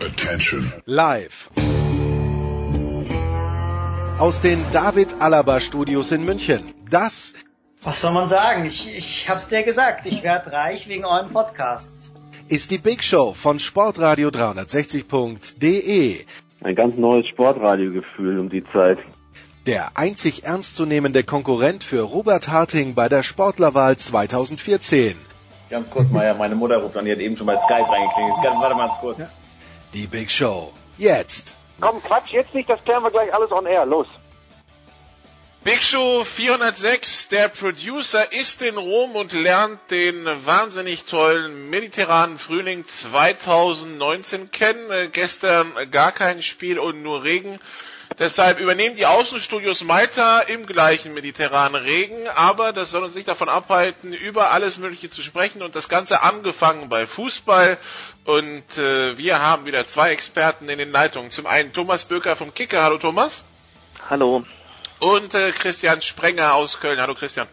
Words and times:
Attention. 0.00 0.72
Live. 0.84 1.50
Aus 4.18 4.40
den 4.40 4.64
David 4.72 5.16
Alaba 5.20 5.60
Studios 5.60 6.12
in 6.12 6.24
München. 6.24 6.74
Das 6.90 7.34
Was 7.82 8.00
soll 8.00 8.12
man 8.12 8.28
sagen? 8.28 8.66
Ich, 8.66 8.94
ich 8.96 9.28
hab's 9.28 9.48
dir 9.48 9.62
gesagt. 9.62 10.06
Ich 10.06 10.22
werd 10.22 10.50
reich 10.52 10.88
wegen 10.88 11.04
euren 11.04 11.32
Podcasts. 11.32 12.12
ist 12.48 12.70
die 12.70 12.78
Big 12.78 13.02
Show 13.04 13.34
von 13.34 13.58
Sportradio 13.58 14.28
360.de. 14.28 16.24
Ein 16.62 16.74
ganz 16.74 16.96
neues 16.96 17.26
Sportradiogefühl 17.28 18.38
um 18.38 18.48
die 18.50 18.64
Zeit. 18.72 18.98
Der 19.66 19.96
einzig 19.98 20.44
ernstzunehmende 20.44 21.24
Konkurrent 21.24 21.82
für 21.84 22.02
Robert 22.02 22.48
Harting 22.48 22.94
bei 22.94 23.08
der 23.08 23.22
Sportlerwahl 23.22 23.96
2014. 23.96 25.16
Ganz 25.68 25.90
kurz, 25.90 26.08
Meier, 26.10 26.34
meine 26.34 26.54
Mutter 26.54 26.76
ruft 26.76 26.96
an, 26.96 27.04
die 27.06 27.10
hat 27.12 27.18
eben 27.18 27.36
schon 27.36 27.46
bei 27.46 27.56
Skype 27.56 27.88
reingeklingelt. 27.88 28.36
Ganz- 28.44 28.60
Warte 28.60 28.76
mal 28.76 28.86
ganz 28.86 28.98
kurz. 29.00 29.18
Die 29.92 30.06
Big 30.06 30.30
Show. 30.30 30.72
Jetzt. 30.98 31.56
Komm, 31.80 32.02
Quatsch, 32.02 32.32
jetzt 32.32 32.54
nicht, 32.54 32.68
das 32.68 32.82
klären 32.84 33.02
wir 33.02 33.10
gleich 33.10 33.32
alles 33.32 33.50
on 33.52 33.66
air. 33.66 33.84
Los. 33.84 34.06
Big 35.66 35.82
Show 35.82 36.22
406, 36.22 37.28
der 37.28 37.48
Producer 37.48 38.32
ist 38.32 38.62
in 38.62 38.76
Rom 38.76 39.16
und 39.16 39.32
lernt 39.32 39.80
den 39.90 40.24
wahnsinnig 40.44 41.06
tollen 41.06 41.70
mediterranen 41.70 42.38
Frühling 42.38 42.86
2019 42.86 44.52
kennen. 44.52 44.90
Äh, 44.92 45.08
gestern 45.12 45.72
gar 45.90 46.12
kein 46.12 46.40
Spiel 46.42 46.78
und 46.78 47.02
nur 47.02 47.24
Regen. 47.24 47.58
Deshalb 48.18 48.60
übernehmen 48.60 48.96
die 48.96 49.04
Außenstudios 49.04 49.84
Malta 49.84 50.40
im 50.40 50.64
gleichen 50.64 51.12
mediterranen 51.12 51.82
Regen, 51.82 52.26
aber 52.34 52.72
das 52.72 52.90
soll 52.90 53.02
uns 53.02 53.14
nicht 53.14 53.28
davon 53.28 53.50
abhalten, 53.50 54.14
über 54.14 54.52
alles 54.52 54.78
Mögliche 54.78 55.10
zu 55.10 55.22
sprechen 55.22 55.60
und 55.62 55.76
das 55.76 55.90
Ganze 55.90 56.22
angefangen 56.22 56.88
bei 56.88 57.06
Fußball. 57.06 57.76
Und 58.24 58.78
äh, 58.78 59.18
wir 59.18 59.42
haben 59.42 59.66
wieder 59.66 59.86
zwei 59.86 60.12
Experten 60.12 60.68
in 60.70 60.78
den 60.78 60.92
Leitungen. 60.92 61.30
Zum 61.30 61.46
einen 61.46 61.74
Thomas 61.74 62.06
Böker 62.06 62.36
vom 62.36 62.54
Kicker. 62.54 62.82
Hallo 62.82 62.96
Thomas. 62.96 63.42
Hallo. 64.08 64.44
Und 64.98 65.34
äh, 65.34 65.52
Christian 65.52 66.00
Sprenger 66.00 66.54
aus 66.54 66.80
Köln. 66.80 66.98
Hallo 66.98 67.14
Christian. 67.14 67.48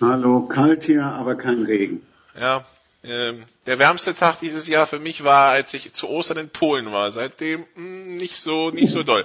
Hallo, 0.00 0.42
kalt 0.46 0.84
hier, 0.84 1.04
aber 1.04 1.34
kein 1.34 1.64
Regen. 1.64 2.06
Ja, 2.38 2.64
der 3.02 3.78
wärmste 3.78 4.14
Tag 4.14 4.40
dieses 4.40 4.66
Jahr 4.66 4.86
für 4.86 4.98
mich 4.98 5.24
war, 5.24 5.52
als 5.52 5.72
ich 5.72 5.90
zu 5.94 6.06
Ostern 6.06 6.36
in 6.36 6.50
Polen 6.50 6.92
war. 6.92 7.10
Seitdem 7.12 7.66
mh, 7.74 8.18
nicht 8.18 8.36
so 8.36 8.70
nicht 8.70 8.92
so 8.92 9.02
doll. 9.02 9.24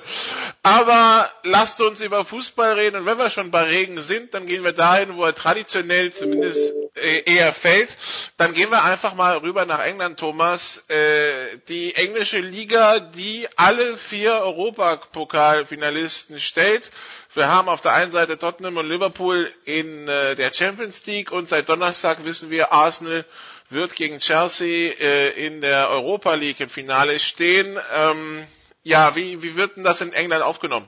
Aber 0.64 1.30
lasst 1.44 1.81
uns 1.81 2.00
über 2.00 2.23
Fußball 2.23 2.72
reden 2.73 2.96
und 2.96 3.06
wenn 3.06 3.18
wir 3.18 3.30
schon 3.30 3.52
bei 3.52 3.64
Regen 3.64 4.00
sind, 4.00 4.34
dann 4.34 4.48
gehen 4.48 4.64
wir 4.64 4.72
dahin, 4.72 5.18
wo 5.18 5.26
er 5.26 5.36
traditionell 5.36 6.14
zumindest 6.14 6.72
äh, 6.96 7.23
eher 7.26 7.53
fällt. 7.53 7.90
Dann 8.38 8.53
gehen 8.53 8.72
wir 8.72 8.86
einfach 8.86 9.14
mal 9.14 9.36
rüber 9.40 9.66
nach 9.66 9.84
England, 9.84 10.22
Thomas. 10.22 10.86
Äh, 10.88 11.58
die 11.68 11.96
englische 11.96 12.40
Liga, 12.40 13.02
die 13.02 13.46
alle 13.58 13.98
vier 13.98 14.36
Europapokalfinalisten 14.36 16.40
stellt. 16.40 16.92
Wir 17.34 17.50
haben 17.50 17.68
auf 17.68 17.81
der 17.81 17.92
einen 17.92 18.12
Seite 18.12 18.38
Tottenham 18.38 18.78
und 18.78 18.88
Liverpool 18.88 19.52
in 19.66 20.08
äh, 20.08 20.38
der 20.38 20.53
Champions 20.53 21.06
League 21.06 21.34
und 21.34 21.50
seit 21.50 21.68
Donnerstag 21.68 22.23
wissen 22.23 22.50
wir, 22.50 22.72
Arsenal 22.72 23.26
wird 23.69 23.95
gegen 23.95 24.19
Chelsea 24.19 24.94
äh, 24.99 25.45
in 25.47 25.61
der 25.61 25.89
Europa 25.89 26.33
League 26.35 26.59
im 26.59 26.69
Finale 26.69 27.19
stehen. 27.19 27.77
Ähm, 27.95 28.45
ja, 28.83 29.16
wie, 29.16 29.41
wie 29.41 29.55
wird 29.55 29.77
denn 29.77 29.83
das 29.83 30.02
in 30.02 30.13
England 30.13 30.44
aufgenommen? 30.44 30.88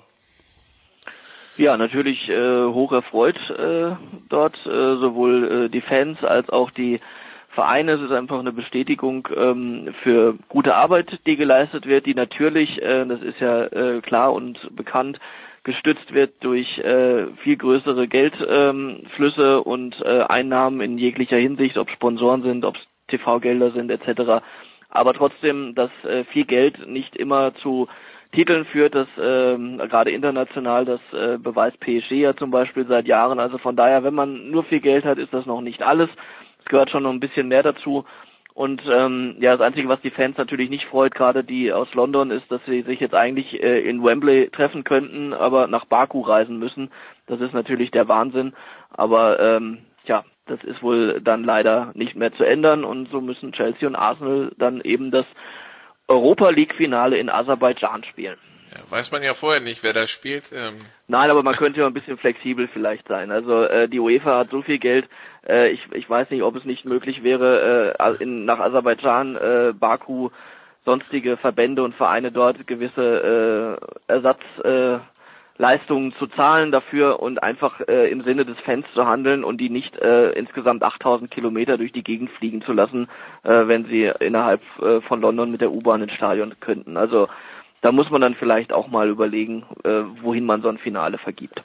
Ja, 1.57 1.75
natürlich 1.75 2.29
äh, 2.29 2.65
hoch 2.65 2.91
erfreut 2.91 3.37
äh, 3.49 3.95
dort, 4.29 4.55
äh, 4.65 4.69
sowohl 4.69 5.65
äh, 5.65 5.69
die 5.69 5.81
Fans 5.81 6.23
als 6.23 6.49
auch 6.49 6.69
die 6.69 6.99
Vereine. 7.49 7.93
Es 7.93 8.01
ist 8.01 8.11
einfach 8.11 8.37
eine 8.37 8.51
Bestätigung 8.51 9.27
ähm, 9.35 9.91
für 10.03 10.35
gute 10.49 10.75
Arbeit, 10.75 11.19
die 11.25 11.35
geleistet 11.35 11.87
wird, 11.87 12.05
die 12.05 12.13
natürlich, 12.13 12.79
äh, 12.79 13.05
das 13.05 13.23
ist 13.23 13.39
ja 13.39 13.63
äh, 13.65 14.01
klar 14.01 14.33
und 14.33 14.75
bekannt, 14.75 15.19
gestützt 15.67 16.13
wird 16.13 16.41
durch 16.45 16.77
äh, 16.79 17.27
viel 17.43 17.57
größere 17.57 18.07
Geldflüsse 18.07 19.43
ähm, 19.57 19.61
und 19.63 20.01
äh, 20.01 20.21
Einnahmen 20.21 20.79
in 20.79 20.97
jeglicher 20.97 21.35
Hinsicht, 21.35 21.77
ob 21.77 21.91
Sponsoren 21.91 22.41
sind, 22.41 22.63
ob 22.63 22.77
TV-Gelder 23.09 23.71
sind 23.71 23.91
etc. 23.91 24.41
Aber 24.89 25.13
trotzdem, 25.13 25.75
dass 25.75 25.91
äh, 26.05 26.23
viel 26.23 26.45
Geld 26.45 26.87
nicht 26.87 27.17
immer 27.17 27.53
zu 27.55 27.89
Titeln 28.31 28.63
führt, 28.63 28.95
das 28.95 29.09
ähm, 29.21 29.77
gerade 29.77 30.11
international, 30.11 30.85
das 30.85 31.01
äh, 31.11 31.37
beweist 31.37 31.81
PSG 31.81 32.11
ja 32.13 32.33
zum 32.33 32.49
Beispiel 32.49 32.85
seit 32.87 33.05
Jahren. 33.05 33.37
Also 33.39 33.57
von 33.57 33.75
daher, 33.75 34.05
wenn 34.05 34.13
man 34.13 34.49
nur 34.49 34.63
viel 34.63 34.79
Geld 34.79 35.03
hat, 35.03 35.17
ist 35.17 35.33
das 35.33 35.45
noch 35.45 35.59
nicht 35.59 35.81
alles. 35.81 36.09
Es 36.59 36.65
gehört 36.65 36.91
schon 36.91 37.03
noch 37.03 37.11
ein 37.11 37.19
bisschen 37.19 37.49
mehr 37.49 37.63
dazu. 37.63 38.05
Und 38.57 38.81
ähm, 38.91 39.35
ja, 39.39 39.55
das 39.55 39.61
Einzige, 39.61 39.87
was 39.87 40.01
die 40.01 40.09
Fans 40.09 40.35
natürlich 40.35 40.71
nicht 40.71 40.85
freut, 40.85 41.13
gerade 41.13 41.43
die 41.43 41.71
aus 41.71 41.93
London, 41.93 42.31
ist, 42.31 42.49
dass 42.49 42.59
sie 42.65 42.81
sich 42.81 42.99
jetzt 42.99 43.13
eigentlich 43.13 43.61
äh, 43.61 43.81
in 43.81 44.03
Wembley 44.03 44.49
treffen 44.49 44.83
könnten, 44.83 45.31
aber 45.31 45.67
nach 45.67 45.85
Baku 45.85 46.21
reisen 46.21 46.57
müssen. 46.57 46.89
Das 47.27 47.39
ist 47.39 47.53
natürlich 47.53 47.91
der 47.91 48.07
Wahnsinn. 48.07 48.55
Aber 48.89 49.39
ähm, 49.39 49.85
ja, 50.05 50.25
das 50.47 50.63
ist 50.63 50.81
wohl 50.81 51.21
dann 51.21 51.43
leider 51.43 51.91
nicht 51.93 52.15
mehr 52.15 52.33
zu 52.33 52.45
ändern 52.45 52.83
und 52.83 53.11
so 53.11 53.21
müssen 53.21 53.51
Chelsea 53.51 53.87
und 53.87 53.95
Arsenal 53.95 54.51
dann 54.57 54.81
eben 54.81 55.11
das 55.11 55.27
Europa 56.07 56.49
League 56.49 56.73
Finale 56.73 57.19
in 57.19 57.29
Aserbaidschan 57.29 58.05
spielen. 58.05 58.37
Ja, 58.71 58.79
weiß 58.89 59.11
man 59.11 59.21
ja 59.21 59.35
vorher 59.35 59.61
nicht, 59.61 59.83
wer 59.83 59.93
da 59.93 60.07
spielt. 60.07 60.51
Ähm, 60.51 60.79
Nein, 61.07 61.29
aber 61.29 61.43
man 61.43 61.55
könnte 61.55 61.81
ja 61.81 61.87
ein 61.87 61.93
bisschen 61.93 62.17
flexibel 62.17 62.67
vielleicht 62.67 63.07
sein. 63.07 63.31
Also 63.31 63.63
äh, 63.63 63.87
die 63.87 63.99
UEFA 63.99 64.39
hat 64.39 64.49
so 64.49 64.63
viel 64.63 64.79
Geld. 64.79 65.07
Äh, 65.47 65.69
ich, 65.69 65.81
ich 65.93 66.09
weiß 66.09 66.29
nicht, 66.29 66.43
ob 66.43 66.55
es 66.55 66.65
nicht 66.65 66.85
möglich 66.85 67.23
wäre, 67.23 67.95
äh, 67.99 68.23
in, 68.23 68.45
nach 68.45 68.59
Aserbaidschan, 68.59 69.35
äh, 69.35 69.73
Baku, 69.77 70.29
sonstige 70.85 71.37
Verbände 71.37 71.83
und 71.83 71.95
Vereine 71.95 72.31
dort 72.31 72.65
gewisse 72.65 73.79
äh, 74.07 74.11
Ersatz 74.11 74.41
äh, 74.63 74.99
zu 76.11 76.27
zahlen 76.27 76.71
dafür 76.71 77.19
und 77.19 77.41
einfach 77.41 77.81
äh, 77.87 78.09
im 78.11 78.21
Sinne 78.21 78.45
des 78.45 78.59
Fans 78.59 78.85
zu 78.93 79.05
handeln 79.07 79.43
und 79.43 79.59
die 79.59 79.69
nicht 79.69 79.97
äh, 79.97 80.29
insgesamt 80.31 80.83
8000 80.83 81.31
Kilometer 81.31 81.77
durch 81.77 81.91
die 81.91 82.03
Gegend 82.03 82.29
fliegen 82.31 82.61
zu 82.61 82.73
lassen, 82.73 83.09
äh, 83.43 83.67
wenn 83.67 83.85
sie 83.85 84.11
innerhalb 84.19 84.61
äh, 84.81 85.01
von 85.01 85.19
London 85.19 85.51
mit 85.51 85.61
der 85.61 85.71
U-Bahn 85.71 86.03
ins 86.03 86.13
Stadion 86.13 86.53
könnten. 86.59 86.95
Also 86.95 87.27
da 87.81 87.91
muss 87.91 88.09
man 88.09 88.21
dann 88.21 88.35
vielleicht 88.35 88.71
auch 88.71 88.87
mal 88.87 89.09
überlegen, 89.09 89.63
äh, 89.83 90.03
wohin 90.21 90.45
man 90.45 90.61
so 90.61 90.69
ein 90.69 90.77
Finale 90.77 91.17
vergibt. 91.17 91.63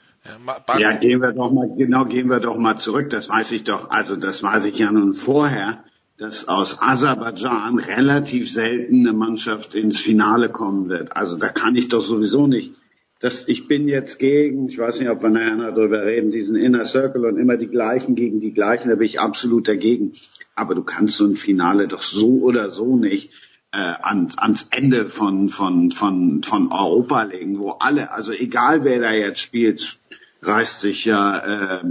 Ja, 0.78 0.92
gehen 0.92 1.20
wir 1.20 1.32
doch 1.32 1.52
mal, 1.52 1.68
genau, 1.76 2.04
gehen 2.04 2.28
wir 2.28 2.40
doch 2.40 2.56
mal 2.56 2.78
zurück. 2.78 3.10
Das 3.10 3.28
weiß 3.28 3.52
ich 3.52 3.64
doch, 3.64 3.90
also 3.90 4.16
das 4.16 4.42
weiß 4.42 4.66
ich 4.66 4.78
ja 4.78 4.92
nun 4.92 5.14
vorher, 5.14 5.84
dass 6.18 6.46
aus 6.48 6.80
Aserbaidschan 6.80 7.78
relativ 7.78 8.50
selten 8.50 9.00
eine 9.00 9.12
Mannschaft 9.12 9.74
ins 9.74 9.98
Finale 9.98 10.48
kommen 10.48 10.88
wird. 10.88 11.16
Also 11.16 11.36
da 11.36 11.48
kann 11.48 11.74
ich 11.74 11.88
doch 11.88 12.02
sowieso 12.02 12.46
nicht. 12.46 12.74
Das, 13.18 13.48
ich 13.48 13.68
bin 13.68 13.88
jetzt 13.88 14.18
gegen, 14.18 14.68
ich 14.68 14.78
weiß 14.78 15.00
nicht, 15.00 15.08
ob 15.08 15.22
wir 15.22 15.30
nachher 15.30 15.56
noch 15.56 15.74
darüber 15.74 16.04
reden, 16.04 16.32
diesen 16.32 16.56
Inner 16.56 16.84
Circle 16.84 17.24
und 17.24 17.38
immer 17.38 17.56
die 17.56 17.68
gleichen 17.68 18.14
gegen 18.14 18.40
die 18.40 18.52
gleichen, 18.52 18.88
da 18.88 18.96
bin 18.96 19.06
ich 19.06 19.20
absolut 19.20 19.68
dagegen. 19.68 20.14
Aber 20.54 20.74
du 20.74 20.82
kannst 20.82 21.16
so 21.16 21.24
ein 21.24 21.36
Finale 21.36 21.88
doch 21.88 22.02
so 22.02 22.42
oder 22.42 22.70
so 22.70 22.96
nicht 22.96 23.30
äh, 23.72 23.78
ans, 23.78 24.38
ans 24.38 24.68
Ende 24.70 25.08
von, 25.08 25.48
von, 25.48 25.90
von, 25.90 26.42
von 26.42 26.72
Europa 26.72 27.22
legen, 27.22 27.58
wo 27.58 27.70
alle, 27.70 28.12
also 28.12 28.32
egal 28.32 28.84
wer 28.84 29.00
da 29.00 29.12
jetzt 29.12 29.40
spielt, 29.40 29.98
reißt 30.42 30.80
sich 30.80 31.04
ja 31.04 31.38
äh, 31.38 31.82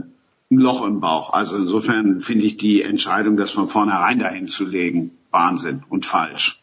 ein 0.51 0.57
Loch 0.57 0.85
im 0.85 0.99
Bauch. 0.99 1.33
Also 1.33 1.55
insofern 1.55 2.21
finde 2.21 2.45
ich 2.45 2.57
die 2.57 2.81
Entscheidung, 2.81 3.37
das 3.37 3.51
von 3.51 3.67
vornherein 3.67 4.19
dahin 4.19 4.47
zu 4.47 4.65
legen, 4.65 5.17
Wahnsinn 5.31 5.83
und 5.89 6.05
falsch. 6.05 6.61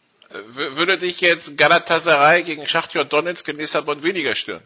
würde 0.53 0.97
dich 0.97 1.21
jetzt 1.21 1.57
Galatasaray 1.57 2.43
gegen 2.43 2.67
Schachtjor 2.67 3.05
Donetsk 3.05 3.47
in 3.47 3.57
Lissabon 3.57 4.03
weniger 4.03 4.35
stören? 4.35 4.61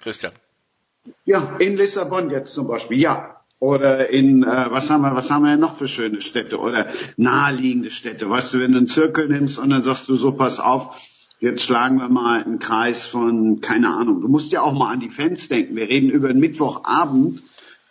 Christian. 0.00 0.32
Ja, 1.24 1.56
in 1.58 1.76
Lissabon 1.76 2.30
jetzt 2.30 2.52
zum 2.54 2.66
Beispiel, 2.66 2.98
ja. 2.98 3.36
Oder 3.60 4.10
in, 4.10 4.44
äh, 4.44 4.66
was 4.70 4.88
haben 4.88 5.02
wir, 5.02 5.16
was 5.16 5.30
haben 5.30 5.44
wir 5.44 5.56
noch 5.56 5.76
für 5.76 5.88
schöne 5.88 6.20
Städte 6.20 6.58
oder 6.58 6.92
naheliegende 7.16 7.90
Städte. 7.90 8.30
Weißt 8.30 8.54
du, 8.54 8.60
wenn 8.60 8.72
du 8.72 8.78
einen 8.78 8.86
Zirkel 8.86 9.28
nimmst 9.28 9.58
und 9.58 9.70
dann 9.70 9.82
sagst 9.82 10.08
du 10.08 10.14
so, 10.14 10.32
pass 10.32 10.60
auf, 10.60 10.96
jetzt 11.40 11.62
schlagen 11.62 11.98
wir 11.98 12.08
mal 12.08 12.42
einen 12.42 12.58
Kreis 12.58 13.06
von, 13.06 13.60
keine 13.60 13.94
Ahnung, 13.94 14.20
du 14.20 14.28
musst 14.28 14.52
ja 14.52 14.62
auch 14.62 14.72
mal 14.72 14.92
an 14.92 15.00
die 15.00 15.10
Fans 15.10 15.48
denken. 15.48 15.76
Wir 15.76 15.88
reden 15.88 16.10
über 16.10 16.28
einen 16.28 16.40
Mittwochabend, 16.40 17.42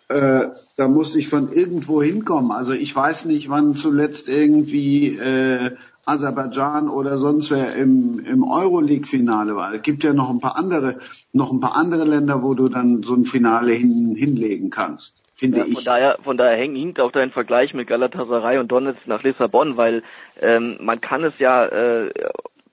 äh, 0.10 0.48
da 0.76 0.88
muss 0.88 1.16
ich 1.16 1.28
von 1.28 1.52
irgendwo 1.52 2.02
hinkommen. 2.02 2.52
Also 2.52 2.74
ich 2.74 2.96
weiß 2.96 3.26
nicht, 3.26 3.50
wann 3.50 3.76
zuletzt 3.76 4.30
irgendwie 4.30 5.18
äh, 5.18 5.72
Aserbaidschan 6.06 6.88
oder 6.88 7.18
sonst 7.18 7.52
wer 7.52 7.76
im, 7.76 8.20
im 8.20 8.44
Euroleague-Finale 8.44 9.56
war. 9.56 9.74
Es 9.74 9.82
gibt 9.82 10.04
ja 10.04 10.14
noch 10.14 10.30
ein 10.30 10.40
paar 10.40 10.56
andere, 10.56 11.00
noch 11.34 11.52
ein 11.52 11.60
paar 11.60 11.76
andere 11.76 12.06
Länder, 12.06 12.42
wo 12.44 12.54
du 12.54 12.70
dann 12.70 13.04
so 13.04 13.14
ein 13.16 13.26
Finale 13.26 13.74
hin, 13.74 14.16
hinlegen 14.16 14.70
kannst, 14.70 15.22
finde 15.36 15.60
Ja, 15.60 15.64
von 15.66 15.74
ich. 15.74 15.84
daher, 15.84 16.18
von 16.24 16.38
daher 16.38 16.58
hängt 16.58 16.78
hinkt 16.78 17.02
auch 17.02 17.12
dein 17.12 17.32
Vergleich 17.32 17.74
mit 17.74 17.88
Galatasaray 17.88 18.58
und 18.60 18.72
Donetsk 18.72 19.06
nach 19.06 19.24
Lissabon, 19.24 19.76
weil 19.76 20.04
ähm, 20.40 20.78
man 20.80 21.02
kann 21.02 21.26
es 21.26 21.38
ja 21.40 21.66
äh, 21.66 22.10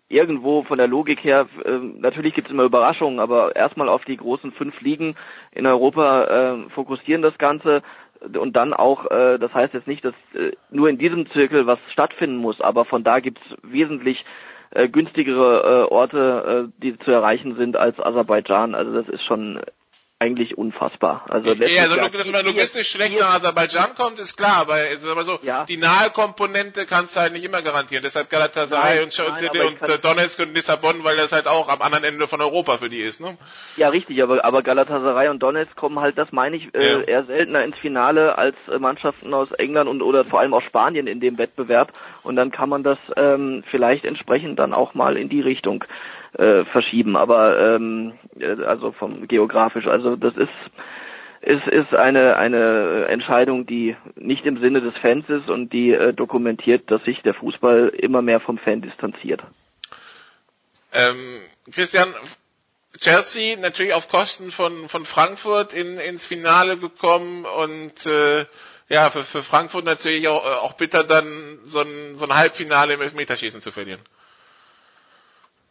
irgendwo 0.09 0.63
von 0.65 0.79
der 0.79 0.87
Logik 0.87 1.23
her, 1.25 1.47
äh, 1.65 1.79
natürlich 1.99 2.35
gibt 2.35 2.49
es 2.49 2.53
immer 2.53 2.65
Überraschungen, 2.65 3.21
aber 3.21 3.57
erstmal 3.57 3.89
auf 3.89 4.05
die 4.05 4.17
großen 4.17 4.53
fünf 4.53 4.81
Ligen 4.81 5.17
in 5.53 5.67
Europa 5.67 6.25
äh, 6.25 6.71
fokussieren 6.71 7.23
das 7.23 7.37
Ganze. 7.39 7.83
und 8.39 8.57
dann 8.57 8.73
auch, 8.73 9.11
äh, 9.11 9.39
das 9.39 9.53
heißt 9.53 9.75
jetzt 9.75 9.87
nicht, 9.87 10.05
dass 10.05 10.15
äh, 10.35 10.53
nur 10.71 10.89
in 10.89 10.99
diesem 10.99 11.29
Zirkel 11.31 11.67
was 11.67 11.79
stattfinden 11.93 12.37
muss, 12.37 12.61
aber 12.61 12.85
von 12.85 13.05
da 13.05 13.21
gibt's 13.21 13.43
wesentlich 13.63 14.25
äh, 14.71 14.89
günstigere 14.89 15.87
äh, 15.89 15.93
Orte, 15.93 16.69
äh, 16.69 16.83
die 16.83 16.99
zu 16.99 17.11
erreichen 17.11 17.57
sind 17.57 17.77
als 17.77 17.99
Aserbaidschan. 17.99 18.75
Also 18.75 18.93
das 18.93 19.09
ist 19.09 19.25
schon 19.25 19.61
eigentlich 20.21 20.57
unfassbar. 20.57 21.27
Also 21.29 21.53
ja, 21.53 21.83
also, 21.83 21.97
dass 21.97 22.31
man 22.31 22.47
logistisch 22.47 22.89
schlecht 22.89 23.19
nach 23.19 23.35
Aserbaidschan 23.35 23.95
kommt, 23.97 24.21
ist 24.21 24.37
klar, 24.37 24.59
aber, 24.59 24.75
aber 25.11 25.25
so, 25.25 25.39
ja. 25.43 25.65
die 25.65 25.77
nahe 25.77 26.11
Komponente 26.11 26.87
kannst 26.87 27.17
du 27.17 27.21
halt 27.21 27.33
nicht 27.33 27.45
immer 27.45 27.63
garantieren. 27.63 28.03
Deshalb 28.05 28.31
Galatasaray 28.31 28.97
nein, 28.97 29.05
und, 29.05 29.19
nein, 29.19 29.67
und, 29.67 29.83
und 29.83 30.05
Donetsk 30.05 30.41
und 30.41 30.55
Lissabon, 30.55 31.03
weil 31.03 31.17
das 31.17 31.33
halt 31.33 31.49
auch 31.49 31.69
am 31.69 31.83
anderen 31.83 32.05
Ende 32.05 32.29
von 32.29 32.41
Europa 32.41 32.79
für 32.79 32.89
die 32.89 33.01
ist, 33.01 33.21
ne? 33.21 33.37
Ja, 33.77 33.89
richtig, 33.89 34.23
aber, 34.23 34.45
aber 34.45 34.63
Galatasaray 34.63 35.29
und 35.29 35.43
Donetsk 35.43 35.75
kommen 35.75 35.99
halt, 35.99 36.17
das 36.17 36.31
meine 36.31 36.57
ich, 36.57 36.73
äh, 36.75 36.93
ja. 36.93 37.01
eher 37.01 37.25
seltener 37.25 37.65
ins 37.65 37.77
Finale 37.77 38.39
als 38.39 38.57
äh, 38.73 38.79
Mannschaften 38.79 39.35
aus 39.35 39.51
England 39.53 39.91
und 39.91 40.01
oder 40.01 40.25
vor 40.25 40.41
allem 40.41 40.55
aus 40.55 40.63
Spanien 40.63 41.07
in 41.09 41.21
dem 41.21 41.39
Wettbewerb. 41.39 41.93
Und 42.23 42.37
dann 42.37 42.53
kann 42.53 42.69
man 42.69 42.83
das 42.85 42.99
ähm, 43.17 43.65
vielleicht 43.71 44.05
entsprechend 44.05 44.59
dann 44.59 44.73
auch 44.73 44.95
mal 44.95 45.17
in 45.17 45.29
die 45.29 45.41
Richtung 45.41 45.85
äh, 46.39 46.65
verschieben, 46.67 47.17
aber 47.17 47.77
ähm, 47.77 48.15
äh, 48.39 48.63
also 48.65 48.93
vom 48.93 49.27
geografisch, 49.29 49.87
also 49.87 50.17
das 50.17 50.37
ist 50.37 50.51
ist, 51.45 51.67
ist 51.67 51.95
eine, 51.95 52.37
eine 52.37 53.07
Entscheidung, 53.09 53.67
die 53.67 53.97
nicht 54.17 54.47
im 54.47 54.59
Sinne 54.61 54.81
des 54.81 54.97
Fans 54.97 55.29
ist 55.29 55.51
und 55.51 55.73
die 55.75 55.91
äh, 55.93 56.15
dokumentiert, 56.15 56.91
dass 56.91 57.05
sich 57.05 57.21
der 57.21 57.35
Fußball 57.35 57.89
immer 57.99 58.23
mehr 58.23 58.41
vom 58.41 58.57
Fan 58.57 58.81
distanziert. 58.81 59.43
Ähm, 60.93 61.41
Christian, 61.71 62.09
Chelsea 62.99 63.59
natürlich 63.59 63.93
auf 63.93 64.09
Kosten 64.09 64.51
von, 64.51 64.89
von 64.89 65.05
Frankfurt 65.05 65.75
in, 65.75 65.99
ins 65.99 66.25
Finale 66.25 66.79
gekommen 66.79 67.45
und 67.45 68.07
äh, 68.07 68.47
ja, 68.89 69.11
für, 69.11 69.23
für 69.25 69.43
Frankfurt 69.43 69.85
natürlich 69.85 70.29
auch, 70.29 70.45
auch 70.45 70.75
bitter 70.75 71.05
dann 71.05 71.59
so 71.65 71.81
ein, 71.81 72.17
so 72.17 72.25
ein 72.27 72.35
Halbfinale 72.35 72.95
im 72.95 73.01
Elfmeterschießen 73.03 73.61
zu 73.61 73.73
verlieren. 73.73 74.01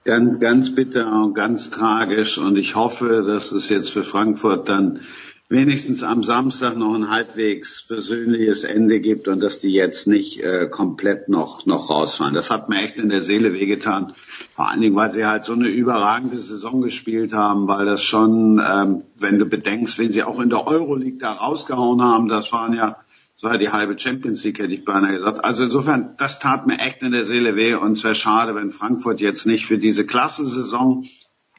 Ganz, 0.06 0.40
ganz 0.40 0.76
bitter 0.76 1.24
und 1.24 1.34
ganz 1.34 1.70
tragisch. 1.70 2.38
Und 2.38 2.58
ich 2.58 2.76
hoffe, 2.76 3.24
dass 3.26 3.54
es 3.54 3.70
jetzt 3.70 3.90
für 3.90 4.04
Frankfurt 4.04 4.68
dann 4.68 5.00
wenigstens 5.48 6.04
am 6.04 6.24
Samstag 6.24 6.76
noch 6.76 6.94
ein 6.94 7.10
halbwegs 7.10 7.88
persönliches 7.88 8.64
Ende 8.64 9.00
gibt 9.00 9.28
und 9.28 9.40
dass 9.40 9.60
die 9.60 9.72
jetzt 9.72 10.08
nicht 10.08 10.42
äh, 10.42 10.68
komplett 10.68 11.30
noch 11.30 11.66
noch 11.66 11.90
rausfahren. 11.90 12.34
Das 12.34 12.50
hat 12.50 12.70
mir 12.70 12.82
echt 12.82 12.98
in 12.98 13.10
der 13.10 13.22
Seele 13.22 13.54
wehgetan. 13.54 14.14
Vor 14.56 14.70
allen 14.70 14.82
Dingen, 14.82 14.96
weil 14.96 15.12
sie 15.12 15.26
halt 15.26 15.44
so 15.44 15.54
eine 15.54 15.70
überragende 15.70 16.40
Saison 16.40 16.82
gespielt 16.82 17.34
haben, 17.34 17.68
weil 17.68 17.86
das 17.86 18.04
schon, 18.04 18.62
ähm, 18.66 19.04
wenn 19.20 19.40
du 19.40 19.46
bedenkst, 19.46 20.00
wenn 20.00 20.12
sie 20.12 20.24
auch 20.24 20.40
in 20.40 20.50
der 20.50 20.66
Euroleague 20.66 21.20
da 21.20 21.34
rausgehauen 21.34 22.02
haben, 22.02 22.28
das 22.28 22.52
waren 22.52 22.74
ja 22.74 22.98
so 23.44 23.58
die 23.58 23.70
halbe 23.70 24.00
Champions 24.00 24.44
League, 24.44 24.60
hätte 24.60 24.74
ich 24.74 24.86
beinahe 24.86 25.18
gesagt. 25.18 25.44
Also 25.44 25.66
insofern, 25.66 26.16
das 26.18 26.40
tat 26.40 26.66
mir 26.66 26.80
echt 26.80 27.02
in 27.02 27.12
der 27.12 27.26
Seele 27.26 27.56
weh 27.56 27.74
und 27.76 27.92
es 27.92 28.04
wäre 28.04 28.16
schade, 28.16 28.56
wenn 28.56 28.72
Frankfurt 28.72 29.20
jetzt 29.20 29.46
nicht 29.46 29.66
für 29.66 29.78
diese 29.78 30.06
klasse 30.06 30.48
Saison 30.48 31.06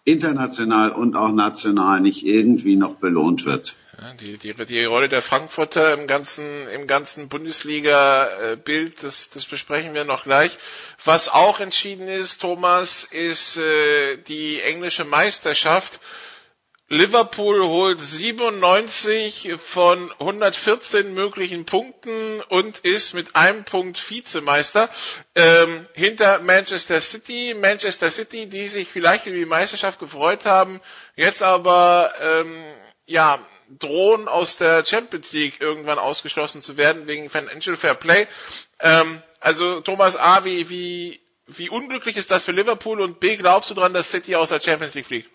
international 0.05 0.93
und 0.93 1.17
auch 1.17 1.33
national 1.33 2.01
nicht 2.01 2.25
irgendwie 2.27 2.77
noch 2.77 2.97
belohnt 2.97 3.47
wird. 3.47 3.75
Die, 4.21 4.37
die, 4.39 4.53
die 4.53 4.85
Rolle 4.85 5.09
der 5.09 5.23
Frankfurter 5.23 5.95
im 5.95 6.07
ganzen, 6.07 6.67
im 6.69 6.87
ganzen 6.87 7.29
Bundesliga-Bild, 7.29 9.03
das, 9.03 9.31
das 9.31 9.45
besprechen 9.45 9.95
wir 9.95 10.05
noch 10.05 10.25
gleich. 10.25 10.59
Was 11.05 11.29
auch 11.29 11.61
entschieden 11.61 12.09
ist, 12.09 12.41
Thomas, 12.41 13.05
ist 13.05 13.57
äh, 13.57 14.17
die 14.29 14.61
englische 14.61 15.05
Meisterschaft. 15.05 16.01
Liverpool 16.89 17.63
holt 17.63 17.99
97 17.99 19.55
von 19.59 20.13
114 20.19 21.15
möglichen 21.15 21.65
Punkten 21.65 22.43
und 22.43 22.81
ist 22.81 23.15
mit 23.15 23.35
einem 23.35 23.65
Punkt 23.65 24.11
Vizemeister 24.11 24.91
ähm, 25.35 25.87
hinter 25.95 26.41
Manchester 26.41 27.01
City. 27.01 27.55
Manchester 27.59 28.11
City, 28.11 28.47
die 28.51 28.69
sich 28.69 28.89
vielleicht 28.89 29.25
über 29.25 29.37
die 29.37 29.47
Meisterschaft 29.47 29.99
gefreut 29.99 30.45
haben, 30.45 30.83
jetzt 31.17 31.43
aber 31.43 32.13
ähm, 32.21 32.63
ja 33.07 33.39
drohen 33.79 34.29
aus 34.29 34.59
der 34.59 34.85
Champions 34.85 35.33
League 35.33 35.63
irgendwann 35.63 35.99
ausgeschlossen 35.99 36.61
zu 36.61 36.77
werden 36.77 37.07
wegen 37.07 37.31
Financial 37.31 37.77
Fair 37.77 37.95
Play. 37.95 38.27
Ähm, 38.81 39.23
also 39.41 39.81
Thomas 39.81 40.17
A, 40.17 40.45
wie, 40.45 40.69
wie, 40.69 41.21
wie 41.47 41.71
unglücklich 41.71 42.19
ist 42.19 42.31
das 42.31 42.45
für 42.45 42.53
Liverpool 42.53 43.01
und 43.01 43.21
B, 43.21 43.37
glaubst 43.37 43.71
du 43.71 43.75
dran, 43.75 43.95
dass 43.95 44.11
City 44.11 44.35
aus 44.37 44.51
der 44.51 44.61
Champions 44.61 44.95
League 44.95 45.07
fliegt? 45.07 45.34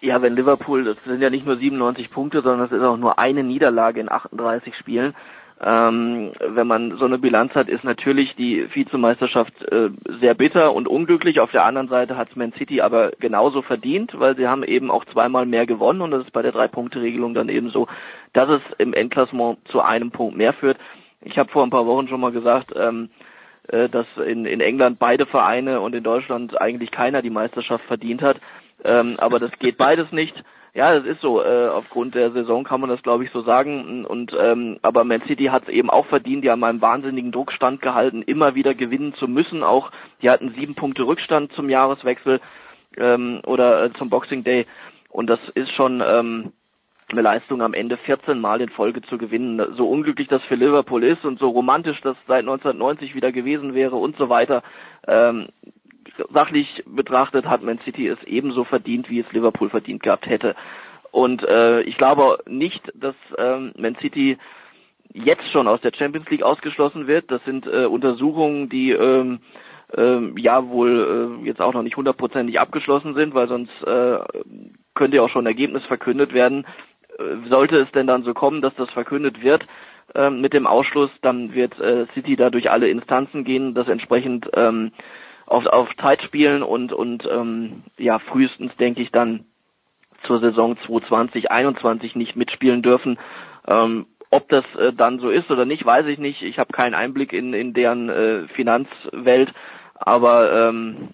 Ja, 0.00 0.22
wenn 0.22 0.36
Liverpool, 0.36 0.84
das 0.84 1.02
sind 1.04 1.20
ja 1.20 1.30
nicht 1.30 1.44
nur 1.44 1.56
97 1.56 2.10
Punkte, 2.10 2.42
sondern 2.42 2.68
das 2.68 2.78
ist 2.78 2.84
auch 2.84 2.96
nur 2.96 3.18
eine 3.18 3.42
Niederlage 3.42 4.00
in 4.00 4.10
38 4.10 4.76
Spielen. 4.76 5.14
Ähm, 5.60 6.30
wenn 6.38 6.68
man 6.68 6.98
so 6.98 7.04
eine 7.04 7.18
Bilanz 7.18 7.52
hat, 7.56 7.68
ist 7.68 7.82
natürlich 7.82 8.32
die 8.36 8.68
Vizemeisterschaft 8.72 9.60
äh, 9.72 9.90
sehr 10.20 10.34
bitter 10.34 10.72
und 10.72 10.86
unglücklich. 10.86 11.40
Auf 11.40 11.50
der 11.50 11.64
anderen 11.64 11.88
Seite 11.88 12.16
hat 12.16 12.36
Man 12.36 12.52
City 12.52 12.80
aber 12.80 13.10
genauso 13.18 13.62
verdient, 13.62 14.12
weil 14.16 14.36
sie 14.36 14.46
haben 14.46 14.62
eben 14.62 14.88
auch 14.88 15.04
zweimal 15.06 15.46
mehr 15.46 15.66
gewonnen 15.66 16.00
und 16.00 16.12
das 16.12 16.22
ist 16.22 16.32
bei 16.32 16.42
der 16.42 16.52
Drei-Punkte-Regelung 16.52 17.34
dann 17.34 17.48
eben 17.48 17.70
so, 17.70 17.88
dass 18.34 18.48
es 18.48 18.62
im 18.78 18.94
Endklassement 18.94 19.58
zu 19.68 19.80
einem 19.80 20.12
Punkt 20.12 20.36
mehr 20.36 20.52
führt. 20.52 20.78
Ich 21.22 21.36
habe 21.38 21.50
vor 21.50 21.64
ein 21.64 21.70
paar 21.70 21.86
Wochen 21.86 22.06
schon 22.06 22.20
mal 22.20 22.30
gesagt, 22.30 22.72
ähm, 22.76 23.08
äh, 23.66 23.88
dass 23.88 24.06
in, 24.24 24.46
in 24.46 24.60
England 24.60 25.00
beide 25.00 25.26
Vereine 25.26 25.80
und 25.80 25.92
in 25.92 26.04
Deutschland 26.04 26.60
eigentlich 26.60 26.92
keiner 26.92 27.20
die 27.20 27.30
Meisterschaft 27.30 27.84
verdient 27.86 28.22
hat. 28.22 28.36
Ähm, 28.84 29.16
aber 29.18 29.38
das 29.38 29.52
geht 29.58 29.76
beides 29.76 30.12
nicht. 30.12 30.34
Ja, 30.74 30.94
das 30.94 31.04
ist 31.06 31.20
so. 31.20 31.42
Äh, 31.42 31.68
aufgrund 31.68 32.14
der 32.14 32.30
Saison 32.30 32.62
kann 32.62 32.80
man 32.80 32.90
das, 32.90 33.02
glaube 33.02 33.24
ich, 33.24 33.30
so 33.30 33.42
sagen. 33.42 34.04
Und 34.04 34.32
ähm, 34.38 34.78
aber 34.82 35.04
Man 35.04 35.22
City 35.22 35.46
hat 35.46 35.64
es 35.64 35.68
eben 35.70 35.90
auch 35.90 36.06
verdient. 36.06 36.44
Die 36.44 36.50
haben 36.50 36.62
einen 36.62 36.80
wahnsinnigen 36.80 37.32
Druck 37.32 37.52
standgehalten, 37.52 38.22
immer 38.22 38.54
wieder 38.54 38.74
gewinnen 38.74 39.14
zu 39.14 39.26
müssen. 39.26 39.62
Auch 39.62 39.90
die 40.22 40.30
hatten 40.30 40.50
sieben 40.50 40.74
Punkte 40.74 41.06
Rückstand 41.06 41.52
zum 41.52 41.68
Jahreswechsel 41.68 42.40
ähm, 42.96 43.40
oder 43.44 43.84
äh, 43.84 43.92
zum 43.94 44.10
Boxing 44.10 44.44
Day. 44.44 44.66
Und 45.08 45.28
das 45.28 45.40
ist 45.54 45.72
schon 45.72 46.02
ähm, 46.06 46.52
eine 47.10 47.22
Leistung 47.22 47.62
am 47.62 47.74
Ende 47.74 47.96
14 47.96 48.38
Mal 48.38 48.60
in 48.60 48.68
Folge 48.68 49.00
zu 49.02 49.16
gewinnen. 49.16 49.74
So 49.76 49.88
unglücklich 49.88 50.28
das 50.28 50.42
für 50.42 50.56
Liverpool 50.56 51.02
ist 51.02 51.24
und 51.24 51.38
so 51.38 51.48
romantisch 51.48 52.00
das 52.02 52.16
seit 52.26 52.40
1990 52.40 53.14
wieder 53.14 53.32
gewesen 53.32 53.74
wäre 53.74 53.96
und 53.96 54.16
so 54.16 54.28
weiter. 54.28 54.62
Ähm, 55.06 55.48
sachlich 56.32 56.82
betrachtet 56.86 57.46
hat 57.46 57.62
Man 57.62 57.78
City 57.80 58.08
es 58.08 58.22
ebenso 58.24 58.64
verdient, 58.64 59.10
wie 59.10 59.20
es 59.20 59.32
Liverpool 59.32 59.70
verdient 59.70 60.02
gehabt 60.02 60.26
hätte. 60.26 60.54
Und 61.10 61.42
äh, 61.42 61.82
ich 61.82 61.96
glaube 61.96 62.38
nicht, 62.46 62.82
dass 62.94 63.14
ähm, 63.38 63.72
Man 63.78 63.96
City 63.96 64.38
jetzt 65.12 65.50
schon 65.50 65.68
aus 65.68 65.80
der 65.80 65.92
Champions 65.96 66.28
League 66.30 66.42
ausgeschlossen 66.42 67.06
wird. 67.06 67.30
Das 67.30 67.42
sind 67.44 67.66
äh, 67.66 67.86
Untersuchungen, 67.86 68.68
die 68.68 68.90
ähm, 68.90 69.40
ähm, 69.96 70.36
ja 70.36 70.68
wohl 70.68 71.40
äh, 71.42 71.46
jetzt 71.46 71.60
auch 71.60 71.72
noch 71.72 71.82
nicht 71.82 71.96
hundertprozentig 71.96 72.60
abgeschlossen 72.60 73.14
sind, 73.14 73.34
weil 73.34 73.48
sonst 73.48 73.72
äh, 73.84 74.18
könnte 74.94 75.16
ja 75.16 75.22
auch 75.22 75.30
schon 75.30 75.44
ein 75.44 75.52
Ergebnis 75.52 75.84
verkündet 75.84 76.34
werden. 76.34 76.66
Äh, 77.18 77.48
sollte 77.48 77.80
es 77.80 77.90
denn 77.92 78.06
dann 78.06 78.22
so 78.22 78.34
kommen, 78.34 78.60
dass 78.60 78.74
das 78.74 78.90
verkündet 78.90 79.42
wird 79.42 79.66
äh, 80.14 80.30
mit 80.30 80.52
dem 80.52 80.66
Ausschluss, 80.66 81.10
dann 81.22 81.54
wird 81.54 81.78
äh, 81.80 82.06
City 82.14 82.36
da 82.36 82.50
durch 82.50 82.70
alle 82.70 82.88
Instanzen 82.88 83.44
gehen, 83.44 83.74
das 83.74 83.88
entsprechend 83.88 84.48
ähm, 84.54 84.92
auf, 85.48 85.66
auf 85.66 85.88
Zeit 85.96 86.22
spielen 86.22 86.62
und, 86.62 86.92
und 86.92 87.26
ähm, 87.30 87.82
ja, 87.96 88.18
frühestens 88.18 88.76
denke 88.76 89.02
ich 89.02 89.10
dann 89.10 89.44
zur 90.24 90.40
Saison 90.40 90.76
2020, 90.86 91.50
21 91.50 92.16
nicht 92.16 92.36
mitspielen 92.36 92.82
dürfen. 92.82 93.18
Ähm, 93.66 94.06
ob 94.30 94.48
das 94.48 94.64
äh, 94.78 94.92
dann 94.92 95.20
so 95.20 95.30
ist 95.30 95.50
oder 95.50 95.64
nicht, 95.64 95.84
weiß 95.84 96.06
ich 96.06 96.18
nicht. 96.18 96.42
Ich 96.42 96.58
habe 96.58 96.72
keinen 96.72 96.94
Einblick 96.94 97.32
in, 97.32 97.54
in 97.54 97.72
deren 97.72 98.08
äh, 98.10 98.48
Finanzwelt. 98.48 99.52
Aber 99.94 100.68
ähm, 100.68 101.10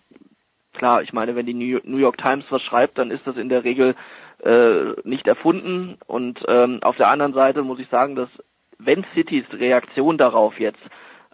klar, 0.73 1.03
ich 1.03 1.13
meine, 1.13 1.37
wenn 1.37 1.47
die 1.47 1.55
New 1.55 1.99
York 1.99 2.19
Times 2.19 2.45
was 2.51 2.63
schreibt, 2.63 2.99
dann 2.99 3.11
ist 3.11 3.27
das 3.27 3.37
in 3.37 3.49
der 3.49 3.63
Regel 3.65 3.95
äh, 4.43 5.01
nicht 5.05 5.29
erfunden. 5.29 5.97
Und 6.07 6.41
ähm, 6.49 6.81
auf 6.83 6.97
der 6.97 7.09
anderen 7.09 7.35
Seite 7.35 7.63
muss 7.63 7.79
ich 7.79 7.89
sagen, 7.89 8.17
dass 8.17 8.29
wenn 8.79 9.07
Citys 9.15 9.47
Reaktion 9.53 10.19
darauf 10.19 10.59
jetzt 10.59 10.83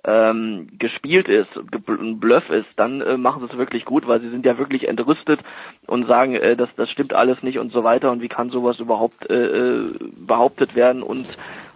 ähm, 0.04 0.68
gespielt 0.78 1.28
ist, 1.28 1.50
ein 1.56 2.20
Bluff 2.20 2.48
ist, 2.50 2.68
dann 2.76 3.00
äh, 3.00 3.16
machen 3.16 3.42
sie 3.42 3.52
es 3.52 3.58
wirklich 3.58 3.84
gut, 3.84 4.06
weil 4.06 4.20
sie 4.20 4.30
sind 4.30 4.46
ja 4.46 4.56
wirklich 4.56 4.88
entrüstet 4.88 5.40
und 5.86 6.06
sagen, 6.06 6.34
äh, 6.34 6.56
das, 6.56 6.70
das 6.76 6.90
stimmt 6.90 7.12
alles 7.12 7.42
nicht 7.42 7.58
und 7.58 7.72
so 7.72 7.84
weiter 7.84 8.10
und 8.10 8.22
wie 8.22 8.28
kann 8.28 8.50
sowas 8.50 8.78
überhaupt 8.78 9.28
äh, 9.28 9.82
äh, 9.82 9.86
behauptet 10.16 10.74
werden 10.74 11.02
und 11.02 11.26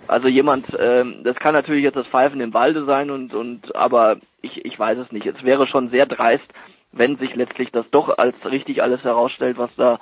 also 0.06 0.28
jemand, 0.28 0.72
äh, 0.74 1.04
das 1.22 1.36
kann 1.36 1.54
natürlich 1.54 1.82
jetzt 1.82 1.96
das 1.96 2.06
Pfeifen 2.06 2.40
im 2.40 2.54
Walde 2.54 2.84
sein 2.84 3.10
und 3.10 3.34
und 3.34 3.74
aber 3.74 4.16
ich, 4.42 4.64
ich 4.64 4.78
weiß 4.78 4.98
es 4.98 5.12
nicht. 5.12 5.26
Es 5.26 5.42
wäre 5.42 5.66
schon 5.66 5.88
sehr 5.88 6.06
dreist, 6.06 6.46
wenn 6.92 7.16
sich 7.16 7.34
letztlich 7.34 7.70
das 7.72 7.86
doch 7.90 8.18
als 8.18 8.34
richtig 8.44 8.82
alles 8.82 9.02
herausstellt, 9.02 9.58
was 9.58 9.74
da 9.76 9.98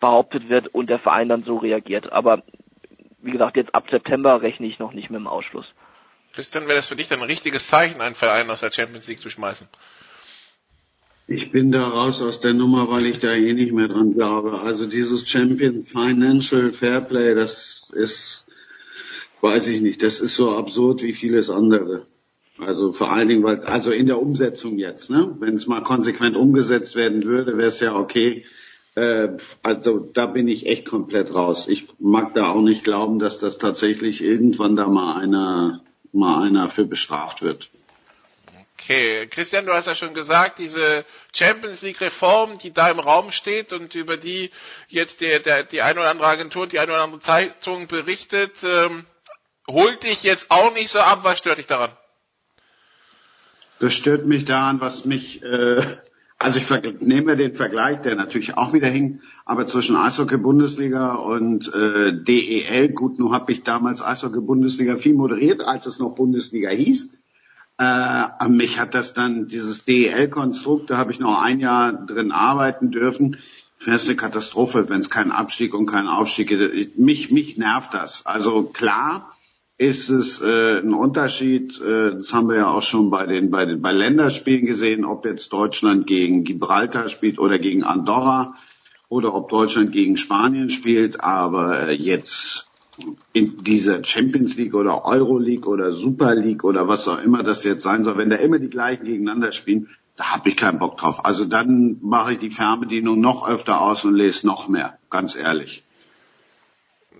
behauptet 0.00 0.48
wird 0.48 0.68
und 0.68 0.90
der 0.90 0.98
Verein 0.98 1.28
dann 1.28 1.42
so 1.42 1.56
reagiert. 1.56 2.12
Aber 2.12 2.42
wie 3.20 3.32
gesagt, 3.32 3.56
jetzt 3.56 3.74
ab 3.74 3.90
September 3.90 4.42
rechne 4.42 4.66
ich 4.66 4.78
noch 4.78 4.92
nicht 4.92 5.10
mit 5.10 5.20
dem 5.20 5.26
Ausschluss. 5.26 5.74
Christian, 6.34 6.66
wäre 6.66 6.76
das 6.76 6.88
für 6.88 6.96
dich 6.96 7.08
dann 7.08 7.20
ein 7.20 7.26
richtiges 7.26 7.66
Zeichen, 7.66 8.00
einen 8.00 8.14
Verein 8.14 8.50
aus 8.50 8.60
der 8.60 8.70
Champions 8.70 9.06
League 9.08 9.20
zu 9.20 9.30
schmeißen? 9.30 9.66
Ich 11.26 11.50
bin 11.50 11.72
da 11.72 11.86
raus 11.86 12.22
aus 12.22 12.40
der 12.40 12.54
Nummer, 12.54 12.90
weil 12.90 13.06
ich 13.06 13.18
da 13.18 13.32
eh 13.34 13.52
nicht 13.52 13.72
mehr 13.72 13.88
dran 13.88 14.14
glaube. 14.14 14.60
Also 14.60 14.86
dieses 14.86 15.28
Champion 15.28 15.82
Financial 15.82 16.72
Fairplay, 16.72 17.34
das 17.34 17.90
ist, 17.92 18.46
Weiß 19.40 19.68
ich 19.68 19.80
nicht. 19.80 20.02
Das 20.02 20.20
ist 20.20 20.34
so 20.34 20.52
absurd 20.52 21.02
wie 21.02 21.12
vieles 21.12 21.50
andere. 21.50 22.06
Also 22.58 22.92
vor 22.92 23.12
allen 23.12 23.28
Dingen, 23.28 23.44
weil, 23.44 23.60
also 23.60 23.92
in 23.92 24.06
der 24.06 24.20
Umsetzung 24.20 24.78
jetzt, 24.78 25.10
ne? 25.10 25.36
Wenn 25.38 25.54
es 25.54 25.68
mal 25.68 25.82
konsequent 25.82 26.36
umgesetzt 26.36 26.96
werden 26.96 27.22
würde, 27.22 27.56
wäre 27.56 27.68
es 27.68 27.78
ja 27.78 27.94
okay. 27.94 28.44
Äh, 28.96 29.36
also 29.62 30.10
da 30.12 30.26
bin 30.26 30.48
ich 30.48 30.66
echt 30.66 30.86
komplett 30.86 31.32
raus. 31.32 31.68
Ich 31.68 31.86
mag 32.00 32.34
da 32.34 32.48
auch 32.48 32.62
nicht 32.62 32.82
glauben, 32.82 33.20
dass 33.20 33.38
das 33.38 33.58
tatsächlich 33.58 34.24
irgendwann 34.24 34.74
da 34.74 34.88
mal 34.88 35.20
einer, 35.20 35.82
mal 36.12 36.46
einer 36.46 36.68
für 36.68 36.84
bestraft 36.84 37.42
wird. 37.42 37.70
Okay, 38.80 39.26
Christian, 39.26 39.66
du 39.66 39.72
hast 39.72 39.86
ja 39.86 39.94
schon 39.94 40.14
gesagt, 40.14 40.58
diese 40.60 41.04
Champions 41.34 41.82
League 41.82 42.00
Reform, 42.00 42.58
die 42.58 42.72
da 42.72 42.88
im 42.88 43.00
Raum 43.00 43.32
steht 43.32 43.72
und 43.72 43.94
über 43.94 44.16
die 44.16 44.50
jetzt 44.86 45.20
der, 45.20 45.40
der, 45.40 45.64
die 45.64 45.82
eine 45.82 46.00
oder 46.00 46.10
andere 46.10 46.28
Agentur, 46.28 46.66
die 46.66 46.78
eine 46.78 46.92
oder 46.92 47.02
andere 47.02 47.20
Zeitung 47.20 47.88
berichtet, 47.88 48.52
ähm, 48.62 49.04
holt 49.68 50.04
dich 50.04 50.22
jetzt 50.22 50.50
auch 50.50 50.72
nicht 50.72 50.90
so 50.90 51.00
ab. 51.00 51.20
Was 51.22 51.38
stört 51.38 51.58
dich 51.58 51.66
daran? 51.66 51.90
Das 53.80 53.94
stört 53.94 54.26
mich 54.26 54.44
daran, 54.44 54.80
was 54.80 55.04
mich, 55.04 55.42
äh, 55.42 55.96
also 56.40 56.60
ich 56.60 57.00
nehme 57.00 57.36
den 57.36 57.52
Vergleich, 57.52 58.00
der 58.02 58.14
natürlich 58.14 58.56
auch 58.56 58.72
wieder 58.72 58.86
hing, 58.86 59.20
aber 59.44 59.66
zwischen 59.66 59.96
Eishockey-Bundesliga 59.96 61.14
und 61.14 61.72
äh, 61.74 62.12
DEL, 62.12 62.90
gut, 62.90 63.18
nun 63.18 63.32
habe 63.32 63.50
ich 63.50 63.64
damals 63.64 64.02
Eishockey-Bundesliga 64.02 64.96
viel 64.96 65.14
moderiert, 65.14 65.62
als 65.62 65.86
es 65.86 65.98
noch 65.98 66.14
Bundesliga 66.14 66.70
hieß. 66.70 67.18
Äh, 67.78 68.48
mich 68.48 68.78
hat 68.78 68.94
das 68.94 69.14
dann, 69.14 69.48
dieses 69.48 69.84
DEL-Konstrukt, 69.84 70.90
da 70.90 70.96
habe 70.96 71.10
ich 71.10 71.18
noch 71.18 71.42
ein 71.42 71.58
Jahr 71.58 71.92
drin 71.92 72.30
arbeiten 72.30 72.92
dürfen. 72.92 73.36
Ich 73.78 73.84
finde 73.84 73.96
es 73.96 74.06
eine 74.06 74.16
Katastrophe, 74.16 74.88
wenn 74.88 75.00
es 75.00 75.10
keinen 75.10 75.32
Abstieg 75.32 75.74
und 75.74 75.86
keinen 75.86 76.08
Aufstieg 76.08 76.48
gibt. 76.48 76.98
Mich, 76.98 77.32
mich 77.32 77.56
nervt 77.56 77.94
das. 77.94 78.26
Also 78.26 78.64
klar, 78.64 79.32
ist 79.78 80.08
es 80.08 80.42
äh, 80.42 80.80
ein 80.80 80.92
Unterschied, 80.92 81.80
äh, 81.80 82.16
das 82.16 82.32
haben 82.32 82.48
wir 82.48 82.56
ja 82.56 82.70
auch 82.70 82.82
schon 82.82 83.10
bei 83.10 83.26
den, 83.26 83.50
bei 83.50 83.64
den 83.64 83.80
bei 83.80 83.92
Länderspielen 83.92 84.66
gesehen, 84.66 85.04
ob 85.04 85.24
jetzt 85.24 85.52
Deutschland 85.52 86.08
gegen 86.08 86.42
Gibraltar 86.42 87.08
spielt 87.08 87.38
oder 87.38 87.60
gegen 87.60 87.84
Andorra 87.84 88.56
oder 89.08 89.34
ob 89.34 89.48
Deutschland 89.48 89.92
gegen 89.92 90.16
Spanien 90.16 90.68
spielt, 90.68 91.20
aber 91.20 91.88
äh, 91.88 91.92
jetzt 91.92 92.66
in 93.32 93.62
dieser 93.62 94.02
Champions 94.02 94.56
League 94.56 94.74
oder 94.74 95.04
Euro 95.04 95.38
League 95.38 95.68
oder 95.68 95.92
Super 95.92 96.34
League 96.34 96.64
oder 96.64 96.88
was 96.88 97.06
auch 97.06 97.18
immer 97.18 97.44
das 97.44 97.62
jetzt 97.62 97.84
sein 97.84 98.02
soll, 98.02 98.18
wenn 98.18 98.30
da 98.30 98.36
immer 98.36 98.58
die 98.58 98.70
gleichen 98.70 99.04
gegeneinander 99.04 99.52
spielen, 99.52 99.88
da 100.16 100.32
habe 100.32 100.48
ich 100.48 100.56
keinen 100.56 100.80
Bock 100.80 100.96
drauf. 100.96 101.24
Also 101.24 101.44
dann 101.44 101.98
mache 102.02 102.32
ich 102.32 102.38
die 102.38 102.50
Fernbedienung 102.50 103.20
noch 103.20 103.48
öfter 103.48 103.80
aus 103.80 104.04
und 104.04 104.14
lese 104.14 104.44
noch 104.44 104.66
mehr, 104.66 104.98
ganz 105.08 105.36
ehrlich. 105.36 105.84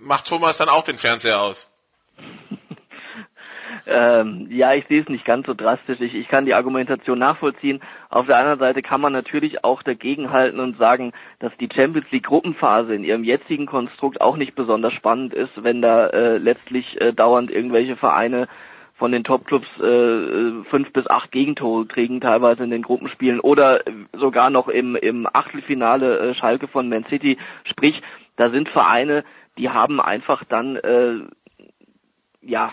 Macht 0.01 0.27
Thomas 0.27 0.59
dann 0.59 0.69
auch 0.69 0.83
den 0.83 0.99
Fernseher 0.99 1.41
aus? 1.41 1.69
Ähm, 3.89 4.49
ja, 4.51 4.75
ich 4.75 4.87
sehe 4.87 5.01
es 5.01 5.09
nicht 5.09 5.25
ganz 5.25 5.47
so 5.47 5.55
drastisch. 5.55 6.01
Ich, 6.01 6.15
ich 6.15 6.29
kann 6.29 6.45
die 6.45 6.55
Argumentation 6.55 7.19
nachvollziehen. 7.19 7.81
Auf 8.11 8.27
der 8.27 8.37
anderen 8.37 8.59
Seite 8.59 8.83
kann 8.83 9.01
man 9.01 9.13
natürlich 9.13 9.65
auch 9.65 9.83
dagegenhalten 9.83 10.61
und 10.61 10.77
sagen, 10.77 11.13
dass 11.39 11.57
die 11.57 11.69
Champions 11.75 12.11
League 12.11 12.27
Gruppenphase 12.27 12.95
in 12.95 13.05
ihrem 13.05 13.25
jetzigen 13.25 13.67
Konstrukt 13.67 14.21
auch 14.21 14.37
nicht 14.37 14.55
besonders 14.55 14.93
spannend 14.93 15.33
ist, 15.33 15.63
wenn 15.63 15.81
da 15.81 16.09
äh, 16.09 16.37
letztlich 16.37 17.01
äh, 17.01 17.13
dauernd 17.13 17.51
irgendwelche 17.51 17.97
Vereine 17.97 18.47
von 18.99 19.13
den 19.13 19.25
Topclubs 19.25 19.69
äh, 19.81 20.65
fünf 20.69 20.93
bis 20.93 21.09
acht 21.09 21.31
Gegentore 21.31 21.87
kriegen, 21.87 22.21
teilweise 22.21 22.65
in 22.65 22.71
den 22.71 22.83
Gruppenspielen 22.83 23.41
oder 23.41 23.81
sogar 24.13 24.51
noch 24.51 24.69
im, 24.69 24.97
im 24.97 25.27
Achtelfinale 25.33 26.19
äh, 26.19 26.35
Schalke 26.35 26.69
von 26.69 26.89
Man 26.89 27.05
City. 27.05 27.39
Sprich, 27.65 28.03
da 28.37 28.51
sind 28.51 28.69
Vereine, 28.69 29.25
die 29.57 29.71
haben 29.71 30.01
einfach 30.01 30.45
dann 30.45 30.77
äh, 30.77 31.21
ja 32.41 32.73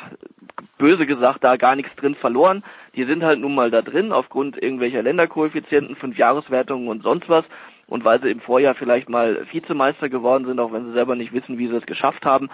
böse 0.78 1.06
gesagt, 1.06 1.44
da 1.44 1.58
gar 1.58 1.76
nichts 1.76 1.96
drin 1.96 2.16
verloren. 2.16 2.64
Die 2.96 3.06
sind 3.06 3.24
halt 3.24 3.40
nun 3.40 3.56
mal 3.56 3.72
da 3.72 3.82
drin 3.82 4.12
aufgrund 4.12 4.62
irgendwelcher 4.62 5.02
Länderkoeffizienten, 5.02 5.96
Fünfjahreswertungen 5.96 6.88
und 6.88 7.04
sonst 7.04 7.30
was. 7.30 7.46
Und 7.88 8.04
weil 8.04 8.22
sie 8.22 8.32
im 8.32 8.42
Vorjahr 8.42 8.76
vielleicht 8.76 9.10
mal 9.10 9.46
Vizemeister 9.52 10.10
geworden 10.10 10.46
sind, 10.46 10.60
auch 10.60 10.72
wenn 10.72 10.86
sie 10.88 10.94
selber 10.94 11.16
nicht 11.16 11.34
wissen, 11.34 11.58
wie 11.58 11.68
sie 11.68 11.76
es 11.76 11.86
geschafft 11.86 12.26
haben. 12.26 12.50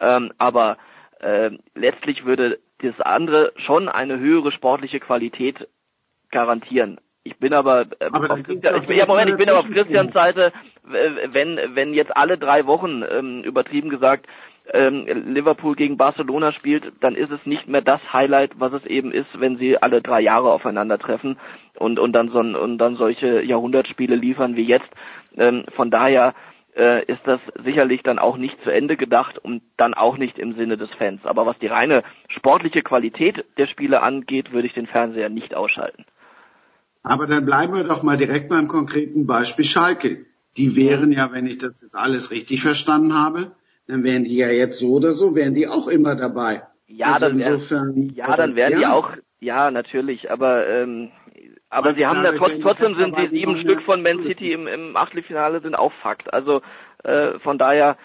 Ähm, 0.00 0.32
aber 0.38 0.76
äh, 1.20 1.50
letztlich 1.74 2.24
würde 2.24 2.58
das 2.78 3.00
andere 3.00 3.52
schon 3.56 3.88
eine 3.88 4.18
höhere 4.18 4.52
sportliche 4.52 5.00
Qualität 5.00 5.68
garantieren. 6.30 7.00
Ich 7.22 7.38
bin 7.38 7.54
aber, 7.54 7.86
äh, 8.00 8.06
aber 8.12 8.30
auf 8.30 8.42
Christian, 8.42 8.74
ich 8.76 8.86
bin, 8.86 8.98
ja, 8.98 9.06
Moment, 9.06 9.30
ich 9.30 9.36
bin 9.38 9.48
aber 9.48 9.60
auf 9.60 9.70
Christians 9.70 10.12
Seite, 10.12 10.52
wenn, 10.82 11.58
wenn 11.74 11.94
jetzt 11.94 12.14
alle 12.14 12.36
drei 12.36 12.66
Wochen, 12.66 13.02
ähm, 13.08 13.42
übertrieben 13.42 13.88
gesagt, 13.88 14.26
ähm, 14.72 15.06
Liverpool 15.06 15.76
gegen 15.76 15.96
Barcelona 15.96 16.52
spielt, 16.52 16.92
dann 17.00 17.14
ist 17.14 17.30
es 17.30 17.44
nicht 17.44 17.68
mehr 17.68 17.82
das 17.82 18.00
Highlight, 18.12 18.52
was 18.58 18.72
es 18.72 18.84
eben 18.86 19.12
ist, 19.12 19.28
wenn 19.38 19.58
sie 19.58 19.76
alle 19.80 20.00
drei 20.00 20.20
Jahre 20.20 20.52
aufeinandertreffen 20.52 21.38
und, 21.78 21.98
und, 21.98 22.12
dann, 22.12 22.30
so, 22.30 22.38
und 22.38 22.78
dann 22.78 22.96
solche 22.96 23.42
Jahrhundertspiele 23.42 24.16
liefern 24.16 24.56
wie 24.56 24.64
jetzt. 24.64 24.88
Ähm, 25.36 25.64
von 25.76 25.90
daher 25.90 26.34
äh, 26.76 27.04
ist 27.04 27.20
das 27.24 27.40
sicherlich 27.62 28.02
dann 28.02 28.18
auch 28.18 28.36
nicht 28.36 28.56
zu 28.64 28.70
Ende 28.70 28.96
gedacht 28.96 29.38
und 29.38 29.62
dann 29.76 29.94
auch 29.94 30.16
nicht 30.16 30.38
im 30.38 30.54
Sinne 30.54 30.76
des 30.76 30.90
Fans. 30.90 31.20
Aber 31.24 31.46
was 31.46 31.58
die 31.58 31.66
reine 31.66 32.02
sportliche 32.28 32.82
Qualität 32.82 33.44
der 33.58 33.66
Spiele 33.66 34.02
angeht, 34.02 34.52
würde 34.52 34.66
ich 34.66 34.74
den 34.74 34.86
Fernseher 34.86 35.28
nicht 35.28 35.54
ausschalten. 35.54 36.04
Aber 37.02 37.26
dann 37.26 37.44
bleiben 37.44 37.74
wir 37.74 37.84
doch 37.84 38.02
mal 38.02 38.16
direkt 38.16 38.48
beim 38.48 38.66
konkreten 38.66 39.26
Beispiel 39.26 39.64
Schalke. 39.64 40.24
Die 40.56 40.74
wären 40.74 41.12
ja, 41.12 41.32
wenn 41.32 41.46
ich 41.46 41.58
das 41.58 41.80
jetzt 41.82 41.94
alles 41.96 42.30
richtig 42.30 42.62
verstanden 42.62 43.14
habe, 43.14 43.52
dann 43.86 44.02
wären 44.02 44.24
die 44.24 44.36
ja 44.36 44.48
jetzt 44.48 44.78
so 44.78 44.92
oder 44.92 45.12
so, 45.12 45.34
wären 45.34 45.54
die 45.54 45.68
auch 45.68 45.88
immer 45.88 46.16
dabei. 46.16 46.62
Ja, 46.86 47.14
also 47.14 47.28
dann 47.28 47.38
insofern, 47.40 48.12
ja, 48.14 48.36
dann 48.36 48.56
wären 48.56 48.72
ja. 48.72 48.78
die 48.78 48.86
auch, 48.86 49.10
ja, 49.40 49.70
natürlich, 49.70 50.30
aber 50.30 50.66
ähm, 50.66 51.10
aber 51.70 51.94
sie 51.96 52.06
haben 52.06 52.22
ja 52.22 52.32
trotz, 52.32 52.52
trotzdem 52.62 52.94
sind 52.94 53.16
die 53.18 53.28
sieben 53.28 53.58
Stück 53.58 53.82
von 53.82 54.02
Man 54.02 54.22
City 54.22 54.52
im, 54.52 54.68
im 54.68 54.96
Achtelfinale 54.96 55.60
sind 55.60 55.74
auch 55.74 55.92
Fakt. 56.02 56.32
Also 56.32 56.62
äh, 57.02 57.38
von 57.40 57.58
daher 57.58 57.96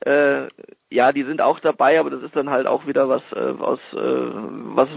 äh, 0.00 0.48
ja, 0.90 1.12
die 1.12 1.24
sind 1.24 1.40
auch 1.42 1.60
dabei, 1.60 2.00
aber 2.00 2.10
das 2.10 2.22
ist 2.22 2.34
dann 2.34 2.48
halt 2.48 2.66
auch 2.66 2.86
wieder 2.86 3.08
was 3.08 3.22
äh, 3.32 3.60
aus 3.60 3.80
äh, 3.92 3.96
was 3.96 4.88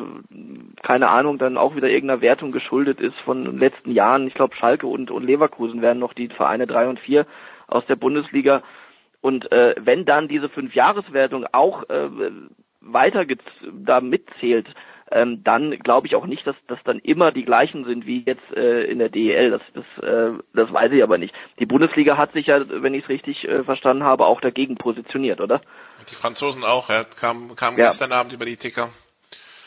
keine 0.82 1.10
Ahnung, 1.10 1.38
dann 1.38 1.58
auch 1.58 1.76
wieder 1.76 1.90
irgendeiner 1.90 2.22
Wertung 2.22 2.52
geschuldet 2.52 3.02
ist 3.02 3.18
von 3.26 3.44
den 3.44 3.58
letzten 3.58 3.92
Jahren. 3.92 4.28
Ich 4.28 4.34
glaube 4.34 4.56
Schalke 4.56 4.88
und, 4.88 5.12
und 5.12 5.24
Leverkusen 5.24 5.82
werden 5.82 6.00
noch 6.00 6.14
die 6.14 6.30
Vereine 6.30 6.68
drei 6.68 6.88
und 6.88 7.00
vier 7.00 7.26
aus 7.68 7.86
der 7.88 7.96
Bundesliga 7.96 8.64
und 9.22 9.52
äh, 9.52 9.76
wenn 9.80 10.06
dann 10.06 10.28
diese 10.28 10.50
Fünfjahreswertung 10.50 11.46
auch 11.52 11.88
äh, 11.90 12.10
weiter 12.82 13.26
da 13.72 14.02
mitzählt, 14.02 14.68
ähm, 15.12 15.44
dann 15.44 15.78
glaube 15.80 16.08
ich 16.08 16.16
auch 16.16 16.26
nicht, 16.26 16.48
dass 16.48 16.56
das 16.68 16.80
dann 16.86 17.00
immer 17.00 17.32
die 17.32 17.44
gleichen 17.44 17.86
sind 17.86 18.06
wie 18.06 18.24
jetzt 18.26 18.50
äh, 18.56 18.86
in 18.86 19.00
der 19.00 19.10
DEL. 19.10 19.52
Das, 19.52 19.62
das, 19.74 20.04
äh, 20.04 20.32
das 20.54 20.72
weiß 20.72 20.92
ich 20.94 21.04
aber 21.04 21.18
nicht. 21.18 21.36
Die 21.60 21.66
Bundesliga 21.66 22.18
hat 22.18 22.34
sich 22.34 22.48
ja, 22.48 22.60
wenn 22.68 22.94
ich 22.94 23.04
es 23.04 23.10
richtig 23.10 23.48
äh, 23.48 23.64
verstanden 23.64 24.04
habe, 24.04 24.26
auch 24.26 24.42
dagegen 24.42 24.76
positioniert, 24.76 25.42
oder? 25.42 25.62
Die 26.10 26.16
Franzosen 26.16 26.64
auch, 26.64 26.90
ja, 26.90 27.04
kam, 27.04 27.56
kam 27.56 27.78
ja. 27.78 27.88
gestern 27.88 28.14
Abend 28.14 28.34
über 28.34 28.46
die 28.46 28.58
Ticker. 28.58 28.90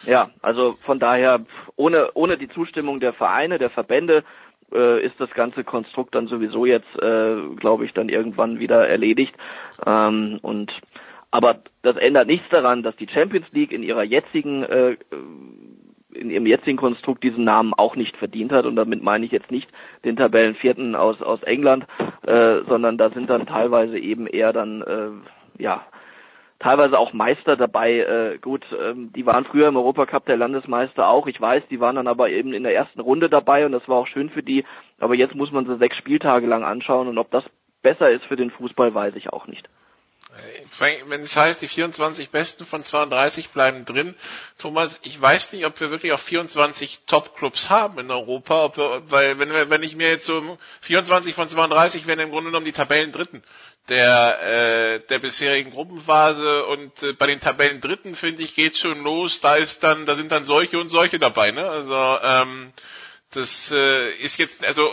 Ja, 0.07 0.31
also 0.43 0.77
von 0.85 0.99
daher 0.99 1.41
ohne 1.77 2.11
ohne 2.15 2.37
die 2.37 2.49
Zustimmung 2.49 3.01
der 3.01 3.13
Vereine, 3.13 3.59
der 3.59 3.71
Verbände 3.71 4.25
äh, 4.75 5.04
ist 5.04 5.19
das 5.19 5.31
ganze 5.31 5.64
Konstrukt 5.64 6.14
dann 6.14 6.26
sowieso 6.26 6.66
jetzt, 6.66 6.95
äh, 7.00 7.37
glaube 7.57 7.85
ich, 7.85 7.93
dann 7.93 8.09
irgendwann 8.09 8.59
wieder 8.59 8.87
erledigt. 8.87 9.35
Ähm, 9.87 10.38
und 10.43 10.73
aber 11.31 11.57
das 11.83 11.97
ändert 11.97 12.28
nichts 12.28 12.49
daran, 12.50 12.83
dass 12.83 12.97
die 12.97 13.09
Champions 13.09 13.47
League 13.52 13.73
in 13.73 13.83
ihrer 13.83 14.04
jetzigen 14.04 14.62
äh, 14.62 14.97
in 16.12 16.31
ihrem 16.31 16.47
jetzigen 16.47 16.76
Konstrukt 16.76 17.25
diesen 17.25 17.43
Namen 17.43 17.75
auch 17.75 17.97
nicht 17.97 18.16
verdient 18.16 18.52
hat 18.52 18.66
und 18.66 18.76
damit 18.76 19.02
meine 19.02 19.26
ich 19.26 19.33
jetzt 19.33 19.50
nicht 19.50 19.69
den 20.04 20.16
Tabellenvierten 20.16 20.95
aus 20.95 21.21
aus 21.23 21.43
England, 21.43 21.87
äh, 22.23 22.61
sondern 22.69 22.99
da 22.99 23.11
sind 23.11 23.28
dann 23.28 23.47
teilweise 23.47 23.99
eben 23.99 24.28
eher 24.28 24.52
dann 24.52 24.83
äh, 24.83 25.62
ja 25.62 25.85
teilweise 26.59 26.99
auch 26.99 27.13
Meister 27.13 27.57
dabei. 27.57 27.99
Äh, 27.99 28.39
gut, 28.39 28.65
ähm, 28.81 29.13
die 29.13 29.27
waren 29.27 29.45
früher 29.45 29.69
im 29.69 29.77
Europacup 29.77 30.27
der 30.27 30.37
Landesmeister 30.37 31.09
auch. 31.09 31.27
Ich 31.27 31.41
weiß, 31.41 31.65
die 31.71 31.81
waren 31.81 31.97
dann 31.97 32.09
aber 32.09 32.31
eben 32.31 32.53
in 32.53 32.63
der 32.63 32.75
ersten 32.75 33.01
Runde 33.01 33.29
dabei 33.29 33.67
und 33.67 33.73
das 33.73 33.89
war 33.89 33.97
auch 33.97 34.07
schön 34.07 34.31
für 34.31 34.43
die. 34.43 34.65
Aber 34.99 35.15
jetzt 35.15 35.35
muss 35.35 35.53
man 35.53 35.67
sie 35.67 35.77
sechs 35.77 35.97
Spieltage 35.97 36.47
lang 36.47 36.65
anschauen 36.65 37.09
und 37.09 37.19
ob 37.19 37.31
das 37.31 37.45
besser 37.83 38.11
ist 38.11 38.25
für 38.25 38.37
den 38.37 38.51
Fußball, 38.51 38.95
weiß 38.95 39.15
ich 39.17 39.33
auch 39.33 39.47
nicht. 39.47 39.69
Wenn 41.07 41.21
es 41.21 41.37
heißt, 41.37 41.63
die 41.63 41.69
24 41.69 42.31
Besten 42.31 42.67
von 42.67 42.83
32 42.83 43.51
bleiben 43.51 43.85
drin, 43.85 44.15
Thomas, 44.59 45.01
ich 45.03 45.21
weiß 45.21 45.53
nicht, 45.53 45.67
ob 45.67 45.79
wir 45.81 45.91
wirklich 45.91 46.13
auch 46.13 46.21
24 46.21 47.01
Top-Clubs 47.07 47.69
haben 47.69 47.99
in 47.99 48.11
Europa, 48.11 48.65
ob 48.65 48.77
wir, 48.77 49.03
weil 49.09 49.39
wenn, 49.39 49.51
wenn 49.71 49.83
ich 49.83 49.97
mir 49.97 50.09
jetzt 50.09 50.27
so 50.27 50.59
24 50.81 51.35
von 51.35 51.49
32 51.49 52.07
wären 52.07 52.21
im 52.21 52.31
Grunde 52.31 52.51
genommen 52.51 52.67
die 52.67 52.73
Tabellen 52.73 53.13
Dritten 53.13 53.43
der 53.89 54.41
äh, 54.43 55.01
der 55.09 55.19
bisherigen 55.19 55.71
Gruppenphase 55.71 56.65
und 56.67 57.03
äh, 57.03 57.13
bei 57.13 57.27
den 57.27 57.41
Tabellen 57.41 57.81
Dritten 57.81 58.15
finde 58.15 58.43
ich 58.43 58.55
geht 58.55 58.79
schon 58.79 59.03
los. 59.03 59.41
Da 59.41 59.57
ist 59.57 59.83
dann 59.85 60.07
da 60.07 60.15
sind 60.15 60.33
dann 60.33 60.45
solche 60.45 60.79
und 60.79 60.89
solche 60.89 61.19
dabei. 61.19 61.51
Ne? 61.51 61.69
Also 61.69 61.95
ähm, 62.23 62.73
das 63.33 63.71
äh, 63.73 64.11
ist 64.17 64.39
jetzt 64.39 64.65
also 64.65 64.89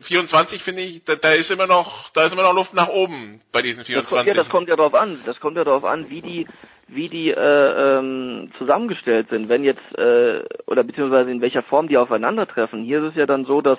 24 0.00 0.62
finde 0.62 0.82
ich, 0.82 1.04
da, 1.04 1.14
da 1.14 1.32
ist 1.32 1.50
immer 1.50 1.66
noch 1.66 2.10
da 2.10 2.24
ist 2.24 2.32
immer 2.32 2.42
noch 2.42 2.54
Luft 2.54 2.74
nach 2.74 2.88
oben 2.88 3.40
bei 3.52 3.62
diesen 3.62 3.84
24. 3.84 4.08
Das 4.08 4.08
kommt, 4.10 4.28
ja, 4.28 4.42
das 4.42 4.50
kommt 4.50 4.68
ja 4.68 4.76
darauf 4.76 4.94
an. 4.94 5.20
Das 5.26 5.40
kommt 5.40 5.56
ja 5.56 5.64
darauf 5.64 5.84
an, 5.84 6.10
wie 6.10 6.22
die 6.22 6.46
wie 6.88 7.08
die 7.08 7.30
äh, 7.30 7.98
ähm, 7.98 8.50
zusammengestellt 8.58 9.28
sind, 9.30 9.48
wenn 9.48 9.62
jetzt 9.62 9.82
äh, 9.96 10.42
oder 10.66 10.82
beziehungsweise 10.82 11.30
in 11.30 11.40
welcher 11.40 11.62
Form 11.62 11.88
die 11.88 11.98
aufeinandertreffen. 11.98 12.84
Hier 12.84 13.02
ist 13.02 13.10
es 13.10 13.16
ja 13.16 13.26
dann 13.26 13.44
so, 13.44 13.60
dass 13.60 13.78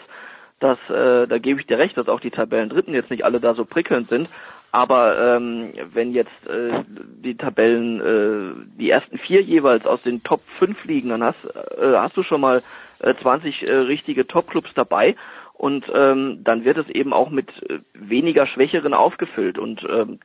dass 0.59 0.77
äh, 0.89 1.27
da 1.27 1.37
gebe 1.39 1.59
ich 1.59 1.67
dir 1.67 1.79
recht, 1.79 1.97
dass 1.97 2.07
auch 2.07 2.19
die 2.19 2.31
Tabellen 2.31 2.69
Dritten 2.69 2.93
jetzt 2.93 3.09
nicht 3.09 3.25
alle 3.25 3.39
da 3.39 3.55
so 3.55 3.65
prickelnd 3.65 4.09
sind, 4.09 4.29
aber 4.71 5.35
ähm, 5.35 5.73
wenn 5.91 6.13
jetzt 6.13 6.47
äh, 6.47 6.83
die 6.87 7.35
Tabellen, 7.35 7.99
äh, 7.99 8.77
die 8.79 8.89
ersten 8.89 9.17
vier 9.17 9.41
jeweils 9.41 9.85
aus 9.85 10.01
den 10.03 10.23
Top 10.23 10.41
5 10.59 10.85
liegen, 10.85 11.09
dann 11.09 11.23
hast, 11.23 11.43
äh, 11.45 11.93
hast 11.95 12.15
du 12.15 12.23
schon 12.23 12.39
mal 12.39 12.63
äh, 12.99 13.13
20 13.21 13.67
äh, 13.67 13.73
richtige 13.73 14.27
Top-Clubs 14.27 14.69
dabei 14.73 15.15
und 15.61 15.85
ähm, 15.93 16.39
dann 16.43 16.65
wird 16.65 16.79
es 16.79 16.89
eben 16.89 17.13
auch 17.13 17.29
mit 17.29 17.47
äh, 17.69 17.81
weniger 17.93 18.47
Schwächeren 18.47 18.95
aufgefüllt. 18.95 19.59
Und 19.59 19.85
ähm, 19.87 20.17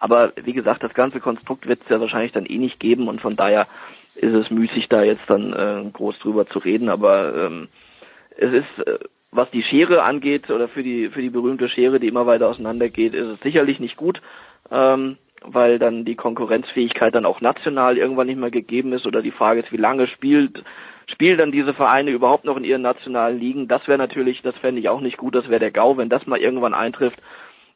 aber 0.00 0.32
wie 0.34 0.52
gesagt, 0.52 0.82
das 0.82 0.94
ganze 0.94 1.20
Konstrukt 1.20 1.68
wird 1.68 1.82
es 1.84 1.88
ja 1.90 2.00
wahrscheinlich 2.00 2.32
dann 2.32 2.44
eh 2.44 2.58
nicht 2.58 2.80
geben 2.80 3.06
und 3.06 3.20
von 3.20 3.36
daher 3.36 3.68
ist 4.16 4.34
es 4.34 4.50
müßig, 4.50 4.88
da 4.88 5.04
jetzt 5.04 5.30
dann 5.30 5.52
äh, 5.52 5.88
groß 5.92 6.18
drüber 6.18 6.44
zu 6.46 6.58
reden. 6.58 6.88
Aber 6.88 7.32
ähm, 7.36 7.68
es 8.36 8.52
ist 8.52 8.84
äh, 8.84 8.98
was 9.30 9.48
die 9.52 9.62
Schere 9.62 10.02
angeht 10.02 10.50
oder 10.50 10.66
für 10.66 10.82
die 10.82 11.08
für 11.08 11.22
die 11.22 11.30
berühmte 11.30 11.68
Schere, 11.68 12.00
die 12.00 12.08
immer 12.08 12.26
weiter 12.26 12.48
auseinandergeht, 12.48 13.14
ist 13.14 13.28
es 13.28 13.40
sicherlich 13.42 13.78
nicht 13.78 13.96
gut, 13.96 14.20
ähm, 14.72 15.18
weil 15.40 15.78
dann 15.78 16.04
die 16.04 16.16
Konkurrenzfähigkeit 16.16 17.14
dann 17.14 17.26
auch 17.26 17.40
national 17.40 17.96
irgendwann 17.96 18.26
nicht 18.26 18.40
mehr 18.40 18.50
gegeben 18.50 18.92
ist 18.92 19.06
oder 19.06 19.22
die 19.22 19.30
Frage 19.30 19.60
ist, 19.60 19.70
wie 19.70 19.76
lange 19.76 20.08
spielt 20.08 20.64
spielen 21.10 21.38
dann 21.38 21.52
diese 21.52 21.74
Vereine 21.74 22.10
überhaupt 22.10 22.44
noch 22.44 22.56
in 22.56 22.64
ihren 22.64 22.82
nationalen 22.82 23.38
Ligen? 23.38 23.68
Das 23.68 23.86
wäre 23.88 23.98
natürlich, 23.98 24.42
das 24.42 24.56
fände 24.56 24.80
ich 24.80 24.88
auch 24.88 25.00
nicht 25.00 25.16
gut, 25.16 25.34
das 25.34 25.48
wäre 25.48 25.60
der 25.60 25.70
GAU, 25.70 25.96
wenn 25.96 26.08
das 26.08 26.26
mal 26.26 26.38
irgendwann 26.38 26.74
eintrifft. 26.74 27.20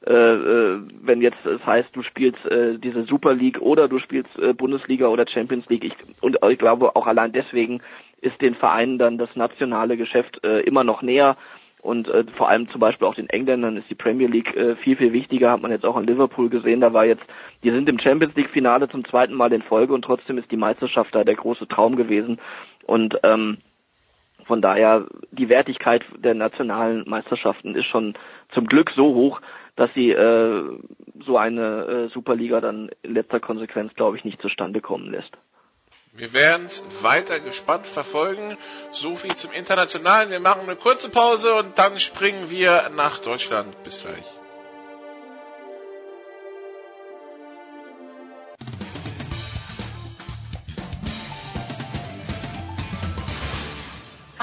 Äh, 0.06 0.12
äh, 0.12 0.80
wenn 1.00 1.22
jetzt 1.22 1.46
es 1.46 1.64
heißt, 1.64 1.88
du 1.94 2.02
spielst 2.02 2.44
äh, 2.44 2.78
diese 2.78 3.04
Super 3.04 3.32
League 3.32 3.62
oder 3.62 3.88
du 3.88 3.98
spielst 3.98 4.38
äh, 4.38 4.52
Bundesliga 4.52 5.06
oder 5.06 5.26
Champions 5.26 5.66
League. 5.70 5.84
Ich, 5.84 5.94
und 6.20 6.38
ich 6.50 6.58
glaube 6.58 6.94
auch 6.94 7.06
allein 7.06 7.32
deswegen 7.32 7.80
ist 8.20 8.38
den 8.42 8.54
Vereinen 8.54 8.98
dann 8.98 9.16
das 9.16 9.34
nationale 9.34 9.96
Geschäft 9.96 10.44
äh, 10.44 10.60
immer 10.60 10.84
noch 10.84 11.00
näher. 11.00 11.36
Und 11.80 12.10
vor 12.38 12.48
allem 12.48 12.66
zum 12.70 12.80
Beispiel 12.80 13.06
auch 13.06 13.14
den 13.14 13.28
Engländern 13.28 13.76
ist 13.76 13.90
die 13.90 13.94
Premier 13.94 14.26
League 14.26 14.58
viel, 14.80 14.96
viel 14.96 15.12
wichtiger, 15.12 15.50
hat 15.50 15.60
man 15.60 15.70
jetzt 15.70 15.84
auch 15.84 15.98
in 15.98 16.06
Liverpool 16.06 16.48
gesehen. 16.48 16.80
Da 16.80 16.94
war 16.94 17.04
jetzt, 17.04 17.24
die 17.62 17.70
sind 17.70 17.90
im 17.90 17.98
Champions 17.98 18.34
League 18.36 18.48
Finale 18.48 18.88
zum 18.88 19.04
zweiten 19.04 19.34
Mal 19.34 19.52
in 19.52 19.60
Folge 19.60 19.92
und 19.92 20.00
trotzdem 20.00 20.38
ist 20.38 20.50
die 20.50 20.56
Meisterschaft 20.56 21.14
da 21.14 21.24
der 21.24 21.34
große 21.34 21.68
Traum 21.68 21.96
gewesen. 21.96 22.38
Und 22.86 23.18
ähm, 23.22 23.58
von 24.46 24.60
daher, 24.60 25.06
die 25.30 25.48
Wertigkeit 25.48 26.04
der 26.16 26.34
nationalen 26.34 27.08
Meisterschaften 27.08 27.74
ist 27.74 27.86
schon 27.86 28.14
zum 28.52 28.66
Glück 28.66 28.90
so 28.94 29.14
hoch, 29.14 29.40
dass 29.76 29.90
sie 29.94 30.10
äh, 30.10 30.78
so 31.26 31.36
eine 31.36 32.06
äh, 32.06 32.08
Superliga 32.12 32.60
dann 32.60 32.90
in 33.02 33.14
letzter 33.14 33.40
Konsequenz, 33.40 33.94
glaube 33.94 34.16
ich, 34.16 34.24
nicht 34.24 34.40
zustande 34.40 34.80
kommen 34.80 35.10
lässt. 35.10 35.32
Wir 36.12 36.32
werden 36.32 36.66
es 36.66 36.84
weiter 37.02 37.40
gespannt 37.40 37.86
verfolgen. 37.86 38.56
So 38.92 39.16
viel 39.16 39.34
zum 39.34 39.50
Internationalen. 39.52 40.30
Wir 40.30 40.38
machen 40.38 40.62
eine 40.62 40.76
kurze 40.76 41.10
Pause 41.10 41.54
und 41.54 41.76
dann 41.76 41.98
springen 41.98 42.50
wir 42.50 42.90
nach 42.94 43.18
Deutschland. 43.18 43.82
Bis 43.82 44.00
gleich. 44.00 44.43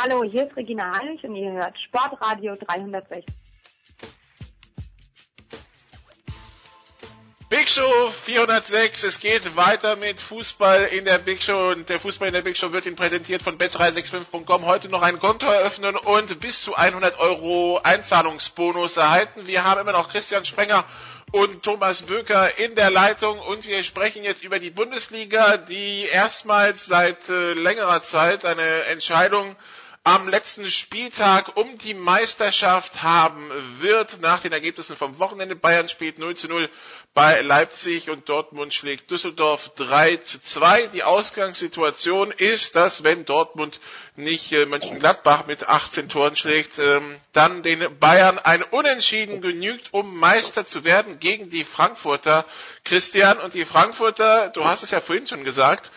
Hallo, 0.03 0.23
hier 0.23 0.47
ist 0.47 0.57
Regina 0.57 0.97
Heinrich 0.97 1.23
und 1.23 1.35
ihr 1.35 1.51
hört 1.51 1.77
Sportradio 1.79 2.55
360. 2.55 3.23
Big 7.49 7.69
Show 7.69 8.09
406. 8.09 9.03
Es 9.03 9.19
geht 9.19 9.55
weiter 9.55 9.95
mit 9.97 10.19
Fußball 10.19 10.85
in 10.85 11.05
der 11.05 11.19
Big 11.19 11.43
Show 11.43 11.69
und 11.69 11.87
der 11.87 11.99
Fußball 11.99 12.29
in 12.29 12.33
der 12.33 12.41
Big 12.41 12.57
Show 12.57 12.71
wird 12.71 12.87
Ihnen 12.87 12.95
präsentiert 12.95 13.43
von 13.43 13.59
bet365.com. 13.59 14.65
Heute 14.65 14.89
noch 14.89 15.03
ein 15.03 15.19
Konto 15.19 15.45
eröffnen 15.45 15.95
und 15.95 16.39
bis 16.39 16.63
zu 16.63 16.73
100 16.73 17.19
Euro 17.19 17.79
Einzahlungsbonus 17.83 18.97
erhalten. 18.97 19.45
Wir 19.45 19.65
haben 19.65 19.81
immer 19.81 19.91
noch 19.91 20.09
Christian 20.09 20.45
Sprenger 20.45 20.83
und 21.31 21.61
Thomas 21.61 22.01
Böker 22.01 22.57
in 22.57 22.73
der 22.73 22.89
Leitung 22.89 23.37
und 23.37 23.67
wir 23.67 23.83
sprechen 23.83 24.23
jetzt 24.23 24.43
über 24.43 24.57
die 24.57 24.71
Bundesliga, 24.71 25.57
die 25.57 26.07
erstmals 26.11 26.87
seit 26.87 27.29
äh, 27.29 27.53
längerer 27.53 28.01
Zeit 28.01 28.45
eine 28.45 28.85
Entscheidung 28.85 29.55
am 30.03 30.27
letzten 30.27 30.67
Spieltag 30.67 31.57
um 31.57 31.77
die 31.77 31.93
Meisterschaft 31.93 33.03
haben 33.03 33.51
wird. 33.79 34.19
Nach 34.21 34.39
den 34.41 34.51
Ergebnissen 34.51 34.95
vom 34.95 35.19
Wochenende 35.19 35.55
Bayern 35.55 35.89
spielt 35.89 36.17
0 36.17 36.35
zu 36.35 36.47
0 36.47 36.69
bei 37.13 37.41
Leipzig 37.41 38.09
und 38.09 38.27
Dortmund 38.27 38.73
schlägt 38.73 39.11
Düsseldorf 39.11 39.69
3 39.75 40.17
zu 40.17 40.41
2. 40.41 40.87
Die 40.87 41.03
Ausgangssituation 41.03 42.31
ist, 42.31 42.75
dass 42.75 43.03
wenn 43.03 43.25
Dortmund 43.25 43.79
nicht 44.15 44.51
äh, 44.53 44.65
Mönchengladbach 44.65 45.45
mit 45.45 45.67
18 45.67 46.09
Toren 46.09 46.35
schlägt, 46.35 46.79
ähm, 46.79 47.19
dann 47.31 47.61
den 47.61 47.99
Bayern 47.99 48.39
ein 48.39 48.63
Unentschieden 48.63 49.41
genügt, 49.41 49.93
um 49.93 50.17
Meister 50.17 50.65
zu 50.65 50.83
werden 50.83 51.19
gegen 51.19 51.49
die 51.49 51.63
Frankfurter. 51.63 52.45
Christian 52.85 53.37
und 53.37 53.53
die 53.53 53.65
Frankfurter, 53.65 54.49
du 54.49 54.65
hast 54.65 54.81
es 54.81 54.89
ja 54.89 54.99
vorhin 54.99 55.27
schon 55.27 55.43
gesagt, 55.43 55.91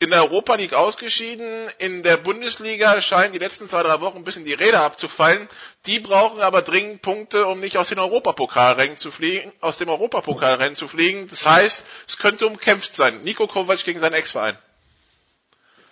in 0.00 0.10
der 0.10 0.22
Europa 0.22 0.54
League 0.54 0.74
ausgeschieden. 0.74 1.68
In 1.78 2.02
der 2.02 2.16
Bundesliga 2.16 3.00
scheinen 3.00 3.32
die 3.32 3.38
letzten 3.38 3.68
zwei, 3.68 3.82
drei 3.82 4.00
Wochen 4.00 4.18
ein 4.18 4.24
bisschen 4.24 4.44
die 4.44 4.52
Räder 4.52 4.82
abzufallen. 4.82 5.48
Die 5.86 5.98
brauchen 5.98 6.40
aber 6.40 6.62
dringend 6.62 7.02
Punkte, 7.02 7.46
um 7.46 7.60
nicht 7.60 7.76
aus 7.76 7.88
den 7.88 7.98
Europapokalrennen 7.98 8.96
zu 8.96 9.10
fliegen, 9.10 9.52
aus 9.60 9.78
dem 9.78 9.88
Europapokalrennen 9.88 10.76
zu 10.76 10.86
fliegen. 10.86 11.26
Das 11.28 11.48
heißt, 11.48 11.84
es 12.06 12.18
könnte 12.18 12.46
umkämpft 12.46 12.94
sein. 12.94 13.22
Nico 13.24 13.46
Kovac 13.46 13.84
gegen 13.84 13.98
seinen 13.98 14.14
Ex-Verein. 14.14 14.56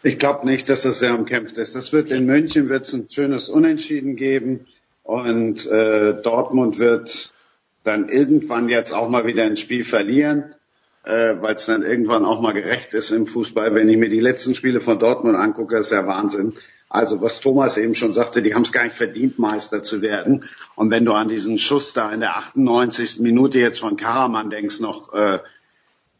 Ich 0.03 0.19
glaube 0.19 0.47
nicht, 0.47 0.69
dass 0.69 0.83
das 0.83 1.01
sehr 1.01 1.14
umkämpft 1.14 1.59
ist. 1.59 1.75
Das 1.75 1.92
wird 1.92 2.12
in 2.12 2.27
München 2.27 2.69
wird's 2.69 2.92
ein 2.92 3.09
schönes 3.11 3.49
Unentschieden 3.49 4.14
geben 4.14 4.69
und 5.03 5.66
äh, 5.66 6.23
Dortmund 6.23 6.79
wird 6.79 7.33
dann 7.83 8.09
irgendwann 8.09 8.69
jetzt 8.69 8.92
auch 8.92 9.09
mal 9.09 9.27
wieder 9.27 9.45
ein 9.45 9.57
Spiel 9.57 9.85
verlieren 9.85 10.55
äh, 11.07 11.40
weil 11.40 11.55
es 11.55 11.66
dann 11.66 11.83
irgendwann 11.83 12.25
auch 12.25 12.40
mal 12.40 12.53
gerecht 12.53 12.92
ist 12.92 13.11
im 13.11 13.27
Fußball. 13.27 13.75
Wenn 13.75 13.88
ich 13.88 13.97
mir 13.97 14.09
die 14.09 14.21
letzten 14.21 14.55
Spiele 14.55 14.81
von 14.81 14.99
Dortmund 14.99 15.37
angucke, 15.37 15.79
ist 15.79 15.92
ja 15.92 16.07
Wahnsinn. 16.07 16.55
Also 16.88 17.21
was 17.21 17.40
Thomas 17.40 17.77
eben 17.77 17.95
schon 17.95 18.12
sagte, 18.12 18.42
die 18.42 18.55
haben 18.55 18.62
es 18.62 18.73
gar 18.73 18.85
nicht 18.85 18.97
verdient, 18.97 19.38
Meister 19.38 19.83
zu 19.83 20.03
werden. 20.03 20.45
Und 20.75 20.90
wenn 20.90 21.05
du 21.05 21.12
an 21.12 21.29
diesen 21.29 21.59
Schuss 21.59 21.92
da 21.92 22.12
in 22.12 22.21
der 22.21 22.37
98. 22.37 23.21
Minute 23.21 23.59
jetzt 23.59 23.81
von 23.81 23.97
Karaman 23.97 24.51
denkst, 24.51 24.81
noch 24.81 25.12
äh, 25.12 25.38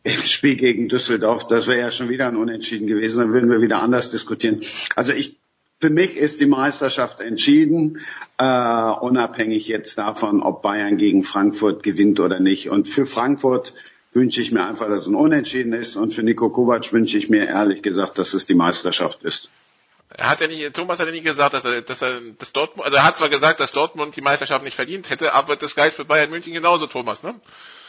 im 0.05 0.23
Spiel 0.23 0.57
gegen 0.57 0.89
Düsseldorf, 0.89 1.47
das 1.47 1.67
wäre 1.67 1.81
ja 1.81 1.91
schon 1.91 2.09
wieder 2.09 2.29
ein 2.29 2.37
Unentschieden 2.37 2.87
gewesen, 2.87 3.21
dann 3.21 3.33
würden 3.33 3.51
wir 3.51 3.61
wieder 3.61 3.83
anders 3.83 4.11
diskutieren. 4.11 4.61
Also 4.95 5.13
ich 5.13 5.37
für 5.79 5.91
mich 5.91 6.17
ist 6.17 6.41
die 6.41 6.47
Meisterschaft 6.47 7.21
entschieden, 7.21 7.99
äh, 8.39 8.45
unabhängig 8.45 9.69
jetzt 9.69 9.99
davon, 9.99 10.43
ob 10.43 10.63
Bayern 10.63 10.97
gegen 10.97 11.23
Frankfurt 11.23 11.83
gewinnt 11.83 12.19
oder 12.19 12.41
nicht. 12.41 12.71
Und 12.71 12.89
für 12.89 13.05
Frankfurt 13.05 13.75
wünsche 14.17 14.41
ich 14.41 14.51
mir 14.51 14.65
einfach, 14.65 14.89
dass 14.89 15.03
es 15.03 15.07
ein 15.07 15.15
Unentschieden 15.15 15.73
ist. 15.75 15.95
Und 15.95 16.13
für 16.13 16.25
Nico 16.25 16.49
Kovac 16.49 16.93
wünsche 16.93 17.19
ich 17.19 17.29
mir 17.29 17.47
ehrlich 17.47 17.83
gesagt, 17.83 18.19
dass 18.19 18.35
es 18.35 18.47
die 18.47 18.55
Meisterschaft 18.55 19.23
ist. 19.23 19.53
Er 20.17 20.31
hat 20.31 20.41
ja 20.41 20.47
nicht, 20.47 20.75
Thomas 20.75 20.99
hat 20.99 21.07
ja 21.07 21.13
nicht 21.13 21.25
gesagt, 21.25 21.53
dass 21.53 21.65
er, 21.65 21.83
dass 21.83 22.01
er, 22.01 22.21
dass 22.39 22.53
Dortmund, 22.53 22.87
also 22.87 22.97
er 22.97 23.07
hat 23.07 23.19
zwar 23.19 23.29
gesagt, 23.29 23.61
dass 23.61 23.73
Dortmund 23.73 24.17
die 24.17 24.23
Meisterschaft 24.23 24.65
nicht 24.65 24.75
verdient 24.75 25.11
hätte, 25.11 25.35
aber 25.35 25.57
das 25.57 25.77
galt 25.77 25.93
für 25.93 26.05
Bayern 26.05 26.31
München 26.31 26.55
genauso, 26.55 26.87
Thomas, 26.87 27.23
ne? 27.23 27.35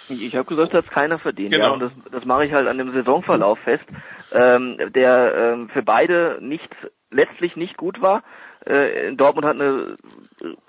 Ich 0.09 0.35
habe 0.35 0.45
gesagt, 0.45 0.73
dass 0.73 0.85
keiner 0.87 1.19
verdient, 1.19 1.51
genau. 1.51 1.65
ja, 1.65 1.71
und 1.71 1.79
das, 1.79 1.91
das 2.11 2.25
mache 2.25 2.45
ich 2.45 2.53
halt 2.53 2.67
an 2.67 2.77
dem 2.77 2.93
Saisonverlauf 2.93 3.59
fest, 3.59 3.83
ähm, 4.31 4.77
der 4.93 5.35
ähm, 5.35 5.69
für 5.69 5.83
beide 5.83 6.39
nicht 6.41 6.69
letztlich 7.11 7.55
nicht 7.55 7.77
gut 7.77 8.01
war. 8.01 8.23
Äh, 8.65 9.13
Dortmund 9.13 9.45
hat 9.45 9.55
eine 9.55 9.97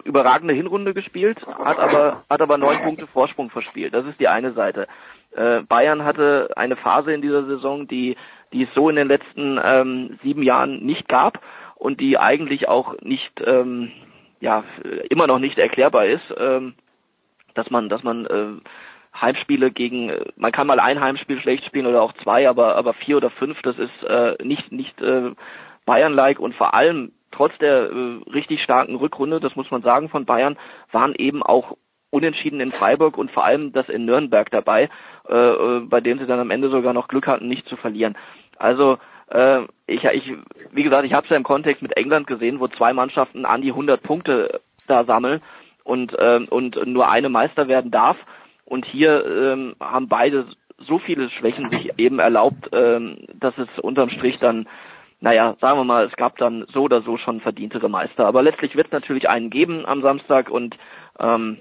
überragende 0.04 0.54
Hinrunde 0.54 0.94
gespielt, 0.94 1.38
hat 1.46 1.78
aber 1.78 2.24
hat 2.28 2.40
aber 2.40 2.58
neun 2.58 2.78
Punkte 2.82 3.06
Vorsprung 3.06 3.50
verspielt. 3.50 3.94
Das 3.94 4.06
ist 4.06 4.20
die 4.20 4.28
eine 4.28 4.52
Seite. 4.52 4.86
Äh, 5.32 5.62
Bayern 5.62 6.04
hatte 6.04 6.50
eine 6.56 6.76
Phase 6.76 7.12
in 7.12 7.22
dieser 7.22 7.44
Saison, 7.44 7.86
die, 7.86 8.16
die 8.52 8.64
es 8.64 8.74
so 8.74 8.88
in 8.88 8.96
den 8.96 9.08
letzten 9.08 9.60
ähm, 9.62 10.18
sieben 10.22 10.42
Jahren 10.42 10.84
nicht 10.84 11.08
gab 11.08 11.40
und 11.74 12.00
die 12.00 12.18
eigentlich 12.18 12.68
auch 12.68 12.94
nicht, 13.02 13.32
ähm, 13.44 13.92
ja, 14.40 14.64
immer 15.10 15.26
noch 15.26 15.38
nicht 15.38 15.58
erklärbar 15.58 16.06
ist, 16.06 16.34
ähm, 16.36 16.74
dass 17.54 17.70
man, 17.70 17.88
dass 17.88 18.02
man 18.02 18.26
äh, 18.26 19.20
Heimspiele 19.20 19.70
gegen, 19.70 20.12
man 20.36 20.52
kann 20.52 20.66
mal 20.66 20.80
ein 20.80 21.00
Heimspiel 21.00 21.40
schlecht 21.40 21.64
spielen 21.64 21.86
oder 21.86 22.02
auch 22.02 22.12
zwei, 22.22 22.48
aber 22.48 22.76
aber 22.76 22.94
vier 22.94 23.16
oder 23.16 23.30
fünf, 23.30 23.60
das 23.62 23.78
ist 23.78 24.04
äh, 24.04 24.36
nicht 24.44 24.70
nicht 24.70 25.00
äh, 25.00 25.32
Bayern-like 25.86 26.38
und 26.38 26.54
vor 26.54 26.74
allem 26.74 27.12
trotz 27.30 27.56
der 27.58 27.90
äh, 27.90 28.20
richtig 28.32 28.62
starken 28.62 28.94
Rückrunde, 28.94 29.40
das 29.40 29.56
muss 29.56 29.70
man 29.70 29.82
sagen 29.82 30.08
von 30.08 30.24
Bayern, 30.24 30.58
waren 30.92 31.14
eben 31.16 31.42
auch 31.42 31.76
Unentschieden 32.10 32.60
in 32.60 32.72
Freiburg 32.72 33.18
und 33.18 33.30
vor 33.30 33.44
allem 33.44 33.72
das 33.72 33.88
in 33.88 34.06
Nürnberg 34.06 34.50
dabei, 34.50 34.88
äh, 35.28 35.34
äh, 35.34 35.80
bei 35.80 36.00
dem 36.00 36.18
sie 36.18 36.26
dann 36.26 36.40
am 36.40 36.50
Ende 36.50 36.70
sogar 36.70 36.92
noch 36.92 37.08
Glück 37.08 37.26
hatten, 37.26 37.48
nicht 37.48 37.68
zu 37.68 37.76
verlieren. 37.76 38.16
Also 38.58 38.98
äh, 39.28 39.62
ich, 39.86 40.04
ich, 40.04 40.32
wie 40.72 40.82
gesagt, 40.82 41.04
ich 41.04 41.12
habe 41.12 41.24
es 41.24 41.30
ja 41.30 41.36
im 41.36 41.44
Kontext 41.44 41.82
mit 41.82 41.96
England 41.96 42.26
gesehen, 42.26 42.60
wo 42.60 42.68
zwei 42.68 42.92
Mannschaften 42.92 43.44
an 43.44 43.62
die 43.62 43.70
100 43.70 44.02
Punkte 44.02 44.60
da 44.86 45.04
sammeln 45.04 45.40
und 45.84 46.18
äh, 46.18 46.40
und 46.50 46.86
nur 46.86 47.10
eine 47.10 47.28
Meister 47.28 47.68
werden 47.68 47.90
darf. 47.90 48.16
Und 48.64 48.84
hier 48.84 49.24
ähm, 49.24 49.76
haben 49.80 50.08
beide 50.08 50.46
so 50.78 50.98
viele 50.98 51.30
Schwächen 51.30 51.70
sich 51.70 51.98
eben 51.98 52.18
erlaubt, 52.18 52.68
ähm, 52.72 53.18
dass 53.34 53.56
es 53.56 53.68
unterm 53.80 54.10
Strich 54.10 54.36
dann 54.36 54.68
naja, 55.20 55.56
sagen 55.60 55.78
wir 55.80 55.84
mal, 55.84 56.04
es 56.04 56.16
gab 56.16 56.36
dann 56.38 56.64
so 56.72 56.82
oder 56.82 57.02
so 57.02 57.16
schon 57.16 57.40
verdientere 57.40 57.88
Meister. 57.88 58.26
Aber 58.26 58.42
letztlich 58.42 58.76
wird 58.76 58.86
es 58.86 58.92
natürlich 58.92 59.28
einen 59.28 59.50
geben 59.50 59.84
am 59.84 60.00
Samstag 60.00 60.48
und 60.48 60.76
ähm, 61.18 61.58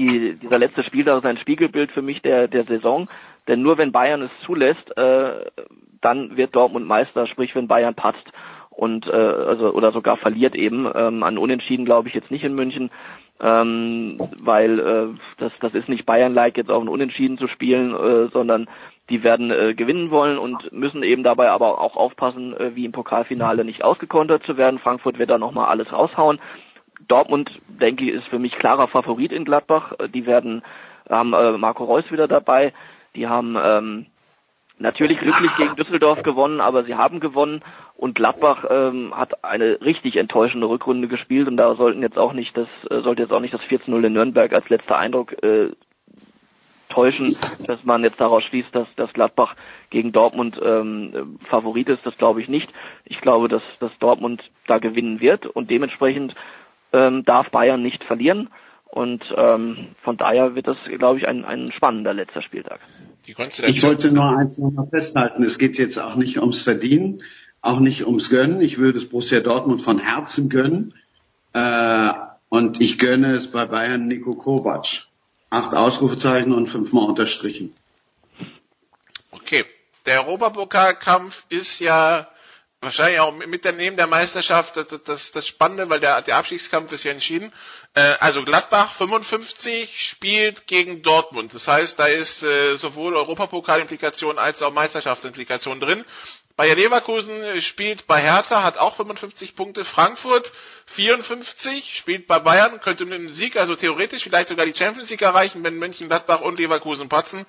die, 0.00 0.34
dieser 0.36 0.58
letzte 0.58 0.82
Spieltag 0.82 1.18
ist 1.18 1.26
ein 1.26 1.38
Spiegelbild 1.38 1.92
für 1.92 2.02
mich 2.02 2.22
der, 2.22 2.48
der 2.48 2.64
Saison. 2.64 3.08
Denn 3.48 3.62
nur 3.62 3.78
wenn 3.78 3.92
Bayern 3.92 4.22
es 4.22 4.30
zulässt, 4.44 4.96
äh, 4.96 5.44
dann 6.00 6.36
wird 6.36 6.56
Dortmund 6.56 6.86
Meister, 6.86 7.26
sprich 7.26 7.54
wenn 7.54 7.68
Bayern 7.68 7.94
patzt 7.94 8.26
und 8.70 9.06
äh, 9.06 9.10
also 9.10 9.72
oder 9.72 9.92
sogar 9.92 10.16
verliert 10.16 10.54
eben. 10.54 10.90
Ähm, 10.94 11.22
an 11.22 11.36
Unentschieden 11.36 11.84
glaube 11.84 12.08
ich 12.08 12.14
jetzt 12.14 12.30
nicht 12.30 12.44
in 12.44 12.54
München, 12.54 12.90
ähm, 13.40 14.16
weil 14.40 14.78
äh, 14.78 15.06
das, 15.38 15.52
das 15.60 15.74
ist 15.74 15.88
nicht 15.88 16.06
Bayern-like, 16.06 16.56
jetzt 16.56 16.70
auch 16.70 16.80
ein 16.80 16.88
Unentschieden 16.88 17.36
zu 17.36 17.48
spielen, 17.48 17.94
äh, 17.94 18.28
sondern 18.32 18.68
die 19.10 19.22
werden 19.22 19.50
äh, 19.50 19.74
gewinnen 19.74 20.10
wollen 20.10 20.38
und 20.38 20.72
müssen 20.72 21.02
eben 21.02 21.24
dabei 21.24 21.50
aber 21.50 21.80
auch 21.80 21.96
aufpassen, 21.96 22.56
äh, 22.56 22.74
wie 22.74 22.84
im 22.84 22.92
Pokalfinale 22.92 23.64
nicht 23.64 23.82
ausgekontert 23.82 24.44
zu 24.44 24.56
werden. 24.56 24.78
Frankfurt 24.78 25.18
wird 25.18 25.30
da 25.30 25.38
nochmal 25.38 25.66
alles 25.66 25.92
raushauen. 25.92 26.38
Dortmund, 27.08 27.50
denke 27.68 28.04
ich, 28.04 28.14
ist 28.14 28.28
für 28.28 28.38
mich 28.38 28.52
klarer 28.52 28.88
Favorit 28.88 29.32
in 29.32 29.44
Gladbach. 29.44 29.92
Äh, 29.98 30.08
die 30.08 30.26
werden, 30.26 30.62
haben 31.08 31.32
äh, 31.32 31.52
Marco 31.58 31.84
Reus 31.84 32.10
wieder 32.10 32.28
dabei. 32.28 32.72
Die 33.14 33.26
haben 33.26 33.56
ähm, 33.62 34.06
natürlich 34.78 35.18
glücklich 35.18 35.54
gegen 35.56 35.76
Düsseldorf 35.76 36.22
gewonnen, 36.22 36.60
aber 36.60 36.84
sie 36.84 36.94
haben 36.94 37.20
gewonnen 37.20 37.62
und 37.96 38.14
Gladbach 38.14 38.64
ähm, 38.70 39.12
hat 39.14 39.44
eine 39.44 39.80
richtig 39.82 40.16
enttäuschende 40.16 40.68
Rückrunde 40.68 41.06
gespielt 41.06 41.48
und 41.48 41.56
da 41.56 41.74
sollten 41.74 42.02
jetzt 42.02 42.18
auch 42.18 42.32
nicht 42.32 42.56
das 42.56 42.68
äh, 42.88 43.00
sollte 43.02 43.22
jetzt 43.22 43.32
auch 43.32 43.40
nicht 43.40 43.52
das 43.52 43.60
14-0 43.62 44.06
in 44.06 44.12
Nürnberg 44.14 44.52
als 44.52 44.68
letzter 44.68 44.96
Eindruck 44.96 45.42
äh, 45.42 45.70
täuschen, 46.88 47.36
dass 47.66 47.84
man 47.84 48.02
jetzt 48.02 48.20
daraus 48.20 48.42
schließt, 48.44 48.74
dass, 48.74 48.92
dass 48.96 49.12
Gladbach 49.12 49.54
gegen 49.90 50.12
Dortmund 50.12 50.60
ähm, 50.62 51.38
Favorit 51.48 51.88
ist. 51.88 52.04
Das 52.04 52.16
glaube 52.18 52.40
ich 52.40 52.48
nicht. 52.48 52.68
Ich 53.04 53.20
glaube, 53.20 53.48
dass, 53.48 53.62
dass 53.78 53.96
Dortmund 53.98 54.42
da 54.66 54.78
gewinnen 54.78 55.20
wird 55.20 55.46
und 55.46 55.70
dementsprechend 55.70 56.34
ähm, 56.92 57.24
darf 57.24 57.50
Bayern 57.50 57.82
nicht 57.82 58.04
verlieren. 58.04 58.48
Und 58.86 59.22
ähm, 59.36 59.88
von 60.02 60.16
daher 60.16 60.56
wird 60.56 60.66
das, 60.66 60.76
glaube 60.98 61.18
ich, 61.18 61.28
ein, 61.28 61.44
ein 61.44 61.70
spannender 61.72 62.12
letzter 62.12 62.42
Spieltag. 62.42 62.80
Ich 63.26 63.82
wollte 63.82 64.10
nur 64.10 64.36
eins 64.36 64.58
nochmal 64.58 64.88
festhalten. 64.88 65.44
Es 65.44 65.58
geht 65.58 65.78
jetzt 65.78 65.98
auch 65.98 66.16
nicht 66.16 66.38
ums 66.38 66.60
Verdienen, 66.60 67.22
auch 67.60 67.78
nicht 67.78 68.06
ums 68.06 68.30
Gönnen. 68.30 68.60
Ich 68.60 68.78
würde 68.78 68.98
es 68.98 69.08
Borussia 69.08 69.40
Dortmund 69.40 69.80
von 69.80 70.00
Herzen 70.00 70.48
gönnen. 70.48 70.94
Äh, 71.52 72.10
und 72.48 72.80
ich 72.80 72.98
gönne 72.98 73.34
es 73.34 73.52
bei 73.52 73.66
Bayern 73.66 74.08
Nico 74.08 74.34
Kovac 74.34 75.06
acht 75.50 75.74
Ausrufezeichen 75.74 76.52
und 76.52 76.66
fünfmal 76.66 77.08
unterstrichen. 77.08 77.74
Okay. 79.30 79.64
Der 80.06 80.26
Europapokalkampf 80.26 81.44
ist 81.50 81.78
ja 81.78 82.26
wahrscheinlich 82.80 83.20
auch 83.20 83.32
mit 83.32 83.64
der 83.64 83.72
neben 83.72 83.96
der 83.96 84.06
Meisterschaft 84.06 84.76
das, 84.76 84.86
das, 85.04 85.32
das 85.32 85.46
Spannende, 85.46 85.90
weil 85.90 86.00
der, 86.00 86.22
der 86.22 86.36
Abstiegskampf 86.36 86.92
ist 86.92 87.04
ja 87.04 87.12
entschieden. 87.12 87.52
Äh, 87.94 88.14
also 88.20 88.42
Gladbach 88.42 88.92
55 88.94 90.00
spielt 90.00 90.66
gegen 90.66 91.02
Dortmund. 91.02 91.54
Das 91.54 91.68
heißt, 91.68 91.98
da 91.98 92.06
ist 92.06 92.42
äh, 92.42 92.76
sowohl 92.76 93.14
Europapokalimplikation 93.16 94.38
als 94.38 94.62
auch 94.62 94.72
Meisterschaftsimplikationen 94.72 95.80
drin. 95.80 96.04
Bayer 96.56 96.74
Leverkusen 96.76 97.60
spielt 97.62 98.06
bei 98.06 98.20
Hertha, 98.20 98.62
hat 98.62 98.76
auch 98.76 98.96
55 98.96 99.56
Punkte. 99.56 99.84
Frankfurt 99.84 100.52
54, 100.86 101.96
spielt 101.96 102.26
bei 102.26 102.38
Bayern, 102.38 102.80
könnte 102.80 103.06
mit 103.06 103.18
dem 103.18 103.30
Sieg, 103.30 103.56
also 103.56 103.76
theoretisch 103.76 104.24
vielleicht 104.24 104.48
sogar 104.48 104.66
die 104.66 104.74
Champions 104.76 105.08
League 105.08 105.22
erreichen, 105.22 105.64
wenn 105.64 105.78
München, 105.78 106.08
Gladbach 106.08 106.42
und 106.42 106.58
Leverkusen 106.58 107.08
patzen. 107.08 107.46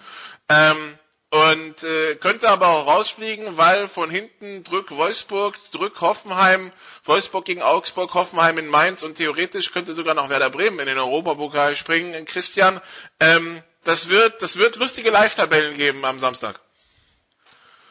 Ähm, 0.47 0.97
und 1.31 1.83
äh, 1.83 2.15
könnte 2.15 2.49
aber 2.49 2.67
auch 2.67 2.87
rausfliegen, 2.87 3.57
weil 3.57 3.87
von 3.87 4.09
hinten 4.09 4.65
drück 4.65 4.91
Wolfsburg, 4.91 5.55
drück 5.71 6.01
Hoffenheim, 6.01 6.73
Wolfsburg 7.05 7.45
gegen 7.45 7.61
Augsburg, 7.61 8.13
Hoffenheim 8.13 8.57
in 8.57 8.67
Mainz 8.67 9.01
und 9.01 9.15
theoretisch 9.15 9.71
könnte 9.71 9.93
sogar 9.93 10.13
noch 10.13 10.29
Werder 10.29 10.49
Bremen 10.49 10.79
in 10.79 10.87
den 10.87 10.97
Europapokal 10.97 11.77
springen. 11.77 12.25
Christian, 12.25 12.81
ähm, 13.21 13.63
das 13.85 14.09
wird, 14.09 14.41
das 14.41 14.57
wird 14.57 14.75
lustige 14.75 15.09
Live-Tabellen 15.09 15.77
geben 15.77 16.03
am 16.03 16.19
Samstag. 16.19 16.59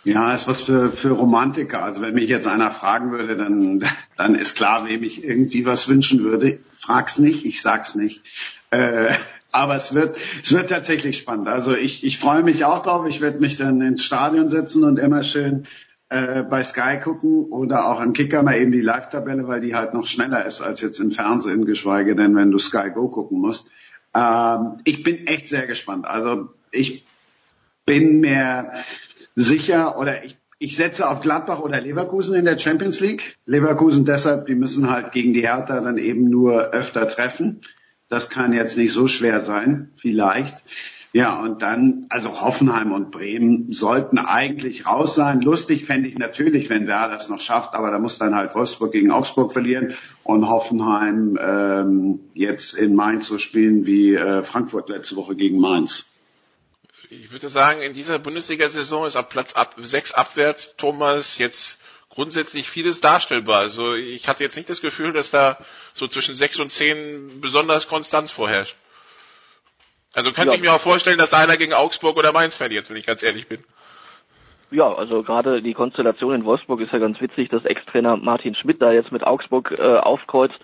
Ja, 0.05 0.35
ist 0.35 0.46
was 0.46 0.61
für, 0.61 0.92
für 0.92 1.11
Romantiker. 1.11 1.83
Also 1.83 2.03
wenn 2.03 2.14
mich 2.14 2.29
jetzt 2.29 2.46
einer 2.46 2.70
fragen 2.70 3.11
würde, 3.11 3.37
dann, 3.37 3.85
dann 4.16 4.35
ist 4.35 4.57
klar, 4.57 4.87
wem 4.87 5.03
ich 5.03 5.24
irgendwie 5.24 5.64
was 5.64 5.88
wünschen 5.88 6.22
würde. 6.22 6.59
Frag's 6.72 7.18
nicht, 7.18 7.46
ich 7.46 7.62
sag's 7.62 7.94
nicht. 7.94 8.22
Äh, 8.70 9.14
aber 9.52 9.76
es 9.76 9.94
wird, 9.94 10.16
es 10.42 10.52
wird 10.52 10.70
tatsächlich 10.70 11.18
spannend. 11.18 11.48
Also 11.48 11.74
ich, 11.74 12.04
ich 12.04 12.18
freue 12.18 12.42
mich 12.42 12.64
auch 12.64 12.82
drauf. 12.82 13.06
Ich 13.08 13.20
werde 13.20 13.40
mich 13.40 13.56
dann 13.56 13.80
ins 13.80 14.04
Stadion 14.04 14.48
setzen 14.48 14.84
und 14.84 14.98
immer 14.98 15.22
schön 15.22 15.66
äh, 16.10 16.42
bei 16.42 16.62
Sky 16.62 16.98
gucken 17.02 17.46
oder 17.46 17.88
auch 17.88 18.00
im 18.00 18.12
Kicker 18.12 18.42
mal 18.42 18.56
eben 18.56 18.72
die 18.72 18.80
Live-Tabelle, 18.80 19.48
weil 19.48 19.60
die 19.60 19.74
halt 19.74 19.94
noch 19.94 20.06
schneller 20.06 20.44
ist 20.44 20.60
als 20.60 20.80
jetzt 20.80 20.98
im 21.00 21.10
Fernsehen, 21.10 21.64
geschweige 21.64 22.16
denn, 22.16 22.34
wenn 22.36 22.50
du 22.50 22.58
Sky 22.58 22.90
Go 22.92 23.08
gucken 23.08 23.40
musst. 23.40 23.70
Ähm, 24.14 24.78
ich 24.84 25.02
bin 25.02 25.26
echt 25.26 25.48
sehr 25.48 25.66
gespannt. 25.66 26.06
Also 26.06 26.48
ich 26.70 27.04
bin 27.86 28.20
mir 28.20 28.72
sicher 29.36 29.98
oder 29.98 30.24
ich, 30.24 30.36
ich 30.58 30.76
setze 30.76 31.08
auf 31.08 31.20
Gladbach 31.20 31.60
oder 31.60 31.80
Leverkusen 31.80 32.34
in 32.34 32.44
der 32.44 32.58
Champions 32.58 33.00
League. 33.00 33.38
Leverkusen 33.46 34.04
deshalb, 34.04 34.46
die 34.46 34.54
müssen 34.54 34.90
halt 34.90 35.12
gegen 35.12 35.32
die 35.32 35.42
Hertha 35.42 35.80
dann 35.80 35.96
eben 35.96 36.28
nur 36.28 36.70
öfter 36.70 37.08
treffen. 37.08 37.62
Das 38.11 38.29
kann 38.29 38.53
jetzt 38.53 38.77
nicht 38.77 38.92
so 38.92 39.09
schwer 39.09 39.40
sein, 39.40 39.90
vielleicht. 39.96 40.62
Ja, 41.12 41.40
und 41.40 41.62
dann, 41.62 42.07
also 42.09 42.40
Hoffenheim 42.40 42.92
und 42.92 43.11
Bremen 43.11 43.73
sollten 43.73 44.18
eigentlich 44.18 44.87
raus 44.87 45.14
sein. 45.14 45.40
Lustig 45.40 45.87
fände 45.87 46.09
ich 46.09 46.18
natürlich, 46.18 46.68
wenn 46.70 46.87
Werder 46.87 47.14
das 47.14 47.29
noch 47.29 47.40
schafft, 47.40 47.75
aber 47.75 47.90
da 47.90 47.99
muss 47.99 48.18
dann 48.18 48.35
halt 48.35 48.55
Wolfsburg 48.55 48.92
gegen 48.92 49.11
Augsburg 49.11 49.53
verlieren 49.53 49.94
und 50.23 50.49
Hoffenheim 50.49 51.38
ähm, 51.40 52.20
jetzt 52.35 52.75
in 52.75 52.94
Mainz 52.94 53.27
so 53.27 53.38
spielen 53.38 53.87
wie 53.87 54.14
äh, 54.14 54.42
Frankfurt 54.42 54.88
letzte 54.88 55.16
Woche 55.16 55.35
gegen 55.35 55.59
Mainz 55.59 56.11
ich 57.11 57.33
würde 57.33 57.49
sagen, 57.49 57.83
in 57.83 57.92
dieser 57.92 58.20
Bundesliga-Saison 58.20 59.05
ist 59.05 59.16
ab 59.16 59.31
Platz 59.31 59.55
ab, 59.55 59.75
sechs 59.79 60.12
abwärts 60.12 60.77
Thomas 60.77 61.38
jetzt 61.38 61.79
grundsätzlich 62.11 62.68
vieles 62.68 63.01
darstellbar. 63.01 63.61
Also 63.61 63.94
ich 63.94 64.29
hatte 64.29 64.42
jetzt 64.42 64.57
nicht 64.57 64.68
das 64.68 64.83
Gefühl, 64.83 65.12
dass 65.12 65.31
da 65.31 65.59
so 65.92 66.07
zwischen 66.07 66.35
sechs 66.35 66.59
und 66.59 66.70
zehn 66.70 67.40
besonders 67.40 67.88
Konstanz 67.88 68.31
vorherrscht. 68.31 68.77
Also 70.14 70.33
könnte 70.33 70.51
ja. 70.51 70.57
ich 70.57 70.61
mir 70.61 70.73
auch 70.73 70.81
vorstellen, 70.81 71.18
dass 71.18 71.33
einer 71.33 71.57
gegen 71.57 71.73
Augsburg 71.73 72.16
oder 72.18 72.33
Mainz 72.33 72.57
verliert, 72.57 72.90
wenn 72.90 72.96
ich 72.96 73.07
ganz 73.07 73.23
ehrlich 73.23 73.46
bin. 73.46 73.64
Ja, 74.73 74.92
also 74.92 75.23
gerade 75.23 75.62
die 75.62 75.75
Konstellation 75.75 76.35
in 76.35 76.44
Wolfsburg 76.44 76.81
ist 76.81 76.92
ja 76.92 76.99
ganz 76.99 77.20
witzig, 77.20 77.49
dass 77.49 77.64
Ex-Trainer 77.64 78.16
Martin 78.16 78.55
Schmidt 78.55 78.81
da 78.81 78.92
jetzt 78.92 79.11
mit 79.11 79.25
Augsburg 79.25 79.75
äh, 79.77 79.83
aufkreuzt. 79.83 80.59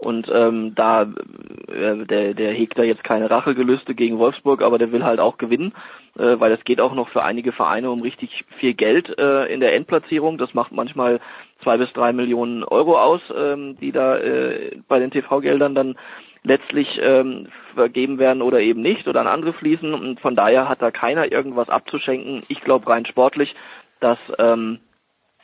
Und 0.00 0.30
ähm, 0.32 0.74
da 0.74 1.02
äh, 1.02 2.06
der, 2.06 2.32
der 2.32 2.52
hegt 2.52 2.78
da 2.78 2.82
jetzt 2.82 3.04
keine 3.04 3.30
Rachegelüste 3.30 3.94
gegen 3.94 4.18
Wolfsburg, 4.18 4.62
aber 4.62 4.78
der 4.78 4.92
will 4.92 5.04
halt 5.04 5.20
auch 5.20 5.36
gewinnen, 5.36 5.74
äh, 6.18 6.40
weil 6.40 6.52
es 6.52 6.64
geht 6.64 6.80
auch 6.80 6.94
noch 6.94 7.10
für 7.10 7.22
einige 7.22 7.52
Vereine 7.52 7.90
um 7.90 8.00
richtig 8.00 8.44
viel 8.58 8.72
Geld 8.72 9.20
äh, 9.20 9.44
in 9.52 9.60
der 9.60 9.74
Endplatzierung. 9.74 10.38
Das 10.38 10.54
macht 10.54 10.72
manchmal 10.72 11.20
zwei 11.62 11.76
bis 11.76 11.92
drei 11.92 12.14
Millionen 12.14 12.64
Euro 12.64 12.98
aus, 12.98 13.20
ähm, 13.36 13.76
die 13.78 13.92
da 13.92 14.16
äh, 14.16 14.78
bei 14.88 14.98
den 14.98 15.10
TV-Geldern 15.10 15.74
dann 15.74 15.96
letztlich 16.44 16.98
ähm, 17.02 17.48
vergeben 17.74 18.18
werden 18.18 18.40
oder 18.40 18.60
eben 18.60 18.80
nicht 18.80 19.06
oder 19.06 19.20
an 19.20 19.26
andere 19.26 19.52
fließen. 19.52 19.92
Und 19.92 20.20
von 20.20 20.34
daher 20.34 20.66
hat 20.66 20.80
da 20.80 20.90
keiner 20.90 21.30
irgendwas 21.30 21.68
abzuschenken. 21.68 22.40
Ich 22.48 22.62
glaube 22.62 22.88
rein 22.88 23.04
sportlich, 23.04 23.54
dass 24.00 24.18
ähm, 24.38 24.78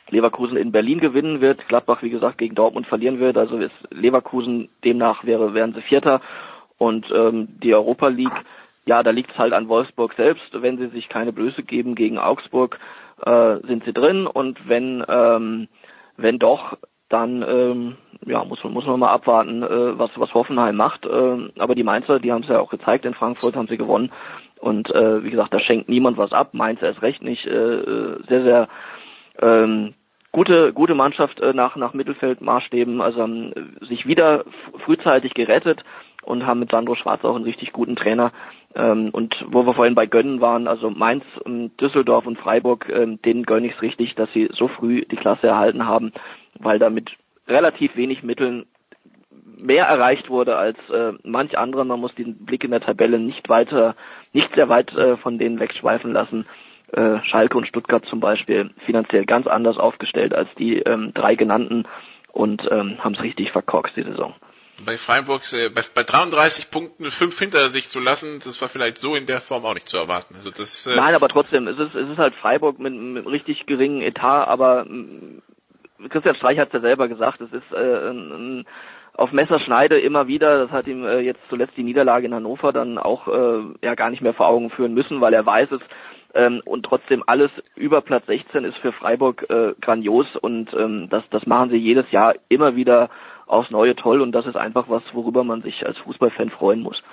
Leverkusen 0.09 0.57
in 0.57 0.71
Berlin 0.71 0.99
gewinnen 0.99 1.41
wird, 1.41 1.67
Gladbach 1.67 2.01
wie 2.01 2.09
gesagt 2.09 2.37
gegen 2.37 2.55
Dortmund 2.55 2.87
verlieren 2.87 3.19
wird, 3.19 3.37
also 3.37 3.57
ist 3.57 3.73
Leverkusen 3.91 4.69
demnach 4.83 5.23
wäre 5.25 5.53
wären 5.53 5.73
sie 5.73 5.81
Vierter 5.81 6.21
und 6.77 7.07
ähm, 7.11 7.47
die 7.61 7.73
Europa 7.73 8.07
League, 8.07 8.45
ja, 8.85 9.03
da 9.03 9.11
liegt 9.11 9.31
es 9.31 9.37
halt 9.37 9.53
an 9.53 9.67
Wolfsburg 9.67 10.13
selbst, 10.13 10.49
wenn 10.53 10.77
sie 10.77 10.87
sich 10.87 11.09
keine 11.09 11.33
Blöße 11.33 11.63
geben 11.63 11.95
gegen 11.95 12.17
Augsburg, 12.17 12.79
äh, 13.25 13.57
sind 13.67 13.83
sie 13.83 13.93
drin 13.93 14.27
und 14.27 14.67
wenn 14.67 15.03
ähm, 15.07 15.67
wenn 16.17 16.39
doch, 16.39 16.77
dann 17.09 17.43
ähm, 17.47 17.97
ja 18.25 18.43
muss 18.43 18.63
man 18.63 18.73
muss 18.73 18.85
man 18.85 18.99
mal 18.99 19.11
abwarten, 19.11 19.63
äh, 19.63 19.99
was 19.99 20.11
was 20.15 20.33
Hoffenheim 20.33 20.75
macht. 20.75 21.05
Äh, 21.05 21.49
aber 21.57 21.75
die 21.75 21.83
Mainzer, 21.83 22.19
die 22.19 22.31
haben 22.31 22.41
es 22.43 22.49
ja 22.49 22.59
auch 22.59 22.69
gezeigt 22.69 23.05
in 23.05 23.13
Frankfurt, 23.13 23.55
haben 23.55 23.67
sie 23.67 23.77
gewonnen 23.77 24.11
und 24.59 24.89
äh, 24.89 25.23
wie 25.23 25.29
gesagt, 25.29 25.53
da 25.53 25.59
schenkt 25.59 25.89
niemand 25.89 26.17
was 26.17 26.31
ab. 26.31 26.53
Mainz 26.53 26.81
erst 26.81 27.01
recht 27.01 27.21
nicht. 27.23 27.45
Äh, 27.45 27.51
äh 27.51 28.19
sehr 28.27 28.41
sehr 28.41 28.67
ähm, 29.41 29.93
gute, 30.31 30.73
gute 30.73 30.95
Mannschaft 30.95 31.39
äh, 31.39 31.53
nach, 31.53 31.75
nach 31.75 31.93
Mittelfeldmaßstäben, 31.93 33.01
also 33.01 33.21
haben 33.21 33.77
sich 33.81 34.05
wieder 34.07 34.45
frühzeitig 34.85 35.33
gerettet 35.33 35.83
und 36.23 36.45
haben 36.45 36.59
mit 36.59 36.71
Sandro 36.71 36.95
Schwarz 36.95 37.23
auch 37.23 37.35
einen 37.35 37.45
richtig 37.45 37.71
guten 37.71 37.95
Trainer. 37.95 38.31
Ähm, 38.75 39.09
und 39.11 39.43
wo 39.47 39.65
wir 39.65 39.73
vorhin 39.73 39.95
bei 39.95 40.05
Gönnen 40.05 40.41
waren, 40.41 40.67
also 40.67 40.89
Mainz, 40.89 41.23
ähm, 41.45 41.71
Düsseldorf 41.77 42.27
und 42.27 42.37
Freiburg, 42.37 42.89
ähm, 42.89 43.21
denen 43.21 43.43
gönne 43.43 43.67
ich 43.67 43.75
es 43.75 43.81
richtig, 43.81 44.15
dass 44.15 44.31
sie 44.33 44.49
so 44.51 44.67
früh 44.67 45.01
die 45.05 45.15
Klasse 45.15 45.47
erhalten 45.47 45.87
haben, 45.87 46.11
weil 46.59 46.79
da 46.79 46.89
mit 46.89 47.11
relativ 47.47 47.95
wenig 47.95 48.23
Mitteln 48.23 48.65
mehr 49.57 49.85
erreicht 49.85 50.29
wurde 50.29 50.57
als 50.57 50.77
äh, 50.89 51.13
manch 51.23 51.57
anderer. 51.57 51.85
Man 51.85 51.99
muss 51.99 52.13
den 52.13 52.45
Blick 52.45 52.63
in 52.63 52.71
der 52.71 52.81
Tabelle 52.81 53.19
nicht 53.19 53.49
weiter, 53.49 53.95
nicht 54.33 54.53
sehr 54.53 54.69
weit 54.69 54.93
äh, 54.95 55.17
von 55.17 55.39
denen 55.39 55.59
wegschweifen 55.59 56.11
lassen. 56.11 56.45
Äh, 56.93 57.21
Schalke 57.23 57.57
und 57.57 57.67
Stuttgart 57.67 58.05
zum 58.05 58.21
Beispiel 58.21 58.69
finanziell 58.85 59.25
ganz 59.25 59.45
anders 59.45 59.77
aufgestellt 59.77 60.33
als 60.33 60.47
die 60.57 60.79
ähm, 60.79 61.13
drei 61.13 61.35
genannten 61.35 61.83
und 62.31 62.65
ähm, 62.71 63.03
haben 63.03 63.13
es 63.13 63.21
richtig 63.21 63.51
verkorkst 63.51 63.97
die 63.97 64.03
Saison. 64.03 64.33
Bei 64.85 64.95
Freiburg 64.95 65.41
äh, 65.51 65.69
bei, 65.69 65.81
bei 65.93 66.03
33 66.03 66.71
Punkten 66.71 67.11
fünf 67.11 67.37
hinter 67.39 67.67
sich 67.69 67.89
zu 67.89 67.99
lassen, 67.99 68.39
das 68.43 68.61
war 68.61 68.69
vielleicht 68.69 68.99
so 68.99 69.15
in 69.15 69.25
der 69.25 69.41
Form 69.41 69.65
auch 69.65 69.73
nicht 69.73 69.89
zu 69.89 69.97
erwarten. 69.97 70.35
Also 70.35 70.49
das, 70.51 70.85
äh 70.85 70.95
Nein, 70.95 71.13
aber 71.13 71.27
trotzdem, 71.27 71.67
es 71.67 71.77
ist, 71.77 71.93
es 71.93 72.09
ist 72.09 72.17
halt 72.17 72.35
Freiburg 72.35 72.79
mit, 72.79 72.93
mit 72.93 73.23
einem 73.23 73.27
richtig 73.27 73.65
geringen 73.65 74.01
Etat, 74.01 74.47
aber 74.47 74.85
äh, 74.85 76.07
Christian 76.07 76.35
Streich 76.35 76.59
hat 76.59 76.67
es 76.67 76.73
ja 76.73 76.79
selber 76.79 77.09
gesagt, 77.09 77.41
es 77.41 77.51
ist 77.51 77.71
äh, 77.73 78.09
ein, 78.09 78.31
ein 78.31 78.65
auf 79.17 79.31
Messerschneide 79.31 79.99
immer 79.99 80.27
wieder, 80.27 80.59
das 80.59 80.71
hat 80.71 80.85
ihm 80.85 81.03
äh, 81.03 81.19
jetzt 81.19 81.41
zuletzt 81.49 81.75
die 81.75 81.83
Niederlage 81.83 82.27
in 82.27 82.35
Hannover 82.35 82.71
dann 82.71 82.99
auch 82.99 83.27
äh, 83.27 83.63
ja 83.81 83.95
gar 83.95 84.11
nicht 84.11 84.21
mehr 84.21 84.35
vor 84.35 84.47
Augen 84.47 84.69
führen 84.69 84.93
müssen, 84.93 85.21
weil 85.21 85.33
er 85.33 85.45
weiß 85.45 85.71
es, 85.71 85.81
ähm, 86.37 86.61
und 86.63 86.83
trotzdem 86.83 87.23
alles 87.25 87.51
über 87.75 88.01
Platz 88.01 88.27
16 88.27 88.63
ist 88.63 88.77
für 88.77 88.93
Freiburg 88.93 89.49
äh, 89.49 89.73
grandios 89.81 90.27
und 90.39 90.71
ähm, 90.73 91.07
das, 91.09 91.23
das 91.31 91.47
machen 91.47 91.71
sie 91.71 91.77
jedes 91.77 92.09
Jahr 92.11 92.35
immer 92.47 92.75
wieder 92.75 93.09
aufs 93.47 93.71
Neue 93.71 93.95
toll 93.95 94.21
und 94.21 94.31
das 94.33 94.45
ist 94.45 94.55
einfach 94.55 94.87
was, 94.87 95.01
worüber 95.13 95.43
man 95.43 95.63
sich 95.63 95.85
als 95.85 95.97
Fußballfan 95.97 96.51
freuen 96.51 96.81
muss. 96.81 97.03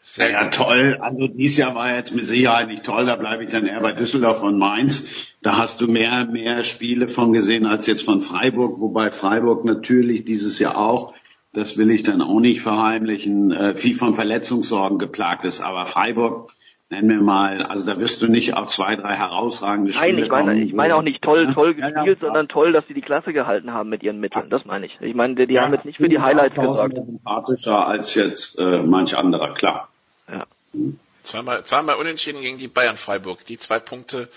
Sehr 0.00 0.30
ja, 0.30 0.48
toll. 0.48 0.96
Also 1.00 1.26
dieses 1.26 1.58
Jahr 1.58 1.74
war 1.74 1.94
jetzt 1.94 2.14
mit 2.14 2.24
Sicherheit 2.24 2.68
nicht 2.68 2.84
toll. 2.84 3.04
Da 3.04 3.16
bleibe 3.16 3.44
ich 3.44 3.50
dann 3.50 3.66
eher 3.66 3.80
bei 3.80 3.92
Düsseldorf 3.92 4.42
und 4.42 4.56
Mainz. 4.56 5.34
Da 5.42 5.58
hast 5.58 5.82
du 5.82 5.88
mehr, 5.88 6.24
mehr 6.24 6.62
Spiele 6.62 7.08
von 7.08 7.32
gesehen 7.32 7.66
als 7.66 7.86
jetzt 7.86 8.04
von 8.04 8.22
Freiburg, 8.22 8.80
wobei 8.80 9.10
Freiburg 9.10 9.64
natürlich 9.64 10.24
dieses 10.24 10.58
Jahr 10.58 10.78
auch, 10.78 11.12
das 11.52 11.76
will 11.76 11.90
ich 11.90 12.04
dann 12.04 12.22
auch 12.22 12.40
nicht 12.40 12.62
verheimlichen, 12.62 13.50
äh, 13.50 13.74
viel 13.74 13.94
von 13.94 14.14
Verletzungssorgen 14.14 14.98
geplagt 14.98 15.44
ist. 15.44 15.60
Aber 15.60 15.84
Freiburg 15.84 16.52
nenn 16.90 17.06
mir 17.06 17.20
mal, 17.20 17.62
also 17.62 17.86
da 17.86 18.00
wirst 18.00 18.22
du 18.22 18.28
nicht 18.28 18.54
auf 18.54 18.68
zwei, 18.68 18.96
drei 18.96 19.14
herausragende 19.14 19.92
Spiele 19.92 20.12
Nein, 20.12 20.24
ich 20.24 20.30
meine, 20.30 20.44
kommen, 20.44 20.62
ich 20.68 20.74
meine 20.74 20.96
auch 20.96 21.02
nicht 21.02 21.22
toll, 21.22 21.52
toll 21.52 21.76
ja, 21.78 21.90
gespielt, 21.90 22.18
ja, 22.20 22.26
sondern 22.26 22.48
toll, 22.48 22.72
dass 22.72 22.86
sie 22.86 22.94
die 22.94 23.02
Klasse 23.02 23.32
gehalten 23.32 23.72
haben 23.72 23.88
mit 23.90 24.02
ihren 24.02 24.20
Mitteln. 24.20 24.48
Das 24.50 24.64
meine 24.64 24.86
ich. 24.86 24.98
Ich 25.00 25.14
meine, 25.14 25.34
die, 25.34 25.46
die 25.46 25.58
haben 25.58 25.72
jetzt 25.72 25.84
nicht 25.84 25.98
für 25.98 26.08
die 26.08 26.20
Highlights 26.20 26.58
gesorgt. 26.58 26.94
Sympathischer 26.94 27.86
als 27.86 28.14
jetzt 28.14 28.58
äh, 28.58 28.82
manch 28.82 29.16
anderer, 29.16 29.52
klar. 29.54 29.88
Ja. 30.30 30.46
Hm. 30.72 30.98
Zweimal, 31.22 31.62
zweimal 31.64 31.96
unentschieden 31.96 32.40
gegen 32.40 32.56
die 32.56 32.68
Bayern 32.68 32.96
Freiburg. 32.96 33.44
Die 33.44 33.58
zwei 33.58 33.80
Punkte, 33.80 34.28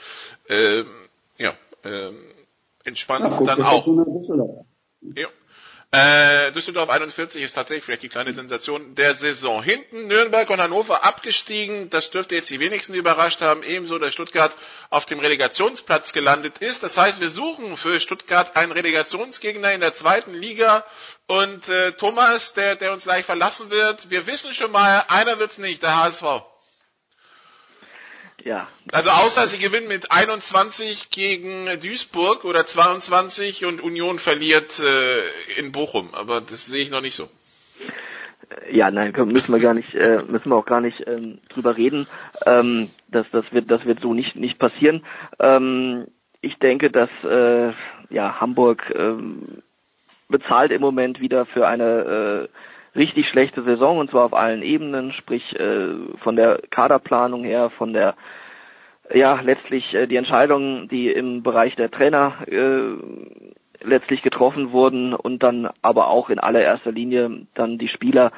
äh, 0.49 0.83
ja, 1.37 1.53
äh, 1.83 2.11
entspannen 2.83 3.31
ja, 3.31 3.45
dann 3.45 3.61
auch. 3.61 3.87
Ja. 5.15 5.27
Äh, 5.93 6.53
Düsseldorf 6.53 6.89
41 6.89 7.41
ist 7.41 7.51
tatsächlich 7.51 7.83
vielleicht 7.83 8.03
die 8.03 8.07
kleine 8.07 8.31
Sensation 8.31 8.95
der 8.95 9.13
Saison. 9.13 9.61
Hinten 9.61 10.07
Nürnberg 10.07 10.49
und 10.49 10.61
Hannover 10.61 11.03
abgestiegen. 11.03 11.89
Das 11.89 12.11
dürfte 12.11 12.33
jetzt 12.35 12.49
die 12.49 12.61
wenigsten 12.61 12.93
überrascht 12.93 13.41
haben. 13.41 13.61
Ebenso, 13.61 13.99
dass 13.99 14.13
Stuttgart 14.13 14.53
auf 14.89 15.05
dem 15.05 15.19
Relegationsplatz 15.19 16.13
gelandet 16.13 16.59
ist. 16.59 16.81
Das 16.83 16.97
heißt, 16.97 17.19
wir 17.19 17.29
suchen 17.29 17.75
für 17.75 17.99
Stuttgart 17.99 18.55
einen 18.55 18.71
Relegationsgegner 18.71 19.73
in 19.73 19.81
der 19.81 19.93
zweiten 19.93 20.33
Liga. 20.33 20.85
Und 21.27 21.67
äh, 21.67 21.91
Thomas, 21.91 22.53
der, 22.53 22.77
der 22.77 22.93
uns 22.93 23.03
gleich 23.03 23.25
verlassen 23.25 23.69
wird, 23.69 24.09
wir 24.09 24.27
wissen 24.27 24.53
schon 24.53 24.71
mal, 24.71 25.03
einer 25.09 25.39
wird's 25.39 25.57
nicht, 25.57 25.83
der 25.83 25.97
HSV. 25.97 26.23
Ja. 28.43 28.67
Also 28.91 29.09
außer 29.09 29.47
sie 29.47 29.59
gewinnen 29.59 29.87
mit 29.87 30.11
21 30.11 31.09
gegen 31.11 31.67
Duisburg 31.79 32.43
oder 32.43 32.65
22 32.65 33.65
und 33.65 33.81
Union 33.81 34.19
verliert 34.19 34.79
äh, 34.79 35.59
in 35.59 35.71
Bochum, 35.71 36.13
aber 36.13 36.41
das 36.41 36.65
sehe 36.65 36.83
ich 36.83 36.89
noch 36.89 37.01
nicht 37.01 37.15
so. 37.15 37.29
Ja, 38.71 38.91
nein, 38.91 39.13
müssen 39.27 39.53
wir 39.53 39.59
gar 39.59 39.73
nicht, 39.73 39.93
äh, 39.93 40.23
müssen 40.27 40.49
wir 40.49 40.55
auch 40.55 40.65
gar 40.65 40.81
nicht 40.81 41.05
ähm, 41.07 41.39
drüber 41.49 41.77
reden. 41.77 42.07
Ähm, 42.45 42.89
das, 43.07 43.25
das 43.31 43.45
wird, 43.51 43.71
das 43.71 43.85
wird 43.85 44.01
so 44.01 44.13
nicht 44.13 44.35
nicht 44.35 44.59
passieren. 44.59 45.05
Ähm, 45.39 46.07
ich 46.41 46.57
denke, 46.57 46.91
dass 46.91 47.09
äh, 47.23 47.73
ja 48.09 48.41
Hamburg 48.41 48.83
ähm, 48.93 49.61
bezahlt 50.27 50.71
im 50.71 50.81
Moment 50.81 51.21
wieder 51.21 51.45
für 51.45 51.67
eine 51.67 52.49
äh, 52.49 52.57
richtig 52.95 53.27
schlechte 53.27 53.63
Saison 53.63 53.99
und 53.99 54.11
zwar 54.11 54.25
auf 54.25 54.33
allen 54.33 54.63
Ebenen, 54.63 55.13
sprich 55.13 55.57
äh, 55.59 55.95
von 56.17 56.35
der 56.35 56.59
Kaderplanung 56.69 57.43
her, 57.43 57.69
von 57.69 57.93
der 57.93 58.15
ja 59.13 59.39
letztlich 59.41 59.93
äh, 59.93 60.07
die 60.07 60.17
Entscheidungen, 60.17 60.87
die 60.89 61.09
im 61.09 61.43
Bereich 61.43 61.75
der 61.75 61.91
Trainer 61.91 62.33
äh, 62.47 62.95
letztlich 63.83 64.21
getroffen 64.21 64.71
wurden 64.71 65.13
und 65.13 65.43
dann 65.43 65.69
aber 65.81 66.07
auch 66.07 66.29
in 66.29 66.39
allererster 66.39 66.91
Linie 66.91 67.47
dann 67.53 67.77
die 67.77 67.87
Spieler, 67.87 68.31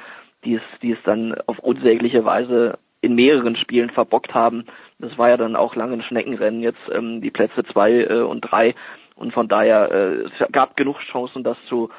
die 0.45 0.55
es, 0.55 0.61
die 0.81 0.91
es 0.91 0.99
dann 1.03 1.35
auf 1.47 1.59
unsägliche 1.59 2.25
Weise 2.25 2.77
in 3.01 3.15
mehreren 3.15 3.57
Spielen 3.57 3.89
verbockt 3.89 4.33
haben. 4.33 4.65
Das 4.99 5.17
war 5.17 5.29
ja 5.29 5.37
dann 5.37 5.57
auch 5.57 5.75
lange 5.75 5.93
ein 5.93 6.03
Schneckenrennen 6.03 6.61
jetzt 6.61 6.79
ähm, 6.91 7.21
die 7.21 7.31
Plätze 7.31 7.63
zwei 7.65 7.91
äh, 7.91 8.21
und 8.21 8.41
drei 8.41 8.75
und 9.15 9.33
von 9.33 9.47
daher 9.47 9.91
äh, 9.91 10.13
es 10.23 10.51
gab 10.51 10.77
genug 10.77 10.99
Chancen, 10.99 11.43
das 11.43 11.57
zu 11.67 11.89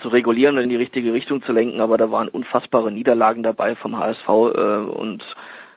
zu 0.00 0.08
regulieren 0.08 0.56
und 0.56 0.64
in 0.64 0.70
die 0.70 0.76
richtige 0.76 1.12
Richtung 1.12 1.42
zu 1.42 1.52
lenken, 1.52 1.80
aber 1.80 1.98
da 1.98 2.10
waren 2.10 2.28
unfassbare 2.28 2.90
Niederlagen 2.90 3.42
dabei 3.42 3.74
vom 3.76 3.98
HSV 3.98 4.28
äh, 4.28 4.30
und 4.30 5.24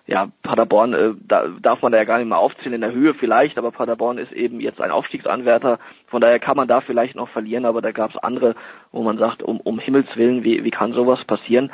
ja, 0.07 0.27
Paderborn, 0.43 0.93
äh, 0.93 1.13
da 1.27 1.47
darf 1.61 1.81
man 1.81 1.91
da 1.91 1.97
ja 1.97 2.03
gar 2.03 2.19
nicht 2.19 2.27
mehr 2.27 2.37
aufzählen, 2.37 2.73
in 2.73 2.81
der 2.81 2.91
Höhe 2.91 3.15
vielleicht, 3.15 3.57
aber 3.57 3.71
Paderborn 3.71 4.19
ist 4.19 4.31
eben 4.31 4.59
jetzt 4.59 4.79
ein 4.79 4.91
Aufstiegsanwärter, 4.91 5.79
von 6.07 6.21
daher 6.21 6.39
kann 6.39 6.57
man 6.57 6.67
da 6.67 6.81
vielleicht 6.81 7.15
noch 7.15 7.29
verlieren, 7.29 7.65
aber 7.65 7.81
da 7.81 7.91
gab 7.91 8.11
es 8.11 8.17
andere, 8.17 8.55
wo 8.91 9.01
man 9.01 9.17
sagt, 9.17 9.41
um, 9.41 9.59
um 9.59 9.79
Himmels 9.79 10.07
Willen, 10.15 10.43
wie, 10.43 10.63
wie 10.63 10.71
kann 10.71 10.93
sowas 10.93 11.23
passieren? 11.25 11.71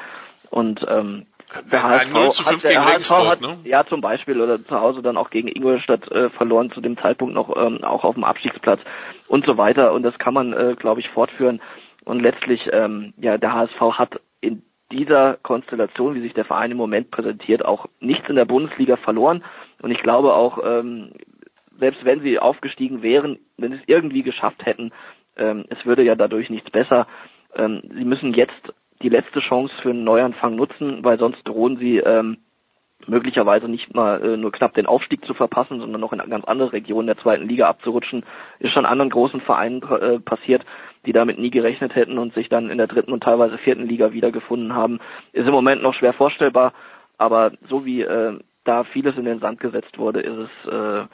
Und 0.50 0.86
ähm, 0.88 1.26
der 1.70 1.84
HSV, 1.84 2.46
hat, 2.46 2.64
der 2.64 2.86
HSV 2.86 3.12
hat, 3.12 3.42
ne? 3.42 3.58
ja 3.66 3.86
zum 3.86 4.00
Beispiel 4.00 4.40
oder 4.40 4.64
zu 4.64 4.80
Hause 4.80 5.02
dann 5.02 5.18
auch 5.18 5.30
gegen 5.30 5.50
Ingolstadt 5.50 6.10
äh, 6.10 6.30
verloren 6.30 6.72
zu 6.72 6.80
dem 6.80 6.98
Zeitpunkt 6.98 7.34
noch 7.34 7.56
ähm, 7.58 7.84
auch 7.84 8.06
auf 8.06 8.16
dem 8.16 8.24
Abstiegsplatz 8.24 8.80
und 9.28 9.46
so 9.46 9.58
weiter 9.58 9.92
und 9.92 10.04
das 10.04 10.18
kann 10.18 10.34
man 10.34 10.54
äh, 10.54 10.76
glaube 10.78 11.02
ich 11.02 11.10
fortführen 11.10 11.62
und 12.06 12.22
letztlich 12.22 12.70
ähm, 12.72 13.14
ja 13.18 13.38
der 13.38 13.54
HSV 13.54 13.80
hat 13.98 14.22
in 14.42 14.64
dieser 14.92 15.38
Konstellation, 15.42 16.16
wie 16.16 16.22
sich 16.22 16.34
der 16.34 16.46
Verein 16.46 16.72
im 16.72 16.78
Moment 16.78 17.12
präsentiert, 17.12 17.64
auch 17.66 17.88
nichts 18.00 18.28
in 18.30 18.36
der 18.36 18.46
Bundesliga 18.46 18.98
verloren. 18.98 19.44
Und 19.82 19.92
ich 19.92 20.02
glaube 20.04 20.34
auch, 20.34 20.60
ähm, 20.64 21.12
selbst 21.80 22.04
wenn 22.06 22.22
sie 22.22 22.40
aufgestiegen 22.40 23.02
wären, 23.02 23.40
wenn 23.58 23.72
sie 23.72 23.78
es 23.78 23.88
irgendwie 23.88 24.24
geschafft 24.24 24.66
hätten, 24.66 24.92
ähm, 25.38 25.66
es 25.70 25.86
würde 25.86 26.04
ja 26.04 26.16
dadurch 26.16 26.50
nichts 26.50 26.70
besser. 26.70 27.08
Ähm, 27.56 27.82
sie 27.96 28.06
müssen 28.06 28.34
jetzt 28.34 28.74
die 29.02 29.10
letzte 29.10 29.40
Chance 29.40 29.74
für 29.82 29.90
einen 29.90 30.04
Neuanfang 30.04 30.56
nutzen, 30.56 31.04
weil 31.04 31.18
sonst 31.18 31.48
drohen 31.48 31.78
sie 31.78 31.98
ähm, 31.98 32.38
möglicherweise 33.08 33.68
nicht 33.68 33.96
mal 33.96 34.22
äh, 34.22 34.38
nur 34.38 34.52
knapp 34.52 34.74
den 34.74 34.86
Aufstieg 34.86 35.26
zu 35.26 35.34
verpassen, 35.34 35.80
sondern 35.80 36.02
noch 36.02 36.14
in 36.14 36.20
ganz 36.30 36.46
andere 36.46 36.74
Regionen 36.74 37.08
der 37.08 37.18
zweiten 37.18 37.48
Liga 37.48 37.68
abzurutschen. 37.68 38.24
Ist 38.60 38.74
schon 38.74 38.86
anderen 38.86 39.10
großen 39.10 39.42
Vereinen 39.42 39.82
äh, 39.82 40.20
passiert 40.20 40.64
die 41.06 41.14
damit 41.14 41.40
nie 41.40 41.50
gerechnet 41.50 41.96
hätten 41.96 42.18
und 42.18 42.34
sich 42.34 42.50
dann 42.50 42.70
in 42.70 42.78
der 42.78 42.88
dritten 42.88 43.12
und 43.12 43.24
teilweise 43.24 43.58
vierten 43.58 43.88
Liga 43.88 44.14
wiedergefunden 44.14 44.74
haben, 44.74 45.00
ist 45.34 45.48
im 45.48 45.54
Moment 45.54 45.82
noch 45.82 45.94
schwer 45.94 46.14
vorstellbar. 46.14 46.74
Aber 47.18 47.52
so 47.70 47.86
wie 47.86 48.02
äh, 48.02 48.40
da 48.64 48.84
vieles 48.84 49.18
in 49.18 49.26
den 49.26 49.40
Sand 49.40 49.60
gesetzt 49.60 49.98
wurde, 49.98 50.22
ist 50.22 50.38
es 50.38 50.72
äh, 50.72 51.06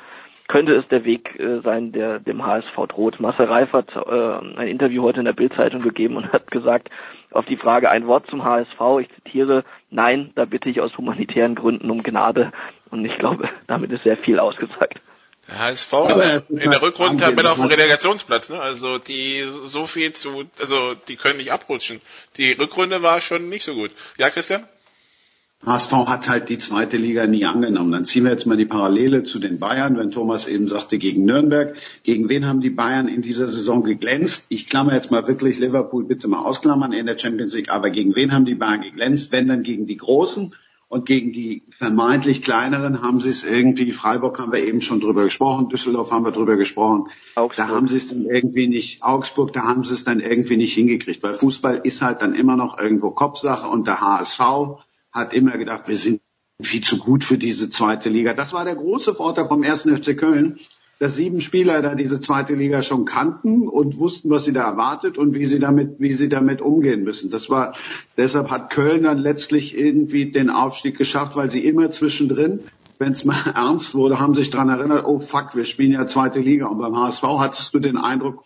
könnte 0.48 0.76
es 0.76 0.88
der 0.88 1.04
Weg 1.04 1.38
äh, 1.40 1.60
sein, 1.60 1.92
der 1.92 2.20
dem 2.20 2.46
HSV 2.46 2.74
droht. 2.88 3.20
Marcel 3.20 3.48
Reif 3.48 3.74
hat 3.74 3.94
äh, 3.96 4.60
ein 4.60 4.68
Interview 4.68 5.04
heute 5.04 5.20
in 5.20 5.26
der 5.26 5.34
Bildzeitung 5.34 5.82
gegeben 5.82 6.16
und 6.16 6.32
hat 6.32 6.50
gesagt, 6.52 6.90
auf 7.32 7.46
die 7.46 7.58
Frage 7.58 7.90
ein 7.90 8.08
Wort 8.08 8.28
zum 8.28 8.44
HSV, 8.44 8.80
ich 9.02 9.10
zitiere, 9.16 9.66
nein, 9.90 10.32
da 10.36 10.46
bitte 10.46 10.70
ich 10.70 10.80
aus 10.80 10.98
humanitären 10.98 11.56
Gründen 11.56 11.92
um 11.92 12.02
Gnade. 12.02 12.52
Und 12.90 13.04
ich 13.06 13.18
glaube, 13.18 13.50
damit 13.68 13.92
ist 13.92 14.04
sehr 14.04 14.18
viel 14.18 14.40
ausgesagt. 14.40 15.02
Der 15.48 15.60
HSV 15.60 15.94
in 16.50 16.58
der 16.58 16.72
halt 16.72 16.82
Rückrundentabelle 16.82 17.52
auf 17.52 17.58
dem 17.58 17.68
Relegationsplatz, 17.68 18.50
ne? 18.50 18.60
Also 18.60 18.98
die 18.98 19.44
so 19.66 19.88
viel 19.88 20.12
zu, 20.12 20.44
also 20.60 20.96
die 21.08 21.16
können 21.16 21.38
nicht 21.38 21.52
abrutschen. 21.52 22.02
Die 22.38 22.52
Rückrunde 22.52 23.02
war 23.02 23.22
schon 23.22 23.48
nicht 23.50 23.64
so 23.64 23.74
gut. 23.74 23.92
Ja, 24.18 24.30
Christian? 24.30 24.68
HSV 25.66 25.92
hat 26.08 26.30
halt 26.30 26.50
die 26.50 26.60
zweite 26.60 26.98
Liga 26.98 27.26
nie 27.26 27.46
angenommen. 27.46 27.92
Dann 27.92 28.06
ziehen 28.06 28.26
wir 28.26 28.32
jetzt 28.32 28.46
mal 28.46 28.58
die 28.58 28.66
Parallele 28.66 29.24
zu 29.24 29.40
den 29.40 29.58
Bayern, 29.58 29.98
wenn 29.98 30.12
Thomas 30.12 30.48
eben 30.48 30.68
sagte, 30.68 31.00
gegen 31.00 31.26
Nürnberg. 31.26 31.76
Gegen 32.04 32.30
wen 32.30 32.46
haben 32.46 32.62
die 32.62 32.70
Bayern 32.70 33.08
in 33.08 33.24
dieser 33.24 33.48
Saison 33.48 33.84
geglänzt? 33.84 34.46
Ich 34.50 34.68
klammer 34.68 34.94
jetzt 34.94 35.10
mal 35.10 35.28
wirklich 35.28 35.58
Liverpool 35.58 36.06
bitte 36.06 36.28
mal 36.28 36.44
ausklammern 36.46 36.94
in 36.94 37.08
der 37.08 37.18
Champions 37.18 37.56
League, 37.56 37.70
aber 37.70 37.90
gegen 37.90 38.16
wen 38.16 38.34
haben 38.34 38.46
die 38.46 38.54
Bayern 38.54 38.82
geglänzt? 38.82 39.32
Wenn 39.32 39.48
dann 39.48 39.64
gegen 39.64 39.88
die 39.88 39.98
Großen. 39.98 40.54
Und 40.90 41.06
gegen 41.06 41.34
die 41.34 41.64
vermeintlich 41.70 42.42
kleineren 42.42 43.02
haben 43.02 43.20
sie 43.20 43.30
es 43.30 43.44
irgendwie, 43.44 43.92
Freiburg 43.92 44.40
haben 44.40 44.54
wir 44.54 44.64
eben 44.66 44.80
schon 44.80 45.02
drüber 45.02 45.26
gesprochen, 45.26 45.68
Düsseldorf 45.68 46.12
haben 46.12 46.24
wir 46.24 46.32
drüber 46.32 46.56
gesprochen, 46.56 47.10
Augsburg. 47.36 47.58
da 47.58 47.68
haben 47.68 47.90
sie 47.90 47.98
es 47.98 48.08
dann 48.08 48.26
irgendwie 48.26 48.70
nicht, 48.70 49.04
Augsburg, 49.04 49.52
da 49.52 49.64
haben 49.64 49.84
sie 49.84 49.94
es 49.94 50.06
dann 50.06 50.22
irgendwie 50.22 50.56
nicht 50.56 50.74
hingekriegt, 50.74 51.24
weil 51.24 51.34
Fußball 51.34 51.82
ist 51.84 52.02
halt 52.02 52.22
dann 52.22 52.36
immer 52.36 52.56
noch 52.56 52.80
irgendwo 52.80 53.12
Kopfsache 53.12 53.68
und 53.68 53.86
der 53.86 54.00
HSV 54.00 54.40
hat 55.12 55.34
immer 55.34 55.58
gedacht, 55.58 55.90
wir 55.90 55.98
sind 55.98 56.22
viel 56.62 56.82
zu 56.82 56.98
gut 56.98 57.26
für 57.26 57.38
diese 57.38 57.70
zweite 57.70 58.10
Liga. 58.10 58.34
Das 58.34 58.54
war 58.54 58.64
der 58.64 58.76
große 58.76 59.14
Vorteil 59.14 59.48
vom 59.48 59.64
ersten 59.64 59.96
FC 59.96 60.18
Köln. 60.18 60.58
Dass 61.00 61.16
sieben 61.16 61.42
Spieler 61.42 61.82
da 61.82 61.96
diese 61.96 62.20
zweite 62.20 62.56
Liga 62.56 62.82
schon 62.82 63.06
kannten 63.06 63.68
und 63.68 64.00
wussten, 64.00 64.30
was 64.30 64.46
sie 64.46 64.54
da 64.54 64.64
erwartet 64.64 65.18
und 65.18 65.36
wie 65.36 65.46
sie 65.46 65.60
damit, 65.60 66.00
wie 66.00 66.14
sie 66.14 66.30
damit 66.30 66.62
umgehen 66.62 67.04
müssen. 67.04 67.30
Das 67.30 67.50
war, 67.50 67.74
deshalb 68.18 68.50
hat 68.50 68.72
Köln 68.72 69.04
dann 69.04 69.20
letztlich 69.20 69.78
irgendwie 69.78 70.32
den 70.32 70.50
Aufstieg 70.50 70.98
geschafft, 70.98 71.36
weil 71.36 71.50
sie 71.50 71.66
immer 71.66 71.92
zwischendrin, 71.92 72.62
wenn 72.98 73.12
es 73.12 73.26
mal 73.26 73.38
ernst 73.56 73.94
wurde, 73.94 74.20
haben 74.20 74.34
sich 74.34 74.50
dran 74.50 74.70
erinnert, 74.70 75.06
oh 75.06 75.20
fuck, 75.20 75.56
wir 75.56 75.66
spielen 75.66 75.92
ja 75.92 76.08
zweite 76.08 76.40
Liga. 76.40 76.68
Und 76.68 76.80
beim 76.80 76.98
HSV 76.98 77.24
hattest 77.24 77.74
du 77.74 77.80
den 77.80 77.98
Eindruck, 77.98 78.44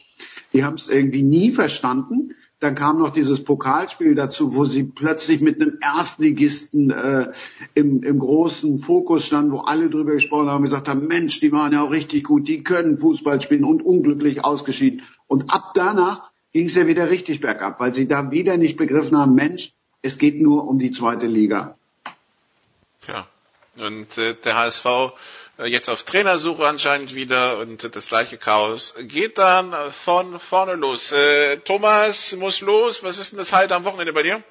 die 0.53 0.65
haben 0.65 0.75
es 0.75 0.89
irgendwie 0.89 1.23
nie 1.23 1.51
verstanden, 1.51 2.35
dann 2.61 2.75
kam 2.75 2.99
noch 2.99 3.09
dieses 3.09 3.43
Pokalspiel 3.43 4.13
dazu, 4.13 4.53
wo 4.53 4.65
sie 4.65 4.83
plötzlich 4.83 5.41
mit 5.41 5.59
einem 5.59 5.79
Erstligisten 5.81 6.91
äh, 6.91 7.31
im, 7.73 8.03
im 8.03 8.19
großen 8.19 8.79
Fokus 8.79 9.25
standen, 9.25 9.51
wo 9.51 9.61
alle 9.61 9.89
drüber 9.89 10.13
gesprochen 10.13 10.47
haben, 10.47 10.63
gesagt 10.63 10.87
haben, 10.87 11.07
Mensch, 11.07 11.39
die 11.39 11.51
waren 11.51 11.73
ja 11.73 11.83
auch 11.83 11.89
richtig 11.89 12.23
gut, 12.23 12.47
die 12.47 12.63
können 12.63 12.99
Fußball 12.99 13.41
spielen 13.41 13.63
und 13.63 13.83
unglücklich 13.83 14.45
ausgeschieden. 14.45 15.01
Und 15.25 15.51
ab 15.51 15.71
danach 15.73 16.29
ging 16.53 16.67
es 16.67 16.75
ja 16.75 16.85
wieder 16.85 17.09
richtig 17.09 17.41
bergab, 17.41 17.79
weil 17.79 17.95
sie 17.95 18.07
da 18.07 18.29
wieder 18.29 18.57
nicht 18.57 18.77
begriffen 18.77 19.17
haben, 19.17 19.33
Mensch, 19.33 19.73
es 20.03 20.19
geht 20.19 20.39
nur 20.39 20.67
um 20.67 20.77
die 20.77 20.91
zweite 20.91 21.25
Liga. 21.25 21.75
Tja, 22.99 23.27
und 23.77 24.19
äh, 24.19 24.35
der 24.35 24.55
HSV 24.55 24.85
jetzt 25.65 25.89
auf 25.89 26.03
Trainersuche 26.03 26.67
anscheinend 26.67 27.15
wieder 27.15 27.59
und 27.59 27.95
das 27.95 28.07
gleiche 28.07 28.37
Chaos 28.37 28.95
geht 29.07 29.37
dann 29.37 29.73
von 29.91 30.39
vorne 30.39 30.75
los. 30.75 31.11
Äh, 31.11 31.57
Thomas 31.57 32.35
muss 32.37 32.61
los. 32.61 33.03
Was 33.03 33.19
ist 33.19 33.31
denn 33.31 33.39
das 33.39 33.53
halt 33.53 33.71
am 33.71 33.85
Wochenende 33.85 34.13
bei 34.13 34.23
dir? 34.23 34.43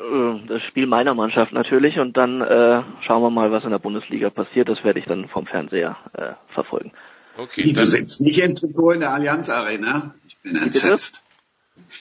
Äh, 0.00 0.46
das 0.46 0.62
Spiel 0.68 0.86
meiner 0.86 1.14
Mannschaft 1.14 1.52
natürlich 1.52 1.98
und 1.98 2.16
dann 2.16 2.40
äh, 2.40 2.82
schauen 3.06 3.22
wir 3.22 3.30
mal, 3.30 3.50
was 3.50 3.64
in 3.64 3.70
der 3.70 3.78
Bundesliga 3.78 4.30
passiert. 4.30 4.68
Das 4.68 4.82
werde 4.84 5.00
ich 5.00 5.06
dann 5.06 5.28
vom 5.28 5.46
Fernseher 5.46 5.96
äh, 6.12 6.52
verfolgen. 6.54 6.92
Okay, 7.36 7.72
du 7.72 7.86
sitzt 7.86 8.20
nicht 8.20 8.40
im 8.40 8.56
Trikot 8.56 8.92
in 8.92 9.00
der 9.00 9.12
Allianz 9.12 9.48
Arena. 9.48 10.14
Ich 10.26 10.36
bin 10.38 10.56
entsetzt. 10.56 11.22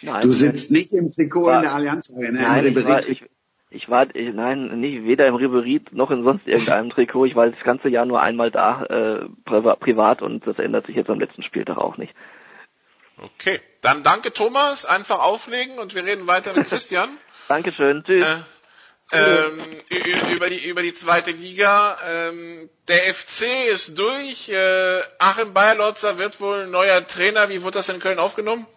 Nein, 0.01 0.27
du 0.27 0.33
sitzt 0.33 0.71
nicht 0.71 0.91
im 0.91 1.11
Trikot 1.11 1.45
war, 1.45 1.55
in 1.57 1.61
der 1.61 1.75
Allianz 1.75 2.09
Arena. 2.09 2.41
Nein, 2.41 2.75
ich 2.75 2.85
war, 2.85 3.07
ich, 3.07 3.23
ich 3.69 3.89
war, 3.89 4.07
ich, 4.15 4.33
nein, 4.33 4.79
nicht 4.79 5.03
weder 5.03 5.27
im 5.27 5.35
Riberit 5.35 5.91
noch 5.91 6.09
in 6.09 6.23
sonst 6.23 6.47
irgendeinem 6.47 6.89
Trikot. 6.89 7.25
Ich 7.25 7.35
war 7.35 7.49
das 7.49 7.63
ganze 7.63 7.89
Jahr 7.89 8.05
nur 8.05 8.21
einmal 8.21 8.49
da, 8.49 8.83
äh, 8.83 9.25
privat 9.45 10.21
und 10.21 10.47
das 10.47 10.57
ändert 10.57 10.85
sich 10.85 10.95
jetzt 10.95 11.09
am 11.09 11.19
letzten 11.19 11.43
Spieltag 11.43 11.77
auch 11.77 11.97
nicht. 11.97 12.13
Okay, 13.19 13.59
dann 13.81 14.03
danke 14.03 14.31
Thomas, 14.31 14.85
einfach 14.85 15.19
auflegen 15.19 15.79
und 15.79 15.95
wir 15.95 16.05
reden 16.05 16.27
weiter 16.27 16.53
mit 16.53 16.67
Christian. 16.67 17.17
Dankeschön, 17.47 18.03
tschüss. 18.05 18.23
Äh, 18.23 18.37
ähm, 19.11 19.81
über 20.35 20.49
die 20.49 20.67
über 20.67 20.81
die 20.81 20.93
zweite 20.93 21.31
Liga. 21.31 21.97
Ähm, 22.05 22.69
der 22.89 23.13
FC 23.13 23.69
ist 23.71 23.97
durch. 23.97 24.49
Äh, 24.49 25.01
Achim 25.17 25.53
Bayerlotzer 25.53 26.17
wird 26.17 26.41
wohl 26.41 26.67
neuer 26.67 27.07
Trainer. 27.07 27.49
Wie 27.49 27.63
wurde 27.63 27.77
das 27.77 27.87
in 27.87 27.99
Köln 27.99 28.19
aufgenommen? 28.19 28.67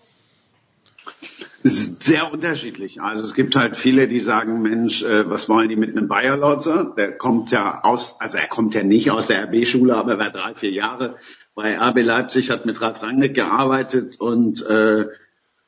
Sehr 1.62 2.32
unterschiedlich. 2.32 3.02
Also 3.02 3.24
es 3.24 3.34
gibt 3.34 3.54
halt 3.54 3.76
viele, 3.76 4.08
die 4.08 4.20
sagen, 4.20 4.62
Mensch, 4.62 5.02
äh, 5.02 5.28
was 5.28 5.48
wollen 5.48 5.68
die 5.68 5.76
mit 5.76 5.90
einem 5.90 6.08
Bayerlotzer? 6.08 6.94
Der 6.96 7.12
kommt 7.16 7.50
ja 7.50 7.82
aus, 7.84 8.20
also 8.20 8.38
er 8.38 8.48
kommt 8.48 8.74
ja 8.74 8.82
nicht 8.82 9.10
aus 9.10 9.26
der 9.26 9.44
RB-Schule, 9.44 9.94
aber 9.94 10.12
er 10.12 10.18
war 10.18 10.30
drei, 10.30 10.54
vier 10.54 10.70
Jahre 10.70 11.16
bei 11.54 11.76
RB 11.78 12.02
Leipzig, 12.02 12.50
hat 12.50 12.64
mit 12.64 12.80
Ralf 12.80 13.02
Rangnick 13.02 13.34
gearbeitet 13.34 14.18
und, 14.20 14.64
äh, 14.66 15.06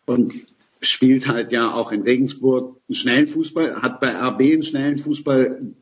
und 0.06 0.32
spielt 0.80 1.28
halt 1.28 1.52
ja 1.52 1.72
auch 1.72 1.92
in 1.92 2.02
Regensburg 2.02 2.80
einen 2.88 2.94
schnellen 2.94 3.28
Fußball, 3.28 3.82
hat 3.82 4.00
bei 4.00 4.14
RB 4.14 4.40
einen 4.40 4.62
schnellen 4.62 4.98
Fußball 4.98 5.74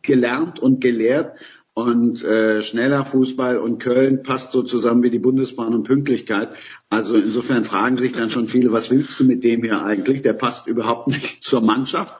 gelernt 0.00 0.58
und 0.58 0.80
gelehrt 0.80 1.34
und 1.78 2.24
äh, 2.24 2.64
schneller 2.64 3.04
Fußball 3.04 3.58
und 3.58 3.78
Köln 3.78 4.24
passt 4.24 4.50
so 4.50 4.64
zusammen 4.64 5.04
wie 5.04 5.10
die 5.10 5.20
Bundesbahn 5.20 5.74
und 5.74 5.84
Pünktlichkeit. 5.84 6.48
Also 6.90 7.14
insofern 7.14 7.64
fragen 7.64 7.96
sich 7.96 8.12
dann 8.12 8.30
schon 8.30 8.48
viele, 8.48 8.72
was 8.72 8.90
willst 8.90 9.20
du 9.20 9.24
mit 9.24 9.44
dem 9.44 9.62
hier 9.62 9.84
eigentlich? 9.84 10.22
Der 10.22 10.32
passt 10.32 10.66
überhaupt 10.66 11.06
nicht 11.06 11.40
zur 11.44 11.60
Mannschaft, 11.60 12.14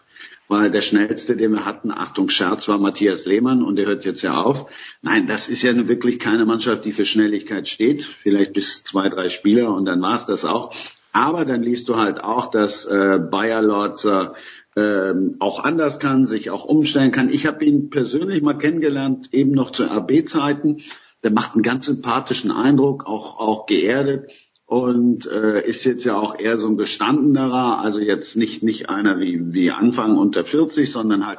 weil 0.47 0.71
der 0.71 0.83
schnellste, 0.83 1.37
den 1.37 1.51
wir 1.51 1.67
hatten, 1.67 1.91
Achtung 1.91 2.29
Scherz, 2.29 2.69
war 2.69 2.79
Matthias 2.79 3.27
Lehmann 3.27 3.65
und 3.65 3.75
der 3.75 3.87
hört 3.87 4.05
jetzt 4.05 4.23
ja 4.23 4.41
auf. 4.41 4.71
Nein, 5.03 5.27
das 5.27 5.49
ist 5.49 5.63
ja 5.63 5.73
nun 5.73 5.89
wirklich 5.89 6.21
keine 6.21 6.47
Mannschaft, 6.47 6.85
die 6.85 6.93
für 6.93 7.05
Schnelligkeit 7.05 7.67
steht. 7.67 8.05
Vielleicht 8.05 8.53
bis 8.53 8.85
zwei, 8.85 9.09
drei 9.09 9.29
Spieler 9.29 9.75
und 9.75 9.87
dann 9.87 10.01
war's 10.01 10.25
das 10.25 10.45
auch. 10.45 10.73
Aber 11.13 11.45
dann 11.45 11.65
liest 11.65 11.89
du 11.89 11.97
halt 11.97 12.23
auch, 12.23 12.49
dass 12.49 12.85
äh, 12.85 13.19
Bayer 13.19 13.63
Lorzer 13.63 14.35
ähm, 14.77 15.37
auch 15.41 15.65
anders 15.65 15.99
kann, 15.99 16.27
sich 16.27 16.51
auch 16.51 16.65
umstellen 16.65 17.11
kann. 17.11 17.31
Ich 17.31 17.47
habe 17.47 17.65
ihn 17.65 17.91
persönlich 17.91 18.43
mal 18.43 18.59
kennengelernt, 18.59 19.29
eben 19.33 19.53
noch 19.53 19.71
zu 19.71 19.85
RB-Zeiten. 19.85 20.79
Der 21.23 21.33
macht 21.33 21.55
einen 21.55 21.63
ganz 21.63 21.87
sympathischen 21.87 22.51
Eindruck, 22.51 23.07
auch, 23.07 23.41
auch 23.41 23.67
geerdet 23.67 24.31
und 24.69 25.27
äh, 25.27 25.67
ist 25.67 25.85
jetzt 25.85 26.05
ja 26.05 26.19
auch 26.19 26.39
eher 26.39 26.59
so 26.59 26.69
ein 26.69 26.77
gestandenerer, 26.77 27.81
also 27.81 28.01
jetzt 28.01 28.37
nicht, 28.37 28.63
nicht 28.63 28.91
einer 28.91 29.19
wie, 29.19 29.55
wie 29.55 29.71
Anfang 29.71 30.19
unter 30.19 30.45
40, 30.45 30.93
sondern 30.93 31.27
halt 31.27 31.39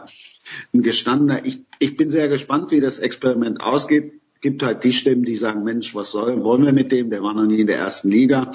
ein 0.73 0.81
gestandener. 0.81 1.45
Ich, 1.45 1.59
ich 1.77 1.95
bin 1.95 2.09
sehr 2.09 2.27
gespannt, 2.27 2.71
wie 2.71 2.81
das 2.81 2.97
Experiment 2.97 3.61
ausgeht. 3.61 4.13
Gibt 4.41 4.63
halt 4.63 4.83
die 4.83 4.93
Stimmen, 4.93 5.25
die 5.25 5.35
sagen, 5.35 5.63
Mensch, 5.63 5.93
was 5.93 6.09
soll, 6.09 6.43
wollen 6.43 6.65
wir 6.65 6.73
mit 6.73 6.91
dem? 6.91 7.11
Der 7.11 7.21
war 7.21 7.35
noch 7.35 7.45
nie 7.45 7.61
in 7.61 7.67
der 7.67 7.77
ersten 7.77 8.09
Liga. 8.09 8.51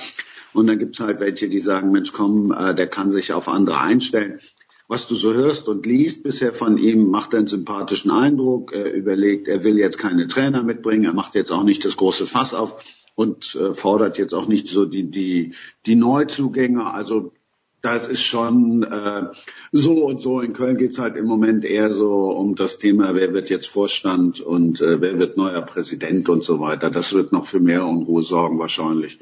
Und 0.53 0.67
dann 0.67 0.81
gibt's 0.81 0.99
halt 0.99 1.21
welche, 1.21 1.49
die 1.49 1.61
sagen, 1.61 1.93
Mensch, 1.93 2.13
komm, 2.13 2.53
äh, 2.53 2.75
der 2.75 2.89
kann 2.89 3.13
sich 3.13 3.33
auf 3.33 3.49
andere 3.49 3.81
einstellen 3.81 4.41
was 4.87 5.09
du 5.09 5.15
so 5.15 5.33
hörst 5.33 5.69
und 5.69 5.87
liest 5.87 6.23
bisher 6.23 6.53
von 6.53 6.77
ihm, 6.77 7.09
macht 7.09 7.35
einen 7.35 7.47
sympathischen 7.47 8.11
Eindruck. 8.11 8.73
Er 8.73 8.93
überlegt, 8.93 9.49
er 9.49 9.65
will 9.65 9.79
jetzt 9.79 9.99
keine 9.99 10.27
Trainer 10.27 10.63
mitbringen, 10.63 11.05
er 11.05 11.15
macht 11.15 11.35
jetzt 11.35 11.51
auch 11.51 11.65
nicht 11.65 11.85
das 11.85 11.97
große 11.97 12.27
Fass 12.27 12.53
auf 12.55 12.83
und 13.15 13.55
äh, 13.55 13.73
fordert 13.73 14.19
jetzt 14.19 14.35
auch 14.35 14.49
nicht 14.49 14.69
so 14.69 14.85
die, 14.85 15.11
die, 15.11 15.55
die 15.87 15.97
Neuzugänge. 15.97 16.93
Also 16.93 17.33
das 17.81 18.09
ist 18.09 18.23
schon 18.23 18.83
äh, 18.83 19.27
so 19.73 20.07
und 20.07 20.21
so. 20.21 20.41
In 20.41 20.55
Köln 20.55 20.79
geht's 20.79 20.99
halt 20.99 21.17
im 21.17 21.27
Moment 21.27 21.65
eher 21.65 21.93
so 21.93 22.31
um 22.31 22.55
das 22.55 22.79
Thema, 22.79 23.15
wer 23.15 23.33
wird 23.33 23.51
jetzt 23.51 23.69
Vorstand 23.69 24.41
und 24.41 24.81
äh, 24.81 25.01
wer 25.01 25.19
wird 25.19 25.37
neuer 25.37 25.63
Präsident 25.63 26.29
und 26.29 26.43
so 26.43 26.61
weiter. 26.61 26.91
Das 26.91 27.13
wird 27.13 27.33
noch 27.33 27.47
für 27.47 27.61
mehr 27.61 27.87
Unruhe 27.87 28.23
sorgen 28.23 28.59
wahrscheinlich. 28.59 29.19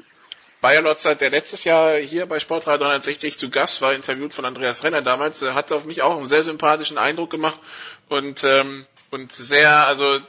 Bayer 0.63 0.81
Lotzer, 0.81 1.13
der 1.15 1.29
letztes 1.29 1.65
Jahr 1.65 1.97
hier 1.97 2.25
bei 2.25 2.39
Sportradio 2.39 2.87
360 2.87 3.37
zu 3.37 3.49
Gast 3.49 3.81
war, 3.81 3.93
interviewt 3.93 4.33
von 4.33 4.45
Andreas 4.45 4.85
Renner 4.85 5.01
damals, 5.01 5.41
äh, 5.41 5.51
hat 5.51 5.73
auf 5.73 5.83
mich 5.83 6.01
auch 6.01 6.15
einen 6.15 6.29
sehr 6.29 6.41
sympathischen 6.41 6.97
Eindruck 6.97 7.31
gemacht 7.31 7.59
und 8.07 8.45
ähm, 8.45 8.85
und 9.11 9.35
sehr, 9.35 9.85
also 9.87 10.19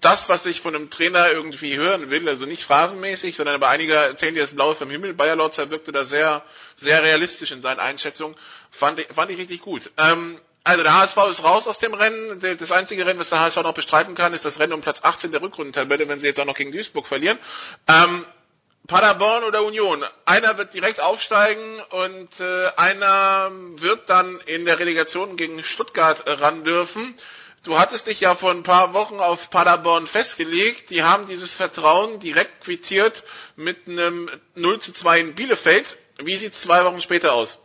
das, 0.00 0.28
was 0.28 0.44
ich 0.46 0.60
von 0.60 0.74
einem 0.74 0.90
Trainer 0.90 1.30
irgendwie 1.30 1.76
hören 1.76 2.10
will, 2.10 2.28
also 2.28 2.44
nicht 2.44 2.64
phasenmäßig, 2.64 3.36
sondern 3.36 3.54
aber 3.54 3.68
einige 3.68 3.94
erzählen 3.94 4.34
dir 4.34 4.42
das 4.42 4.54
Blaue 4.54 4.74
vom 4.74 4.90
Himmel. 4.90 5.14
Bayer 5.14 5.36
Lotzer 5.36 5.70
wirkte 5.70 5.92
da 5.92 6.04
sehr, 6.04 6.42
sehr 6.74 7.02
realistisch 7.04 7.52
in 7.52 7.62
seinen 7.62 7.78
Einschätzungen. 7.78 8.36
Fand 8.72 8.98
ich, 8.98 9.06
fand 9.06 9.30
ich 9.30 9.38
richtig 9.38 9.62
gut. 9.62 9.92
Ähm, 9.96 10.40
also 10.64 10.82
der 10.82 10.98
HSV 10.98 11.16
ist 11.30 11.44
raus 11.44 11.68
aus 11.68 11.78
dem 11.78 11.94
Rennen. 11.94 12.40
Das 12.40 12.72
einzige 12.72 13.06
Rennen, 13.06 13.20
was 13.20 13.30
der 13.30 13.38
HSV 13.38 13.62
noch 13.62 13.74
bestreiten 13.74 14.16
kann, 14.16 14.34
ist 14.34 14.44
das 14.44 14.58
Rennen 14.58 14.72
um 14.72 14.80
Platz 14.80 15.04
18 15.04 15.30
der 15.30 15.40
Rückrundentabelle, 15.40 16.08
wenn 16.08 16.18
sie 16.18 16.26
jetzt 16.26 16.40
auch 16.40 16.46
noch 16.46 16.56
gegen 16.56 16.72
Duisburg 16.72 17.06
verlieren. 17.06 17.38
Ähm, 17.86 18.26
Paderborn 18.86 19.44
oder 19.44 19.64
Union. 19.64 20.04
Einer 20.26 20.58
wird 20.58 20.74
direkt 20.74 21.00
aufsteigen 21.00 21.80
und 21.90 22.28
äh, 22.40 22.68
einer 22.76 23.50
wird 23.76 24.10
dann 24.10 24.38
in 24.40 24.66
der 24.66 24.78
Relegation 24.78 25.36
gegen 25.36 25.64
Stuttgart 25.64 26.26
äh, 26.26 26.32
ran 26.32 26.64
dürfen. 26.64 27.14
Du 27.62 27.78
hattest 27.78 28.08
dich 28.08 28.20
ja 28.20 28.34
vor 28.34 28.50
ein 28.50 28.62
paar 28.62 28.92
Wochen 28.92 29.20
auf 29.20 29.48
Paderborn 29.48 30.06
festgelegt. 30.06 30.90
Die 30.90 31.02
haben 31.02 31.26
dieses 31.26 31.54
Vertrauen 31.54 32.20
direkt 32.20 32.60
quittiert 32.62 33.24
mit 33.56 33.88
einem 33.88 34.28
0 34.54 34.80
zu 34.80 34.92
2 34.92 35.18
in 35.20 35.34
Bielefeld. 35.34 35.96
Wie 36.18 36.36
sieht's 36.36 36.60
zwei 36.60 36.84
Wochen 36.84 37.00
später 37.00 37.32
aus? 37.32 37.58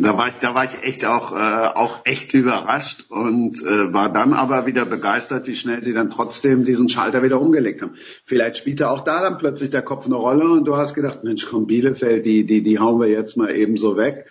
Da 0.00 0.16
war 0.16 0.28
ich, 0.28 0.36
da 0.36 0.54
war 0.54 0.64
ich 0.64 0.82
echt 0.82 1.04
auch, 1.04 1.32
äh, 1.32 1.68
auch 1.74 2.04
echt 2.04 2.32
überrascht 2.32 3.06
und 3.08 3.60
äh, 3.62 3.92
war 3.92 4.12
dann 4.12 4.32
aber 4.32 4.64
wieder 4.64 4.84
begeistert, 4.84 5.48
wie 5.48 5.56
schnell 5.56 5.82
sie 5.82 5.92
dann 5.92 6.10
trotzdem 6.10 6.64
diesen 6.64 6.88
Schalter 6.88 7.22
wieder 7.22 7.40
umgelegt 7.40 7.82
haben. 7.82 7.96
Vielleicht 8.24 8.58
spielte 8.58 8.90
auch 8.90 9.02
da 9.02 9.22
dann 9.22 9.38
plötzlich 9.38 9.70
der 9.70 9.82
Kopf 9.82 10.06
eine 10.06 10.14
Rolle 10.14 10.48
und 10.50 10.66
du 10.66 10.76
hast 10.76 10.94
gedacht, 10.94 11.24
Mensch, 11.24 11.46
komm 11.46 11.66
Bielefeld, 11.66 12.24
die, 12.24 12.46
die, 12.46 12.62
die 12.62 12.78
hauen 12.78 13.00
wir 13.00 13.08
jetzt 13.08 13.36
mal 13.36 13.54
eben 13.54 13.76
so 13.76 13.96
weg. 13.96 14.26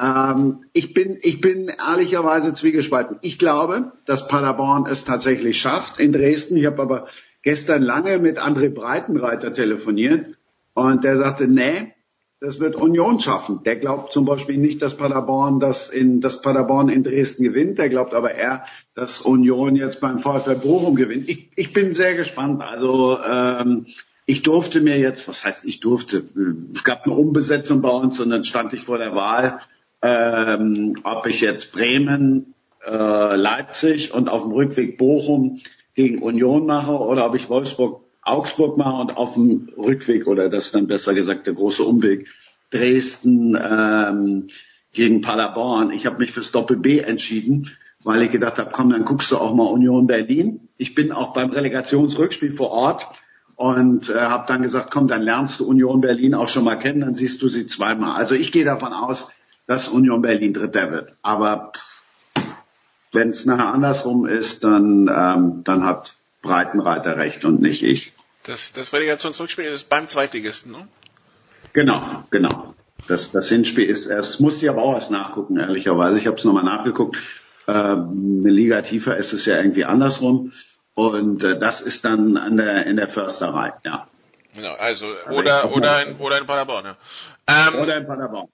Ähm, 0.00 0.64
ich 0.72 0.94
bin, 0.94 1.18
ich 1.20 1.40
bin 1.42 1.68
ehrlicherweise 1.68 2.54
zwiegespalten. 2.54 3.18
Ich 3.20 3.38
glaube, 3.38 3.92
dass 4.06 4.26
Paderborn 4.26 4.86
es 4.86 5.04
tatsächlich 5.04 5.58
schafft 5.58 6.00
in 6.00 6.12
Dresden. 6.12 6.56
Ich 6.56 6.64
habe 6.64 6.80
aber 6.80 7.08
gestern 7.42 7.82
lange 7.82 8.18
mit 8.18 8.38
André 8.38 8.70
Breitenreiter 8.70 9.52
telefoniert 9.52 10.36
und 10.72 11.04
der 11.04 11.18
sagte, 11.18 11.46
nee, 11.46 11.92
das 12.40 12.58
wird 12.58 12.76
Union 12.76 13.20
schaffen. 13.20 13.62
Der 13.64 13.76
glaubt 13.76 14.12
zum 14.12 14.24
Beispiel 14.24 14.56
nicht, 14.56 14.80
dass 14.80 14.96
Paderborn 14.96 15.60
das 15.60 15.90
in, 15.90 16.22
dass 16.22 16.40
Paderborn 16.40 16.88
in 16.88 17.02
Dresden 17.02 17.44
gewinnt. 17.44 17.78
Der 17.78 17.90
glaubt 17.90 18.14
aber 18.14 18.34
eher, 18.34 18.64
dass 18.94 19.20
Union 19.20 19.76
jetzt 19.76 20.00
beim 20.00 20.18
VfL 20.18 20.54
Bochum 20.54 20.96
gewinnt. 20.96 21.28
Ich, 21.28 21.50
ich 21.54 21.72
bin 21.74 21.92
sehr 21.92 22.14
gespannt. 22.14 22.62
Also 22.62 23.18
ähm, 23.22 23.86
ich 24.24 24.42
durfte 24.42 24.80
mir 24.80 24.98
jetzt, 24.98 25.28
was 25.28 25.44
heißt 25.44 25.66
ich 25.66 25.80
durfte? 25.80 26.24
Es 26.72 26.82
gab 26.82 27.04
eine 27.04 27.14
Umbesetzung 27.14 27.82
bei 27.82 27.90
uns 27.90 28.18
und 28.20 28.30
dann 28.30 28.44
stand 28.44 28.72
ich 28.72 28.82
vor 28.82 28.96
der 28.96 29.14
Wahl, 29.14 29.60
ähm, 30.00 30.96
ob 31.02 31.26
ich 31.26 31.42
jetzt 31.42 31.72
Bremen, 31.72 32.54
äh, 32.86 33.36
Leipzig 33.36 34.14
und 34.14 34.30
auf 34.30 34.44
dem 34.44 34.52
Rückweg 34.52 34.96
Bochum 34.96 35.60
gegen 35.94 36.22
Union 36.22 36.64
mache 36.64 36.92
oder 36.92 37.26
ob 37.26 37.34
ich 37.34 37.50
Wolfsburg 37.50 38.00
Augsburg 38.22 38.76
mal 38.76 39.00
und 39.00 39.16
auf 39.16 39.34
dem 39.34 39.68
Rückweg 39.76 40.26
oder 40.26 40.48
das 40.48 40.66
ist 40.66 40.74
dann 40.74 40.86
besser 40.86 41.14
gesagt 41.14 41.46
der 41.46 41.54
große 41.54 41.82
Umweg 41.82 42.28
Dresden 42.70 43.58
ähm, 43.60 44.48
gegen 44.92 45.22
Paderborn. 45.22 45.90
Ich 45.90 46.06
habe 46.06 46.18
mich 46.18 46.32
fürs 46.32 46.52
Doppel 46.52 46.76
B 46.76 46.98
entschieden, 46.98 47.70
weil 48.02 48.22
ich 48.22 48.30
gedacht 48.30 48.58
habe, 48.58 48.70
komm, 48.72 48.90
dann 48.90 49.04
guckst 49.04 49.30
du 49.32 49.38
auch 49.38 49.54
mal 49.54 49.64
Union 49.64 50.06
Berlin. 50.06 50.68
Ich 50.76 50.94
bin 50.94 51.12
auch 51.12 51.32
beim 51.32 51.50
Relegationsrückspiel 51.50 52.52
vor 52.52 52.70
Ort 52.70 53.06
und 53.56 54.08
äh, 54.08 54.20
habe 54.20 54.46
dann 54.46 54.62
gesagt, 54.62 54.90
komm, 54.90 55.08
dann 55.08 55.22
lernst 55.22 55.60
du 55.60 55.66
Union 55.66 56.00
Berlin 56.00 56.34
auch 56.34 56.48
schon 56.48 56.64
mal 56.64 56.76
kennen, 56.76 57.00
dann 57.00 57.14
siehst 57.14 57.42
du 57.42 57.48
sie 57.48 57.66
zweimal. 57.66 58.16
Also 58.16 58.34
ich 58.34 58.52
gehe 58.52 58.64
davon 58.64 58.92
aus, 58.92 59.28
dass 59.66 59.88
Union 59.88 60.22
Berlin 60.22 60.54
Dritter 60.54 60.90
wird. 60.90 61.16
Aber 61.22 61.72
wenn 63.12 63.30
es 63.30 63.44
nachher 63.44 63.72
andersrum 63.72 64.26
ist, 64.26 64.64
dann, 64.64 65.10
ähm, 65.14 65.60
dann 65.64 65.84
hat 65.84 66.16
Breitenreiter 66.42 67.16
recht 67.16 67.44
und 67.44 67.60
nicht 67.60 67.82
ich. 67.82 68.12
Das, 68.44 68.72
das 68.72 68.92
Relegationsrückspiel 68.92 69.64
ist 69.64 69.88
beim 69.88 70.08
Zweitligisten, 70.08 70.72
ne? 70.72 70.88
Genau, 71.72 72.24
genau. 72.30 72.74
Das, 73.06 73.30
das 73.32 73.48
Hinspiel 73.48 73.88
ist 73.88 74.06
erst, 74.06 74.40
musste 74.40 74.64
ich 74.66 74.70
aber 74.70 74.82
auch 74.82 74.94
erst 74.94 75.10
nachgucken, 75.10 75.58
ehrlicherweise. 75.58 76.18
Ich 76.18 76.26
habe 76.26 76.36
es 76.36 76.44
nochmal 76.44 76.64
nachgeguckt. 76.64 77.18
Ähm, 77.68 78.40
eine 78.40 78.50
Liga 78.50 78.82
tiefer 78.82 79.16
ist 79.16 79.32
es 79.32 79.46
ja 79.46 79.56
irgendwie 79.56 79.84
andersrum. 79.84 80.52
Und 80.94 81.44
äh, 81.44 81.58
das 81.58 81.80
ist 81.80 82.04
dann 82.04 82.36
an 82.36 82.56
der, 82.56 82.86
in 82.86 82.96
der 82.96 83.08
Försterei, 83.08 83.72
ja. 83.84 84.08
Genau, 84.54 84.74
also, 84.74 85.06
oder, 85.30 85.72
oder, 85.72 86.06
in, 86.06 86.16
oder 86.16 86.38
in 86.38 86.46
Paderborn, 86.46 86.84
ja. 86.84 86.96
Ähm, 87.46 87.80
oder 87.80 87.96
in 87.96 88.06
Paderborn. 88.06 88.48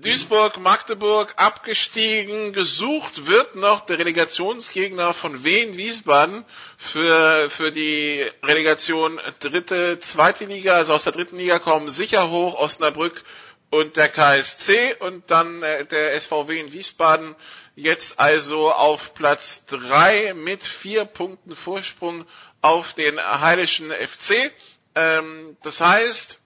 Duisburg, 0.00 0.58
Magdeburg 0.58 1.34
abgestiegen. 1.36 2.52
Gesucht 2.52 3.26
wird 3.26 3.56
noch 3.56 3.86
der 3.86 3.98
Relegationsgegner 3.98 5.14
von 5.14 5.44
Wien 5.44 5.76
Wiesbaden 5.76 6.44
für, 6.76 7.48
für 7.50 7.72
die 7.72 8.26
Relegation 8.42 9.20
dritte, 9.40 9.98
zweite 9.98 10.44
Liga. 10.44 10.74
Also 10.74 10.92
aus 10.92 11.04
der 11.04 11.12
dritten 11.12 11.36
Liga 11.38 11.58
kommen 11.58 11.90
sicher 11.90 12.30
hoch 12.30 12.54
Osnabrück 12.58 13.22
und 13.70 13.96
der 13.96 14.08
KSC 14.08 14.96
und 15.00 15.30
dann 15.30 15.62
äh, 15.62 15.84
der 15.84 16.20
SVW 16.20 16.60
in 16.60 16.72
Wiesbaden 16.72 17.34
jetzt 17.74 18.18
also 18.20 18.72
auf 18.72 19.14
Platz 19.14 19.66
drei 19.66 20.34
mit 20.34 20.64
vier 20.64 21.04
Punkten 21.04 21.56
Vorsprung 21.56 22.26
auf 22.60 22.94
den 22.94 23.18
Heidischen 23.20 23.90
FC. 23.90 24.52
Ähm, 24.94 25.56
das 25.62 25.80
heißt, 25.80 26.38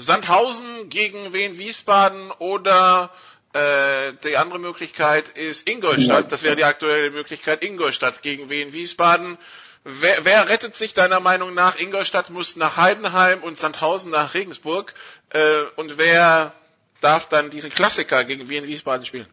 Sandhausen 0.00 0.88
gegen 0.88 1.32
Wien 1.32 1.58
Wiesbaden 1.58 2.30
oder 2.38 3.10
äh, 3.52 4.12
die 4.24 4.36
andere 4.36 4.58
Möglichkeit 4.58 5.28
ist 5.28 5.68
Ingolstadt. 5.68 6.32
Das 6.32 6.42
wäre 6.42 6.56
die 6.56 6.64
aktuelle 6.64 7.10
Möglichkeit 7.10 7.62
Ingolstadt 7.62 8.22
gegen 8.22 8.48
Wien 8.48 8.72
Wiesbaden. 8.72 9.38
Wer, 9.84 10.24
wer 10.24 10.48
rettet 10.48 10.74
sich 10.74 10.94
deiner 10.94 11.20
Meinung 11.20 11.54
nach? 11.54 11.78
Ingolstadt 11.78 12.30
muss 12.30 12.56
nach 12.56 12.76
Heidenheim 12.76 13.42
und 13.42 13.58
Sandhausen 13.58 14.10
nach 14.10 14.34
Regensburg. 14.34 14.94
Äh, 15.30 15.40
und 15.76 15.98
wer 15.98 16.52
darf 17.00 17.28
dann 17.28 17.50
diesen 17.50 17.70
Klassiker 17.70 18.24
gegen 18.24 18.48
Wien 18.48 18.64
Wiesbaden 18.64 19.04
spielen? 19.04 19.26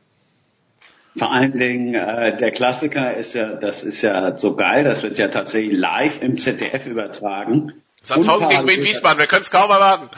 Vor 1.17 1.31
allen 1.31 1.57
Dingen 1.57 1.95
äh, 1.95 2.37
der 2.37 2.51
Klassiker 2.51 3.15
ist 3.15 3.33
ja, 3.33 3.53
das 3.55 3.83
ist 3.83 4.01
ja 4.01 4.37
so 4.37 4.55
geil, 4.55 4.83
das 4.83 5.03
wird 5.03 5.17
ja 5.17 5.29
tatsächlich 5.29 5.77
live 5.77 6.21
im 6.21 6.37
ZDF 6.37 6.85
übertragen. 6.87 7.73
Sandhausen 8.03 8.49
gegen 8.49 8.67
Wien 8.67 8.83
Wiesbaden, 8.83 9.19
wir 9.19 9.27
können 9.27 9.41
es 9.41 9.51
kaum 9.51 9.69
erwarten. 9.69 10.09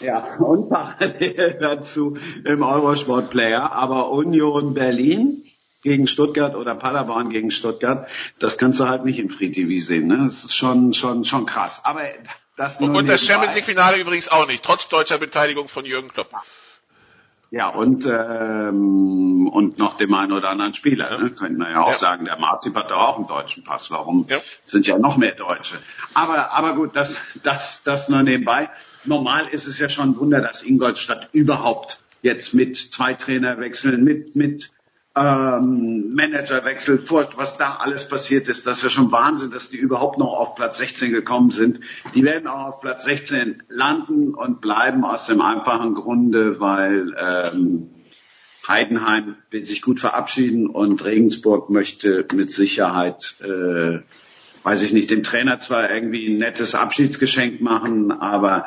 Ja, 0.00 0.36
und 0.36 0.68
parallel 0.68 1.58
dazu 1.60 2.16
im 2.44 2.62
Eurosport 2.62 3.30
Player, 3.30 3.72
aber 3.72 4.10
Union 4.10 4.74
Berlin 4.74 5.44
gegen 5.82 6.06
Stuttgart 6.06 6.56
oder 6.56 6.74
Paderborn 6.74 7.30
gegen 7.30 7.50
Stuttgart, 7.50 8.08
das 8.38 8.58
kannst 8.58 8.80
du 8.80 8.88
halt 8.88 9.04
nicht 9.04 9.18
im 9.18 9.30
Free 9.30 9.50
TV 9.50 9.84
sehen, 9.84 10.08
ne? 10.08 10.16
Das 10.18 10.44
ist 10.44 10.54
schon 10.54 10.92
schon 10.94 11.24
schon 11.24 11.46
krass. 11.46 11.82
Aber 11.84 12.02
das 12.56 12.80
nur 12.80 12.96
und 12.96 13.08
das 13.08 13.24
Champions 13.24 13.54
League 13.54 13.64
Finale 13.64 13.98
übrigens 13.98 14.28
auch 14.28 14.46
nicht, 14.46 14.64
trotz 14.64 14.88
deutscher 14.88 15.18
Beteiligung 15.18 15.68
von 15.68 15.84
Jürgen 15.84 16.08
Klopp. 16.08 16.30
Ja, 17.54 17.68
und, 17.68 18.04
ähm, 18.04 19.46
und 19.46 19.78
noch 19.78 19.96
dem 19.96 20.12
einen 20.12 20.32
oder 20.32 20.48
anderen 20.50 20.74
Spieler. 20.74 21.12
Ja. 21.12 21.18
Ne? 21.18 21.30
Könnte 21.30 21.56
man 21.56 21.70
ja 21.70 21.82
auch 21.82 21.92
ja. 21.92 21.94
sagen, 21.94 22.24
der 22.24 22.36
Martip 22.36 22.74
hat 22.74 22.90
doch 22.90 22.96
auch 22.96 23.16
einen 23.16 23.28
deutschen 23.28 23.62
Pass. 23.62 23.92
Warum 23.92 24.26
ja. 24.28 24.38
sind 24.64 24.88
ja 24.88 24.98
noch 24.98 25.16
mehr 25.16 25.36
Deutsche? 25.36 25.78
Aber, 26.14 26.50
aber 26.50 26.74
gut, 26.74 26.96
das, 26.96 27.20
das, 27.44 27.84
das 27.84 28.08
nur 28.08 28.24
nebenbei. 28.24 28.70
Normal 29.04 29.48
ist 29.48 29.66
es 29.66 29.78
ja 29.78 29.88
schon 29.88 30.10
ein 30.10 30.16
Wunder, 30.18 30.40
dass 30.40 30.62
Ingolstadt 30.62 31.28
überhaupt 31.32 31.98
jetzt 32.22 32.54
mit 32.54 32.76
zwei 32.76 33.14
Trainerwechseln, 33.14 34.02
mit, 34.02 34.34
mit 34.34 34.70
ähm, 35.16 36.14
Managerwechsel, 36.14 37.04
was 37.36 37.56
da 37.56 37.76
alles 37.76 38.08
passiert 38.08 38.48
ist, 38.48 38.66
das 38.66 38.78
ist 38.78 38.84
ja 38.84 38.90
schon 38.90 39.12
Wahnsinn, 39.12 39.50
dass 39.50 39.68
die 39.68 39.76
überhaupt 39.76 40.18
noch 40.18 40.32
auf 40.32 40.56
Platz 40.56 40.78
16 40.78 41.12
gekommen 41.12 41.50
sind. 41.50 41.80
Die 42.14 42.24
werden 42.24 42.48
auch 42.48 42.66
auf 42.66 42.80
Platz 42.80 43.04
16 43.04 43.62
landen 43.68 44.34
und 44.34 44.60
bleiben 44.60 45.04
aus 45.04 45.26
dem 45.26 45.40
einfachen 45.40 45.94
Grunde, 45.94 46.58
weil 46.58 47.14
ähm, 47.16 47.90
Heidenheim 48.66 49.36
will 49.50 49.62
sich 49.62 49.82
gut 49.82 50.00
verabschieden 50.00 50.66
und 50.66 51.04
Regensburg 51.04 51.70
möchte 51.70 52.26
mit 52.34 52.50
Sicherheit, 52.50 53.36
äh, 53.40 54.00
weiß 54.64 54.82
ich 54.82 54.92
nicht, 54.92 55.10
dem 55.10 55.22
Trainer 55.22 55.60
zwar 55.60 55.92
irgendwie 55.92 56.26
ein 56.26 56.38
nettes 56.38 56.74
Abschiedsgeschenk 56.74 57.60
machen, 57.60 58.10
aber 58.10 58.66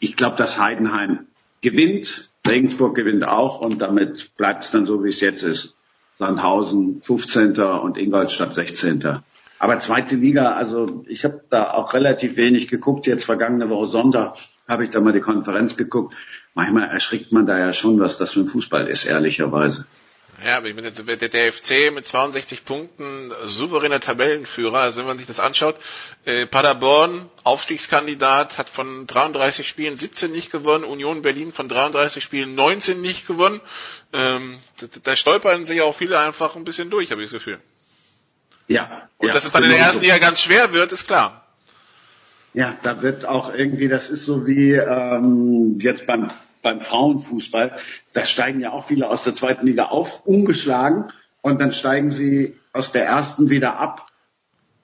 ich, 0.00 0.16
glaube, 0.16 0.36
dass 0.36 0.58
Heidenheim 0.58 1.26
gewinnt 1.60 2.30
Regensburg 2.46 2.94
gewinnt 2.94 3.24
auch 3.24 3.60
und 3.60 3.80
damit 3.80 4.36
bleibt 4.36 4.64
es 4.64 4.70
dann 4.70 4.86
so, 4.86 5.04
wie 5.04 5.10
es 5.10 5.20
jetzt 5.20 5.42
ist. 5.42 5.74
Sandhausen 6.18 7.00
15. 7.02 7.58
und 7.58 7.96
Ingolstadt 7.96 8.54
16. 8.54 9.20
Aber 9.58 9.78
zweite 9.78 10.16
Liga, 10.16 10.52
also 10.52 11.04
ich 11.06 11.24
habe 11.24 11.42
da 11.50 11.72
auch 11.72 11.92
relativ 11.92 12.36
wenig 12.36 12.68
geguckt. 12.68 13.06
Jetzt 13.06 13.24
vergangene 13.24 13.68
Woche 13.68 13.86
Sonntag 13.86 14.36
habe 14.66 14.84
ich 14.84 14.90
da 14.90 15.00
mal 15.00 15.12
die 15.12 15.20
Konferenz 15.20 15.76
geguckt. 15.76 16.14
Manchmal 16.54 16.88
erschrickt 16.88 17.32
man 17.32 17.46
da 17.46 17.58
ja 17.58 17.72
schon, 17.72 18.00
was 18.00 18.16
das 18.16 18.32
für 18.32 18.40
ein 18.40 18.48
Fußball 18.48 18.86
ist, 18.88 19.04
ehrlicherweise. 19.04 19.86
Ja, 20.44 20.56
aber 20.56 20.68
ich 20.68 20.74
meine, 20.74 20.90
der, 20.90 21.28
der 21.28 21.52
FC 21.52 21.92
mit 21.92 22.06
62 22.06 22.64
Punkten, 22.64 23.30
souveräner 23.44 24.00
Tabellenführer, 24.00 24.78
also 24.78 25.00
wenn 25.00 25.06
man 25.06 25.18
sich 25.18 25.26
das 25.26 25.38
anschaut, 25.38 25.76
äh, 26.24 26.46
Paderborn, 26.46 27.28
Aufstiegskandidat, 27.44 28.56
hat 28.56 28.70
von 28.70 29.06
33 29.06 29.68
Spielen 29.68 29.96
17 29.96 30.32
nicht 30.32 30.50
gewonnen, 30.50 30.84
Union 30.84 31.20
Berlin 31.20 31.52
von 31.52 31.68
33 31.68 32.24
Spielen 32.24 32.54
19 32.54 33.00
nicht 33.00 33.26
gewonnen. 33.26 33.60
Ähm, 34.12 34.58
da, 34.78 34.86
da 35.02 35.16
stolpern 35.16 35.66
sich 35.66 35.82
auch 35.82 35.94
viele 35.94 36.18
einfach 36.18 36.56
ein 36.56 36.64
bisschen 36.64 36.88
durch, 36.88 37.10
habe 37.10 37.22
ich 37.22 37.30
das 37.30 37.38
Gefühl. 37.38 37.60
Ja. 38.66 39.08
Und 39.18 39.28
ja, 39.28 39.34
dass 39.34 39.44
es 39.44 39.52
dann 39.52 39.64
in 39.64 39.70
der 39.70 39.78
ersten 39.78 40.02
Liga 40.02 40.18
ganz 40.18 40.40
schwer 40.40 40.72
wird, 40.72 40.92
ist 40.92 41.06
klar. 41.06 41.44
Ja, 42.54 42.76
da 42.82 43.02
wird 43.02 43.26
auch 43.26 43.54
irgendwie, 43.54 43.88
das 43.88 44.10
ist 44.10 44.24
so 44.24 44.46
wie 44.46 44.72
ähm, 44.72 45.78
jetzt 45.80 46.06
beim 46.06 46.28
beim 46.62 46.80
Frauenfußball, 46.80 47.76
da 48.12 48.24
steigen 48.24 48.60
ja 48.60 48.72
auch 48.72 48.84
viele 48.84 49.08
aus 49.08 49.24
der 49.24 49.34
zweiten 49.34 49.66
Liga 49.66 49.86
auf, 49.86 50.26
ungeschlagen, 50.26 51.12
und 51.42 51.60
dann 51.60 51.72
steigen 51.72 52.10
sie 52.10 52.56
aus 52.72 52.92
der 52.92 53.06
ersten 53.06 53.50
wieder 53.50 53.78
ab, 53.78 54.06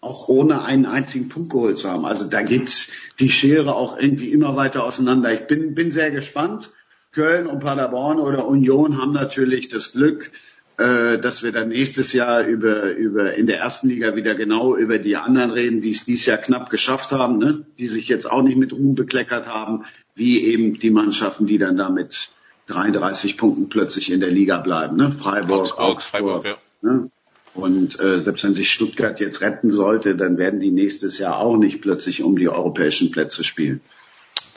auch 0.01 0.29
ohne 0.29 0.65
einen 0.65 0.87
einzigen 0.87 1.29
Punkt 1.29 1.51
geholt 1.51 1.79
zu 1.79 1.91
haben. 1.91 2.07
Also 2.07 2.25
da 2.25 2.43
gibt's 2.43 2.89
die 3.19 3.29
Schere 3.29 3.75
auch 3.75 3.99
irgendwie 3.99 4.33
immer 4.33 4.57
weiter 4.57 4.85
auseinander. 4.85 5.33
Ich 5.33 5.47
bin, 5.47 5.75
bin 5.75 5.91
sehr 5.91 6.11
gespannt. 6.11 6.71
Köln 7.13 7.47
und 7.47 7.61
Paderborn 7.61 8.21
oder 8.21 8.47
Union 8.47 9.01
haben 9.01 9.13
natürlich 9.13 9.69
das 9.69 9.93
Glück, 9.93 10.31
äh, 10.79 11.19
dass 11.19 11.43
wir 11.43 11.53
dann 11.53 11.69
nächstes 11.69 12.13
Jahr 12.13 12.45
über, 12.45 12.91
über 12.93 13.35
in 13.35 13.47
der 13.47 13.59
ersten 13.59 13.89
Liga 13.89 14.15
wieder 14.15 14.35
genau 14.35 14.77
über 14.77 14.99
die 14.99 15.17
anderen 15.17 15.51
reden, 15.51 15.81
die 15.81 15.91
es 15.91 16.05
dieses 16.05 16.27
Jahr 16.27 16.39
knapp 16.39 16.71
geschafft 16.71 17.13
haben, 17.13 17.39
ne? 17.39 17.65
die 17.79 17.87
sich 17.87 18.09
jetzt 18.09 18.31
auch 18.31 18.43
nicht 18.43 18.59
mit 18.59 18.73
Ruhm 18.73 18.95
bekleckert 18.95 19.47
haben, 19.47 19.85
wie 20.15 20.45
eben 20.45 20.79
die 20.79 20.91
Mannschaften, 20.91 21.47
die 21.47 21.59
dann 21.59 21.77
da 21.77 21.89
mit 21.89 22.31
33 22.69 23.39
Punkten 23.39 23.69
plötzlich 23.69 24.13
in 24.13 24.21
der 24.21 24.31
Liga 24.31 24.59
bleiben. 24.59 24.97
Ne? 24.97 25.13
Freiburg, 25.13 25.79
Augsburg, 25.79 25.81
Augsburg 25.81 26.23
Freiburg, 26.23 26.45
ja. 26.45 26.57
ne? 26.83 27.11
Und 27.55 27.99
äh, 27.99 28.21
selbst 28.21 28.45
wenn 28.45 28.55
sich 28.55 28.71
Stuttgart 28.71 29.19
jetzt 29.19 29.41
retten 29.41 29.71
sollte, 29.71 30.15
dann 30.15 30.37
werden 30.37 30.61
die 30.61 30.71
nächstes 30.71 31.17
Jahr 31.17 31.39
auch 31.39 31.57
nicht 31.57 31.81
plötzlich 31.81 32.23
um 32.23 32.37
die 32.37 32.51
europäischen 32.51 33.11
Plätze 33.11 33.45
spielen. 33.45 33.81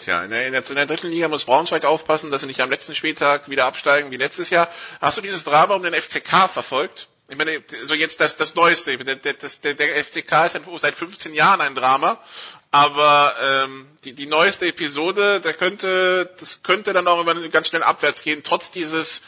Tja, 0.10 0.24
in 0.24 0.32
der, 0.32 0.48
in 0.48 0.76
der 0.76 0.86
dritten 0.88 1.12
Liga 1.12 1.28
muss 1.28 1.46
Braunschweig 1.46 1.86
aufpassen, 1.86 2.32
dass 2.32 2.42
sie 2.42 2.48
nicht 2.48 2.62
am 2.62 2.72
letzten 2.72 2.96
Spieltag 2.96 3.48
wieder 3.48 3.66
absteigen 3.66 4.10
wie 4.10 4.18
letztes 4.18 4.50
Jahr. 4.50 4.68
Hast 5.00 5.20
du 5.20 5.22
dieses 5.22 5.44
Drama 5.44 5.76
um 5.76 5.84
den 5.84 5.94
FCK 5.94 6.50
verfolgt? 6.52 7.10
Ich 7.28 7.38
meine, 7.38 7.62
so 7.86 7.94
jetzt 7.94 8.20
das, 8.20 8.36
das 8.36 8.56
Neueste. 8.56 8.98
Der, 8.98 9.18
der, 9.18 9.34
der, 9.36 9.74
der 9.76 10.04
FCK 10.04 10.46
ist 10.48 10.58
seit 10.78 10.96
15 10.96 11.36
Jahren 11.36 11.62
ein 11.62 11.76
Drama, 11.76 12.18
aber 12.72 13.36
ähm, 13.40 13.86
die, 14.04 14.14
die 14.14 14.26
neueste 14.26 14.66
Episode, 14.66 15.42
da 15.42 15.54
könnte, 15.54 16.34
das 16.40 16.64
könnte 16.64 16.92
dann 16.94 17.08
auch 17.08 17.22
immer 17.22 17.48
ganz 17.50 17.68
schnell 17.68 17.84
abwärts 17.84 18.24
gehen, 18.24 18.42
trotz 18.44 18.72
dieses, 18.72 19.22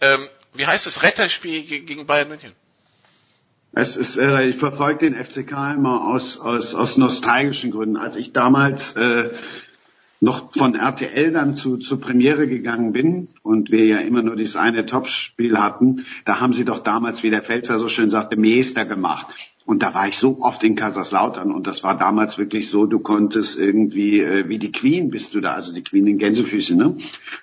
ähm, 0.00 0.28
wie 0.54 0.64
heißt 0.64 0.86
es, 0.86 1.02
Retterspiel 1.02 1.64
gegen 1.64 2.06
Bayern 2.06 2.28
München. 2.28 2.52
Es 3.72 3.96
ist, 3.96 4.16
äh, 4.16 4.46
ich 4.46 4.54
verfolge 4.54 5.10
den 5.10 5.16
FCK 5.16 5.74
immer 5.74 6.06
aus, 6.06 6.38
aus, 6.38 6.76
aus 6.76 6.98
nostalgischen 6.98 7.72
Gründen. 7.72 7.96
Als 7.96 8.14
ich 8.14 8.32
damals 8.32 8.94
äh, 8.94 9.30
noch 10.20 10.52
von 10.52 10.74
RTL 10.74 11.32
dann 11.32 11.54
zu, 11.54 11.78
zur 11.78 12.00
Premiere 12.00 12.46
gegangen 12.46 12.92
bin 12.92 13.28
und 13.42 13.72
wir 13.72 13.86
ja 13.86 13.98
immer 13.98 14.22
nur 14.22 14.36
dieses 14.36 14.56
eine 14.56 14.84
Topspiel 14.84 15.58
hatten, 15.58 16.04
da 16.26 16.40
haben 16.40 16.52
sie 16.52 16.66
doch 16.66 16.80
damals, 16.80 17.22
wie 17.22 17.30
der 17.30 17.42
Pfälzer 17.42 17.78
so 17.78 17.88
schön 17.88 18.10
sagte, 18.10 18.36
Meister 18.36 18.84
gemacht. 18.84 19.28
Und 19.64 19.82
da 19.82 19.94
war 19.94 20.08
ich 20.08 20.18
so 20.18 20.40
oft 20.40 20.62
in 20.64 20.74
Kaiserslautern 20.74 21.50
und 21.50 21.66
das 21.66 21.82
war 21.82 21.96
damals 21.96 22.38
wirklich 22.38 22.70
so, 22.70 22.86
du 22.86 22.98
konntest 22.98 23.58
irgendwie, 23.58 24.20
äh, 24.20 24.48
wie 24.48 24.58
die 24.58 24.72
Queen 24.72 25.10
bist 25.10 25.34
du 25.34 25.40
da, 25.40 25.52
also 25.52 25.72
die 25.72 25.84
Queen 25.84 26.06
in 26.06 26.18
Gänsefüßchen, 26.18 26.76
ne? 26.76 26.96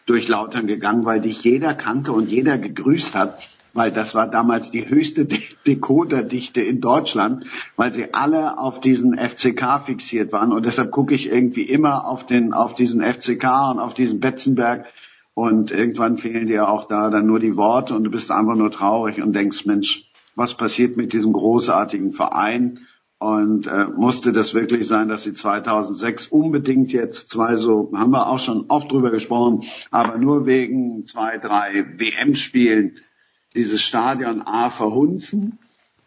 durch 0.06 0.28
Lautern 0.28 0.68
gegangen, 0.68 1.06
weil 1.06 1.22
dich 1.22 1.44
jeder 1.44 1.74
kannte 1.74 2.12
und 2.12 2.30
jeder 2.30 2.58
gegrüßt 2.58 3.16
hat, 3.16 3.42
weil 3.78 3.92
das 3.92 4.16
war 4.16 4.28
damals 4.28 4.72
die 4.72 4.90
höchste 4.90 5.26
De 5.26 5.40
Decoderdichte 5.66 6.62
in 6.62 6.82
Deutschland, 6.82 7.46
weil 7.76 7.94
sie 7.94 8.14
alle 8.14 8.58
auf 8.58 8.80
diesen 8.82 9.18
FCK 9.18 9.82
fixiert 9.86 10.34
waren 10.34 10.52
und 10.52 10.66
deshalb 10.66 10.92
gucke 10.92 11.14
ich 11.14 11.32
irgendwie 11.32 11.64
immer 11.64 12.08
auf 12.08 12.26
den, 12.26 12.54
auf 12.54 12.74
diesen 12.74 13.02
FCK 13.02 13.72
und 13.72 13.80
auf 13.80 13.94
diesen 13.94 14.20
Betzenberg 14.20 14.86
und 15.34 15.70
irgendwann 15.70 16.18
fehlen 16.18 16.48
dir 16.48 16.68
auch 16.68 16.88
da 16.88 17.12
dann 17.12 17.28
nur 17.28 17.40
die 17.40 17.56
Worte 17.58 17.96
und 17.96 18.04
du 18.04 18.10
bist 18.10 18.32
einfach 18.32 18.56
nur 18.56 18.72
traurig 18.72 19.22
und 19.22 19.34
denkst, 19.34 19.66
Mensch, 19.66 20.12
was 20.36 20.56
passiert 20.56 20.98
mit 20.98 21.14
diesem 21.14 21.34
großartigen 21.34 22.12
Verein? 22.12 22.80
Und 23.20 23.66
äh, 23.66 23.86
musste 23.86 24.32
das 24.32 24.54
wirklich 24.54 24.86
sein, 24.86 25.10
dass 25.10 25.24
sie 25.24 25.34
2006 25.34 26.28
unbedingt 26.28 26.92
jetzt 26.92 27.30
zwei 27.30 27.56
so, 27.56 27.92
haben 27.96 28.12
wir 28.12 28.28
auch 28.28 28.40
schon 28.40 28.66
oft 28.68 28.92
drüber 28.92 29.10
gesprochen, 29.10 29.64
aber 29.90 30.20
nur 30.20 30.46
wegen 30.46 31.04
zwei, 31.06 31.40
drei 31.40 31.86
WM-Spielen 31.98 32.98
dieses 33.58 33.82
Stadion 33.82 34.42
A 34.42 34.70
verhunzen. 34.70 35.60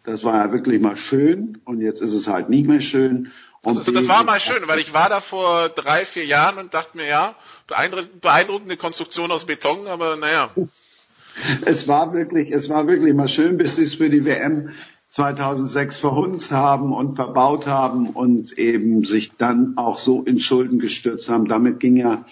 Das 0.03 0.23
war 0.23 0.43
ja 0.45 0.51
wirklich 0.51 0.81
mal 0.81 0.97
schön 0.97 1.61
und 1.65 1.81
jetzt 1.81 2.01
ist 2.01 2.13
es 2.13 2.27
halt 2.27 2.49
nicht 2.49 2.67
mehr 2.67 2.81
schön. 2.81 3.31
Und 3.61 3.77
also, 3.77 3.91
das 3.91 4.07
war 4.07 4.23
mal 4.23 4.39
schön, 4.39 4.67
weil 4.67 4.79
ich 4.79 4.93
war 4.93 5.09
da 5.09 5.21
vor 5.21 5.69
drei, 5.69 6.05
vier 6.05 6.25
Jahren 6.25 6.57
und 6.57 6.73
dachte 6.73 6.97
mir, 6.97 7.07
ja, 7.07 7.35
beeindruckende 7.67 8.75
Konstruktion 8.77 9.31
aus 9.31 9.45
Beton, 9.45 9.85
aber 9.85 10.15
naja 10.15 10.49
es 11.65 11.87
war 11.87 12.13
wirklich, 12.13 12.51
es 12.51 12.69
war 12.69 12.87
wirklich 12.87 13.13
mal 13.13 13.27
schön, 13.27 13.57
bis 13.57 13.75
sie 13.75 13.83
es 13.83 13.95
für 13.95 14.09
die 14.09 14.25
WM 14.25 14.71
2006 15.09 15.97
verhunzt 15.97 16.51
haben 16.51 16.93
und 16.93 17.15
verbaut 17.15 17.67
haben 17.67 18.09
und 18.09 18.57
eben 18.57 19.03
sich 19.03 19.33
dann 19.37 19.73
auch 19.75 19.97
so 19.97 20.23
in 20.23 20.39
Schulden 20.39 20.79
gestürzt 20.79 21.29
haben. 21.29 21.47
Damit 21.47 21.79
ging 21.79 21.97
ja, 21.97 22.25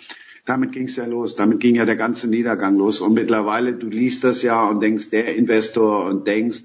damit 0.50 0.72
ging 0.72 0.86
es 0.86 0.96
ja 0.96 1.06
los. 1.06 1.36
Damit 1.36 1.60
ging 1.60 1.76
ja 1.76 1.86
der 1.86 1.96
ganze 1.96 2.28
Niedergang 2.28 2.76
los. 2.76 3.02
Und 3.02 3.14
mittlerweile, 3.14 3.74
du 3.74 3.88
liest 3.88 4.24
das 4.24 4.42
ja 4.42 4.66
und 4.66 4.82
denkst, 4.82 5.12
der 5.12 5.36
Investor 5.36 6.06
und 6.06 6.26
denkst, 6.26 6.64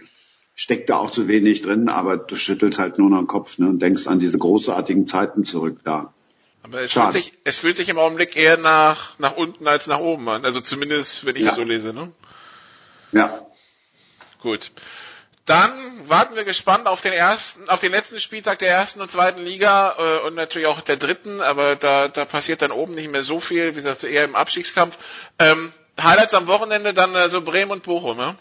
steckt 0.55 0.89
da 0.89 0.97
auch 0.97 1.11
zu 1.11 1.29
wenig 1.29 1.63
drin, 1.63 1.89
aber 1.89 2.17
du 2.17 2.35
schüttelst 2.35 2.79
halt 2.79 2.99
nur 2.99 3.11
noch 3.11 3.19
den 3.19 3.27
Kopf 3.27 3.59
ne, 3.59 3.69
und 3.69 3.81
denkst 3.81 4.07
an 4.07 4.21
diese 4.21 4.39
großartigen 4.39 5.07
Zeiten 5.07 5.45
zurück 5.45 5.81
da. 5.85 6.15
Aber 6.63 6.81
es 6.81 6.93
fühlt, 6.93 7.13
sich, 7.13 7.35
es 7.45 7.59
fühlt 7.59 7.77
sich 7.77 7.91
im 7.91 7.99
Augenblick 7.99 8.37
eher 8.37 8.57
nach, 8.57 9.19
nach 9.19 9.37
unten 9.37 9.69
als 9.69 9.87
nach 9.87 9.99
oben 9.99 10.27
an. 10.31 10.47
Also 10.47 10.63
zumindest, 10.63 11.27
wenn 11.27 11.37
ich 11.37 11.43
ja. 11.43 11.55
so 11.55 11.63
lese, 11.63 11.93
ne? 11.93 12.11
Ja. 13.13 13.47
Gut. 14.41 14.71
Dann 15.47 15.73
warten 16.07 16.37
wir 16.37 16.45
gespannt 16.45 16.87
auf 16.87 17.03
den 17.03 17.13
ersten, 17.13 17.69
auf 17.69 17.81
den 17.81 17.93
letzten 17.93 18.19
Spieltag 18.19 18.61
der 18.61 18.71
ersten 18.71 19.01
und 19.03 19.11
zweiten 19.11 19.43
Liga 19.43 19.95
äh, 19.99 20.27
und 20.27 20.35
natürlich 20.35 20.67
auch 20.67 20.81
der 20.81 20.97
dritten, 20.97 21.43
aber 21.43 21.77
da, 21.77 22.09
da 22.09 22.25
passiert 22.25 22.63
dann 22.63 22.73
oben 22.73 22.95
nicht 22.95 23.11
mehr 23.11 23.23
so 23.23 23.41
viel, 23.41 23.73
wie 23.73 23.77
gesagt, 23.77 24.05
eher 24.05 24.25
im 24.25 24.37
Abstiegskampf. 24.37 24.97
Ähm, 25.39 25.73
Highlights 26.03 26.35
am 26.35 26.47
Wochenende 26.47 26.95
dann 26.95 27.15
also 27.15 27.43
Bremen 27.43 27.73
und 27.73 27.83
Bochum, 27.83 28.19
ja? 28.19 28.37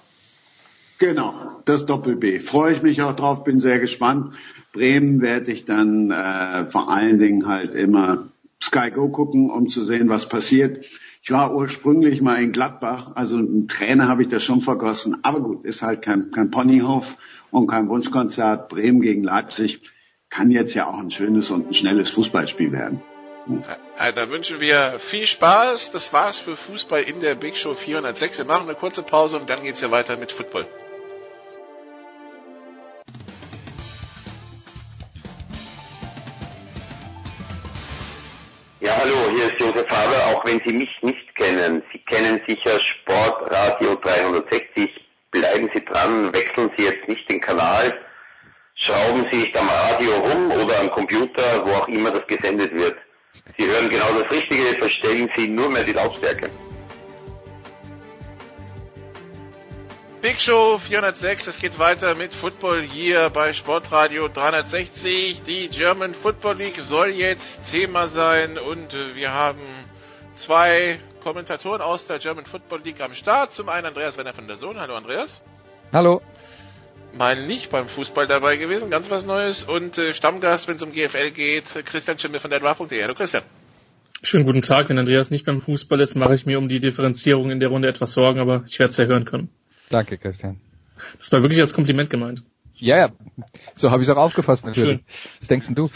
Genau, 1.00 1.62
das 1.66 1.86
Doppel 1.86 2.16
B. 2.16 2.40
Freue 2.40 2.72
ich 2.72 2.82
mich 2.82 3.02
auch 3.02 3.16
drauf, 3.16 3.44
bin 3.44 3.60
sehr 3.60 3.80
gespannt. 3.80 4.36
Bremen 4.72 5.22
werde 5.22 5.52
ich 5.52 5.66
dann 5.66 6.10
äh, 6.10 6.66
vor 6.68 6.90
allen 6.90 7.20
Dingen 7.20 7.48
halt 7.48 7.76
immer 7.76 8.30
Sky 8.62 8.92
Go 8.92 9.10
gucken, 9.10 9.50
um 9.50 9.68
zu 9.68 9.84
sehen, 9.84 10.08
was 10.08 10.30
passiert. 10.30 10.86
Ich 11.26 11.32
war 11.32 11.56
ursprünglich 11.56 12.22
mal 12.22 12.44
in 12.44 12.52
Gladbach, 12.52 13.12
also 13.16 13.38
einen 13.38 13.70
Trainer 13.70 14.10
habe 14.10 14.24
ich 14.24 14.28
da 14.28 14.42
schon 14.42 14.62
vergossen. 14.62 15.20
Aber 15.24 15.40
gut, 15.40 15.64
ist 15.64 15.82
halt 15.82 16.02
kein, 16.02 16.32
kein 16.32 16.52
Ponyhof 16.52 17.16
und 17.50 17.68
kein 17.68 17.88
Wunschkonzert. 17.88 18.68
Bremen 18.68 19.02
gegen 19.02 19.24
Leipzig 19.24 19.80
kann 20.30 20.52
jetzt 20.52 20.74
ja 20.74 20.86
auch 20.88 21.00
ein 21.00 21.10
schönes 21.10 21.50
und 21.50 21.70
ein 21.70 21.74
schnelles 21.74 22.10
Fußballspiel 22.10 22.74
werden. 22.74 23.02
Hm. 23.46 23.64
Da 24.16 24.30
wünschen 24.32 24.60
wir 24.60 25.00
viel 25.00 25.26
Spaß. 25.26 25.94
Das 25.94 26.12
war's 26.12 26.40
für 26.40 26.58
Fußball 26.58 27.04
in 27.04 27.22
der 27.22 27.36
Big 27.36 27.56
Show 27.56 27.74
406. 27.74 28.40
Wir 28.40 28.46
machen 28.46 28.68
eine 28.68 28.76
kurze 28.76 29.02
Pause 29.02 29.40
und 29.40 29.50
dann 29.50 29.64
geht's 29.64 29.80
ja 29.80 29.92
weiter 29.92 30.18
mit 30.18 30.34
Football. 30.34 30.68
Ja, 38.84 38.98
hallo, 38.98 39.16
hier 39.34 39.46
ist 39.46 39.62
Josef 39.62 39.88
Haber, 39.90 40.36
auch 40.36 40.44
wenn 40.46 40.60
Sie 40.66 40.74
mich 40.74 40.90
nicht 41.02 41.36
kennen. 41.36 41.82
Sie 41.94 42.00
kennen 42.00 42.42
sicher 42.46 42.78
Sportradio 42.82 43.96
360. 43.96 44.92
Bleiben 45.32 45.70
Sie 45.74 45.86
dran, 45.86 46.34
wechseln 46.34 46.70
Sie 46.76 46.84
jetzt 46.84 47.08
nicht 47.08 47.32
den 47.32 47.40
Kanal, 47.40 47.98
schrauben 48.76 49.26
Sie 49.32 49.38
nicht 49.38 49.58
am 49.58 49.70
Radio 49.70 50.12
rum 50.16 50.52
oder 50.52 50.82
am 50.82 50.92
Computer, 50.92 51.66
wo 51.66 51.72
auch 51.72 51.88
immer 51.88 52.12
das 52.12 52.28
gesendet 52.28 52.74
wird. 52.74 52.98
Sie 53.58 53.66
hören 53.66 53.88
genau 53.88 54.20
das 54.22 54.30
Richtige, 54.30 54.78
verstellen 54.78 55.30
Sie 55.38 55.48
nur 55.48 55.70
mehr 55.70 55.86
die 55.86 55.94
Lautstärke. 55.94 56.50
Big 60.24 60.40
Show 60.40 60.78
406, 60.78 61.48
es 61.48 61.60
geht 61.60 61.80
weiter 61.80 62.16
mit 62.16 62.34
Football 62.34 62.82
hier 62.82 63.30
bei 63.30 63.52
Sportradio 63.52 64.30
360. 64.30 65.42
Die 65.46 65.68
German 65.68 66.14
Football 66.14 66.60
League 66.60 66.80
soll 66.80 67.10
jetzt 67.10 67.70
Thema 67.70 68.08
sein 68.08 68.58
und 68.58 68.94
äh, 68.94 69.18
wir 69.18 69.34
haben 69.34 69.60
zwei 70.34 70.98
Kommentatoren 71.22 71.82
aus 71.82 72.08
der 72.08 72.20
German 72.20 72.46
Football 72.46 72.84
League 72.86 73.02
am 73.02 73.14
Start. 73.14 73.54
Zum 73.54 73.68
einen 73.68 73.86
Andreas 73.86 74.18
Renner 74.18 74.32
von 74.32 74.48
der 74.48 74.56
Sohn. 74.56 74.80
Hallo 74.80 74.96
Andreas. 74.96 75.42
Hallo. 75.92 76.22
Mal 77.18 77.46
nicht 77.46 77.70
beim 77.70 77.90
Fußball 77.90 78.26
dabei 78.26 78.56
gewesen, 78.56 78.90
ganz 78.90 79.10
was 79.10 79.26
Neues. 79.26 79.64
Und 79.64 79.98
äh, 79.98 80.14
Stammgast, 80.14 80.70
wenn 80.70 80.78
es 80.78 80.84
um 80.84 80.94
GFL 80.94 81.32
geht, 81.32 81.66
Christian 81.86 82.18
Schimmel 82.18 82.40
von 82.40 82.50
der 82.50 82.64
Advar.de. 82.64 83.04
Hallo 83.04 83.14
Christian. 83.14 83.44
Schönen 84.22 84.46
guten 84.46 84.62
Tag. 84.62 84.88
Wenn 84.88 84.98
Andreas 84.98 85.32
nicht 85.32 85.46
beim 85.46 85.62
Fußball 85.62 86.00
ist, 86.00 86.16
mache 86.16 86.34
ich 86.34 86.46
mir 86.46 86.60
um 86.60 86.70
die 86.70 86.80
Differenzierung 86.80 87.52
in 87.52 87.60
der 87.60 87.68
Runde 87.68 87.90
etwas 87.90 88.14
Sorgen, 88.14 88.40
aber 88.40 88.64
ich 88.66 88.80
werde 88.80 88.92
es 88.92 88.96
ja 88.98 89.04
hören 89.04 89.26
können. 89.26 89.50
Danke, 89.94 90.18
Christian. 90.18 90.60
Das 91.20 91.32
war 91.32 91.44
wirklich 91.44 91.62
als 91.62 91.74
Kompliment 91.74 92.10
gemeint. 92.10 92.42
Ja, 92.74 92.98
ja. 92.98 93.10
So 93.76 93.92
habe 93.92 94.02
ich 94.02 94.10
es 94.10 94.16
auch 94.16 94.20
aufgefasst 94.20 94.66
natürlich. 94.66 95.02
Schön. 95.02 95.06
Was 95.40 95.48
denkst 95.48 95.68
denn 95.68 95.76
du? 95.76 95.90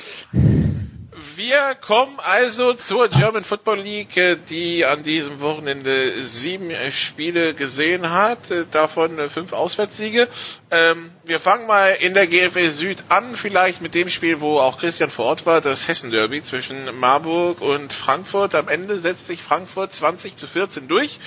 Wir 1.36 1.76
kommen 1.82 2.20
also 2.20 2.74
zur 2.74 3.10
German 3.10 3.44
Football 3.44 3.80
League, 3.80 4.38
die 4.52 4.86
an 4.86 5.02
diesem 5.02 5.40
Wochenende 5.40 6.22
sieben 6.28 6.72
Spiele 6.92 7.56
gesehen 7.56 8.12
hat, 8.12 8.38
davon 8.72 9.18
fünf 9.32 9.52
Auswärtssiege. 9.52 10.28
Ähm, 10.70 11.10
wir 11.24 11.40
fangen 11.40 11.66
mal 11.66 11.90
in 12.00 12.14
der 12.14 12.28
GFL 12.28 12.70
Süd 12.70 13.04
an, 13.10 13.36
vielleicht 13.36 13.82
mit 13.82 13.96
dem 13.96 14.10
Spiel, 14.10 14.42
wo 14.42 14.60
auch 14.60 14.78
Christian 14.78 15.10
vor 15.10 15.26
Ort 15.26 15.48
war, 15.48 15.60
das 15.60 15.88
Hessen 15.88 16.12
Derby 16.12 16.44
zwischen 16.44 17.00
Marburg 17.00 17.62
und 17.62 17.94
Frankfurt. 17.94 18.54
Am 18.54 18.68
Ende 18.68 19.00
setzt 19.00 19.26
sich 19.26 19.42
Frankfurt 19.42 19.94
20 19.94 20.36
zu 20.36 20.46
14 20.46 20.88
durch. 20.88 21.20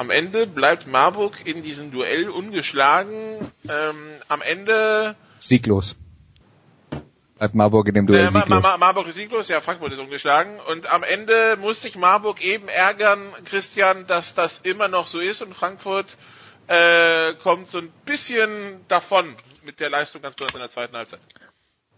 Am 0.00 0.08
Ende 0.08 0.46
bleibt 0.46 0.86
Marburg 0.86 1.34
in 1.44 1.62
diesem 1.62 1.90
Duell 1.90 2.30
ungeschlagen. 2.30 3.36
Ähm, 3.68 3.96
am 4.28 4.40
Ende 4.40 5.14
sieglos. 5.38 5.94
Bleibt 7.36 7.54
Marburg 7.54 7.86
in 7.86 7.92
dem 7.92 8.06
Duell 8.06 8.28
äh, 8.28 8.32
sieglos. 8.32 8.62
Mar 8.62 8.78
Marburg 8.78 9.08
ist 9.08 9.16
sieglos, 9.16 9.48
ja, 9.48 9.60
Frankfurt 9.60 9.92
ist 9.92 9.98
ungeschlagen. 9.98 10.58
Und 10.70 10.90
am 10.90 11.02
Ende 11.02 11.58
muss 11.60 11.82
sich 11.82 11.96
Marburg 11.98 12.42
eben 12.42 12.68
ärgern, 12.68 13.20
Christian, 13.44 14.06
dass 14.06 14.34
das 14.34 14.60
immer 14.60 14.88
noch 14.88 15.06
so 15.06 15.20
ist 15.20 15.42
und 15.42 15.54
Frankfurt 15.54 16.16
äh, 16.68 17.34
kommt 17.34 17.68
so 17.68 17.76
ein 17.76 17.90
bisschen 18.06 18.80
davon 18.88 19.34
mit 19.66 19.80
der 19.80 19.90
Leistung 19.90 20.22
ganz 20.22 20.34
besonders 20.34 20.54
in 20.54 20.60
der 20.60 20.70
zweiten 20.70 20.96
Halbzeit. 20.96 21.20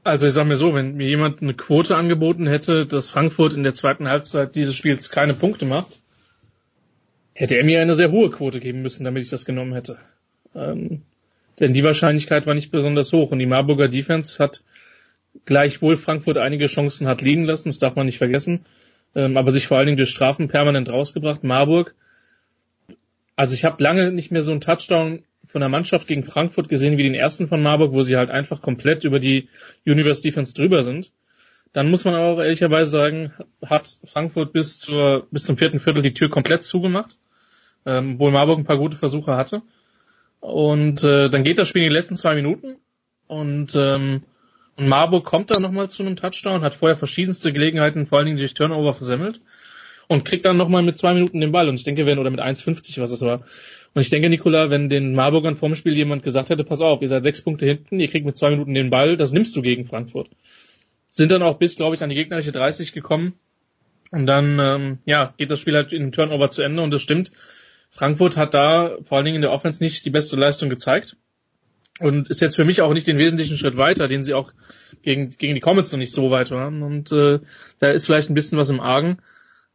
Also 0.02 0.26
ich 0.26 0.32
sag 0.32 0.46
mir 0.48 0.56
so, 0.56 0.74
wenn 0.74 0.96
mir 0.96 1.06
jemand 1.06 1.40
eine 1.40 1.54
Quote 1.54 1.96
angeboten 1.96 2.48
hätte, 2.48 2.84
dass 2.84 3.10
Frankfurt 3.10 3.52
in 3.52 3.62
der 3.62 3.74
zweiten 3.74 4.08
Halbzeit 4.08 4.56
dieses 4.56 4.74
Spiels 4.74 5.12
keine 5.12 5.34
Punkte 5.34 5.66
macht, 5.66 6.02
hätte 7.34 7.56
er 7.56 7.64
mir 7.64 7.80
eine 7.80 7.94
sehr 7.94 8.10
hohe 8.10 8.30
Quote 8.30 8.60
geben 8.60 8.82
müssen, 8.82 9.04
damit 9.04 9.22
ich 9.22 9.30
das 9.30 9.44
genommen 9.44 9.74
hätte. 9.74 9.98
Ähm, 10.54 11.02
denn 11.60 11.72
die 11.72 11.84
Wahrscheinlichkeit 11.84 12.46
war 12.46 12.54
nicht 12.54 12.70
besonders 12.70 13.12
hoch 13.12 13.30
und 13.30 13.38
die 13.38 13.46
Marburger 13.46 13.88
Defense 13.88 14.38
hat 14.38 14.62
gleichwohl 15.44 15.96
Frankfurt 15.96 16.38
einige 16.38 16.66
Chancen 16.66 17.06
hat 17.06 17.22
liegen 17.22 17.44
lassen, 17.44 17.68
das 17.68 17.78
darf 17.78 17.96
man 17.96 18.06
nicht 18.06 18.18
vergessen, 18.18 18.66
ähm, 19.14 19.36
aber 19.36 19.52
sich 19.52 19.66
vor 19.66 19.78
allen 19.78 19.86
Dingen 19.86 19.96
durch 19.96 20.10
Strafen 20.10 20.48
permanent 20.48 20.90
rausgebracht. 20.90 21.42
Marburg, 21.44 21.94
also 23.36 23.54
ich 23.54 23.64
habe 23.64 23.82
lange 23.82 24.12
nicht 24.12 24.30
mehr 24.30 24.42
so 24.42 24.52
einen 24.52 24.60
Touchdown 24.60 25.22
von 25.44 25.60
der 25.60 25.68
Mannschaft 25.68 26.06
gegen 26.06 26.24
Frankfurt 26.24 26.68
gesehen 26.68 26.98
wie 26.98 27.02
den 27.02 27.14
ersten 27.14 27.48
von 27.48 27.62
Marburg, 27.62 27.92
wo 27.92 28.02
sie 28.02 28.16
halt 28.16 28.30
einfach 28.30 28.62
komplett 28.62 29.04
über 29.04 29.18
die 29.18 29.48
Universe 29.84 30.22
Defense 30.22 30.54
drüber 30.54 30.82
sind. 30.82 31.10
Dann 31.72 31.90
muss 31.90 32.04
man 32.04 32.14
auch 32.14 32.38
ehrlicherweise 32.38 32.90
sagen, 32.90 33.32
hat 33.64 33.98
Frankfurt 34.04 34.52
bis 34.52 34.78
zur 34.78 35.26
bis 35.30 35.44
zum 35.44 35.56
vierten 35.56 35.78
Viertel 35.78 36.02
die 36.02 36.14
Tür 36.14 36.28
komplett 36.28 36.64
zugemacht 36.64 37.16
ähm, 37.86 38.14
obwohl 38.14 38.30
Marburg 38.30 38.58
ein 38.58 38.64
paar 38.64 38.78
gute 38.78 38.96
Versuche 38.96 39.36
hatte. 39.36 39.62
Und 40.40 41.04
äh, 41.04 41.30
dann 41.30 41.44
geht 41.44 41.58
das 41.58 41.68
Spiel 41.68 41.82
in 41.82 41.90
die 41.90 41.94
letzten 41.94 42.16
zwei 42.16 42.34
Minuten 42.34 42.76
und, 43.28 43.76
ähm, 43.76 44.22
und 44.76 44.88
Marburg 44.88 45.24
kommt 45.24 45.50
dann 45.50 45.62
nochmal 45.62 45.88
zu 45.88 46.02
einem 46.02 46.16
Touchdown, 46.16 46.62
hat 46.62 46.74
vorher 46.74 46.96
verschiedenste 46.96 47.52
Gelegenheiten, 47.52 48.06
vor 48.06 48.18
allen 48.18 48.26
Dingen 48.26 48.38
durch 48.38 48.54
Turnover 48.54 48.92
versemmelt 48.92 49.40
und 50.08 50.24
kriegt 50.24 50.44
dann 50.44 50.56
nochmal 50.56 50.82
mit 50.82 50.98
zwei 50.98 51.14
Minuten 51.14 51.40
den 51.40 51.52
Ball 51.52 51.68
und 51.68 51.76
ich 51.76 51.84
denke, 51.84 52.06
wenn 52.06 52.18
oder 52.18 52.30
mit 52.30 52.40
1,50 52.40 53.00
was 53.00 53.12
es 53.12 53.20
war 53.20 53.44
Und 53.94 54.02
ich 54.02 54.10
denke, 54.10 54.30
Nikola, 54.30 54.70
wenn 54.70 54.88
den 54.88 55.14
Marburgern 55.14 55.56
vorm 55.56 55.76
Spiel 55.76 55.94
jemand 55.94 56.24
gesagt 56.24 56.50
hätte, 56.50 56.64
pass 56.64 56.80
auf, 56.80 57.02
ihr 57.02 57.08
seid 57.08 57.22
sechs 57.22 57.42
Punkte 57.42 57.66
hinten, 57.66 58.00
ihr 58.00 58.08
kriegt 58.08 58.26
mit 58.26 58.36
zwei 58.36 58.50
Minuten 58.50 58.74
den 58.74 58.90
Ball, 58.90 59.16
das 59.16 59.32
nimmst 59.32 59.54
du 59.54 59.62
gegen 59.62 59.84
Frankfurt. 59.84 60.28
Sind 61.12 61.30
dann 61.30 61.42
auch 61.42 61.58
bis, 61.58 61.76
glaube 61.76 61.94
ich, 61.94 62.02
an 62.02 62.08
die 62.08 62.16
gegnerische 62.16 62.52
30 62.52 62.92
gekommen. 62.92 63.34
Und 64.10 64.26
dann, 64.26 64.58
ähm, 64.58 64.98
ja, 65.04 65.32
geht 65.36 65.50
das 65.50 65.60
Spiel 65.60 65.74
halt 65.74 65.92
in 65.92 66.12
Turnover 66.12 66.50
zu 66.50 66.62
Ende 66.62 66.82
und 66.82 66.90
das 66.90 67.00
stimmt. 67.00 67.32
Frankfurt 67.90 68.36
hat 68.36 68.54
da 68.54 68.96
vor 69.04 69.16
allen 69.16 69.26
Dingen 69.26 69.36
in 69.36 69.42
der 69.42 69.52
Offense 69.52 69.82
nicht 69.82 70.04
die 70.04 70.10
beste 70.10 70.36
Leistung 70.36 70.68
gezeigt 70.68 71.16
und 72.00 72.30
ist 72.30 72.40
jetzt 72.40 72.56
für 72.56 72.64
mich 72.64 72.80
auch 72.82 72.92
nicht 72.94 73.06
den 73.06 73.18
wesentlichen 73.18 73.56
Schritt 73.56 73.76
weiter, 73.76 74.08
den 74.08 74.24
sie 74.24 74.34
auch 74.34 74.52
gegen, 75.02 75.30
gegen 75.30 75.54
die 75.54 75.60
Comets 75.60 75.92
noch 75.92 75.98
nicht 75.98 76.12
so 76.12 76.30
weit 76.30 76.50
waren. 76.50 76.82
Und 76.82 77.12
äh, 77.12 77.40
da 77.78 77.90
ist 77.90 78.06
vielleicht 78.06 78.30
ein 78.30 78.34
bisschen 78.34 78.58
was 78.58 78.70
im 78.70 78.80
Argen. 78.80 79.18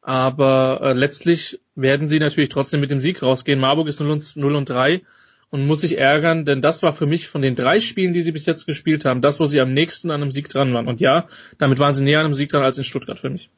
Aber 0.01 0.79
äh, 0.81 0.93
letztlich 0.93 1.59
werden 1.75 2.09
sie 2.09 2.19
natürlich 2.19 2.49
trotzdem 2.49 2.79
mit 2.79 2.91
dem 2.91 3.01
Sieg 3.01 3.21
rausgehen. 3.21 3.59
Marburg 3.59 3.87
ist 3.87 3.99
0 3.99 4.09
und, 4.09 4.35
0 4.35 4.55
und 4.55 4.69
3 4.69 5.01
und 5.49 5.65
muss 5.65 5.81
sich 5.81 5.97
ärgern, 5.97 6.45
denn 6.45 6.61
das 6.61 6.83
war 6.83 6.91
für 6.91 7.05
mich 7.05 7.27
von 7.27 7.41
den 7.41 7.55
drei 7.55 7.79
Spielen, 7.79 8.13
die 8.13 8.21
sie 8.21 8.31
bis 8.31 8.45
jetzt 8.45 8.65
gespielt 8.65 9.05
haben, 9.05 9.21
das, 9.21 9.39
wo 9.39 9.45
sie 9.45 9.61
am 9.61 9.73
nächsten 9.73 10.11
an 10.11 10.21
einem 10.21 10.31
Sieg 10.31 10.49
dran 10.49 10.73
waren. 10.73 10.87
Und 10.87 10.99
ja, 10.99 11.27
damit 11.57 11.79
waren 11.79 11.93
sie 11.93 12.03
näher 12.03 12.19
an 12.19 12.25
einem 12.25 12.33
Sieg 12.33 12.49
dran 12.49 12.63
als 12.63 12.77
in 12.77 12.83
Stuttgart 12.83 13.19
für 13.19 13.29
mich. 13.29 13.49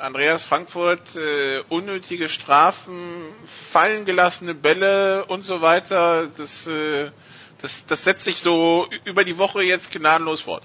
Andreas 0.00 0.44
Frankfurt, 0.44 1.14
äh, 1.14 1.62
unnötige 1.68 2.28
Strafen, 2.28 3.22
fallen 3.44 4.06
gelassene 4.06 4.54
Bälle 4.54 5.26
und 5.26 5.42
so 5.44 5.60
weiter, 5.60 6.30
das, 6.38 6.66
äh, 6.66 7.10
das, 7.60 7.84
das 7.86 8.04
setzt 8.04 8.24
sich 8.24 8.38
so 8.38 8.88
über 9.04 9.24
die 9.24 9.36
Woche 9.36 9.62
jetzt 9.62 9.90
gnadenlos 9.90 10.42
fort. 10.42 10.62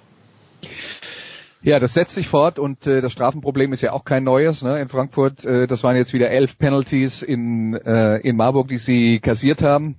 Ja, 1.62 1.80
das 1.80 1.94
setzt 1.94 2.16
sich 2.16 2.28
fort 2.30 2.58
und 2.58 2.88
äh, 2.88 3.02
das 3.02 3.12
Strafenproblem 3.12 3.74
ist 3.74 3.82
ja 3.82 3.92
auch 3.92 4.06
kein 4.06 4.24
neues. 4.24 4.64
Ne? 4.64 4.80
In 4.80 4.88
Frankfurt, 4.88 5.44
äh, 5.44 5.68
das 5.68 5.84
waren 5.84 5.98
jetzt 5.98 6.14
wieder 6.14 6.30
elf 6.30 6.58
Penalties 6.58 7.22
in, 7.22 7.74
äh, 7.74 8.18
in 8.20 8.38
Marburg, 8.38 8.70
die 8.70 8.78
sie 8.78 9.20
kassiert 9.20 9.62
haben. 9.62 9.98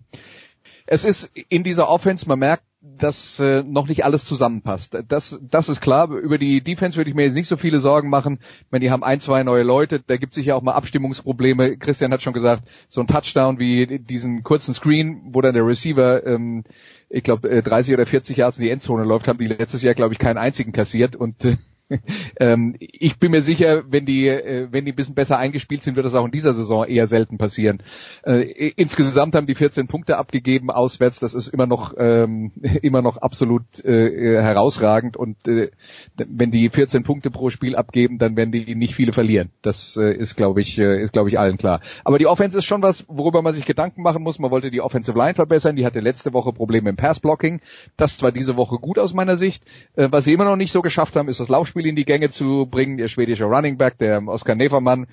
Es 0.87 1.05
ist 1.05 1.31
in 1.49 1.63
dieser 1.63 1.89
Offense, 1.89 2.27
man 2.27 2.39
merkt, 2.39 2.65
dass 2.83 3.39
äh, 3.39 3.63
noch 3.63 3.89
nicht 3.89 4.05
alles 4.05 4.25
zusammenpasst. 4.25 4.97
Das, 5.09 5.39
das 5.43 5.69
ist 5.69 5.83
klar. 5.83 6.11
Über 6.11 6.39
die 6.39 6.63
Defense 6.63 6.97
würde 6.97 7.11
ich 7.11 7.17
mir 7.17 7.25
jetzt 7.25 7.35
nicht 7.35 7.49
so 7.49 7.59
viele 7.59 7.79
Sorgen 7.79 8.09
machen. 8.09 8.39
Wenn 8.71 8.81
die 8.81 8.91
haben 8.91 9.05
ein, 9.05 9.21
zwei 9.21 9.43
neue 9.43 9.65
Leute, 9.65 10.01
da 10.01 10.17
gibt 10.17 10.33
es 10.33 10.37
sicher 10.37 10.57
auch 10.57 10.63
mal 10.63 10.73
Abstimmungsprobleme. 10.73 11.77
Christian 11.77 12.13
hat 12.13 12.23
schon 12.23 12.33
gesagt, 12.33 12.65
so 12.89 13.03
ein 13.03 13.07
Touchdown 13.07 13.59
wie 13.59 13.99
diesen 13.99 14.43
kurzen 14.43 14.73
Screen, 14.73 15.21
wo 15.27 15.43
dann 15.43 15.55
der 15.55 15.67
Receiver, 15.67 16.27
ähm, 16.27 16.65
ich 17.11 17.23
glaube, 17.23 17.63
30 17.63 17.93
oder 17.93 18.07
40 18.07 18.39
Yards 18.39 18.59
in 18.59 18.65
die 18.65 18.71
Endzone 18.71 19.05
läuft, 19.05 19.29
haben 19.29 19.39
die 19.39 19.49
letztes 19.49 19.83
Jahr, 19.83 19.95
glaube 19.95 20.15
ich, 20.15 20.19
keinen 20.19 20.39
einzigen 20.39 20.73
kassiert. 20.73 21.17
Und 21.17 21.45
äh, 21.45 21.59
ähm, 22.41 22.77
ich 22.79 23.19
bin 23.19 23.33
mir 23.33 23.43
sicher, 23.43 23.83
wenn 23.89 24.07
die, 24.07 24.29
äh, 24.29 24.69
wenn 24.71 24.85
die 24.85 24.93
ein 24.93 24.97
bisschen 24.97 25.15
besser 25.15 25.39
eingespielt 25.39 25.83
sind, 25.83 25.97
wird 25.97 26.07
das 26.07 26.15
auch 26.15 26.25
in 26.25 26.31
dieser 26.31 26.53
Saison 26.53 26.85
eher 26.85 27.07
selten 27.07 27.39
passieren. 27.39 27.83
Äh, 28.23 28.73
insgesamt 28.77 29.35
haben 29.35 29.47
die 29.47 29.55
14 29.55 29.89
Punkte 29.89 30.17
abgegeben 30.17 30.71
auswärts. 30.71 31.21
Das 31.21 31.35
ist 31.35 31.49
immer 31.49 31.67
noch, 31.67 31.95
ähm, 31.99 32.53
immer 32.83 33.03
noch 33.03 33.17
absolut 33.17 33.63
äh, 33.85 34.41
herausragend. 34.41 35.17
Und 35.17 35.37
äh, 35.49 35.71
wenn 36.17 36.51
die 36.51 36.71
14 36.71 37.03
Punkte 37.03 37.31
pro 37.31 37.51
Spiel 37.51 37.77
abgeben, 37.77 38.19
dann 38.19 38.37
werden 38.37 38.53
die 38.53 38.75
nicht 38.75 38.95
viele 38.95 39.13
verlieren. 39.13 39.51
Das 39.63 39.97
äh, 39.97 40.13
ist, 40.13 40.37
glaube 40.37 40.61
ich, 40.61 40.79
äh, 40.79 41.01
ist, 41.03 41.13
glaube 41.13 41.29
ich, 41.29 41.39
allen 41.39 41.57
klar. 41.57 41.81
Aber 42.05 42.19
die 42.19 42.27
Offense 42.27 42.59
ist 42.59 42.65
schon 42.65 42.83
was, 42.83 43.05
worüber 43.09 43.43
man 43.43 43.53
sich 43.53 43.67
Gedanken 43.67 44.03
machen 44.03 44.23
muss. 44.23 44.39
Man 44.39 44.51
wollte 44.51 44.71
die 44.71 44.81
Offensive 44.81 45.19
Line 45.19 45.35
verbessern. 45.35 45.77
Die 45.77 45.85
hatte 45.85 46.01
letzte 46.01 46.33
Woche 46.33 46.53
Probleme 46.53 46.91
im 46.91 46.97
Passblocking. 46.97 47.61
Das 47.97 48.23
war 48.23 48.31
diese 48.31 48.57
Woche 48.57 48.77
gut 48.77 48.99
aus 48.99 49.13
meiner 49.13 49.37
Sicht. 49.37 49.65
Äh, 49.97 50.09
was 50.11 50.25
sie 50.25 50.33
immer 50.33 50.45
noch 50.45 50.57
nicht 50.57 50.73
so 50.73 50.83
geschafft 50.83 51.17
haben, 51.17 51.29
ist 51.29 51.41
das 51.41 51.49
Laufspiel 51.49 51.80
Spiel 51.81 51.89
in 51.89 51.97
die 51.97 52.05
Gänge 52.05 52.29
zu 52.29 52.67
bringen. 52.71 52.99
Der 52.99 53.09
schwedische 53.09 53.45
Running 53.45 53.79
Back, 53.79 53.97
der 53.97 54.23
Oskar 54.29 54.55
Nevermann, 54.55 55.07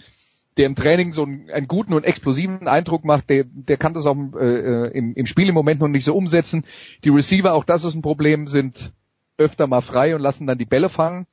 der 0.57 0.65
im 0.65 0.75
Training 0.75 1.13
so 1.13 1.23
einen, 1.23 1.49
einen, 1.49 1.67
guten 1.67 1.93
und 1.93 2.03
explosiven 2.03 2.67
Eindruck 2.67 3.05
macht, 3.05 3.29
der, 3.29 3.45
der 3.45 3.77
kann 3.77 3.93
das 3.93 4.05
auch 4.05 4.17
äh, 4.37 4.87
im, 4.89 5.13
im 5.13 5.25
Spiel 5.25 5.47
im 5.47 5.53
Moment 5.53 5.79
noch 5.79 5.87
nicht 5.87 6.03
so 6.03 6.13
umsetzen. 6.13 6.65
Die 7.05 7.09
Receiver, 7.09 7.53
auch 7.53 7.63
das 7.63 7.85
ist 7.85 7.95
ein 7.95 8.01
Problem, 8.01 8.47
sind 8.47 8.91
öfter 9.37 9.67
mal 9.67 9.81
frei 9.81 10.13
und 10.13 10.21
lassen 10.21 10.45
dann 10.45 10.57
die 10.57 10.65
Bälle 10.65 10.89
fangen. 10.89 11.25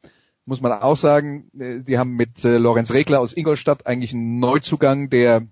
Muss 0.47 0.61
man 0.61 0.71
auch 0.71 0.97
sagen, 0.97 1.51
äh, 1.59 1.81
die 1.81 1.99
haben 1.99 2.15
mit 2.15 2.45
äh, 2.45 2.59
Lorenz 2.59 2.93
Regler 2.93 3.19
aus 3.19 3.37
Ingolstadt 3.37 3.89
eigentlich 3.89 4.13
einen 4.15 4.39
Neuzugang, 4.39 5.11
der 5.11 5.49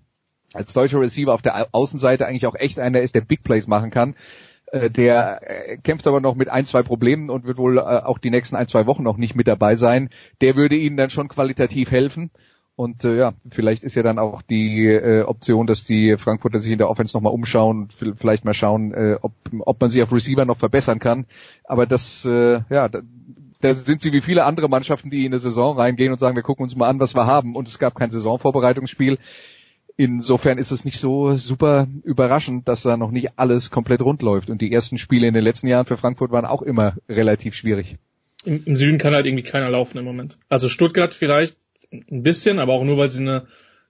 als 0.53 0.71
deutscher 0.71 1.01
Receiver 1.01 1.33
auf 1.33 1.41
der 1.41 1.67
Außenseite 1.73 2.25
eigentlich 2.25 2.47
auch 2.47 2.55
echt 2.55 2.79
einer 2.79 3.01
ist, 3.01 3.15
der 3.15 3.21
Big 3.21 3.43
Plays 3.43 3.67
machen 3.67 3.89
kann. 3.89 4.15
Äh, 4.73 4.89
der 4.89 5.41
äh, 5.43 5.77
kämpft 5.77 6.07
aber 6.07 6.19
noch 6.19 6.33
mit 6.33 6.49
ein, 6.49 6.65
zwei 6.65 6.81
Problemen 6.81 7.29
und 7.29 7.45
wird 7.45 7.59
wohl 7.59 7.77
äh, 7.77 7.81
auch 7.81 8.17
die 8.17 8.31
nächsten 8.31 8.55
ein, 8.55 8.67
zwei 8.67 8.87
Wochen 8.87 9.03
noch 9.03 9.17
nicht 9.17 9.35
mit 9.35 9.47
dabei 9.47 9.75
sein. 9.75 10.09
Der 10.41 10.55
würde 10.55 10.75
ihnen 10.75 10.97
dann 10.97 11.11
schon 11.11 11.27
qualitativ 11.27 11.91
helfen. 11.91 12.31
Und 12.75 13.05
äh, 13.05 13.15
ja, 13.15 13.33
vielleicht 13.51 13.83
ist 13.83 13.93
ja 13.93 14.01
dann 14.01 14.17
auch 14.17 14.41
die 14.41 14.87
äh, 14.87 15.21
Option, 15.21 15.67
dass 15.67 15.83
die 15.83 16.17
Frankfurter 16.17 16.57
sich 16.57 16.71
in 16.71 16.79
der 16.79 16.89
Offense 16.89 17.15
nochmal 17.15 17.33
umschauen, 17.33 17.89
vielleicht 18.15 18.45
mal 18.45 18.55
schauen, 18.55 18.95
äh, 18.95 19.17
ob, 19.21 19.33
ob 19.59 19.79
man 19.79 19.91
sich 19.91 20.01
auf 20.01 20.11
Receiver 20.11 20.43
noch 20.43 20.57
verbessern 20.57 20.97
kann. 20.97 21.27
Aber 21.65 21.85
das, 21.85 22.25
äh, 22.25 22.61
ja, 22.71 22.89
da, 22.89 23.01
da 23.61 23.75
sind 23.75 24.01
sie 24.01 24.11
wie 24.11 24.21
viele 24.21 24.43
andere 24.43 24.69
Mannschaften, 24.69 25.11
die 25.11 25.27
in 25.27 25.33
eine 25.33 25.39
Saison 25.39 25.77
reingehen 25.77 26.11
und 26.11 26.19
sagen, 26.19 26.35
wir 26.35 26.41
gucken 26.41 26.63
uns 26.63 26.75
mal 26.75 26.89
an, 26.89 26.99
was 26.99 27.13
wir 27.13 27.27
haben. 27.27 27.55
Und 27.55 27.67
es 27.67 27.77
gab 27.77 27.93
kein 27.93 28.09
Saisonvorbereitungsspiel. 28.09 29.19
Insofern 29.95 30.57
ist 30.57 30.71
es 30.71 30.85
nicht 30.85 30.99
so 30.99 31.35
super 31.35 31.87
überraschend, 32.03 32.67
dass 32.67 32.81
da 32.81 32.97
noch 32.97 33.11
nicht 33.11 33.37
alles 33.37 33.69
komplett 33.69 34.01
rund 34.01 34.23
läuft. 34.23 34.49
Und 34.49 34.61
die 34.61 34.71
ersten 34.71 34.97
Spiele 34.97 35.27
in 35.27 35.35
den 35.35 35.43
letzten 35.43 35.67
Jahren 35.67 35.85
für 35.85 35.97
Frankfurt 35.97 36.31
waren 36.31 36.45
auch 36.45 36.63
immer 36.63 36.95
relativ 37.07 37.53
schwierig. 37.53 37.97
Im, 38.43 38.63
Im, 38.65 38.75
Süden 38.75 38.97
kann 38.97 39.13
halt 39.13 39.27
irgendwie 39.27 39.43
keiner 39.43 39.69
laufen 39.69 39.99
im 39.99 40.05
Moment. 40.05 40.37
Also 40.49 40.67
Stuttgart 40.67 41.13
vielleicht 41.13 41.57
ein 41.91 42.23
bisschen, 42.23 42.57
aber 42.57 42.73
auch 42.73 42.83
nur, 42.83 42.97
weil 42.97 43.11
sie 43.11 43.21
eine, 43.21 43.45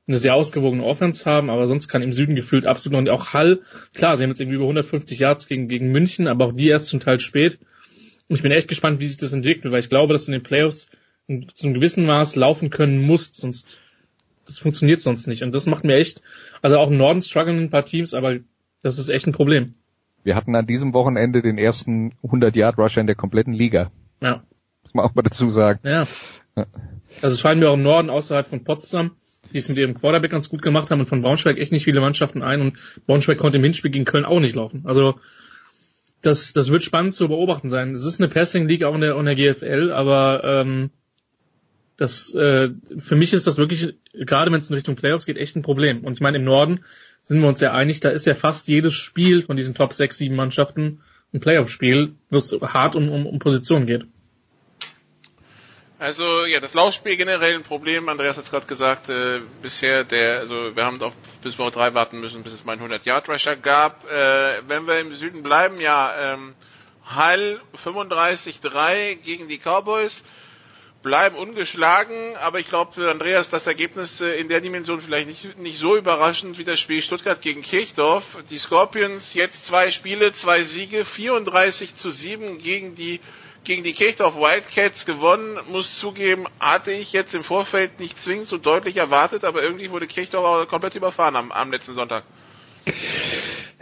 eine 0.06 0.18
sehr 0.18 0.36
ausgewogene 0.36 0.84
Offense 0.84 1.30
haben, 1.30 1.49
aber 1.49 1.68
sonst 1.68 1.88
kann 1.88 2.01
im 2.01 2.12
Süden 2.12 2.36
gefühlt 2.36 2.66
absolut 2.66 2.93
noch 2.93 3.01
nicht. 3.01 3.12
Auch 3.12 3.34
Hall, 3.34 3.62
klar, 3.93 4.18
sie 4.18 4.24
haben 4.24 4.30
jetzt 4.32 4.41
irgendwie 4.41 4.58
über 4.58 4.66
150 4.66 5.20
Yards 5.20 5.47
gegen, 5.47 5.70
gegen 5.70 5.91
München, 5.91 6.28
aber 6.28 6.47
auch 6.47 6.54
die 6.54 6.68
erst 6.68 6.88
zum 6.88 6.99
Teil 6.99 7.20
spät. 7.20 7.60
Und 8.28 8.36
ich 8.36 8.41
bin 8.41 8.51
echt 8.51 8.68
gespannt, 8.68 8.99
wie 8.99 9.08
sich 9.08 9.18
das 9.18 9.32
entwickelt, 9.32 9.72
weil 9.72 9.80
ich 9.80 9.89
glaube, 9.89 10.12
dass 10.12 10.26
du 10.26 10.34
in 10.34 10.39
den 10.39 10.43
Playoffs 10.43 10.89
zu 11.54 11.68
einem 11.68 11.76
gewissen 11.76 12.06
Maß 12.06 12.36
laufen 12.36 12.70
können 12.70 13.01
musst, 13.01 13.36
sonst 13.36 13.78
das 14.45 14.59
funktioniert 14.59 15.01
sonst 15.01 15.27
nicht. 15.27 15.43
Und 15.43 15.53
das 15.53 15.65
macht 15.65 15.83
mir 15.83 15.95
echt, 15.95 16.21
also 16.61 16.77
auch 16.77 16.89
im 16.89 16.97
Norden 16.97 17.21
strugglen 17.21 17.59
ein 17.59 17.69
paar 17.69 17.85
Teams, 17.85 18.13
aber 18.13 18.37
das 18.81 18.99
ist 18.99 19.09
echt 19.09 19.27
ein 19.27 19.33
Problem. 19.33 19.75
Wir 20.23 20.35
hatten 20.35 20.55
an 20.55 20.67
diesem 20.67 20.93
Wochenende 20.93 21.41
den 21.41 21.57
ersten 21.57 22.13
100 22.23 22.55
Yard 22.55 22.77
Rusher 22.77 23.01
in 23.01 23.07
der 23.07 23.15
kompletten 23.15 23.53
Liga. 23.53 23.91
Ja. 24.21 24.43
Muss 24.83 24.93
man 24.93 25.05
auch 25.05 25.15
mal 25.15 25.21
dazu 25.21 25.49
sagen. 25.49 25.79
Ja. 25.83 26.07
ja. 26.55 26.65
Also 27.21 27.35
es 27.35 27.41
fallen 27.41 27.59
mir 27.59 27.69
auch 27.69 27.75
im 27.75 27.83
Norden 27.83 28.09
außerhalb 28.09 28.47
von 28.47 28.63
Potsdam, 28.63 29.11
die 29.51 29.57
es 29.57 29.69
mit 29.69 29.77
ihrem 29.77 29.93
Quarterback 29.93 30.31
ganz 30.31 30.49
gut 30.49 30.61
gemacht 30.61 30.91
haben 30.91 30.99
und 30.99 31.05
von 31.07 31.21
Braunschweig 31.21 31.57
echt 31.57 31.71
nicht 31.71 31.83
viele 31.83 32.01
Mannschaften 32.01 32.41
ein 32.41 32.61
und 32.61 32.77
Braunschweig 33.05 33.37
konnte 33.37 33.57
im 33.57 33.63
Hinspiel 33.63 33.91
gegen 33.91 34.05
Köln 34.05 34.25
auch 34.25 34.39
nicht 34.39 34.55
laufen. 34.55 34.83
Also 34.85 35.15
das, 36.21 36.53
das 36.53 36.71
wird 36.71 36.83
spannend 36.83 37.13
zu 37.13 37.27
beobachten 37.27 37.69
sein. 37.69 37.91
Es 37.91 38.05
ist 38.05 38.19
eine 38.19 38.29
Passing 38.29 38.67
League 38.67 38.83
auch 38.83 38.95
in 38.95 39.01
der, 39.01 39.17
in 39.17 39.25
der 39.25 39.35
GFL, 39.35 39.91
aber 39.91 40.43
ähm, 40.43 40.89
das 41.97 42.33
äh, 42.35 42.69
für 42.97 43.15
mich 43.15 43.33
ist 43.33 43.47
das 43.47 43.57
wirklich, 43.57 43.95
gerade 44.13 44.51
wenn 44.51 44.59
es 44.59 44.69
in 44.69 44.75
Richtung 44.75 44.95
Playoffs 44.95 45.25
geht, 45.25 45.37
echt 45.37 45.55
ein 45.55 45.61
Problem. 45.61 46.03
Und 46.03 46.13
ich 46.13 46.21
meine, 46.21 46.37
im 46.37 46.43
Norden 46.43 46.83
sind 47.21 47.41
wir 47.41 47.47
uns 47.47 47.59
ja 47.59 47.71
einig, 47.73 47.99
da 47.99 48.09
ist 48.09 48.25
ja 48.25 48.35
fast 48.35 48.67
jedes 48.67 48.93
Spiel 48.93 49.41
von 49.41 49.55
diesen 49.55 49.75
Top 49.75 49.93
6, 49.93 50.17
7 50.17 50.35
Mannschaften 50.35 51.01
ein 51.33 51.39
Playoff-Spiel, 51.39 52.15
wo 52.29 52.37
es 52.37 52.51
hart 52.61 52.95
um, 52.95 53.09
um, 53.09 53.25
um 53.25 53.39
Position 53.39 53.85
geht. 53.85 54.05
Also 55.99 56.45
ja, 56.45 56.59
das 56.59 56.73
Laufspiel 56.73 57.15
generell 57.15 57.55
ein 57.55 57.63
Problem. 57.63 58.09
Andreas 58.09 58.35
hat 58.35 58.43
es 58.43 58.51
gerade 58.51 58.65
gesagt, 58.65 59.07
äh, 59.07 59.39
bisher 59.61 60.03
der, 60.03 60.39
also 60.39 60.75
wir 60.75 60.83
haben 60.83 61.01
auf 61.01 61.13
bis 61.41 61.57
Woche 61.57 61.71
3 61.71 61.93
warten 61.93 62.19
müssen, 62.19 62.43
bis 62.43 62.51
es 62.51 62.65
mal 62.65 62.73
einen 62.73 62.81
100 62.81 63.05
Yard 63.05 63.29
Rusher 63.29 63.55
gab. 63.55 64.03
Äh, 64.11 64.67
wenn 64.67 64.85
wir 64.85 64.99
im 64.99 65.15
Süden 65.15 65.43
bleiben, 65.43 65.79
ja, 65.79 66.33
ähm, 66.33 66.55
Hall 67.05 67.61
35-3 67.77 69.15
gegen 69.15 69.47
die 69.47 69.57
Cowboys 69.57 70.23
bleiben 71.04 71.36
ungeschlagen, 71.36 72.36
aber 72.41 72.60
ich 72.60 72.70
glaube 72.70 72.93
für 72.93 73.12
Andreas 73.12 73.49
das 73.49 73.68
Ergebnis 73.68 74.22
äh, 74.22 74.39
in 74.39 74.47
der 74.47 74.62
Dimension 74.62 75.01
vielleicht 75.01 75.28
nicht, 75.28 75.60
nicht 75.60 75.78
so 75.78 75.95
überraschend 75.95 76.58
wie 76.58 76.64
das 76.64 76.80
Spiel 76.80 77.01
Stuttgart 77.01 77.41
gegen 77.41 77.62
Kirchdorf. 77.62 78.43
Die 78.49 78.58
Scorpions 78.58 79.34
jetzt 79.34 79.66
zwei 79.66 79.91
Spiele, 79.91 80.32
zwei 80.32 80.64
Siege, 80.64 81.06
34 81.06 81.95
zu 81.95 82.10
7 82.10 82.58
gegen 82.58 82.95
die 82.95 83.20
gegen 83.66 83.84
die 83.84 83.93
Kirchdorf 83.93 84.36
Wildcats 84.36 85.06
gewonnen, 85.06 85.58
muss 85.72 85.97
zugeben, 85.97 86.47
hatte 86.60 86.91
ich 86.91 87.14
jetzt 87.14 87.34
im 87.34 87.45
Vorfeld 87.45 87.97
nicht 87.97 88.20
zwingend 88.20 88.47
so 88.47 88.58
deutlich 88.58 88.97
erwartet, 88.97 89.45
aber 89.45 89.64
irgendwie 89.64 89.89
wurde 89.89 90.06
Kirchdorf 90.06 90.68
komplett 90.68 90.95
überfahren 90.95 91.38
am, 91.38 91.51
am 91.54 91.72
letzten 91.72 91.93
Sonntag. 91.93 92.26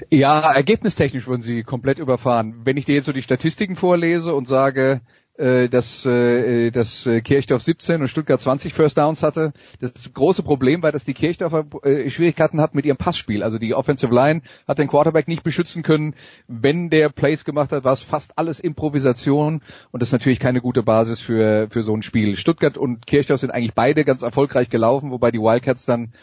Ja, 0.09 0.53
ergebnistechnisch 0.53 1.25
wurden 1.27 1.41
sie 1.41 1.63
komplett 1.63 1.97
überfahren. 1.97 2.61
Wenn 2.63 2.77
ich 2.77 2.85
dir 2.85 2.93
jetzt 2.93 3.05
so 3.05 3.11
die 3.11 3.23
Statistiken 3.23 3.75
vorlese 3.75 4.35
und 4.35 4.47
sage, 4.47 5.01
äh, 5.41 5.69
dass, 5.69 6.05
äh, 6.05 6.69
dass 6.69 7.07
äh, 7.07 7.21
Kirchdorf 7.21 7.63
17 7.63 8.01
und 8.01 8.07
Stuttgart 8.07 8.39
20 8.39 8.73
First 8.73 8.97
Downs 8.97 9.23
hatte. 9.23 9.53
Das 9.79 9.91
große 10.13 10.43
Problem 10.43 10.83
war, 10.83 10.91
dass 10.91 11.03
die 11.03 11.15
Kirchdorfer 11.15 11.65
Schwierigkeiten 12.09 12.61
hatten 12.61 12.77
mit 12.77 12.85
ihrem 12.85 12.97
Passspiel. 12.97 13.41
Also 13.41 13.57
die 13.57 13.73
Offensive 13.73 14.13
Line 14.13 14.41
hat 14.67 14.77
den 14.77 14.87
Quarterback 14.87 15.27
nicht 15.27 15.43
beschützen 15.43 15.81
können. 15.81 16.13
Wenn 16.47 16.91
der 16.91 17.09
Plays 17.09 17.43
gemacht 17.43 17.71
hat, 17.71 17.83
war 17.83 17.93
es 17.93 18.03
fast 18.03 18.37
alles 18.37 18.59
Improvisation 18.59 19.61
und 19.91 20.01
das 20.01 20.09
ist 20.09 20.13
natürlich 20.13 20.39
keine 20.39 20.61
gute 20.61 20.83
Basis 20.83 21.19
für, 21.19 21.67
für 21.71 21.81
so 21.81 21.95
ein 21.95 22.03
Spiel. 22.03 22.35
Stuttgart 22.35 22.77
und 22.77 23.07
Kirchdorf 23.07 23.39
sind 23.39 23.49
eigentlich 23.49 23.73
beide 23.73 24.05
ganz 24.05 24.21
erfolgreich 24.21 24.69
gelaufen, 24.69 25.09
wobei 25.09 25.31
die 25.31 25.39
Wildcats 25.39 25.85
dann 25.85 26.13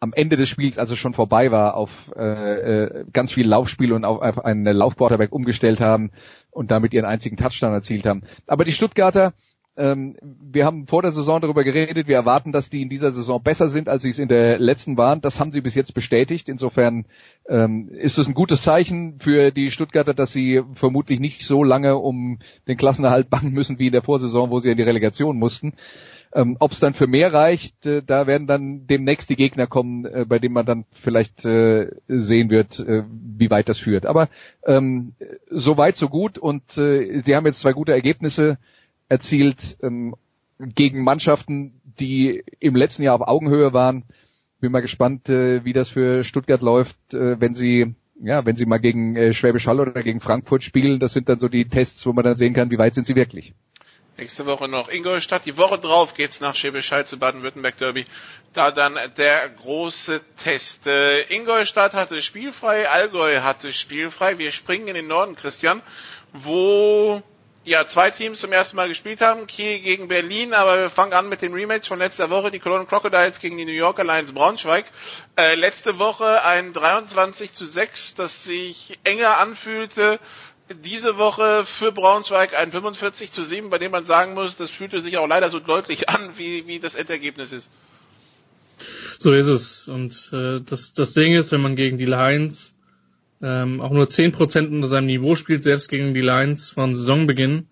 am 0.00 0.12
Ende 0.12 0.36
des 0.36 0.48
Spiels, 0.48 0.78
als 0.78 0.90
es 0.90 0.98
schon 0.98 1.14
vorbei 1.14 1.50
war, 1.50 1.76
auf 1.76 2.14
äh, 2.14 3.04
ganz 3.12 3.32
viel 3.32 3.46
Laufspiel 3.48 3.92
und 3.92 4.04
auf, 4.04 4.20
auf 4.20 4.44
einen 4.44 4.64
Laufquarterback 4.64 5.32
umgestellt 5.32 5.80
haben 5.80 6.10
und 6.54 6.70
damit 6.70 6.94
ihren 6.94 7.04
einzigen 7.04 7.36
Touchdown 7.36 7.72
erzielt 7.72 8.06
haben. 8.06 8.22
Aber 8.46 8.64
die 8.64 8.72
Stuttgarter, 8.72 9.34
ähm, 9.76 10.16
wir 10.22 10.64
haben 10.64 10.86
vor 10.86 11.02
der 11.02 11.10
Saison 11.10 11.40
darüber 11.40 11.64
geredet, 11.64 12.06
wir 12.06 12.14
erwarten, 12.14 12.52
dass 12.52 12.70
die 12.70 12.82
in 12.82 12.88
dieser 12.88 13.10
Saison 13.10 13.42
besser 13.42 13.68
sind, 13.68 13.88
als 13.88 14.02
sie 14.04 14.10
es 14.10 14.20
in 14.20 14.28
der 14.28 14.58
letzten 14.58 14.96
waren. 14.96 15.20
Das 15.20 15.40
haben 15.40 15.50
sie 15.50 15.60
bis 15.60 15.74
jetzt 15.74 15.94
bestätigt. 15.94 16.48
Insofern 16.48 17.06
ähm, 17.48 17.88
ist 17.88 18.18
es 18.18 18.28
ein 18.28 18.34
gutes 18.34 18.62
Zeichen 18.62 19.18
für 19.18 19.50
die 19.50 19.72
Stuttgarter, 19.72 20.14
dass 20.14 20.32
sie 20.32 20.62
vermutlich 20.74 21.18
nicht 21.18 21.42
so 21.42 21.64
lange 21.64 21.96
um 21.96 22.38
den 22.68 22.76
Klassenerhalt 22.76 23.30
bangen 23.30 23.52
müssen 23.52 23.80
wie 23.80 23.86
in 23.86 23.92
der 23.92 24.02
Vorsaison, 24.02 24.50
wo 24.50 24.60
sie 24.60 24.70
in 24.70 24.76
die 24.76 24.84
Relegation 24.84 25.38
mussten. 25.38 25.72
Ähm, 26.34 26.56
Ob 26.58 26.72
es 26.72 26.80
dann 26.80 26.94
für 26.94 27.06
mehr 27.06 27.32
reicht, 27.32 27.86
äh, 27.86 28.02
da 28.04 28.26
werden 28.26 28.48
dann 28.48 28.88
demnächst 28.88 29.30
die 29.30 29.36
Gegner 29.36 29.68
kommen, 29.68 30.04
äh, 30.04 30.24
bei 30.28 30.40
denen 30.40 30.54
man 30.54 30.66
dann 30.66 30.84
vielleicht 30.90 31.44
äh, 31.44 31.92
sehen 32.08 32.50
wird, 32.50 32.80
äh, 32.80 33.04
wie 33.08 33.50
weit 33.50 33.68
das 33.68 33.78
führt. 33.78 34.04
Aber 34.04 34.28
ähm, 34.66 35.14
so 35.48 35.76
weit, 35.76 35.96
so 35.96 36.08
gut 36.08 36.36
und 36.36 36.76
äh, 36.76 37.22
sie 37.24 37.36
haben 37.36 37.46
jetzt 37.46 37.60
zwei 37.60 37.72
gute 37.72 37.92
Ergebnisse 37.92 38.58
erzielt 39.08 39.78
ähm, 39.80 40.16
gegen 40.58 41.04
Mannschaften, 41.04 41.80
die 42.00 42.42
im 42.58 42.74
letzten 42.74 43.04
Jahr 43.04 43.14
auf 43.14 43.28
Augenhöhe 43.28 43.72
waren. 43.72 44.02
Bin 44.58 44.72
mal 44.72 44.82
gespannt, 44.82 45.28
äh, 45.28 45.64
wie 45.64 45.72
das 45.72 45.90
für 45.90 46.24
Stuttgart 46.24 46.62
läuft, 46.62 47.14
äh, 47.14 47.40
wenn 47.40 47.54
sie 47.54 47.94
ja, 48.20 48.44
wenn 48.46 48.56
sie 48.56 48.66
mal 48.66 48.78
gegen 48.78 49.16
äh, 49.16 49.32
Schwäbisch 49.32 49.66
Hall 49.66 49.80
oder 49.80 50.02
gegen 50.02 50.20
Frankfurt 50.20 50.64
spielen. 50.64 50.98
Das 50.98 51.12
sind 51.12 51.28
dann 51.28 51.38
so 51.38 51.48
die 51.48 51.66
Tests, 51.66 52.04
wo 52.06 52.12
man 52.12 52.24
dann 52.24 52.34
sehen 52.34 52.54
kann, 52.54 52.70
wie 52.70 52.78
weit 52.78 52.94
sind 52.94 53.06
sie 53.06 53.16
wirklich. 53.16 53.54
Nächste 54.16 54.46
Woche 54.46 54.68
noch 54.68 54.88
Ingolstadt. 54.88 55.44
Die 55.44 55.56
Woche 55.56 55.76
drauf 55.78 56.14
geht's 56.14 56.40
nach 56.40 56.54
Schwäbisch 56.54 56.92
Hall 56.92 57.04
zu 57.04 57.18
Baden-Württemberg 57.18 57.76
Derby. 57.78 58.06
Da 58.52 58.70
dann 58.70 58.96
der 59.16 59.48
große 59.48 60.20
Test. 60.42 60.86
Äh, 60.86 61.22
Ingolstadt 61.34 61.94
hatte 61.94 62.22
spielfrei, 62.22 62.88
Allgäu 62.88 63.40
hatte 63.40 63.72
spielfrei. 63.72 64.38
Wir 64.38 64.52
springen 64.52 64.86
in 64.86 64.94
den 64.94 65.08
Norden, 65.08 65.34
Christian, 65.34 65.82
wo 66.32 67.24
ja, 67.66 67.86
zwei 67.86 68.10
Teams 68.10 68.40
zum 68.40 68.52
ersten 68.52 68.76
Mal 68.76 68.88
gespielt 68.88 69.22
haben, 69.22 69.46
Kiel 69.46 69.80
gegen 69.80 70.06
Berlin, 70.06 70.52
aber 70.52 70.78
wir 70.78 70.90
fangen 70.90 71.14
an 71.14 71.30
mit 71.30 71.40
dem 71.40 71.54
Rematch 71.54 71.88
von 71.88 71.98
letzter 71.98 72.28
Woche, 72.28 72.50
die 72.50 72.58
Cologne 72.58 72.84
Crocodiles 72.84 73.40
gegen 73.40 73.56
die 73.56 73.64
New 73.64 73.72
York 73.72 73.98
Alliance 73.98 74.34
Braunschweig. 74.34 74.84
Äh, 75.36 75.54
letzte 75.54 75.98
Woche 75.98 76.44
ein 76.44 76.74
23 76.74 77.54
zu 77.54 77.64
6, 77.64 78.16
das 78.16 78.44
sich 78.44 78.98
enger 79.04 79.38
anfühlte. 79.38 80.20
Diese 80.82 81.18
Woche 81.18 81.64
für 81.66 81.92
Braunschweig 81.92 82.54
ein 82.54 82.70
45 82.70 83.30
zu 83.30 83.44
7, 83.44 83.68
bei 83.68 83.78
dem 83.78 83.92
man 83.92 84.06
sagen 84.06 84.32
muss, 84.32 84.56
das 84.56 84.70
fühlte 84.70 85.02
sich 85.02 85.18
auch 85.18 85.26
leider 85.26 85.50
so 85.50 85.60
deutlich 85.60 86.08
an, 86.08 86.30
wie, 86.36 86.66
wie 86.66 86.78
das 86.78 86.94
Endergebnis 86.94 87.52
ist. 87.52 87.68
So 89.18 89.32
ist 89.32 89.46
es. 89.46 89.88
Und 89.88 90.30
äh, 90.32 90.60
das, 90.60 90.94
das 90.94 91.12
Ding 91.12 91.34
ist, 91.34 91.52
wenn 91.52 91.60
man 91.60 91.76
gegen 91.76 91.98
die 91.98 92.06
Lions 92.06 92.74
ähm, 93.42 93.80
auch 93.80 93.90
nur 93.90 94.06
10% 94.06 94.68
unter 94.68 94.88
seinem 94.88 95.06
Niveau 95.06 95.34
spielt, 95.34 95.62
selbst 95.62 95.88
gegen 95.88 96.14
die 96.14 96.22
Lions 96.22 96.70
von 96.70 96.94
Saisonbeginn, 96.94 97.68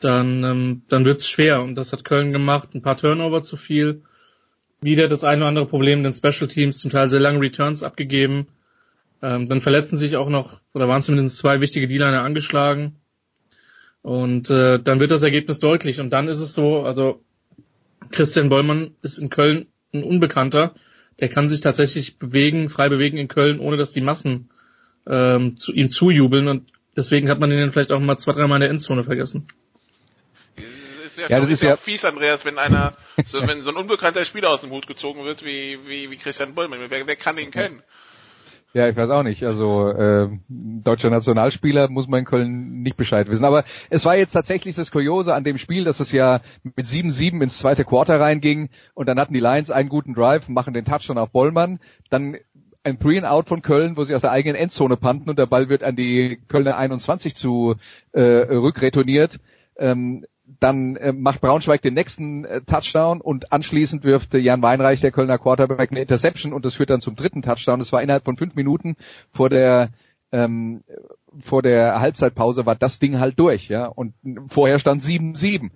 dann, 0.00 0.44
ähm, 0.44 0.82
dann 0.88 1.04
wird's 1.04 1.28
schwer. 1.28 1.62
Und 1.62 1.76
das 1.76 1.92
hat 1.92 2.04
Köln 2.04 2.32
gemacht. 2.32 2.70
Ein 2.74 2.82
paar 2.82 2.96
Turnover 2.96 3.42
zu 3.42 3.56
viel. 3.56 4.02
Wieder 4.80 5.08
das 5.08 5.24
eine 5.24 5.42
oder 5.42 5.48
andere 5.48 5.66
Problem, 5.66 6.02
den 6.02 6.14
Special 6.14 6.48
Teams 6.48 6.78
zum 6.78 6.90
Teil 6.90 7.08
sehr 7.08 7.20
lange 7.20 7.40
Returns 7.40 7.82
abgegeben. 7.82 8.48
Ähm, 9.22 9.48
dann 9.48 9.60
verletzen 9.60 9.96
sich 9.96 10.16
auch 10.16 10.28
noch, 10.28 10.60
oder 10.74 10.88
waren 10.88 11.02
zumindest 11.02 11.38
zwei 11.38 11.60
wichtige 11.60 11.86
D-Liner 11.86 12.22
angeschlagen. 12.22 12.96
Und 14.02 14.50
äh, 14.50 14.80
dann 14.80 15.00
wird 15.00 15.10
das 15.10 15.22
Ergebnis 15.22 15.58
deutlich. 15.58 16.00
Und 16.00 16.10
dann 16.10 16.28
ist 16.28 16.40
es 16.40 16.54
so, 16.54 16.82
also 16.82 17.22
Christian 18.10 18.48
Bollmann 18.48 18.94
ist 19.02 19.18
in 19.18 19.30
Köln 19.30 19.66
ein 19.92 20.04
Unbekannter. 20.04 20.74
Der 21.20 21.28
kann 21.28 21.48
sich 21.48 21.60
tatsächlich 21.60 22.18
bewegen, 22.18 22.68
frei 22.68 22.88
bewegen 22.88 23.18
in 23.18 23.28
Köln, 23.28 23.58
ohne 23.58 23.76
dass 23.76 23.90
die 23.90 24.00
Massen 24.00 24.50
ähm, 25.08 25.56
zu 25.56 25.72
ihm 25.72 25.88
zujubeln 25.88 26.48
und 26.48 26.70
deswegen 26.96 27.30
hat 27.30 27.40
man 27.40 27.50
ihn 27.50 27.58
dann 27.58 27.72
vielleicht 27.72 27.92
auch 27.92 28.00
mal 28.00 28.18
zwei, 28.18 28.32
dreimal 28.32 28.56
in 28.56 28.60
der 28.60 28.70
Endzone 28.70 29.04
vergessen. 29.04 29.48
Das 30.56 31.12
ist 31.12 31.18
ja, 31.18 31.28
ja 31.28 31.40
das 31.40 31.50
ist 31.50 31.62
ja 31.62 31.76
fies, 31.76 32.04
Andreas, 32.04 32.44
wenn 32.44 32.58
einer, 32.58 32.94
so, 33.24 33.40
wenn 33.40 33.62
so 33.62 33.70
ein 33.70 33.76
unbekannter 33.76 34.24
Spieler 34.24 34.50
aus 34.50 34.60
dem 34.60 34.70
Hut 34.70 34.86
gezogen 34.86 35.24
wird 35.24 35.44
wie, 35.44 35.78
wie, 35.86 36.10
wie 36.10 36.16
Christian 36.16 36.54
Bollmann. 36.54 36.80
Wer, 36.88 37.06
wer 37.06 37.16
kann 37.16 37.38
ihn 37.38 37.50
kennen? 37.50 37.82
Ja, 38.74 38.86
ich 38.86 38.96
weiß 38.96 39.08
auch 39.10 39.22
nicht. 39.22 39.44
Also 39.44 39.88
äh, 39.88 40.28
deutscher 40.48 41.08
Nationalspieler 41.08 41.88
muss 41.88 42.06
man 42.06 42.20
in 42.20 42.26
Köln 42.26 42.82
nicht 42.82 42.96
Bescheid 42.96 43.28
wissen. 43.28 43.44
Aber 43.44 43.64
es 43.88 44.04
war 44.04 44.16
jetzt 44.16 44.32
tatsächlich 44.32 44.76
das 44.76 44.90
Kuriose 44.90 45.34
an 45.34 45.42
dem 45.42 45.56
Spiel, 45.56 45.84
dass 45.84 46.00
es 46.00 46.12
ja 46.12 46.42
mit 46.62 46.84
7-7 46.84 47.42
ins 47.42 47.58
zweite 47.58 47.84
Quarter 47.84 48.20
reinging 48.20 48.68
und 48.94 49.08
dann 49.08 49.18
hatten 49.18 49.32
die 49.32 49.40
Lions 49.40 49.70
einen 49.70 49.88
guten 49.88 50.14
Drive, 50.14 50.48
machen 50.48 50.74
den 50.74 50.84
Touchdown 50.84 51.16
auf 51.16 51.30
Bollmann. 51.30 51.80
Dann 52.10 52.36
ein 52.84 52.98
Three 52.98 53.16
and 53.18 53.26
Out 53.26 53.48
von 53.48 53.62
Köln, 53.62 53.96
wo 53.96 54.04
sie 54.04 54.14
aus 54.14 54.22
der 54.22 54.32
eigenen 54.32 54.56
Endzone 54.56 54.96
panten 54.96 55.30
und 55.30 55.38
der 55.38 55.46
Ball 55.46 55.68
wird 55.68 55.82
an 55.82 55.96
die 55.96 56.38
Kölner 56.48 56.76
21 56.76 57.34
zu 57.34 57.76
äh, 58.12 58.20
rückretourniert. 58.20 59.40
Ähm, 59.76 60.26
dann 60.60 60.96
äh, 60.96 61.12
macht 61.12 61.40
Braunschweig 61.40 61.82
den 61.82 61.94
nächsten 61.94 62.44
äh, 62.44 62.60
Touchdown 62.62 63.20
und 63.20 63.52
anschließend 63.52 64.04
wirft 64.04 64.34
äh, 64.34 64.38
Jan 64.38 64.62
Weinreich, 64.62 65.00
der 65.00 65.12
Kölner 65.12 65.38
Quarterback, 65.38 65.90
eine 65.90 66.00
Interception 66.00 66.52
und 66.52 66.64
das 66.64 66.74
führt 66.74 66.90
dann 66.90 67.00
zum 67.00 67.16
dritten 67.16 67.42
Touchdown. 67.42 67.78
Das 67.78 67.92
war 67.92 68.02
innerhalb 68.02 68.24
von 68.24 68.36
fünf 68.36 68.54
Minuten 68.54 68.96
vor 69.32 69.50
der 69.50 69.90
ähm, 70.32 70.82
vor 71.40 71.62
der 71.62 72.00
Halbzeitpause 72.00 72.66
war 72.66 72.74
das 72.74 72.98
Ding 72.98 73.18
halt 73.18 73.38
durch, 73.38 73.68
ja. 73.68 73.86
Und 73.86 74.14
vorher 74.48 74.78
stand 74.78 75.02
7-7. 75.02 75.70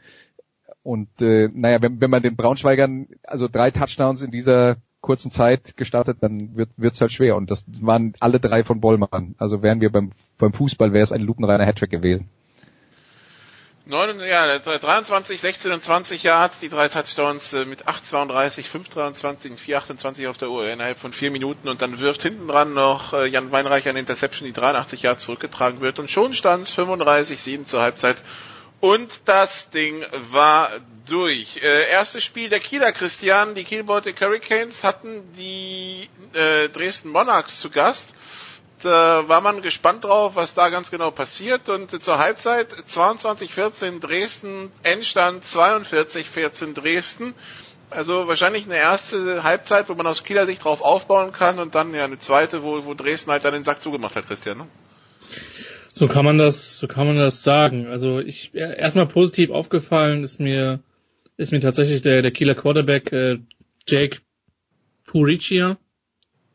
Und 0.82 1.08
äh, 1.20 1.48
naja, 1.52 1.80
wenn, 1.80 2.00
wenn 2.00 2.10
man 2.10 2.22
den 2.22 2.36
Braunschweigern 2.36 3.06
also 3.22 3.48
drei 3.48 3.70
Touchdowns 3.70 4.22
in 4.22 4.30
dieser 4.30 4.76
kurzen 5.00 5.30
Zeit 5.30 5.76
gestartet, 5.76 6.18
dann 6.20 6.56
wird 6.56 6.70
es 6.94 7.00
halt 7.00 7.12
schwer. 7.12 7.36
Und 7.36 7.50
das 7.50 7.64
waren 7.80 8.14
alle 8.20 8.40
drei 8.40 8.64
von 8.64 8.80
Bollmann. 8.80 9.34
Also 9.38 9.62
wären 9.62 9.80
wir 9.80 9.90
beim, 9.90 10.12
beim 10.38 10.52
Fußball, 10.52 10.92
wäre 10.92 11.04
es 11.04 11.12
ein 11.12 11.22
lupenreiner 11.22 11.66
Hattrick 11.66 11.90
gewesen. 11.90 12.28
9, 13.84 14.20
ja, 14.20 14.58
23, 14.60 15.40
16 15.40 15.72
und 15.72 15.82
20 15.82 16.22
Yards, 16.22 16.60
die 16.60 16.68
drei 16.68 16.88
Touchdowns 16.88 17.52
äh, 17.52 17.64
mit 17.64 17.88
8,32, 17.88 18.64
5,23 18.66 19.50
und 19.50 19.60
4,28 19.60 20.28
auf 20.28 20.38
der 20.38 20.50
Uhr 20.50 20.68
innerhalb 20.68 21.00
von 21.00 21.12
vier 21.12 21.32
Minuten 21.32 21.68
und 21.68 21.82
dann 21.82 21.98
wirft 21.98 22.22
hinten 22.22 22.46
dran 22.46 22.74
noch 22.74 23.12
äh, 23.12 23.26
Jan 23.26 23.50
Weinreich 23.50 23.88
eine 23.88 23.98
Interception, 23.98 24.46
die 24.46 24.52
83 24.52 25.02
Yards 25.02 25.24
zurückgetragen 25.24 25.80
wird 25.80 25.98
und 25.98 26.10
schon 26.10 26.32
stand 26.32 26.68
35, 26.68 27.40
7 27.42 27.66
zur 27.66 27.82
Halbzeit 27.82 28.18
und 28.78 29.22
das 29.26 29.70
Ding 29.70 30.04
war 30.30 30.68
durch. 31.06 31.62
Äh, 31.62 31.90
erstes 31.90 32.24
Spiel 32.24 32.48
der 32.48 32.60
Kieler 32.60 32.92
Christian. 32.92 33.54
Die 33.54 33.64
Kiel 33.64 33.84
Baltic 33.84 34.20
Hurricanes 34.20 34.84
hatten 34.84 35.22
die 35.36 36.08
äh, 36.34 36.68
Dresden 36.68 37.10
Monarchs 37.10 37.60
zu 37.60 37.70
Gast. 37.70 38.10
Da 38.82 39.28
war 39.28 39.40
man 39.40 39.62
gespannt 39.62 40.04
drauf, 40.04 40.32
was 40.34 40.54
da 40.54 40.68
ganz 40.68 40.90
genau 40.90 41.10
passiert. 41.10 41.68
Und 41.68 41.92
äh, 41.92 42.00
zur 42.00 42.18
Halbzeit 42.18 42.72
22-14 42.72 44.00
Dresden, 44.00 44.70
Endstand 44.82 45.44
42-14 45.44 46.74
Dresden. 46.74 47.34
Also 47.90 48.26
wahrscheinlich 48.26 48.64
eine 48.64 48.76
erste 48.76 49.42
Halbzeit, 49.42 49.88
wo 49.88 49.94
man 49.94 50.06
aus 50.06 50.24
Kieler 50.24 50.46
Sicht 50.46 50.64
drauf 50.64 50.80
aufbauen 50.80 51.32
kann 51.32 51.58
und 51.58 51.74
dann 51.74 51.94
ja 51.94 52.04
eine 52.04 52.18
zweite, 52.18 52.62
wo, 52.62 52.84
wo 52.84 52.94
Dresden 52.94 53.30
halt 53.30 53.44
dann 53.44 53.52
den 53.52 53.64
Sack 53.64 53.82
zugemacht 53.82 54.16
hat, 54.16 54.26
Christian. 54.26 54.58
Ne? 54.58 54.66
So 55.92 56.08
kann 56.08 56.24
man 56.24 56.38
das, 56.38 56.78
so 56.78 56.88
kann 56.88 57.06
man 57.06 57.18
das 57.18 57.42
sagen. 57.42 57.86
Also 57.86 58.18
ich 58.18 58.54
erstmal 58.54 59.06
positiv 59.06 59.50
aufgefallen 59.50 60.24
ist 60.24 60.40
mir 60.40 60.80
ist 61.36 61.52
mir 61.52 61.60
tatsächlich 61.60 62.02
der 62.02 62.22
der 62.22 62.30
Kieler 62.30 62.54
Quarterback 62.54 63.12
äh, 63.12 63.38
Jake 63.86 64.18
Puricia. 65.04 65.76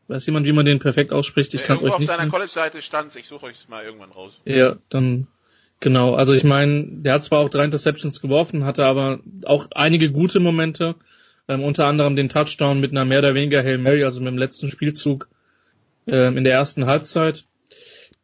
Weiß 0.08 0.26
jemand, 0.26 0.46
wie 0.46 0.52
man 0.52 0.64
den 0.64 0.78
perfekt 0.78 1.12
ausspricht? 1.12 1.54
Ich 1.54 1.64
kann 1.64 1.76
es 1.76 1.82
euch 1.82 1.98
nicht. 1.98 2.10
Auf 2.10 2.16
deiner 2.16 2.30
College-Seite 2.30 2.82
stand 2.82 3.14
ich 3.14 3.26
suche 3.26 3.46
euch 3.46 3.68
mal 3.68 3.84
irgendwann 3.84 4.10
raus. 4.10 4.32
Ja, 4.44 4.76
dann 4.88 5.26
genau. 5.80 6.14
Also 6.14 6.32
ich 6.32 6.44
meine, 6.44 6.84
der 6.86 7.14
hat 7.14 7.24
zwar 7.24 7.40
auch 7.40 7.50
drei 7.50 7.64
Interceptions 7.64 8.20
geworfen, 8.20 8.64
hatte 8.64 8.84
aber 8.84 9.20
auch 9.44 9.68
einige 9.72 10.10
gute 10.10 10.40
Momente. 10.40 10.94
Ähm, 11.46 11.62
unter 11.62 11.86
anderem 11.86 12.16
den 12.16 12.28
Touchdown 12.28 12.80
mit 12.80 12.90
einer 12.90 13.04
mehr 13.04 13.20
oder 13.20 13.34
weniger 13.34 13.62
Hail 13.62 13.78
Mary, 13.78 14.04
also 14.04 14.20
mit 14.20 14.28
dem 14.28 14.38
letzten 14.38 14.70
Spielzug 14.70 15.28
ähm, 16.06 16.36
in 16.36 16.44
der 16.44 16.52
ersten 16.54 16.86
Halbzeit 16.86 17.44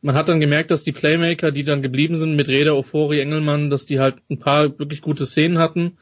man 0.05 0.17
hat 0.17 0.29
dann 0.29 0.39
gemerkt, 0.39 0.71
dass 0.71 0.83
die 0.83 0.93
Playmaker, 0.93 1.51
die 1.51 1.65
dann 1.65 1.81
geblieben 1.81 2.17
sind 2.17 2.37
mit 2.37 2.49
Reda, 2.49 2.73
Ofori, 2.73 3.21
Engelmann, 3.21 3.71
dass 3.71 3.87
die 3.87 4.01
halt 4.01 4.17
ein 4.29 4.39
paar 4.39 4.79
wirklich 4.79 5.01
gute 5.01 5.25
Szenen 5.25 5.57
hatten 5.57 5.97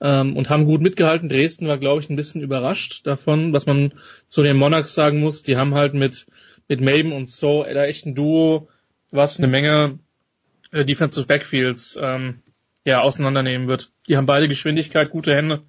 ähm, 0.00 0.36
und 0.36 0.50
haben 0.50 0.64
gut 0.64 0.80
mitgehalten. 0.80 1.28
Dresden 1.28 1.68
war, 1.68 1.78
glaube 1.78 2.00
ich, 2.00 2.10
ein 2.10 2.16
bisschen 2.16 2.42
überrascht 2.42 3.06
davon, 3.06 3.52
was 3.52 3.66
man 3.66 3.92
zu 4.28 4.42
den 4.42 4.56
Monarchs 4.56 4.94
sagen 4.94 5.20
muss. 5.20 5.42
Die 5.42 5.56
haben 5.56 5.74
halt 5.74 5.94
mit 5.94 6.26
mit 6.70 6.80
Maben 6.80 7.12
und 7.12 7.28
So 7.28 7.64
da 7.64 7.84
echt 7.84 8.06
ein 8.06 8.14
Duo, 8.14 8.68
was 9.10 9.38
eine 9.38 9.48
Menge 9.48 9.98
äh, 10.70 10.84
Defensive 10.84 11.26
Backfields 11.26 11.98
ähm, 12.00 12.42
ja 12.84 13.00
auseinandernehmen 13.00 13.66
wird. 13.66 13.90
Die 14.08 14.16
haben 14.16 14.26
beide 14.26 14.48
Geschwindigkeit, 14.48 15.10
gute 15.10 15.34
Hände 15.34 15.64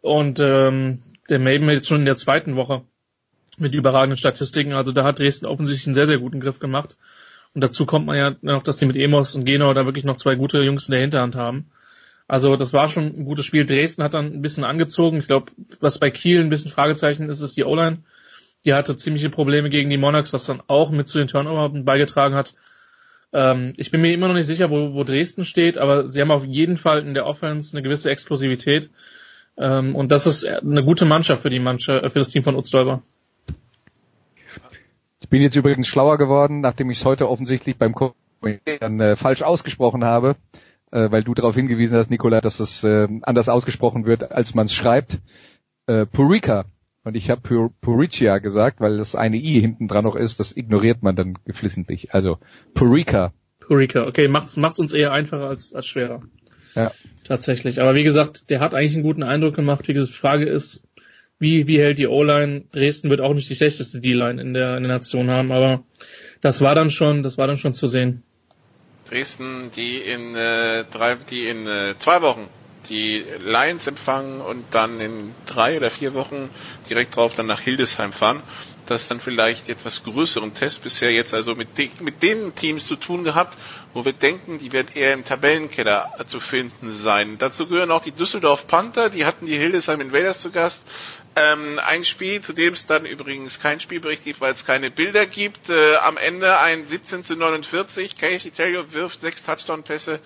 und 0.00 0.40
ähm, 0.40 1.02
der 1.28 1.38
Maben 1.38 1.68
jetzt 1.68 1.88
schon 1.88 2.00
in 2.00 2.06
der 2.06 2.16
zweiten 2.16 2.56
Woche 2.56 2.82
mit 3.58 3.74
überragenden 3.74 4.16
Statistiken. 4.16 4.72
Also 4.72 4.92
da 4.92 5.04
hat 5.04 5.18
Dresden 5.18 5.46
offensichtlich 5.46 5.86
einen 5.86 5.94
sehr, 5.94 6.06
sehr 6.06 6.18
guten 6.18 6.40
Griff 6.40 6.58
gemacht. 6.58 6.96
Und 7.54 7.60
dazu 7.60 7.86
kommt 7.86 8.06
man 8.06 8.16
ja 8.16 8.34
noch, 8.40 8.62
dass 8.62 8.78
sie 8.78 8.86
mit 8.86 8.96
Emos 8.96 9.36
und 9.36 9.44
Genau 9.44 9.74
da 9.74 9.84
wirklich 9.84 10.04
noch 10.04 10.16
zwei 10.16 10.34
gute 10.34 10.62
Jungs 10.62 10.88
in 10.88 10.92
der 10.92 11.00
Hinterhand 11.02 11.36
haben. 11.36 11.70
Also 12.26 12.56
das 12.56 12.72
war 12.72 12.88
schon 12.88 13.04
ein 13.04 13.24
gutes 13.24 13.44
Spiel. 13.44 13.66
Dresden 13.66 14.02
hat 14.02 14.14
dann 14.14 14.32
ein 14.32 14.42
bisschen 14.42 14.64
angezogen. 14.64 15.18
Ich 15.18 15.26
glaube, 15.26 15.52
was 15.80 15.98
bei 15.98 16.10
Kiel 16.10 16.40
ein 16.40 16.50
bisschen 16.50 16.70
Fragezeichen 16.70 17.28
ist, 17.28 17.40
ist 17.40 17.56
die 17.56 17.64
O-Line. 17.64 17.98
Die 18.64 18.72
hatte 18.72 18.96
ziemliche 18.96 19.28
Probleme 19.28 19.68
gegen 19.68 19.90
die 19.90 19.98
Monarchs, 19.98 20.32
was 20.32 20.46
dann 20.46 20.62
auch 20.66 20.90
mit 20.90 21.06
zu 21.06 21.18
den 21.18 21.28
Turnover 21.28 21.68
beigetragen 21.82 22.34
hat. 22.34 22.54
Ähm, 23.34 23.74
ich 23.76 23.90
bin 23.90 24.00
mir 24.00 24.14
immer 24.14 24.28
noch 24.28 24.34
nicht 24.34 24.46
sicher, 24.46 24.70
wo, 24.70 24.94
wo 24.94 25.04
Dresden 25.04 25.44
steht, 25.44 25.76
aber 25.76 26.06
sie 26.06 26.20
haben 26.20 26.30
auf 26.30 26.46
jeden 26.46 26.78
Fall 26.78 27.00
in 27.00 27.12
der 27.12 27.26
Offense 27.26 27.76
eine 27.76 27.82
gewisse 27.82 28.10
Explosivität. 28.10 28.90
Ähm, 29.58 29.94
und 29.94 30.10
das 30.10 30.26
ist 30.26 30.46
eine 30.46 30.82
gute 30.82 31.04
Mannschaft 31.04 31.42
für 31.42 31.50
die 31.50 31.60
Mannschaft, 31.60 32.10
für 32.12 32.18
das 32.18 32.30
Team 32.30 32.42
von 32.42 32.56
Utzdolber. 32.56 33.02
Ich 35.20 35.28
bin 35.28 35.42
jetzt 35.42 35.56
übrigens 35.56 35.88
schlauer 35.88 36.16
geworden, 36.16 36.60
nachdem 36.60 36.90
ich 36.90 36.98
es 36.98 37.04
heute 37.04 37.28
offensichtlich 37.28 37.76
beim 37.76 37.94
dann 38.80 39.00
äh, 39.00 39.16
falsch 39.16 39.42
ausgesprochen 39.42 40.04
habe, 40.04 40.36
äh, 40.94 41.10
weil 41.10 41.24
du 41.24 41.34
darauf 41.34 41.56
hingewiesen 41.56 41.96
hast, 41.96 42.10
Nikola, 42.10 42.40
dass 42.40 42.58
das 42.58 42.84
äh, 42.84 43.08
anders 43.22 43.48
ausgesprochen 43.48 44.06
wird, 44.06 44.30
als 44.30 44.54
man 44.54 44.66
es 44.66 44.74
schreibt. 44.74 45.18
Äh, 45.86 46.06
Purica. 46.06 46.66
Und 47.02 47.16
ich 47.16 47.28
habe 47.28 47.42
Pur 47.42 47.70
Puricia 47.82 48.38
gesagt, 48.38 48.80
weil 48.80 48.96
das 48.96 49.14
eine 49.14 49.36
I 49.36 49.60
hinten 49.60 49.88
dran 49.88 50.04
noch 50.04 50.16
ist, 50.16 50.40
das 50.40 50.56
ignoriert 50.56 51.02
man 51.02 51.16
dann 51.16 51.34
geflissentlich. 51.44 52.14
Also 52.14 52.38
Purica. 52.72 53.34
Purica, 53.58 54.06
okay, 54.06 54.28
macht's, 54.28 54.56
macht's 54.56 54.78
uns 54.78 54.92
eher 54.92 55.12
einfacher 55.12 55.48
als, 55.48 55.74
als 55.74 55.86
schwerer. 55.86 56.22
Ja. 56.74 56.92
Tatsächlich. 57.24 57.82
Aber 57.82 57.94
wie 57.94 58.04
gesagt, 58.04 58.48
der 58.48 58.60
hat 58.60 58.72
eigentlich 58.72 58.94
einen 58.94 59.02
guten 59.02 59.22
Eindruck 59.22 59.56
gemacht. 59.56 59.88
Wie 59.88 59.94
gesagt, 59.94 60.14
die 60.14 60.18
Frage 60.18 60.48
ist, 60.48 60.84
wie, 61.38 61.66
wie 61.66 61.78
hält 61.78 61.98
die 61.98 62.06
O-Line? 62.06 62.64
Dresden 62.72 63.10
wird 63.10 63.20
auch 63.20 63.34
nicht 63.34 63.50
die 63.50 63.56
schlechteste 63.56 64.00
D-Line 64.00 64.40
in 64.40 64.54
der, 64.54 64.76
in 64.76 64.84
der 64.84 64.92
Nation 64.92 65.30
haben, 65.30 65.50
aber 65.50 65.84
das 66.40 66.62
war 66.62 66.74
dann 66.74 66.90
schon, 66.90 67.22
das 67.22 67.36
war 67.36 67.46
dann 67.46 67.56
schon 67.56 67.74
zu 67.74 67.86
sehen. 67.86 68.22
Dresden, 69.08 69.70
die 69.76 69.98
in 69.98 70.34
äh, 70.34 70.84
drei, 70.90 71.16
die 71.16 71.46
in 71.48 71.66
äh, 71.66 71.94
zwei 71.98 72.22
Wochen 72.22 72.48
die 72.88 73.24
Lions 73.44 73.86
empfangen 73.86 74.40
und 74.40 74.64
dann 74.72 75.00
in 75.00 75.34
drei 75.46 75.76
oder 75.76 75.90
vier 75.90 76.14
Wochen 76.14 76.50
direkt 76.88 77.16
drauf 77.16 77.34
dann 77.34 77.46
nach 77.46 77.60
Hildesheim 77.60 78.12
fahren. 78.12 78.42
Das 78.86 79.02
ist 79.02 79.10
dann 79.10 79.20
vielleicht 79.20 79.70
etwas 79.70 80.02
größeren 80.04 80.52
Test 80.52 80.82
bisher 80.82 81.10
jetzt 81.10 81.32
also 81.32 81.54
mit, 81.54 81.78
de 81.78 81.88
mit 82.00 82.22
den 82.22 82.54
Teams 82.54 82.86
zu 82.86 82.96
tun 82.96 83.24
gehabt, 83.24 83.56
wo 83.94 84.04
wir 84.04 84.12
denken, 84.12 84.58
die 84.58 84.72
werden 84.72 84.88
eher 84.94 85.14
im 85.14 85.24
Tabellenkeller 85.24 86.12
zu 86.26 86.38
finden 86.38 86.90
sein. 86.92 87.38
Dazu 87.38 87.66
gehören 87.66 87.90
auch 87.90 88.02
die 88.02 88.12
Düsseldorf 88.12 88.66
Panther, 88.66 89.08
die 89.08 89.24
hatten 89.24 89.46
die 89.46 89.56
Hildesheim 89.56 90.02
Invaders 90.02 90.42
zu 90.42 90.50
Gast. 90.50 90.84
Ähm, 91.36 91.80
ein 91.84 92.04
Spiel, 92.04 92.40
zu 92.40 92.52
dem 92.52 92.74
es 92.74 92.86
dann 92.86 93.06
übrigens 93.06 93.58
kein 93.58 93.80
Spielbericht 93.80 94.22
gibt, 94.24 94.40
weil 94.40 94.52
es 94.52 94.64
keine 94.64 94.90
Bilder 94.90 95.26
gibt. 95.26 95.68
Äh, 95.68 95.96
am 95.96 96.16
Ende 96.16 96.58
ein 96.58 96.84
17 96.84 97.24
zu 97.24 97.34
49. 97.34 98.16
Casey 98.16 98.50
Terrio 98.52 98.92
wirft 98.92 99.20
sechs 99.20 99.44
Touchdown-Pässe. 99.44 100.20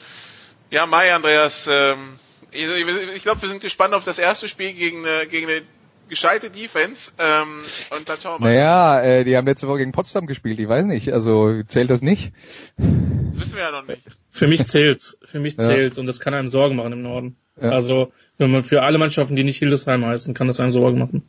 Ja, 0.71 0.85
Mai, 0.87 1.15
Andreas, 1.15 1.67
ähm, 1.71 2.19
ich, 2.51 2.67
ich 3.15 3.23
glaube, 3.23 3.41
wir 3.43 3.49
sind 3.49 3.63
gespannt 3.63 3.95
auf 3.95 4.05
das 4.05 4.19
erste 4.19 4.49
Spiel 4.49 4.75
gegen, 4.75 5.05
äh, 5.05 5.27
gegen 5.27 5.49
eine 5.49 5.63
gescheite 6.09 6.51
Defense. 6.51 7.13
Ähm, 7.19 7.61
und 7.97 8.09
dann 8.09 8.19
schauen 8.21 8.41
wir 8.41 8.47
mal. 8.47 8.55
Naja, 8.55 9.03
äh, 9.03 9.25
die 9.25 9.37
haben 9.37 9.47
letzte 9.47 9.69
Woche 9.69 9.79
gegen 9.79 9.93
Potsdam 9.93 10.27
gespielt, 10.27 10.59
ich 10.59 10.69
weiß 10.69 10.85
nicht. 10.87 11.13
Also 11.13 11.63
zählt 11.67 11.91
das 11.91 12.03
nicht? 12.03 12.33
Das 12.77 13.41
wissen 13.41 13.57
wir 13.57 13.63
ja 13.63 13.71
noch 13.71 13.87
nicht. 13.87 14.03
Für 14.31 14.47
mich 14.47 14.67
zählt's. 14.67 15.19
Für 15.25 15.39
mich 15.39 15.59
zählt's 15.59 15.97
ja. 15.97 16.01
und 16.01 16.07
das 16.07 16.21
kann 16.21 16.35
einem 16.35 16.49
Sorgen 16.49 16.77
machen 16.77 16.93
im 16.93 17.03
Norden. 17.03 17.37
Ja. 17.61 17.71
Also 17.71 18.13
wenn 18.39 18.51
man 18.51 18.65
für 18.65 18.83
alle 18.83 18.99
Mannschaften, 18.99 19.37
die 19.37 19.45
nicht 19.45 19.59
Hildesheim 19.59 20.05
heißen, 20.05 20.35
kann 20.35 20.47
das 20.47 20.61
einem 20.61 20.71
Sorgen 20.71 20.99
machen. 20.99 21.23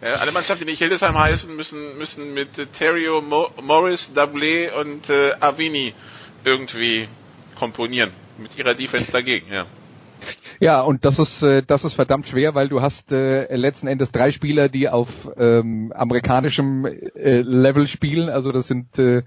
Ja, 0.00 0.16
alle 0.16 0.32
Mannschaften, 0.32 0.64
die 0.64 0.72
nicht 0.72 0.80
Hildesheim 0.80 1.18
heißen, 1.18 1.54
müssen 1.56 1.96
müssen 1.98 2.34
mit 2.34 2.58
äh, 2.58 2.66
Terrio, 2.66 3.20
Mo 3.20 3.48
Morris, 3.62 4.12
Dablé 4.14 4.70
und 4.72 5.08
äh, 5.08 5.32
Avini 5.40 5.94
irgendwie 6.44 7.08
komponieren 7.58 8.10
mit 8.38 8.58
ihrer 8.58 8.74
Defense 8.74 9.10
dagegen. 9.10 9.46
Ja. 9.50 9.66
Ja, 10.60 10.82
und 10.82 11.04
das 11.04 11.18
ist 11.18 11.42
äh, 11.42 11.62
das 11.66 11.84
ist 11.84 11.94
verdammt 11.94 12.28
schwer, 12.28 12.54
weil 12.54 12.68
du 12.68 12.80
hast 12.80 13.12
äh, 13.12 13.54
letzten 13.56 13.86
Endes 13.86 14.12
drei 14.12 14.30
Spieler, 14.30 14.68
die 14.68 14.88
auf 14.88 15.30
ähm, 15.36 15.92
amerikanischem 15.94 16.84
äh, 16.86 17.40
Level 17.40 17.86
spielen. 17.86 18.28
Also 18.28 18.52
das 18.52 18.68
sind 18.68 18.98
äh, 18.98 19.22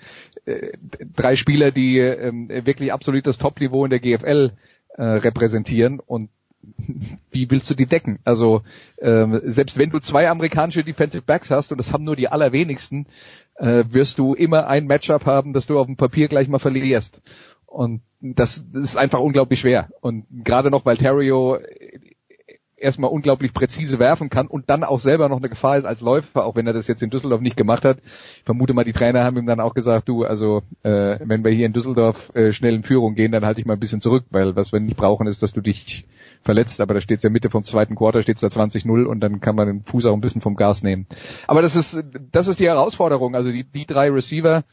äh 0.46 0.74
drei 1.16 1.36
Spieler, 1.36 1.72
die 1.72 2.00
äh, 2.00 2.66
wirklich 2.66 2.94
absolutes 2.94 3.38
Top-Niveau 3.38 3.84
in 3.86 3.92
der 3.92 4.00
GFL 4.00 4.52
äh, 4.98 5.04
repräsentieren 5.04 6.00
und 6.00 6.30
wie 7.32 7.50
willst 7.50 7.70
du 7.70 7.76
die 7.76 7.86
decken? 7.86 8.20
Also 8.24 8.62
ähm, 9.00 9.40
selbst 9.46 9.78
wenn 9.78 9.90
du 9.90 10.00
zwei 10.00 10.30
amerikanische 10.30 10.84
Defensive 10.84 11.24
Backs 11.24 11.50
hast 11.50 11.72
und 11.72 11.78
das 11.78 11.94
haben 11.94 12.04
nur 12.04 12.16
die 12.16 12.28
allerwenigsten, 12.28 13.08
äh, 13.56 13.86
wirst 13.90 14.20
du 14.20 14.34
immer 14.34 14.68
ein 14.68 14.86
Matchup 14.86 15.26
haben, 15.26 15.54
das 15.54 15.68
du 15.68 15.80
auf 15.80 15.88
dem 15.88 15.98
Papier 15.98 16.28
gleich 16.28 16.48
mal 16.48 16.60
verlierst. 16.60 17.22
Und 17.66 18.02
das, 18.20 18.66
das 18.72 18.84
ist 18.84 18.98
einfach 18.98 19.20
unglaublich 19.20 19.60
schwer. 19.60 19.90
Und 20.02 20.26
gerade 20.44 20.72
noch, 20.72 20.86
weil 20.86 20.98
Terrio 20.98 21.60
erstmal 22.78 23.10
unglaublich 23.10 23.54
präzise 23.54 24.00
werfen 24.00 24.30
kann 24.30 24.48
und 24.48 24.70
dann 24.70 24.84
auch 24.84 25.00
selber 25.00 25.30
noch 25.30 25.38
eine 25.38 25.50
Gefahr 25.50 25.78
ist 25.78 25.86
als 25.86 26.02
Läufer, 26.02 26.46
auch 26.46 26.56
wenn 26.56 26.68
er 26.68 26.74
das 26.74 26.88
jetzt 26.88 27.02
in 27.02 27.10
Düsseldorf 27.10 27.42
nicht 27.42 27.58
gemacht 27.58 27.84
hat. 27.84 27.98
Ich 28.38 28.44
vermute 28.46 28.74
mal, 28.74 28.84
die 28.84 28.94
Trainer 28.94 29.24
haben 29.24 29.38
ihm 29.38 29.48
dann 29.48 29.60
auch 29.60 29.74
gesagt, 29.74 30.08
du, 30.08 30.24
also 30.24 30.62
äh, 30.84 31.18
wenn 31.24 31.44
wir 31.44 31.52
hier 31.52 31.66
in 31.66 31.74
Düsseldorf 31.74 32.34
äh, 32.36 32.54
schnell 32.54 32.76
in 32.76 32.84
Führung 32.84 33.16
gehen, 33.16 33.32
dann 33.32 33.46
halte 33.46 33.62
ich 33.62 33.68
mal 33.68 33.74
ein 33.74 33.80
bisschen 33.80 34.02
zurück, 34.02 34.26
weil 34.30 34.56
was 34.56 34.72
wir 34.72 34.80
nicht 34.80 34.98
brauchen, 34.98 35.28
ist, 35.28 35.42
dass 35.42 35.54
du 35.54 35.62
dich 35.62 36.06
verletzt, 36.44 36.80
aber 36.80 36.94
da 36.94 37.02
steht 37.02 37.24
ja 37.24 37.30
Mitte 37.30 37.50
vom 37.50 37.64
zweiten 37.64 37.96
Quarter, 37.96 38.22
steht 38.22 38.42
da 38.42 38.48
20-0 38.48 39.06
und 39.06 39.20
dann 39.20 39.40
kann 39.42 39.56
man 39.56 39.68
den 39.68 39.84
Fuß 39.84 40.06
auch 40.06 40.14
ein 40.14 40.22
bisschen 40.22 40.42
vom 40.42 40.56
Gas 40.56 40.84
nehmen. 40.84 41.08
Aber 41.48 41.62
das 41.62 41.76
ist, 41.76 42.04
das 42.32 42.48
ist 42.48 42.60
die 42.60 42.68
Herausforderung. 42.68 43.36
Also 43.36 43.52
die, 43.52 43.64
die 43.64 43.86
drei 43.86 44.10
Receiver, 44.10 44.64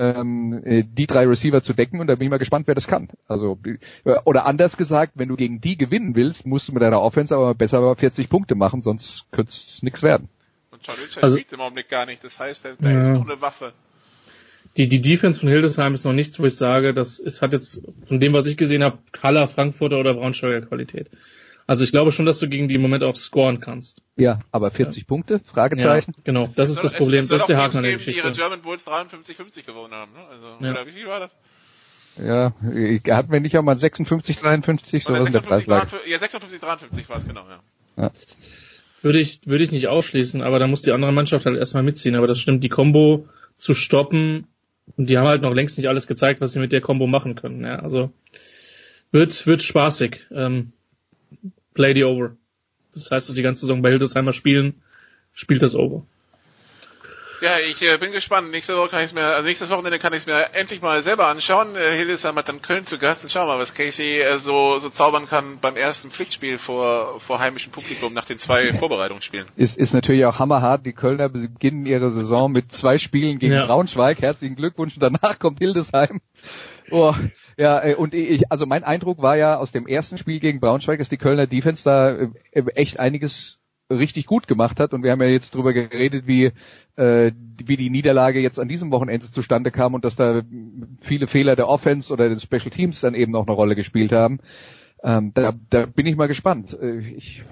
ähm, 0.00 0.62
äh, 0.64 0.82
die 0.82 1.06
drei 1.06 1.26
Receiver 1.26 1.60
zu 1.60 1.74
decken 1.74 2.00
und 2.00 2.06
da 2.06 2.14
bin 2.14 2.24
ich 2.24 2.30
mal 2.30 2.38
gespannt, 2.38 2.66
wer 2.66 2.74
das 2.74 2.86
kann. 2.86 3.08
Also 3.28 3.58
äh, 3.64 4.16
oder 4.24 4.46
anders 4.46 4.78
gesagt, 4.78 5.12
wenn 5.16 5.28
du 5.28 5.36
gegen 5.36 5.60
die 5.60 5.76
gewinnen 5.76 6.14
willst, 6.14 6.46
musst 6.46 6.68
du 6.68 6.72
mit 6.72 6.82
deiner 6.82 7.02
Offense 7.02 7.36
aber 7.36 7.54
besser 7.54 7.94
40 7.94 8.30
Punkte 8.30 8.54
machen, 8.54 8.80
sonst 8.80 9.26
könnte 9.30 9.50
es 9.50 9.82
nichts 9.82 10.02
werden. 10.02 10.28
Und 10.70 10.86
John 10.86 10.96
Richard 10.96 11.22
also, 11.22 11.36
spielt 11.36 11.52
im 11.52 11.60
Augenblick 11.60 11.90
gar 11.90 12.06
nicht, 12.06 12.24
das 12.24 12.38
heißt, 12.38 12.64
da 12.64 12.90
ja. 12.90 13.02
ist 13.02 13.10
noch 13.10 13.28
eine 13.28 13.40
Waffe. 13.42 13.72
Die, 14.76 14.88
die 14.88 15.00
Defense 15.00 15.40
von 15.40 15.48
Hildesheim 15.48 15.94
ist 15.94 16.04
noch 16.04 16.12
nichts, 16.12 16.38
wo 16.38 16.46
ich 16.46 16.56
sage, 16.56 16.94
das 16.94 17.18
ist, 17.18 17.42
hat 17.42 17.52
jetzt 17.52 17.82
von 18.06 18.20
dem, 18.20 18.32
was 18.32 18.46
ich 18.46 18.56
gesehen 18.56 18.82
habe, 18.82 18.98
Haller, 19.22 19.48
Frankfurter 19.48 19.98
oder 19.98 20.14
Braunschweiger 20.14 20.62
Qualität. 20.62 21.10
Also 21.70 21.84
ich 21.84 21.92
glaube 21.92 22.10
schon, 22.10 22.26
dass 22.26 22.40
du 22.40 22.48
gegen 22.48 22.66
die 22.66 22.74
im 22.74 22.82
Moment 22.82 23.04
auch 23.04 23.14
scoren 23.14 23.60
kannst. 23.60 24.02
Ja, 24.16 24.40
aber 24.50 24.72
40 24.72 25.02
ja. 25.02 25.06
Punkte? 25.06 25.40
Fragezeichen? 25.52 26.14
Ja, 26.16 26.22
genau, 26.24 26.48
das 26.56 26.68
ist 26.68 26.82
das 26.82 26.92
Problem. 26.94 27.28
das 27.28 27.42
ist 27.42 27.46
der 27.48 27.58
Haken 27.58 27.76
an 27.76 27.84
der 27.84 27.92
Geschichte. 27.92 28.22
Die 28.22 28.26
ihre 28.26 28.36
German 28.36 28.60
Bulls 28.60 28.84
53-50 28.88 29.66
gewonnen 29.66 29.94
haben, 29.94 30.10
ne? 30.12 30.18
Also, 30.28 30.46
ja. 30.64 30.72
oder 30.72 30.86
wie 30.88 30.90
viel 30.90 31.06
war 31.06 31.20
das? 31.20 31.30
Ja, 32.18 32.54
hatten 33.14 33.30
wir 33.30 33.38
nicht 33.38 33.56
auch 33.56 33.62
mal 33.62 33.76
56, 33.76 34.38
53, 34.38 35.04
so 35.04 35.12
was 35.12 35.26
in 35.28 35.32
der 35.32 35.42
Preislage. 35.42 36.00
Ja, 36.08 36.18
56, 36.18 36.58
53 36.58 37.08
war 37.08 37.18
es 37.18 37.28
genau, 37.28 37.44
ja. 37.48 38.02
ja. 38.02 38.10
Würde 39.02 39.20
ich, 39.20 39.42
würde 39.46 39.62
ich 39.62 39.70
nicht 39.70 39.86
ausschließen, 39.86 40.42
aber 40.42 40.58
da 40.58 40.66
muss 40.66 40.82
die 40.82 40.90
andere 40.90 41.12
Mannschaft 41.12 41.46
halt 41.46 41.56
erstmal 41.56 41.84
mitziehen. 41.84 42.16
Aber 42.16 42.26
das 42.26 42.40
stimmt, 42.40 42.64
die 42.64 42.68
Combo 42.68 43.28
zu 43.56 43.74
stoppen, 43.74 44.48
und 44.96 45.08
die 45.08 45.16
haben 45.16 45.28
halt 45.28 45.42
noch 45.42 45.54
längst 45.54 45.78
nicht 45.78 45.86
alles 45.86 46.08
gezeigt, 46.08 46.40
was 46.40 46.50
sie 46.50 46.58
mit 46.58 46.72
der 46.72 46.80
Combo 46.80 47.06
machen 47.06 47.36
können. 47.36 47.62
Ja, 47.62 47.76
also 47.76 48.10
wird, 49.12 49.46
wird 49.46 49.62
spaßig. 49.62 50.26
Ähm, 50.32 50.72
play 51.74 51.94
the 51.94 52.04
over. 52.04 52.36
Das 52.92 53.10
heißt, 53.10 53.28
dass 53.28 53.36
die 53.36 53.42
ganze 53.42 53.62
Saison 53.62 53.82
bei 53.82 53.90
Hildesheimer 53.90 54.32
spielen, 54.32 54.82
spielt 55.32 55.62
das 55.62 55.74
over. 55.74 56.04
Ja, 57.40 57.52
ich 57.58 57.80
äh, 57.80 57.96
bin 57.96 58.12
gespannt. 58.12 58.50
Nächste 58.50 58.76
Woche 58.76 58.90
kann 58.90 59.04
ich 59.04 59.14
mir, 59.14 59.22
also 59.22 59.46
nächstes 59.46 59.70
Wochenende 59.70 59.98
kann 59.98 60.12
ich 60.12 60.20
es 60.20 60.26
mir 60.26 60.52
endlich 60.52 60.82
mal 60.82 61.02
selber 61.02 61.28
anschauen. 61.28 61.74
Äh, 61.74 61.96
Hildesheim 61.96 62.36
hat 62.36 62.48
dann 62.48 62.60
Köln 62.60 62.84
zu 62.84 62.98
Gast 62.98 63.24
und 63.24 63.32
schauen 63.32 63.48
wir 63.48 63.54
mal, 63.54 63.58
was 63.58 63.72
Casey 63.72 64.20
äh, 64.20 64.38
so, 64.38 64.78
so 64.78 64.90
zaubern 64.90 65.26
kann 65.26 65.58
beim 65.58 65.74
ersten 65.74 66.10
Pflichtspiel 66.10 66.58
vor, 66.58 67.18
vor 67.20 67.38
heimischem 67.38 67.72
Publikum 67.72 68.12
nach 68.12 68.26
den 68.26 68.36
zwei 68.36 68.74
Vorbereitungsspielen. 68.74 69.46
Ist, 69.56 69.78
ist 69.78 69.94
natürlich 69.94 70.26
auch 70.26 70.38
hammerhart. 70.38 70.84
Die 70.84 70.92
Kölner 70.92 71.30
beginnen 71.30 71.86
ihre 71.86 72.10
Saison 72.10 72.52
mit 72.52 72.72
zwei 72.72 72.98
Spielen 72.98 73.38
gegen 73.38 73.54
ja. 73.54 73.64
Braunschweig. 73.64 74.20
Herzlichen 74.20 74.56
Glückwunsch. 74.56 74.96
Danach 74.98 75.38
kommt 75.38 75.60
Hildesheim. 75.60 76.20
Oh, 76.90 77.14
ja, 77.56 77.84
äh, 77.84 77.94
und 77.94 78.14
ich, 78.14 78.50
also 78.50 78.66
mein 78.66 78.84
Eindruck 78.84 79.22
war 79.22 79.36
ja 79.36 79.56
aus 79.56 79.72
dem 79.72 79.86
ersten 79.86 80.18
Spiel 80.18 80.40
gegen 80.40 80.60
Braunschweig, 80.60 80.98
dass 80.98 81.08
die 81.08 81.16
Kölner 81.16 81.46
Defense 81.46 81.84
da 81.84 82.10
äh, 82.10 82.28
echt 82.74 82.98
einiges 82.98 83.60
richtig 83.90 84.26
gut 84.26 84.46
gemacht 84.46 84.80
hat. 84.80 84.92
Und 84.92 85.02
wir 85.02 85.10
haben 85.10 85.20
ja 85.20 85.28
jetzt 85.28 85.54
drüber 85.54 85.72
geredet, 85.72 86.26
wie, 86.26 86.52
äh, 86.96 87.32
wie 87.64 87.76
die 87.76 87.90
Niederlage 87.90 88.40
jetzt 88.40 88.58
an 88.58 88.68
diesem 88.68 88.90
Wochenende 88.90 89.30
zustande 89.30 89.70
kam 89.70 89.94
und 89.94 90.04
dass 90.04 90.16
da 90.16 90.42
viele 91.00 91.26
Fehler 91.26 91.56
der 91.56 91.68
Offense 91.68 92.12
oder 92.12 92.28
des 92.28 92.42
Special 92.42 92.70
Teams 92.70 93.00
dann 93.00 93.14
eben 93.14 93.34
auch 93.34 93.46
eine 93.46 93.56
Rolle 93.56 93.74
gespielt 93.74 94.12
haben. 94.12 94.40
Ähm, 95.02 95.32
da, 95.34 95.52
da 95.70 95.86
bin 95.86 96.06
ich 96.06 96.16
mal 96.16 96.28
gespannt. 96.28 96.76
Äh, 96.80 96.98
ich, 96.98 97.44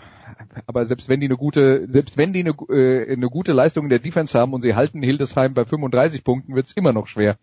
aber 0.66 0.84
selbst 0.86 1.08
wenn 1.08 1.20
die 1.20 1.26
eine 1.26 1.36
gute, 1.36 1.86
selbst 1.88 2.16
wenn 2.16 2.32
die 2.32 2.40
eine, 2.40 2.54
äh, 2.68 3.12
eine 3.12 3.28
gute 3.28 3.52
Leistung 3.52 3.84
in 3.84 3.90
der 3.90 3.98
Defense 3.98 4.38
haben 4.38 4.52
und 4.52 4.62
sie 4.62 4.74
halten 4.74 5.02
Hildesheim 5.02 5.54
bei 5.54 5.64
35 5.64 6.24
Punkten, 6.24 6.54
wird's 6.54 6.72
immer 6.72 6.92
noch 6.92 7.06
schwer. 7.06 7.38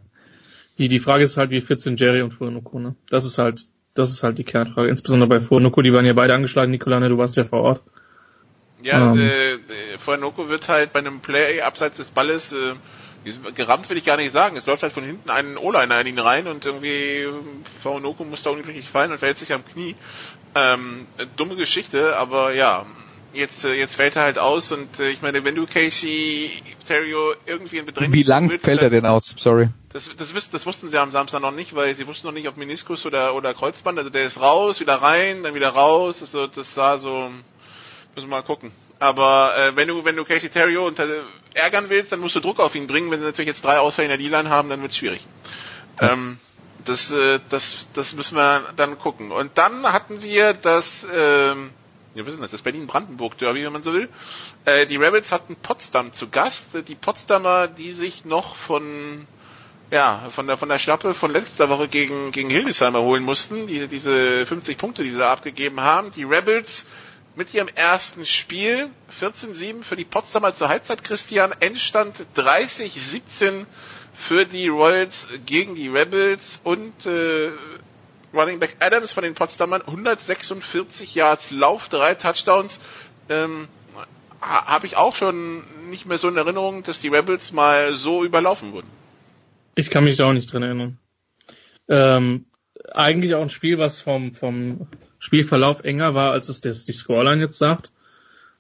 Die, 0.78 0.88
die 0.88 1.00
Frage 1.00 1.24
ist 1.24 1.38
halt, 1.38 1.52
wie 1.52 1.62
fit 1.62 1.80
sind 1.82 2.00
Jerry 2.00 2.22
und 2.22 2.34
Furunoku, 2.34 2.80
ne? 2.80 2.96
Das 3.10 3.26
ist 3.26 3.38
halt, 3.38 3.62
das 3.94 4.12
ist 4.12 4.24
halt 4.24 4.38
die 4.38 4.44
Kernfrage. 4.44 4.90
Insbesondere 4.90 5.30
bei 5.30 5.40
Furunoku, 5.40 5.82
die 5.82 5.94
waren 5.94 6.06
ja 6.06 6.14
beide 6.14 6.34
angeschlagen, 6.34 6.72
Nikolane, 6.72 7.10
du 7.10 7.18
warst 7.18 7.38
ja 7.38 7.46
vor 7.46 7.62
Ort. 7.62 7.82
Ja, 8.82 9.14
ähm. 9.14 9.20
äh, 9.20 9.98
Furunoku 9.98 10.50
wird 10.50 10.68
halt 10.68 10.94
bei 10.94 11.00
einem 11.00 11.22
Play 11.22 11.62
abseits 11.62 11.98
des 11.98 12.10
Balles, 12.10 12.54
äh, 12.54 12.74
gerammt 13.56 13.90
will 13.90 13.98
ich 13.98 14.06
gar 14.06 14.18
nicht 14.18 14.32
sagen. 14.32 14.56
Es 14.58 14.66
läuft 14.66 14.84
halt 14.84 14.94
von 14.94 15.04
hinten 15.04 15.30
ein 15.30 15.58
O-Liner 15.58 16.02
in 16.02 16.08
ihn 16.08 16.20
rein 16.20 16.48
und 16.48 16.66
irgendwie 16.66 17.26
Faunoko 17.82 18.24
muss 18.24 18.44
da 18.44 18.52
unglücklich 18.52 18.90
fallen 18.90 19.12
und 19.12 19.18
verhält 19.18 19.38
sich 19.38 19.54
am 19.54 19.66
Knie. 19.66 19.96
Ähm, 20.54 21.08
dumme 21.36 21.56
Geschichte, 21.56 22.16
aber 22.18 22.54
ja, 22.54 22.86
jetzt, 23.36 23.66
äh, 23.66 23.74
jetzt 23.74 23.96
fällt 23.96 24.16
er 24.16 24.24
halt 24.24 24.38
aus 24.38 24.72
und 24.72 25.00
äh, 25.00 25.10
ich 25.10 25.22
meine, 25.22 25.44
wenn 25.44 25.56
du 25.56 25.66
Casey 25.66 26.52
Terrio 26.88 27.34
irgendwie 27.46 27.78
in 27.78 27.86
Bedrängnis 27.86 28.18
Wie 28.18 28.24
lang 28.24 28.50
willst, 28.50 28.66
fällt 28.66 28.82
er 28.82 28.90
denn 28.90 29.06
aus? 29.06 29.34
Sorry. 29.38 29.70
Das, 29.94 30.10
das, 30.18 30.34
wiss, 30.36 30.50
das 30.50 30.66
wussten 30.66 30.90
sie 30.90 30.98
am 31.00 31.12
Samstag 31.12 31.42
noch 31.42 31.52
nicht, 31.52 31.76
weil 31.76 31.94
sie 31.96 32.08
wussten 32.08 32.28
noch 32.28 32.34
nicht, 32.34 32.48
ob 32.48 32.58
Meniskus 32.58 33.06
oder, 33.06 33.36
oder 33.36 33.54
Kreuzband. 33.54 33.98
Also 33.98 34.10
der 34.10 34.24
ist 34.24 34.40
raus, 34.40 34.80
wieder 34.80 34.96
rein, 34.96 35.44
dann 35.44 35.56
wieder 35.56 35.70
raus. 35.70 36.22
Also 36.22 36.48
das 36.48 36.74
sah 36.74 36.98
so, 36.98 37.30
müssen 38.16 38.28
wir 38.30 38.38
mal 38.38 38.42
gucken. 38.42 38.72
Aber 39.00 39.54
äh, 39.58 39.76
wenn 39.76 39.88
du 39.88 40.06
wenn 40.06 40.16
du 40.16 40.24
Casey 40.24 40.50
Terrio 40.50 40.88
unter, 40.88 41.08
ärgern 41.54 41.90
willst, 41.90 42.12
dann 42.12 42.20
musst 42.20 42.36
du 42.36 42.40
Druck 42.40 42.60
auf 42.60 42.76
ihn 42.76 42.88
bringen. 42.88 43.12
Wenn 43.12 43.20
sie 43.20 43.26
natürlich 43.26 43.48
jetzt 43.48 43.64
drei 43.64 43.80
Ausfälle 43.80 44.06
in 44.06 44.10
der 44.10 44.18
D-Line 44.18 44.50
haben, 44.50 44.70
dann 44.70 44.82
wird's 44.82 44.98
schwierig. 44.98 45.26
Ja. 46.02 46.14
Ähm, 46.14 46.40
das, 46.86 47.12
äh, 47.12 47.40
das, 47.50 47.88
das 47.94 48.14
müssen 48.14 48.36
wir 48.36 48.74
dann 48.76 48.98
gucken. 48.98 49.32
Und 49.32 49.58
dann 49.58 49.84
hatten 49.92 50.22
wir 50.22 50.54
das, 50.54 51.06
ähm, 51.14 51.72
wir 52.16 52.26
wissen 52.26 52.42
das, 52.42 52.52
das 52.52 52.62
Berlin-Brandenburg-Derby, 52.62 53.66
wenn 53.66 53.74
man 53.74 53.84
so 53.84 53.94
will. 53.94 54.10
Äh, 54.64 54.88
die 54.88 54.96
Rebels 54.96 55.32
hatten 55.32 55.56
Potsdam 55.58 56.14
zu 56.14 56.30
Gast. 56.30 56.70
Die 56.88 56.96
Potsdamer, 56.96 57.68
die 57.68 57.92
sich 57.92 58.26
noch 58.26 58.56
von 58.56 59.28
ja, 59.92 60.30
von 60.32 60.48
der, 60.48 60.58
von 60.58 60.70
der 60.70 60.80
Schlappe 60.80 61.14
von 61.14 61.32
letzter 61.32 61.70
Woche 61.70 61.88
gegen, 61.88 62.32
gegen 62.32 62.50
Hildesheimer 62.50 63.02
holen 63.02 63.24
mussten, 63.24 63.68
diese, 63.68 63.88
diese 63.88 64.46
50 64.46 64.80
Punkte, 64.80 65.04
die 65.04 65.12
sie 65.12 65.20
da 65.20 65.32
abgegeben 65.32 65.80
haben. 65.80 66.10
Die 66.12 66.24
Rebels 66.24 66.88
mit 67.36 67.54
ihrem 67.54 67.68
ersten 67.68 68.26
Spiel 68.26 68.90
14-7 69.22 69.84
für 69.84 69.96
die 69.96 70.06
Potsdamer 70.06 70.54
zur 70.54 70.70
Halbzeit, 70.70 71.04
Christian. 71.04 71.52
Endstand 71.60 72.26
30-17 72.36 73.66
für 74.14 74.46
die 74.46 74.70
Royals 74.70 75.28
gegen 75.46 75.76
die 75.76 75.90
Rebels 75.90 76.60
und 76.64 77.06
äh, 77.06 77.52
Running 78.36 78.60
Back 78.60 78.78
Adams 78.80 79.12
von 79.12 79.24
den 79.24 79.34
Potsdamern 79.34 79.82
146 79.82 81.16
Yards 81.16 81.52
Lauf, 81.52 81.90
drei 81.90 82.16
Touchdowns. 82.16 82.80
Ähm, 83.30 83.68
Habe 84.42 84.88
ich 84.88 84.98
auch 84.98 85.16
schon 85.16 85.64
nicht 85.90 86.06
mehr 86.06 86.18
so 86.18 86.28
in 86.28 86.38
Erinnerung, 86.38 86.84
dass 86.84 87.02
die 87.02 87.08
Rebels 87.08 87.52
mal 87.52 87.96
so 87.96 88.24
überlaufen 88.24 88.74
wurden. 88.74 88.88
Ich 89.76 89.90
kann 89.90 90.04
mich 90.04 90.18
da 90.18 90.26
auch 90.26 90.34
nicht 90.34 90.52
dran 90.52 90.64
erinnern. 90.64 91.00
Ähm, 91.88 92.46
eigentlich 92.92 93.36
auch 93.36 93.42
ein 93.42 93.50
Spiel, 93.50 93.78
was 93.78 94.02
vom, 94.02 94.34
vom 94.34 94.88
Spielverlauf 95.20 95.84
enger 95.84 96.14
war, 96.14 96.32
als 96.32 96.50
es 96.50 96.62
das, 96.62 96.86
die 96.86 96.94
Scoreline 96.94 97.42
jetzt 97.42 97.58
sagt. 97.58 97.92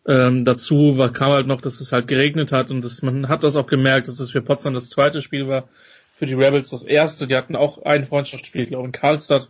Ähm, 0.08 0.46
dazu 0.46 0.98
war, 0.98 1.12
kam 1.12 1.32
halt 1.32 1.48
noch, 1.48 1.62
dass 1.62 1.80
es 1.80 1.92
halt 1.92 2.08
geregnet 2.08 2.52
hat 2.52 2.70
und 2.70 2.84
das, 2.84 3.02
man 3.02 3.28
hat 3.28 3.44
das 3.44 3.56
auch 3.56 3.66
gemerkt, 3.66 4.08
dass 4.08 4.20
es 4.20 4.32
für 4.32 4.42
Potsdam 4.42 4.76
das 4.76 4.90
zweite 4.90 5.22
Spiel 5.22 5.48
war, 5.48 5.68
für 6.16 6.26
die 6.26 6.34
Rebels 6.34 6.70
das 6.70 6.84
erste. 6.84 7.28
Die 7.28 7.36
hatten 7.36 7.56
auch 7.56 7.84
ein 7.84 8.06
Freundschaftsspiel, 8.06 8.64
ich 8.64 8.70
glaube 8.70 8.86
in 8.86 8.92
Karlstad 8.92 9.50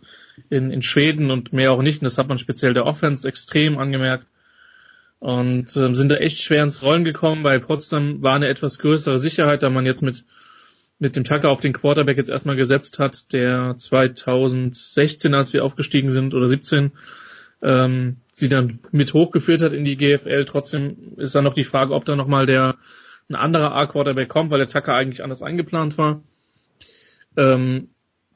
in, 0.50 0.70
in 0.70 0.82
Schweden 0.82 1.30
und 1.30 1.52
mehr 1.52 1.72
auch 1.72 1.82
nicht. 1.82 2.02
Und 2.02 2.04
das 2.04 2.18
hat 2.18 2.28
man 2.28 2.38
speziell 2.38 2.74
der 2.74 2.86
Offense 2.86 3.26
extrem 3.26 3.78
angemerkt. 3.78 4.26
Und 5.18 5.74
ähm, 5.76 5.94
sind 5.94 6.10
da 6.10 6.16
echt 6.16 6.42
schwer 6.42 6.62
ins 6.62 6.82
Rollen 6.82 7.04
gekommen. 7.04 7.42
Bei 7.42 7.58
Potsdam 7.58 8.22
war 8.22 8.34
eine 8.34 8.48
etwas 8.48 8.78
größere 8.78 9.18
Sicherheit, 9.18 9.62
da 9.62 9.70
man 9.70 9.86
jetzt 9.86 10.02
mit 10.02 10.24
mit 10.98 11.14
dem 11.14 11.24
Tucker 11.24 11.50
auf 11.50 11.60
den 11.60 11.74
Quarterback 11.74 12.16
jetzt 12.16 12.30
erstmal 12.30 12.56
gesetzt 12.56 12.98
hat, 12.98 13.32
der 13.32 13.76
2016, 13.76 15.34
als 15.34 15.50
sie 15.50 15.60
aufgestiegen 15.60 16.10
sind, 16.10 16.34
oder 16.34 16.48
17, 16.48 16.92
ähm, 17.62 18.16
sie 18.32 18.48
dann 18.48 18.80
mit 18.92 19.12
hochgeführt 19.12 19.62
hat 19.62 19.72
in 19.72 19.84
die 19.84 19.96
GFL. 19.96 20.46
Trotzdem 20.46 21.14
ist 21.16 21.34
dann 21.34 21.44
noch 21.44 21.54
die 21.54 21.64
Frage, 21.64 21.94
ob 21.94 22.04
da 22.04 22.16
nochmal 22.16 22.46
der 22.46 22.76
ein 23.28 23.34
anderer 23.34 23.74
A-Quarterback 23.74 24.28
kommt, 24.28 24.50
weil 24.50 24.58
der 24.58 24.68
Tucker 24.68 24.94
eigentlich 24.94 25.22
anders 25.22 25.42
eingeplant 25.42 25.98
war. 25.98 26.22
Ähm, 27.36 27.88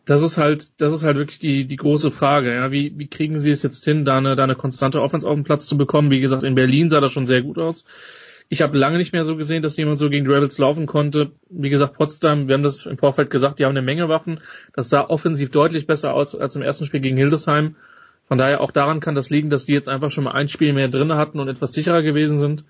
das 0.05 0.23
ist 0.23 0.39
halt, 0.39 0.81
das 0.81 0.93
ist 0.93 1.05
halt 1.05 1.17
wirklich 1.17 1.39
die, 1.39 1.67
die 1.67 1.77
große 1.77 2.11
Frage, 2.11 2.55
ja. 2.55 2.73
Wie, 2.73 2.93
wie 2.97 3.07
kriegen 3.07 3.39
sie 3.39 3.51
es 3.51 3.63
jetzt 3.63 3.85
hin, 3.85 4.05
da 4.05 4.19
eine, 4.19 4.35
da 4.35 4.45
eine 4.45 4.57
konstante 4.57 5.01
Offense 5.03 5.29
auf 5.29 5.35
den 5.35 5.45
Platz 5.45 5.67
zu 5.67 5.77
bekommen? 5.77 6.11
Wie 6.11 6.21
gesagt, 6.21 6.43
in 6.43 6.55
Berlin 6.55 6.91
sah 6.91 7.01
das 7.01 7.13
schon 7.13 7.27
sehr 7.27 7.43
gut 7.43 7.59
aus. 7.59 7.85
Ich 8.49 8.63
habe 8.63 8.77
lange 8.77 8.99
nicht 8.99 9.13
mehr 9.13 9.25
so 9.25 9.37
gesehen, 9.37 9.63
dass 9.63 9.77
jemand 9.77 9.99
so 9.99 10.11
gegen 10.11 10.25
die 10.25 10.33
Rebels 10.33 10.59
laufen 10.59 10.87
konnte. 10.87 11.31
Wie 11.49 11.71
gesagt, 11.71 11.95
Potsdam, 11.95 12.49
wir 12.49 12.55
haben 12.55 12.65
das 12.65 12.85
im 12.85 12.99
Vorfeld 12.99 13.31
gesagt, 13.31 13.61
die 13.61 13.65
haben 13.65 13.71
eine 13.71 13.83
Menge 13.83 14.09
Waffen. 14.09 14.41
Das 14.73 14.89
sah 14.89 15.09
offensiv 15.09 15.53
deutlich 15.53 15.87
besser 15.87 16.15
aus 16.15 16.35
als 16.35 16.57
im 16.57 16.63
ersten 16.63 16.87
Spiel 16.87 16.99
gegen 16.99 17.17
Hildesheim. 17.17 17.77
Von 18.27 18.39
daher 18.39 18.61
auch 18.61 18.73
daran 18.73 18.99
kann 18.99 19.15
das 19.15 19.31
liegen, 19.31 19.51
dass 19.51 19.67
die 19.67 19.73
jetzt 19.73 19.89
einfach 19.89 20.11
schon 20.11 20.25
mal 20.25 20.33
ein 20.33 20.49
Spiel 20.49 20.73
mehr 20.73 20.89
drinne 20.89 21.17
hatten 21.17 21.39
und 21.39 21.47
etwas 21.47 21.73
sicherer 21.73 22.03
gewesen 22.03 22.41
sind. 22.41 22.65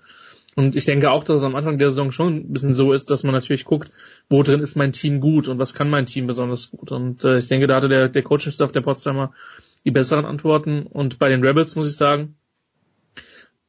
Und 0.55 0.75
ich 0.75 0.85
denke 0.85 1.11
auch, 1.11 1.23
dass 1.23 1.39
es 1.39 1.43
am 1.45 1.55
Anfang 1.55 1.77
der 1.77 1.91
Saison 1.91 2.11
schon 2.11 2.35
ein 2.35 2.53
bisschen 2.53 2.73
so 2.73 2.91
ist, 2.91 3.09
dass 3.09 3.23
man 3.23 3.33
natürlich 3.33 3.63
guckt, 3.63 3.91
wo 4.29 4.43
drin 4.43 4.59
ist 4.59 4.75
mein 4.75 4.91
Team 4.91 5.21
gut 5.21 5.47
und 5.47 5.59
was 5.59 5.73
kann 5.73 5.89
mein 5.89 6.05
Team 6.05 6.27
besonders 6.27 6.71
gut. 6.71 6.91
Und 6.91 7.23
äh, 7.23 7.37
ich 7.37 7.47
denke, 7.47 7.67
da 7.67 7.75
hatte 7.75 7.87
der, 7.87 8.09
der 8.09 8.23
Coaching-Staff 8.23 8.71
der 8.71 8.81
Potsdamer 8.81 9.33
die 9.85 9.91
besseren 9.91 10.25
Antworten. 10.25 10.83
Und 10.83 11.19
bei 11.19 11.29
den 11.29 11.43
Rebels 11.43 11.75
muss 11.75 11.89
ich 11.89 11.95
sagen, 11.95 12.35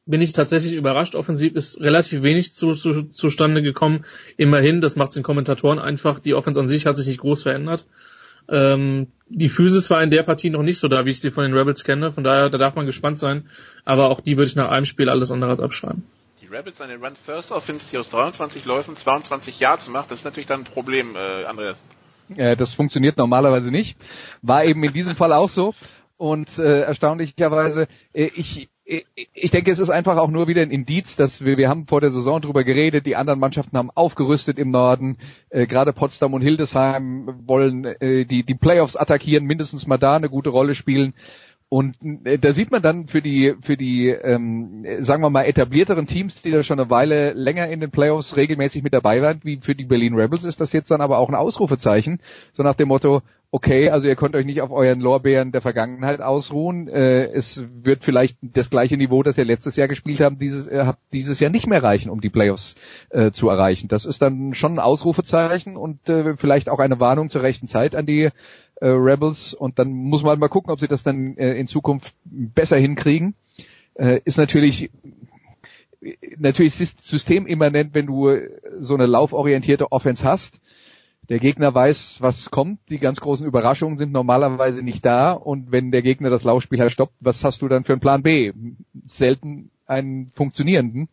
bin 0.05 0.21
ich 0.21 0.33
tatsächlich 0.33 0.73
überrascht. 0.73 1.15
Offensiv 1.15 1.55
ist 1.55 1.79
relativ 1.79 2.23
wenig 2.23 2.53
zu, 2.53 2.73
zu, 2.73 3.03
zustande 3.03 3.61
gekommen. 3.61 4.03
Immerhin, 4.35 4.81
das 4.81 4.97
macht 4.97 5.15
den 5.15 5.23
Kommentatoren 5.23 5.79
einfach. 5.79 6.19
Die 6.19 6.33
Offense 6.33 6.59
an 6.59 6.67
sich 6.67 6.85
hat 6.85 6.97
sich 6.97 7.07
nicht 7.07 7.21
groß 7.21 7.43
verändert. 7.43 7.87
Ähm, 8.49 9.07
die 9.29 9.47
Physis 9.47 9.89
war 9.89 10.03
in 10.03 10.09
der 10.09 10.23
Partie 10.23 10.49
noch 10.49 10.63
nicht 10.63 10.79
so 10.79 10.89
da, 10.89 11.05
wie 11.05 11.11
ich 11.11 11.21
sie 11.21 11.31
von 11.31 11.45
den 11.45 11.53
Rebels 11.53 11.85
kenne. 11.85 12.11
Von 12.11 12.25
daher, 12.25 12.49
da 12.49 12.57
darf 12.57 12.75
man 12.75 12.85
gespannt 12.85 13.17
sein. 13.17 13.45
Aber 13.85 14.09
auch 14.09 14.19
die 14.19 14.35
würde 14.35 14.49
ich 14.49 14.55
nach 14.55 14.69
einem 14.69 14.85
Spiel 14.85 15.07
alles 15.07 15.31
andere 15.31 15.63
abschreiben. 15.63 16.03
Die 16.53 16.57
Rebels 16.57 16.79
eine 16.81 16.97
Run 16.97 17.15
First 17.15 17.51
Offense, 17.51 17.89
die 17.89 17.97
aus 17.97 18.11
23 18.11 18.63
Läufen 18.65 18.95
22 18.95 19.59
Yards 19.59 19.89
macht, 19.89 20.11
das 20.11 20.19
ist 20.19 20.23
natürlich 20.23 20.45
dann 20.45 20.61
ein 20.61 20.65
Problem, 20.65 21.15
äh, 21.15 21.45
Andreas. 21.45 21.81
Äh, 22.35 22.55
das 22.55 22.73
funktioniert 22.73 23.17
normalerweise 23.17 23.71
nicht. 23.71 23.97
War 24.43 24.63
eben 24.63 24.83
in 24.83 24.93
diesem 24.93 25.15
Fall 25.15 25.33
auch 25.33 25.49
so. 25.49 25.73
Und 26.15 26.59
äh, 26.59 26.81
erstaunlicherweise, 26.81 27.87
äh, 28.13 28.29
ich 28.35 28.69
ich 28.85 29.49
denke, 29.51 29.71
es 29.71 29.79
ist 29.79 29.89
einfach 29.89 30.17
auch 30.17 30.29
nur 30.29 30.47
wieder 30.49 30.61
ein 30.61 30.69
Indiz, 30.69 31.15
dass 31.15 31.43
wir, 31.43 31.57
wir 31.57 31.69
haben 31.69 31.87
vor 31.87 32.01
der 32.01 32.11
Saison 32.11 32.41
drüber 32.41 32.65
geredet, 32.65 33.05
die 33.05 33.15
anderen 33.15 33.39
Mannschaften 33.39 33.77
haben 33.77 33.89
aufgerüstet 33.89 34.59
im 34.59 34.71
Norden, 34.71 35.17
äh, 35.49 35.65
gerade 35.67 35.93
Potsdam 35.93 36.33
und 36.33 36.41
Hildesheim 36.41 37.47
wollen 37.47 37.85
äh, 37.85 38.25
die, 38.25 38.43
die 38.43 38.55
Playoffs 38.55 38.97
attackieren, 38.97 39.45
mindestens 39.45 39.87
mal 39.87 39.97
da 39.97 40.17
eine 40.17 40.29
gute 40.29 40.49
Rolle 40.49 40.75
spielen. 40.75 41.13
Und 41.69 41.95
äh, 42.25 42.37
da 42.37 42.53
sieht 42.53 42.71
man 42.71 42.81
dann 42.81 43.07
für 43.07 43.21
die, 43.21 43.55
für 43.61 43.77
die, 43.77 44.09
ähm, 44.09 44.85
sagen 44.99 45.23
wir 45.23 45.29
mal, 45.29 45.45
etablierteren 45.45 46.05
Teams, 46.05 46.41
die 46.41 46.51
da 46.51 46.63
schon 46.63 46.79
eine 46.79 46.89
Weile 46.89 47.33
länger 47.33 47.67
in 47.67 47.79
den 47.79 47.91
Playoffs 47.91 48.35
regelmäßig 48.35 48.83
mit 48.83 48.93
dabei 48.93 49.21
waren, 49.21 49.41
wie 49.43 49.57
für 49.61 49.75
die 49.75 49.85
Berlin 49.85 50.15
Rebels, 50.15 50.43
ist 50.43 50.61
das 50.61 50.73
jetzt 50.73 50.91
dann 50.91 51.01
aber 51.01 51.17
auch 51.17 51.29
ein 51.29 51.35
Ausrufezeichen. 51.35 52.19
So 52.51 52.63
nach 52.63 52.75
dem 52.75 52.89
Motto, 52.89 53.21
okay, 53.53 53.91
also 53.91 54.07
ihr 54.07 54.15
könnt 54.15 54.35
euch 54.35 54.47
nicht 54.47 54.61
auf 54.61 54.71
euren 54.71 54.99
Lorbeeren 54.99 55.51
der 55.51 55.61
Vergangenheit 55.61 56.21
ausruhen. 56.21 56.87
Äh, 56.87 57.25
es 57.25 57.63
wird 57.83 58.03
vielleicht 58.03 58.35
das 58.41 58.71
gleiche 58.71 58.97
Niveau, 58.97 59.21
das 59.21 59.37
ihr 59.37 59.45
letztes 59.45 59.75
Jahr 59.75 59.87
gespielt 59.87 60.21
habt, 60.21 60.41
dieses, 60.41 60.67
äh, 60.67 60.85
habt 60.85 60.99
dieses 61.13 61.39
Jahr 61.39 61.51
nicht 61.51 61.67
mehr 61.67 61.83
reichen, 61.83 62.09
um 62.09 62.19
die 62.19 62.31
Playoffs 62.31 62.73
äh, 63.11 63.29
zu 63.29 63.49
erreichen. 63.49 63.89
Das 63.89 64.05
ist 64.05 64.23
dann 64.23 64.55
schon 64.55 64.73
ein 64.73 64.79
Ausrufezeichen 64.79 65.77
und 65.77 66.09
äh, 66.09 66.35
vielleicht 66.35 66.67
auch 66.67 66.79
eine 66.79 66.99
Warnung 66.99 67.29
zur 67.29 67.43
rechten 67.43 67.67
Zeit 67.67 67.95
an 67.95 68.07
die 68.07 68.31
äh, 68.75 68.87
Rebels. 68.87 69.53
Und 69.53 69.79
dann 69.79 69.91
muss 69.91 70.23
man 70.23 70.31
halt 70.31 70.39
mal 70.39 70.49
gucken, 70.49 70.71
ob 70.71 70.79
sie 70.79 70.87
das 70.87 71.03
dann 71.03 71.37
äh, 71.37 71.53
in 71.53 71.67
Zukunft 71.67 72.13
besser 72.25 72.77
hinkriegen. 72.77 73.35
Äh, 73.95 74.21
ist 74.25 74.37
natürlich 74.37 74.89
natürlich 76.37 76.73
systemimmanent, 76.75 77.93
wenn 77.93 78.07
du 78.07 78.29
so 78.79 78.93
eine 78.93 79.05
lauforientierte 79.05 79.89
Offense 79.93 80.25
hast 80.25 80.59
der 81.29 81.39
Gegner 81.39 81.73
weiß, 81.73 82.17
was 82.21 82.51
kommt. 82.51 82.79
Die 82.89 82.99
ganz 82.99 83.19
großen 83.19 83.47
Überraschungen 83.47 83.97
sind 83.97 84.11
normalerweise 84.11 84.81
nicht 84.81 85.05
da. 85.05 85.31
Und 85.31 85.71
wenn 85.71 85.91
der 85.91 86.01
Gegner 86.01 86.29
das 86.29 86.43
Laufspiel 86.43 86.79
halt 86.79 86.91
stoppt, 86.91 87.13
was 87.19 87.43
hast 87.43 87.61
du 87.61 87.67
dann 87.67 87.83
für 87.83 87.93
einen 87.93 88.01
Plan 88.01 88.23
B? 88.23 88.51
Selten 89.07 89.71
einen 89.85 90.31
funktionierenden. 90.33 91.07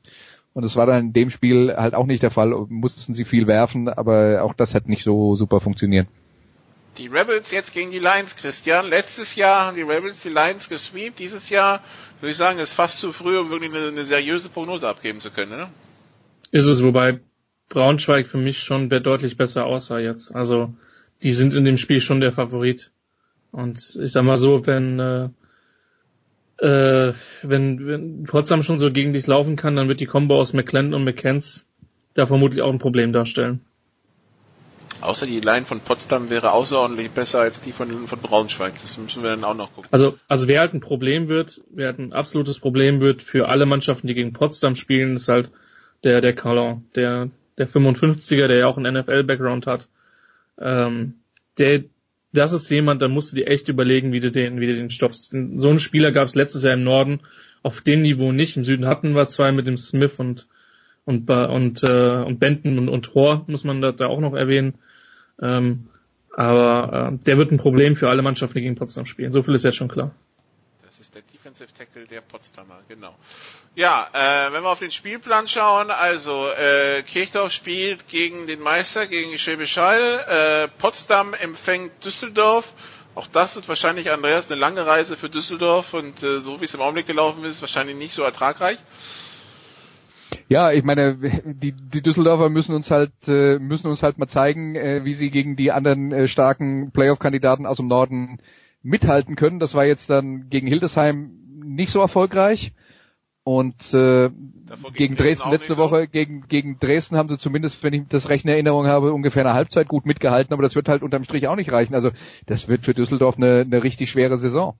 Und 0.52 0.64
es 0.64 0.74
war 0.74 0.86
dann 0.86 1.06
in 1.06 1.12
dem 1.12 1.30
Spiel 1.30 1.74
halt 1.76 1.94
auch 1.94 2.06
nicht 2.06 2.22
der 2.22 2.32
Fall. 2.32 2.48
Mussten 2.68 3.14
sie 3.14 3.24
viel 3.24 3.46
werfen, 3.46 3.88
aber 3.88 4.42
auch 4.42 4.54
das 4.54 4.74
hat 4.74 4.88
nicht 4.88 5.04
so 5.04 5.36
super 5.36 5.60
funktioniert. 5.60 6.08
Die 7.00 7.06
Rebels 7.06 7.50
jetzt 7.50 7.72
gegen 7.72 7.90
die 7.90 7.98
Lions, 7.98 8.36
Christian. 8.36 8.86
Letztes 8.86 9.34
Jahr 9.34 9.64
haben 9.64 9.76
die 9.76 9.82
Rebels 9.82 10.20
die 10.20 10.28
Lions 10.28 10.68
gesweept. 10.68 11.18
Dieses 11.18 11.48
Jahr 11.48 11.82
würde 12.20 12.32
ich 12.32 12.36
sagen, 12.36 12.58
ist 12.58 12.74
fast 12.74 12.98
zu 12.98 13.14
früh, 13.14 13.38
um 13.38 13.48
wirklich 13.48 13.72
eine, 13.74 13.88
eine 13.88 14.04
seriöse 14.04 14.50
Prognose 14.50 14.86
abgeben 14.86 15.18
zu 15.18 15.30
können, 15.30 15.52
ne? 15.52 15.68
Ist 16.50 16.66
es, 16.66 16.82
wobei 16.82 17.20
Braunschweig 17.70 18.26
für 18.26 18.36
mich 18.36 18.58
schon 18.58 18.90
deutlich 18.90 19.38
besser 19.38 19.64
aussah 19.64 19.98
jetzt. 19.98 20.34
Also 20.34 20.74
die 21.22 21.32
sind 21.32 21.54
in 21.54 21.64
dem 21.64 21.78
Spiel 21.78 22.02
schon 22.02 22.20
der 22.20 22.32
Favorit. 22.32 22.90
Und 23.50 23.98
ich 23.98 24.12
sag 24.12 24.24
mal 24.24 24.36
so, 24.36 24.66
wenn 24.66 25.00
äh, 25.00 25.28
äh, 26.58 27.14
wenn, 27.42 27.86
wenn 27.86 28.24
Potsdam 28.24 28.62
schon 28.62 28.78
so 28.78 28.92
gegen 28.92 29.14
dich 29.14 29.26
laufen 29.26 29.56
kann, 29.56 29.74
dann 29.74 29.88
wird 29.88 30.00
die 30.00 30.06
Combo 30.06 30.38
aus 30.38 30.52
McClendon 30.52 30.92
und 31.00 31.04
McKenz 31.04 31.66
da 32.12 32.26
vermutlich 32.26 32.60
auch 32.60 32.70
ein 32.70 32.78
Problem 32.78 33.14
darstellen. 33.14 33.64
Außer 35.00 35.26
die 35.26 35.40
Line 35.40 35.64
von 35.64 35.80
Potsdam 35.80 36.28
wäre 36.28 36.52
außerordentlich 36.52 37.10
besser 37.10 37.40
als 37.40 37.60
die 37.60 37.72
von, 37.72 38.06
von 38.06 38.18
Braunschweig. 38.18 38.74
Das 38.82 38.98
müssen 38.98 39.22
wir 39.22 39.30
dann 39.30 39.44
auch 39.44 39.54
noch 39.54 39.72
gucken. 39.74 39.88
Also, 39.92 40.18
also 40.28 40.46
wer 40.46 40.60
halt 40.60 40.74
ein 40.74 40.80
Problem 40.80 41.28
wird, 41.28 41.62
wer 41.70 41.88
halt 41.88 41.98
ein 41.98 42.12
absolutes 42.12 42.58
Problem 42.58 43.00
wird 43.00 43.22
für 43.22 43.48
alle 43.48 43.66
Mannschaften, 43.66 44.06
die 44.06 44.14
gegen 44.14 44.32
Potsdam 44.32 44.76
spielen, 44.76 45.16
ist 45.16 45.28
halt 45.28 45.50
der, 46.04 46.20
der 46.20 46.34
Callon. 46.34 46.84
Der, 46.96 47.30
der 47.56 47.68
55er, 47.68 48.46
der 48.46 48.58
ja 48.58 48.66
auch 48.66 48.76
einen 48.76 48.94
NFL-Background 48.94 49.66
hat, 49.66 49.88
ähm, 50.58 51.14
der, 51.58 51.84
das 52.32 52.52
ist 52.52 52.70
jemand, 52.70 53.00
da 53.00 53.08
musst 53.08 53.32
du 53.32 53.36
dir 53.36 53.46
echt 53.46 53.68
überlegen, 53.68 54.12
wie 54.12 54.20
du 54.20 54.30
den, 54.30 54.60
wie 54.60 54.66
du 54.66 54.74
den 54.74 54.90
stoppst. 54.90 55.32
So 55.56 55.68
einen 55.68 55.78
Spieler 55.78 56.12
gab 56.12 56.26
es 56.26 56.34
letztes 56.34 56.62
Jahr 56.62 56.74
im 56.74 56.84
Norden, 56.84 57.20
auf 57.62 57.80
dem 57.80 58.02
Niveau 58.02 58.32
nicht. 58.32 58.56
Im 58.56 58.64
Süden 58.64 58.86
hatten 58.86 59.14
wir 59.14 59.28
zwei 59.28 59.50
mit 59.52 59.66
dem 59.66 59.76
Smith 59.76 60.18
und 60.18 60.46
und 61.04 61.28
und 61.30 61.82
äh, 61.82 62.22
und 62.22 62.38
Benton 62.38 62.78
und, 62.78 62.88
und 62.88 63.14
Hoare 63.14 63.44
muss 63.46 63.64
man 63.64 63.80
da, 63.80 63.92
da 63.92 64.06
auch 64.06 64.20
noch 64.20 64.34
erwähnen. 64.34 64.74
Ähm, 65.40 65.88
aber 66.36 67.10
äh, 67.12 67.24
der 67.24 67.38
wird 67.38 67.50
ein 67.50 67.58
Problem 67.58 67.96
für 67.96 68.08
alle 68.08 68.22
Mannschaften, 68.22 68.58
die 68.58 68.62
gegen 68.62 68.76
Potsdam 68.76 69.06
spielen. 69.06 69.32
So 69.32 69.42
viel 69.42 69.54
ist 69.54 69.64
jetzt 69.64 69.76
schon 69.76 69.88
klar. 69.88 70.14
Das 70.86 71.00
ist 71.00 71.14
der 71.14 71.22
Defensive 71.22 71.68
Tackle 71.76 72.06
der 72.06 72.20
Potsdamer, 72.20 72.78
genau. 72.88 73.14
Ja, 73.74 74.08
äh, 74.12 74.52
wenn 74.52 74.62
wir 74.62 74.70
auf 74.70 74.78
den 74.78 74.90
Spielplan 74.90 75.48
schauen, 75.48 75.90
also 75.90 76.48
äh, 76.48 77.02
Kirchdorf 77.02 77.52
spielt 77.52 78.08
gegen 78.08 78.46
den 78.46 78.60
Meister, 78.60 79.06
gegen 79.06 79.36
Schwäbisch 79.38 79.76
Hall, 79.76 80.24
äh, 80.28 80.68
Potsdam 80.78 81.34
empfängt 81.34 82.04
Düsseldorf. 82.04 82.72
Auch 83.14 83.26
das 83.26 83.56
wird 83.56 83.68
wahrscheinlich, 83.68 84.10
Andreas, 84.10 84.50
eine 84.50 84.60
lange 84.60 84.86
Reise 84.86 85.16
für 85.16 85.28
Düsseldorf 85.28 85.94
und 85.94 86.22
äh, 86.22 86.40
so 86.40 86.60
wie 86.60 86.64
es 86.64 86.74
im 86.74 86.80
Augenblick 86.80 87.06
gelaufen 87.06 87.44
ist, 87.44 87.60
wahrscheinlich 87.60 87.96
nicht 87.96 88.14
so 88.14 88.22
ertragreich. 88.22 88.78
Ja, 90.50 90.72
ich 90.72 90.82
meine, 90.82 91.16
die, 91.44 91.70
die 91.70 92.02
Düsseldorfer 92.02 92.48
müssen 92.48 92.74
uns 92.74 92.90
halt 92.90 93.12
äh, 93.28 93.60
müssen 93.60 93.86
uns 93.86 94.02
halt 94.02 94.18
mal 94.18 94.26
zeigen, 94.26 94.74
äh, 94.74 95.04
wie 95.04 95.14
sie 95.14 95.30
gegen 95.30 95.54
die 95.54 95.70
anderen 95.70 96.10
äh, 96.10 96.26
starken 96.26 96.90
Playoff-Kandidaten 96.90 97.66
aus 97.66 97.76
dem 97.76 97.86
Norden 97.86 98.38
mithalten 98.82 99.36
können. 99.36 99.60
Das 99.60 99.74
war 99.74 99.84
jetzt 99.84 100.10
dann 100.10 100.50
gegen 100.50 100.66
Hildesheim 100.66 101.30
nicht 101.62 101.92
so 101.92 102.00
erfolgreich. 102.00 102.72
Und 103.44 103.94
äh, 103.94 104.30
gegen 104.94 105.14
Dresden 105.14 105.52
letzte 105.52 105.76
Woche, 105.76 106.02
so. 106.02 106.10
gegen, 106.10 106.48
gegen 106.48 106.80
Dresden 106.80 107.16
haben 107.16 107.28
sie 107.28 107.38
zumindest, 107.38 107.84
wenn 107.84 107.94
ich 107.94 108.08
das 108.08 108.28
recht 108.28 108.44
in 108.44 108.50
Erinnerung 108.50 108.88
habe, 108.88 109.12
ungefähr 109.12 109.46
eine 109.46 109.54
Halbzeit 109.54 109.86
gut 109.86 110.04
mitgehalten, 110.04 110.52
aber 110.52 110.64
das 110.64 110.74
wird 110.74 110.88
halt 110.88 111.02
unterm 111.02 111.22
Strich 111.22 111.46
auch 111.46 111.56
nicht 111.56 111.70
reichen. 111.70 111.94
Also 111.94 112.10
das 112.46 112.66
wird 112.68 112.84
für 112.84 112.92
Düsseldorf 112.92 113.36
eine, 113.36 113.60
eine 113.60 113.84
richtig 113.84 114.10
schwere 114.10 114.36
Saison. 114.36 114.74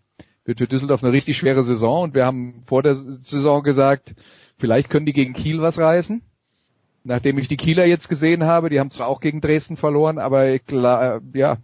Wird 0.45 0.59
für 0.59 0.67
Düsseldorf 0.67 1.05
eine 1.05 1.13
richtig 1.13 1.37
schwere 1.37 1.63
Saison 1.63 2.03
und 2.03 2.15
wir 2.15 2.27
haben 2.27 2.65
vor 2.67 2.83
der 2.83 2.97
Saison 2.97 3.63
gesagt, 3.63 4.17
Vielleicht 4.61 4.91
können 4.91 5.07
die 5.07 5.13
gegen 5.13 5.33
Kiel 5.33 5.61
was 5.63 5.79
reißen. 5.79 6.23
Nachdem 7.03 7.39
ich 7.39 7.49
die 7.49 7.57
Kieler 7.57 7.87
jetzt 7.87 8.11
gesehen 8.11 8.45
habe, 8.45 8.69
die 8.69 8.79
haben 8.79 8.91
zwar 8.91 9.07
auch 9.07 9.21
gegen 9.21 9.41
Dresden 9.41 9.79
verloren, 9.79 10.19
aber 10.19 10.59
klar, 10.59 11.23
ja, 11.33 11.57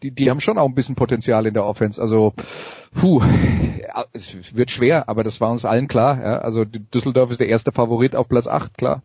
die, 0.00 0.12
die 0.12 0.30
haben 0.30 0.38
schon 0.38 0.58
auch 0.58 0.68
ein 0.68 0.76
bisschen 0.76 0.94
Potenzial 0.94 1.44
in 1.46 1.54
der 1.54 1.64
Offense. 1.64 2.00
Also, 2.00 2.34
puh, 2.94 3.20
es 4.12 4.54
wird 4.54 4.70
schwer, 4.70 5.08
aber 5.08 5.24
das 5.24 5.40
war 5.40 5.50
uns 5.50 5.64
allen 5.64 5.88
klar. 5.88 6.22
Ja. 6.22 6.38
Also 6.38 6.64
Düsseldorf 6.64 7.32
ist 7.32 7.40
der 7.40 7.48
erste 7.48 7.72
Favorit 7.72 8.14
auf 8.14 8.28
Platz 8.28 8.46
8, 8.46 8.78
klar. 8.78 9.02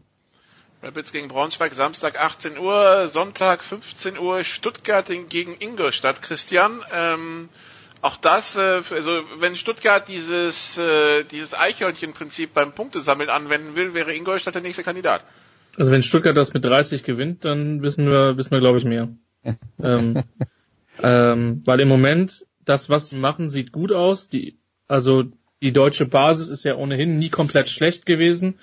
Rapids 0.83 1.11
gegen 1.11 1.27
Braunschweig, 1.27 1.73
Samstag 1.73 2.23
18 2.23 2.59
Uhr, 2.59 3.07
Sonntag 3.07 3.63
15 3.63 4.19
Uhr, 4.19 4.43
Stuttgart 4.43 5.11
gegen 5.29 5.55
Ingolstadt. 5.59 6.21
Christian, 6.21 6.81
ähm, 6.93 7.49
auch 8.01 8.17
das, 8.17 8.55
äh, 8.55 8.81
also 8.89 9.21
wenn 9.39 9.55
Stuttgart 9.55 10.07
dieses, 10.07 10.77
äh, 10.77 11.23
dieses 11.25 11.53
Eichhörnchen-Prinzip 11.53 12.53
beim 12.53 12.73
Punktesammeln 12.73 13.29
anwenden 13.29 13.75
will, 13.75 13.93
wäre 13.93 14.13
Ingolstadt 14.13 14.55
der 14.55 14.61
nächste 14.61 14.83
Kandidat. 14.83 15.23
Also 15.77 15.91
wenn 15.91 16.03
Stuttgart 16.03 16.35
das 16.35 16.53
mit 16.53 16.65
30 16.65 17.03
gewinnt, 17.03 17.45
dann 17.45 17.81
wissen 17.81 18.07
wir, 18.07 18.37
wissen 18.37 18.51
wir 18.51 18.59
glaube 18.59 18.77
ich 18.77 18.85
mehr. 18.85 19.09
ähm, 19.81 20.23
ähm, 21.01 21.61
weil 21.65 21.79
im 21.79 21.87
Moment 21.87 22.45
das, 22.65 22.89
was 22.89 23.09
sie 23.09 23.17
machen, 23.17 23.49
sieht 23.49 23.71
gut 23.71 23.91
aus. 23.91 24.29
Die, 24.29 24.59
also 24.87 25.23
die 25.61 25.71
deutsche 25.71 26.05
Basis 26.05 26.49
ist 26.49 26.63
ja 26.63 26.75
ohnehin 26.75 27.17
nie 27.17 27.29
komplett 27.29 27.69
schlecht 27.69 28.05
gewesen. 28.05 28.59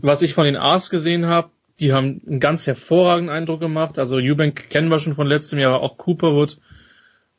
Was 0.00 0.22
ich 0.22 0.34
von 0.34 0.44
den 0.44 0.56
Ars 0.56 0.90
gesehen 0.90 1.26
habe, 1.26 1.50
die 1.80 1.92
haben 1.92 2.22
einen 2.26 2.40
ganz 2.40 2.66
hervorragenden 2.66 3.34
Eindruck 3.34 3.60
gemacht. 3.60 3.98
Also 3.98 4.16
Eubank 4.16 4.68
kennen 4.70 4.88
wir 4.88 4.98
schon 4.98 5.14
von 5.14 5.26
letztem 5.26 5.58
Jahr, 5.58 5.74
aber 5.74 5.82
auch 5.84 5.98
Cooperwood 5.98 6.58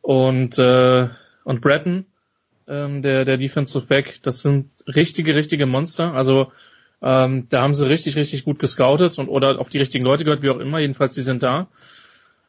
und, 0.01 0.57
äh, 0.57 1.09
und 1.43 1.61
Breton, 1.61 2.05
ähm, 2.67 3.01
der, 3.01 3.25
der 3.25 3.37
Defensive 3.37 3.85
Back, 3.85 4.21
das 4.23 4.41
sind 4.41 4.71
richtige, 4.87 5.35
richtige 5.35 5.65
Monster. 5.65 6.13
Also 6.13 6.51
ähm, 7.01 7.47
da 7.49 7.61
haben 7.61 7.73
sie 7.73 7.87
richtig, 7.87 8.15
richtig 8.15 8.43
gut 8.43 8.59
gescoutet 8.59 9.17
und 9.17 9.29
oder 9.29 9.59
auf 9.59 9.69
die 9.69 9.77
richtigen 9.77 10.05
Leute 10.05 10.23
gehört, 10.23 10.43
wie 10.43 10.49
auch 10.49 10.59
immer. 10.59 10.79
Jedenfalls, 10.79 11.15
die 11.15 11.21
sind 11.21 11.43
da. 11.43 11.67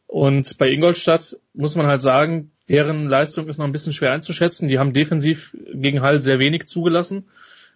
Und 0.07 0.57
bei 0.57 0.69
Ingolstadt 0.69 1.37
muss 1.53 1.75
man 1.75 1.87
halt 1.87 2.01
sagen, 2.01 2.51
deren 2.67 3.07
Leistung 3.07 3.47
ist 3.47 3.57
noch 3.57 3.65
ein 3.65 3.71
bisschen 3.71 3.93
schwer 3.93 4.11
einzuschätzen. 4.11 4.67
Die 4.67 4.77
haben 4.77 4.93
defensiv 4.93 5.55
gegen 5.73 6.01
Hall 6.01 6.21
sehr 6.21 6.39
wenig 6.39 6.67
zugelassen. 6.67 7.29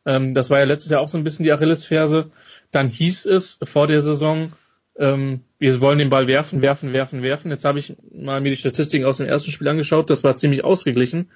Ähm, 0.06 0.34
das 0.34 0.50
war 0.50 0.60
ja 0.60 0.66
letztes 0.66 0.92
Jahr 0.92 1.02
auch 1.02 1.08
so 1.08 1.18
ein 1.18 1.24
bisschen 1.24 1.44
die 1.44 1.52
Achillesferse. 1.52 2.32
Dann 2.72 2.90
hieß 2.90 3.26
es 3.26 3.60
vor 3.64 3.88
der 3.88 4.02
Saison, 4.02 4.50
ähm, 4.98 5.42
wir 5.60 5.82
wollen 5.82 6.00
den 6.00 6.10
Ball 6.10 6.28
werfen, 6.28 6.62
werfen, 6.62 6.94
werfen, 6.94 7.22
werfen. 7.22 7.52
Jetzt 7.52 7.66
habe 7.66 7.80
ich 7.80 7.96
mal 8.14 8.42
mir 8.42 8.50
die 8.50 8.56
Statistiken 8.56 9.06
aus 9.06 9.18
dem 9.18 9.28
ersten 9.28 9.52
Spiel 9.52 9.68
angeschaut, 9.68 10.10
das 10.10 10.24
war 10.24 10.36
ziemlich 10.36 10.64
ausgeglichen. 10.64 11.30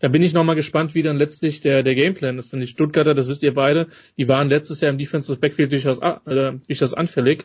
Da 0.00 0.08
bin 0.08 0.22
ich 0.22 0.34
nochmal 0.34 0.56
gespannt, 0.56 0.94
wie 0.94 1.02
dann 1.02 1.16
letztlich 1.16 1.60
der, 1.60 1.82
der 1.82 1.94
Gameplan 1.94 2.38
ist. 2.38 2.52
Denn 2.52 2.60
die 2.60 2.66
Stuttgarter, 2.66 3.14
das 3.14 3.28
wisst 3.28 3.42
ihr 3.42 3.54
beide, 3.54 3.88
die 4.18 4.28
waren 4.28 4.48
letztes 4.48 4.80
Jahr 4.80 4.90
im 4.90 4.98
Defensive 4.98 5.38
Backfield 5.38 5.72
durchaus, 5.72 5.98
äh, 5.98 6.52
durchaus 6.66 6.94
anfällig. 6.94 7.44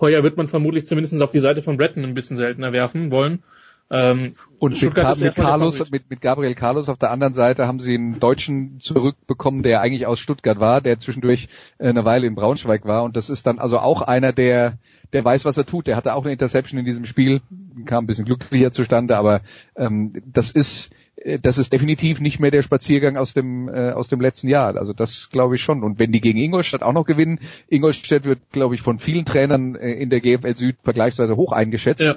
Heuer 0.00 0.22
wird 0.22 0.36
man 0.36 0.48
vermutlich 0.48 0.86
zumindest 0.86 1.20
auf 1.22 1.32
die 1.32 1.40
Seite 1.40 1.62
von 1.62 1.76
Breton 1.76 2.04
ein 2.04 2.14
bisschen 2.14 2.36
seltener 2.36 2.72
werfen 2.72 3.10
wollen. 3.10 3.42
Ähm, 3.90 4.34
und 4.58 4.80
mit, 4.80 4.94
Ka 4.94 5.14
mit 5.14 5.34
Carlos, 5.34 5.90
mit, 5.90 6.08
mit 6.08 6.20
Gabriel 6.22 6.54
Carlos 6.54 6.88
auf 6.88 6.98
der 6.98 7.10
anderen 7.10 7.34
Seite 7.34 7.66
haben 7.66 7.80
sie 7.80 7.94
einen 7.94 8.18
Deutschen 8.18 8.80
zurückbekommen, 8.80 9.62
der 9.62 9.80
eigentlich 9.80 10.06
aus 10.06 10.18
Stuttgart 10.18 10.58
war, 10.58 10.80
der 10.80 10.98
zwischendurch 10.98 11.48
äh, 11.78 11.88
eine 11.88 12.04
Weile 12.04 12.26
in 12.26 12.34
Braunschweig 12.34 12.86
war. 12.86 13.04
Und 13.04 13.16
das 13.16 13.28
ist 13.28 13.46
dann 13.46 13.58
also 13.58 13.78
auch 13.78 14.00
einer, 14.00 14.32
der, 14.32 14.78
der 15.12 15.24
weiß, 15.24 15.44
was 15.44 15.58
er 15.58 15.66
tut. 15.66 15.86
Der 15.86 15.96
hatte 15.96 16.14
auch 16.14 16.24
eine 16.24 16.32
Interception 16.32 16.78
in 16.78 16.86
diesem 16.86 17.04
Spiel, 17.04 17.42
kam 17.84 18.04
ein 18.04 18.06
bisschen 18.06 18.24
glücklicher 18.24 18.72
zustande, 18.72 19.16
aber 19.18 19.42
ähm, 19.76 20.14
das 20.32 20.50
ist 20.50 20.90
äh, 21.16 21.38
das 21.38 21.58
ist 21.58 21.72
definitiv 21.72 22.20
nicht 22.20 22.40
mehr 22.40 22.50
der 22.50 22.62
Spaziergang 22.62 23.16
aus 23.16 23.34
dem 23.34 23.68
äh, 23.68 23.90
aus 23.90 24.08
dem 24.08 24.20
letzten 24.20 24.48
Jahr. 24.48 24.76
Also 24.76 24.92
das 24.92 25.28
glaube 25.30 25.56
ich 25.56 25.62
schon. 25.62 25.82
Und 25.82 25.98
wenn 25.98 26.12
die 26.12 26.20
gegen 26.20 26.38
Ingolstadt 26.38 26.82
auch 26.82 26.92
noch 26.92 27.04
gewinnen, 27.04 27.40
Ingolstadt 27.68 28.24
wird, 28.24 28.40
glaube 28.50 28.74
ich, 28.74 28.82
von 28.82 28.98
vielen 28.98 29.24
Trainern 29.24 29.74
äh, 29.74 29.92
in 29.92 30.10
der 30.10 30.20
GFL 30.20 30.56
Süd 30.56 30.76
vergleichsweise 30.82 31.36
hoch 31.36 31.52
eingeschätzt. 31.52 32.02
Ja. 32.02 32.16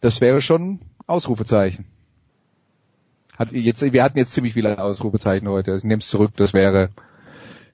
Das 0.00 0.20
wäre 0.20 0.42
schon 0.42 0.80
Ausrufezeichen. 1.12 1.84
Hat 3.38 3.52
jetzt, 3.52 3.82
wir 3.82 4.02
hatten 4.02 4.18
jetzt 4.18 4.32
ziemlich 4.32 4.54
viele 4.54 4.78
Ausrufezeichen 4.78 5.48
heute. 5.48 5.72
Also 5.72 5.84
ich 5.84 5.88
nehme 5.88 6.00
es 6.00 6.08
zurück, 6.08 6.32
das 6.36 6.54
wäre, 6.54 6.88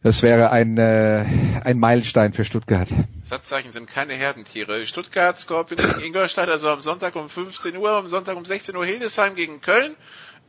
das 0.03 0.23
wäre 0.23 0.51
ein, 0.51 0.77
äh, 0.77 1.25
ein 1.65 1.79
Meilenstein 1.79 2.33
für 2.33 2.45
Stuttgart. 2.45 2.89
Satzzeichen 3.23 3.71
sind 3.71 3.87
keine 3.87 4.15
Herdentiere. 4.15 4.87
Stuttgart, 4.87 5.39
Scorpions 5.39 5.87
gegen 5.87 6.07
Ingolstadt, 6.09 6.49
also 6.49 6.69
am 6.69 6.83
Sonntag 6.83 7.15
um 7.15 7.31
15 7.31 7.77
Uhr, 7.77 7.91
am 7.91 8.09
Sonntag 8.09 8.37
um 8.37 8.45
16 8.45 8.75
Uhr 8.75 8.85
Hildesheim 8.85 9.37
gegen 9.37 9.61
Köln. 9.61 9.95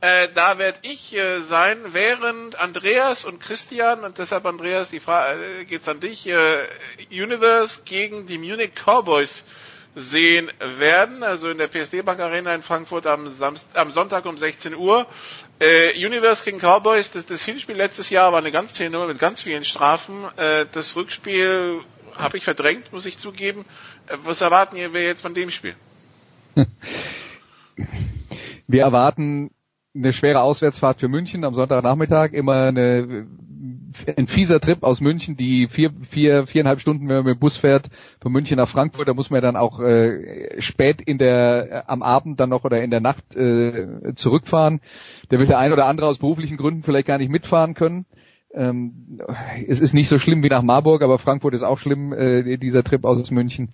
Äh, 0.02 0.30
da 0.34 0.58
werde 0.58 0.80
ich 0.84 1.16
äh, 1.16 1.42
sein, 1.42 1.78
während 1.92 2.58
Andreas 2.58 3.26
und 3.26 3.40
Christian, 3.40 4.06
und 4.06 4.18
deshalb 4.18 4.46
Andreas, 4.46 4.90
die 4.90 5.02
Frage 5.02 5.44
äh, 5.62 5.66
geht's 5.66 5.90
an 5.90 6.00
dich, 6.00 6.26
äh, 6.26 6.60
Universe 7.12 7.82
gegen 7.84 8.26
die 8.26 8.38
Munich 8.38 8.72
Cowboys 8.76 9.44
sehen 9.96 10.52
werden, 10.60 11.24
also 11.24 11.50
in 11.50 11.58
der 11.58 11.68
PSD 11.68 12.04
Bank 12.04 12.20
Arena 12.20 12.54
in 12.54 12.62
Frankfurt 12.62 13.06
am, 13.06 13.28
Samst 13.30 13.76
am 13.76 13.92
Sonntag 13.92 14.26
um 14.26 14.38
16 14.38 14.76
Uhr. 14.76 15.08
Äh, 15.60 15.94
Universe 16.06 16.44
gegen 16.44 16.60
Cowboys, 16.60 17.12
das, 17.12 17.26
das 17.26 17.44
Hinspiel 17.44 17.76
letztes 17.76 18.10
Jahr 18.10 18.32
war 18.32 18.40
eine 18.40 18.52
ganz 18.52 18.80
Nummer 18.80 19.08
mit 19.08 19.20
ganz 19.20 19.42
vielen 19.42 19.66
Strafen. 19.66 20.26
Äh, 20.38 20.68
das 20.72 20.96
Rückspiel 20.96 21.82
habe 22.16 22.38
ich 22.38 22.44
verdrängt, 22.44 22.94
muss 22.94 23.06
ich 23.06 23.18
zugeben. 23.18 23.66
Äh, 24.08 24.18
was 24.24 24.42
erwarten 24.42 24.76
wir 24.76 25.04
jetzt 25.04 25.22
von 25.22 25.34
dem 25.34 25.52
Spiel? 25.52 25.76
Wir 28.68 28.84
erwarten 28.84 29.50
eine 29.96 30.14
schwere 30.14 30.42
Auswärtsfahrt 30.42 31.00
für 31.00 31.08
München 31.08 31.44
am 31.44 31.54
Sonntagnachmittag, 31.54 32.34
immer 32.34 32.68
eine, 32.68 33.28
ein 34.18 34.28
fieser 34.28 34.60
Trip 34.60 34.84
aus 34.84 35.02
München, 35.02 35.36
die 35.36 35.68
vier, 35.68 35.92
vier, 36.08 36.46
viereinhalb 36.46 36.80
Stunden, 36.80 37.08
wenn 37.10 37.18
man 37.18 37.26
mit 37.26 37.36
dem 37.36 37.40
Bus 37.40 37.58
fährt, 37.58 37.90
von 38.22 38.32
München 38.32 38.58
nach 38.58 38.70
Frankfurt, 38.70 39.08
da 39.08 39.14
muss 39.14 39.30
man 39.30 39.42
dann 39.42 39.56
auch 39.56 39.80
äh, 39.80 40.62
spät 40.62 41.02
in 41.02 41.18
der, 41.18 41.72
äh, 41.72 41.84
am 41.88 42.04
Abend 42.04 42.40
dann 42.40 42.50
noch 42.50 42.64
oder 42.66 42.82
in 42.84 42.92
der 42.92 43.02
Nacht 43.02 43.36
äh, 43.36 44.14
zurückfahren. 44.16 44.80
Da 45.30 45.40
wird 45.40 45.50
der 45.50 45.58
ein 45.58 45.74
oder 45.74 45.86
andere 45.86 46.08
aus 46.08 46.20
beruflichen 46.20 46.58
Gründen 46.58 46.84
vielleicht 46.84 47.08
gar 47.08 47.18
nicht 47.18 47.32
mitfahren 47.32 47.74
können. 47.74 48.06
Ähm, 48.54 49.22
es 49.68 49.80
ist 49.80 49.94
nicht 49.94 50.10
so 50.10 50.20
schlimm 50.20 50.44
wie 50.44 50.50
nach 50.50 50.64
Marburg, 50.64 51.02
aber 51.02 51.20
Frankfurt 51.20 51.54
ist 51.54 51.64
auch 51.64 51.78
schlimm, 51.78 52.14
äh, 52.14 52.58
dieser 52.58 52.84
Trip 52.84 53.06
aus 53.06 53.30
München. 53.32 53.70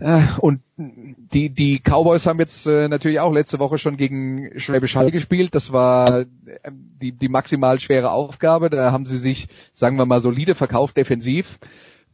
Äh, 0.00 0.22
und 0.38 0.62
die, 0.76 1.50
die 1.50 1.78
Cowboys 1.78 2.26
haben 2.26 2.38
jetzt 2.38 2.66
äh, 2.66 2.88
natürlich 2.88 3.20
auch 3.20 3.32
letzte 3.32 3.58
Woche 3.58 3.76
schon 3.76 3.98
gegen 3.98 4.58
Schwäbisch 4.58 4.96
Hall 4.96 5.10
gespielt. 5.10 5.54
Das 5.54 5.72
war 5.72 6.20
äh, 6.20 6.26
die, 6.72 7.12
die 7.12 7.28
maximal 7.28 7.78
schwere 7.78 8.10
Aufgabe. 8.10 8.70
Da 8.70 8.92
haben 8.92 9.04
sie 9.04 9.18
sich, 9.18 9.48
sagen 9.74 9.96
wir 9.96 10.06
mal, 10.06 10.20
solide 10.20 10.54
verkauft 10.54 10.96
defensiv. 10.96 11.58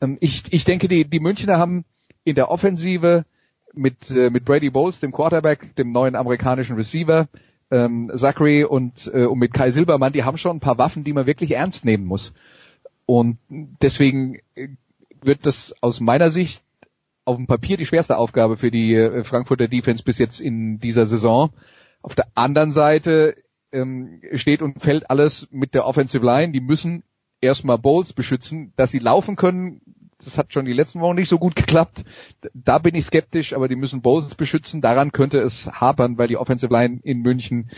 Ähm, 0.00 0.18
ich, 0.20 0.52
ich 0.52 0.64
denke, 0.64 0.88
die, 0.88 1.04
die 1.04 1.20
Münchner 1.20 1.58
haben 1.58 1.84
in 2.24 2.34
der 2.34 2.50
Offensive 2.50 3.24
mit, 3.72 4.10
äh, 4.10 4.30
mit 4.30 4.44
Brady 4.44 4.70
Bowles, 4.70 4.98
dem 4.98 5.12
Quarterback, 5.12 5.76
dem 5.76 5.92
neuen 5.92 6.16
amerikanischen 6.16 6.74
Receiver, 6.74 7.28
ähm, 7.70 8.10
Zachary 8.16 8.64
und, 8.64 9.10
äh, 9.14 9.26
und 9.26 9.38
mit 9.38 9.54
Kai 9.54 9.70
Silbermann, 9.70 10.12
die 10.12 10.24
haben 10.24 10.38
schon 10.38 10.56
ein 10.56 10.60
paar 10.60 10.78
Waffen, 10.78 11.04
die 11.04 11.12
man 11.12 11.26
wirklich 11.26 11.52
ernst 11.52 11.84
nehmen 11.84 12.04
muss. 12.04 12.32
Und 13.06 13.38
deswegen 13.48 14.40
äh, 14.56 14.68
wird 15.22 15.46
das 15.46 15.74
aus 15.80 16.00
meiner 16.00 16.30
Sicht 16.30 16.65
auf 17.26 17.36
dem 17.36 17.46
Papier 17.46 17.76
die 17.76 17.84
schwerste 17.84 18.16
Aufgabe 18.16 18.56
für 18.56 18.70
die 18.70 18.94
äh, 18.94 19.24
Frankfurter 19.24 19.68
Defense 19.68 20.02
bis 20.02 20.18
jetzt 20.18 20.40
in 20.40 20.78
dieser 20.78 21.04
Saison. 21.04 21.50
Auf 22.00 22.14
der 22.14 22.28
anderen 22.34 22.70
Seite 22.70 23.36
ähm, 23.72 24.20
steht 24.32 24.62
und 24.62 24.80
fällt 24.80 25.10
alles 25.10 25.48
mit 25.50 25.74
der 25.74 25.84
Offensive 25.84 26.24
Line. 26.24 26.52
Die 26.52 26.60
müssen 26.60 27.02
erstmal 27.40 27.78
Bowls 27.78 28.12
beschützen, 28.12 28.72
dass 28.76 28.92
sie 28.92 29.00
laufen 29.00 29.34
können. 29.34 29.80
Das 30.24 30.38
hat 30.38 30.52
schon 30.52 30.64
die 30.64 30.72
letzten 30.72 31.00
Wochen 31.00 31.16
nicht 31.16 31.28
so 31.28 31.38
gut 31.38 31.56
geklappt. 31.56 32.04
Da 32.54 32.78
bin 32.78 32.94
ich 32.94 33.04
skeptisch, 33.04 33.54
aber 33.54 33.68
die 33.68 33.76
müssen 33.76 34.02
Bowls 34.02 34.34
beschützen. 34.36 34.80
Daran 34.80 35.10
könnte 35.10 35.40
es 35.40 35.66
hapern, 35.66 36.16
weil 36.18 36.28
die 36.28 36.38
Offensive 36.38 36.72
Line 36.72 37.00
in 37.02 37.20
München 37.20 37.70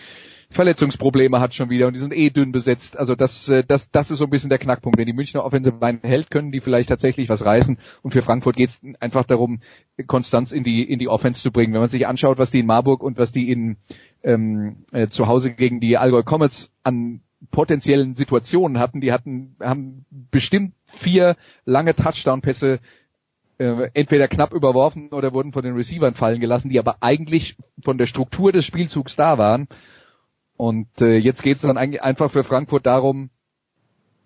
Verletzungsprobleme 0.51 1.41
hat 1.41 1.55
schon 1.55 1.69
wieder 1.69 1.87
und 1.87 1.93
die 1.93 2.01
sind 2.01 2.15
eh 2.15 2.31
dünn 2.31 2.53
besetzt. 2.53 2.99
Also 2.99 3.15
das, 3.15 3.49
äh, 3.49 3.65
das, 3.67 3.91
das 3.91 4.11
ist 4.11 4.19
so 4.19 4.25
ein 4.25 4.31
bisschen 4.31 4.49
der 4.49 4.59
Knackpunkt. 4.59 4.99
Wenn 4.99 5.07
die 5.07 5.13
Münchner 5.13 5.45
Offensive 5.45 5.77
Line 5.79 6.01
hält, 6.03 6.31
können 6.31 6.53
die 6.53 6.61
vielleicht 6.61 6.89
tatsächlich 6.89 7.29
was 7.29 7.45
reißen. 7.45 7.79
Und 8.03 8.13
für 8.13 8.23
Frankfurt 8.23 8.57
geht 8.57 8.71
es 8.71 8.81
einfach 9.01 9.25
darum, 9.25 9.61
Konstanz 10.07 10.53
in 10.53 10.65
die, 10.65 10.83
in 10.83 10.99
die 10.99 11.09
Offense 11.09 11.43
zu 11.43 11.51
bringen. 11.51 11.75
Wenn 11.75 11.81
man 11.81 11.91
sich 11.91 12.07
anschaut, 12.07 12.39
was 12.39 12.51
die 12.51 12.61
in 12.61 12.67
Marburg 12.67 13.03
und 13.03 13.19
was 13.19 13.31
die 13.31 13.51
in 13.51 13.77
ähm, 14.23 14.85
äh, 14.93 15.09
zu 15.09 15.27
Hause 15.27 15.53
gegen 15.53 15.81
die 15.81 15.99
Allgäu 15.99 16.23
Comets 16.23 16.73
an 16.83 17.21
potenziellen 17.51 18.15
Situationen 18.15 18.79
hatten. 18.79 19.01
Die 19.01 19.13
hatten, 19.13 19.57
haben 19.61 20.07
bestimmt 20.31 20.75
vier 20.87 21.37
lange 21.65 21.95
Touchdown-Pässe 21.95 22.81
äh, 23.59 23.91
entweder 23.95 24.29
knapp 24.29 24.53
überworfen 24.53 25.11
oder 25.11 25.33
wurden 25.33 25.53
von 25.53 25.63
den 25.63 25.75
Receivern 25.75 26.15
fallen 26.15 26.41
gelassen, 26.41 26.69
die 26.69 26.79
aber 26.79 26.97
eigentlich 27.01 27.57
von 27.83 27.99
der 27.99 28.07
Struktur 28.07 28.53
des 28.53 28.65
Spielzugs 28.65 29.17
da 29.17 29.39
waren. 29.39 29.69
Und 30.59 30.89
äh, 31.01 31.17
jetzt 31.17 31.43
geht 31.45 31.57
es 31.57 31.63
dann 31.63 31.79
einfach 31.79 32.33
für 32.33 32.43
Frankfurt 32.43 32.85
darum, 32.85 33.31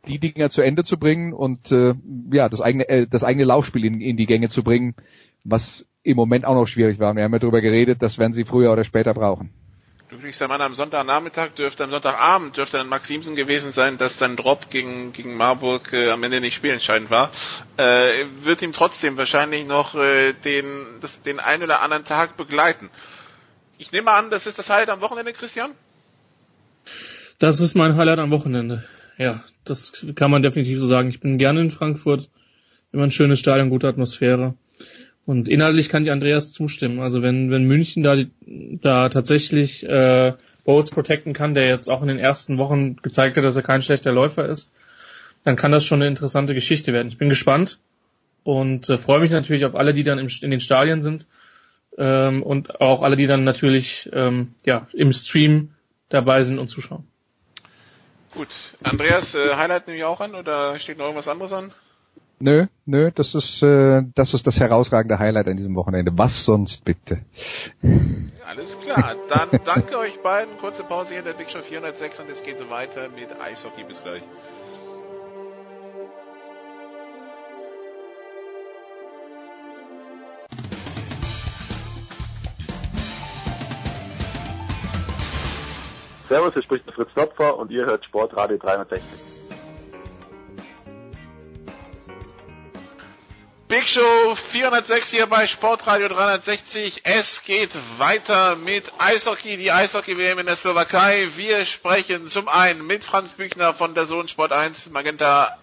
die 0.09 0.19
Dinger 0.19 0.49
zu 0.49 0.63
Ende 0.63 0.83
zu 0.83 0.99
bringen 0.99 1.35
und 1.35 1.71
äh, 1.71 1.95
ja 2.33 2.49
das 2.49 2.63
eigene 2.63 2.89
äh, 2.89 3.07
das 3.07 3.23
eigene 3.23 3.45
Laufspiel 3.45 3.85
in, 3.85 4.01
in 4.01 4.17
die 4.17 4.25
Gänge 4.25 4.49
zu 4.49 4.65
bringen, 4.65 4.97
was 5.45 5.87
im 6.03 6.17
Moment 6.17 6.47
auch 6.47 6.55
noch 6.55 6.67
schwierig 6.67 6.99
war. 6.99 7.15
Wir 7.15 7.25
haben 7.25 7.35
ja 7.35 7.39
darüber 7.39 7.61
geredet, 7.61 8.01
das 8.01 8.19
werden 8.19 8.33
sie 8.33 8.47
früher 8.47 8.73
oder 8.73 8.83
später 8.83 9.13
brauchen. 9.13 9.53
Du 10.09 10.19
kriegst 10.19 10.41
der 10.41 10.49
Mann 10.49 10.63
am 10.63 10.75
Sonntagnachmittag, 10.75 11.51
dürfte 11.51 11.85
am 11.85 11.91
Sonntagabend, 11.91 12.57
dürfte 12.57 12.79
dann 12.79 12.89
Maximsen 12.89 13.37
gewesen 13.37 13.71
sein, 13.71 13.99
dass 13.99 14.19
sein 14.19 14.37
Drop 14.37 14.71
gegen, 14.71 15.13
gegen 15.13 15.37
Marburg 15.37 15.93
äh, 15.93 16.11
am 16.11 16.23
Ende 16.23 16.41
nicht 16.41 16.55
spielentscheidend 16.55 17.11
war. 17.11 17.31
Äh, 17.77 18.25
wird 18.43 18.63
ihm 18.63 18.73
trotzdem 18.73 19.19
wahrscheinlich 19.19 19.67
noch 19.67 19.95
äh, 19.95 20.33
den, 20.33 20.87
das, 21.03 21.23
den 21.23 21.41
einen 21.41 21.63
oder 21.63 21.83
anderen 21.83 22.05
Tag 22.07 22.39
begleiten. 22.39 22.89
Ich 23.77 23.93
nehme 23.93 24.11
an, 24.11 24.31
das 24.31 24.47
ist 24.47 24.59
das 24.59 24.71
Highlight 24.71 24.89
am 24.89 25.03
Wochenende, 25.03 25.35
Christian? 25.35 25.73
Das 27.43 27.61
ist 27.61 27.75
mein 27.75 27.97
Highlight 27.97 28.21
am 28.21 28.31
Wochenende. 28.31 28.85
Ja, 29.19 29.43
das 29.65 30.07
kann 30.15 30.31
man 30.31 30.43
definitiv 30.43 30.79
so 30.79 30.87
sagen. 30.87 31.09
Ich 31.09 31.19
bin 31.19 31.39
gerne 31.39 31.61
in 31.61 31.73
Frankfurt. 31.73 32.31
Immer 32.93 33.03
ein 33.03 33.11
schönes 33.11 33.41
Stadion, 33.41 33.69
gute 33.69 33.89
Atmosphäre. 33.89 34.55
Und 35.27 35.49
inhaltlich 35.49 35.89
kann 35.89 36.05
ich 36.05 36.13
Andreas 36.13 36.53
zustimmen. 36.53 37.01
Also 37.01 37.21
wenn, 37.21 37.51
wenn 37.51 37.65
München 37.65 38.05
da, 38.05 38.15
da 38.47 39.09
tatsächlich 39.09 39.83
äh, 39.83 40.35
Bowles 40.65 40.93
protecten 40.93 41.33
kann, 41.33 41.55
der 41.55 41.67
jetzt 41.67 41.91
auch 41.91 42.01
in 42.03 42.07
den 42.07 42.21
ersten 42.21 42.59
Wochen 42.59 42.95
gezeigt 43.03 43.37
hat, 43.37 43.43
dass 43.43 43.57
er 43.57 43.65
kein 43.65 43.83
schlechter 43.83 44.13
Läufer 44.13 44.49
ist, 44.49 44.73
dann 45.43 45.57
kann 45.57 45.73
das 45.73 45.85
schon 45.85 46.01
eine 46.01 46.09
interessante 46.09 46.55
Geschichte 46.55 46.93
werden. 46.93 47.09
Ich 47.09 47.19
bin 47.19 47.29
gespannt 47.29 47.81
und 48.45 48.89
äh, 48.89 48.97
freue 48.97 49.19
mich 49.19 49.33
natürlich 49.33 49.65
auf 49.65 49.75
alle, 49.75 49.95
die 49.95 50.05
dann 50.05 50.21
im, 50.21 50.29
in 50.43 50.51
den 50.53 50.61
Stadien 50.61 51.03
sind 51.03 51.27
ähm, 51.99 52.45
und 52.45 52.81
auch 52.81 53.03
alle, 53.03 53.17
die 53.17 53.27
dann 53.27 53.43
natürlich 53.43 54.09
ähm, 54.13 54.55
ja, 54.65 54.87
im 54.93 55.13
Stream 55.13 55.71
dabei 56.09 56.43
sind 56.43 56.61
und 56.61 56.69
zuschauen. 56.69 57.09
Gut. 58.35 58.49
Andreas, 58.83 59.35
äh, 59.35 59.55
Highlight 59.57 59.87
nehme 59.87 59.99
ich 59.99 60.05
auch 60.05 60.21
an 60.21 60.35
oder 60.35 60.79
steht 60.79 60.99
noch 60.99 61.05
irgendwas 61.05 61.29
anderes 61.29 61.53
an? 61.53 61.73
Nö, 62.45 62.67
nö, 62.87 63.13
das 63.15 63.37
ist, 63.37 63.63
äh, 63.63 64.03
das 64.17 64.35
ist 64.35 64.49
das 64.49 64.59
herausragende 64.59 65.21
Highlight 65.21 65.47
an 65.47 65.57
diesem 65.57 65.77
Wochenende. 65.77 66.11
Was 66.17 66.45
sonst 66.45 66.85
bitte? 66.85 67.21
Alles 68.45 68.77
klar. 68.81 69.15
Dann 69.29 69.61
danke 69.65 69.97
euch 69.97 70.21
beiden. 70.23 70.59
Kurze 70.59 70.83
Pause 70.83 71.11
hier 71.11 71.21
in 71.21 71.25
der 71.25 71.35
Big 71.35 71.51
Show 71.51 71.63
406 71.63 72.19
und 72.19 72.31
es 72.31 72.43
geht 72.43 72.59
weiter 72.69 73.09
mit 73.11 73.29
Eishockey. 73.41 73.85
Bis 73.85 74.03
gleich. 74.03 74.23
Servus, 86.33 86.55
hier 86.55 86.63
spricht 86.63 86.87
der 86.87 86.95
Fritz 86.95 87.11
Topfer 87.15 87.59
und 87.59 87.71
ihr 87.71 87.85
hört 87.85 88.07
Sportradio 88.07 88.57
360. 88.57 89.07
Big 93.69 93.87
Show 93.87 94.35
406 94.35 95.11
hier 95.11 95.27
bei 95.27 95.47
Sportradio 95.47 96.09
360. 96.09 97.03
Es 97.05 97.45
geht 97.45 97.69
weiter 97.99 98.57
mit 98.57 98.91
Eishockey, 98.97 99.59
die 99.59 99.73
Eishockey-WM 99.73 100.39
in 100.39 100.47
der 100.47 100.57
Slowakei. 100.57 101.29
Wir 101.37 101.67
sprechen 101.67 102.27
zum 102.29 102.49
einen 102.49 102.87
mit 102.87 103.05
Franz 103.05 103.33
Büchner 103.33 103.75
von 103.75 103.95
der 103.95 104.07
Sohn 104.07 104.27
Sport 104.27 104.53
1 104.53 104.89
Magenta, 104.89 105.59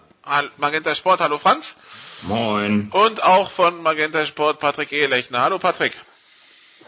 Magenta 0.56 0.94
Sport. 0.94 1.18
Hallo 1.18 1.38
Franz. 1.38 1.76
Moin. 2.22 2.92
Und 2.92 3.24
auch 3.24 3.50
von 3.50 3.82
Magenta 3.82 4.24
Sport 4.24 4.60
Patrick 4.60 4.92
Ehlechner. 4.92 5.40
Hallo 5.40 5.58
Patrick. 5.58 5.94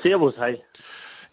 Servus, 0.04 0.36
hi. 0.38 0.62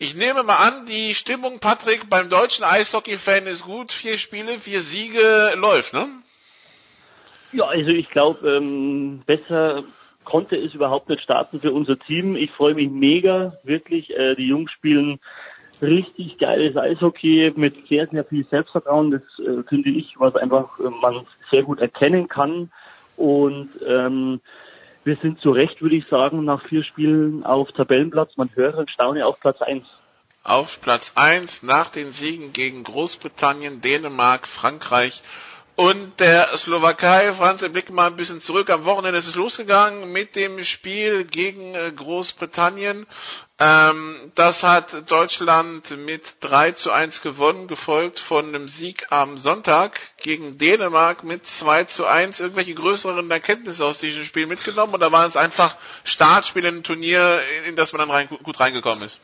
Ich 0.01 0.15
nehme 0.15 0.43
mal 0.43 0.55
an, 0.55 0.85
die 0.85 1.13
Stimmung, 1.13 1.59
Patrick, 1.59 2.09
beim 2.09 2.29
deutschen 2.29 2.63
Eishockey-Fan 2.63 3.47
ist 3.47 3.65
gut. 3.65 3.91
Vier 3.91 4.17
Spiele, 4.17 4.57
vier 4.59 4.79
Siege 4.79 5.55
läuft, 5.57 5.93
ne? 5.93 6.07
Ja, 7.51 7.65
also 7.65 7.89
ich 7.91 8.09
glaube, 8.09 8.49
ähm, 8.49 9.23
besser 9.25 9.83
konnte 10.23 10.55
es 10.55 10.73
überhaupt 10.73 11.09
nicht 11.09 11.21
starten 11.21 11.59
für 11.59 11.73
unser 11.73 11.99
Team. 11.99 12.37
Ich 12.37 12.49
freue 12.51 12.75
mich 12.75 12.89
mega, 12.89 13.57
wirklich. 13.63 14.09
Äh, 14.15 14.35
die 14.35 14.47
Jungs 14.47 14.71
spielen 14.71 15.19
richtig 15.81 16.37
geiles 16.37 16.77
Eishockey 16.77 17.51
mit 17.57 17.89
sehr, 17.89 18.07
sehr 18.07 18.23
viel 18.23 18.45
Selbstvertrauen. 18.49 19.11
Das 19.11 19.45
äh, 19.45 19.63
finde 19.67 19.89
ich, 19.89 20.17
was 20.17 20.33
einfach 20.37 20.79
äh, 20.79 20.89
man 21.01 21.27
sehr 21.51 21.63
gut 21.63 21.81
erkennen 21.81 22.29
kann. 22.29 22.71
Und 23.17 23.71
ähm, 23.85 24.39
wir 25.03 25.17
sind 25.21 25.39
zu 25.39 25.51
Recht, 25.51 25.81
würde 25.81 25.95
ich 25.95 26.07
sagen, 26.07 26.43
nach 26.45 26.67
vier 26.67 26.83
Spielen 26.83 27.43
auf 27.43 27.71
Tabellenplatz. 27.71 28.35
Man 28.37 28.49
höre 28.55 28.77
und 28.77 28.91
staune 28.91 29.25
auf 29.25 29.39
Platz 29.39 29.61
eins. 29.61 29.85
Auf 30.43 30.81
Platz 30.81 31.13
eins 31.15 31.63
nach 31.63 31.89
den 31.89 32.11
Siegen 32.11 32.53
gegen 32.53 32.83
Großbritannien, 32.83 33.81
Dänemark, 33.81 34.47
Frankreich 34.47 35.21
und 35.79 36.19
der 36.19 36.57
Slowakei. 36.57 37.31
Franz, 37.31 37.61
wir 37.61 37.69
blicken 37.69 37.95
mal 37.95 38.07
ein 38.07 38.17
bisschen 38.17 38.41
zurück. 38.41 38.69
Am 38.69 38.83
Wochenende 38.83 39.17
ist 39.17 39.27
es 39.27 39.35
losgegangen 39.35 40.11
mit 40.11 40.35
dem 40.35 40.61
Spiel 40.65 41.23
gegen 41.23 41.73
äh, 41.73 41.93
Großbritannien. 41.95 43.07
Ähm, 43.59 44.33
das 44.35 44.63
hat 44.63 45.09
Deutschland 45.09 45.89
mit 46.05 46.35
3 46.41 46.73
zu 46.73 46.91
1 46.91 47.21
gewonnen, 47.21 47.69
gefolgt 47.69 48.19
von 48.19 48.49
einem 48.49 48.67
Sieg 48.67 49.07
am 49.09 49.37
Sonntag 49.37 50.01
gegen 50.17 50.57
Dänemark 50.57 51.23
mit 51.23 51.47
2 51.47 51.85
zu 51.85 52.05
1. 52.05 52.41
Irgendwelche 52.41 52.73
größeren 52.73 53.31
Erkenntnisse 53.31 53.85
aus 53.85 53.99
diesem 53.99 54.25
Spiel 54.25 54.47
mitgenommen 54.47 54.93
oder 54.93 55.13
waren 55.13 55.27
es 55.27 55.37
einfach 55.37 55.77
Startspiele 56.03 56.67
in 56.67 56.75
ein 56.79 56.83
Turnier, 56.83 57.39
in 57.65 57.77
das 57.77 57.93
man 57.93 57.99
dann 57.99 58.11
rein, 58.11 58.27
gut 58.27 58.59
reingekommen 58.59 59.05
ist? 59.05 59.17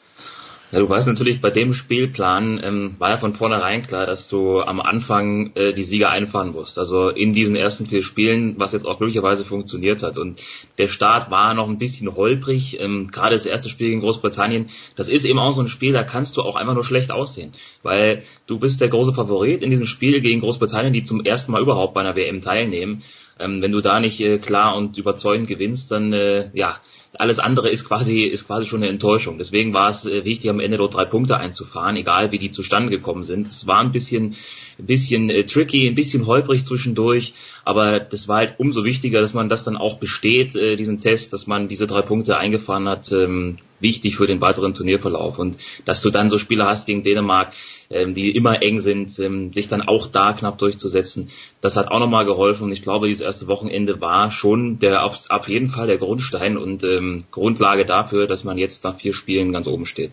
Ja, 0.76 0.82
du 0.82 0.90
weißt 0.90 1.08
natürlich, 1.08 1.40
bei 1.40 1.52
dem 1.52 1.74
Spielplan 1.74 2.60
ähm, 2.62 2.96
war 3.00 3.12
ja 3.12 3.18
von 3.18 3.34
vornherein 3.34 3.88
klar, 3.88 4.06
dass 4.06 4.28
du 4.28 4.60
am 4.60 4.82
Anfang 4.82 5.52
äh, 5.56 5.72
die 5.72 5.84
Sieger 5.84 6.10
einfahren 6.10 6.52
musst. 6.52 6.78
Also 6.78 7.08
in 7.08 7.34
diesen 7.34 7.56
ersten 7.56 7.86
vier 7.86 8.04
Spielen, 8.04 8.56
was 8.58 8.74
jetzt 8.74 8.86
auch 8.86 8.98
glücklicherweise 8.98 9.46
funktioniert 9.46 10.04
hat. 10.04 10.18
Und 10.18 10.42
der 10.78 10.90
Start 10.90 11.32
war 11.32 11.54
noch 11.54 11.70
ein 11.70 11.78
bisschen 11.78 12.14
holprig. 12.14 12.78
Ähm, 12.82 13.10
Gerade 13.10 13.36
das 13.36 13.46
erste 13.46 13.70
Spiel 13.70 13.88
gegen 13.88 14.02
Großbritannien, 14.02 14.70
das 14.98 15.08
ist 15.08 15.24
eben 15.24 15.40
auch 15.40 15.54
so 15.54 15.62
ein 15.62 15.70
Spiel, 15.70 15.94
da 15.94 16.04
kannst 16.04 16.36
du 16.36 16.42
auch 16.42 16.58
einfach 16.58 16.74
nur 16.74 16.84
schlecht 16.84 17.10
aussehen. 17.10 17.54
Weil 17.82 18.24
du 18.46 18.60
bist 18.60 18.82
der 18.82 18.90
große 18.90 19.14
Favorit 19.14 19.64
in 19.64 19.70
diesem 19.70 19.86
Spiel 19.86 20.20
gegen 20.20 20.42
Großbritannien, 20.42 20.92
die 20.92 21.06
zum 21.06 21.24
ersten 21.24 21.54
Mal 21.54 21.62
überhaupt 21.62 21.94
bei 21.94 22.02
einer 22.02 22.18
WM 22.18 22.42
teilnehmen. 22.42 23.02
Ähm, 23.40 23.62
wenn 23.62 23.72
du 23.72 23.80
da 23.80 24.02
nicht 24.02 24.20
äh, 24.20 24.40
klar 24.40 24.76
und 24.76 24.98
überzeugend 24.98 25.48
gewinnst, 25.48 25.90
dann 25.92 26.12
äh, 26.12 26.50
ja, 26.54 26.82
alles 27.20 27.40
andere 27.40 27.70
ist 27.70 27.86
quasi, 27.86 28.24
ist 28.24 28.48
quasi 28.48 28.66
schon 28.66 28.82
eine 28.82 28.92
Enttäuschung. 28.92 29.38
Deswegen 29.38 29.74
war 29.74 29.90
es 29.90 30.06
äh, 30.06 30.26
wichtig, 30.26 30.50
am 30.50 30.60
Ende 30.60 30.78
dort 30.78 30.94
drei 30.94 31.06
Punkte 31.06 31.38
einzufahren, 31.38 31.96
egal 31.96 32.32
wie 32.32 32.40
die 32.40 32.52
zustande 32.52 32.90
gekommen 32.90 33.24
sind. 33.24 33.48
Es 33.48 33.68
war 33.68 33.80
ein 33.80 33.92
bisschen, 33.92 34.36
ein 34.80 34.86
bisschen 34.86 35.30
äh, 35.30 35.46
tricky, 35.46 35.88
ein 35.88 35.96
bisschen 35.96 36.26
holprig 36.26 36.66
zwischendurch, 36.66 37.34
aber 37.64 38.00
das 38.00 38.28
war 38.28 38.38
halt 38.38 38.56
umso 38.60 38.84
wichtiger, 38.84 39.22
dass 39.22 39.34
man 39.34 39.50
das 39.50 39.64
dann 39.64 39.78
auch 39.78 39.98
besteht, 39.98 40.56
äh, 40.56 40.76
diesen 40.76 41.00
Test, 41.00 41.34
dass 41.34 41.48
man 41.48 41.68
diese 41.68 41.88
drei 41.88 42.02
Punkte 42.02 42.38
eingefahren 42.38 42.88
hat, 42.88 43.12
ähm, 43.12 43.58
wichtig 43.80 44.18
für 44.18 44.28
den 44.28 44.42
weiteren 44.42 44.74
Turnierverlauf. 44.74 45.40
Und 45.40 45.58
dass 45.86 46.02
du 46.02 46.10
dann 46.10 46.30
so 46.30 46.38
Spieler 46.38 46.68
hast 46.68 46.86
gegen 46.86 47.04
Dänemark, 47.04 47.54
die 47.90 48.36
immer 48.36 48.62
eng 48.62 48.82
sind, 48.82 49.18
ähm, 49.20 49.54
sich 49.54 49.68
dann 49.68 49.82
auch 49.82 50.08
da 50.08 50.34
knapp 50.34 50.58
durchzusetzen, 50.58 51.30
das 51.62 51.78
hat 51.78 51.90
auch 51.90 52.00
nochmal 52.00 52.26
geholfen. 52.26 52.64
Und 52.64 52.72
ich 52.72 52.82
glaube, 52.82 53.08
dieses 53.08 53.26
erste 53.26 53.48
Wochenende 53.48 54.02
war 54.02 54.32
schon 54.32 54.80
der 54.80 55.04
auf 55.04 55.48
jeden 55.50 55.70
Fall 55.70 55.88
der 55.88 55.98
Grundstein 55.98 56.58
und 56.58 56.84
ähm, 56.84 57.26
Grundlage 57.32 57.86
dafür, 57.86 58.28
dass 58.28 58.44
man 58.44 58.58
jetzt 58.58 58.84
nach 58.84 59.00
vier 59.00 59.14
Spielen 59.14 59.52
ganz 59.52 59.68
oben 59.68 59.86
steht. 59.86 60.12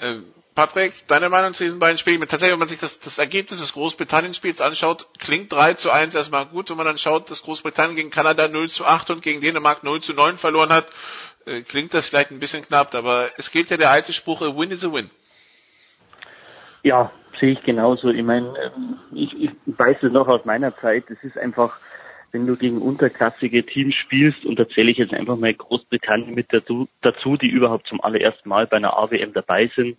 Ähm 0.00 0.24
Patrick, 0.58 1.06
deine 1.06 1.28
Meinung 1.28 1.54
zu 1.54 1.62
diesen 1.62 1.78
beiden 1.78 1.98
Spielen? 1.98 2.20
Tatsächlich, 2.22 2.50
wenn 2.50 2.58
man 2.58 2.66
sich 2.66 2.80
das, 2.80 2.98
das 2.98 3.18
Ergebnis 3.18 3.60
des 3.60 3.74
Großbritannien-Spiels 3.74 4.60
anschaut, 4.60 5.06
klingt 5.20 5.52
3 5.52 5.74
zu 5.74 5.92
1 5.92 6.16
erstmal 6.16 6.46
gut. 6.46 6.68
Wenn 6.68 6.76
man 6.76 6.86
dann 6.86 6.98
schaut, 6.98 7.30
dass 7.30 7.44
Großbritannien 7.44 7.94
gegen 7.94 8.10
Kanada 8.10 8.48
0 8.48 8.68
zu 8.68 8.84
8 8.84 9.10
und 9.10 9.22
gegen 9.22 9.40
Dänemark 9.40 9.84
0 9.84 10.02
zu 10.02 10.14
9 10.14 10.36
verloren 10.36 10.70
hat, 10.70 10.88
äh, 11.46 11.62
klingt 11.62 11.94
das 11.94 12.08
vielleicht 12.08 12.32
ein 12.32 12.40
bisschen 12.40 12.66
knapp, 12.66 12.92
aber 12.96 13.30
es 13.36 13.52
gilt 13.52 13.70
ja 13.70 13.76
der 13.76 13.90
alte 13.90 14.12
Spruch, 14.12 14.42
a 14.42 14.46
win 14.46 14.72
is 14.72 14.84
a 14.84 14.92
win. 14.92 15.10
Ja, 16.82 17.10
sehe 17.38 17.52
ich 17.52 17.62
genauso. 17.62 18.10
Ich 18.10 18.22
meine, 18.22 18.48
ähm, 18.58 18.96
ich, 19.12 19.40
ich 19.40 19.50
weiß 19.66 20.02
es 20.02 20.12
noch 20.12 20.28
aus 20.28 20.44
meiner 20.44 20.76
Zeit, 20.76 21.04
es 21.10 21.22
ist 21.22 21.38
einfach 21.38 21.78
wenn 22.32 22.46
du 22.46 22.56
gegen 22.56 22.82
unterklassige 22.82 23.64
Teams 23.64 23.94
spielst, 23.94 24.44
und 24.44 24.58
da 24.58 24.68
zähle 24.68 24.90
ich 24.90 24.98
jetzt 24.98 25.14
einfach 25.14 25.36
mal 25.36 25.54
Großbritannien 25.54 26.34
mit 26.34 26.48
dazu, 26.52 27.36
die 27.36 27.48
überhaupt 27.48 27.86
zum 27.86 28.02
allerersten 28.02 28.48
Mal 28.48 28.66
bei 28.66 28.76
einer 28.76 28.96
AWM 28.96 29.32
dabei 29.32 29.66
sind. 29.68 29.96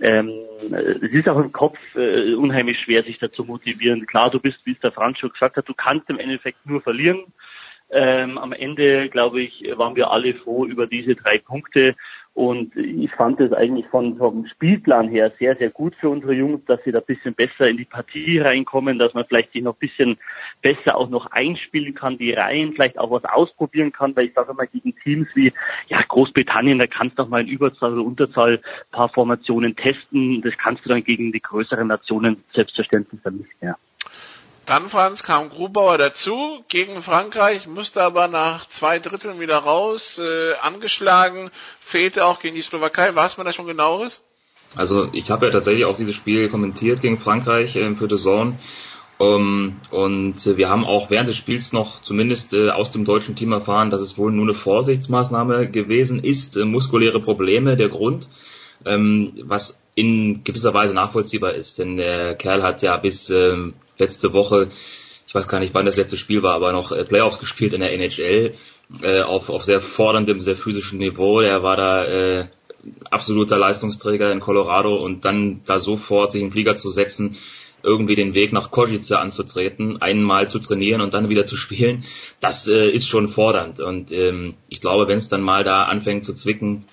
Ähm, 0.00 0.30
es 0.70 1.12
ist 1.12 1.28
auch 1.28 1.38
im 1.38 1.52
Kopf 1.52 1.78
äh, 1.96 2.34
unheimlich 2.34 2.78
schwer, 2.78 3.02
sich 3.02 3.18
dazu 3.18 3.44
motivieren. 3.44 4.06
Klar, 4.06 4.30
du 4.30 4.38
bist, 4.38 4.58
wie 4.64 4.72
es 4.72 4.80
der 4.80 4.92
Franz 4.92 5.18
schon 5.18 5.30
gesagt 5.30 5.56
hat, 5.56 5.68
du 5.68 5.74
kannst 5.74 6.08
im 6.10 6.18
Endeffekt 6.18 6.64
nur 6.64 6.80
verlieren. 6.80 7.24
Ähm, 7.90 8.38
am 8.38 8.52
Ende, 8.52 9.08
glaube 9.08 9.42
ich, 9.42 9.64
waren 9.76 9.96
wir 9.96 10.10
alle 10.10 10.34
froh 10.34 10.64
über 10.64 10.86
diese 10.86 11.14
drei 11.14 11.38
Punkte. 11.38 11.94
Und 12.34 12.74
ich 12.74 13.12
fand 13.12 13.40
es 13.40 13.52
eigentlich 13.52 13.86
von, 13.86 14.16
vom 14.16 14.44
Spielplan 14.46 15.08
her 15.08 15.30
sehr, 15.30 15.54
sehr 15.54 15.70
gut 15.70 15.94
für 15.94 16.10
unsere 16.10 16.34
Jungs, 16.34 16.64
dass 16.66 16.82
sie 16.82 16.90
da 16.90 16.98
ein 16.98 17.04
bisschen 17.06 17.32
besser 17.32 17.68
in 17.68 17.76
die 17.76 17.84
Partie 17.84 18.40
reinkommen, 18.40 18.98
dass 18.98 19.14
man 19.14 19.24
vielleicht 19.24 19.52
sich 19.52 19.62
noch 19.62 19.74
ein 19.74 19.78
bisschen 19.78 20.18
besser 20.60 20.96
auch 20.96 21.08
noch 21.08 21.26
einspielen 21.26 21.94
kann, 21.94 22.18
die 22.18 22.32
Reihen, 22.32 22.72
vielleicht 22.72 22.98
auch 22.98 23.12
was 23.12 23.24
ausprobieren 23.24 23.92
kann, 23.92 24.16
weil 24.16 24.26
ich 24.26 24.34
sage 24.34 24.50
immer 24.50 24.66
gegen 24.66 24.96
Teams 24.96 25.28
wie 25.34 25.52
ja, 25.86 26.02
Großbritannien, 26.02 26.80
da 26.80 26.88
kannst 26.88 27.20
du 27.20 27.22
auch 27.22 27.28
mal 27.28 27.42
in 27.42 27.48
Überzahl 27.48 27.92
oder 27.92 28.02
Unterzahl 28.02 28.60
paar 28.90 29.08
Formationen 29.10 29.76
testen. 29.76 30.42
Das 30.42 30.56
kannst 30.58 30.84
du 30.84 30.88
dann 30.88 31.04
gegen 31.04 31.30
die 31.30 31.40
größeren 31.40 31.86
Nationen 31.86 32.42
selbstverständlich 32.52 33.20
dann 33.22 33.36
nicht 33.36 33.62
mehr. 33.62 33.76
Dann, 34.66 34.88
Franz, 34.88 35.22
kam 35.22 35.50
Grubauer 35.50 35.98
dazu 35.98 36.64
gegen 36.68 37.02
Frankreich, 37.02 37.66
musste 37.66 38.02
aber 38.02 38.28
nach 38.28 38.66
zwei 38.68 38.98
Dritteln 38.98 39.38
wieder 39.38 39.58
raus, 39.58 40.18
äh, 40.18 40.54
angeschlagen, 40.62 41.50
fehlte 41.80 42.24
auch 42.24 42.40
gegen 42.40 42.54
die 42.54 42.62
Slowakei. 42.62 43.14
Weiß 43.14 43.36
man 43.36 43.46
da 43.46 43.52
schon 43.52 43.66
genaueres? 43.66 44.22
Also 44.74 45.08
ich 45.12 45.30
habe 45.30 45.46
ja 45.46 45.52
tatsächlich 45.52 45.84
auch 45.84 45.96
dieses 45.96 46.14
Spiel 46.14 46.48
kommentiert 46.48 47.00
gegen 47.02 47.20
Frankreich 47.20 47.76
äh, 47.76 47.94
für 47.94 48.08
The 48.08 48.16
Zone. 48.16 48.58
Um, 49.16 49.80
und 49.90 50.44
äh, 50.44 50.56
wir 50.56 50.68
haben 50.68 50.84
auch 50.84 51.08
während 51.08 51.28
des 51.28 51.36
Spiels 51.36 51.72
noch 51.72 52.02
zumindest 52.02 52.52
äh, 52.52 52.70
aus 52.70 52.90
dem 52.90 53.04
deutschen 53.04 53.36
Team 53.36 53.52
erfahren, 53.52 53.90
dass 53.90 54.00
es 54.00 54.18
wohl 54.18 54.32
nur 54.32 54.44
eine 54.44 54.54
Vorsichtsmaßnahme 54.54 55.70
gewesen 55.70 56.18
ist, 56.18 56.56
äh, 56.56 56.64
muskuläre 56.64 57.20
Probleme 57.20 57.76
der 57.76 57.90
Grund, 57.90 58.28
ähm, 58.84 59.34
was 59.44 59.80
in 59.94 60.42
gewisser 60.42 60.74
Weise 60.74 60.94
nachvollziehbar 60.94 61.54
ist, 61.54 61.78
denn 61.78 61.96
der 61.96 62.34
Kerl 62.34 62.64
hat 62.64 62.82
ja 62.82 62.96
bis 62.96 63.30
ähm, 63.30 63.74
letzte 63.98 64.32
Woche, 64.32 64.68
ich 65.26 65.34
weiß 65.34 65.48
gar 65.48 65.60
nicht, 65.60 65.74
wann 65.74 65.86
das 65.86 65.96
letzte 65.96 66.16
Spiel 66.16 66.42
war, 66.42 66.54
aber 66.54 66.72
noch 66.72 66.92
äh, 66.92 67.04
Playoffs 67.04 67.38
gespielt 67.38 67.72
in 67.72 67.80
der 67.80 67.92
NHL 67.92 68.54
äh, 69.02 69.22
auf, 69.22 69.50
auf 69.50 69.64
sehr 69.64 69.80
forderndem, 69.80 70.40
sehr 70.40 70.56
physischen 70.56 70.98
Niveau. 70.98 71.40
Er 71.40 71.62
war 71.62 71.76
da 71.76 72.04
äh, 72.04 72.46
absoluter 73.10 73.58
Leistungsträger 73.58 74.30
in 74.30 74.40
Colorado 74.40 74.96
und 74.96 75.24
dann 75.24 75.62
da 75.66 75.78
sofort 75.78 76.32
sich 76.32 76.42
in 76.42 76.48
den 76.48 76.52
Flieger 76.52 76.76
zu 76.76 76.90
setzen, 76.90 77.36
irgendwie 77.82 78.14
den 78.14 78.34
Weg 78.34 78.52
nach 78.52 78.70
Kozice 78.70 79.12
anzutreten, 79.12 80.00
einmal 80.00 80.48
zu 80.48 80.58
trainieren 80.58 81.02
und 81.02 81.12
dann 81.12 81.28
wieder 81.28 81.44
zu 81.44 81.56
spielen, 81.56 82.04
das 82.40 82.66
äh, 82.66 82.88
ist 82.88 83.06
schon 83.06 83.28
fordernd. 83.28 83.80
Und 83.80 84.10
ähm, 84.10 84.54
ich 84.68 84.80
glaube, 84.80 85.06
wenn 85.06 85.18
es 85.18 85.28
dann 85.28 85.42
mal 85.42 85.64
da 85.64 85.84
anfängt 85.84 86.24
zu 86.24 86.32
zwicken, 86.32 86.84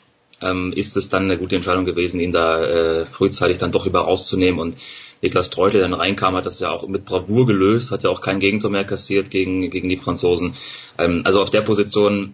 ähm, 0.42 0.74
ist 0.76 0.98
es 0.98 1.10
dann 1.10 1.24
eine 1.24 1.38
gute 1.38 1.56
Entscheidung 1.56 1.86
gewesen, 1.86 2.20
ihn 2.20 2.32
da 2.32 2.64
äh, 2.64 3.06
frühzeitig 3.06 3.58
dann 3.58 3.72
doch 3.72 3.86
über 3.86 4.02
rauszunehmen. 4.02 4.60
Und 4.60 4.76
Niklas 5.22 5.50
Treutel 5.50 5.82
dann 5.82 5.94
reinkam, 5.94 6.36
hat 6.36 6.46
das 6.46 6.60
ja 6.60 6.72
auch 6.72 6.88
mit 6.88 7.06
Bravour 7.06 7.46
gelöst, 7.46 7.92
hat 7.92 8.04
ja 8.04 8.10
auch 8.10 8.22
kein 8.22 8.40
Gegentor 8.40 8.72
mehr 8.72 8.86
kassiert 8.86 9.30
gegen, 9.30 9.70
gegen 9.70 9.90
die 9.90 9.98
Franzosen. 9.98 10.56
Ähm, 10.98 11.22
also 11.26 11.42
auf 11.42 11.50
der 11.50 11.62
Position, 11.62 12.34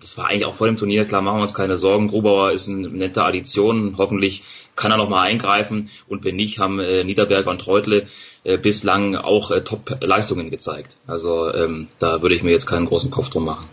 das 0.00 0.16
war 0.16 0.28
eigentlich 0.28 0.46
auch 0.46 0.54
vor 0.54 0.66
dem 0.66 0.76
Turnier, 0.76 1.04
klar, 1.04 1.22
machen 1.22 1.38
wir 1.38 1.42
uns 1.42 1.54
keine 1.54 1.76
Sorgen. 1.76 2.08
Grubauer 2.08 2.52
ist 2.52 2.68
eine 2.68 2.88
nette 2.88 3.24
Addition, 3.24 3.96
hoffentlich 3.98 4.42
kann 4.76 4.90
er 4.90 4.96
nochmal 4.96 5.26
eingreifen 5.26 5.90
und 6.08 6.24
wenn 6.24 6.36
nicht, 6.36 6.58
haben 6.58 6.78
äh, 6.78 7.04
Niederberger 7.04 7.50
und 7.50 7.60
Treutle 7.60 8.06
äh, 8.44 8.56
bislang 8.56 9.16
auch 9.16 9.50
äh, 9.50 9.62
Top-Leistungen 9.62 10.50
gezeigt. 10.50 10.96
Also 11.06 11.52
ähm, 11.52 11.88
da 11.98 12.22
würde 12.22 12.34
ich 12.34 12.42
mir 12.42 12.52
jetzt 12.52 12.66
keinen 12.66 12.86
großen 12.86 13.10
Kopf 13.10 13.28
drum 13.28 13.44
machen. 13.44 13.68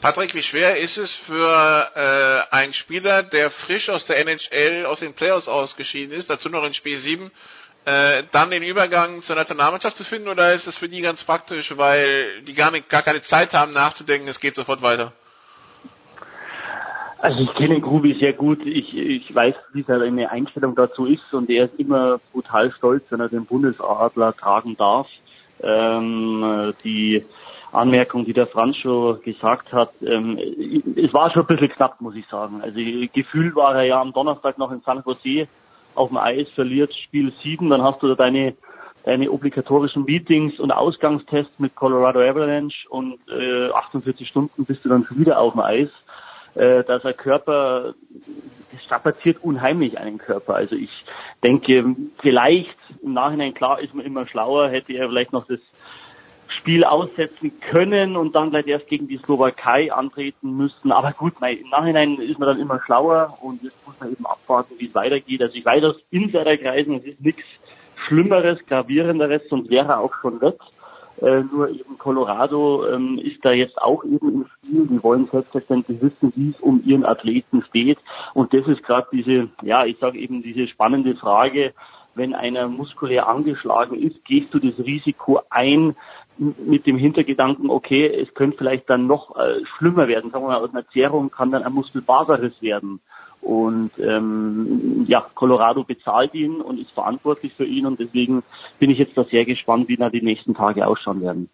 Patrick, 0.00 0.34
wie 0.34 0.42
schwer 0.42 0.76
ist 0.76 0.98
es 0.98 1.14
für 1.14 1.90
äh, 1.94 2.54
einen 2.54 2.74
Spieler, 2.74 3.22
der 3.22 3.50
frisch 3.50 3.88
aus 3.88 4.06
der 4.06 4.18
NHL, 4.18 4.84
aus 4.84 5.00
den 5.00 5.14
Playoffs 5.14 5.48
ausgeschieden 5.48 6.14
ist, 6.14 6.28
dazu 6.28 6.50
noch 6.50 6.62
in 6.64 6.74
Spiel 6.74 6.98
7, 6.98 7.30
äh, 7.84 8.22
dann 8.32 8.50
den 8.50 8.62
Übergang 8.62 9.22
zur 9.22 9.36
Nationalmannschaft 9.36 9.96
zu 9.96 10.04
finden 10.04 10.28
oder 10.28 10.54
ist 10.54 10.66
das 10.66 10.76
für 10.76 10.88
die 10.88 11.00
ganz 11.00 11.22
praktisch, 11.22 11.76
weil 11.76 12.42
die 12.42 12.54
gar, 12.54 12.70
nicht, 12.70 12.88
gar 12.88 13.02
keine 13.02 13.20
Zeit 13.20 13.52
haben 13.52 13.72
nachzudenken, 13.72 14.28
es 14.28 14.40
geht 14.40 14.54
sofort 14.54 14.82
weiter? 14.82 15.12
Also 17.18 17.40
ich 17.40 17.54
kenne 17.54 17.80
Grubi 17.80 18.18
sehr 18.20 18.34
gut. 18.34 18.66
Ich, 18.66 18.94
ich 18.94 19.34
weiß, 19.34 19.54
wie 19.72 19.82
seine 19.82 20.30
Einstellung 20.30 20.74
dazu 20.74 21.06
ist 21.06 21.32
und 21.32 21.48
er 21.48 21.64
ist 21.64 21.78
immer 21.78 22.18
brutal 22.32 22.70
stolz, 22.70 23.04
wenn 23.08 23.20
er 23.20 23.30
den 23.30 23.46
Bundesadler 23.46 24.36
tragen 24.36 24.76
darf. 24.76 25.08
Ähm, 25.62 26.74
die 26.84 27.24
Anmerkung, 27.72 28.26
die 28.26 28.34
der 28.34 28.46
Franz 28.46 28.76
schon 28.76 29.22
gesagt 29.22 29.72
hat, 29.72 29.90
ähm, 30.02 30.38
es 30.96 31.14
war 31.14 31.30
schon 31.30 31.44
ein 31.44 31.46
bisschen 31.46 31.70
knapp, 31.70 32.00
muss 32.00 32.14
ich 32.14 32.26
sagen. 32.28 32.60
Also 32.62 32.78
gefühlt 33.14 33.56
war 33.56 33.74
er 33.74 33.84
ja 33.84 34.00
am 34.00 34.12
Donnerstag 34.12 34.58
noch 34.58 34.70
in 34.70 34.82
San 34.82 35.02
Jose 35.04 35.48
auf 35.94 36.08
dem 36.08 36.18
Eis, 36.18 36.48
verliert 36.50 36.94
Spiel 36.94 37.32
7, 37.32 37.68
dann 37.70 37.82
hast 37.82 38.02
du 38.02 38.08
da 38.08 38.14
deine, 38.14 38.54
deine 39.04 39.30
obligatorischen 39.30 40.04
Meetings 40.04 40.60
und 40.60 40.72
Ausgangstests 40.72 41.58
mit 41.58 41.74
Colorado 41.74 42.20
Avalanche 42.20 42.88
und 42.88 43.18
äh, 43.28 43.70
48 43.70 44.28
Stunden 44.28 44.64
bist 44.64 44.84
du 44.84 44.88
dann 44.88 45.04
schon 45.04 45.18
wieder 45.18 45.38
auf 45.38 45.52
dem 45.52 45.60
Eis. 45.60 45.90
Äh, 46.54 46.84
dass 46.84 47.02
der 47.02 47.14
Körper, 47.14 47.94
das 48.70 48.84
strapaziert 48.84 49.38
unheimlich 49.42 49.98
einen 49.98 50.18
Körper. 50.18 50.54
Also 50.54 50.76
ich 50.76 51.04
denke, 51.42 51.96
vielleicht 52.20 52.76
im 53.02 53.12
Nachhinein, 53.12 53.54
klar 53.54 53.80
ist 53.80 53.92
man 53.92 54.06
immer 54.06 54.24
schlauer, 54.28 54.68
hätte 54.68 54.92
er 54.92 55.08
vielleicht 55.08 55.32
noch 55.32 55.48
das 55.48 55.58
Spiel 56.54 56.84
aussetzen 56.84 57.52
können 57.60 58.16
und 58.16 58.34
dann 58.34 58.50
gleich 58.50 58.66
erst 58.66 58.88
gegen 58.88 59.08
die 59.08 59.18
Slowakei 59.18 59.92
antreten 59.92 60.56
müssten. 60.56 60.92
Aber 60.92 61.12
gut, 61.12 61.34
nein, 61.40 61.58
im 61.58 61.68
Nachhinein 61.68 62.16
ist 62.16 62.38
man 62.38 62.48
dann 62.48 62.60
immer 62.60 62.80
schlauer 62.80 63.38
und 63.42 63.62
jetzt 63.62 63.76
muss 63.86 63.98
man 64.00 64.12
eben 64.12 64.26
abwarten, 64.26 64.74
wie 64.78 64.86
es 64.86 64.94
weitergeht. 64.94 65.42
Also 65.42 65.54
ich 65.56 65.64
weiß 65.64 65.84
aus 65.84 65.96
Insiderkreisen, 66.10 66.96
es 66.96 67.04
ist 67.04 67.20
nichts 67.20 67.44
Schlimmeres, 68.06 68.58
Gravierenderes, 68.66 69.42
sonst 69.48 69.70
wäre 69.70 69.88
er 69.88 70.00
auch 70.00 70.14
schon 70.14 70.40
weg. 70.40 70.56
Äh, 71.20 71.42
nur 71.44 71.70
eben 71.70 71.96
Colorado 71.96 72.86
ähm, 72.90 73.18
ist 73.18 73.44
da 73.44 73.52
jetzt 73.52 73.80
auch 73.80 74.04
eben 74.04 74.28
im 74.28 74.46
Spiel. 74.46 74.86
Die 74.88 75.02
wollen 75.02 75.26
selbstverständlich 75.26 76.02
wissen, 76.02 76.32
wie 76.36 76.50
es 76.50 76.60
um 76.60 76.82
ihren 76.84 77.04
Athleten 77.04 77.62
steht. 77.62 77.98
Und 78.34 78.52
das 78.52 78.66
ist 78.66 78.82
gerade 78.82 79.06
diese, 79.12 79.48
ja, 79.62 79.84
ich 79.84 79.98
sage 79.98 80.18
eben 80.18 80.42
diese 80.42 80.66
spannende 80.66 81.14
Frage, 81.14 81.72
wenn 82.14 82.34
einer 82.34 82.68
muskulär 82.68 83.28
angeschlagen 83.28 84.00
ist, 84.00 84.24
gehst 84.24 84.54
du 84.54 84.58
das 84.58 84.78
Risiko 84.84 85.40
ein, 85.50 85.96
mit 86.38 86.86
dem 86.86 86.96
Hintergedanken, 86.96 87.70
okay, 87.70 88.06
es 88.06 88.34
könnte 88.34 88.58
vielleicht 88.58 88.90
dann 88.90 89.06
noch 89.06 89.36
äh, 89.36 89.64
schlimmer 89.64 90.08
werden. 90.08 90.30
Sagen 90.30 90.44
wir 90.44 90.48
mal, 90.48 90.60
aus 90.60 90.74
einer 90.74 90.88
Zerrung 90.88 91.30
kann 91.30 91.50
dann 91.50 91.62
ein 91.62 91.72
Muskelfaserriss 91.72 92.60
werden. 92.60 93.00
Und 93.40 93.90
ähm, 93.98 95.04
ja, 95.06 95.26
Colorado 95.34 95.84
bezahlt 95.84 96.32
ihn 96.32 96.62
und 96.62 96.80
ist 96.80 96.92
verantwortlich 96.92 97.52
für 97.52 97.66
ihn 97.66 97.84
und 97.84 98.00
deswegen 98.00 98.42
bin 98.78 98.88
ich 98.88 98.98
jetzt 98.98 99.18
da 99.18 99.24
sehr 99.24 99.44
gespannt, 99.44 99.88
wie 99.88 99.98
da 99.98 100.08
die 100.08 100.22
nächsten 100.22 100.54
Tage 100.54 100.86
ausschauen 100.86 101.20
werden. 101.20 101.50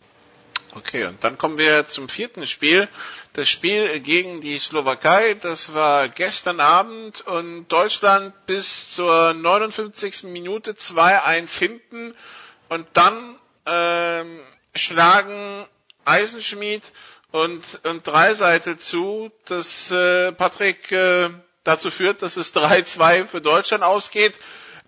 Okay, 0.77 1.05
und 1.07 1.25
dann 1.25 1.37
kommen 1.37 1.59
wir 1.59 1.87
zum 1.87 2.09
vierten 2.09 2.47
Spiel. 2.47 2.89
Das 3.33 3.49
Spiel 3.49 3.99
gegen 4.01 4.41
die 4.41 4.61
Slowakei, 4.61 5.35
das 5.35 5.75
war 5.75 6.09
gestern 6.09 6.61
Abend 6.61 7.27
und 7.27 7.67
Deutschland 7.67 8.35
bis 8.47 8.95
zur 8.95 9.35
59. 9.35 10.25
Minute 10.25 10.75
2-1 10.75 11.59
hinten 11.59 12.15
und 12.69 12.87
dann 12.93 13.35
ähm, 13.67 14.39
schlagen 14.75 15.67
Eisenschmied 16.05 16.83
und, 17.33 17.81
und 17.85 18.07
Dreiseitel 18.07 18.79
zu, 18.79 19.31
dass 19.47 19.91
äh, 19.91 20.33
Patrick 20.33 20.91
äh, 20.93 21.31
dazu 21.65 21.91
führt, 21.91 22.23
dass 22.23 22.37
es 22.37 22.55
3-2 22.57 23.27
für 23.27 23.41
Deutschland 23.41 23.83
ausgeht. 23.83 24.35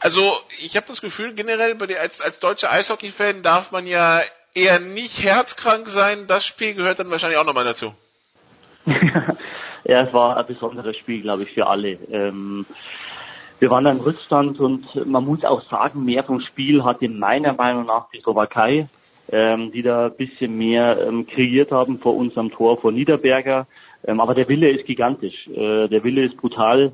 Also 0.01 0.33
ich 0.59 0.77
habe 0.77 0.87
das 0.89 1.01
Gefühl, 1.01 1.35
generell 1.35 1.75
bei 1.77 1.87
dir 1.87 2.01
als, 2.01 2.21
als 2.21 2.41
deutscher 2.41 2.73
Eishockey-Fan 2.73 3.43
darf 3.43 3.71
man 3.71 3.87
ja 3.87 4.21
eher 4.55 4.81
nicht 4.81 5.23
herzkrank 5.23 5.89
sein. 5.89 6.27
Das 6.27 6.45
Spiel 6.45 6.75
gehört 6.75 6.99
dann 6.99 7.11
wahrscheinlich 7.11 7.39
auch 7.39 7.45
nochmal 7.45 7.65
dazu. 7.65 7.95
ja, 9.85 10.03
es 10.03 10.13
war 10.13 10.37
ein 10.37 10.47
besonderes 10.47 10.97
Spiel, 10.97 11.23
glaube 11.23 11.45
ich, 11.45 11.53
für 11.53 11.69
alle. 11.69 11.93
Ähm, 12.11 12.67
wir 13.61 13.71
waren 13.71 13.87
im 13.87 14.01
Rückstand 14.01 14.59
und 14.59 15.07
man 15.07 15.25
muss 15.25 15.45
auch 15.45 15.63
sagen, 15.71 16.05
mehr 16.05 16.25
vom 16.25 16.41
Spiel 16.41 16.83
hatte 16.83 17.09
meiner 17.09 17.53
Meinung 17.53 17.87
nach 17.87 18.11
die 18.11 18.21
Slowakei, 18.21 18.89
ähm, 19.31 19.73
die 19.73 19.82
da 19.82 20.07
ein 20.07 20.16
bisschen 20.16 20.57
mehr 20.57 21.07
ähm, 21.07 21.27
kreiert 21.27 21.73
haben 21.73 21.99
vor 21.99 22.16
unserem 22.16 22.51
Tor, 22.51 22.78
vor 22.78 22.93
Niederberger. 22.93 23.66
Ähm, 24.05 24.20
aber 24.20 24.35
der 24.35 24.49
Wille 24.49 24.70
ist 24.70 24.86
gigantisch. 24.86 25.49
Äh, 25.49 25.89
der 25.89 26.05
Wille 26.05 26.24
ist 26.24 26.36
brutal. 26.36 26.93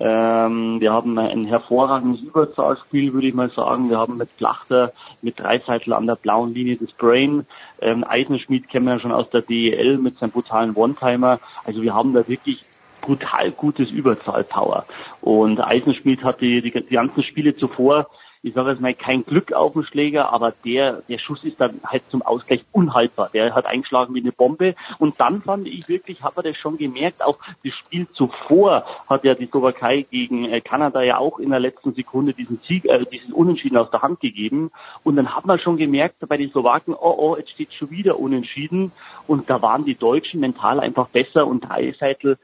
Ähm, 0.00 0.80
wir 0.80 0.92
haben 0.92 1.18
ein 1.18 1.44
hervorragendes 1.44 2.20
Überzahlspiel, 2.20 3.12
würde 3.12 3.26
ich 3.26 3.34
mal 3.34 3.50
sagen. 3.50 3.90
Wir 3.90 3.98
haben 3.98 4.16
mit 4.16 4.36
Plachter, 4.36 4.92
mit 5.22 5.40
Dreiseitel 5.40 5.92
an 5.92 6.06
der 6.06 6.14
blauen 6.14 6.54
Linie 6.54 6.76
des 6.76 6.92
Brain. 6.92 7.46
Ähm, 7.80 8.04
Eisenschmied 8.04 8.68
kennen 8.68 8.86
wir 8.86 8.94
ja 8.94 9.00
schon 9.00 9.12
aus 9.12 9.28
der 9.30 9.42
DEL 9.42 9.98
mit 9.98 10.18
seinem 10.18 10.30
brutalen 10.30 10.74
One-Timer. 10.74 11.40
Also 11.64 11.82
wir 11.82 11.94
haben 11.94 12.14
da 12.14 12.28
wirklich 12.28 12.62
brutal 13.00 13.50
gutes 13.52 13.90
Überzahlpower. 13.90 14.86
Und 15.20 15.60
Eisenschmied 15.60 16.22
hat 16.22 16.40
die, 16.40 16.62
die, 16.62 16.70
die 16.70 16.94
ganzen 16.94 17.24
Spiele 17.24 17.56
zuvor 17.56 18.08
ich 18.42 18.54
sage 18.54 18.70
jetzt 18.70 18.80
mal, 18.80 18.94
kein 18.94 19.24
Glück 19.24 19.52
auf 19.52 19.72
dem 19.72 19.82
Schläger, 19.82 20.32
aber 20.32 20.52
der, 20.64 21.02
der 21.08 21.18
Schuss 21.18 21.42
ist 21.44 21.60
dann 21.60 21.80
halt 21.84 22.02
zum 22.08 22.22
Ausgleich 22.22 22.64
unhaltbar. 22.72 23.30
Der 23.32 23.54
hat 23.54 23.66
eingeschlagen 23.66 24.14
wie 24.14 24.20
eine 24.20 24.32
Bombe. 24.32 24.74
Und 24.98 25.20
dann 25.20 25.42
fand 25.42 25.66
ich 25.66 25.88
wirklich, 25.88 26.22
hat 26.22 26.36
man 26.36 26.44
das 26.44 26.56
schon 26.56 26.78
gemerkt, 26.78 27.22
auch 27.22 27.38
das 27.64 27.74
Spiel 27.74 28.06
zuvor 28.12 28.84
hat 29.08 29.24
ja 29.24 29.34
die 29.34 29.46
Slowakei 29.46 30.06
gegen 30.10 30.44
äh, 30.44 30.60
Kanada 30.60 31.02
ja 31.02 31.18
auch 31.18 31.38
in 31.38 31.50
der 31.50 31.60
letzten 31.60 31.94
Sekunde 31.94 32.32
diesen 32.32 32.58
Sieg, 32.58 32.84
äh, 32.84 33.04
diesen 33.04 33.32
Unentschieden 33.32 33.76
aus 33.76 33.90
der 33.90 34.02
Hand 34.02 34.20
gegeben. 34.20 34.70
Und 35.02 35.16
dann 35.16 35.34
hat 35.34 35.46
man 35.46 35.58
schon 35.58 35.76
gemerkt 35.76 36.16
bei 36.28 36.36
den 36.36 36.50
Slowaken, 36.50 36.94
oh 36.94 37.14
oh, 37.18 37.36
jetzt 37.36 37.50
steht 37.50 37.72
schon 37.72 37.90
wieder 37.90 38.18
Unentschieden. 38.18 38.92
Und 39.26 39.50
da 39.50 39.60
waren 39.62 39.84
die 39.84 39.96
Deutschen 39.96 40.40
mental 40.40 40.80
einfach 40.80 41.08
besser 41.08 41.46
und 41.46 41.68
Dreiseitel, 41.68 42.38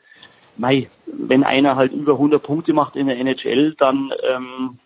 mei, 0.57 0.89
wenn 1.07 1.45
einer 1.45 1.77
halt 1.77 1.93
über 1.93 2.13
100 2.13 2.43
Punkte 2.43 2.73
macht 2.73 2.97
in 2.97 3.07
der 3.07 3.19
NHL, 3.19 3.75
dann 3.79 4.13
ähm, 4.29 4.79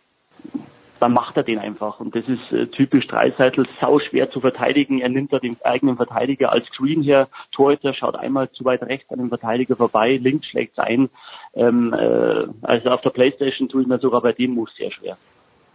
dann 1.00 1.12
macht 1.12 1.36
er 1.36 1.42
den 1.42 1.58
einfach. 1.58 2.00
Und 2.00 2.14
das 2.14 2.28
ist 2.28 2.52
äh, 2.52 2.66
typisch 2.66 3.06
Dreiseitel, 3.06 3.66
sau 3.80 3.98
schwer 3.98 4.30
zu 4.30 4.40
verteidigen. 4.40 5.00
Er 5.00 5.08
nimmt 5.08 5.32
da 5.32 5.38
den 5.38 5.56
eigenen 5.62 5.96
Verteidiger 5.96 6.52
als 6.52 6.66
Screen 6.66 7.02
her. 7.02 7.28
Torhüter 7.52 7.94
schaut 7.94 8.16
einmal 8.16 8.50
zu 8.50 8.64
weit 8.64 8.82
rechts 8.82 9.10
an 9.10 9.18
dem 9.18 9.28
Verteidiger 9.28 9.76
vorbei, 9.76 10.16
links 10.16 10.46
schlägt 10.46 10.78
ein. 10.78 11.10
Ähm, 11.54 11.92
äh, 11.92 12.46
also 12.62 12.90
auf 12.90 13.00
der 13.02 13.10
Playstation 13.10 13.68
tue 13.68 13.82
ich 13.82 13.88
mir 13.88 13.98
sogar 13.98 14.20
bei 14.22 14.32
dem 14.32 14.52
Move 14.52 14.70
sehr 14.76 14.90
schwer. 14.90 15.16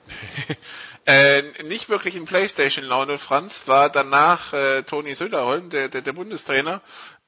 äh, 1.05 1.41
nicht 1.63 1.89
wirklich 1.89 2.15
in 2.15 2.25
Playstation-Laune, 2.25 3.17
Franz, 3.17 3.67
war 3.67 3.89
danach 3.89 4.53
äh, 4.53 4.83
Toni 4.83 5.13
Söderholm, 5.13 5.69
der, 5.69 5.89
der, 5.89 6.01
der 6.01 6.13
Bundestrainer. 6.13 6.81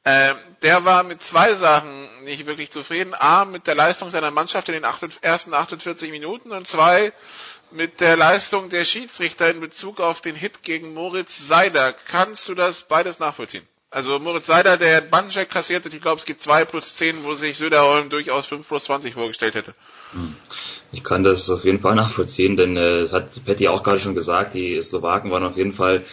Äh, 0.03 0.35
der 0.61 0.85
war 0.85 1.03
mit 1.03 1.23
zwei 1.23 1.55
Sachen 1.55 2.07
nicht 2.25 2.45
wirklich 2.45 2.69
zufrieden. 2.69 3.15
A, 3.17 3.43
mit 3.43 3.65
der 3.65 3.73
Leistung 3.73 4.11
seiner 4.11 4.29
Mannschaft 4.29 4.69
in 4.69 4.75
den 4.75 4.85
8, 4.85 5.19
ersten 5.21 5.53
48 5.53 6.11
Minuten 6.11 6.51
und 6.51 6.67
zwei, 6.67 7.11
mit 7.71 7.99
der 7.99 8.17
Leistung 8.17 8.69
der 8.69 8.85
Schiedsrichter 8.85 9.49
in 9.49 9.59
Bezug 9.59 9.99
auf 9.99 10.21
den 10.21 10.35
Hit 10.35 10.63
gegen 10.63 10.93
Moritz 10.93 11.47
Seider. 11.47 11.93
Kannst 12.07 12.47
du 12.47 12.55
das 12.55 12.81
beides 12.81 13.19
nachvollziehen? 13.19 13.67
Also 13.91 14.19
Moritz 14.19 14.47
Seider, 14.47 14.77
der 14.77 15.01
Bandcheck 15.01 15.49
kassierte, 15.49 15.89
ich 15.89 16.01
glaube 16.01 16.19
es 16.19 16.25
gibt 16.25 16.41
zwei 16.41 16.65
plus 16.65 16.95
zehn, 16.95 17.23
wo 17.23 17.33
sich 17.33 17.57
Söderholm 17.57 18.09
durchaus 18.09 18.45
fünf 18.45 18.67
plus 18.67 18.83
zwanzig 18.83 19.13
vorgestellt 19.13 19.55
hätte. 19.55 19.73
Hm. 20.11 20.35
Ich 20.91 21.03
kann 21.03 21.23
das 21.23 21.49
auf 21.49 21.63
jeden 21.63 21.79
Fall 21.79 21.95
nachvollziehen, 21.95 22.57
denn 22.57 22.75
äh, 22.77 23.07
hat 23.07 23.43
Petty 23.45 23.67
auch 23.67 23.83
gerade 23.83 23.99
schon 23.99 24.15
gesagt, 24.15 24.53
die 24.53 24.81
Slowaken 24.81 25.31
waren 25.31 25.43
auf 25.43 25.57
jeden 25.57 25.73
Fall 25.73 26.05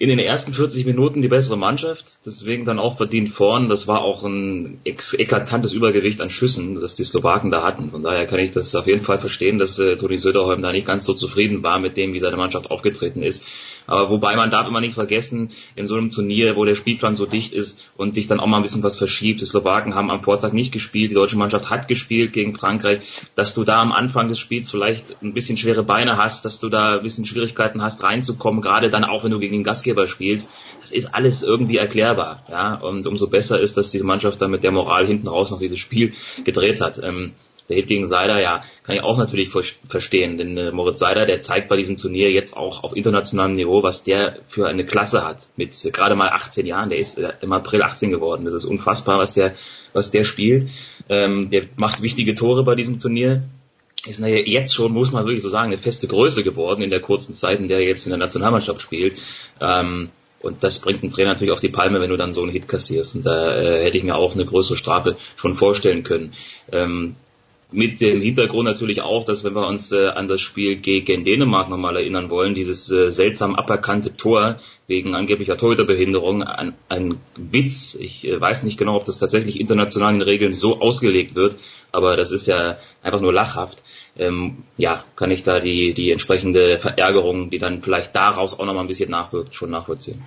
in 0.00 0.08
den 0.08 0.18
ersten 0.18 0.54
40 0.54 0.86
Minuten 0.86 1.20
die 1.20 1.28
bessere 1.28 1.58
Mannschaft, 1.58 2.20
deswegen 2.24 2.64
dann 2.64 2.78
auch 2.78 2.96
verdient 2.96 3.28
vorn. 3.28 3.68
Das 3.68 3.86
war 3.86 4.00
auch 4.00 4.24
ein 4.24 4.80
eklatantes 4.82 5.74
Übergewicht 5.74 6.22
an 6.22 6.30
Schüssen, 6.30 6.80
das 6.80 6.94
die 6.94 7.04
Slowaken 7.04 7.50
da 7.50 7.62
hatten. 7.62 7.90
Von 7.90 8.02
daher 8.02 8.24
kann 8.26 8.38
ich 8.38 8.50
das 8.50 8.74
auf 8.74 8.86
jeden 8.86 9.04
Fall 9.04 9.18
verstehen, 9.18 9.58
dass 9.58 9.78
äh, 9.78 9.96
Toni 9.96 10.16
Söderholm 10.16 10.62
da 10.62 10.72
nicht 10.72 10.86
ganz 10.86 11.04
so 11.04 11.12
zufrieden 11.12 11.62
war 11.62 11.78
mit 11.80 11.98
dem, 11.98 12.14
wie 12.14 12.18
seine 12.18 12.38
Mannschaft 12.38 12.70
aufgetreten 12.70 13.22
ist. 13.22 13.44
Aber 13.86 14.10
wobei 14.10 14.36
man 14.36 14.50
darf 14.50 14.66
immer 14.66 14.80
nicht 14.80 14.94
vergessen, 14.94 15.50
in 15.76 15.86
so 15.86 15.96
einem 15.96 16.10
Turnier, 16.10 16.56
wo 16.56 16.64
der 16.64 16.74
Spielplan 16.74 17.16
so 17.16 17.26
dicht 17.26 17.52
ist 17.52 17.90
und 17.96 18.14
sich 18.14 18.26
dann 18.26 18.40
auch 18.40 18.46
mal 18.46 18.56
ein 18.56 18.62
bisschen 18.62 18.82
was 18.82 18.96
verschiebt. 18.96 19.40
Die 19.40 19.44
Slowaken 19.44 19.94
haben 19.94 20.10
am 20.10 20.22
Vortag 20.22 20.52
nicht 20.52 20.72
gespielt, 20.72 21.10
die 21.10 21.14
deutsche 21.14 21.36
Mannschaft 21.36 21.70
hat 21.70 21.88
gespielt 21.88 22.32
gegen 22.32 22.54
Frankreich, 22.54 23.00
dass 23.34 23.54
du 23.54 23.64
da 23.64 23.80
am 23.80 23.92
Anfang 23.92 24.28
des 24.28 24.38
Spiels 24.38 24.70
vielleicht 24.70 25.16
ein 25.22 25.34
bisschen 25.34 25.56
schwere 25.56 25.82
Beine 25.82 26.16
hast, 26.16 26.44
dass 26.44 26.60
du 26.60 26.68
da 26.68 26.96
ein 26.96 27.02
bisschen 27.02 27.26
Schwierigkeiten 27.26 27.82
hast 27.82 28.02
reinzukommen, 28.02 28.60
gerade 28.60 28.90
dann 28.90 29.04
auch, 29.04 29.24
wenn 29.24 29.30
du 29.30 29.38
gegen 29.38 29.54
den 29.54 29.64
Gastgeber 29.64 30.06
spielst. 30.06 30.50
Das 30.80 30.90
ist 30.90 31.14
alles 31.14 31.42
irgendwie 31.42 31.76
erklärbar, 31.76 32.44
ja. 32.48 32.74
Und 32.74 33.06
umso 33.06 33.26
besser 33.26 33.60
ist, 33.60 33.76
dass 33.76 33.90
diese 33.90 34.04
Mannschaft 34.04 34.40
dann 34.40 34.50
mit 34.50 34.64
der 34.64 34.72
Moral 34.72 35.06
hinten 35.06 35.28
raus 35.28 35.50
noch 35.50 35.58
dieses 35.58 35.78
Spiel 35.78 36.12
gedreht 36.44 36.80
hat. 36.80 37.00
Ähm, 37.02 37.32
der 37.70 37.76
Hit 37.76 37.86
gegen 37.86 38.06
Seider, 38.06 38.40
ja, 38.40 38.64
kann 38.82 38.96
ich 38.96 39.02
auch 39.02 39.16
natürlich 39.16 39.50
verstehen, 39.88 40.36
denn 40.36 40.56
äh, 40.58 40.72
Moritz 40.72 40.98
Seider, 40.98 41.24
der 41.24 41.38
zeigt 41.38 41.68
bei 41.68 41.76
diesem 41.76 41.96
Turnier 41.96 42.30
jetzt 42.32 42.56
auch 42.56 42.82
auf 42.82 42.96
internationalem 42.96 43.52
Niveau, 43.52 43.82
was 43.82 44.02
der 44.02 44.40
für 44.48 44.66
eine 44.66 44.84
Klasse 44.84 45.24
hat. 45.24 45.46
Mit 45.56 45.82
äh, 45.84 45.90
gerade 45.90 46.16
mal 46.16 46.28
18 46.28 46.66
Jahren, 46.66 46.90
der 46.90 46.98
ist 46.98 47.16
äh, 47.16 47.32
im 47.40 47.52
April 47.52 47.82
18 47.82 48.10
geworden. 48.10 48.44
Das 48.44 48.54
ist 48.54 48.64
unfassbar, 48.64 49.18
was 49.18 49.32
der, 49.32 49.54
was 49.92 50.10
der 50.10 50.24
spielt. 50.24 50.68
Ähm, 51.08 51.50
der 51.50 51.68
macht 51.76 52.02
wichtige 52.02 52.34
Tore 52.34 52.64
bei 52.64 52.74
diesem 52.74 52.98
Turnier. 52.98 53.44
Ist 54.04 54.18
naja, 54.18 54.38
jetzt 54.44 54.74
schon, 54.74 54.92
muss 54.92 55.12
man 55.12 55.26
wirklich 55.26 55.42
so 55.42 55.48
sagen, 55.48 55.68
eine 55.68 55.78
feste 55.78 56.08
Größe 56.08 56.42
geworden 56.42 56.82
in 56.82 56.90
der 56.90 57.00
kurzen 57.00 57.34
Zeit, 57.34 57.60
in 57.60 57.68
der 57.68 57.78
er 57.78 57.86
jetzt 57.86 58.06
in 58.06 58.10
der 58.10 58.18
Nationalmannschaft 58.18 58.80
spielt. 58.80 59.20
Ähm, 59.60 60.08
und 60.40 60.64
das 60.64 60.78
bringt 60.78 61.02
einen 61.02 61.12
Trainer 61.12 61.30
natürlich 61.30 61.52
auf 61.52 61.60
die 61.60 61.68
Palme, 61.68 62.00
wenn 62.00 62.10
du 62.10 62.16
dann 62.16 62.32
so 62.32 62.42
einen 62.42 62.50
Hit 62.50 62.66
kassierst. 62.66 63.14
Und 63.14 63.26
da 63.26 63.54
äh, 63.54 63.84
hätte 63.84 63.98
ich 63.98 64.04
mir 64.04 64.16
auch 64.16 64.34
eine 64.34 64.46
größere 64.46 64.76
Strafe 64.76 65.16
schon 65.36 65.54
vorstellen 65.54 66.02
können. 66.02 66.32
Ähm, 66.72 67.16
mit 67.72 68.00
dem 68.00 68.20
Hintergrund 68.20 68.66
natürlich 68.66 69.00
auch, 69.02 69.24
dass 69.24 69.44
wenn 69.44 69.54
wir 69.54 69.66
uns 69.66 69.92
äh, 69.92 70.08
an 70.08 70.28
das 70.28 70.40
Spiel 70.40 70.76
gegen 70.76 71.24
Dänemark 71.24 71.68
nochmal 71.68 71.96
erinnern 71.96 72.30
wollen, 72.30 72.54
dieses 72.54 72.90
äh, 72.90 73.10
seltsam 73.10 73.54
aberkannte 73.54 74.16
Tor 74.16 74.56
wegen 74.86 75.14
angeblicher 75.14 75.56
Torhüterbehinderung, 75.56 76.42
ein, 76.42 76.74
ein 76.88 77.20
Witz. 77.36 77.94
Ich 77.94 78.26
äh, 78.26 78.40
weiß 78.40 78.64
nicht 78.64 78.78
genau, 78.78 78.96
ob 78.96 79.04
das 79.04 79.18
tatsächlich 79.18 79.60
international 79.60 80.14
in 80.14 80.22
Regeln 80.22 80.52
so 80.52 80.80
ausgelegt 80.80 81.34
wird, 81.34 81.56
aber 81.92 82.16
das 82.16 82.32
ist 82.32 82.46
ja 82.46 82.78
einfach 83.02 83.20
nur 83.20 83.32
lachhaft. 83.32 83.82
Ähm, 84.18 84.64
ja, 84.76 85.04
kann 85.16 85.30
ich 85.30 85.44
da 85.44 85.60
die, 85.60 85.94
die 85.94 86.10
entsprechende 86.10 86.78
Verärgerung, 86.80 87.50
die 87.50 87.58
dann 87.58 87.82
vielleicht 87.82 88.16
daraus 88.16 88.58
auch 88.58 88.66
nochmal 88.66 88.84
ein 88.84 88.88
bisschen 88.88 89.10
nachwirkt, 89.10 89.54
schon 89.54 89.70
nachvollziehen. 89.70 90.24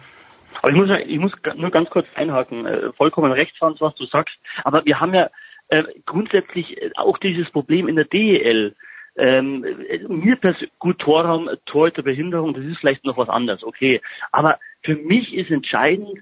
Aber 0.61 0.71
ich 0.71 0.77
muss, 0.77 0.89
ich 1.07 1.19
muss 1.19 1.31
nur 1.57 1.71
ganz 1.71 1.89
kurz 1.89 2.07
einhaken. 2.15 2.65
Äh, 2.65 2.93
vollkommen 2.93 3.33
recht, 3.33 3.53
Franz, 3.57 3.81
was 3.81 3.93
du 3.95 4.05
sagst. 4.05 4.35
Aber 4.63 4.85
wir 4.85 5.01
haben 5.01 5.13
ja 5.13 5.29
äh, 5.73 5.83
grundsätzlich 6.05 6.81
äh, 6.81 6.91
auch 6.95 7.17
dieses 7.17 7.49
Problem 7.49 7.87
in 7.87 7.95
der 7.95 8.05
DEL. 8.05 8.75
Ähm, 9.15 9.63
äh, 9.63 9.99
mir 10.07 10.35
persönlich, 10.35 10.71
gut, 10.79 10.99
Torraum, 10.99 11.49
Torhüterbehinderung, 11.65 12.53
das 12.53 12.65
ist 12.65 12.77
vielleicht 12.79 13.05
noch 13.05 13.17
was 13.17 13.29
anderes, 13.29 13.63
okay. 13.63 14.01
Aber 14.31 14.59
für 14.81 14.95
mich 14.95 15.33
ist 15.33 15.51
entscheidend, 15.51 16.19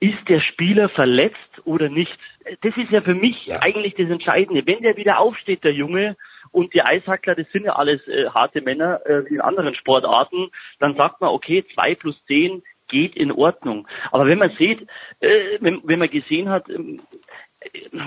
ist 0.00 0.28
der 0.28 0.40
Spieler 0.40 0.88
verletzt 0.88 1.62
oder 1.64 1.88
nicht? 1.88 2.18
Das 2.62 2.76
ist 2.76 2.90
ja 2.90 3.02
für 3.02 3.14
mich 3.14 3.46
ja. 3.46 3.60
eigentlich 3.60 3.94
das 3.94 4.08
Entscheidende. 4.08 4.66
Wenn 4.66 4.82
der 4.82 4.96
wieder 4.96 5.18
aufsteht, 5.18 5.64
der 5.64 5.74
Junge, 5.74 6.16
und 6.52 6.74
die 6.74 6.82
Eishackler, 6.82 7.34
das 7.34 7.46
sind 7.52 7.64
ja 7.64 7.76
alles 7.76 8.06
äh, 8.08 8.28
harte 8.28 8.60
Männer 8.60 9.00
äh, 9.06 9.24
wie 9.26 9.34
in 9.34 9.40
anderen 9.40 9.74
Sportarten, 9.74 10.50
dann 10.78 10.96
sagt 10.96 11.20
man, 11.20 11.30
okay, 11.30 11.64
zwei 11.74 11.94
plus 11.94 12.16
zehn 12.26 12.62
geht 12.88 13.16
in 13.16 13.32
Ordnung. 13.32 13.86
Aber 14.10 14.26
wenn 14.26 14.38
man 14.38 14.50
sieht, 14.58 14.86
äh, 15.20 15.58
wenn, 15.60 15.80
wenn 15.84 16.00
man 16.00 16.10
gesehen 16.10 16.48
hat, 16.48 16.68
ähm, 16.68 17.00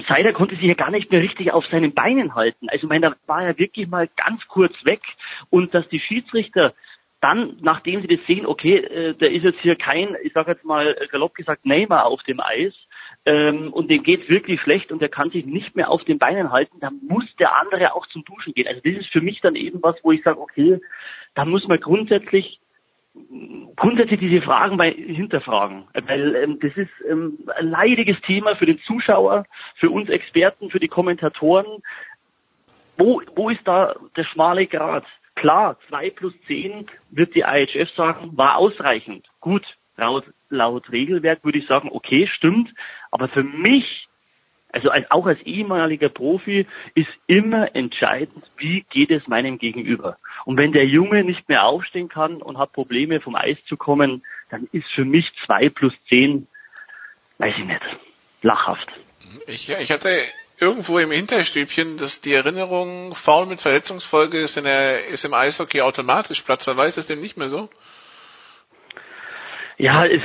Seider 0.07 0.33
konnte 0.33 0.55
sich 0.55 0.65
ja 0.65 0.73
gar 0.73 0.91
nicht 0.91 1.11
mehr 1.11 1.21
richtig 1.21 1.51
auf 1.53 1.65
seinen 1.67 1.93
Beinen 1.93 2.35
halten. 2.35 2.69
Also 2.69 2.85
ich 2.85 2.89
meine, 2.89 3.09
da 3.11 3.15
war 3.27 3.43
er 3.43 3.59
wirklich 3.59 3.87
mal 3.87 4.09
ganz 4.15 4.47
kurz 4.47 4.73
weg 4.83 5.01
und 5.49 5.73
dass 5.73 5.87
die 5.89 5.99
Schiedsrichter 5.99 6.73
dann, 7.21 7.57
nachdem 7.61 8.01
sie 8.01 8.07
das 8.07 8.25
sehen, 8.27 8.45
okay, 8.45 8.77
äh, 8.77 9.15
da 9.17 9.27
ist 9.27 9.43
jetzt 9.43 9.61
hier 9.61 9.77
kein, 9.77 10.17
ich 10.23 10.33
sage 10.33 10.51
jetzt 10.51 10.65
mal 10.65 10.93
galopp 11.09 11.35
gesagt, 11.35 11.65
Neymar 11.65 12.05
auf 12.05 12.21
dem 12.23 12.41
Eis 12.41 12.73
ähm, 13.25 13.71
und 13.71 13.89
dem 13.89 14.03
geht 14.03 14.27
wirklich 14.27 14.59
schlecht 14.59 14.91
und 14.91 15.01
der 15.01 15.07
kann 15.07 15.29
sich 15.29 15.45
nicht 15.45 15.73
mehr 15.75 15.89
auf 15.89 16.03
den 16.03 16.19
Beinen 16.19 16.51
halten, 16.51 16.81
dann 16.81 16.99
muss 17.07 17.23
der 17.37 17.57
andere 17.61 17.95
auch 17.95 18.07
zum 18.07 18.25
Duschen 18.25 18.53
gehen. 18.53 18.67
Also 18.67 18.81
das 18.83 18.95
ist 18.95 19.09
für 19.09 19.21
mich 19.21 19.39
dann 19.39 19.55
eben 19.55 19.81
was, 19.81 19.95
wo 20.03 20.11
ich 20.11 20.21
sage, 20.23 20.41
okay, 20.41 20.81
da 21.33 21.45
muss 21.45 21.65
man 21.67 21.79
grundsätzlich 21.79 22.59
grundsätzlich 23.75 24.19
diese 24.19 24.41
Fragen 24.41 24.77
bei 24.77 24.91
hinterfragen, 24.91 25.85
weil 26.07 26.35
ähm, 26.35 26.59
das 26.59 26.75
ist 26.75 26.89
ähm, 27.07 27.37
ein 27.55 27.69
leidiges 27.69 28.19
Thema 28.21 28.55
für 28.55 28.65
den 28.65 28.79
Zuschauer, 28.79 29.45
für 29.75 29.89
uns 29.89 30.09
Experten, 30.09 30.69
für 30.69 30.79
die 30.79 30.87
Kommentatoren. 30.87 31.83
Wo, 32.97 33.21
wo 33.35 33.49
ist 33.49 33.61
da 33.65 33.95
der 34.15 34.23
schmale 34.23 34.67
Grad? 34.67 35.05
Klar, 35.35 35.77
zwei 35.87 36.09
plus 36.09 36.33
zehn 36.45 36.87
wird 37.09 37.35
die 37.35 37.41
IHF 37.41 37.89
sagen, 37.95 38.31
war 38.37 38.57
ausreichend. 38.57 39.27
Gut, 39.39 39.65
laut, 39.97 40.25
laut 40.49 40.91
Regelwerk 40.91 41.43
würde 41.43 41.59
ich 41.59 41.67
sagen, 41.67 41.89
okay, 41.91 42.27
stimmt. 42.27 42.73
Aber 43.11 43.27
für 43.29 43.43
mich 43.43 44.07
also 44.73 44.89
als, 44.89 45.09
auch 45.11 45.27
als 45.27 45.39
ehemaliger 45.41 46.09
Profi 46.09 46.65
ist 46.95 47.09
immer 47.27 47.75
entscheidend, 47.75 48.43
wie 48.57 48.83
geht 48.89 49.11
es 49.11 49.27
meinem 49.27 49.59
Gegenüber. 49.59 50.17
Und 50.45 50.57
wenn 50.57 50.73
der 50.73 50.85
Junge 50.85 51.23
nicht 51.23 51.47
mehr 51.47 51.65
aufstehen 51.65 52.09
kann 52.09 52.41
und 52.41 52.57
hat 52.57 52.73
Probleme 52.73 53.21
vom 53.21 53.35
Eis 53.35 53.57
zu 53.65 53.77
kommen, 53.77 54.25
dann 54.49 54.67
ist 54.71 54.89
für 54.89 55.05
mich 55.05 55.31
zwei 55.45 55.69
plus 55.69 55.93
zehn, 56.09 56.47
weiß 57.37 57.53
ich 57.55 57.65
nicht, 57.65 57.81
lachhaft. 58.41 58.91
Ich, 59.45 59.69
ich 59.69 59.91
hatte 59.91 60.09
irgendwo 60.59 60.97
im 60.97 61.11
Hinterstübchen, 61.11 61.97
dass 61.97 62.21
die 62.21 62.33
Erinnerung, 62.33 63.13
Foul 63.13 63.45
mit 63.45 63.61
Verletzungsfolge 63.61 64.39
ist, 64.39 64.57
in 64.57 64.63
der, 64.63 65.05
ist 65.05 65.23
im 65.23 65.35
Eishockey 65.35 65.81
automatisch 65.81 66.41
Platzverweis, 66.41 66.97
ist 66.97 67.11
dem 67.11 67.21
nicht 67.21 67.37
mehr 67.37 67.49
so? 67.49 67.69
Ja, 69.77 70.03
ist, 70.05 70.23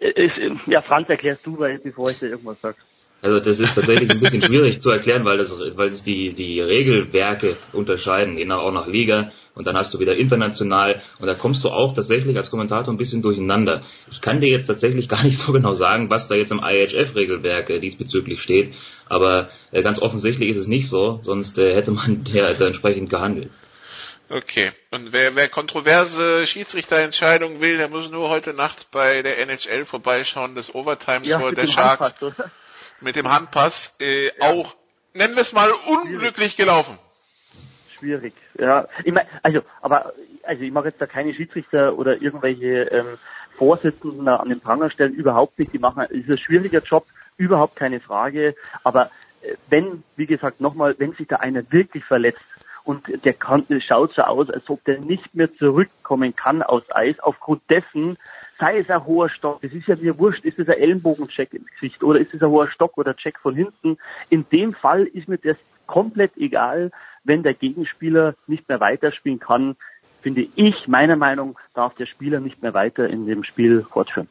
ist, 0.00 0.34
ja, 0.66 0.82
Franz, 0.82 1.08
erklärst 1.08 1.46
du, 1.46 1.58
weil, 1.58 1.78
bevor 1.78 2.10
ich 2.10 2.18
dir 2.18 2.28
irgendwas 2.28 2.60
sage. 2.60 2.76
Also 3.24 3.40
das 3.40 3.58
ist 3.58 3.74
tatsächlich 3.74 4.10
ein 4.10 4.20
bisschen 4.20 4.42
schwierig 4.42 4.82
zu 4.82 4.90
erklären, 4.90 5.24
weil 5.24 5.38
das, 5.38 5.58
weil 5.58 5.88
sich 5.88 6.02
die, 6.02 6.34
die 6.34 6.60
Regelwerke 6.60 7.56
unterscheiden, 7.72 8.36
genau 8.36 8.60
auch 8.60 8.70
nach 8.70 8.86
Liga 8.86 9.32
und 9.54 9.66
dann 9.66 9.78
hast 9.78 9.94
du 9.94 9.98
wieder 9.98 10.14
international 10.14 11.00
und 11.18 11.26
da 11.26 11.32
kommst 11.32 11.64
du 11.64 11.70
auch 11.70 11.94
tatsächlich 11.94 12.36
als 12.36 12.50
Kommentator 12.50 12.92
ein 12.92 12.98
bisschen 12.98 13.22
durcheinander. 13.22 13.80
Ich 14.10 14.20
kann 14.20 14.42
dir 14.42 14.50
jetzt 14.50 14.66
tatsächlich 14.66 15.08
gar 15.08 15.24
nicht 15.24 15.38
so 15.38 15.52
genau 15.52 15.72
sagen, 15.72 16.10
was 16.10 16.28
da 16.28 16.34
jetzt 16.34 16.52
im 16.52 16.60
IHF-Regelwerk 16.62 17.70
äh, 17.70 17.78
diesbezüglich 17.78 18.42
steht, 18.42 18.74
aber 19.08 19.48
äh, 19.72 19.82
ganz 19.82 19.98
offensichtlich 20.00 20.50
ist 20.50 20.58
es 20.58 20.66
nicht 20.66 20.90
so, 20.90 21.18
sonst 21.22 21.56
äh, 21.56 21.74
hätte 21.74 21.92
man 21.92 22.24
der 22.34 22.44
also 22.44 22.66
entsprechend 22.66 23.08
gehandelt. 23.08 23.48
Okay. 24.28 24.72
Und 24.90 25.14
wer, 25.14 25.34
wer 25.34 25.48
kontroverse 25.48 26.46
Schiedsrichterentscheidungen 26.46 27.62
will, 27.62 27.78
der 27.78 27.88
muss 27.88 28.10
nur 28.10 28.28
heute 28.28 28.52
Nacht 28.52 28.90
bei 28.90 29.22
der 29.22 29.38
NHL 29.38 29.86
vorbeischauen, 29.86 30.54
das 30.54 30.74
Overtime 30.74 31.24
Ja, 31.24 31.50
der 31.50 31.66
Sharks 31.66 32.04
Handpass, 32.04 32.22
oder? 32.22 32.50
Mit 33.04 33.16
dem 33.16 33.30
Handpass 33.30 33.94
äh, 34.00 34.30
auch, 34.40 34.74
nennen 35.12 35.34
wir 35.34 35.42
es 35.42 35.52
mal, 35.52 35.70
unglücklich 35.86 36.56
gelaufen. 36.56 36.98
Schwierig, 37.96 38.34
ja. 38.58 38.88
Ich 39.04 39.12
mein, 39.12 39.26
also, 39.42 39.60
aber 39.80 40.14
also 40.42 40.62
ich 40.62 40.72
mag 40.72 40.84
jetzt 40.84 41.00
da 41.00 41.06
keine 41.06 41.32
Schiedsrichter 41.32 41.96
oder 41.96 42.20
irgendwelche 42.20 42.82
ähm, 42.84 43.18
Vorsitzenden 43.56 44.26
an 44.26 44.48
den 44.48 44.60
Pranger 44.60 44.90
stellen, 44.90 45.14
überhaupt 45.14 45.58
nicht. 45.58 45.72
Die 45.72 45.78
machen, 45.78 46.04
ist 46.10 46.28
ein 46.28 46.38
schwieriger 46.38 46.80
Job, 46.80 47.06
überhaupt 47.36 47.76
keine 47.76 48.00
Frage. 48.00 48.56
Aber 48.82 49.10
äh, 49.42 49.54
wenn, 49.68 50.02
wie 50.16 50.26
gesagt, 50.26 50.60
nochmal, 50.60 50.96
wenn 50.98 51.12
sich 51.12 51.28
da 51.28 51.36
einer 51.36 51.70
wirklich 51.70 52.04
verletzt 52.04 52.44
und 52.82 53.24
der 53.24 53.32
kann, 53.32 53.64
schaut 53.86 54.14
so 54.14 54.22
aus, 54.22 54.50
als 54.50 54.68
ob 54.68 54.84
der 54.84 54.98
nicht 55.00 55.34
mehr 55.34 55.54
zurückkommen 55.54 56.34
kann 56.34 56.62
aus 56.62 56.82
Eis, 56.90 57.18
aufgrund 57.20 57.62
dessen, 57.70 58.18
sei 58.64 58.78
es 58.78 58.88
ein 58.88 59.04
hoher 59.04 59.28
Stock, 59.28 59.60
das 59.60 59.72
ist 59.72 59.86
ja 59.88 59.96
mir 59.96 60.18
wurscht, 60.18 60.44
ist 60.44 60.58
es 60.58 60.68
ein 60.68 60.78
Ellenbogencheck 60.78 61.52
ins 61.52 61.66
Gesicht 61.78 62.02
oder 62.02 62.18
ist 62.18 62.32
es 62.32 62.42
ein 62.42 62.48
hoher 62.48 62.70
Stock 62.70 62.96
oder 62.96 63.14
Check 63.14 63.38
von 63.38 63.54
hinten. 63.54 63.98
In 64.30 64.48
dem 64.48 64.72
Fall 64.72 65.04
ist 65.04 65.28
mir 65.28 65.36
das 65.36 65.58
komplett 65.86 66.34
egal, 66.38 66.90
wenn 67.24 67.42
der 67.42 67.52
Gegenspieler 67.52 68.34
nicht 68.46 68.66
mehr 68.66 68.80
weiterspielen 68.80 69.38
kann, 69.38 69.76
finde 70.22 70.46
ich, 70.56 70.88
meiner 70.88 71.16
Meinung, 71.16 71.58
darf 71.74 71.94
der 71.96 72.06
Spieler 72.06 72.40
nicht 72.40 72.62
mehr 72.62 72.72
weiter 72.72 73.06
in 73.06 73.26
dem 73.26 73.44
Spiel 73.44 73.82
fortführen. 73.82 74.28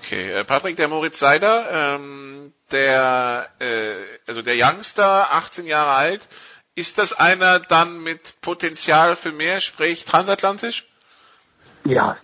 Okay, 0.00 0.32
äh, 0.32 0.44
Patrick, 0.44 0.74
der 0.76 0.88
Moritz 0.88 1.20
Seider, 1.20 1.94
ähm, 1.94 2.52
der, 2.72 3.50
äh, 3.60 3.94
also 4.26 4.42
der 4.42 4.54
Youngster, 4.56 5.32
18 5.32 5.66
Jahre 5.66 5.92
alt, 5.92 6.28
ist 6.74 6.98
das 6.98 7.12
einer 7.12 7.60
dann 7.60 8.02
mit 8.02 8.40
Potenzial 8.40 9.14
für 9.14 9.30
mehr, 9.30 9.60
sprich 9.60 10.04
transatlantisch? 10.04 10.86
Ja, 11.84 12.16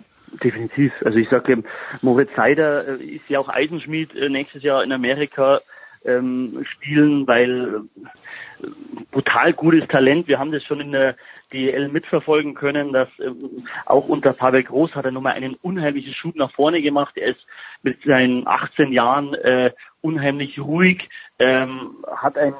definitiv. 0.43 0.93
Also 1.05 1.19
ich 1.19 1.29
sage, 1.29 1.63
Moritz 2.03 2.31
Seider 2.35 3.01
äh, 3.01 3.05
ist 3.05 3.29
ja 3.29 3.39
auch 3.39 3.49
Eisenschmied 3.49 4.15
äh, 4.15 4.29
nächstes 4.29 4.63
Jahr 4.63 4.83
in 4.83 4.93
Amerika 4.93 5.61
ähm, 6.05 6.65
spielen, 6.65 7.27
weil 7.27 7.83
äh, 8.63 8.67
brutal 9.11 9.53
gutes 9.53 9.87
Talent. 9.89 10.29
Wir 10.29 10.39
haben 10.39 10.53
das 10.53 10.65
schon 10.65 10.81
in 10.81 10.93
der 10.93 11.17
DL 11.53 11.89
mitverfolgen 11.89 12.55
können, 12.55 12.93
dass 12.93 13.09
ähm, 13.19 13.67
auch 13.87 14.09
unter 14.09 14.33
Pavel 14.33 14.63
Groß 14.63 14.95
hat 14.95 15.05
er 15.05 15.11
nochmal 15.11 15.35
einen 15.35 15.55
unheimlichen 15.63 16.15
Schub 16.15 16.37
nach 16.37 16.53
vorne 16.53 16.81
gemacht. 16.81 17.17
Er 17.17 17.29
ist 17.31 17.45
mit 17.83 18.03
seinen 18.03 18.47
18 18.47 18.93
Jahren 18.93 19.35
äh, 19.35 19.73
unheimlich 20.01 20.59
ruhig, 20.59 21.09
ähm, 21.41 21.97
hat 22.15 22.37
ein 22.37 22.55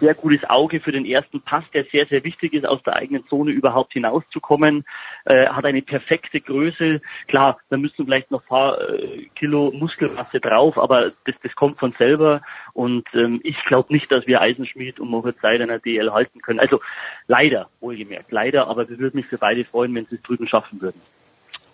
sehr 0.00 0.14
gutes 0.14 0.44
Auge 0.50 0.80
für 0.80 0.90
den 0.90 1.06
ersten 1.06 1.40
Pass, 1.40 1.64
der 1.72 1.84
sehr, 1.84 2.06
sehr 2.06 2.24
wichtig 2.24 2.52
ist, 2.52 2.66
aus 2.66 2.82
der 2.82 2.96
eigenen 2.96 3.26
Zone 3.28 3.52
überhaupt 3.52 3.92
hinauszukommen, 3.92 4.84
äh, 5.24 5.46
hat 5.46 5.64
eine 5.64 5.82
perfekte 5.82 6.40
Größe. 6.40 7.00
Klar, 7.28 7.58
da 7.70 7.76
müssen 7.76 8.04
vielleicht 8.04 8.32
noch 8.32 8.44
paar 8.44 8.80
äh, 8.80 9.28
Kilo 9.36 9.72
Muskelmasse 9.72 10.40
drauf, 10.40 10.76
aber 10.78 11.12
das, 11.24 11.36
das 11.44 11.54
kommt 11.54 11.78
von 11.78 11.94
selber 11.96 12.42
und 12.72 13.06
ähm, 13.14 13.40
ich 13.44 13.56
glaube 13.66 13.92
nicht, 13.92 14.10
dass 14.10 14.26
wir 14.26 14.40
Eisenschmied 14.40 14.98
und 14.98 15.10
Moritz 15.10 15.40
Seider 15.40 15.62
in 15.62 15.68
der 15.68 15.78
DL 15.78 16.12
halten 16.12 16.42
können. 16.42 16.58
Also 16.58 16.80
leider, 17.28 17.68
wohlgemerkt, 17.80 18.32
leider, 18.32 18.66
aber 18.66 18.82
es 18.82 18.98
würde 18.98 19.16
mich 19.16 19.26
für 19.26 19.38
beide 19.38 19.64
freuen, 19.64 19.94
wenn 19.94 20.06
sie 20.06 20.16
es 20.16 20.22
drüben 20.22 20.48
schaffen 20.48 20.82
würden. 20.82 21.00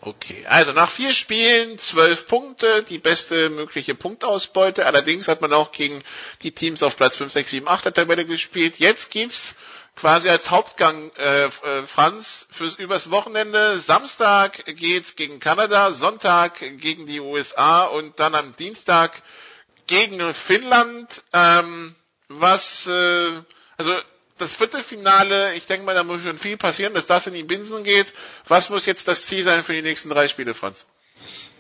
Okay, 0.03 0.47
also 0.49 0.73
nach 0.73 0.91
vier 0.91 1.13
Spielen 1.13 1.79
zwölf 1.79 2.27
Punkte, 2.27 2.83
die 2.85 2.99
beste 2.99 3.51
mögliche 3.51 3.95
Punktausbeute. 3.95 4.87
Allerdings 4.87 5.29
hat 5.29 5.43
man 5.43 5.53
auch 5.53 5.73
gegen 5.73 6.03
die 6.43 6.53
Teams 6.53 6.83
auf 6.83 6.97
Platz 6.97 7.17
5, 7.17 7.31
6, 7.31 7.51
7, 7.51 7.69
8 7.69 7.85
der 7.85 7.93
Tabelle 7.93 8.25
gespielt. 8.25 8.79
Jetzt 8.79 9.11
gibt's 9.11 9.57
quasi 9.97 10.31
als 10.31 10.51
Hauptgang 10.51 11.11
äh, 11.19 11.45
äh, 11.45 11.83
Franz 11.87 12.47
fürs 12.51 12.77
übers 12.77 13.11
Wochenende. 13.11 13.79
Samstag 13.79 14.65
geht's 14.65 15.17
gegen 15.17 15.39
Kanada, 15.39 15.93
Sonntag 15.93 16.59
gegen 16.79 17.07
die 17.07 17.21
USA 17.21 17.85
und 17.85 18.19
dann 18.21 18.35
am 18.35 18.57
Dienstag 18.57 19.23
gegen 19.87 20.33
Finnland. 20.33 21.23
Ähm, 21.35 21.95
was 22.29 22.87
äh, 22.87 23.33
also 23.77 23.99
das 24.41 24.55
Viertelfinale, 24.55 25.55
ich 25.55 25.67
denke 25.67 25.87
mal, 25.87 25.95
da 25.95 26.03
muss 26.03 26.23
schon 26.23 26.39
viel 26.39 26.57
passieren, 26.57 26.95
dass 26.95 27.07
das 27.07 27.27
in 27.27 27.35
die 27.35 27.43
Binsen 27.43 27.85
geht. 27.85 28.13
Was 28.47 28.71
muss 28.71 28.87
jetzt 28.87 29.09
das 29.09 29.23
Ziel 29.23 29.43
sein 29.43 29.65
für 29.65 29.73
die 29.73 29.83
nächsten 29.83 30.09
drei 30.09 30.29
Spiele, 30.29 30.55
Franz? 30.55 30.87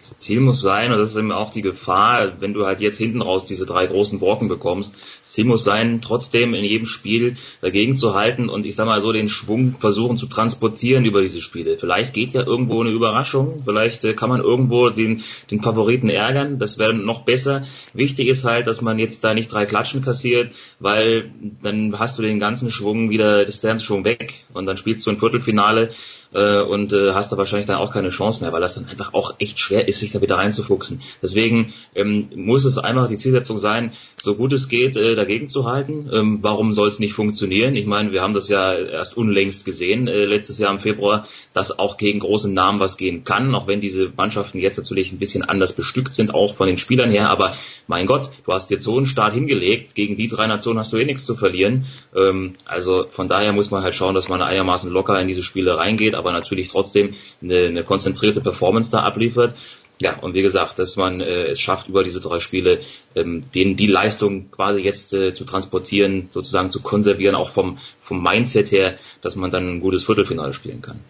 Das 0.00 0.16
Ziel 0.16 0.40
muss 0.40 0.62
sein, 0.62 0.92
und 0.92 0.98
das 0.98 1.10
ist 1.10 1.16
eben 1.16 1.30
auch 1.30 1.50
die 1.50 1.60
Gefahr, 1.60 2.40
wenn 2.40 2.54
du 2.54 2.64
halt 2.64 2.80
jetzt 2.80 2.96
hinten 2.96 3.20
raus 3.20 3.44
diese 3.44 3.66
drei 3.66 3.86
großen 3.86 4.18
Brocken 4.18 4.48
bekommst, 4.48 4.94
das 5.20 5.30
Ziel 5.30 5.44
muss 5.44 5.62
sein, 5.62 6.00
trotzdem 6.00 6.54
in 6.54 6.64
jedem 6.64 6.86
Spiel 6.86 7.36
dagegen 7.60 7.96
zu 7.96 8.14
halten 8.14 8.48
und 8.48 8.64
ich 8.64 8.74
sag 8.74 8.86
mal 8.86 9.02
so 9.02 9.12
den 9.12 9.28
Schwung 9.28 9.76
versuchen 9.78 10.16
zu 10.16 10.26
transportieren 10.26 11.04
über 11.04 11.20
diese 11.20 11.42
Spiele. 11.42 11.76
Vielleicht 11.76 12.14
geht 12.14 12.30
ja 12.30 12.46
irgendwo 12.46 12.80
eine 12.80 12.90
Überraschung, 12.90 13.62
vielleicht 13.64 14.02
äh, 14.04 14.14
kann 14.14 14.30
man 14.30 14.40
irgendwo 14.40 14.88
den, 14.88 15.22
den 15.50 15.62
Favoriten 15.62 16.08
ärgern, 16.08 16.58
das 16.58 16.78
wäre 16.78 16.94
noch 16.94 17.22
besser. 17.24 17.64
Wichtig 17.92 18.28
ist 18.28 18.44
halt, 18.44 18.66
dass 18.66 18.80
man 18.80 18.98
jetzt 18.98 19.22
da 19.22 19.34
nicht 19.34 19.52
drei 19.52 19.66
Klatschen 19.66 20.02
kassiert, 20.02 20.50
weil 20.78 21.30
dann 21.62 21.98
hast 21.98 22.18
du 22.18 22.22
den 22.22 22.40
ganzen 22.40 22.70
Schwung 22.70 23.10
wieder, 23.10 23.44
das 23.44 23.60
ganze 23.60 23.84
Schwung 23.84 24.04
weg 24.04 24.44
und 24.54 24.64
dann 24.64 24.78
spielst 24.78 25.06
du 25.06 25.10
ein 25.10 25.18
Viertelfinale 25.18 25.90
äh, 26.32 26.60
und 26.60 26.92
äh, 26.92 27.12
hast 27.12 27.32
da 27.32 27.36
wahrscheinlich 27.36 27.66
dann 27.66 27.76
auch 27.76 27.92
keine 27.92 28.10
Chance 28.10 28.42
mehr, 28.42 28.52
weil 28.52 28.60
das 28.60 28.74
dann 28.74 28.86
einfach 28.86 29.14
auch 29.14 29.34
echt 29.38 29.58
schwer 29.58 29.88
ist, 29.88 30.00
sich 30.00 30.12
da 30.12 30.20
wieder 30.20 30.36
reinzufuchsen. 30.36 31.00
Deswegen 31.22 31.72
ähm, 31.94 32.28
muss 32.34 32.64
es 32.64 32.78
einfach 32.78 33.08
die 33.08 33.16
Zielsetzung 33.16 33.58
sein, 33.58 33.92
so 34.20 34.34
gut 34.34 34.52
es 34.52 34.68
geht, 34.68 34.96
äh, 34.96 35.14
dagegen 35.14 35.48
zu 35.48 35.66
halten. 35.66 36.08
Ähm, 36.12 36.38
warum 36.42 36.72
soll 36.72 36.88
es 36.88 36.98
nicht 36.98 37.14
funktionieren? 37.14 37.74
Ich 37.76 37.86
meine, 37.86 38.12
wir 38.12 38.22
haben 38.22 38.34
das 38.34 38.48
ja 38.48 38.72
erst 38.74 39.16
unlängst 39.16 39.64
gesehen, 39.64 40.08
äh, 40.08 40.24
letztes 40.24 40.58
Jahr 40.58 40.72
im 40.72 40.80
Februar, 40.80 41.26
dass 41.52 41.78
auch 41.78 41.96
gegen 41.96 42.20
große 42.20 42.50
Namen 42.50 42.80
was 42.80 42.96
gehen 42.96 43.24
kann, 43.24 43.54
auch 43.54 43.66
wenn 43.66 43.80
diese 43.80 44.12
Mannschaften 44.16 44.58
jetzt 44.58 44.78
natürlich 44.78 45.12
ein 45.12 45.18
bisschen 45.18 45.42
anders 45.42 45.72
bestückt 45.72 46.12
sind, 46.12 46.34
auch 46.34 46.54
von 46.54 46.66
den 46.66 46.78
Spielern 46.78 47.10
her. 47.10 47.28
Aber 47.28 47.54
mein 47.86 48.06
Gott, 48.06 48.30
du 48.44 48.52
hast 48.52 48.70
jetzt 48.70 48.84
so 48.84 48.96
einen 48.96 49.06
Start 49.06 49.32
hingelegt, 49.32 49.94
gegen 49.94 50.16
die 50.16 50.28
drei 50.28 50.46
Nationen 50.46 50.78
hast 50.78 50.92
du 50.92 50.96
eh 50.96 51.04
nichts 51.04 51.24
zu 51.24 51.34
verlieren. 51.34 51.86
Ähm, 52.14 52.54
also 52.64 53.06
von 53.10 53.28
daher 53.28 53.52
muss 53.52 53.70
man 53.70 53.82
halt 53.82 53.94
schauen, 53.94 54.14
dass 54.14 54.28
man 54.28 54.42
einigermaßen 54.42 54.90
locker 54.90 55.20
in 55.20 55.28
diese 55.28 55.42
Spiele 55.42 55.76
reingeht, 55.76 56.14
aber 56.20 56.32
natürlich 56.32 56.68
trotzdem 56.68 57.14
eine, 57.42 57.66
eine 57.66 57.84
konzentrierte 57.84 58.40
Performance 58.40 58.92
da 58.92 59.00
abliefert. 59.00 59.54
Ja, 60.00 60.18
und 60.18 60.34
wie 60.34 60.42
gesagt, 60.42 60.78
dass 60.78 60.96
man 60.96 61.20
äh, 61.20 61.48
es 61.48 61.60
schafft, 61.60 61.88
über 61.88 62.02
diese 62.02 62.20
drei 62.20 62.38
Spiele 62.38 62.80
ähm, 63.14 63.50
denen 63.54 63.76
die 63.76 63.86
Leistung 63.86 64.50
quasi 64.50 64.80
jetzt 64.80 65.12
äh, 65.12 65.34
zu 65.34 65.44
transportieren, 65.44 66.28
sozusagen 66.30 66.70
zu 66.70 66.80
konservieren, 66.80 67.34
auch 67.34 67.50
vom, 67.50 67.78
vom 68.00 68.22
Mindset 68.22 68.72
her, 68.72 68.98
dass 69.20 69.36
man 69.36 69.50
dann 69.50 69.68
ein 69.68 69.80
gutes 69.80 70.04
Viertelfinale 70.04 70.54
spielen 70.54 70.80
kann. 70.80 71.00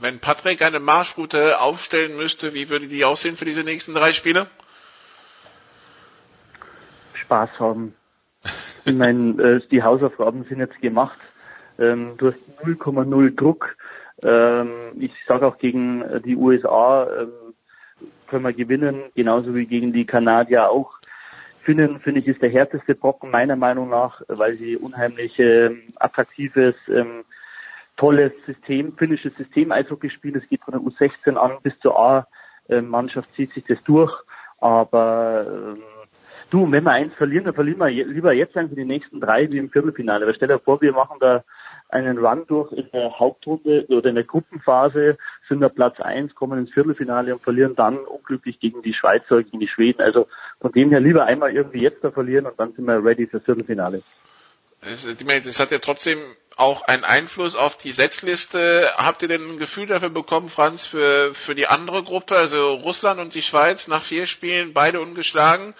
Wenn 0.00 0.18
Patrick 0.18 0.62
eine 0.62 0.80
Marschroute 0.80 1.60
aufstellen 1.60 2.16
müsste, 2.16 2.54
wie 2.54 2.68
würde 2.68 2.88
die 2.88 3.04
aussehen 3.04 3.36
für 3.36 3.44
diese 3.44 3.62
nächsten 3.62 3.94
drei 3.94 4.12
Spiele? 4.12 4.48
Spaß 7.14 7.50
haben. 7.60 7.94
Ich 8.84 8.94
meine, 8.94 9.42
äh, 9.42 9.60
die 9.70 9.82
Hausaufgaben 9.82 10.44
sind 10.44 10.58
jetzt 10.58 10.80
gemacht. 10.80 11.18
Ähm, 11.78 12.16
du 12.16 12.32
hast 12.32 12.40
0,0 12.64 13.36
Druck. 13.36 13.76
Ähm, 14.22 14.70
ich 14.98 15.12
sage 15.26 15.46
auch 15.46 15.58
gegen 15.58 16.02
äh, 16.02 16.20
die 16.20 16.36
USA 16.36 17.08
ähm, 17.20 17.54
können 18.26 18.44
wir 18.44 18.52
gewinnen, 18.52 19.04
genauso 19.14 19.54
wie 19.54 19.66
gegen 19.66 19.92
die 19.92 20.06
Kanadier 20.06 20.70
auch. 20.70 20.98
Finnen, 21.62 22.00
finde 22.00 22.20
ich, 22.20 22.26
ist 22.26 22.42
der 22.42 22.50
härteste 22.50 22.94
Brocken 22.94 23.30
meiner 23.30 23.56
Meinung 23.56 23.90
nach, 23.90 24.22
weil 24.28 24.56
sie 24.56 24.76
unheimlich 24.76 25.38
ähm, 25.38 25.82
attraktives, 25.96 26.74
tolles 27.96 28.32
System, 28.46 28.96
finnisches 28.96 29.34
System 29.36 29.70
Eishockey 29.70 30.08
spielen. 30.08 30.36
Es 30.36 30.48
geht 30.48 30.62
von 30.62 30.72
der 30.72 30.80
U16 30.80 31.34
an 31.34 31.58
bis 31.62 31.78
zur 31.80 31.98
A-Mannschaft 31.98 33.28
zieht 33.34 33.52
sich 33.52 33.64
das 33.64 33.82
durch. 33.84 34.14
Aber 34.60 35.76
du, 36.48 36.70
wenn 36.70 36.84
wir 36.84 36.92
eins 36.92 37.12
verlieren, 37.14 37.44
dann 37.44 37.54
verlieren 37.54 37.80
wir 37.80 37.88
lieber 37.88 38.32
jetzt 38.32 38.56
einfach 38.56 38.76
die 38.76 38.84
nächsten 38.84 39.20
drei 39.20 39.50
wie 39.52 39.58
im 39.58 39.68
Viertelfinale. 39.68 40.26
Weil 40.26 40.34
stell 40.36 40.48
dir 40.48 40.58
vor, 40.58 40.80
wir 40.80 40.92
machen 40.92 41.18
da 41.20 41.44
einen 41.88 42.18
Run 42.18 42.46
durch 42.46 42.72
in 42.72 42.90
der 42.92 43.18
Hauptrunde 43.18 43.86
oder 43.88 44.08
in 44.08 44.14
der 44.14 44.24
Gruppenphase, 44.24 45.16
sind 45.48 45.60
wir 45.60 45.68
Platz 45.68 46.00
eins, 46.00 46.34
kommen 46.34 46.58
ins 46.58 46.72
Viertelfinale 46.72 47.34
und 47.34 47.42
verlieren 47.42 47.74
dann 47.74 47.98
unglücklich 47.98 48.60
gegen 48.60 48.82
die 48.82 48.94
Schweizer, 48.94 49.42
gegen 49.42 49.60
die 49.60 49.68
Schweden. 49.68 50.02
Also 50.02 50.26
von 50.60 50.72
dem 50.72 50.90
her 50.90 51.00
lieber 51.00 51.24
einmal 51.24 51.54
irgendwie 51.54 51.80
jetzt 51.80 52.04
da 52.04 52.10
verlieren 52.10 52.46
und 52.46 52.58
dann 52.58 52.72
sind 52.74 52.84
wir 52.84 53.02
ready 53.04 53.26
fürs 53.26 53.44
Viertelfinale. 53.44 54.02
Das 54.80 55.58
hat 55.58 55.70
ja 55.72 55.78
trotzdem 55.78 56.18
auch 56.56 56.82
einen 56.82 57.04
Einfluss 57.04 57.56
auf 57.56 57.76
die 57.76 57.92
Setzliste. 57.92 58.88
Habt 58.96 59.22
ihr 59.22 59.28
denn 59.28 59.54
ein 59.54 59.58
Gefühl 59.58 59.86
dafür 59.86 60.10
bekommen, 60.10 60.48
Franz, 60.48 60.84
für, 60.84 61.32
für 61.34 61.54
die 61.54 61.66
andere 61.66 62.02
Gruppe, 62.02 62.36
also 62.36 62.74
Russland 62.74 63.20
und 63.20 63.34
die 63.34 63.42
Schweiz 63.42 63.88
nach 63.88 64.02
vier 64.02 64.26
Spielen, 64.26 64.74
beide 64.74 65.00
ungeschlagen? 65.00 65.74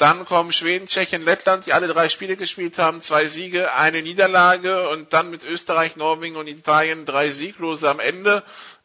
Dann 0.00 0.24
kommen 0.24 0.50
Schweden, 0.50 0.86
Tschechien, 0.86 1.20
Lettland, 1.26 1.66
die 1.66 1.74
alle 1.74 1.86
drei 1.86 2.08
Spiele 2.08 2.38
gespielt 2.38 2.78
haben, 2.78 3.02
zwei 3.02 3.26
Siege, 3.26 3.74
eine 3.74 4.00
Niederlage 4.00 4.88
und 4.88 5.12
dann 5.12 5.28
mit 5.28 5.44
Österreich, 5.44 5.94
Norwegen 5.96 6.36
und 6.36 6.46
Italien 6.46 7.04
drei 7.04 7.32
Sieglose 7.32 7.90
am 7.90 8.00
Ende. 8.00 8.42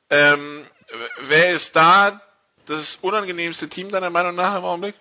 Ähm, 0.09 0.65
wer 1.29 1.53
ist 1.53 1.73
da 1.77 2.19
das 2.65 2.97
unangenehmste 3.01 3.69
Team 3.69 3.91
deiner 3.91 4.09
Meinung 4.09 4.35
nach 4.35 4.57
im 4.57 4.65
Augenblick? 4.65 4.95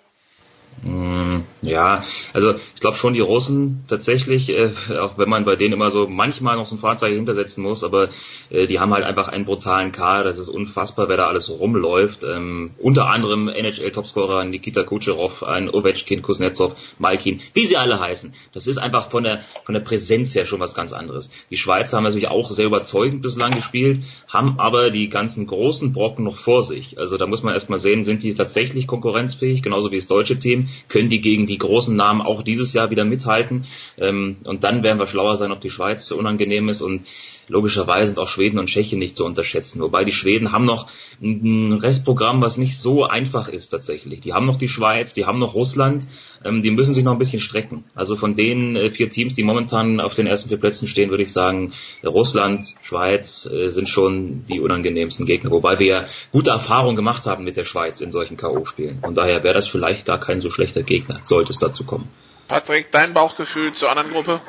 Ja, 1.64 2.04
also 2.32 2.54
ich 2.74 2.80
glaube 2.80 2.96
schon 2.96 3.14
die 3.14 3.20
Russen 3.20 3.84
tatsächlich, 3.88 4.50
äh, 4.50 4.70
auch 5.00 5.18
wenn 5.18 5.28
man 5.28 5.44
bei 5.44 5.56
denen 5.56 5.72
immer 5.72 5.90
so 5.90 6.06
manchmal 6.06 6.56
noch 6.56 6.66
so 6.66 6.76
ein 6.76 6.78
Fahrzeug 6.78 7.14
hintersetzen 7.14 7.62
muss, 7.62 7.82
aber 7.82 8.10
äh, 8.50 8.66
die 8.66 8.80
haben 8.80 8.92
halt 8.92 9.04
einfach 9.04 9.28
einen 9.28 9.44
brutalen 9.44 9.92
Kader, 9.92 10.24
das 10.24 10.38
ist 10.38 10.48
unfassbar, 10.48 11.08
wer 11.08 11.16
da 11.16 11.26
alles 11.26 11.50
rumläuft. 11.50 12.24
Ähm, 12.24 12.72
unter 12.78 13.08
anderem 13.08 13.48
NHL-Topscorer 13.48 14.44
Nikita 14.44 14.82
Kucherov, 14.82 15.42
ein 15.42 15.70
Ovechkin, 15.70 16.22
Kuznetsov, 16.22 16.76
Malkin, 16.98 17.40
wie 17.54 17.66
sie 17.66 17.76
alle 17.76 17.98
heißen. 17.98 18.34
Das 18.52 18.66
ist 18.66 18.78
einfach 18.78 19.10
von 19.10 19.24
der, 19.24 19.40
von 19.64 19.74
der 19.74 19.80
Präsenz 19.80 20.34
her 20.34 20.46
schon 20.46 20.60
was 20.60 20.74
ganz 20.74 20.92
anderes. 20.92 21.30
Die 21.50 21.56
Schweizer 21.56 21.96
haben 21.96 22.04
natürlich 22.04 22.28
auch 22.28 22.50
sehr 22.50 22.66
überzeugend 22.66 23.22
bislang 23.22 23.54
gespielt, 23.54 24.00
haben 24.28 24.58
aber 24.58 24.90
die 24.90 25.08
ganzen 25.08 25.46
großen 25.46 25.92
Brocken 25.92 26.24
noch 26.24 26.36
vor 26.36 26.62
sich. 26.62 26.98
Also 26.98 27.16
da 27.16 27.26
muss 27.26 27.42
man 27.42 27.54
erstmal 27.54 27.78
sehen, 27.78 28.04
sind 28.04 28.22
die 28.22 28.34
tatsächlich 28.34 28.86
konkurrenzfähig, 28.86 29.62
genauso 29.62 29.90
wie 29.90 29.96
das 29.96 30.06
deutsche 30.06 30.38
Team, 30.38 30.68
können 30.88 31.08
die 31.08 31.20
gegen 31.20 31.46
die 31.46 31.53
die 31.54 31.58
großen 31.58 31.94
Namen 31.94 32.20
auch 32.20 32.42
dieses 32.42 32.72
Jahr 32.72 32.90
wieder 32.90 33.04
mithalten. 33.04 33.64
Ähm, 33.96 34.38
und 34.44 34.64
dann 34.64 34.82
werden 34.82 34.98
wir 34.98 35.06
schlauer 35.06 35.36
sein, 35.36 35.52
ob 35.52 35.60
die 35.60 35.70
Schweiz 35.70 36.06
so 36.06 36.18
unangenehm 36.18 36.68
ist. 36.68 36.82
Und 36.82 37.06
logischerweise 37.48 38.08
sind 38.08 38.18
auch 38.18 38.28
Schweden 38.28 38.58
und 38.58 38.66
Tschechien 38.66 38.98
nicht 38.98 39.16
zu 39.16 39.24
unterschätzen. 39.24 39.80
Wobei 39.80 40.04
die 40.04 40.12
Schweden 40.12 40.52
haben 40.52 40.64
noch 40.64 40.88
ein 41.22 41.72
Restprogramm, 41.72 42.40
was 42.40 42.56
nicht 42.56 42.78
so 42.78 43.04
einfach 43.04 43.48
ist 43.48 43.68
tatsächlich. 43.68 44.20
Die 44.20 44.32
haben 44.32 44.46
noch 44.46 44.56
die 44.56 44.68
Schweiz, 44.68 45.14
die 45.14 45.26
haben 45.26 45.38
noch 45.38 45.54
Russland, 45.54 46.06
ähm, 46.44 46.62
die 46.62 46.70
müssen 46.70 46.94
sich 46.94 47.04
noch 47.04 47.12
ein 47.12 47.18
bisschen 47.18 47.40
strecken. 47.40 47.84
Also 47.94 48.16
von 48.16 48.34
den 48.34 48.76
äh, 48.76 48.90
vier 48.90 49.10
Teams, 49.10 49.34
die 49.34 49.42
momentan 49.42 50.00
auf 50.00 50.14
den 50.14 50.26
ersten 50.26 50.48
vier 50.48 50.58
Plätzen 50.58 50.88
stehen, 50.88 51.10
würde 51.10 51.22
ich 51.22 51.32
sagen, 51.32 51.72
Russland, 52.04 52.74
Schweiz 52.82 53.46
äh, 53.46 53.68
sind 53.68 53.88
schon 53.88 54.44
die 54.46 54.60
unangenehmsten 54.60 55.26
Gegner. 55.26 55.50
Wobei 55.50 55.78
wir 55.78 55.86
ja 55.86 56.04
gute 56.32 56.50
Erfahrungen 56.50 56.96
gemacht 56.96 57.26
haben 57.26 57.44
mit 57.44 57.56
der 57.56 57.64
Schweiz 57.64 58.00
in 58.00 58.12
solchen 58.12 58.36
K.O.-Spielen. 58.36 59.00
Von 59.00 59.14
daher 59.14 59.42
wäre 59.42 59.54
das 59.54 59.68
vielleicht 59.68 60.06
gar 60.06 60.18
kein 60.18 60.40
so 60.40 60.50
schlechter 60.50 60.82
Gegner, 60.82 61.20
sollte 61.22 61.50
es 61.50 61.58
dazu 61.58 61.84
kommen. 61.84 62.08
Patrick, 62.48 62.90
dein 62.90 63.14
Bauchgefühl 63.14 63.72
zur 63.72 63.90
anderen 63.90 64.10
Gruppe? 64.10 64.40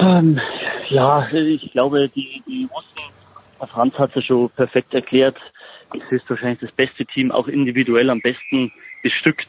Ähm, 0.00 0.40
ja, 0.88 1.28
ich 1.32 1.72
glaube, 1.72 2.08
die, 2.08 2.42
die 2.46 2.68
Russen, 2.72 3.70
Franz 3.70 3.98
hat 3.98 4.10
es 4.10 4.16
ja 4.16 4.22
schon 4.22 4.50
perfekt 4.50 4.94
erklärt, 4.94 5.36
es 5.94 6.12
ist 6.12 6.30
wahrscheinlich 6.30 6.60
das 6.60 6.72
beste 6.72 7.04
Team, 7.06 7.32
auch 7.32 7.48
individuell 7.48 8.10
am 8.10 8.20
besten 8.20 8.72
bestückt. 9.02 9.48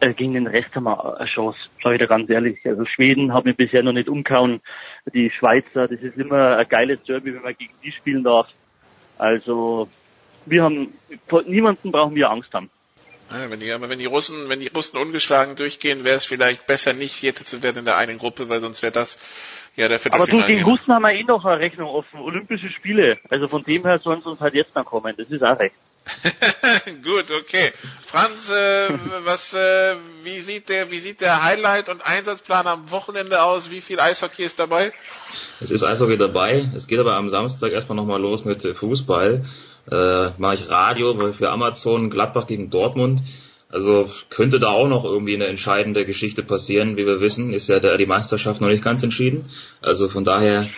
Äh, 0.00 0.14
gegen 0.14 0.34
den 0.34 0.46
Rest 0.46 0.74
haben 0.74 0.84
wir 0.84 1.18
eine 1.18 1.28
Chance, 1.28 1.58
da 1.82 1.96
ganz 1.96 2.30
ehrlich. 2.30 2.58
Also 2.64 2.84
Schweden 2.86 3.32
haben 3.32 3.46
wir 3.46 3.54
bisher 3.54 3.82
noch 3.82 3.92
nicht 3.92 4.08
umkauen. 4.08 4.60
Die 5.12 5.30
Schweizer, 5.30 5.88
das 5.88 6.00
ist 6.00 6.16
immer 6.16 6.56
ein 6.56 6.68
geiles 6.68 7.02
Derby, 7.04 7.34
wenn 7.34 7.42
man 7.42 7.54
gegen 7.56 7.74
die 7.82 7.92
spielen 7.92 8.24
darf. 8.24 8.48
Also 9.18 9.88
wir 10.46 10.64
haben, 10.64 10.92
niemanden 11.46 11.92
brauchen 11.92 12.14
wir 12.14 12.30
Angst 12.30 12.52
haben. 12.52 12.70
Wenn, 13.30 13.60
die, 13.60 13.68
wenn 13.68 13.98
die 13.98 14.06
Russen, 14.06 14.48
wenn 14.48 14.60
die 14.60 14.68
Russen 14.68 14.98
ungeschlagen 14.98 15.56
durchgehen, 15.56 16.04
wäre 16.04 16.16
es 16.16 16.26
vielleicht 16.26 16.66
besser, 16.66 16.92
nicht 16.92 17.14
Vierte 17.14 17.44
zu 17.44 17.62
werden 17.62 17.78
in 17.78 17.84
der 17.86 17.96
einen 17.96 18.18
Gruppe, 18.18 18.48
weil 18.50 18.60
sonst 18.60 18.82
wäre 18.82 18.92
das 18.92 19.18
ja 19.76 19.88
der 19.88 20.00
Aber 20.10 20.26
du, 20.26 20.44
gegen 20.46 20.62
Russen 20.64 20.92
haben 20.92 21.02
wir 21.02 21.12
eh 21.12 21.24
noch 21.24 21.44
eine 21.44 21.58
Rechnung 21.60 21.88
offen. 21.88 22.20
Olympische 22.20 22.68
Spiele. 22.68 23.18
Also 23.30 23.48
von 23.48 23.62
dem 23.62 23.84
her 23.84 23.98
sollen 23.98 24.22
sie 24.22 24.28
uns 24.28 24.40
halt 24.40 24.54
jetzt 24.54 24.74
noch 24.74 24.84
kommen. 24.84 25.14
Das 25.16 25.28
ist 25.28 25.42
auch 25.42 25.58
recht. 25.58 25.74
Gut, 27.04 27.26
okay. 27.30 27.72
Franz, 28.02 28.50
äh, 28.50 28.88
was, 29.24 29.54
äh, 29.54 29.94
wie 30.24 30.40
sieht 30.40 30.68
der, 30.68 30.90
wie 30.90 30.98
sieht 30.98 31.20
der 31.20 31.44
Highlight 31.44 31.88
und 31.88 32.04
Einsatzplan 32.04 32.66
am 32.66 32.90
Wochenende 32.90 33.42
aus? 33.42 33.70
Wie 33.70 33.80
viel 33.80 34.00
Eishockey 34.00 34.42
ist 34.42 34.58
dabei? 34.58 34.92
Es 35.60 35.70
ist 35.70 35.84
Eishockey 35.84 36.16
dabei. 36.16 36.70
Es 36.74 36.86
geht 36.86 36.98
aber 36.98 37.14
am 37.14 37.28
Samstag 37.28 37.72
erstmal 37.72 37.96
nochmal 37.96 38.20
los 38.20 38.44
mit 38.44 38.62
Fußball. 38.62 39.44
Äh, 39.90 40.30
mache 40.38 40.54
ich 40.54 40.68
Radio 40.68 41.32
für 41.32 41.50
Amazon 41.50 42.10
Gladbach 42.10 42.46
gegen 42.46 42.70
Dortmund. 42.70 43.20
Also 43.72 44.06
könnte 44.28 44.60
da 44.60 44.68
auch 44.68 44.86
noch 44.86 45.04
irgendwie 45.04 45.34
eine 45.34 45.46
entscheidende 45.46 46.04
Geschichte 46.04 46.42
passieren. 46.42 46.98
Wie 46.98 47.06
wir 47.06 47.20
wissen, 47.20 47.54
ist 47.54 47.68
ja 47.68 47.80
der, 47.80 47.96
die 47.96 48.06
Meisterschaft 48.06 48.60
noch 48.60 48.68
nicht 48.68 48.84
ganz 48.84 49.02
entschieden. 49.02 49.46
Also 49.80 50.08
von 50.08 50.24
daher 50.24 50.68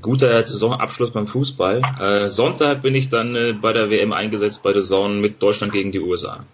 guter 0.00 0.44
Saisonabschluss 0.44 1.12
beim 1.12 1.28
Fußball. 1.28 1.82
Äh, 2.00 2.28
Sonntag 2.28 2.82
bin 2.82 2.96
ich 2.96 3.08
dann 3.08 3.36
äh, 3.36 3.52
bei 3.52 3.72
der 3.72 3.88
WM 3.88 4.12
eingesetzt 4.12 4.62
bei 4.64 4.72
der 4.72 4.82
Saison 4.82 5.20
mit 5.20 5.40
Deutschland 5.42 5.72
gegen 5.72 5.92
die 5.92 6.00
USA. 6.00 6.44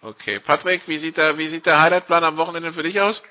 Okay, 0.00 0.40
Patrick, 0.44 0.88
wie 0.88 0.96
sieht 0.96 1.18
der, 1.18 1.36
wie 1.36 1.48
sieht 1.48 1.66
der 1.66 1.82
Highlightplan 1.82 2.24
am 2.24 2.36
Wochenende 2.38 2.72
für 2.72 2.82
dich 2.82 3.00
aus? 3.00 3.22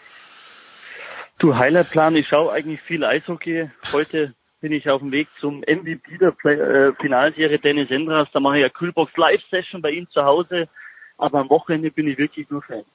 Du 1.40 1.56
Highlightplan, 1.56 2.16
ich 2.16 2.28
schaue 2.28 2.52
eigentlich 2.52 2.82
viel 2.82 3.04
Eishockey. 3.04 3.72
Heute 3.92 4.34
bin 4.62 4.72
ich 4.72 4.90
auf 4.90 5.02
dem 5.02 5.12
Weg 5.12 5.28
zum 5.40 5.62
MVP 5.62 6.18
der 6.20 6.32
Play 6.32 6.56
äh, 6.56 6.94
Finalserie 7.02 7.60
Dennis 7.60 7.90
Endras. 7.90 8.28
Da 8.32 8.40
mache 8.40 8.58
ich 8.58 8.64
eine 8.64 8.72
Kühlbox 8.72 9.16
Live 9.18 9.42
Session 9.50 9.82
bei 9.82 9.92
ihm 9.92 10.08
zu 10.12 10.24
Hause 10.24 10.70
aber 11.18 11.40
am 11.40 11.50
Wochenende 11.50 11.92
bin 11.92 12.08
ich 12.08 12.18
wirklich 12.18 12.50
nur 12.50 12.62
Fan. 12.62 12.86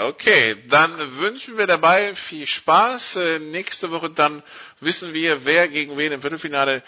Okay, 0.00 0.54
dann 0.68 0.92
wünschen 1.18 1.58
wir 1.58 1.66
dabei 1.66 2.14
viel 2.14 2.46
Spaß. 2.46 3.16
Äh, 3.16 3.38
nächste 3.40 3.90
Woche 3.90 4.10
dann 4.10 4.44
wissen 4.80 5.12
wir, 5.12 5.44
wer 5.44 5.66
gegen 5.66 5.96
wen 5.96 6.12
im 6.12 6.20
Viertelfinale 6.20 6.84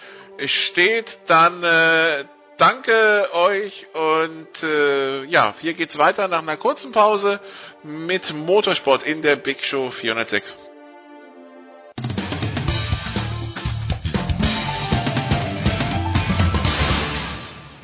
steht. 0.46 1.18
Dann 1.26 1.64
äh, 1.64 2.24
danke 2.56 3.28
euch 3.32 3.86
und 3.94 4.62
äh, 4.62 5.24
ja, 5.24 5.54
hier 5.60 5.74
geht's 5.74 5.98
weiter 5.98 6.28
nach 6.28 6.42
einer 6.42 6.56
kurzen 6.56 6.92
Pause 6.92 7.40
mit 7.82 8.32
Motorsport 8.32 9.02
in 9.02 9.22
der 9.22 9.34
Big 9.34 9.64
Show 9.64 9.90
406. 9.90 10.69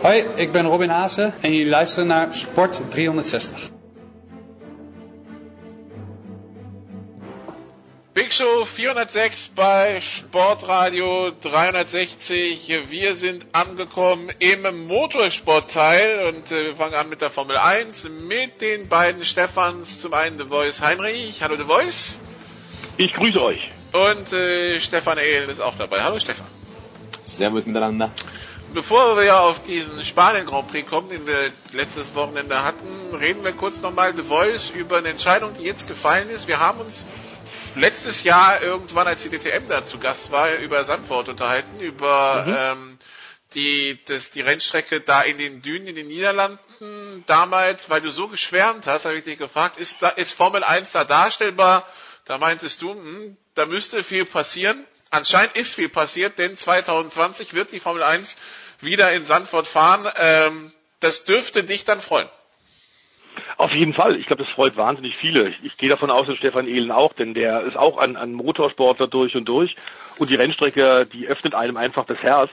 Hoi, 0.07 0.25
ik 0.35 0.53
ben 0.53 0.67
Robin 0.67 0.89
Haase 0.89 1.33
en 1.41 1.53
jullie 1.53 1.69
luisteren 1.69 2.07
naar 2.07 2.35
Sport 2.35 2.81
360. 2.91 3.71
Big 8.13 8.33
Show 8.33 8.67
406 8.67 9.51
bei 9.55 10.01
Sportradio 10.01 11.33
360. 11.39 12.89
Wir 12.89 13.17
sind 13.17 13.45
angekommen 13.51 14.29
im 14.39 14.87
Motorsportteil 14.87 16.29
und 16.29 16.53
äh, 16.53 16.65
wir 16.67 16.77
fangen 16.77 16.95
an 16.95 17.09
mit 17.09 17.21
der 17.21 17.31
Formel 17.31 17.57
1 17.57 18.09
mit 18.29 18.61
den 18.61 18.89
beiden 18.89 19.25
Stefans. 19.25 19.99
Zum 19.99 20.15
einen 20.15 20.39
The 20.39 20.45
Voice 20.45 20.81
Heinrich. 20.81 21.43
Hallo 21.43 21.57
The 21.57 21.65
Voice. 21.65 22.21
Ich 22.97 23.13
grüße 23.13 23.43
euch. 23.43 23.71
Und 23.93 24.33
äh, 24.33 24.81
Stefan 24.81 25.19
Ehlen 25.19 25.51
ist 25.51 25.61
auch 25.61 25.75
dabei. 25.77 26.03
Hallo 26.03 26.21
Stefan. 26.21 26.47
Servus 27.25 27.67
miteinander 27.67 28.13
bevor 28.75 29.21
wir 29.21 29.41
auf 29.41 29.63
diesen 29.63 30.05
Spanien 30.05 30.47
Grand 30.47 30.69
Prix 30.69 30.89
kommen, 30.89 31.09
den 31.09 31.27
wir 31.27 31.53
letztes 31.73 32.15
Wochenende 32.15 32.63
hatten, 32.63 33.15
reden 33.15 33.45
wir 33.45 33.53
kurz 33.53 33.81
nochmal 33.81 34.15
The 34.15 34.23
Voice 34.23 34.71
über 34.71 34.99
eine 34.99 35.09
Entscheidung, 35.09 35.55
die 35.55 35.65
jetzt 35.65 35.89
gefallen 35.89 36.29
ist. 36.29 36.49
Wir 36.49 36.61
haben 36.61 36.81
uns 36.81 37.07
letztes 37.75 38.23
Jahr 38.23 38.63
irgendwann, 38.63 39.07
als 39.07 39.23
die 39.23 39.31
DTM 39.31 39.69
da 39.69 39.85
zu 39.85 39.99
Gast 39.99 40.33
war, 40.33 40.55
über 40.57 40.85
Sandford 40.85 41.29
unterhalten, 41.29 41.81
über 41.81 42.45
mhm. 42.47 42.55
ähm, 42.59 42.99
die, 43.55 43.99
das, 44.07 44.31
die 44.31 44.41
Rennstrecke 44.41 45.01
da 45.01 45.23
in 45.23 45.39
den 45.39 45.63
Dünen 45.63 45.87
in 45.87 45.95
den 45.95 46.09
Niederlanden. 46.09 47.25
Damals, 47.27 47.89
weil 47.89 48.01
du 48.01 48.11
so 48.11 48.29
geschwärmt 48.29 48.87
hast, 48.87 49.05
habe 49.07 49.17
ich 49.17 49.25
dich 49.25 49.39
gefragt, 49.39 49.79
ist, 49.79 50.03
da, 50.03 50.09
ist 50.11 50.33
Formel 50.33 50.63
1 50.63 50.93
da 50.93 51.05
darstellbar? 51.05 51.87
Da 52.27 52.39
meintest 52.39 52.83
du, 52.83 52.91
hm, 52.91 53.37
da 53.55 53.67
müsste 53.67 54.03
viel 54.03 54.27
passieren. 54.27 54.85
Anscheinend 55.11 55.57
ist 55.57 55.75
viel 55.75 55.89
passiert, 55.89 56.39
denn 56.39 56.57
2020 56.57 57.55
wird 57.55 57.73
die 57.73 57.81
Formel 57.81 58.03
1 58.03 58.37
wieder 58.81 59.13
in 59.13 59.25
Sandford 59.25 59.67
fahren. 59.67 60.11
Ähm, 60.17 60.73
das 61.01 61.25
dürfte 61.25 61.65
dich 61.65 61.85
dann 61.85 62.01
freuen. 62.01 62.29
Auf 63.59 63.71
jeden 63.73 63.95
Fall. 63.95 64.17
Ich 64.17 64.27
glaube, 64.27 64.45
das 64.45 64.53
freut 64.53 64.77
wahnsinnig 64.77 65.17
viele. 65.17 65.49
Ich, 65.49 65.65
ich 65.65 65.77
gehe 65.77 65.89
davon 65.89 66.11
aus, 66.11 66.27
dass 66.27 66.37
Stefan 66.37 66.67
Ehlen 66.67 66.91
auch, 66.91 67.15
denn 67.15 67.35
der 67.35 67.63
ist 67.63 67.77
auch 67.77 67.99
ein, 67.99 68.17
ein 68.17 68.33
Motorsportler 68.33 69.07
durch 69.07 69.35
und 69.35 69.47
durch. 69.49 69.77
Und 70.19 70.31
die 70.31 70.35
Rennstrecke, 70.35 71.07
die 71.07 71.27
öffnet 71.27 71.55
einem 71.55 71.77
einfach 71.77 72.05
das 72.07 72.19
Herz. 72.19 72.51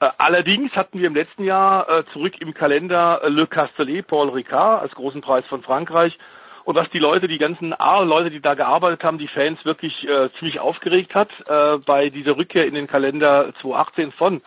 Äh, 0.00 0.08
allerdings 0.18 0.72
hatten 0.72 1.00
wir 1.00 1.06
im 1.06 1.14
letzten 1.14 1.44
Jahr 1.44 1.88
äh, 1.88 2.04
zurück 2.12 2.34
im 2.40 2.54
Kalender 2.54 3.20
äh, 3.22 3.28
Le 3.28 3.46
Castellet, 3.46 4.06
Paul 4.06 4.30
Ricard 4.30 4.82
als 4.82 4.92
großen 4.92 5.20
Preis 5.20 5.44
von 5.46 5.62
Frankreich. 5.62 6.16
Und 6.64 6.76
was 6.76 6.88
die 6.90 6.98
Leute, 6.98 7.28
die 7.28 7.38
ganzen 7.38 7.74
A-Leute, 7.78 8.30
die 8.30 8.40
da 8.40 8.54
gearbeitet 8.54 9.04
haben, 9.04 9.18
die 9.18 9.28
Fans 9.28 9.62
wirklich 9.64 10.08
äh, 10.08 10.30
ziemlich 10.38 10.60
aufgeregt 10.60 11.14
hat 11.14 11.30
äh, 11.46 11.78
bei 11.78 12.08
dieser 12.08 12.36
Rückkehr 12.36 12.66
in 12.66 12.74
den 12.74 12.86
Kalender 12.86 13.52
2018 13.60 14.12
von 14.12 14.40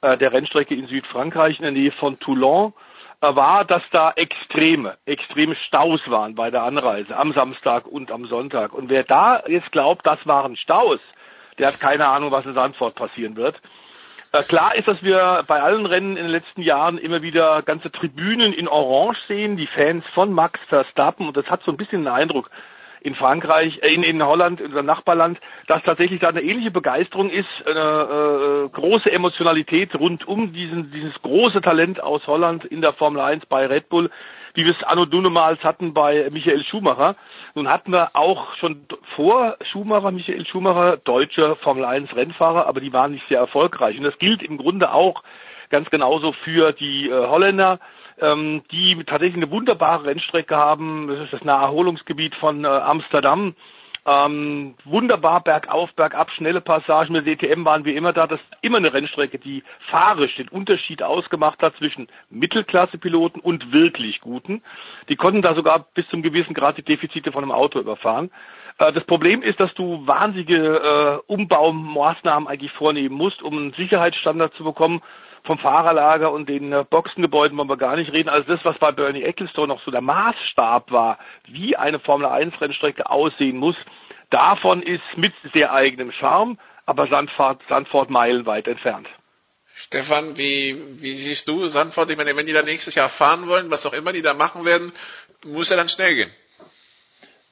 äh, 0.00 0.16
der 0.16 0.32
Rennstrecke 0.32 0.74
in 0.74 0.86
Südfrankreich 0.86 1.58
in 1.58 1.64
der 1.64 1.72
Nähe 1.72 1.90
von 1.90 2.20
Toulon 2.20 2.72
äh, 3.20 3.34
war, 3.34 3.64
dass 3.64 3.82
da 3.90 4.12
extreme, 4.12 4.96
extreme 5.06 5.56
Staus 5.56 6.00
waren 6.06 6.36
bei 6.36 6.50
der 6.50 6.62
Anreise 6.62 7.16
am 7.16 7.32
Samstag 7.32 7.86
und 7.86 8.12
am 8.12 8.26
Sonntag. 8.26 8.72
Und 8.72 8.88
wer 8.88 9.02
da 9.02 9.42
jetzt 9.48 9.72
glaubt, 9.72 10.06
das 10.06 10.24
waren 10.24 10.56
Staus, 10.56 11.00
der 11.58 11.68
hat 11.68 11.80
keine 11.80 12.06
Ahnung, 12.06 12.30
was 12.30 12.44
in 12.44 12.54
Sandford 12.54 12.94
passieren 12.94 13.34
wird. 13.34 13.60
Äh, 14.32 14.42
klar 14.42 14.74
ist, 14.74 14.88
dass 14.88 15.02
wir 15.02 15.42
bei 15.46 15.62
allen 15.62 15.86
Rennen 15.86 16.16
in 16.16 16.24
den 16.24 16.32
letzten 16.32 16.62
Jahren 16.62 16.98
immer 16.98 17.22
wieder 17.22 17.62
ganze 17.62 17.90
Tribünen 17.90 18.52
in 18.52 18.68
Orange 18.68 19.18
sehen, 19.28 19.56
die 19.56 19.66
Fans 19.66 20.04
von 20.14 20.32
Max 20.32 20.60
Verstappen. 20.68 21.28
Und 21.28 21.36
das 21.36 21.46
hat 21.46 21.62
so 21.64 21.70
ein 21.70 21.76
bisschen 21.76 22.02
den 22.02 22.12
Eindruck 22.12 22.50
in 23.00 23.14
Frankreich, 23.14 23.78
äh, 23.82 23.94
in, 23.94 24.02
in 24.02 24.22
Holland, 24.22 24.60
in 24.60 24.66
unserem 24.66 24.86
Nachbarland, 24.86 25.38
dass 25.68 25.82
tatsächlich 25.84 26.20
da 26.20 26.28
eine 26.28 26.42
ähnliche 26.42 26.72
Begeisterung 26.72 27.30
ist, 27.30 27.46
eine 27.66 28.66
äh, 28.66 28.68
große 28.68 29.10
Emotionalität 29.10 29.94
rund 29.94 30.26
um 30.26 30.52
diesen, 30.52 30.90
dieses 30.90 31.14
große 31.22 31.60
Talent 31.60 32.02
aus 32.02 32.26
Holland 32.26 32.64
in 32.64 32.80
der 32.80 32.92
Formel 32.94 33.20
1 33.20 33.46
bei 33.46 33.66
Red 33.66 33.88
Bull 33.88 34.10
wie 34.56 34.64
wir 34.64 34.72
es 34.72 34.82
anno 34.82 35.04
dunnemals 35.04 35.62
hatten 35.62 35.92
bei 35.94 36.28
Michael 36.30 36.64
Schumacher. 36.64 37.14
Nun 37.54 37.68
hatten 37.68 37.92
wir 37.92 38.10
auch 38.14 38.54
schon 38.56 38.86
vor 39.14 39.56
Schumacher, 39.70 40.10
Michael 40.10 40.46
Schumacher, 40.46 40.96
deutsche 40.96 41.56
Formel 41.56 41.84
1 41.84 42.16
Rennfahrer, 42.16 42.66
aber 42.66 42.80
die 42.80 42.92
waren 42.92 43.12
nicht 43.12 43.28
sehr 43.28 43.38
erfolgreich. 43.38 43.98
Und 43.98 44.04
das 44.04 44.18
gilt 44.18 44.42
im 44.42 44.56
Grunde 44.56 44.92
auch 44.92 45.22
ganz 45.70 45.90
genauso 45.90 46.32
für 46.32 46.72
die 46.72 47.08
äh, 47.08 47.12
Holländer, 47.12 47.80
ähm, 48.20 48.62
die 48.70 48.96
tatsächlich 49.04 49.36
eine 49.36 49.50
wunderbare 49.50 50.06
Rennstrecke 50.06 50.56
haben. 50.56 51.08
Das 51.08 51.20
ist 51.20 51.32
das 51.32 51.44
Naherholungsgebiet 51.44 52.34
von 52.36 52.64
äh, 52.64 52.68
Amsterdam 52.68 53.54
ähm, 54.06 54.76
wunderbar 54.84 55.42
bergauf, 55.42 55.92
bergab, 55.94 56.30
schnelle 56.30 56.60
Passagen. 56.60 57.12
Mit 57.12 57.26
DTM 57.26 57.64
waren 57.64 57.84
wir 57.84 57.96
immer 57.96 58.12
da. 58.12 58.28
Das 58.28 58.40
ist 58.40 58.58
immer 58.62 58.78
eine 58.78 58.92
Rennstrecke, 58.92 59.38
die 59.38 59.64
fahrisch 59.90 60.36
den 60.36 60.48
Unterschied 60.48 61.02
ausgemacht 61.02 61.60
hat 61.60 61.76
zwischen 61.76 62.06
Mittelklasse-Piloten 62.30 63.40
und 63.40 63.72
wirklich 63.72 64.20
guten. 64.20 64.62
Die 65.08 65.16
konnten 65.16 65.42
da 65.42 65.54
sogar 65.54 65.86
bis 65.94 66.08
zum 66.08 66.22
gewissen 66.22 66.54
Grad 66.54 66.78
die 66.78 66.82
Defizite 66.82 67.32
von 67.32 67.42
einem 67.42 67.52
Auto 67.52 67.80
überfahren. 67.80 68.30
Äh, 68.78 68.92
das 68.92 69.04
Problem 69.04 69.42
ist, 69.42 69.58
dass 69.58 69.74
du 69.74 70.06
wahnsinnige 70.06 70.56
äh, 70.56 71.32
Umbaumaßnahmen 71.32 72.48
eigentlich 72.48 72.72
vornehmen 72.72 73.16
musst, 73.16 73.42
um 73.42 73.58
einen 73.58 73.72
Sicherheitsstandard 73.72 74.54
zu 74.54 74.62
bekommen 74.62 75.02
vom 75.46 75.58
Fahrerlager 75.58 76.30
und 76.32 76.48
den 76.48 76.72
äh, 76.72 76.84
Boxengebäuden 76.88 77.56
wollen 77.56 77.68
wir 77.68 77.76
gar 77.76 77.96
nicht 77.96 78.12
reden. 78.12 78.28
Also 78.28 78.54
das, 78.54 78.64
was 78.64 78.78
bei 78.78 78.92
Bernie 78.92 79.22
Ecclestone 79.22 79.68
noch 79.68 79.82
so 79.84 79.90
der 79.90 80.00
Maßstab 80.00 80.90
war, 80.90 81.18
wie 81.46 81.76
eine 81.76 81.98
Formel 81.98 82.26
1 82.26 82.60
Rennstrecke 82.60 83.08
aussehen 83.08 83.56
muss, 83.56 83.76
davon 84.30 84.82
ist 84.82 85.02
mit 85.16 85.32
sehr 85.54 85.72
eigenem 85.72 86.12
Charme, 86.12 86.58
aber 86.84 87.08
Sandford, 87.08 87.62
Sandford 87.68 88.10
meilenweit 88.10 88.68
entfernt. 88.68 89.08
Stefan, 89.74 90.38
wie, 90.38 90.76
wie 91.02 91.12
siehst 91.12 91.48
du 91.48 91.66
Sandford? 91.68 92.10
Ich 92.10 92.16
meine, 92.16 92.34
wenn 92.34 92.46
die 92.46 92.52
da 92.52 92.62
nächstes 92.62 92.94
Jahr 92.94 93.10
fahren 93.10 93.46
wollen, 93.46 93.70
was 93.70 93.84
auch 93.84 93.92
immer 93.92 94.12
die 94.12 94.22
da 94.22 94.34
machen 94.34 94.64
werden, 94.64 94.90
muss 95.44 95.68
ja 95.68 95.76
dann 95.76 95.88
schnell 95.88 96.14
gehen. 96.14 96.30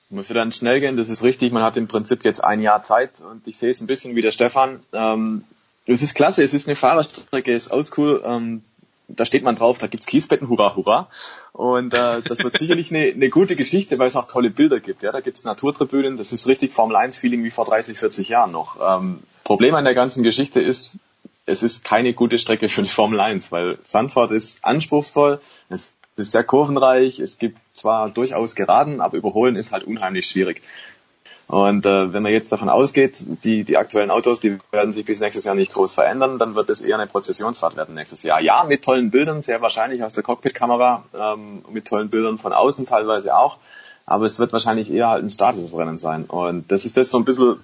Muss 0.08 0.28
ja 0.28 0.34
dann 0.34 0.52
schnell 0.52 0.80
gehen, 0.80 0.96
das 0.96 1.08
ist 1.08 1.22
richtig. 1.22 1.52
Man 1.52 1.62
hat 1.62 1.76
im 1.76 1.88
Prinzip 1.88 2.24
jetzt 2.24 2.42
ein 2.42 2.60
Jahr 2.60 2.82
Zeit 2.82 3.20
und 3.20 3.46
ich 3.46 3.58
sehe 3.58 3.70
es 3.70 3.80
ein 3.80 3.86
bisschen 3.86 4.16
wie 4.16 4.22
der 4.22 4.32
Stefan. 4.32 4.82
Ähm, 4.92 5.44
es 5.86 6.02
ist 6.02 6.14
klasse, 6.14 6.42
es 6.42 6.54
ist 6.54 6.68
eine 6.68 6.76
Fahrerstrecke, 6.76 7.52
es 7.52 7.64
ist 7.64 7.72
oldschool. 7.72 8.22
Ähm, 8.24 8.62
da 9.06 9.24
steht 9.26 9.42
man 9.42 9.54
drauf, 9.54 9.78
da 9.78 9.86
gibt's 9.86 10.06
Kiesbetten, 10.06 10.48
hurra, 10.48 10.76
hurra. 10.76 11.08
Und 11.52 11.92
äh, 11.92 12.22
das 12.22 12.38
wird 12.38 12.56
sicherlich 12.56 12.90
eine, 12.90 13.12
eine 13.12 13.28
gute 13.28 13.54
Geschichte, 13.54 13.98
weil 13.98 14.06
es 14.06 14.16
auch 14.16 14.28
tolle 14.28 14.50
Bilder 14.50 14.80
gibt. 14.80 15.02
Ja, 15.02 15.12
da 15.12 15.20
gibt's 15.20 15.44
Naturtribünen, 15.44 16.16
das 16.16 16.32
ist 16.32 16.46
richtig 16.46 16.72
Formel 16.72 16.96
1 16.96 17.18
Feeling 17.18 17.44
wie 17.44 17.50
vor 17.50 17.66
30, 17.66 17.98
40 17.98 18.28
Jahren 18.30 18.52
noch. 18.52 18.76
Ähm, 18.80 19.18
Problem 19.44 19.74
an 19.74 19.84
der 19.84 19.94
ganzen 19.94 20.22
Geschichte 20.22 20.62
ist, 20.62 20.98
es 21.46 21.62
ist 21.62 21.84
keine 21.84 22.14
gute 22.14 22.38
Strecke 22.38 22.68
für 22.70 22.82
die 22.82 22.88
Formel 22.88 23.20
1, 23.20 23.52
weil 23.52 23.78
Sandford 23.82 24.30
ist 24.30 24.64
anspruchsvoll, 24.64 25.40
es 25.68 25.92
ist 26.16 26.32
sehr 26.32 26.44
kurvenreich, 26.44 27.18
es 27.18 27.38
gibt 27.38 27.58
zwar 27.74 28.08
durchaus 28.08 28.54
Geraden, 28.54 29.02
aber 29.02 29.18
überholen 29.18 29.56
ist 29.56 29.72
halt 29.72 29.84
unheimlich 29.84 30.26
schwierig. 30.26 30.62
Und 31.46 31.84
äh, 31.84 32.12
wenn 32.12 32.22
man 32.22 32.32
jetzt 32.32 32.50
davon 32.52 32.70
ausgeht, 32.70 33.22
die, 33.44 33.64
die 33.64 33.76
aktuellen 33.76 34.10
Autos, 34.10 34.40
die 34.40 34.58
werden 34.70 34.92
sich 34.92 35.04
bis 35.04 35.20
nächstes 35.20 35.44
Jahr 35.44 35.54
nicht 35.54 35.72
groß 35.72 35.94
verändern, 35.94 36.38
dann 36.38 36.54
wird 36.54 36.70
es 36.70 36.80
eher 36.80 36.96
eine 36.96 37.06
Prozessionsfahrt 37.06 37.76
werden 37.76 37.94
nächstes 37.94 38.22
Jahr. 38.22 38.40
Ja, 38.40 38.64
mit 38.64 38.82
tollen 38.82 39.10
Bildern, 39.10 39.42
sehr 39.42 39.60
wahrscheinlich 39.60 40.02
aus 40.02 40.14
der 40.14 40.22
Cockpit-Kamera, 40.22 41.04
ähm, 41.12 41.62
mit 41.70 41.86
tollen 41.86 42.08
Bildern 42.08 42.38
von 42.38 42.52
außen 42.52 42.86
teilweise 42.86 43.36
auch. 43.36 43.58
Aber 44.06 44.24
es 44.26 44.38
wird 44.38 44.52
wahrscheinlich 44.52 44.90
eher 44.90 45.08
halt 45.08 45.22
ein 45.22 45.30
statisches 45.30 45.76
Rennen 45.76 45.98
sein. 45.98 46.24
Und 46.24 46.70
das 46.72 46.84
ist 46.86 46.96
das 46.96 47.10
so 47.10 47.18
ein 47.18 47.24
bisschen, 47.24 47.56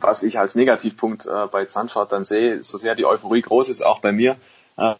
was 0.00 0.22
ich 0.22 0.38
als 0.38 0.54
Negativpunkt 0.54 1.26
äh, 1.26 1.46
bei 1.50 1.64
Zandvoort 1.64 2.10
dann 2.10 2.24
sehe, 2.24 2.62
so 2.64 2.76
sehr 2.76 2.96
die 2.96 3.04
Euphorie 3.04 3.42
groß 3.42 3.68
ist, 3.68 3.82
auch 3.82 4.00
bei 4.00 4.10
mir, 4.10 4.36
äh, 4.76 4.94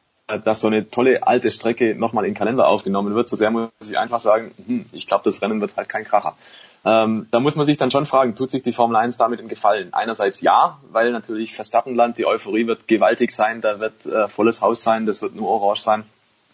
dass 0.44 0.60
so 0.60 0.66
eine 0.66 0.90
tolle 0.90 1.26
alte 1.26 1.50
Strecke 1.50 1.94
nochmal 1.94 2.24
in 2.24 2.32
den 2.32 2.38
Kalender 2.38 2.68
aufgenommen 2.68 3.14
wird, 3.14 3.28
so 3.28 3.36
sehr 3.36 3.50
muss 3.50 3.70
ich 3.88 3.98
einfach 3.98 4.20
sagen, 4.20 4.52
hm, 4.64 4.86
ich 4.92 5.06
glaube, 5.06 5.24
das 5.24 5.40
Rennen 5.42 5.60
wird 5.60 5.76
halt 5.76 5.88
kein 5.88 6.04
Kracher. 6.04 6.36
Ähm, 6.88 7.26
da 7.30 7.40
muss 7.40 7.56
man 7.56 7.66
sich 7.66 7.76
dann 7.76 7.90
schon 7.90 8.06
fragen, 8.06 8.34
tut 8.34 8.50
sich 8.50 8.62
die 8.62 8.72
Formel 8.72 8.96
1 8.96 9.18
damit 9.18 9.40
einen 9.40 9.50
Gefallen? 9.50 9.92
Einerseits 9.92 10.40
ja, 10.40 10.78
weil 10.90 11.12
natürlich 11.12 11.54
Verstappenland, 11.54 12.16
die 12.16 12.24
Euphorie 12.24 12.66
wird 12.66 12.88
gewaltig 12.88 13.32
sein, 13.32 13.60
da 13.60 13.78
wird 13.78 14.06
äh, 14.06 14.26
volles 14.28 14.62
Haus 14.62 14.82
sein, 14.82 15.04
das 15.04 15.20
wird 15.20 15.34
nur 15.34 15.50
orange 15.50 15.82
sein. 15.82 16.04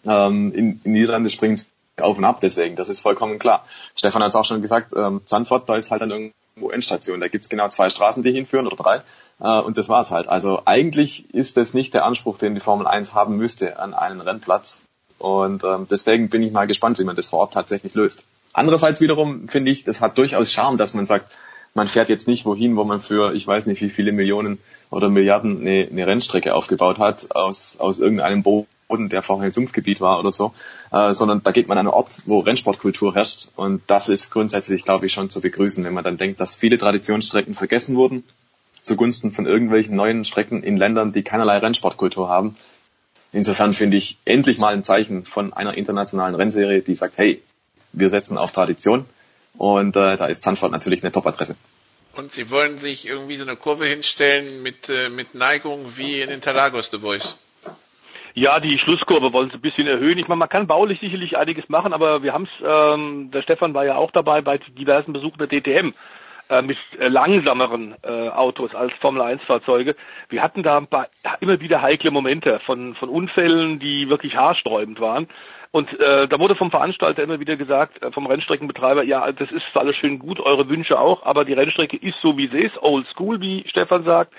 Ähm, 0.05 0.51
in, 0.53 0.81
in 0.83 0.91
Niederlande 0.91 1.29
springen 1.29 1.53
es 1.53 1.69
auf 2.01 2.17
und 2.17 2.25
ab 2.25 2.39
deswegen, 2.41 2.75
das 2.75 2.89
ist 2.89 2.99
vollkommen 2.99 3.39
klar. 3.39 3.65
Stefan 3.95 4.21
hat 4.23 4.29
es 4.29 4.35
auch 4.35 4.43
schon 4.43 4.61
gesagt, 4.61 4.93
ähm, 4.93 5.21
Zandvoort, 5.23 5.69
da 5.69 5.77
ist 5.77 5.89
halt 5.89 6.01
dann 6.01 6.11
irgendwo 6.11 6.69
Endstation, 6.69 7.21
da 7.21 7.29
gibt's 7.29 7.47
genau 7.47 7.69
zwei 7.69 7.89
Straßen, 7.89 8.21
die 8.21 8.33
hinführen 8.33 8.67
oder 8.67 8.75
drei. 8.75 9.03
Äh, 9.39 9.61
und 9.61 9.77
das 9.77 9.87
war's 9.87 10.11
halt. 10.11 10.27
Also 10.27 10.63
eigentlich 10.65 11.33
ist 11.33 11.55
das 11.55 11.73
nicht 11.73 11.93
der 11.93 12.03
Anspruch, 12.03 12.37
den 12.37 12.55
die 12.55 12.61
Formel 12.61 12.87
1 12.87 13.13
haben 13.13 13.37
müsste 13.37 13.79
an 13.79 13.93
einen 13.93 14.19
Rennplatz. 14.19 14.83
Und 15.17 15.63
ähm, 15.63 15.87
deswegen 15.89 16.29
bin 16.29 16.43
ich 16.43 16.51
mal 16.51 16.67
gespannt, 16.67 16.99
wie 16.99 17.05
man 17.05 17.15
das 17.15 17.29
vor 17.29 17.39
Ort 17.39 17.53
tatsächlich 17.53 17.93
löst. 17.93 18.25
Andererseits 18.55 19.01
wiederum 19.01 19.49
finde 19.49 19.69
ich, 19.69 19.83
das 19.83 19.99
hat 19.99 20.17
durchaus 20.17 20.49
Charme, 20.49 20.77
dass 20.77 20.93
man 20.93 21.05
sagt, 21.05 21.29
man 21.73 21.89
fährt 21.89 22.07
jetzt 22.07 22.25
nicht 22.25 22.45
wohin, 22.45 22.77
wo 22.77 22.85
man 22.85 23.01
für, 23.01 23.33
ich 23.33 23.45
weiß 23.45 23.65
nicht, 23.65 23.81
wie 23.81 23.89
viele 23.89 24.13
Millionen 24.13 24.59
oder 24.89 25.09
Milliarden 25.09 25.59
eine, 25.59 25.89
eine 25.91 26.07
Rennstrecke 26.07 26.55
aufgebaut 26.55 26.97
hat, 26.97 27.35
aus, 27.35 27.77
aus 27.81 27.99
irgendeinem 27.99 28.43
Boden, 28.43 29.09
der 29.09 29.21
vorher 29.21 29.47
ein 29.47 29.51
Sumpfgebiet 29.51 29.99
war 29.99 30.21
oder 30.21 30.31
so, 30.31 30.53
äh, 30.93 31.13
sondern 31.13 31.43
da 31.43 31.51
geht 31.51 31.67
man 31.67 31.77
an 31.77 31.87
einen 31.87 31.93
Ort, 31.93 32.21
wo 32.27 32.39
Rennsportkultur 32.39 33.13
herrscht. 33.13 33.49
Und 33.57 33.81
das 33.87 34.07
ist 34.07 34.31
grundsätzlich, 34.31 34.85
glaube 34.85 35.07
ich, 35.07 35.11
schon 35.11 35.29
zu 35.29 35.41
begrüßen, 35.41 35.83
wenn 35.83 35.93
man 35.93 36.05
dann 36.05 36.17
denkt, 36.17 36.39
dass 36.39 36.55
viele 36.55 36.77
Traditionsstrecken 36.77 37.55
vergessen 37.55 37.97
wurden, 37.97 38.23
zugunsten 38.81 39.33
von 39.33 39.45
irgendwelchen 39.45 39.97
neuen 39.97 40.23
Strecken 40.23 40.63
in 40.63 40.77
Ländern, 40.77 41.11
die 41.11 41.23
keinerlei 41.23 41.57
Rennsportkultur 41.57 42.29
haben. 42.29 42.55
Insofern 43.33 43.73
finde 43.73 43.97
ich 43.97 44.17
endlich 44.23 44.59
mal 44.59 44.73
ein 44.73 44.85
Zeichen 44.85 45.25
von 45.25 45.51
einer 45.51 45.73
internationalen 45.73 46.35
Rennserie, 46.35 46.81
die 46.81 46.95
sagt, 46.95 47.17
hey, 47.17 47.41
wir 47.95 48.09
setzen 48.09 48.37
auf 48.37 48.51
Tradition 48.51 49.05
und 49.57 49.95
äh, 49.95 50.17
da 50.17 50.25
ist 50.25 50.43
Zandvoort 50.43 50.71
natürlich 50.71 51.03
eine 51.03 51.11
Top-Adresse. 51.11 51.55
Und 52.15 52.31
Sie 52.31 52.49
wollen 52.49 52.77
sich 52.77 53.07
irgendwie 53.07 53.35
so 53.35 53.45
eine 53.45 53.57
Kurve 53.57 53.85
hinstellen 53.85 54.63
mit, 54.63 54.89
äh, 54.89 55.09
mit 55.09 55.35
Neigung 55.35 55.97
wie 55.97 56.21
in 56.21 56.29
Interlagos 56.29 56.89
The 56.91 56.99
Voice. 56.99 57.37
Ja, 58.37 58.59
die 58.59 58.77
Schlusskurve 58.77 59.31
wollen 59.31 59.49
sie 59.49 59.55
ein 59.55 59.61
bisschen 59.61 59.87
erhöhen. 59.87 60.17
Ich 60.17 60.27
meine, 60.27 60.39
man 60.39 60.49
kann 60.49 60.67
baulich 60.67 60.99
sicherlich 60.99 61.37
einiges 61.37 61.69
machen, 61.69 61.93
aber 61.93 62.21
wir 62.21 62.33
haben 62.33 62.43
es, 62.43 62.65
ähm, 62.65 63.31
der 63.31 63.41
Stefan 63.41 63.73
war 63.73 63.85
ja 63.85 63.95
auch 63.95 64.11
dabei 64.11 64.41
bei 64.41 64.57
diversen 64.57 65.13
Besuchen 65.13 65.37
der 65.37 65.47
DTM 65.47 65.93
äh, 66.49 66.61
mit 66.61 66.77
langsameren 66.99 67.95
äh, 68.03 68.29
Autos 68.29 68.75
als 68.75 68.93
Formel 68.95 69.21
1 69.21 69.41
Fahrzeuge. 69.43 69.95
Wir 70.27 70.41
hatten 70.41 70.63
da 70.63 70.77
ein 70.77 70.87
paar, 70.87 71.07
immer 71.39 71.61
wieder 71.61 71.81
heikle 71.81 72.11
Momente 72.11 72.59
von, 72.65 72.95
von 72.95 73.07
Unfällen, 73.07 73.79
die 73.79 74.09
wirklich 74.09 74.35
haarsträubend 74.35 74.99
waren. 74.99 75.27
Und 75.75 75.91
äh, 75.99 76.25
da 76.29 76.39
wurde 76.39 76.55
vom 76.55 76.71
Veranstalter 76.71 77.21
immer 77.21 77.41
wieder 77.41 77.57
gesagt, 77.57 78.01
äh, 78.01 78.09
vom 78.09 78.27
Rennstreckenbetreiber, 78.27 79.03
ja, 79.03 79.29
das 79.33 79.51
ist 79.51 79.65
alles 79.73 79.97
schön 79.97 80.19
gut, 80.19 80.39
eure 80.39 80.69
Wünsche 80.69 80.97
auch, 80.97 81.23
aber 81.23 81.43
die 81.43 81.51
Rennstrecke 81.51 81.97
ist 81.97 82.15
so 82.21 82.37
wie 82.37 82.47
sie 82.47 82.59
ist, 82.59 82.81
old 82.81 83.05
school, 83.09 83.41
wie 83.41 83.65
Stefan 83.67 84.05
sagt. 84.05 84.33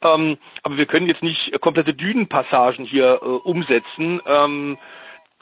Ähm, 0.00 0.38
aber 0.62 0.78
wir 0.78 0.86
können 0.86 1.06
jetzt 1.06 1.22
nicht 1.22 1.60
komplette 1.60 1.92
Dünenpassagen 1.92 2.86
hier 2.86 3.20
äh, 3.20 3.26
umsetzen. 3.26 4.22
Ähm, 4.24 4.78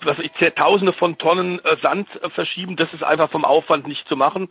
was 0.03 0.19
ich 0.19 0.33
Tausende 0.57 0.93
von 0.93 1.17
Tonnen 1.17 1.61
äh, 1.65 1.77
Sand 1.81 2.09
äh, 2.21 2.29
verschieben, 2.31 2.75
das 2.75 2.93
ist 2.93 3.05
einfach 3.05 3.31
vom 3.31 3.45
Aufwand 3.45 3.87
nicht 3.87 4.09
zu 4.09 4.17
machen. 4.17 4.49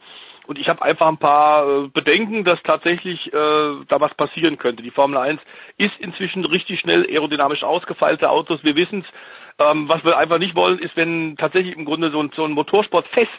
Und 0.48 0.58
ich 0.60 0.70
habe 0.70 0.82
einfach 0.82 1.08
ein 1.08 1.18
paar 1.18 1.68
äh, 1.68 1.88
Bedenken, 1.90 2.46
dass 2.46 2.64
tatsächlich 2.64 3.28
äh, 3.28 3.32
da 3.34 4.00
was 4.00 4.14
passieren 4.14 4.58
könnte. 4.58 4.82
Die 4.82 4.92
Formel 4.92 5.18
1 5.18 5.42
ist 5.78 6.00
inzwischen 6.00 6.46
richtig 6.46 6.80
schnell 6.80 7.06
aerodynamisch 7.06 7.64
ausgefeilte 7.64 8.30
Autos. 8.30 8.64
Wir 8.64 8.78
wissen 8.78 9.02
es. 9.02 9.14
Ähm, 9.58 9.88
was 9.88 10.04
wir 10.04 10.18
einfach 10.18 10.38
nicht 10.38 10.56
wollen, 10.56 10.80
ist, 10.80 10.98
wenn 10.98 11.38
tatsächlich 11.38 11.76
im 11.76 11.86
Grunde 11.86 12.12
so 12.12 12.22
ein, 12.22 12.32
so 12.36 12.44
ein 12.44 12.52
Motorsportfest 12.52 13.30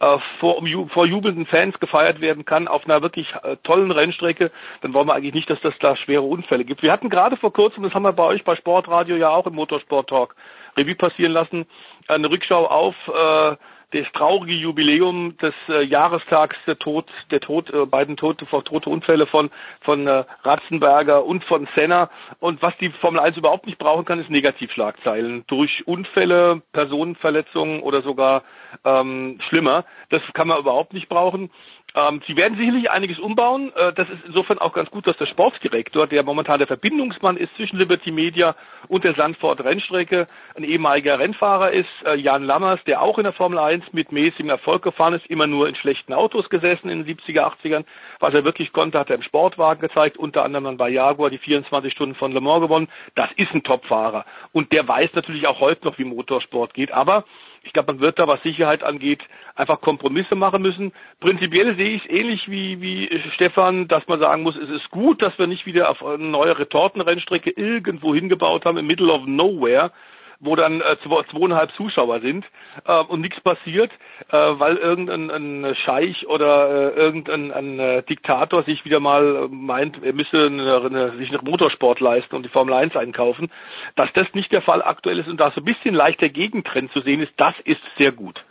äh, 0.00 0.18
vor, 0.38 0.56
um, 0.56 0.88
vor 0.88 1.06
jubelnden 1.06 1.46
Fans 1.46 1.78
gefeiert 1.78 2.20
werden 2.22 2.46
kann 2.46 2.66
auf 2.66 2.84
einer 2.86 3.02
wirklich 3.02 3.32
äh, 3.42 3.56
tollen 3.62 3.90
Rennstrecke, 3.90 4.50
dann 4.80 4.94
wollen 4.94 5.06
wir 5.06 5.14
eigentlich 5.14 5.34
nicht, 5.34 5.50
dass 5.50 5.60
das 5.60 5.74
da 5.80 5.96
schwere 5.96 6.22
Unfälle 6.22 6.64
gibt. 6.64 6.82
Wir 6.82 6.92
hatten 6.92 7.10
gerade 7.10 7.36
vor 7.36 7.52
kurzem, 7.52 7.82
das 7.82 7.92
haben 7.92 8.04
wir 8.04 8.12
bei 8.14 8.24
euch 8.24 8.42
bei 8.42 8.56
Sportradio 8.56 9.16
ja 9.16 9.28
auch 9.28 9.46
im 9.46 9.54
Motorsport 9.54 10.08
Talk 10.08 10.34
Revue 10.78 10.94
passieren 10.94 11.32
lassen, 11.32 11.66
eine 12.08 12.30
Rückschau 12.30 12.66
auf 12.66 12.94
äh, 13.08 13.56
das 13.92 14.06
traurige 14.12 14.54
Jubiläum 14.54 15.36
des 15.38 15.54
äh, 15.68 15.82
Jahrestags 15.82 16.56
der 16.66 16.78
Tod, 16.78 17.06
der 17.30 17.40
Tod, 17.40 17.70
äh, 17.70 17.86
beiden 17.86 18.16
tote, 18.16 18.46
tote 18.46 18.88
Unfälle 18.88 19.26
von, 19.26 19.50
von 19.80 20.06
äh, 20.06 20.24
Ratzenberger 20.42 21.24
und 21.24 21.44
von 21.44 21.68
Senna. 21.74 22.10
Und 22.38 22.62
was 22.62 22.76
die 22.78 22.90
Formel 22.90 23.20
1 23.20 23.36
überhaupt 23.36 23.66
nicht 23.66 23.78
brauchen 23.78 24.04
kann, 24.04 24.20
ist 24.20 24.30
Negativschlagzeilen. 24.30 25.44
Durch 25.48 25.86
Unfälle, 25.86 26.62
Personenverletzungen 26.72 27.80
oder 27.80 28.02
sogar 28.02 28.44
ähm, 28.84 29.38
schlimmer. 29.48 29.84
Das 30.10 30.22
kann 30.34 30.48
man 30.48 30.58
überhaupt 30.58 30.92
nicht 30.92 31.08
brauchen. 31.08 31.50
Ähm, 31.94 32.20
sie 32.26 32.36
werden 32.36 32.56
sicherlich 32.56 32.90
einiges 32.90 33.18
umbauen. 33.18 33.72
Äh, 33.74 33.92
das 33.92 34.08
ist 34.08 34.20
insofern 34.26 34.58
auch 34.58 34.72
ganz 34.72 34.90
gut, 34.90 35.06
dass 35.06 35.16
der 35.16 35.26
Sportdirektor, 35.26 36.06
der 36.06 36.22
momentan 36.22 36.58
der 36.58 36.68
Verbindungsmann 36.68 37.36
ist 37.36 37.54
zwischen 37.56 37.78
Liberty 37.78 38.12
Media 38.12 38.54
und 38.88 39.04
der 39.04 39.14
Sandford 39.14 39.64
Rennstrecke, 39.64 40.26
ein 40.56 40.64
ehemaliger 40.64 41.18
Rennfahrer 41.18 41.72
ist, 41.72 41.88
äh, 42.04 42.14
Jan 42.14 42.44
Lammers, 42.44 42.80
der 42.86 43.02
auch 43.02 43.18
in 43.18 43.24
der 43.24 43.32
Formel 43.32 43.58
1 43.58 43.92
mit 43.92 44.12
mäßigem 44.12 44.50
Erfolg 44.50 44.82
gefahren 44.82 45.14
ist, 45.14 45.26
immer 45.26 45.46
nur 45.46 45.68
in 45.68 45.74
schlechten 45.74 46.12
Autos 46.12 46.48
gesessen 46.48 46.88
in 46.88 47.04
den 47.04 47.16
70er, 47.16 47.42
80ern. 47.42 47.84
Was 48.20 48.34
er 48.34 48.44
wirklich 48.44 48.72
konnte, 48.72 48.98
hat 48.98 49.10
er 49.10 49.16
im 49.16 49.22
Sportwagen 49.22 49.80
gezeigt, 49.80 50.16
unter 50.16 50.44
anderem 50.44 50.64
dann 50.64 50.76
bei 50.76 50.90
Jaguar 50.90 51.30
die 51.30 51.38
24 51.38 51.92
Stunden 51.92 52.14
von 52.14 52.32
Le 52.32 52.40
Mans 52.40 52.60
gewonnen. 52.60 52.88
Das 53.14 53.30
ist 53.36 53.52
ein 53.52 53.64
Topfahrer. 53.64 54.24
Und 54.52 54.72
der 54.72 54.86
weiß 54.86 55.10
natürlich 55.14 55.46
auch 55.46 55.60
heute 55.60 55.84
noch, 55.86 55.98
wie 55.98 56.04
Motorsport 56.04 56.74
geht. 56.74 56.92
Aber 56.92 57.24
ich 57.62 57.72
glaube, 57.72 57.92
man 57.92 58.00
wird 58.00 58.18
da, 58.18 58.26
was 58.26 58.42
Sicherheit 58.42 58.82
angeht, 58.82 59.20
einfach 59.54 59.80
Kompromisse 59.80 60.34
machen 60.34 60.62
müssen. 60.62 60.92
Prinzipiell 61.20 61.76
sehe 61.76 61.96
ich 61.96 62.04
es 62.04 62.10
ähnlich 62.10 62.50
wie, 62.50 62.80
wie 62.80 63.22
Stefan, 63.34 63.86
dass 63.86 64.06
man 64.08 64.18
sagen 64.18 64.42
muss, 64.42 64.56
es 64.56 64.70
ist 64.70 64.90
gut, 64.90 65.22
dass 65.22 65.38
wir 65.38 65.46
nicht 65.46 65.66
wieder 65.66 65.90
auf 65.90 66.04
eine 66.04 66.24
neue 66.24 66.58
Retortenrennstrecke 66.58 67.50
irgendwo 67.50 68.14
hingebaut 68.14 68.64
haben, 68.64 68.78
im 68.78 68.86
Middle 68.86 69.12
of 69.12 69.26
Nowhere, 69.26 69.92
wo 70.40 70.56
dann 70.56 70.80
äh, 70.80 70.96
zweieinhalb 71.04 71.72
Zuschauer 71.74 72.20
sind 72.20 72.46
äh, 72.86 72.98
und 72.98 73.20
nichts 73.20 73.40
passiert, 73.40 73.92
äh, 74.30 74.36
weil 74.36 74.76
irgendein 74.76 75.30
ein 75.30 75.74
Scheich 75.76 76.26
oder 76.26 76.94
äh, 76.94 76.98
irgendein 76.98 77.52
ein, 77.52 77.78
äh, 77.78 78.02
Diktator 78.02 78.64
sich 78.64 78.84
wieder 78.84 79.00
mal 79.00 79.48
meint, 79.50 80.02
er 80.02 80.14
müsse 80.14 80.46
eine, 80.46 80.80
eine, 80.80 81.16
sich 81.18 81.28
einen 81.30 81.44
Motorsport 81.44 82.00
leisten 82.00 82.34
und 82.34 82.42
die 82.44 82.48
Formel 82.48 82.74
1 82.74 82.96
einkaufen. 82.96 83.52
Dass 83.96 84.12
das 84.14 84.26
nicht 84.32 84.50
der 84.50 84.62
Fall 84.62 84.82
aktuell 84.82 85.18
ist 85.18 85.28
und 85.28 85.38
da 85.38 85.50
so 85.50 85.60
ein 85.60 85.64
bisschen 85.64 85.94
leichter 85.94 86.30
Gegentrend 86.30 86.90
zu 86.92 87.00
sehen 87.00 87.20
ist, 87.20 87.32
das 87.36 87.54
ist 87.64 87.80
sehr 87.98 88.12
gut. 88.12 88.42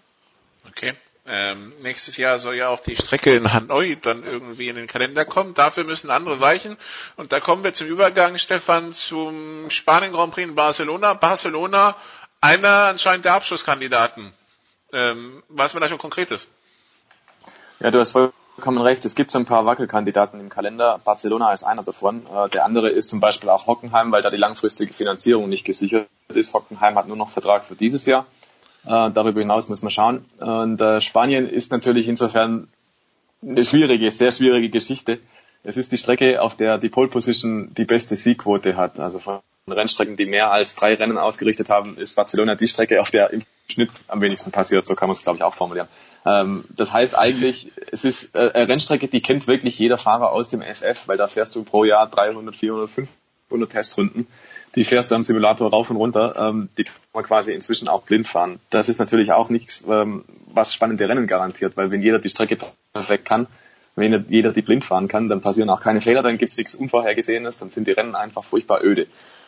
Okay. 0.67 0.93
Ähm, 1.31 1.73
nächstes 1.83 2.17
Jahr 2.17 2.39
soll 2.39 2.55
ja 2.55 2.69
auch 2.69 2.79
die 2.79 2.95
Strecke 2.95 3.35
in 3.35 3.53
Hanoi 3.53 3.95
dann 4.01 4.23
irgendwie 4.23 4.67
in 4.67 4.75
den 4.75 4.87
Kalender 4.87 5.25
kommen. 5.25 5.53
Dafür 5.53 5.83
müssen 5.83 6.09
andere 6.09 6.39
weichen. 6.39 6.75
Und 7.17 7.31
da 7.31 7.39
kommen 7.39 7.63
wir 7.63 7.71
zum 7.71 7.85
Übergang, 7.85 8.39
Stefan, 8.39 8.93
zum 8.93 9.69
Spanien 9.69 10.11
Grand 10.11 10.33
Prix 10.33 10.49
in 10.49 10.55
Barcelona. 10.55 11.13
Barcelona, 11.13 11.95
einer 12.41 12.87
anscheinend 12.87 13.25
der 13.25 13.35
Abschlusskandidaten. 13.35 14.33
Ähm, 14.91 15.43
weiß 15.49 15.75
man 15.75 15.81
da 15.81 15.87
schon 15.87 15.99
Konkretes? 15.99 16.47
Ja, 17.79 17.91
du 17.91 17.99
hast 17.99 18.13
vollkommen 18.13 18.81
recht. 18.81 19.05
Es 19.05 19.13
gibt 19.13 19.29
so 19.29 19.37
ein 19.37 19.45
paar 19.45 19.67
Wackelkandidaten 19.67 20.39
im 20.39 20.49
Kalender. 20.49 20.99
Barcelona 21.03 21.53
ist 21.53 21.61
einer 21.61 21.83
davon. 21.83 22.25
Äh, 22.25 22.49
der 22.49 22.65
andere 22.65 22.89
ist 22.89 23.11
zum 23.11 23.19
Beispiel 23.19 23.49
auch 23.49 23.67
Hockenheim, 23.67 24.11
weil 24.11 24.23
da 24.23 24.31
die 24.31 24.37
langfristige 24.37 24.93
Finanzierung 24.93 25.47
nicht 25.47 25.63
gesichert 25.63 26.07
ist. 26.29 26.55
Hockenheim 26.55 26.95
hat 26.95 27.07
nur 27.07 27.17
noch 27.17 27.29
Vertrag 27.29 27.63
für 27.63 27.75
dieses 27.75 28.07
Jahr. 28.07 28.25
Äh, 28.85 29.11
darüber 29.11 29.39
hinaus 29.39 29.69
muss 29.69 29.81
man 29.81 29.91
schauen. 29.91 30.25
Und 30.39 30.79
äh, 30.81 31.01
Spanien 31.01 31.47
ist 31.47 31.71
natürlich 31.71 32.07
insofern 32.07 32.67
eine 33.41 33.63
schwierige, 33.63 34.11
sehr 34.11 34.31
schwierige 34.31 34.69
Geschichte. 34.69 35.19
Es 35.63 35.77
ist 35.77 35.91
die 35.91 35.97
Strecke, 35.97 36.41
auf 36.41 36.55
der 36.55 36.77
die 36.77 36.89
Pole 36.89 37.09
Position 37.09 37.73
die 37.75 37.85
beste 37.85 38.15
Siegquote 38.15 38.77
hat. 38.77 38.99
Also 38.99 39.19
von 39.19 39.41
Rennstrecken, 39.67 40.15
die 40.15 40.25
mehr 40.25 40.51
als 40.51 40.75
drei 40.75 40.95
Rennen 40.95 41.17
ausgerichtet 41.17 41.69
haben, 41.69 41.97
ist 41.97 42.15
Barcelona 42.15 42.55
die 42.55 42.67
Strecke, 42.67 43.01
auf 43.01 43.11
der 43.11 43.31
im 43.31 43.43
Schnitt 43.69 43.91
am 44.07 44.21
wenigsten 44.21 44.51
passiert. 44.51 44.87
So 44.87 44.95
kann 44.95 45.09
man 45.09 45.15
es, 45.15 45.21
glaube 45.21 45.37
ich, 45.37 45.43
auch 45.43 45.53
formulieren. 45.53 45.87
Ähm, 46.25 46.65
das 46.69 46.93
heißt 46.93 47.17
eigentlich, 47.17 47.71
es 47.91 48.05
ist 48.05 48.35
äh, 48.35 48.51
eine 48.53 48.69
Rennstrecke, 48.69 49.07
die 49.07 49.21
kennt 49.21 49.47
wirklich 49.47 49.77
jeder 49.77 49.97
Fahrer 49.97 50.31
aus 50.31 50.49
dem 50.49 50.61
FF, 50.61 51.07
weil 51.07 51.17
da 51.17 51.27
fährst 51.27 51.55
du 51.55 51.63
pro 51.63 51.83
Jahr 51.83 52.09
300, 52.09 52.55
400, 52.55 52.89
500 52.89 53.69
Testrunden 53.69 54.27
die 54.75 54.85
fährst 54.85 55.11
du 55.11 55.15
am 55.15 55.23
Simulator 55.23 55.69
rauf 55.69 55.89
und 55.89 55.97
runter, 55.97 56.35
ähm, 56.37 56.69
die 56.77 56.83
kann 56.83 56.95
man 57.13 57.23
quasi 57.23 57.53
inzwischen 57.53 57.87
auch 57.87 58.03
blind 58.03 58.27
fahren. 58.27 58.59
Das 58.69 58.89
ist 58.89 58.99
natürlich 58.99 59.31
auch 59.31 59.49
nichts, 59.49 59.83
ähm, 59.87 60.25
was 60.53 60.73
spannende 60.73 61.07
Rennen 61.07 61.27
garantiert, 61.27 61.75
weil 61.77 61.91
wenn 61.91 62.01
jeder 62.01 62.19
die 62.19 62.29
Strecke 62.29 62.57
perfekt 62.93 63.25
kann, 63.25 63.47
wenn 63.95 64.25
jeder 64.29 64.51
die 64.51 64.61
blind 64.61 64.85
fahren 64.85 65.07
kann, 65.07 65.27
dann 65.27 65.41
passieren 65.41 65.69
auch 65.69 65.81
keine 65.81 66.01
Fehler, 66.01 66.21
dann 66.21 66.37
gibt's 66.37 66.57
nichts 66.57 66.75
Unvorhergesehenes, 66.75 67.57
dann 67.57 67.69
sind 67.69 67.87
die 67.87 67.91
Rennen 67.91 68.15
einfach 68.15 68.43
furchtbar 68.43 68.83
öde. 68.83 69.07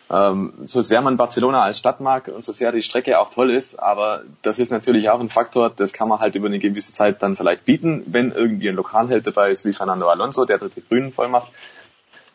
Ähm, 0.10 0.54
so 0.66 0.82
sehr 0.82 1.02
man 1.02 1.16
Barcelona 1.16 1.64
als 1.64 1.80
Stadt 1.80 2.02
mag 2.02 2.28
und 2.28 2.44
so 2.44 2.52
sehr 2.52 2.74
die 2.74 2.82
Strecke 2.82 3.18
auch 3.18 3.30
toll 3.30 3.54
ist, 3.54 3.80
aber 3.80 4.24
das 4.42 4.60
ist 4.60 4.70
natürlich 4.70 5.10
auch 5.10 5.22
ein 5.22 5.30
Faktor, 5.30 5.70
das 5.70 5.94
kann 5.94 6.10
man 6.10 6.20
halt 6.20 6.36
über 6.36 6.48
eine 6.48 6.60
gewisse 6.60 6.92
Zeit 6.92 7.24
dann 7.24 7.38
vielleicht 7.38 7.64
bieten, 7.64 8.04
wenn 8.08 8.32
irgendwie 8.32 8.68
ein 8.68 8.76
Lokalheld 8.76 9.26
dabei 9.26 9.52
ist 9.52 9.64
wie 9.64 9.72
Fernando 9.72 10.10
Alonso, 10.10 10.44
der 10.44 10.58
die 10.58 10.84
Grünen 10.86 11.14
voll 11.14 11.30
macht 11.30 11.52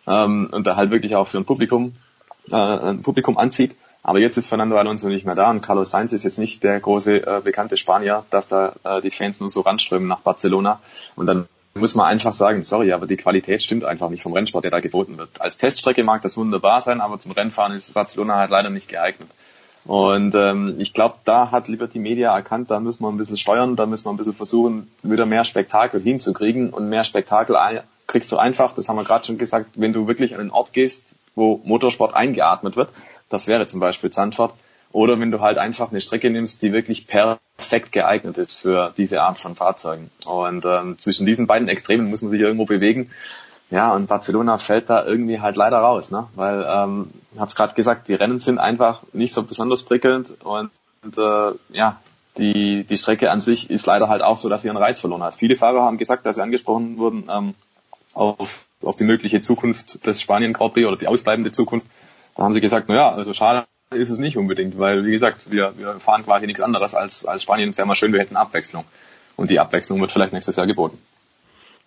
ähm, 0.06 0.48
und 0.52 0.66
da 0.66 0.76
halt 0.76 0.90
wirklich 0.90 1.16
auch 1.16 1.26
für 1.26 1.36
ein 1.36 1.44
Publikum 1.44 1.94
äh, 2.51 2.56
ein 2.56 3.02
Publikum 3.02 3.39
anzieht. 3.39 3.77
Aber 4.02 4.20
jetzt 4.20 4.36
ist 4.36 4.47
Fernando 4.47 4.77
Alonso 4.77 5.09
nicht 5.09 5.27
mehr 5.27 5.35
da 5.35 5.51
und 5.51 5.62
Carlos 5.62 5.90
Sainz 5.90 6.12
ist 6.12 6.23
jetzt 6.23 6.39
nicht 6.39 6.62
der 6.62 6.78
große 6.78 7.27
äh, 7.27 7.40
bekannte 7.43 7.77
Spanier, 7.77 8.24
dass 8.31 8.47
da 8.47 8.74
äh, 8.85 9.01
die 9.01 9.10
Fans 9.10 9.40
nur 9.40 9.51
so 9.51 9.62
ranströmen 9.62 10.06
nach 10.06 10.20
Barcelona. 10.20 10.78
Und 11.16 11.27
dann 11.27 11.48
muss 11.74 11.94
man 11.94 12.06
einfach 12.06 12.32
sagen, 12.32 12.62
sorry, 12.62 12.93
aber 12.93 13.06
die 13.06 13.16
Qualität 13.16 13.62
stimmt 13.62 13.85
einfach 13.85 14.09
nicht 14.09 14.23
vom 14.23 14.32
Rennsport, 14.32 14.64
der 14.64 14.70
da 14.70 14.81
geboten 14.81 15.18
wird. 15.18 15.40
Als 15.40 15.59
Teststrecke 15.59 16.05
mag 16.05 16.23
das 16.23 16.36
wunderbar 16.36 16.81
sein, 16.81 17.01
aber 17.01 17.18
zum 17.18 17.32
Rennfahren 17.32 17.73
ist 17.73 17.93
Barcelona 17.94 18.36
halt 18.36 18.51
leider 18.51 18.70
nicht 18.70 18.89
geeignet. 18.89 19.28
Und 19.85 20.35
ähm, 20.35 20.77
ich 20.78 20.93
glaube, 20.93 21.16
da 21.24 21.52
hat 21.52 21.68
Liberty 21.68 22.01
Media 22.01 22.35
erkannt, 22.35 22.70
da 22.70 22.81
müssen 22.81 23.02
wir 23.02 23.09
ein 23.09 23.16
bisschen 23.16 23.36
steuern, 23.36 23.77
da 23.77 23.86
müssen 23.86 24.05
wir 24.05 24.10
ein 24.10 24.16
bisschen 24.16 24.35
versuchen, 24.35 24.90
wieder 25.02 25.27
mehr 25.27 25.44
Spektakel 25.44 26.01
hinzukriegen. 26.01 26.70
Und 26.70 26.89
mehr 26.89 27.05
Spektakel 27.05 27.56
kriegst 28.06 28.32
du 28.32 28.36
einfach, 28.36 28.74
das 28.74 28.89
haben 28.89 28.97
wir 28.97 29.05
gerade 29.05 29.24
schon 29.24 29.39
gesagt, 29.39 29.70
wenn 29.74 29.93
du 29.93 30.09
wirklich 30.09 30.35
an 30.35 30.40
einen 30.40 30.51
Ort 30.51 30.73
gehst, 30.73 31.16
wo 31.36 31.60
Motorsport 31.64 32.14
eingeatmet 32.14 32.74
wird. 32.74 32.90
Das 33.28 33.46
wäre 33.46 33.68
zum 33.68 33.78
Beispiel 33.78 34.10
Zandvoort. 34.10 34.54
Oder 34.92 35.20
wenn 35.20 35.30
du 35.30 35.40
halt 35.40 35.58
einfach 35.58 35.90
eine 35.90 36.00
Strecke 36.00 36.30
nimmst, 36.30 36.62
die 36.62 36.72
wirklich 36.72 37.06
perfekt 37.06 37.92
geeignet 37.92 38.38
ist 38.38 38.58
für 38.60 38.92
diese 38.96 39.22
Art 39.22 39.38
von 39.38 39.54
Fahrzeugen. 39.54 40.10
Und 40.24 40.64
ähm, 40.64 40.98
zwischen 40.98 41.26
diesen 41.26 41.46
beiden 41.46 41.68
Extremen 41.68 42.08
muss 42.08 42.22
man 42.22 42.30
sich 42.30 42.40
irgendwo 42.40 42.64
bewegen. 42.64 43.10
Ja, 43.70 43.92
und 43.92 44.06
Barcelona 44.06 44.58
fällt 44.58 44.88
da 44.88 45.04
irgendwie 45.04 45.40
halt 45.40 45.56
leider 45.56 45.78
raus, 45.78 46.10
ne? 46.10 46.28
Weil, 46.36 46.64
ähm, 46.68 47.10
habe 47.36 47.48
es 47.48 47.56
gerade 47.56 47.74
gesagt, 47.74 48.08
die 48.08 48.14
Rennen 48.14 48.38
sind 48.38 48.58
einfach 48.58 49.02
nicht 49.12 49.34
so 49.34 49.42
besonders 49.42 49.82
prickelnd 49.82 50.36
und, 50.44 50.70
und 51.02 51.18
äh, 51.18 51.52
ja, 51.72 52.00
die, 52.38 52.84
die 52.84 52.96
Strecke 52.96 53.30
an 53.30 53.40
sich 53.40 53.68
ist 53.68 53.86
leider 53.86 54.08
halt 54.08 54.22
auch 54.22 54.36
so, 54.36 54.48
dass 54.48 54.62
sie 54.62 54.68
ihren 54.68 54.76
Reiz 54.76 55.00
verloren 55.00 55.22
hat. 55.22 55.34
Viele 55.34 55.56
Fahrer 55.56 55.82
haben 55.82 55.98
gesagt, 55.98 56.24
dass 56.26 56.36
sie 56.36 56.42
angesprochen 56.42 56.96
wurden 56.96 57.28
ähm, 57.28 57.54
auf 58.16 58.66
auf 58.82 58.97
die 58.97 59.05
mögliche 59.05 59.40
Zukunft 59.40 60.06
des 60.06 60.20
Spanien 60.20 60.52
Grand 60.52 60.74
Prix 60.74 60.86
oder 60.86 60.97
die 60.97 61.09
ausbleibende 61.09 61.52
Zukunft. 61.52 61.86
Da 62.36 62.43
haben 62.43 62.52
sie 62.52 62.60
gesagt, 62.60 62.88
naja, 62.88 63.10
also 63.10 63.32
schade 63.32 63.66
ist 63.90 64.10
es 64.10 64.18
nicht 64.18 64.36
unbedingt, 64.36 64.78
weil 64.78 65.05
wie 65.06 65.12
gesagt, 65.12 65.51
wir, 65.51 65.72
wir 65.76 66.01
fahren 66.01 66.24
quasi 66.24 66.47
nichts 66.47 66.60
anderes 66.60 66.94
als, 66.94 67.24
als 67.24 67.43
Spanien. 67.43 67.70
Es 67.70 67.78
wäre 67.78 67.86
mal 67.86 67.94
schön, 67.94 68.12
wir 68.12 68.20
hätten 68.20 68.36
Abwechslung. 68.36 68.84
Und 69.36 69.51
die 69.51 69.60
Abwechslung 69.60 70.01
wird 70.01 70.12
vielleicht 70.12 70.32
nächstes 70.32 70.56
Jahr 70.56 70.66
geboten. 70.66 70.98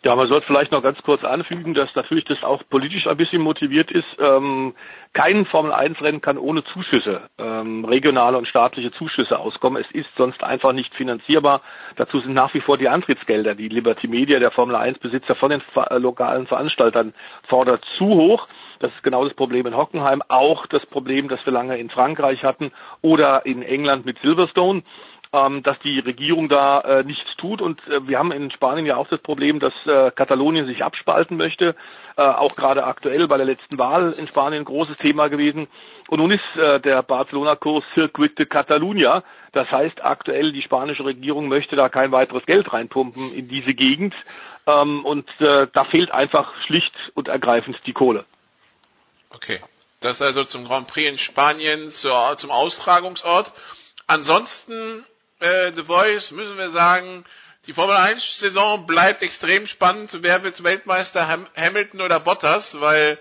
Ja, 0.01 0.15
man 0.15 0.27
sollte 0.27 0.47
vielleicht 0.47 0.71
noch 0.71 0.81
ganz 0.81 0.97
kurz 1.01 1.25
anfügen, 1.25 1.73
dass 1.73 1.93
natürlich 1.93 2.23
das 2.23 2.41
auch 2.41 2.63
politisch 2.69 3.05
ein 3.05 3.17
bisschen 3.17 3.41
motiviert 3.41 3.91
ist. 3.91 4.07
Ähm, 4.17 4.73
kein 5.11 5.45
Formel-1-Rennen 5.45 6.21
kann 6.21 6.37
ohne 6.37 6.63
Zuschüsse, 6.63 7.23
ähm, 7.37 7.83
regionale 7.83 8.37
und 8.37 8.47
staatliche 8.47 8.91
Zuschüsse 8.91 9.37
auskommen. 9.37 9.83
Es 9.83 9.91
ist 9.93 10.09
sonst 10.15 10.41
einfach 10.41 10.71
nicht 10.71 10.95
finanzierbar. 10.95 11.61
Dazu 11.97 12.21
sind 12.21 12.33
nach 12.33 12.53
wie 12.53 12.61
vor 12.61 12.77
die 12.77 12.87
Antrittsgelder, 12.87 13.55
die 13.55 13.67
Liberty 13.67 14.07
Media, 14.07 14.39
der 14.39 14.51
Formel-1-Besitzer 14.51 15.35
von 15.35 15.49
den 15.49 15.61
äh, 15.75 15.97
lokalen 15.97 16.47
Veranstaltern 16.47 17.13
fordert, 17.49 17.83
zu 17.97 18.05
hoch. 18.05 18.47
Das 18.79 18.93
ist 18.93 19.03
genau 19.03 19.25
das 19.25 19.33
Problem 19.33 19.67
in 19.67 19.75
Hockenheim, 19.75 20.23
auch 20.29 20.65
das 20.65 20.85
Problem, 20.85 21.27
das 21.27 21.45
wir 21.45 21.51
lange 21.51 21.77
in 21.77 21.89
Frankreich 21.89 22.45
hatten 22.45 22.71
oder 23.01 23.45
in 23.45 23.61
England 23.61 24.05
mit 24.05 24.19
Silverstone 24.19 24.83
ähm, 25.31 25.61
dass 25.61 25.77
die 25.79 25.99
Regierung 25.99 26.49
da 26.49 26.81
äh, 26.81 27.03
nichts 27.03 27.35
tut. 27.37 27.61
Und 27.61 27.79
äh, 27.87 28.07
wir 28.07 28.17
haben 28.17 28.31
in 28.31 28.49
Spanien 28.51 28.85
ja 28.85 28.95
auch 28.97 29.07
das 29.07 29.21
Problem, 29.21 29.59
dass 29.59 29.73
äh, 29.85 30.11
Katalonien 30.11 30.65
sich 30.65 30.83
abspalten 30.83 31.37
möchte. 31.37 31.75
Äh, 32.17 32.21
auch 32.21 32.55
gerade 32.55 32.83
aktuell 32.85 33.27
bei 33.27 33.37
der 33.37 33.45
letzten 33.45 33.77
Wahl 33.77 34.05
in 34.05 34.27
Spanien 34.27 34.61
ein 34.61 34.65
großes 34.65 34.95
Thema 34.95 35.27
gewesen. 35.27 35.67
Und 36.07 36.19
nun 36.19 36.31
ist 36.31 36.55
äh, 36.55 36.79
der 36.79 37.03
Barcelona-Kurs 37.03 37.83
Circuit 37.93 38.39
de 38.39 38.47
Catalunya. 38.47 39.23
Das 39.51 39.69
heißt, 39.69 40.03
aktuell 40.03 40.51
die 40.51 40.63
spanische 40.63 41.05
Regierung 41.05 41.47
möchte 41.47 41.75
da 41.75 41.89
kein 41.89 42.11
weiteres 42.11 42.45
Geld 42.45 42.73
reinpumpen 42.73 43.31
in 43.31 43.47
diese 43.47 43.75
Gegend. 43.75 44.15
Ähm, 44.65 45.05
und 45.05 45.29
äh, 45.39 45.67
da 45.71 45.85
fehlt 45.85 46.11
einfach 46.11 46.53
schlicht 46.65 46.93
und 47.13 47.27
ergreifend 47.27 47.77
die 47.85 47.93
Kohle. 47.93 48.25
Okay. 49.29 49.59
Das 50.01 50.21
also 50.21 50.43
zum 50.43 50.63
Grand 50.65 50.87
Prix 50.87 51.11
in 51.11 51.17
Spanien 51.17 51.89
zur, 51.89 52.35
zum 52.37 52.51
Austragungsort. 52.51 53.51
Ansonsten 54.07 55.05
äh, 55.39 55.71
The 55.75 55.83
Voice 55.83 56.31
müssen 56.31 56.57
wir 56.57 56.69
sagen, 56.69 57.25
die 57.65 57.73
Formel 57.73 57.95
1 57.95 58.39
Saison 58.39 58.85
bleibt 58.85 59.21
extrem 59.21 59.67
spannend. 59.67 60.17
Wer 60.21 60.43
wird 60.43 60.63
Weltmeister 60.63 61.27
Ham 61.27 61.47
Hamilton 61.55 62.01
oder 62.01 62.19
Bottas? 62.19 62.79
Weil, 62.79 63.19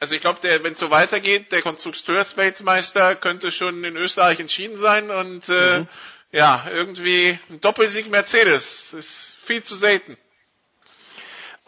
also 0.00 0.14
ich 0.14 0.20
glaube, 0.20 0.40
wenn 0.42 0.72
es 0.72 0.78
so 0.78 0.90
weitergeht, 0.90 1.52
der 1.52 1.62
Konstrukteursweltmeister 1.62 3.16
könnte 3.16 3.52
schon 3.52 3.84
in 3.84 3.96
Österreich 3.96 4.40
entschieden 4.40 4.76
sein 4.76 5.10
und 5.10 5.48
äh, 5.48 5.80
mhm. 5.80 5.88
ja, 6.32 6.66
irgendwie 6.72 7.38
ein 7.50 7.60
Doppelsieg 7.60 8.10
Mercedes 8.10 8.92
ist 8.92 9.36
viel 9.42 9.62
zu 9.62 9.76
selten. 9.76 10.16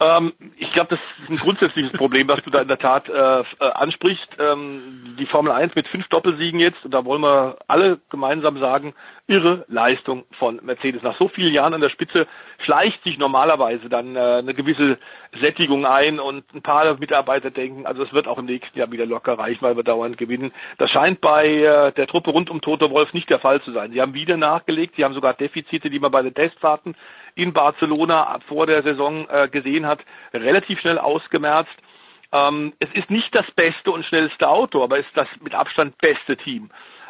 Ähm, 0.01 0.33
ich 0.57 0.71
glaube, 0.71 0.89
das 0.95 0.99
ist 1.21 1.29
ein 1.29 1.35
grundsätzliches 1.37 1.91
Problem, 1.91 2.29
was 2.29 2.41
du 2.41 2.49
da 2.49 2.61
in 2.61 2.69
der 2.69 2.79
Tat 2.79 3.09
äh, 3.09 3.11
äh, 3.11 3.43
ansprichst. 3.59 4.29
Ähm, 4.39 5.15
die 5.19 5.25
Formel 5.25 5.51
1 5.51 5.75
mit 5.75 5.87
fünf 5.87 6.07
Doppelsiegen 6.07 6.59
jetzt, 6.59 6.79
da 6.85 7.03
wollen 7.03 7.21
wir 7.21 7.57
alle 7.67 7.99
gemeinsam 8.09 8.59
sagen, 8.59 8.93
irre 9.27 9.65
Leistung 9.67 10.23
von 10.37 10.59
Mercedes. 10.63 11.03
Nach 11.03 11.17
so 11.17 11.27
vielen 11.27 11.53
Jahren 11.53 11.73
an 11.73 11.81
der 11.81 11.89
Spitze 11.89 12.27
schleicht 12.63 13.03
sich 13.03 13.17
normalerweise 13.17 13.89
dann 13.89 14.15
äh, 14.15 14.19
eine 14.19 14.53
gewisse 14.53 14.97
Sättigung 15.39 15.85
ein 15.85 16.19
und 16.19 16.43
ein 16.53 16.61
paar 16.61 16.97
Mitarbeiter 16.97 17.51
denken, 17.51 17.85
also 17.85 18.03
es 18.03 18.13
wird 18.13 18.27
auch 18.27 18.37
im 18.37 18.45
nächsten 18.45 18.77
Jahr 18.77 18.91
wieder 18.91 19.05
locker 19.05 19.37
reichen, 19.37 19.61
weil 19.61 19.75
wir 19.75 19.83
dauernd 19.83 20.17
gewinnen. 20.17 20.51
Das 20.77 20.89
scheint 20.89 21.21
bei 21.21 21.47
äh, 21.47 21.91
der 21.91 22.07
Truppe 22.07 22.31
rund 22.31 22.49
um 22.49 22.61
Toto 22.61 22.89
Wolf 22.91 23.13
nicht 23.13 23.29
der 23.29 23.39
Fall 23.39 23.61
zu 23.61 23.71
sein. 23.71 23.91
Sie 23.91 24.01
haben 24.01 24.13
wieder 24.13 24.37
nachgelegt, 24.37 24.95
sie 24.95 25.03
haben 25.03 25.13
sogar 25.13 25.33
Defizite, 25.33 25.89
die 25.89 25.99
man 25.99 26.11
bei 26.11 26.21
den 26.21 26.33
Testfahrten 26.33 26.95
in 27.35 27.53
Barcelona 27.53 28.39
vor 28.47 28.65
der 28.65 28.83
Saison 28.83 29.27
äh, 29.29 29.47
gesehen 29.47 29.85
hat, 29.85 29.99
relativ 30.33 30.79
schnell 30.79 30.97
ausgemerzt. 30.97 31.75
Ähm, 32.31 32.73
es 32.79 32.89
ist 32.93 33.09
nicht 33.09 33.35
das 33.35 33.49
beste 33.55 33.91
und 33.91 34.05
schnellste 34.05 34.47
Auto, 34.47 34.83
aber 34.83 34.99
es 34.99 35.05
ist 35.05 35.17
das 35.17 35.27
mit 35.41 35.55
Abstand 35.55 35.97
beste 35.97 36.37
Team. 36.37 36.69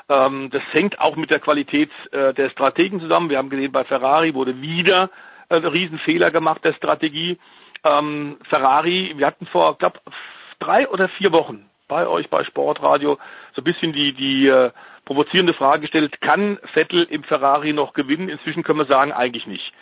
Ähm, 0.10 0.50
das 0.50 0.64
hängt 0.72 1.00
auch 1.00 1.16
mit 1.16 1.30
der 1.30 1.40
Qualität 1.40 1.92
äh, 2.12 2.34
der 2.34 2.50
Strategen 2.50 3.00
zusammen. 3.00 3.30
Wir 3.30 3.38
haben 3.38 3.50
gesehen, 3.50 3.72
bei 3.72 3.84
Ferrari 3.84 4.34
wurde 4.34 4.62
wieder 4.62 5.10
äh, 5.50 5.56
Riesenfehler 5.56 6.32
gemacht 6.32 6.64
der 6.64 6.74
Strategie. 6.74 7.38
Ähm, 7.84 8.38
Ferrari, 8.50 9.14
wir 9.16 9.28
hatten 9.28 9.46
vor, 9.48 9.78
glaube 9.78 10.00
drei 10.60 10.88
oder 10.90 11.10
vier 11.10 11.32
Wochen 11.34 11.70
bei 11.88 12.08
euch 12.08 12.30
bei 12.30 12.44
Sportradio 12.44 13.18
so 13.56 13.62
ein 13.62 13.64
bisschen 13.64 13.94
die, 13.94 14.14
die 14.14 14.48
äh, 14.48 14.72
provozierende 15.06 15.54
Frage 15.54 15.82
gestellt, 15.82 16.22
kann 16.22 16.60
Vettel 16.74 17.04
im 17.10 17.24
Ferrari 17.24 17.74
noch 17.74 17.94
gewinnen? 17.94 18.30
Inzwischen 18.30 18.64
können 18.64 18.80
wir 18.80 18.86
sagen, 18.86 19.12
eigentlich 19.12 19.48
nicht. 19.48 19.74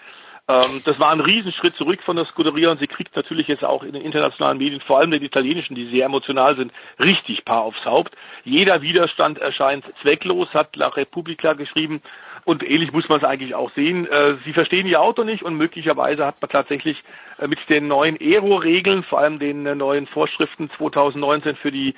Ähm, 0.47 0.81
das 0.85 0.99
war 0.99 1.11
ein 1.11 1.19
Riesenschritt 1.19 1.75
zurück 1.75 2.01
von 2.03 2.15
der 2.15 2.25
Scuderia 2.25 2.71
und 2.71 2.79
sie 2.79 2.87
kriegt 2.87 3.15
natürlich 3.15 3.47
jetzt 3.49 3.65
auch 3.65 3.83
in 3.83 3.91
den 3.91 4.03
internationalen 4.03 4.57
Medien, 4.57 4.79
vor 4.79 4.99
allem 4.99 5.11
den 5.11 5.23
italienischen, 5.23 5.75
die 5.75 5.93
sehr 5.93 6.05
emotional 6.05 6.55
sind, 6.55 6.71
richtig 7.03 7.43
Paar 7.43 7.63
aufs 7.63 7.83
Haupt. 7.83 8.15
Jeder 8.45 8.81
Widerstand 8.81 9.39
erscheint 9.39 9.83
zwecklos, 10.01 10.53
hat 10.53 10.77
La 10.77 10.87
Repubblica 10.87 11.53
geschrieben 11.53 12.01
und 12.47 12.63
ähnlich 12.63 12.93
muss 12.93 13.09
man 13.09 13.17
es 13.17 13.25
eigentlich 13.25 13.55
auch 13.55 13.71
sehen. 13.73 14.07
Äh, 14.09 14.35
sie 14.45 14.53
verstehen 14.53 14.87
ihr 14.87 15.01
Auto 15.01 15.25
nicht 15.25 15.43
und 15.43 15.57
möglicherweise 15.57 16.25
hat 16.25 16.41
man 16.41 16.49
tatsächlich 16.49 17.03
äh, 17.39 17.47
mit 17.47 17.59
den 17.69 17.89
neuen 17.89 18.15
Aero-Regeln, 18.17 19.03
vor 19.03 19.19
allem 19.19 19.37
den 19.37 19.65
äh, 19.65 19.75
neuen 19.75 20.07
Vorschriften 20.07 20.69
2019 20.77 21.57
für 21.57 21.71
die 21.71 21.93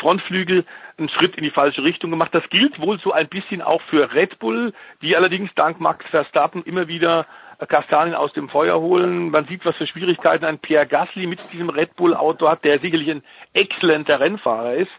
Frontflügel, 0.00 0.64
einen 0.98 1.08
Schritt 1.08 1.36
in 1.36 1.44
die 1.44 1.50
falsche 1.50 1.84
Richtung 1.84 2.10
gemacht. 2.10 2.34
Das 2.34 2.42
gilt 2.50 2.80
wohl 2.80 2.98
so 2.98 3.12
ein 3.12 3.28
bisschen 3.28 3.62
auch 3.62 3.80
für 3.82 4.12
Red 4.12 4.40
Bull, 4.40 4.72
die 5.00 5.16
allerdings 5.16 5.50
dank 5.54 5.80
Max 5.80 6.04
Verstappen 6.10 6.64
immer 6.64 6.88
wieder 6.88 7.26
Kastanien 7.68 8.16
aus 8.16 8.32
dem 8.32 8.48
Feuer 8.48 8.80
holen. 8.80 9.30
Man 9.30 9.46
sieht, 9.46 9.64
was 9.64 9.76
für 9.76 9.86
Schwierigkeiten 9.86 10.44
ein 10.44 10.58
Pierre 10.58 10.86
Gasly 10.86 11.28
mit 11.28 11.52
diesem 11.52 11.70
Red 11.70 11.94
Bull 11.94 12.14
Auto 12.14 12.48
hat, 12.48 12.64
der 12.64 12.80
sicherlich 12.80 13.08
ein 13.08 13.22
exzellenter 13.52 14.18
Rennfahrer 14.18 14.74
ist, 14.74 14.92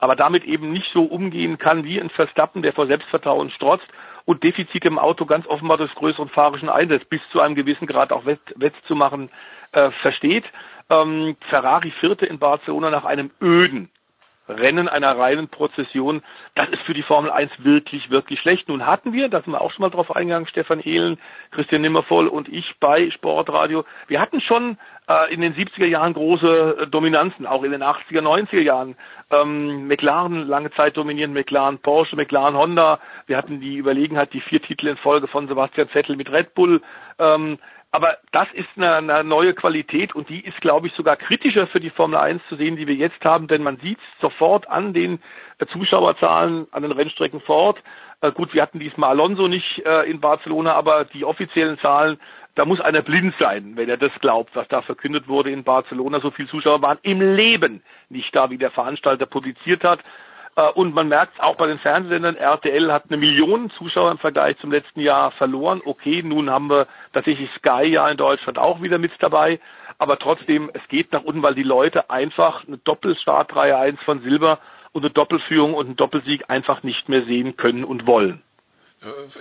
aber 0.00 0.16
damit 0.16 0.44
eben 0.44 0.72
nicht 0.72 0.90
so 0.92 1.04
umgehen 1.04 1.56
kann 1.58 1.84
wie 1.84 2.00
ein 2.00 2.10
Verstappen, 2.10 2.62
der 2.62 2.72
vor 2.72 2.88
Selbstvertrauen 2.88 3.50
strotzt 3.50 3.86
und 4.24 4.42
Defizite 4.42 4.88
im 4.88 4.98
Auto 4.98 5.26
ganz 5.26 5.46
offenbar 5.46 5.76
des 5.76 5.94
größeren 5.94 6.28
fahrischen 6.28 6.68
Einsatzes 6.68 7.08
bis 7.08 7.20
zu 7.30 7.40
einem 7.40 7.54
gewissen 7.54 7.86
Grad 7.86 8.12
auch 8.12 8.26
wett, 8.26 8.40
wettzumachen 8.56 9.30
äh, 9.72 9.90
versteht. 9.90 10.44
Ähm, 10.90 11.36
Ferrari 11.48 11.92
vierte 12.00 12.26
in 12.26 12.38
Barcelona 12.38 12.90
nach 12.90 13.04
einem 13.04 13.30
öden 13.40 13.90
Rennen 14.48 14.88
einer 14.88 15.16
reinen 15.18 15.48
Prozession, 15.48 16.22
das 16.54 16.68
ist 16.68 16.82
für 16.82 16.94
die 16.94 17.02
Formel 17.02 17.30
1 17.30 17.50
wirklich, 17.58 18.10
wirklich 18.10 18.40
schlecht. 18.40 18.68
Nun 18.68 18.86
hatten 18.86 19.12
wir, 19.12 19.28
da 19.28 19.40
sind 19.42 19.52
wir 19.52 19.60
auch 19.60 19.72
schon 19.72 19.82
mal 19.82 19.90
drauf 19.90 20.14
eingegangen, 20.14 20.48
Stefan 20.48 20.80
Ehlen, 20.80 21.18
Christian 21.50 21.82
Nimmervoll 21.82 22.28
und 22.28 22.48
ich 22.48 22.74
bei 22.80 23.10
Sportradio, 23.10 23.84
wir 24.06 24.20
hatten 24.20 24.40
schon 24.40 24.78
äh, 25.08 25.32
in 25.32 25.40
den 25.40 25.54
70er 25.54 25.86
Jahren 25.86 26.14
große 26.14 26.76
äh, 26.80 26.86
Dominanzen, 26.86 27.46
auch 27.46 27.62
in 27.62 27.72
den 27.72 27.82
80er, 27.82 28.20
90er 28.20 28.62
Jahren. 28.62 28.96
Ähm, 29.30 29.86
McLaren 29.86 30.46
lange 30.46 30.70
Zeit 30.72 30.96
dominieren, 30.96 31.32
McLaren 31.32 31.78
Porsche, 31.78 32.16
McLaren 32.16 32.56
Honda. 32.56 33.00
Wir 33.26 33.36
hatten 33.36 33.60
die 33.60 33.76
Überlegenheit, 33.76 34.32
die 34.32 34.40
vier 34.40 34.62
Titel 34.62 34.88
in 34.88 34.96
Folge 34.96 35.28
von 35.28 35.48
Sebastian 35.48 35.88
Vettel 35.88 36.16
mit 36.16 36.30
Red 36.32 36.54
Bull. 36.54 36.80
Ähm, 37.18 37.58
aber 37.94 38.18
das 38.32 38.48
ist 38.54 38.66
eine, 38.74 38.96
eine 38.96 39.22
neue 39.22 39.54
Qualität 39.54 40.16
und 40.16 40.28
die 40.28 40.40
ist, 40.44 40.60
glaube 40.60 40.88
ich, 40.88 40.94
sogar 40.94 41.14
kritischer 41.14 41.68
für 41.68 41.78
die 41.78 41.90
Formel 41.90 42.18
1 42.18 42.42
zu 42.48 42.56
sehen, 42.56 42.74
die 42.74 42.88
wir 42.88 42.96
jetzt 42.96 43.24
haben, 43.24 43.46
denn 43.46 43.62
man 43.62 43.76
sieht 43.76 44.00
sofort 44.20 44.68
an 44.68 44.92
den 44.92 45.20
äh, 45.58 45.66
Zuschauerzahlen, 45.66 46.66
an 46.72 46.82
den 46.82 46.90
Rennstrecken 46.90 47.40
vor 47.40 47.54
Ort. 47.54 47.82
Äh, 48.20 48.32
gut, 48.32 48.52
wir 48.52 48.62
hatten 48.62 48.80
diesmal 48.80 49.10
Alonso 49.10 49.46
nicht 49.46 49.78
äh, 49.86 50.10
in 50.10 50.18
Barcelona, 50.18 50.72
aber 50.74 51.04
die 51.04 51.24
offiziellen 51.24 51.78
Zahlen, 51.78 52.18
da 52.56 52.64
muss 52.64 52.80
einer 52.80 53.02
blind 53.02 53.32
sein, 53.38 53.76
wenn 53.76 53.88
er 53.88 53.96
das 53.96 54.12
glaubt, 54.20 54.56
was 54.56 54.66
da 54.66 54.82
verkündet 54.82 55.28
wurde 55.28 55.52
in 55.52 55.62
Barcelona. 55.62 56.18
So 56.18 56.32
viele 56.32 56.48
Zuschauer 56.48 56.82
waren 56.82 56.98
im 57.02 57.20
Leben 57.20 57.84
nicht 58.08 58.34
da, 58.34 58.50
wie 58.50 58.58
der 58.58 58.72
Veranstalter 58.72 59.26
publiziert 59.26 59.84
hat. 59.84 60.00
Äh, 60.56 60.70
und 60.70 60.94
man 60.94 61.08
merkt 61.08 61.40
auch 61.40 61.56
bei 61.56 61.66
den 61.66 61.78
Fernsehsendern, 61.78 62.36
RTL 62.36 62.92
hat 62.92 63.04
eine 63.08 63.16
Million 63.16 63.70
Zuschauer 63.70 64.10
im 64.10 64.18
Vergleich 64.18 64.58
zum 64.58 64.70
letzten 64.70 65.00
Jahr 65.00 65.30
verloren. 65.32 65.82
Okay, 65.84 66.22
nun 66.22 66.50
haben 66.50 66.70
wir 66.70 66.86
tatsächlich 67.12 67.50
Sky 67.58 67.86
ja 67.86 68.08
in 68.08 68.16
Deutschland 68.16 68.58
auch 68.58 68.82
wieder 68.82 68.98
mit 68.98 69.12
dabei. 69.18 69.60
Aber 69.98 70.18
trotzdem, 70.18 70.70
es 70.74 70.86
geht 70.88 71.12
nach 71.12 71.22
unten, 71.22 71.42
weil 71.42 71.54
die 71.54 71.62
Leute 71.62 72.10
einfach 72.10 72.66
eine 72.66 72.78
Doppelstartreihe 72.78 73.76
1 73.76 74.00
von 74.02 74.20
Silber 74.22 74.58
und 74.92 75.04
eine 75.04 75.12
Doppelführung 75.12 75.74
und 75.74 75.86
einen 75.86 75.96
Doppelsieg 75.96 76.50
einfach 76.50 76.82
nicht 76.82 77.08
mehr 77.08 77.24
sehen 77.24 77.56
können 77.56 77.84
und 77.84 78.06
wollen. 78.06 78.42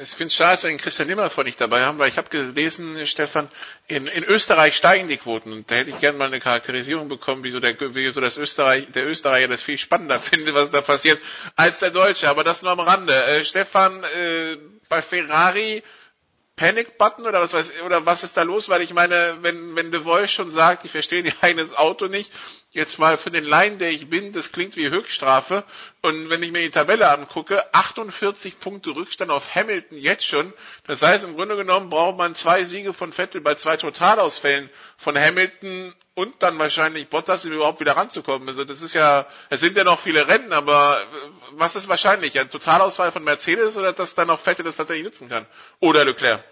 Ich 0.02 0.10
finde 0.10 0.28
es 0.28 0.36
schade, 0.36 0.54
dass 0.54 0.64
wir 0.64 0.70
den 0.70 0.78
Christian 0.78 1.08
Nimmervoll 1.08 1.46
nicht 1.46 1.62
dabei 1.62 1.84
haben, 1.84 1.98
weil 1.98 2.10
ich 2.10 2.18
habe 2.18 2.30
gelesen, 2.30 3.06
Stefan, 3.08 3.50
in, 3.88 4.08
in 4.08 4.24
Österreich 4.24 4.76
steigen 4.76 5.08
die 5.08 5.18
Quoten 5.18 5.54
und 5.54 5.72
da 5.72 5.76
hätte 5.76 5.92
ich 5.92 6.00
gerne 6.00 6.18
mal 6.18 6.26
eine 6.26 6.40
Charakterisierung 6.40 7.08
bekommen, 7.08 7.44
wie 7.44 7.52
so, 7.52 7.60
der, 7.60 7.80
wie 7.96 8.10
so 8.10 8.20
das 8.20 8.36
Österreich, 8.36 8.92
der 8.92 9.08
Österreicher 9.08 9.48
das 9.48 9.62
viel 9.62 9.78
spannender 9.78 10.20
findet, 10.20 10.54
was 10.54 10.72
da 10.72 10.82
passiert, 10.82 11.20
als 11.56 11.80
der 11.80 11.92
Deutsche. 11.92 12.30
Aber 12.30 12.44
das 12.44 12.62
nur 12.62 12.72
am 12.72 12.80
Rande. 12.80 13.14
Äh, 13.14 13.46
Stefan, 13.46 14.04
äh, 14.04 14.58
bei 14.90 15.02
Ferrari 15.02 15.84
Panic 16.56 16.98
Button 16.98 17.26
oder 17.26 17.42
was 17.42 17.54
weiß 17.54 17.82
oder 17.82 18.06
was 18.06 18.24
ist 18.24 18.38
da 18.38 18.44
los? 18.44 18.70
Weil 18.70 18.82
ich 18.82 18.94
meine, 18.94 19.38
wenn 19.42 19.76
wenn 19.76 19.92
De 19.92 20.02
Voice 20.02 20.32
schon 20.32 20.52
sagt, 20.52 20.86
ich 20.86 20.92
verstehe 20.92 21.24
ihr 21.24 21.34
eigenes 21.42 21.76
Auto 21.76 22.08
nicht, 22.08 22.32
jetzt 22.74 22.98
mal 22.98 23.18
für 23.18 23.32
den 23.32 23.46
Laien, 23.46 23.78
der 23.78 23.92
ich 23.92 24.10
bin, 24.10 24.34
das 24.34 24.52
klingt 24.52 24.76
wie 24.76 24.90
Höchststrafe. 24.90 25.64
Und 26.02 26.30
wenn 26.30 26.42
ich 26.44 26.52
mir 26.52 26.62
die 26.62 26.72
Tabelle 26.72 27.10
angucke, 27.10 27.64
48 27.74 28.60
Punkte 28.60 28.92
Rückstand 28.92 29.32
auf 29.32 29.56
Hamilton 29.56 29.98
jetzt 29.98 30.26
schon. 30.26 30.54
Das 30.88 31.02
heißt, 31.04 31.24
im 31.24 31.36
Grunde 31.36 31.56
genommen 31.56 31.90
braucht 31.90 32.18
man 32.18 32.36
zwei 32.36 32.64
Siege 32.64 32.92
von 32.94 33.14
Vettel 33.14 33.42
bei 33.42 33.56
zwei 33.56 33.78
Totalausfällen 33.78 34.70
von 34.98 35.18
Hamilton 35.18 35.94
und 36.16 36.42
dann 36.42 36.58
wahrscheinlich 36.60 37.10
Bottas, 37.10 37.46
um 37.46 37.52
überhaupt 37.52 37.80
wieder 37.80 37.96
ranzukommen. 37.96 38.48
Also 38.48 38.66
das 38.66 38.82
ist 38.82 38.94
ja, 38.94 39.28
es 39.50 39.60
sind 39.60 39.78
ja 39.78 39.84
noch 39.84 40.00
viele 40.00 40.28
Rennen, 40.28 40.52
aber 40.52 40.98
was 41.52 41.76
ist 41.76 41.88
wahrscheinlich? 41.88 42.40
Ein 42.40 42.50
Totalausfall 42.50 43.12
von 43.12 43.24
Mercedes 43.24 43.78
oder 43.78 43.94
dass 43.94 44.16
dann 44.16 44.28
noch 44.28 44.40
Vettel 44.40 44.66
das 44.66 44.78
tatsächlich 44.78 45.06
nutzen 45.06 45.30
kann? 45.30 45.46
Oder 45.80 46.06
Leclerc? 46.06 46.44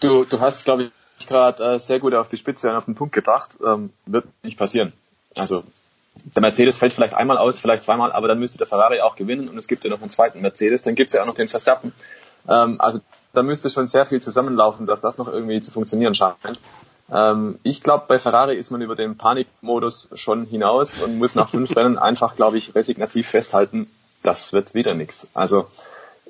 Du, 0.00 0.24
du 0.24 0.40
hast, 0.40 0.64
glaube 0.64 0.84
ich, 0.84 0.90
gerade 1.26 1.74
äh, 1.74 1.80
sehr 1.80 2.00
gut 2.00 2.14
auf 2.14 2.28
die 2.28 2.36
Spitze 2.36 2.70
und 2.70 2.76
auf 2.76 2.84
den 2.84 2.94
Punkt 2.94 3.14
gebracht. 3.14 3.50
Ähm, 3.64 3.90
wird 4.06 4.26
nicht 4.42 4.58
passieren. 4.58 4.92
Also 5.36 5.64
der 6.34 6.42
Mercedes 6.42 6.78
fällt 6.78 6.92
vielleicht 6.92 7.14
einmal 7.14 7.38
aus, 7.38 7.58
vielleicht 7.58 7.84
zweimal, 7.84 8.12
aber 8.12 8.28
dann 8.28 8.38
müsste 8.38 8.58
der 8.58 8.66
Ferrari 8.66 9.00
auch 9.00 9.16
gewinnen 9.16 9.48
und 9.48 9.58
es 9.58 9.66
gibt 9.66 9.84
ja 9.84 9.90
noch 9.90 10.00
einen 10.00 10.10
zweiten 10.10 10.40
Mercedes, 10.40 10.82
dann 10.82 10.94
gibt 10.94 11.08
es 11.08 11.14
ja 11.14 11.22
auch 11.22 11.26
noch 11.26 11.34
den 11.34 11.48
Verstappen. 11.48 11.92
Ähm, 12.48 12.80
also 12.80 13.00
da 13.32 13.42
müsste 13.42 13.70
schon 13.70 13.86
sehr 13.86 14.06
viel 14.06 14.22
zusammenlaufen, 14.22 14.86
dass 14.86 15.00
das 15.00 15.18
noch 15.18 15.28
irgendwie 15.28 15.60
zu 15.60 15.72
funktionieren 15.72 16.14
scheint. 16.14 16.60
Ähm, 17.10 17.58
ich 17.62 17.82
glaube, 17.82 18.04
bei 18.08 18.18
Ferrari 18.18 18.56
ist 18.56 18.70
man 18.70 18.80
über 18.80 18.94
den 18.94 19.16
Panikmodus 19.16 20.08
schon 20.14 20.46
hinaus 20.46 21.00
und 21.00 21.18
muss 21.18 21.34
nach 21.34 21.50
fünf 21.50 21.74
Rennen 21.76 21.98
einfach, 21.98 22.36
glaube 22.36 22.58
ich, 22.58 22.74
resignativ 22.74 23.28
festhalten, 23.28 23.90
das 24.22 24.52
wird 24.52 24.74
wieder 24.74 24.94
nichts. 24.94 25.28
Also 25.34 25.66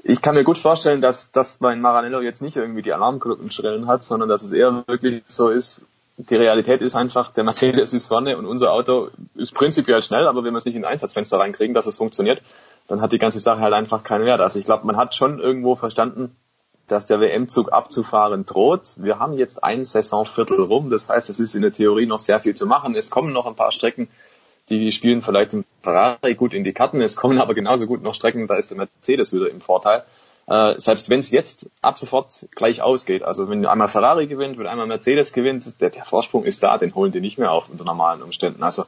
ich 0.07 0.21
kann 0.21 0.35
mir 0.35 0.45
gut 0.45 0.59
vorstellen, 0.59 1.01
dass, 1.01 1.33
dass 1.33 1.61
mein 1.61 1.81
Maranello 1.81 2.21
jetzt 2.21 2.43
nicht 2.43 2.57
irgendwie 2.57 2.83
die 2.83 2.93
Alarmglocken 2.93 3.51
schrillen 3.51 3.87
hat, 3.87 4.05
sondern 4.05 4.29
dass 4.29 4.43
es 4.43 4.53
eher 4.53 4.85
wirklich 4.87 5.23
so 5.27 5.49
ist, 5.49 5.87
die 6.17 6.37
Realität 6.37 6.83
ist 6.83 6.95
einfach, 6.95 7.33
der 7.33 7.43
Mercedes 7.43 7.93
ist 7.93 8.07
vorne 8.07 8.37
und 8.37 8.47
unser 8.47 8.73
Auto 8.73 9.09
ist 9.35 9.55
prinzipiell 9.55 10.03
schnell, 10.03 10.29
aber 10.29 10.45
wenn 10.45 10.53
wir 10.53 10.59
es 10.59 10.67
nicht 10.67 10.77
in 10.77 10.85
ein 10.85 10.93
Einsatzfenster 10.93 11.39
reinkriegen, 11.39 11.75
dass 11.75 11.87
es 11.87 11.97
funktioniert, 11.97 12.43
dann 12.87 13.01
hat 13.01 13.13
die 13.13 13.19
ganze 13.19 13.41
Sache 13.41 13.61
halt 13.61 13.73
einfach 13.73 14.05
keinen 14.05 14.27
Wert. 14.27 14.41
Also 14.41 14.59
ich 14.59 14.67
glaube, 14.67 14.87
man 14.87 14.97
hat 14.97 15.15
schon 15.15 15.41
irgendwo 15.41 15.75
verstanden, 15.75 16.37
dass 16.87 17.07
der 17.07 17.19
WM-Zug 17.19 17.73
abzufahren 17.73 18.45
droht. 18.45 18.95
Wir 18.99 19.19
haben 19.19 19.33
jetzt 19.33 19.65
ein 19.65 19.85
Saisonviertel 19.85 20.61
rum, 20.61 20.91
das 20.91 21.09
heißt, 21.09 21.31
es 21.31 21.41
ist 21.41 21.55
in 21.55 21.63
der 21.63 21.73
Theorie 21.73 22.07
noch 22.07 22.19
sehr 22.19 22.41
viel 22.41 22.55
zu 22.55 22.67
machen. 22.67 22.95
Es 22.95 23.11
kommen 23.11 23.33
noch 23.33 23.47
ein 23.47 23.57
paar 23.57 23.73
Strecken, 23.73 24.09
die 24.69 24.93
spielen 24.93 25.23
vielleicht 25.23 25.53
im 25.55 25.65
Ferrari 25.83 26.35
gut 26.35 26.55
in 26.55 26.65
die 26.65 26.73
Karten. 26.73 27.01
Es 27.01 27.17
kommen 27.17 27.39
aber 27.39 27.55
genauso 27.55 27.87
gut 27.87 28.03
noch 28.03 28.15
Strecken, 28.15 28.47
da 28.47 28.57
ist 28.57 28.71
der 28.71 28.79
Mercedes 28.79 29.33
wieder 29.33 29.51
im 29.51 29.61
Vorteil. 29.61 30.05
Äh, 30.47 30.79
selbst 30.79 31.09
wenn 31.09 31.21
es 31.21 31.31
jetzt 31.31 31.71
ab 31.81 31.99
sofort 31.99 32.47
gleich 32.55 32.83
ausgeht, 32.83 33.23
also 33.23 33.49
wenn 33.49 33.65
einmal 33.65 33.89
Ferrari 33.89 34.27
gewinnt, 34.27 34.59
wenn 34.59 34.67
einmal 34.67 34.87
Mercedes 34.87 35.33
gewinnt, 35.33 35.81
der, 35.81 35.91
der 35.91 36.05
Vorsprung 36.05 36.45
ist 36.45 36.63
da, 36.63 36.77
den 36.77 36.95
holen 36.95 37.13
die 37.13 37.21
nicht 37.21 37.39
mehr 37.39 37.51
auf 37.51 37.71
unter 37.71 37.85
normalen 37.85 38.23
Umständen. 38.23 38.63
Also 38.63 38.85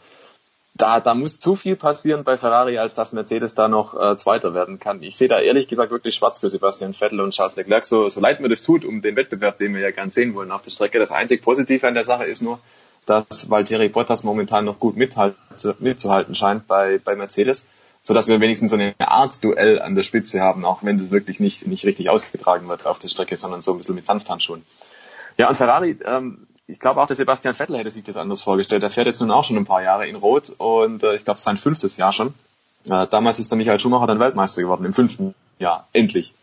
da, 0.74 1.00
da 1.00 1.14
muss 1.14 1.38
zu 1.38 1.56
viel 1.56 1.76
passieren 1.76 2.24
bei 2.24 2.36
Ferrari, 2.36 2.76
als 2.76 2.94
dass 2.94 3.12
Mercedes 3.12 3.54
da 3.54 3.68
noch 3.68 3.94
äh, 3.94 4.18
Zweiter 4.18 4.52
werden 4.52 4.78
kann. 4.78 5.02
Ich 5.02 5.16
sehe 5.16 5.28
da 5.28 5.40
ehrlich 5.40 5.68
gesagt 5.68 5.90
wirklich 5.90 6.14
schwarz 6.14 6.38
für 6.38 6.50
Sebastian 6.50 6.92
Vettel 6.92 7.20
und 7.20 7.32
Charles 7.32 7.56
Leclerc, 7.56 7.86
so, 7.86 8.08
so 8.10 8.20
leid 8.20 8.40
mir 8.40 8.50
das 8.50 8.62
tut, 8.62 8.84
um 8.84 9.00
den 9.00 9.16
Wettbewerb, 9.16 9.56
den 9.56 9.74
wir 9.74 9.80
ja 9.80 9.90
gern 9.90 10.10
sehen 10.10 10.34
wollen 10.34 10.52
auf 10.52 10.60
der 10.60 10.70
Strecke. 10.70 10.98
Das 10.98 11.12
einzig 11.12 11.42
Positive 11.42 11.86
an 11.88 11.94
der 11.94 12.04
Sache 12.04 12.24
ist 12.24 12.42
nur, 12.42 12.58
dass 13.06 13.48
Valtteri 13.48 13.88
Bottas 13.88 14.24
momentan 14.24 14.64
noch 14.64 14.78
gut 14.78 14.96
mitzuhalten 14.96 16.34
scheint 16.34 16.66
bei, 16.66 16.98
bei 17.02 17.16
Mercedes, 17.16 17.66
so 18.02 18.14
dass 18.14 18.28
wir 18.28 18.40
wenigstens 18.40 18.70
so 18.70 18.76
eine 18.76 18.94
Art 18.98 19.42
Duell 19.42 19.80
an 19.80 19.94
der 19.94 20.02
Spitze 20.02 20.40
haben, 20.40 20.64
auch 20.64 20.82
wenn 20.82 20.98
das 20.98 21.10
wirklich 21.10 21.40
nicht, 21.40 21.66
nicht 21.66 21.86
richtig 21.86 22.10
ausgetragen 22.10 22.68
wird 22.68 22.86
auf 22.86 22.98
der 22.98 23.08
Strecke, 23.08 23.36
sondern 23.36 23.62
so 23.62 23.72
ein 23.72 23.78
bisschen 23.78 23.94
mit 23.94 24.06
Sanfthandschuhen. 24.06 24.64
Ja, 25.38 25.48
und 25.48 25.54
Ferrari, 25.54 25.98
ähm, 26.04 26.46
ich 26.66 26.80
glaube 26.80 27.00
auch, 27.00 27.06
der 27.06 27.16
Sebastian 27.16 27.54
Vettel 27.54 27.78
hätte 27.78 27.90
sich 27.90 28.04
das 28.04 28.16
anders 28.16 28.42
vorgestellt. 28.42 28.82
Der 28.82 28.90
fährt 28.90 29.06
jetzt 29.06 29.20
nun 29.20 29.30
auch 29.30 29.44
schon 29.44 29.56
ein 29.56 29.66
paar 29.66 29.82
Jahre 29.82 30.06
in 30.08 30.16
Rot 30.16 30.52
und 30.58 31.02
äh, 31.02 31.14
ich 31.14 31.24
glaube, 31.24 31.40
sein 31.40 31.58
fünftes 31.58 31.96
Jahr 31.96 32.12
schon. 32.12 32.34
Äh, 32.84 33.06
damals 33.06 33.38
ist 33.38 33.50
der 33.50 33.58
Michael 33.58 33.78
Schumacher 33.78 34.06
dann 34.06 34.18
Weltmeister 34.18 34.62
geworden, 34.62 34.84
im 34.84 34.94
fünften 34.94 35.34
Jahr, 35.58 35.86
endlich 35.92 36.34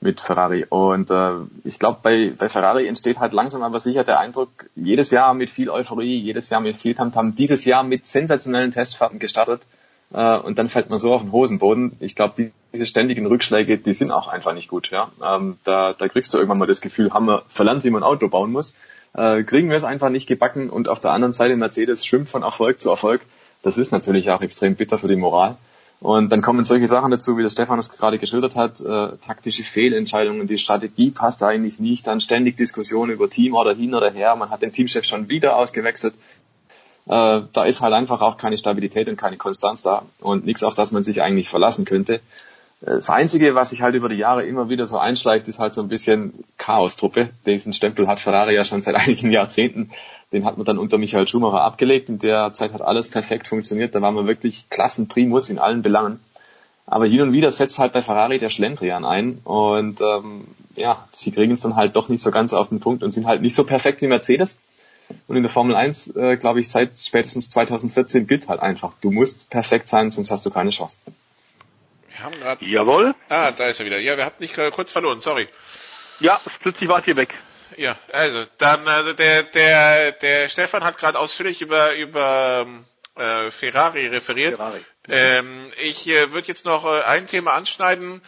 mit 0.00 0.20
Ferrari. 0.20 0.64
Und 0.68 1.10
äh, 1.10 1.32
ich 1.64 1.78
glaube, 1.78 1.98
bei, 2.02 2.32
bei 2.36 2.48
Ferrari 2.48 2.86
entsteht 2.86 3.18
halt 3.18 3.32
langsam 3.32 3.62
aber 3.62 3.80
sicher 3.80 4.04
der 4.04 4.20
Eindruck, 4.20 4.50
jedes 4.76 5.10
Jahr 5.10 5.34
mit 5.34 5.50
viel 5.50 5.70
Euphorie, 5.70 6.18
jedes 6.18 6.50
Jahr 6.50 6.60
mit 6.60 6.76
viel 6.76 6.94
Tamtam, 6.94 7.34
dieses 7.34 7.64
Jahr 7.64 7.82
mit 7.82 8.06
sensationellen 8.06 8.70
Testfahrten 8.70 9.18
gestartet 9.18 9.62
äh, 10.12 10.38
und 10.38 10.58
dann 10.58 10.68
fällt 10.68 10.88
man 10.90 10.98
so 10.98 11.12
auf 11.14 11.22
den 11.22 11.32
Hosenboden. 11.32 11.96
Ich 12.00 12.14
glaube, 12.14 12.34
die, 12.36 12.52
diese 12.72 12.86
ständigen 12.86 13.26
Rückschläge, 13.26 13.78
die 13.78 13.92
sind 13.92 14.12
auch 14.12 14.28
einfach 14.28 14.54
nicht 14.54 14.68
gut. 14.68 14.90
Ja? 14.90 15.10
Ähm, 15.22 15.58
da, 15.64 15.94
da 15.94 16.08
kriegst 16.08 16.32
du 16.32 16.38
irgendwann 16.38 16.58
mal 16.58 16.66
das 16.66 16.80
Gefühl, 16.80 17.12
haben 17.12 17.26
wir 17.26 17.42
verlernt, 17.48 17.84
wie 17.84 17.90
man 17.90 18.02
ein 18.02 18.08
Auto 18.08 18.28
bauen 18.28 18.52
muss. 18.52 18.76
Äh, 19.14 19.42
kriegen 19.42 19.68
wir 19.68 19.76
es 19.76 19.84
einfach 19.84 20.10
nicht 20.10 20.28
gebacken 20.28 20.70
und 20.70 20.88
auf 20.88 21.00
der 21.00 21.10
anderen 21.10 21.32
Seite 21.32 21.56
Mercedes 21.56 22.06
schwimmt 22.06 22.28
von 22.28 22.42
Erfolg 22.42 22.80
zu 22.80 22.90
Erfolg. 22.90 23.22
Das 23.62 23.78
ist 23.78 23.90
natürlich 23.90 24.30
auch 24.30 24.42
extrem 24.42 24.76
bitter 24.76 24.98
für 24.98 25.08
die 25.08 25.16
Moral. 25.16 25.56
Und 26.00 26.30
dann 26.30 26.42
kommen 26.42 26.64
solche 26.64 26.86
Sachen 26.86 27.10
dazu, 27.10 27.36
wie 27.36 27.42
der 27.42 27.50
Stefan 27.50 27.78
es 27.78 27.90
gerade 27.90 28.18
geschildert 28.18 28.54
hat, 28.54 28.80
äh, 28.80 29.16
taktische 29.16 29.64
Fehlentscheidungen, 29.64 30.46
die 30.46 30.58
Strategie 30.58 31.10
passt 31.10 31.42
eigentlich 31.42 31.80
nicht, 31.80 32.06
dann 32.06 32.20
ständig 32.20 32.56
Diskussionen 32.56 33.12
über 33.12 33.28
Team 33.28 33.54
oder 33.54 33.74
hin 33.74 33.94
oder 33.94 34.10
her, 34.10 34.36
man 34.36 34.50
hat 34.50 34.62
den 34.62 34.72
Teamchef 34.72 35.04
schon 35.04 35.28
wieder 35.28 35.56
ausgewechselt. 35.56 36.14
Äh, 37.06 37.40
da 37.52 37.64
ist 37.64 37.80
halt 37.80 37.94
einfach 37.94 38.20
auch 38.20 38.36
keine 38.36 38.58
Stabilität 38.58 39.08
und 39.08 39.16
keine 39.16 39.38
Konstanz 39.38 39.82
da 39.82 40.02
und 40.20 40.46
nichts, 40.46 40.62
auf 40.62 40.74
das 40.74 40.92
man 40.92 41.02
sich 41.02 41.20
eigentlich 41.20 41.48
verlassen 41.48 41.84
könnte. 41.84 42.20
Das 42.80 43.10
Einzige, 43.10 43.56
was 43.56 43.70
sich 43.70 43.82
halt 43.82 43.96
über 43.96 44.08
die 44.08 44.16
Jahre 44.16 44.46
immer 44.46 44.68
wieder 44.68 44.86
so 44.86 44.98
einschleicht, 44.98 45.48
ist 45.48 45.58
halt 45.58 45.74
so 45.74 45.82
ein 45.82 45.88
bisschen 45.88 46.44
Chaos-Truppe. 46.58 47.30
Diesen 47.44 47.72
Stempel 47.72 48.06
hat 48.06 48.20
Ferrari 48.20 48.54
ja 48.54 48.64
schon 48.64 48.80
seit 48.82 48.94
einigen 49.06 49.32
Jahrzehnten. 49.32 49.90
Den 50.32 50.44
hat 50.44 50.56
man 50.56 50.66
dann 50.66 50.78
unter 50.78 50.98
Michael 50.98 51.26
Schumacher 51.26 51.62
abgelegt. 51.62 52.08
In 52.08 52.18
der 52.18 52.52
Zeit 52.52 52.72
hat 52.72 52.82
alles 52.82 53.08
perfekt 53.08 53.48
funktioniert. 53.48 53.94
Da 53.94 54.02
waren 54.02 54.14
wir 54.14 54.26
wirklich 54.26 54.68
Klassenprimus 54.68 55.48
in 55.48 55.58
allen 55.58 55.82
Belangen. 55.82 56.20
Aber 56.86 57.06
hin 57.06 57.20
und 57.20 57.32
wieder 57.32 57.50
setzt 57.50 57.78
halt 57.78 57.92
bei 57.92 58.02
Ferrari 58.02 58.38
der 58.38 58.48
Schlendrian 58.48 59.04
ein. 59.04 59.40
Und 59.44 60.00
ähm, 60.00 60.46
ja, 60.76 61.06
sie 61.10 61.32
kriegen 61.32 61.52
es 61.52 61.60
dann 61.60 61.76
halt 61.76 61.96
doch 61.96 62.08
nicht 62.08 62.22
so 62.22 62.30
ganz 62.30 62.52
auf 62.52 62.68
den 62.68 62.80
Punkt 62.80 63.02
und 63.02 63.10
sind 63.10 63.26
halt 63.26 63.42
nicht 63.42 63.54
so 63.54 63.64
perfekt 63.64 64.00
wie 64.00 64.06
Mercedes. 64.06 64.58
Und 65.26 65.36
in 65.36 65.42
der 65.42 65.50
Formel 65.50 65.74
1, 65.74 66.16
äh, 66.16 66.36
glaube 66.36 66.60
ich, 66.60 66.68
seit 66.70 66.98
spätestens 66.98 67.50
2014 67.50 68.26
gilt 68.26 68.48
halt 68.48 68.60
einfach, 68.60 68.92
du 69.00 69.10
musst 69.10 69.50
perfekt 69.50 69.88
sein, 69.88 70.10
sonst 70.10 70.30
hast 70.30 70.44
du 70.44 70.50
keine 70.50 70.70
Chance. 70.70 70.96
Wir 72.10 72.24
haben 72.24 72.34
grad, 72.40 72.62
Jawohl. 72.62 73.14
Ah, 73.28 73.52
da 73.52 73.68
ist 73.68 73.80
er 73.80 73.86
wieder. 73.86 73.98
Ja, 73.98 74.16
wir 74.16 74.24
hatten 74.24 74.42
dich 74.42 74.52
gerade 74.52 74.70
kurz 74.70 74.92
verloren, 74.92 75.20
sorry. 75.20 75.48
Ja, 76.20 76.40
plötzlich 76.62 76.88
wart 76.88 77.06
ihr 77.06 77.16
weg. 77.16 77.34
Ja, 77.76 77.96
also 78.12 78.44
dann, 78.58 78.86
also 78.88 79.12
der 79.12 79.42
der 79.44 80.12
der 80.12 80.48
Stefan 80.48 80.84
hat 80.84 80.98
gerade 80.98 81.18
ausführlich 81.18 81.60
über 81.60 81.94
über 81.94 82.66
äh, 83.16 83.50
Ferrari 83.50 84.06
referiert. 84.06 84.56
Ferrari. 84.56 84.84
Ähm, 85.08 85.70
ich 85.82 86.06
äh, 86.06 86.32
würde 86.32 86.48
jetzt 86.48 86.64
noch 86.64 86.84
äh, 86.84 87.02
ein 87.02 87.26
Thema 87.26 87.54
anschneiden. 87.54 88.22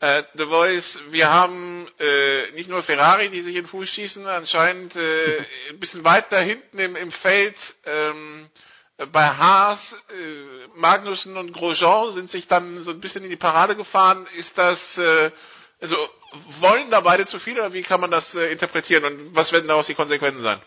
Äh, 0.00 0.24
The 0.34 0.44
Voice, 0.44 1.00
wir 1.08 1.32
haben 1.32 1.88
äh, 1.98 2.50
nicht 2.52 2.68
nur 2.68 2.82
Ferrari, 2.82 3.30
die 3.30 3.40
sich 3.40 3.56
in 3.56 3.62
den 3.62 3.68
Fuß 3.68 3.88
schießen, 3.88 4.26
anscheinend 4.26 4.94
äh, 4.94 5.38
ein 5.70 5.80
bisschen 5.80 6.04
weiter 6.04 6.38
hinten 6.38 6.78
im, 6.78 6.96
im 6.96 7.10
Feld 7.10 7.56
ähm, 7.86 8.50
bei 8.98 9.26
Haas, 9.26 9.92
äh, 9.92 10.68
Magnussen 10.74 11.36
und 11.36 11.52
Grosjean 11.52 12.12
sind 12.12 12.30
sich 12.30 12.46
dann 12.46 12.80
so 12.80 12.90
ein 12.90 13.00
bisschen 13.00 13.24
in 13.24 13.30
die 13.30 13.36
Parade 13.36 13.76
gefahren. 13.76 14.26
Ist 14.36 14.58
das, 14.58 14.98
äh, 14.98 15.30
also 15.80 15.96
wollen 16.60 16.90
da 16.90 17.00
beide 17.00 17.26
zu 17.26 17.38
viel 17.38 17.58
oder 17.58 17.72
wie 17.72 17.82
kann 17.82 18.00
man 18.00 18.10
das 18.10 18.34
äh, 18.34 18.52
interpretieren 18.52 19.04
und 19.04 19.36
was 19.36 19.52
werden 19.52 19.68
daraus 19.68 19.86
die 19.86 19.94
Konsequenzen 19.94 20.40
sein? 20.40 20.58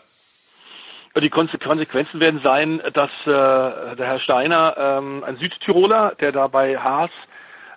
Die 1.20 1.30
Konsequenzen 1.30 2.20
werden 2.20 2.40
sein, 2.40 2.80
dass 2.92 3.10
äh, 3.24 3.96
der 3.96 4.06
Herr 4.06 4.20
Steiner, 4.20 4.76
ähm, 4.78 5.24
ein 5.24 5.38
Südtiroler, 5.38 6.14
der 6.20 6.30
da 6.30 6.46
bei 6.46 6.78
Haas 6.78 7.10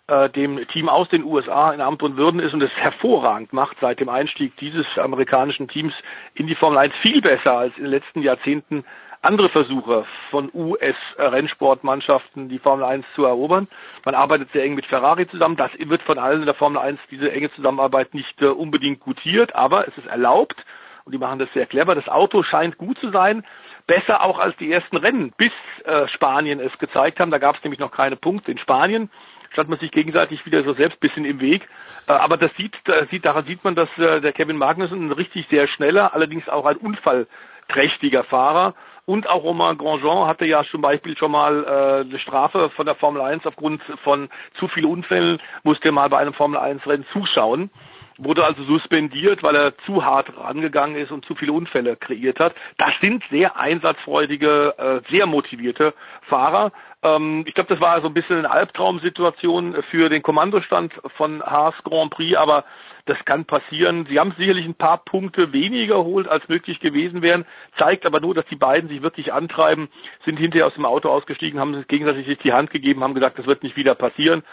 äh, 0.08 0.30
dem 0.30 0.68
Team 0.68 0.88
aus 0.88 1.10
den 1.10 1.24
USA 1.24 1.72
in 1.72 1.82
Amt 1.82 2.04
und 2.04 2.16
Würden 2.16 2.40
ist 2.40 2.54
und 2.54 2.62
es 2.62 2.72
hervorragend 2.72 3.52
macht 3.54 3.78
seit 3.82 4.00
dem 4.00 4.10
Einstieg 4.10 4.56
dieses 4.58 4.86
amerikanischen 4.98 5.68
Teams 5.68 5.94
in 6.36 6.46
die 6.46 6.56
Formel 6.56 6.78
1 6.78 6.94
viel 7.02 7.22
besser 7.22 7.58
als 7.58 7.76
in 7.78 7.84
den 7.84 7.92
letzten 7.92 8.22
Jahrzehnten 8.22 8.86
andere 9.24 9.50
Versuche 9.50 10.06
von 10.30 10.52
US-Rennsportmannschaften, 10.54 12.50
die 12.50 12.60
Formel 12.60 12.86
1 12.86 13.06
zu 13.16 13.26
erobern. 13.26 13.68
Man 14.06 14.16
arbeitet 14.16 14.52
sehr 14.52 14.64
eng 14.64 14.76
mit 14.76 14.86
Ferrari 14.86 15.28
zusammen. 15.28 15.56
Das 15.56 15.72
wird 15.78 16.02
von 16.04 16.20
allen 16.20 16.42
in 16.42 16.46
der 16.46 16.56
Formel 16.56 16.80
1 16.80 17.00
diese 17.10 17.32
enge 17.32 17.52
Zusammenarbeit 17.54 18.14
nicht 18.14 18.42
äh, 18.42 18.48
unbedingt 18.48 19.00
gutiert, 19.00 19.56
aber 19.56 19.88
es 19.88 19.98
ist 19.98 20.08
erlaubt 20.08 20.66
und 21.06 21.14
die 21.14 21.18
machen 21.18 21.40
das 21.40 21.52
sehr 21.54 21.66
clever. 21.66 21.96
Das 21.96 22.08
Auto 22.10 22.44
scheint 22.44 22.78
gut 22.78 23.00
zu 23.00 23.12
sein. 23.12 23.46
Besser 23.88 24.24
auch 24.24 24.40
als 24.40 24.56
die 24.58 24.72
ersten 24.72 24.98
Rennen, 24.98 25.34
bis 25.38 25.52
äh, 25.86 26.08
Spanien 26.08 26.60
es 26.60 26.78
gezeigt 26.78 27.20
haben. 27.20 27.32
Da 27.32 27.38
gab 27.38 27.58
es 27.58 27.64
nämlich 27.64 27.80
noch 27.80 27.92
keine 27.92 28.16
Punkte 28.16 28.52
in 28.52 28.58
Spanien 28.58 29.10
stand 29.54 29.70
man 29.70 29.80
sich 29.80 29.92
gegenseitig 29.92 30.46
wieder 30.46 30.64
so 30.64 30.74
selbst 30.74 31.00
bisschen 31.00 31.26
im 31.26 31.40
Weg. 31.40 31.68
Äh, 32.08 32.14
aber 32.14 32.38
das 32.38 32.52
sieht, 32.56 32.76
da 32.86 33.06
sieht, 33.06 33.26
daran 33.26 33.46
sieht 33.46 33.64
man, 33.64 33.76
dass 33.76 33.90
äh, 33.98 34.20
der 34.20 34.34
Kevin 34.34 34.58
Magnussen 34.58 35.08
ein 35.08 35.12
richtig 35.12 35.48
sehr 35.50 35.68
schneller, 35.68 36.14
allerdings 36.14 36.50
auch 36.50 36.66
ein 36.66 36.78
unfallträchtiger 36.78 38.24
Fahrer 38.24 38.74
und 39.06 39.30
auch 39.30 39.44
Romain 39.44 39.78
Grandjean 39.78 40.28
hatte 40.28 40.48
ja 40.48 40.64
zum 40.72 40.82
Beispiel 40.82 41.18
schon 41.18 41.32
mal 41.32 41.64
äh, 41.64 42.08
eine 42.08 42.20
Strafe 42.20 42.70
von 42.76 42.86
der 42.86 42.96
Formel 42.96 43.22
1 43.22 43.46
aufgrund 43.46 43.82
von 44.04 44.30
zu 44.60 44.68
vielen 44.68 44.86
Unfällen, 44.86 45.40
musste 45.64 45.92
mal 45.92 46.10
bei 46.10 46.20
einem 46.20 46.34
Formel 46.34 46.60
1 46.60 46.86
Rennen 46.88 47.06
zuschauen 47.12 47.70
wurde 48.18 48.46
also 48.46 48.64
suspendiert, 48.64 49.44
weil 49.44 49.56
er 49.56 49.78
zu 49.86 50.06
hart 50.06 50.36
rangegangen 50.38 50.96
ist 50.98 51.12
und 51.12 51.26
zu 51.26 51.36
viele 51.36 51.54
Unfälle 51.54 51.96
kreiert 51.96 52.40
hat. 52.40 52.54
Das 52.78 52.92
sind 53.02 53.24
sehr 53.32 53.58
einsatzfreudige, 53.58 54.76
äh, 54.78 55.12
sehr 55.12 55.26
motivierte 55.26 55.94
Fahrer. 56.28 56.72
Ähm, 57.02 57.44
ich 57.48 57.54
glaube, 57.54 57.74
das 57.74 57.82
war 57.82 58.02
so 58.02 58.08
ein 58.08 58.14
bisschen 58.14 58.40
eine 58.40 58.52
Albtraumsituation 58.52 59.84
für 59.90 60.10
den 60.10 60.22
Kommandostand 60.22 60.94
von 61.18 61.42
Haas 61.42 61.76
Grand 61.84 62.12
Prix, 62.12 62.38
aber 62.38 62.66
das 63.06 63.18
kann 63.26 63.46
passieren. 63.46 64.06
Sie 64.10 64.20
haben 64.20 64.34
sicherlich 64.38 64.66
ein 64.66 64.76
paar 64.76 65.00
Punkte 65.00 65.52
weniger 65.52 65.96
geholt, 65.96 66.28
als 66.28 66.48
möglich 66.48 66.80
gewesen 66.80 67.22
wären, 67.22 67.46
zeigt 67.78 68.06
aber 68.06 68.22
nur, 68.22 68.34
dass 68.34 68.46
die 68.46 68.56
beiden 68.56 68.90
sich 68.90 69.02
wirklich 69.02 69.34
antreiben, 69.34 69.90
sind 70.26 70.38
hinterher 70.38 70.68
aus 70.68 70.76
dem 70.76 70.86
Auto 70.86 71.10
ausgestiegen, 71.10 71.60
haben 71.60 71.76
sich 71.76 71.88
gegenseitig 71.88 72.38
die 72.40 72.54
Hand 72.54 72.72
gegeben, 72.72 73.04
haben 73.04 73.14
gesagt, 73.14 73.38
das 73.38 73.48
wird 73.48 73.64
nicht 73.64 73.76
wieder 73.76 73.96
passieren. 73.96 74.44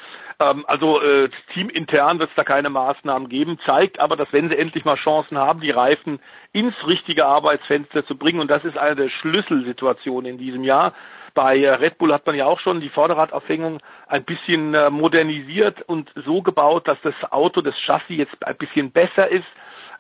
Ähm, 0.41 0.65
also 0.67 1.01
äh, 1.01 1.29
teamintern 1.55 2.19
wird 2.19 2.31
es 2.31 2.37
da 2.37 2.43
keine 2.43 2.71
Maßnahmen 2.71 3.29
geben, 3.29 3.59
zeigt 3.65 4.01
aber, 4.01 4.17
dass 4.17 4.33
wenn 4.33 4.49
sie 4.49 4.59
endlich 4.59 4.85
mal 4.85 4.97
Chancen 4.97 5.39
haben, 5.39 5.61
die 5.61 5.71
Reifen 5.71 6.19
ins 6.53 6.75
richtige 6.87 7.27
Arbeitsfenster 7.27 8.05
zu 8.05 8.17
bringen, 8.17 8.41
und 8.41 8.51
das 8.51 8.65
ist 8.65 8.77
eine 8.77 8.97
der 8.97 9.11
Schlüsselsituationen 9.11 10.33
in 10.33 10.39
diesem 10.39 10.65
Jahr, 10.65 10.95
bei 11.35 11.59
äh, 11.59 11.71
Red 11.71 11.99
Bull 11.99 12.13
hat 12.13 12.27
man 12.27 12.37
ja 12.37 12.47
auch 12.47 12.61
schon 12.61 12.81
die 12.81 12.89
Vorderradaufhängung 12.89 13.81
ein 14.07 14.25
bisschen 14.25 14.75
äh, 14.75 14.91
modernisiert 14.91 15.83
und 15.83 16.13
so 16.27 16.43
gebaut, 16.43 16.89
dass 16.89 16.99
das 17.03 17.15
Auto, 17.31 17.61
das 17.61 17.75
Chassis 17.85 18.17
jetzt 18.17 18.47
ein 18.47 18.57
bisschen 18.57 18.91
besser 18.91 19.29
ist 19.29 19.47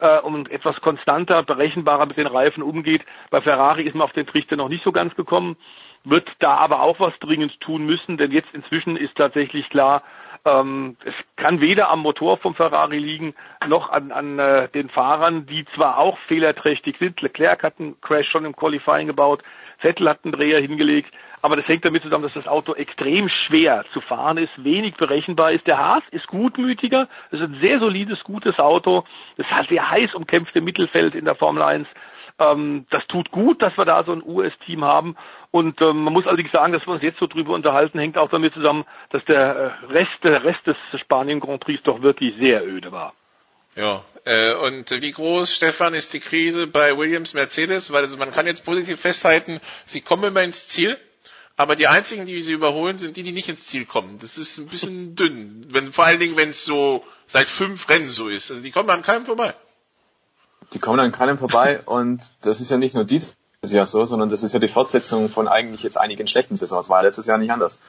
äh, 0.01 0.21
und 0.21 0.51
etwas 0.51 0.81
konstanter, 0.81 1.43
berechenbarer 1.43 2.07
mit 2.07 2.17
den 2.17 2.27
Reifen 2.27 2.63
umgeht. 2.63 3.03
Bei 3.31 3.41
Ferrari 3.41 3.85
ist 3.85 3.95
man 3.95 4.05
auf 4.05 4.13
den 4.13 4.27
Trichter 4.27 4.57
noch 4.57 4.69
nicht 4.69 4.85
so 4.85 4.93
ganz 4.93 5.15
gekommen, 5.15 5.57
wird 6.05 6.31
da 6.39 6.55
aber 6.57 6.83
auch 6.83 6.99
was 7.01 7.19
dringend 7.21 7.61
tun 7.61 7.85
müssen, 7.85 8.17
denn 8.17 8.33
jetzt 8.33 8.53
inzwischen 8.53 8.97
ist 8.97 9.17
tatsächlich 9.17 9.69
klar, 9.69 10.03
ähm, 10.47 10.97
es 11.05 11.15
kann 11.37 11.61
weder 11.61 11.91
am 11.91 12.01
Motor 12.01 12.39
vom 12.39 12.55
Ferrari 12.55 12.99
liegen, 12.99 13.35
noch 13.67 13.91
an, 13.91 14.11
an 14.11 14.71
den 14.73 14.89
Fahrern, 14.89 15.45
die 15.45 15.67
zwar 15.75 15.99
auch 15.99 16.17
fehlerträchtig 16.29 16.97
sind. 16.99 17.21
Leclerc 17.21 17.63
hat 17.63 17.79
einen 17.79 18.01
Crash 18.01 18.31
schon 18.31 18.47
im 18.47 18.57
Qualifying 18.57 19.07
gebaut, 19.07 19.43
Vettel 19.81 20.09
hat 20.09 20.21
einen 20.25 20.33
Dreher 20.33 20.61
hingelegt, 20.61 21.13
aber 21.43 21.57
das 21.57 21.67
hängt 21.67 21.85
damit 21.85 22.03
zusammen, 22.03 22.23
dass 22.23 22.35
das 22.35 22.47
Auto 22.47 22.75
extrem 22.75 23.29
schwer 23.29 23.85
zu 23.93 24.01
fahren 24.01 24.37
ist, 24.37 24.53
wenig 24.63 24.95
berechenbar 24.97 25.53
ist. 25.53 25.67
Der 25.67 25.79
Haas 25.79 26.03
ist 26.11 26.27
gutmütiger, 26.27 27.09
es 27.31 27.41
ist 27.41 27.47
ein 27.47 27.59
sehr 27.61 27.81
solides, 27.81 28.23
gutes 28.25 28.59
Auto. 28.59 29.05
Das 29.37 29.47
hat 29.47 29.69
sehr 29.69 29.91
heiß 29.91 30.15
umkämpfte 30.15 30.61
Mittelfeld 30.61 31.15
in 31.15 31.25
der 31.25 31.35
Formel 31.35 31.63
1. 31.63 31.89
Ähm, 32.39 32.87
das 32.91 33.07
tut 33.07 33.31
gut, 33.31 33.63
dass 33.63 33.77
wir 33.77 33.85
da 33.85 34.05
so 34.05 34.13
ein 34.13 34.23
US-Team 34.23 34.85
haben. 34.85 35.17
Und 35.51 35.81
ähm, 35.81 36.05
man 36.05 36.13
muss 36.13 36.27
allerdings 36.27 36.53
sagen, 36.53 36.73
dass 36.73 36.87
wir 36.87 36.95
uns 36.95 37.03
jetzt 37.03 37.19
so 37.19 37.27
drüber 37.27 37.55
unterhalten, 37.55 37.99
hängt 37.99 38.19
auch 38.19 38.31
damit 38.31 38.55
zusammen, 38.55 38.85
dass 39.11 39.25
der 39.25 39.41
äh, 39.57 39.93
Rest, 39.93 40.13
der 40.23 40.45
Rest 40.45 40.67
des 40.67 40.77
Spanien 41.01 41.41
Grand 41.41 41.61
Prix 41.61 41.83
doch 41.83 42.03
wirklich 42.03 42.35
sehr 42.39 42.67
öde 42.67 42.93
war. 42.93 43.15
Ja, 43.77 44.03
und 44.25 44.91
wie 44.91 45.13
groß, 45.13 45.55
Stefan, 45.55 45.95
ist 45.95 46.13
die 46.13 46.21
Krise 46.21 46.67
bei 46.67 46.97
Williams 46.97 47.35
Mercedes? 47.35 47.91
Weil 47.91 48.05
also 48.05 48.17
man 48.17 48.33
kann 48.33 48.47
jetzt 48.47 48.65
positiv 48.65 49.01
festhalten, 49.01 49.61
sie 49.87 50.01
kommen 50.01 50.25
immer 50.25 50.43
ins 50.43 50.69
Ziel, 50.69 50.99
aber 51.57 51.77
die 51.77 51.87
einzigen, 51.87 52.27
die 52.27 52.43
sie 52.43 52.53
überholen, 52.53 52.99
sind 52.99 53.17
die, 53.17 53.23
die 53.23 53.33
nicht 53.33 53.49
ins 53.49 53.67
Ziel 53.67 53.85
kommen. 53.85 54.19
Das 54.19 54.39
ist 54.39 54.59
ein 54.59 54.69
bisschen 54.69 55.15
dünn, 55.17 55.67
wenn, 55.69 55.93
vor 55.93 56.07
allen 56.07 56.19
Dingen, 56.19 56.37
wenn 56.37 56.51
es 56.51 56.65
so 56.65 57.05
seit 57.27 57.49
fünf 57.49 57.89
Rennen 57.89 58.09
so 58.09 58.29
ist. 58.29 58.51
Also 58.51 58.63
die 58.63 58.71
kommen 58.71 58.91
an 58.91 59.03
keinem 59.03 59.27
vorbei. 59.27 59.55
Die 60.73 60.79
kommen 60.79 61.01
an 61.01 61.13
keinem 61.13 61.39
vorbei 61.39 61.81
und 61.85 62.21
das 62.43 62.61
ist 62.61 62.71
ja 62.71 62.77
nicht 62.77 62.95
nur 62.95 63.05
dieses 63.05 63.37
Jahr 63.65 63.87
so, 63.87 64.07
sondern 64.07 64.29
das 64.29 64.43
ist 64.43 64.53
ja 64.53 64.61
die 64.61 64.69
Fortsetzung 64.69 65.29
von 65.29 65.49
eigentlich 65.49 65.83
jetzt 65.83 65.99
einigen 65.99 66.27
schlechten 66.27 66.57
Saisons, 66.57 66.89
war 66.89 67.03
letztes 67.03 67.27
Jahr 67.27 67.39
nicht 67.39 67.51
anders. 67.51 67.81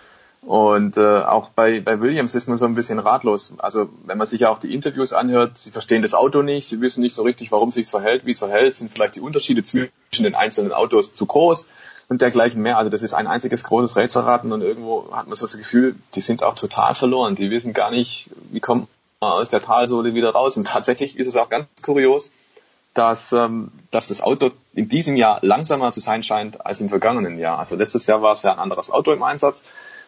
Und 0.45 0.97
äh, 0.97 1.19
auch 1.21 1.49
bei, 1.49 1.81
bei 1.81 2.01
Williams 2.01 2.33
ist 2.33 2.47
man 2.47 2.57
so 2.57 2.65
ein 2.65 2.73
bisschen 2.73 2.97
ratlos. 2.97 3.53
Also 3.59 3.89
wenn 4.05 4.17
man 4.17 4.25
sich 4.25 4.41
ja 4.41 4.49
auch 4.49 4.57
die 4.57 4.73
Interviews 4.73 5.13
anhört, 5.13 5.57
sie 5.57 5.69
verstehen 5.69 6.01
das 6.01 6.15
Auto 6.15 6.41
nicht, 6.41 6.67
sie 6.67 6.81
wissen 6.81 7.01
nicht 7.01 7.13
so 7.13 7.21
richtig, 7.21 7.51
warum 7.51 7.71
sich 7.71 7.87
verhält, 7.87 8.25
wie 8.25 8.31
es 8.31 8.39
verhält, 8.39 8.73
sind 8.73 8.91
vielleicht 8.91 9.15
die 9.15 9.21
Unterschiede 9.21 9.63
zwischen 9.63 10.23
den 10.23 10.33
einzelnen 10.33 10.73
Autos 10.73 11.13
zu 11.13 11.27
groß 11.27 11.67
und 12.09 12.21
dergleichen 12.21 12.61
mehr. 12.61 12.77
Also 12.77 12.89
das 12.89 13.03
ist 13.03 13.13
ein 13.13 13.27
einziges 13.27 13.63
großes 13.63 13.95
Rätselraten 13.95 14.51
und 14.51 14.61
irgendwo 14.61 15.11
hat 15.11 15.27
man 15.27 15.35
so 15.35 15.45
das 15.45 15.57
Gefühl, 15.57 15.95
die 16.15 16.21
sind 16.21 16.43
auch 16.43 16.55
total 16.55 16.95
verloren. 16.95 17.35
Die 17.35 17.51
wissen 17.51 17.73
gar 17.73 17.91
nicht, 17.91 18.29
wie 18.51 18.59
kommt 18.59 18.87
man 19.19 19.31
aus 19.33 19.49
der 19.49 19.61
Talsohle 19.61 20.15
wieder 20.15 20.31
raus. 20.31 20.57
Und 20.57 20.67
tatsächlich 20.67 21.17
ist 21.17 21.27
es 21.27 21.37
auch 21.37 21.49
ganz 21.49 21.67
kurios, 21.83 22.31
dass, 22.95 23.31
ähm, 23.31 23.71
dass 23.91 24.07
das 24.07 24.21
Auto 24.21 24.51
in 24.73 24.89
diesem 24.89 25.15
Jahr 25.15 25.39
langsamer 25.41 25.91
zu 25.91 25.99
sein 25.99 26.23
scheint 26.23 26.65
als 26.65 26.81
im 26.81 26.89
vergangenen 26.89 27.37
Jahr. 27.37 27.59
Also 27.59 27.75
letztes 27.75 28.07
Jahr 28.07 28.21
war 28.23 28.31
es 28.31 28.41
ja 28.41 28.51
ein 28.51 28.59
anderes 28.59 28.91
Auto 28.91 29.13
im 29.13 29.21
Einsatz. 29.23 29.63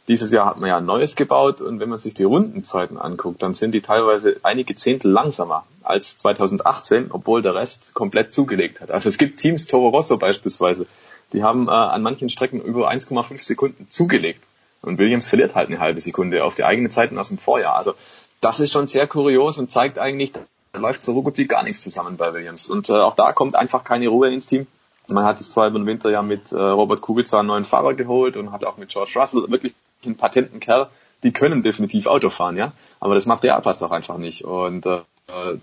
Dieses 0.07 0.33
Jahr 0.33 0.47
hat 0.47 0.59
man 0.59 0.67
ja 0.67 0.77
ein 0.77 0.85
neues 0.85 1.15
gebaut 1.15 1.61
und 1.61 1.79
wenn 1.79 1.87
man 1.87 1.97
sich 1.97 2.13
die 2.13 2.25
Rundenzeiten 2.25 2.97
anguckt, 2.97 3.41
dann 3.41 3.53
sind 3.53 3.71
die 3.71 3.79
teilweise 3.79 4.37
einige 4.43 4.75
Zehntel 4.75 5.11
langsamer 5.11 5.65
als 5.81 6.17
2018, 6.17 7.11
obwohl 7.11 7.41
der 7.41 7.55
Rest 7.55 7.93
komplett 7.93 8.33
zugelegt 8.33 8.81
hat. 8.81 8.91
Also 8.91 9.07
es 9.07 9.17
gibt 9.17 9.39
Teams, 9.39 9.65
Toro 9.67 9.89
Rosso 9.89 10.17
beispielsweise, 10.17 10.87
die 11.31 11.41
haben 11.41 11.69
äh, 11.69 11.71
an 11.71 12.01
manchen 12.01 12.29
Strecken 12.29 12.61
über 12.61 12.91
1,5 12.91 13.41
Sekunden 13.41 13.87
zugelegt. 13.89 14.43
Und 14.81 14.97
Williams 14.97 15.29
verliert 15.29 15.55
halt 15.55 15.69
eine 15.69 15.79
halbe 15.79 16.01
Sekunde 16.01 16.43
auf 16.43 16.55
die 16.55 16.65
eigenen 16.65 16.91
Zeiten 16.91 17.17
aus 17.17 17.29
dem 17.29 17.37
Vorjahr. 17.37 17.77
Also 17.77 17.93
das 18.41 18.59
ist 18.59 18.73
schon 18.73 18.87
sehr 18.87 19.07
kurios 19.07 19.57
und 19.57 19.71
zeigt 19.71 19.97
eigentlich, 19.97 20.33
da 20.73 20.79
läuft 20.79 21.03
so 21.03 21.21
gut 21.21 21.37
wie 21.37 21.47
gar 21.47 21.63
nichts 21.63 21.81
zusammen 21.81 22.17
bei 22.17 22.33
Williams. 22.33 22.69
Und 22.69 22.89
äh, 22.89 22.93
auch 22.93 23.15
da 23.15 23.31
kommt 23.31 23.55
einfach 23.55 23.85
keine 23.85 24.09
Ruhe 24.09 24.33
ins 24.33 24.47
Team. 24.47 24.67
Man 25.07 25.23
hat 25.23 25.39
es 25.39 25.49
zwar 25.49 25.67
über 25.67 25.79
den 25.79 25.85
Winter 25.85 26.11
ja 26.11 26.21
mit 26.21 26.51
äh, 26.51 26.55
Robert 26.55 26.99
Kubica 26.99 27.39
einen 27.39 27.47
neuen 27.47 27.65
Fahrer 27.65 27.93
geholt 27.93 28.35
und 28.35 28.51
hat 28.51 28.65
auch 28.65 28.75
mit 28.75 28.89
George 28.89 29.13
Russell 29.15 29.49
wirklich 29.49 29.73
einen 30.05 30.17
patenten 30.17 30.59
Kerl. 30.59 30.87
Die 31.23 31.31
können 31.31 31.63
definitiv 31.63 32.07
Auto 32.07 32.29
fahren, 32.29 32.57
ja. 32.57 32.73
Aber 32.99 33.15
das 33.15 33.25
Material 33.25 33.61
passt 33.61 33.83
auch 33.83 33.91
einfach 33.91 34.17
nicht. 34.17 34.43
Und 34.43 34.85
äh, 34.85 34.99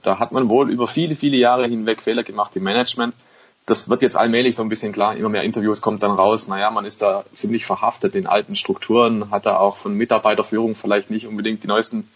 da 0.02 0.18
hat 0.18 0.32
man 0.32 0.48
wohl 0.48 0.70
über 0.70 0.86
viele, 0.86 1.16
viele 1.16 1.36
Jahre 1.36 1.66
hinweg 1.66 2.02
Fehler 2.02 2.22
gemacht 2.22 2.56
im 2.56 2.62
Management. 2.62 3.14
Das 3.66 3.88
wird 3.88 4.02
jetzt 4.02 4.16
allmählich 4.16 4.56
so 4.56 4.62
ein 4.62 4.68
bisschen 4.68 4.92
klar. 4.92 5.16
Immer 5.16 5.28
mehr 5.28 5.42
Interviews 5.42 5.80
kommt 5.80 6.02
dann 6.02 6.12
raus. 6.12 6.48
Naja, 6.48 6.70
man 6.70 6.84
ist 6.84 7.02
da 7.02 7.24
ziemlich 7.34 7.66
verhaftet 7.66 8.14
in 8.14 8.26
alten 8.26 8.56
Strukturen, 8.56 9.30
hat 9.30 9.46
da 9.46 9.58
auch 9.58 9.76
von 9.76 9.94
Mitarbeiterführung 9.94 10.74
vielleicht 10.74 11.10
nicht 11.10 11.26
unbedingt 11.26 11.62
die 11.62 11.68
neuesten 11.68 12.08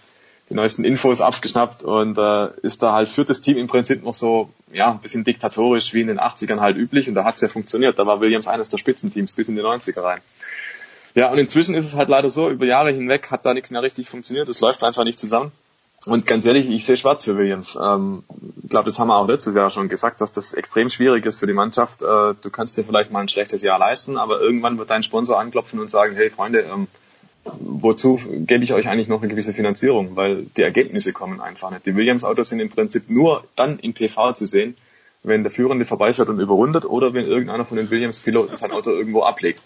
die 0.51 0.55
neuesten 0.55 0.85
Infos 0.85 1.21
abgeschnappt 1.21 1.85
und 1.85 2.19
äh, 2.19 2.49
ist 2.61 2.83
da 2.83 2.93
halt 2.93 3.09
führt 3.09 3.31
das 3.31 3.41
Team 3.41 3.57
im 3.57 3.67
Prinzip 3.67 4.03
noch 4.05 4.15
so 4.15 4.51
ja 4.73 4.91
ein 4.91 4.99
bisschen 4.99 5.25
diktatorisch 5.25 5.95
wie 5.95 6.03
in 6.03 6.09
den 6.09 6.21
80ern 6.21 6.61
halt 6.61 6.77
üblich 6.77 7.09
und 7.09 7.15
da 7.15 7.25
hat's 7.25 7.41
ja 7.41 7.49
funktioniert. 7.49 7.99
Da 7.99 8.07
war 8.07 8.21
Williams 8.21 8.47
eines 8.47 8.69
der 8.69 8.79
Spitzenteams 8.79 9.33
bis 9.33 9.49
in 9.49 9.57
die 9.57 9.63
90er 9.63 10.03
rein. 10.03 10.21
Ja, 11.15 11.31
und 11.31 11.39
inzwischen 11.39 11.75
ist 11.75 11.85
es 11.85 11.95
halt 11.95 12.09
leider 12.09 12.29
so, 12.29 12.51
über 12.51 12.67
Jahre 12.67 12.93
hinweg 12.93 13.31
hat 13.31 13.47
da 13.47 13.55
nichts 13.55 13.71
mehr 13.71 13.83
richtig 13.83 14.09
funktioniert, 14.09 14.49
es 14.49 14.61
läuft 14.61 14.83
einfach 14.83 15.05
nicht 15.05 15.21
zusammen. 15.21 15.53
Und 16.07 16.27
ganz 16.27 16.45
ehrlich, 16.45 16.69
ich 16.69 16.85
sehe 16.85 16.99
schwarz 16.99 17.25
für 17.25 17.39
Williams. 17.39 17.79
Ähm, 17.81 18.25
ich 18.63 18.69
glaube, 18.69 18.87
das 18.87 18.99
haben 18.99 19.09
wir 19.09 19.17
auch 19.17 19.27
letztes 19.27 19.55
Jahr 19.55 19.71
schon 19.71 19.89
gesagt, 19.89 20.21
dass 20.21 20.33
das 20.33 20.53
extrem 20.53 20.91
schwierig 20.91 21.25
ist 21.25 21.39
für 21.39 21.47
die 21.47 21.55
Mannschaft. 21.55 22.03
Äh, 22.03 22.07
du 22.07 22.51
kannst 22.53 22.77
dir 22.77 22.85
vielleicht 22.85 23.11
mal 23.11 23.21
ein 23.21 23.29
schlechtes 23.29 23.63
Jahr 23.63 23.79
leisten, 23.79 24.19
aber 24.19 24.41
irgendwann 24.41 24.77
wird 24.77 24.91
dein 24.91 25.03
Sponsor 25.03 25.39
anklopfen 25.39 25.81
und 25.81 25.91
sagen, 25.91 26.15
hey 26.15 26.29
Freunde, 26.29 26.61
ähm, 26.61 26.89
wozu 27.45 28.21
gebe 28.27 28.65
ich 28.65 28.75
euch 28.75 28.87
eigentlich 28.87 29.09
noch 29.09 29.23
eine 29.23 29.31
gewisse 29.31 29.55
Finanzierung? 29.55 30.15
Weil 30.15 30.45
die 30.57 30.63
Ergebnisse 30.63 31.15
kommen 31.15 31.41
einfach 31.41 31.71
nicht. 31.71 31.87
Die 31.87 31.97
Williams-Autos 31.97 32.51
sind 32.51 32.61
im 32.61 32.69
Prinzip 32.69 33.09
nur 33.09 33.45
dann 33.57 33.79
im 33.79 33.95
TV 33.95 34.33
zu 34.33 34.47
sehen, 34.47 34.77
wenn 35.23 35.43
der 35.43 35.51
Führende 35.51 35.87
vorbeifährt 35.87 36.29
und 36.29 36.39
überrundet 36.39 36.85
oder 36.85 37.15
wenn 37.15 37.25
irgendeiner 37.25 37.65
von 37.65 37.79
den 37.79 37.91
Williams-Piloten 37.91 38.59
sein 38.59 38.73
Auto 38.73 38.91
irgendwo 38.91 39.23
ablegt. 39.23 39.63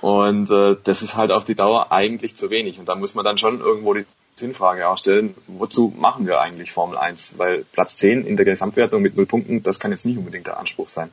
Und 0.00 0.50
äh, 0.50 0.76
das 0.84 1.02
ist 1.02 1.16
halt 1.16 1.32
auf 1.32 1.44
die 1.44 1.56
Dauer 1.56 1.90
eigentlich 1.90 2.36
zu 2.36 2.50
wenig. 2.50 2.78
Und 2.78 2.86
da 2.86 2.94
muss 2.94 3.14
man 3.14 3.24
dann 3.24 3.36
schon 3.36 3.60
irgendwo 3.60 3.94
die 3.94 4.06
Sinnfrage 4.36 4.88
auch 4.88 4.96
stellen, 4.96 5.34
wozu 5.48 5.92
machen 5.96 6.26
wir 6.26 6.40
eigentlich 6.40 6.72
Formel 6.72 6.96
1? 6.96 7.38
Weil 7.38 7.64
Platz 7.72 7.96
10 7.96 8.24
in 8.24 8.36
der 8.36 8.44
Gesamtwertung 8.44 9.02
mit 9.02 9.16
null 9.16 9.26
Punkten, 9.26 9.62
das 9.62 9.80
kann 9.80 9.90
jetzt 9.90 10.06
nicht 10.06 10.16
unbedingt 10.16 10.46
der 10.46 10.58
Anspruch 10.58 10.88
sein. 10.88 11.10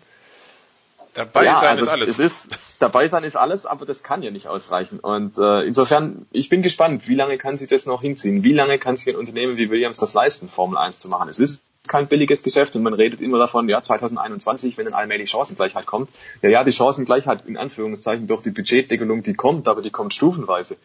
Dabei 1.16 1.46
ja, 1.46 1.60
sein 1.60 1.70
also 1.70 1.84
ist 1.84 1.90
alles. 1.90 2.10
Es 2.12 2.20
ist, 2.20 2.60
dabei 2.78 3.08
sein 3.08 3.24
ist 3.24 3.38
alles, 3.38 3.66
aber 3.66 3.86
das 3.86 4.04
kann 4.04 4.22
ja 4.22 4.32
nicht 4.32 4.48
ausreichen. 4.48 5.00
Und 5.00 5.38
äh, 5.38 5.62
insofern, 5.62 6.28
ich 6.32 6.50
bin 6.50 6.62
gespannt, 6.62 7.08
wie 7.08 7.16
lange 7.16 7.38
kann 7.38 7.58
sich 7.58 7.70
das 7.70 7.86
noch 7.86 8.02
hinziehen? 8.02 8.44
Wie 8.44 8.54
lange 8.54 8.78
kann 8.78 8.98
sich 8.98 9.08
ein 9.08 9.16
Unternehmen 9.16 9.58
wie 9.58 9.72
Williams 9.72 9.98
das 9.98 10.14
leisten, 10.14 10.50
Formel 10.50 10.78
1 10.78 11.00
zu 11.00 11.10
machen? 11.10 11.30
Es 11.30 11.40
ist 11.40 11.62
kein 11.88 12.08
billiges 12.08 12.44
Geschäft 12.44 12.76
und 12.76 12.84
man 12.84 12.94
redet 12.94 13.22
immer 13.22 13.38
davon, 13.38 13.68
ja, 13.70 13.82
2021, 13.82 14.78
wenn 14.78 14.86
dann 14.86 14.94
allmählich 14.94 15.30
Chancengleichheit 15.30 15.86
kommt. 15.86 16.10
Ja, 16.42 16.50
ja, 16.50 16.64
die 16.64 16.72
Chancengleichheit 16.72 17.46
in 17.46 17.58
Anführungszeichen 17.58 18.28
durch 18.28 18.42
die 18.42 18.52
Budgetdeckelung, 18.52 19.24
die 19.24 19.34
kommt, 19.34 19.68
aber 19.68 19.82
die 19.82 19.92
kommt 19.92 20.14
stufenweise. 20.14 20.78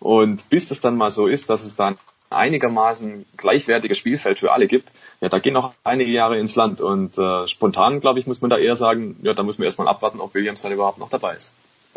Und 0.00 0.48
bis 0.50 0.68
das 0.68 0.80
dann 0.80 0.96
mal 0.96 1.10
so 1.10 1.26
ist, 1.26 1.50
dass 1.50 1.64
es 1.64 1.74
dann 1.74 1.98
einigermaßen 2.30 3.24
gleichwertiges 3.36 3.98
Spielfeld 3.98 4.38
für 4.38 4.52
alle 4.52 4.66
gibt, 4.66 4.92
ja, 5.20 5.28
da 5.28 5.38
gehen 5.38 5.54
noch 5.54 5.74
einige 5.84 6.10
Jahre 6.10 6.38
ins 6.38 6.56
Land. 6.56 6.80
Und 6.80 7.16
äh, 7.18 7.48
spontan, 7.48 8.00
glaube 8.00 8.18
ich, 8.18 8.26
muss 8.26 8.40
man 8.40 8.50
da 8.50 8.58
eher 8.58 8.76
sagen, 8.76 9.16
ja, 9.22 9.34
da 9.34 9.42
muss 9.42 9.58
man 9.58 9.64
erstmal 9.64 9.88
abwarten, 9.88 10.20
ob 10.20 10.34
Williams 10.34 10.62
dann 10.62 10.72
überhaupt 10.72 10.98
noch 10.98 11.08
dabei 11.08 11.36
ist. 11.36 11.52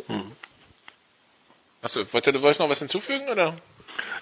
Hm. 0.08 0.32
Achso, 1.82 2.02
wollte 2.14 2.32
du 2.32 2.42
wolltest 2.42 2.60
noch 2.60 2.70
was 2.70 2.80
hinzufügen, 2.80 3.28
oder? 3.30 3.58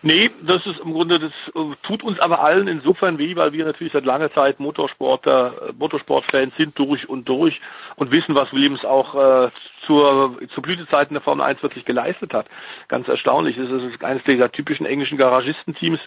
Nee, 0.02 0.32
das 0.42 0.66
ist 0.66 0.80
im 0.80 0.94
Grunde, 0.94 1.20
das 1.20 1.32
äh, 1.54 1.76
tut 1.84 2.04
uns 2.04 2.20
aber 2.20 2.42
allen 2.42 2.70
insofern 2.70 3.18
weh, 3.18 3.36
weil 3.36 3.52
wir 3.52 3.66
natürlich 3.66 3.92
seit 3.92 4.06
langer 4.06 4.32
Zeit 4.32 4.60
Motorsporter, 4.60 5.70
äh, 5.70 5.74
Motorsportfans 5.78 6.56
sind 6.56 6.80
durch 6.80 7.10
und 7.10 7.28
durch 7.28 7.60
und 7.98 8.10
wissen, 8.10 8.34
was 8.34 8.54
Williams 8.54 8.86
auch 8.86 9.14
äh, 9.16 9.50
zur, 9.86 10.38
zur 10.54 10.64
Blütezeiten 10.64 11.16
der 11.16 11.22
Formel 11.22 11.46
1 11.46 11.62
wirklich 11.64 11.84
geleistet 11.84 12.34
hat. 12.34 12.46
Ganz 12.88 13.10
erstaunlich. 13.10 13.58
Es 13.58 13.70
ist 13.70 14.04
eines 14.04 14.24
dieser 14.24 14.52
typischen 14.52 14.86
englischen 14.86 15.18
Garagistenteams. 15.18 16.00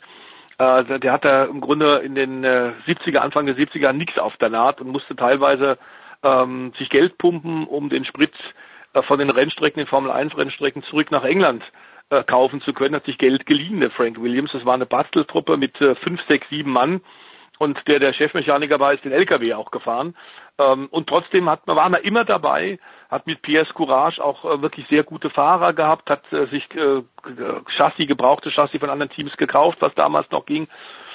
Äh, 0.56 0.98
der 0.98 1.12
hat 1.12 1.27
da 1.27 1.44
im 1.44 1.60
Grunde 1.60 1.98
in 1.98 2.14
den 2.14 2.44
äh, 2.44 2.73
70er, 2.86 3.19
Anfang 3.19 3.44
der 3.44 3.56
70er 3.56 3.93
nichts 3.93 4.19
auf 4.19 4.39
der 4.39 4.48
Naht 4.48 4.81
und 4.81 4.89
musste 4.89 5.16
teilweise 5.16 5.77
ähm, 6.23 6.73
sich 6.78 6.89
Geld 6.89 7.19
pumpen, 7.19 7.66
um 7.66 7.90
den 7.90 8.06
Sprit 8.06 8.32
äh, 8.94 9.02
von 9.02 9.19
den 9.19 9.28
Rennstrecken, 9.28 9.81
den 9.81 9.86
Formel 9.89 10.10
1 10.10 10.35
Rennstrecken 10.35 10.82
zurück 10.82 11.10
nach 11.10 11.24
England 11.24 11.62
äh, 12.12 12.22
kaufen 12.24 12.60
zu 12.60 12.72
können, 12.72 12.94
hat 12.94 13.06
sich 13.06 13.16
Geld 13.16 13.47
geliehen, 13.47 13.80
der 13.80 13.90
Frank 13.90 14.20
Williams. 14.20 14.52
Das 14.52 14.66
war 14.66 14.74
eine 14.74 14.86
Basteltruppe 14.86 15.56
mit 15.56 15.80
äh, 15.80 15.94
fünf, 15.94 16.20
sechs, 16.28 16.48
sieben 16.51 16.70
Mann 16.70 17.01
und 17.59 17.78
der 17.89 18.01
der 18.01 18.12
Chefmechaniker 18.12 18.80
war, 18.80 18.93
ist 18.93 19.05
den 19.05 19.12
LKW 19.12 19.55
auch 19.55 19.70
gefahren. 19.70 20.14
Ähm, 20.59 20.89
und 20.90 21.09
trotzdem 21.09 21.48
hat 21.48 21.66
war 21.66 21.89
man 21.89 22.02
immer 22.02 22.24
dabei, 22.24 22.78
hat 23.10 23.26
mit 23.26 23.40
Pierre 23.40 23.72
Courage 23.72 24.22
auch 24.22 24.44
äh, 24.44 24.60
wirklich 24.60 24.86
sehr 24.89 25.05
gute 25.05 25.30
Fahrer 25.30 25.72
gehabt, 25.72 26.10
hat 26.10 26.30
äh, 26.32 26.47
sich 26.48 26.68
äh, 26.74 27.02
Chassis, 27.76 28.06
gebrauchte 28.06 28.51
Chassis 28.51 28.80
von 28.80 28.90
anderen 28.90 29.12
Teams 29.12 29.36
gekauft, 29.36 29.78
was 29.80 29.94
damals 29.94 30.30
noch 30.30 30.44
ging. 30.44 30.68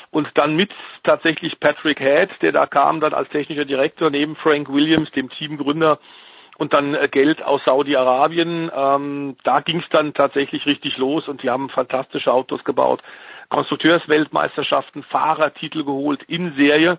Und 0.10 0.30
dann 0.36 0.56
mit 0.56 0.74
tatsächlich 1.04 1.60
Patrick 1.60 2.00
Head, 2.00 2.42
der 2.42 2.54
da 2.54 2.66
kam, 2.66 3.02
dann 3.02 3.14
als 3.14 3.30
technischer 3.30 3.66
Direktor 3.66 4.10
neben 4.10 4.36
Frank 4.36 4.72
Williams, 4.72 5.12
dem 5.12 5.30
Teamgründer, 5.30 6.00
und 6.58 6.74
dann 6.74 6.96
äh, 6.96 7.08
Geld 7.10 7.44
aus 7.44 7.62
Saudi-Arabien. 7.66 8.72
Ähm, 8.76 9.38
da 9.44 9.62
ging 9.62 9.80
es 9.80 9.90
dann 9.90 10.14
tatsächlich 10.14 10.66
richtig 10.66 10.98
los 10.98 11.28
und 11.28 11.44
die 11.44 11.50
haben 11.50 11.70
fantastische 11.70 12.34
Autos 12.34 12.64
gebaut. 12.64 13.02
Konstrukteursweltmeisterschaften, 13.50 15.04
Fahrertitel 15.04 15.84
geholt 15.84 16.24
in 16.24 16.56
Serie. 16.56 16.98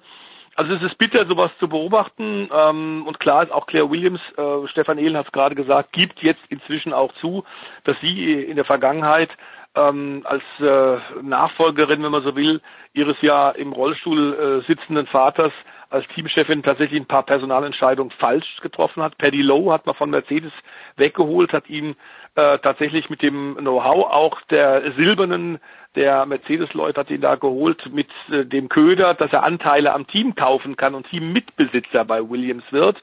Also 0.55 0.75
es 0.75 0.83
ist 0.83 0.99
bitter, 0.99 1.27
sowas 1.27 1.53
zu 1.61 1.69
beobachten. 1.69 2.49
Ähm, 2.53 3.05
und 3.07 3.21
klar 3.21 3.43
ist 3.43 3.53
auch 3.53 3.67
Claire 3.67 3.91
Williams, 3.91 4.21
äh, 4.37 4.67
Stefan 4.69 4.99
Ehlen 4.99 5.17
hat 5.17 5.27
es 5.27 5.33
gerade 5.33 5.55
gesagt, 5.55 5.93
gibt 5.93 6.23
jetzt 6.23 6.43
inzwischen 6.49 6.93
auch 6.93 7.13
zu, 7.15 7.45
dass 7.85 7.97
sie 8.01 8.43
in 8.43 8.57
der 8.57 8.65
Vergangenheit 8.65 9.31
ähm, 9.77 10.23
als 10.25 10.43
äh, 10.61 11.23
Nachfolgerin, 11.23 12.03
wenn 12.03 12.11
man 12.11 12.25
so 12.25 12.35
will, 12.35 12.61
ihres 12.93 13.17
ja 13.21 13.51
im 13.51 13.73
Rollstuhl 13.73 14.63
äh, 14.65 14.67
sitzenden 14.67 15.07
Vaters 15.07 15.53
als 15.91 16.07
Teamchefin 16.09 16.63
tatsächlich 16.63 17.01
ein 17.01 17.07
paar 17.07 17.23
Personalentscheidungen 17.23 18.13
falsch 18.13 18.59
getroffen 18.61 19.03
hat. 19.03 19.17
Paddy 19.19 19.43
Lowe 19.43 19.73
hat 19.73 19.87
man 19.87 19.95
von 19.95 20.11
Mercedes 20.11 20.53
weggeholt, 20.97 21.53
hat 21.53 21.69
ihn 21.71 21.97
äh, 22.35 22.59
tatsächlich 22.59 23.09
mit 23.09 23.23
dem 23.23 23.57
Know-how 23.57 24.11
auch 24.11 24.41
der 24.43 24.93
silbernen 24.93 25.59
der 25.99 26.27
Mercedes-Leute 26.27 27.01
hat 27.01 27.11
ihn 27.11 27.21
da 27.21 27.35
geholt 27.35 27.93
mit 27.93 28.09
äh, 28.31 28.45
dem 28.45 28.69
Köder, 28.69 29.15
dass 29.15 29.33
er 29.33 29.43
Anteile 29.43 29.93
am 29.93 30.07
Team 30.07 30.35
kaufen 30.35 30.77
kann 30.77 30.95
und 30.95 31.09
Teammitbesitzer 31.09 32.05
bei 32.05 32.29
Williams 32.29 32.65
wird. 32.71 33.03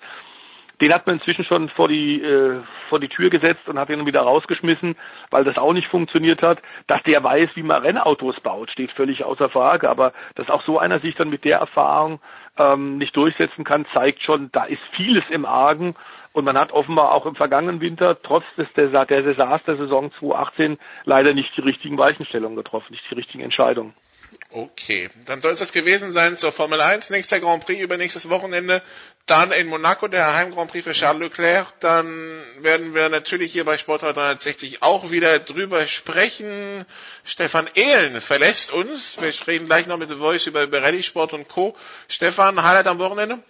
Den 0.82 0.94
hat 0.94 1.08
man 1.08 1.16
inzwischen 1.16 1.46
schon 1.46 1.70
vor 1.70 1.88
die, 1.88 2.22
äh, 2.22 2.62
vor 2.90 3.00
die 3.00 3.08
Tür 3.08 3.30
gesetzt 3.30 3.68
und 3.68 3.80
hat 3.80 3.90
ihn 3.90 4.06
wieder 4.06 4.22
rausgeschmissen, 4.22 4.96
weil 5.30 5.44
das 5.44 5.58
auch 5.58 5.74
nicht 5.74 5.88
funktioniert 5.88 6.42
hat. 6.42 6.62
Dass 6.88 7.02
der 7.04 7.24
weiß, 7.24 7.50
wie 7.56 7.64
man 7.64 7.82
Rennautos 7.82 8.40
baut, 8.42 8.72
steht 8.72 8.92
völlig 8.92 9.24
außer 9.24 9.50
Frage. 9.50 9.90
Aber 9.90 10.14
dass 10.36 10.50
auch 10.50 10.64
so 10.64 10.78
einer 10.78 11.00
sich 11.00 11.16
dann 11.16 11.30
mit 11.30 11.46
der 11.46 11.60
Erfahrung 11.60 12.20
ähm, 12.58 12.98
nicht 12.98 13.16
durchsetzen 13.16 13.64
kann, 13.64 13.86
zeigt 13.94 14.22
schon, 14.22 14.50
da 14.52 14.66
ist 14.66 14.82
vieles 14.92 15.24
im 15.30 15.46
Argen. 15.46 15.96
Und 16.34 16.44
man 16.44 16.58
hat 16.58 16.74
offenbar 16.74 17.14
auch 17.14 17.26
im 17.26 17.36
vergangenen 17.36 17.80
Winter, 17.80 18.22
trotz 18.22 18.44
des, 18.58 18.68
der, 18.74 18.88
der 19.06 19.22
Desaster 19.22 19.78
Saison 19.78 20.12
2018, 20.20 20.78
leider 21.06 21.34
nicht 21.34 21.56
die 21.56 21.62
richtigen 21.62 21.98
Weichenstellungen 21.98 22.58
getroffen, 22.58 22.92
nicht 22.92 23.10
die 23.10 23.16
richtigen 23.16 23.42
Entscheidungen. 23.42 23.94
Okay, 24.50 25.10
dann 25.26 25.42
soll 25.42 25.54
es 25.54 25.60
das 25.60 25.74
gewesen 25.74 26.12
sein 26.12 26.38
zur 26.38 26.52
Formel 26.54 26.80
1. 26.80 27.10
Nächster 27.10 27.40
Grand 27.42 27.66
Prix 27.66 27.82
übernächstes 27.82 28.30
Wochenende. 28.30 28.82
dann 29.26 29.52
in 29.52 29.68
Monaco 29.68 30.08
der 30.08 30.36
Heim 30.36 30.54
Grand 30.54 30.72
Prix 30.72 30.84
für 30.84 30.94
Charles 30.94 31.22
Leclerc. 31.22 31.68
Dann 31.80 32.42
werden 32.60 32.94
wir 32.94 33.10
natürlich 33.10 33.52
hier 33.52 33.66
bei 33.66 33.78
Sportrat 33.78 34.16
360 34.16 34.84
auch 34.84 35.12
wieder 35.12 35.40
drüber 35.40 35.88
sprechen. 35.88 36.86
Stefan 37.24 37.68
Ehlen 37.74 38.22
verlässt 38.22 38.72
uns. 38.72 39.20
Wir 39.20 39.34
sprechen 39.34 39.66
gleich 39.66 39.88
noch 39.88 39.98
mit 39.98 40.10
The 40.10 40.16
Voice 40.16 40.48
über, 40.48 40.64
über 40.64 40.82
Rallye 40.82 41.04
Sport 41.04 41.34
und 41.34 41.50
Co. 41.50 41.76
Stefan, 42.08 42.64
Highlight 42.64 42.88
am 42.88 43.00
Wochenende? 43.00 43.44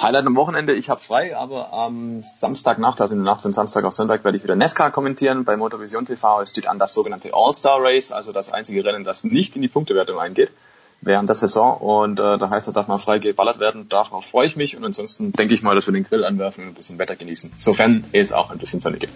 Highlight 0.00 0.26
am 0.26 0.36
Wochenende, 0.36 0.74
ich 0.74 0.90
habe 0.90 1.00
frei, 1.00 1.36
aber 1.36 1.72
am 1.72 2.22
Samstagnacht, 2.22 3.00
also 3.00 3.14
in 3.14 3.24
der 3.24 3.32
Nacht 3.32 3.42
von 3.42 3.52
Samstag 3.52 3.84
auf 3.84 3.92
Sonntag, 3.92 4.24
werde 4.24 4.36
ich 4.36 4.44
wieder 4.44 4.56
Nesca 4.56 4.90
kommentieren 4.90 5.44
bei 5.44 5.56
Motorvision 5.56 6.04
TV. 6.04 6.42
Es 6.42 6.50
steht 6.50 6.68
an 6.68 6.78
das 6.78 6.92
sogenannte 6.94 7.30
All-Star 7.32 7.78
Race, 7.80 8.12
also 8.12 8.32
das 8.32 8.52
einzige 8.52 8.84
Rennen, 8.84 9.04
das 9.04 9.24
nicht 9.24 9.56
in 9.56 9.62
die 9.62 9.68
Punktewertung 9.68 10.18
eingeht 10.18 10.52
während 11.00 11.28
der 11.28 11.36
Saison 11.36 11.78
und 11.78 12.18
äh, 12.18 12.38
da 12.38 12.50
heißt, 12.50 12.68
da 12.68 12.72
darf 12.72 12.88
man 12.88 12.98
frei 12.98 13.18
geballert 13.18 13.60
werden, 13.60 13.88
darauf 13.88 14.26
freue 14.26 14.46
ich 14.46 14.56
mich 14.56 14.76
und 14.76 14.84
ansonsten 14.84 15.32
denke 15.32 15.54
ich 15.54 15.62
mal, 15.62 15.74
dass 15.74 15.86
wir 15.86 15.92
den 15.92 16.04
Grill 16.04 16.24
anwerfen 16.24 16.64
und 16.64 16.70
ein 16.70 16.74
bisschen 16.74 16.98
Wetter 16.98 17.16
genießen, 17.16 17.52
sofern 17.58 18.04
es 18.12 18.32
auch 18.32 18.50
ein 18.50 18.58
bisschen 18.58 18.80
Sonne 18.80 18.96
gibt. 18.98 19.12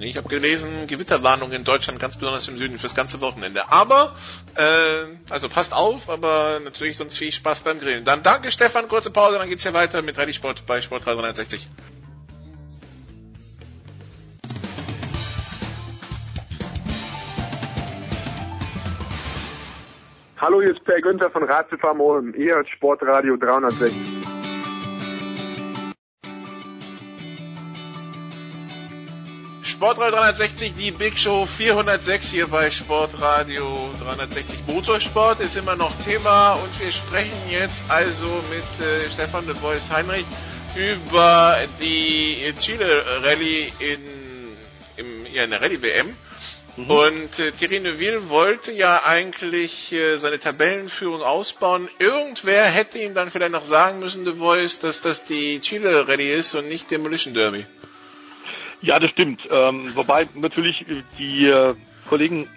Ich 0.00 0.16
habe 0.16 0.28
gelesen, 0.28 0.86
Gewitterwarnung 0.86 1.52
in 1.52 1.64
Deutschland, 1.64 1.98
ganz 1.98 2.16
besonders 2.16 2.48
im 2.48 2.56
Süden, 2.56 2.78
fürs 2.78 2.94
ganze 2.94 3.20
Wochenende. 3.20 3.70
Aber, 3.70 4.14
äh, 4.56 5.06
also 5.30 5.48
passt 5.48 5.72
auf, 5.72 6.10
aber 6.10 6.60
natürlich 6.62 6.96
sonst 6.96 7.16
viel 7.16 7.32
Spaß 7.32 7.60
beim 7.60 7.78
Grillen. 7.78 8.04
Dann 8.04 8.22
danke 8.22 8.50
Stefan, 8.50 8.88
kurze 8.88 9.10
Pause, 9.10 9.38
dann 9.38 9.48
geht's 9.48 9.62
hier 9.62 9.72
weiter 9.72 10.02
mit 10.02 10.18
Rallye 10.18 10.34
Sport 10.34 10.66
bei 10.66 10.82
Sport 10.82 11.06
360. 11.06 11.68
Hallo, 20.44 20.60
hier 20.60 20.72
ist 20.72 20.84
Per 20.84 21.00
Günther 21.00 21.30
von 21.30 21.42
Ratzefarm 21.42 22.02
Ulm. 22.02 22.34
Ihr 22.34 22.56
hört 22.56 22.68
Sportradio 22.68 23.38
360. 23.38 23.96
Sportradio 29.62 30.18
360, 30.18 30.74
die 30.74 30.90
Big 30.90 31.18
Show 31.18 31.46
406 31.46 32.30
hier 32.30 32.46
bei 32.48 32.70
Sportradio 32.70 33.88
360. 33.98 34.66
Motorsport 34.66 35.40
ist 35.40 35.56
immer 35.56 35.76
noch 35.76 35.96
Thema 36.04 36.52
und 36.62 36.78
wir 36.78 36.92
sprechen 36.92 37.32
jetzt 37.50 37.82
also 37.88 38.26
mit 38.50 38.86
äh, 38.86 39.08
Stefan 39.08 39.46
de 39.46 39.54
Voice 39.54 39.90
Heinrich 39.90 40.26
über 40.76 41.56
die 41.80 42.52
Chile 42.60 43.02
Rallye 43.22 43.72
in, 43.78 44.02
im, 44.98 45.24
ja, 45.32 45.44
in 45.44 45.50
der 45.52 45.62
Rallye 45.62 45.80
WM. 45.80 46.14
Mhm. 46.76 46.90
Und 46.90 47.38
äh, 47.38 47.52
Thierry 47.52 47.78
Neuville 47.80 48.28
wollte 48.30 48.72
ja 48.72 49.02
eigentlich 49.04 49.92
äh, 49.92 50.16
seine 50.16 50.38
Tabellenführung 50.38 51.22
ausbauen. 51.22 51.88
Irgendwer 51.98 52.64
hätte 52.64 52.98
ihm 52.98 53.14
dann 53.14 53.30
vielleicht 53.30 53.52
noch 53.52 53.62
sagen 53.64 54.00
müssen, 54.00 54.24
The 54.24 54.32
Voice, 54.34 54.80
dass 54.80 55.00
das 55.00 55.24
die 55.24 55.60
Chile 55.60 56.08
Rallye 56.08 56.32
ist 56.32 56.54
und 56.54 56.68
nicht 56.68 56.90
Demolition 56.90 57.32
Derby. 57.34 57.64
Ja, 58.82 58.98
das 58.98 59.10
stimmt. 59.10 59.42
Ähm, 59.50 59.92
wobei 59.94 60.26
natürlich 60.34 60.84
die 61.18 61.46
äh, 61.46 61.74
Kollegen 62.08 62.48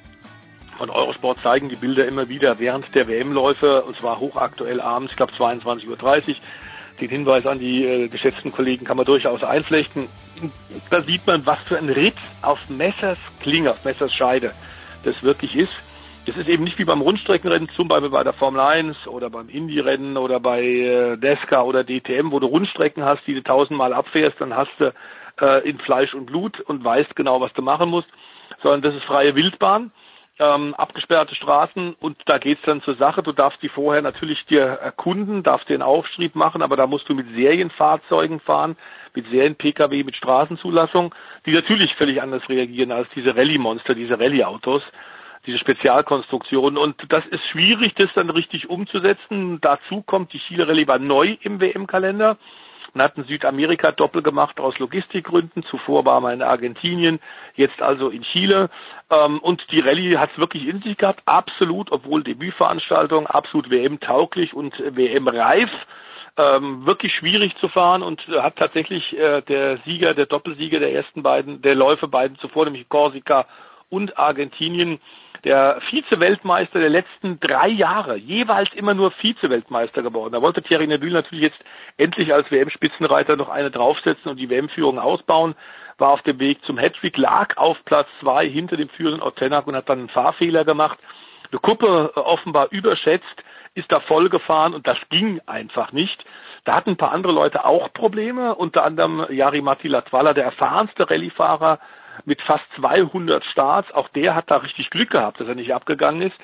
von 0.78 0.90
Eurosport 0.90 1.40
zeigen 1.42 1.70
die 1.70 1.76
Bilder 1.76 2.08
immer 2.08 2.28
wieder 2.30 2.60
während 2.60 2.94
der 2.96 3.08
WM-Läufe, 3.08 3.84
und 3.84 4.00
zwar 4.00 4.20
hochaktuell 4.20 4.82
abends, 4.82 5.12
ich 5.12 5.18
glaube 5.18 5.34
22.30 5.34 5.88
Uhr. 6.30 6.36
Den 7.02 7.10
Hinweis 7.10 7.46
an 7.46 7.60
die 7.60 7.86
äh, 7.86 8.08
geschätzten 8.08 8.52
Kollegen 8.52 8.84
kann 8.86 8.98
man 8.98 9.06
durchaus 9.06 9.44
einflechten 9.44 10.08
da 10.90 11.02
sieht 11.02 11.26
man, 11.28 11.46
was 11.46 11.60
für 11.62 11.78
ein 11.78 11.90
Ritt 11.90 12.18
auf 12.42 12.70
Messers 12.70 13.18
Klinge, 13.42 13.72
auf 13.72 13.86
Messers 13.86 14.14
Scheide 14.14 14.54
das 15.04 15.22
wirklich 15.24 15.56
ist. 15.56 15.74
Das 16.26 16.36
ist 16.36 16.50
eben 16.50 16.66
nicht 16.66 16.78
wie 16.78 16.84
beim 16.84 17.02
Rundstreckenrennen, 17.02 17.70
zum 17.76 17.88
Beispiel 17.88 18.10
bei 18.10 18.24
der 18.24 18.34
Formel 18.34 18.60
1 18.60 19.08
oder 19.08 19.30
beim 19.30 19.48
Indie-Rennen 19.48 20.18
oder 20.18 20.42
bei 20.42 20.62
äh, 20.62 21.18
Desca 21.18 21.62
oder 21.62 21.86
DTM, 21.86 22.32
wo 22.32 22.40
du 22.40 22.48
Rundstrecken 22.48 23.06
hast, 23.06 23.26
die 23.28 23.34
du 23.34 23.42
tausendmal 23.42 23.94
abfährst, 23.94 24.36
dann 24.40 24.54
hast 24.54 24.72
du 24.80 24.94
äh, 25.40 25.68
in 25.68 25.80
Fleisch 25.80 26.14
und 26.14 26.26
Blut 26.26 26.60
und 26.60 26.84
weißt 26.84 27.16
genau, 27.16 27.40
was 27.40 27.54
du 27.54 27.62
machen 27.62 27.90
musst, 27.90 28.10
sondern 28.62 28.82
das 28.82 28.96
ist 28.96 29.06
freie 29.06 29.36
Wildbahn 29.36 29.92
ähm, 30.40 30.76
abgesperrte 30.76 31.36
Straßen 31.36 31.96
und 32.00 32.18
da 32.26 32.38
geht's 32.38 32.62
dann 32.64 32.82
zur 32.82 32.96
Sache. 32.96 33.24
Du 33.24 33.32
darfst 33.32 33.62
die 33.62 33.70
vorher 33.70 34.02
natürlich 34.02 34.46
dir 34.46 34.62
erkunden, 34.62 35.44
darfst 35.44 35.70
den 35.70 35.82
Aufschrieb 35.82 36.36
machen, 36.36 36.62
aber 36.62 36.76
da 36.76 36.88
musst 36.88 37.10
du 37.10 37.16
mit 37.16 37.28
Serienfahrzeugen 37.34 38.40
fahren, 38.40 38.78
mit 39.18 39.30
Serien-Pkw, 39.32 40.04
mit 40.04 40.16
Straßenzulassung, 40.16 41.14
die 41.46 41.52
natürlich 41.52 41.94
völlig 41.96 42.22
anders 42.22 42.48
reagieren 42.48 42.92
als 42.92 43.08
diese 43.16 43.36
Rallye-Monster, 43.36 43.96
diese 43.96 44.20
Rallye-Autos, 44.20 44.84
diese 45.46 45.58
Spezialkonstruktionen. 45.58 46.78
Und 46.78 46.96
das 47.10 47.26
ist 47.26 47.44
schwierig, 47.48 47.96
das 47.96 48.10
dann 48.14 48.30
richtig 48.30 48.70
umzusetzen. 48.70 49.60
Dazu 49.62 50.02
kommt, 50.04 50.34
die 50.34 50.40
Chile 50.40 50.68
Rallye 50.68 50.88
war 50.88 51.00
neu 51.00 51.38
im 51.42 51.60
WM-Kalender. 51.60 52.38
Man 52.94 53.04
hat 53.04 53.18
in 53.18 53.26
Südamerika 53.26 53.92
doppelt 53.92 54.24
gemacht 54.24 54.60
aus 54.60 54.78
Logistikgründen. 54.80 55.64
Zuvor 55.64 56.06
war 56.06 56.22
man 56.22 56.36
in 56.36 56.42
Argentinien, 56.42 57.20
jetzt 57.56 57.82
also 57.82 58.10
in 58.10 58.22
Chile. 58.22 58.70
Ähm, 59.10 59.40
und 59.40 59.72
die 59.72 59.80
Rallye 59.80 60.18
hat 60.18 60.32
es 60.32 60.38
wirklich 60.38 60.68
in 60.68 60.82
sich 60.82 60.98
gehabt, 60.98 61.22
absolut, 61.26 61.92
obwohl 61.92 62.24
Debütveranstaltung, 62.24 63.28
absolut 63.28 63.72
WM-tauglich 63.72 64.54
und 64.54 64.74
WM-reif. 64.80 65.72
Ähm, 66.38 66.86
wirklich 66.86 67.16
schwierig 67.16 67.56
zu 67.58 67.68
fahren 67.68 68.04
und 68.04 68.28
hat 68.28 68.58
tatsächlich 68.58 69.18
äh, 69.18 69.42
der 69.42 69.80
Sieger, 69.86 70.14
der 70.14 70.28
Doppelsieger 70.28 70.80
der 70.80 70.94
ersten 70.94 71.24
beiden, 71.24 71.64
der 71.64 71.74
Läufe 71.74 72.08
beiden 72.08 72.38
zuvor, 72.38 72.66
nämlich 72.66 72.88
Korsika 72.90 73.48
und 73.90 74.20
Argentinien, 74.20 75.00
der 75.44 75.80
Vize-Weltmeister 75.90 76.80
der 76.80 76.90
letzten 76.90 77.40
drei 77.40 77.70
Jahre, 77.70 78.18
jeweils 78.18 78.72
immer 78.74 78.94
nur 78.94 79.12
Vize-Weltmeister 79.12 80.02
geworden. 80.04 80.34
Da 80.34 80.42
wollte 80.42 80.62
Thierry 80.62 80.88
Neville 80.88 81.14
natürlich 81.14 81.46
jetzt 81.46 81.60
endlich 81.98 82.34
als 82.34 82.52
WM-Spitzenreiter 82.52 83.36
noch 83.36 83.50
eine 83.50 83.72
draufsetzen 83.72 84.30
und 84.30 84.38
die 84.38 84.50
WM-Führung 84.50 85.00
ausbauen 85.00 85.56
war 85.98 86.10
auf 86.10 86.22
dem 86.22 86.40
Weg 86.40 86.64
zum 86.64 86.78
Hattrick, 86.78 87.18
lag 87.18 87.58
auf 87.58 87.78
Platz 87.86 88.08
zwei 88.20 88.48
hinter 88.48 88.78
dem 88.78 88.90
führenden 88.90 89.24
Ottenak 89.24 89.66
und 89.68 89.76
hat 89.76 89.90
dann 89.90 90.00
einen 90.00 90.10
Fahrfehler 90.10 90.64
gemacht. 90.64 91.00
Eine 91.52 91.60
Kuppe 91.60 92.12
äh, 92.16 92.20
offenbar 92.20 92.68
überschätzt, 92.72 93.44
ist 93.78 93.92
da 93.92 94.00
voll 94.00 94.30
gefahren 94.30 94.74
und 94.74 94.88
das 94.88 94.98
ging 95.10 95.40
einfach 95.46 95.92
nicht. 95.92 96.26
Da 96.66 96.76
hatten 96.76 96.92
ein 96.92 96.98
paar 96.98 97.12
andere 97.12 97.32
Leute 97.32 97.64
auch 97.64 97.94
Probleme, 97.94 98.56
unter 98.56 98.84
anderem 98.84 99.26
Jari 99.30 99.62
Matti 99.62 99.88
Latvala, 99.88 100.34
der 100.34 100.46
erfahrenste 100.46 101.10
Rallyefahrer 101.10 101.80
mit 102.26 102.42
fast 102.42 102.66
200 102.76 103.44
Starts. 103.46 103.94
Auch 103.94 104.10
der 104.10 104.36
hat 104.36 104.50
da 104.50 104.58
richtig 104.58 104.90
Glück 104.90 105.12
gehabt, 105.12 105.40
dass 105.40 105.48
er 105.48 105.56
nicht 105.56 105.74
abgegangen 105.74 106.24
ist. 106.24 106.36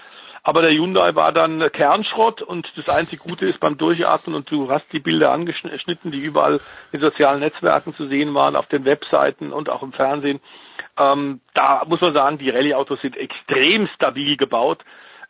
Aber 0.43 0.61
der 0.61 0.71
Hyundai 0.71 1.15
war 1.15 1.31
dann 1.31 1.71
Kernschrott 1.71 2.41
und 2.41 2.71
das 2.75 2.89
einzige 2.89 3.23
Gute 3.23 3.45
ist 3.45 3.61
beim 3.61 3.77
Durchatmen 3.77 4.35
und 4.35 4.51
du 4.51 4.69
hast 4.69 4.85
die 4.91 4.99
Bilder 4.99 5.31
angeschnitten, 5.31 6.11
die 6.11 6.19
überall 6.19 6.59
in 6.91 6.99
sozialen 6.99 7.39
Netzwerken 7.39 7.95
zu 7.95 8.07
sehen 8.07 8.33
waren, 8.33 8.57
auf 8.57 8.67
den 8.67 8.83
Webseiten 8.83 9.53
und 9.53 9.69
auch 9.69 9.81
im 9.81 9.93
Fernsehen. 9.93 10.41
Ähm, 10.99 11.39
da 11.53 11.83
muss 11.87 12.01
man 12.01 12.13
sagen, 12.13 12.37
die 12.37 12.49
Rallye-Autos 12.49 13.01
sind 13.01 13.15
extrem 13.15 13.87
stabil 13.95 14.35
gebaut. 14.35 14.83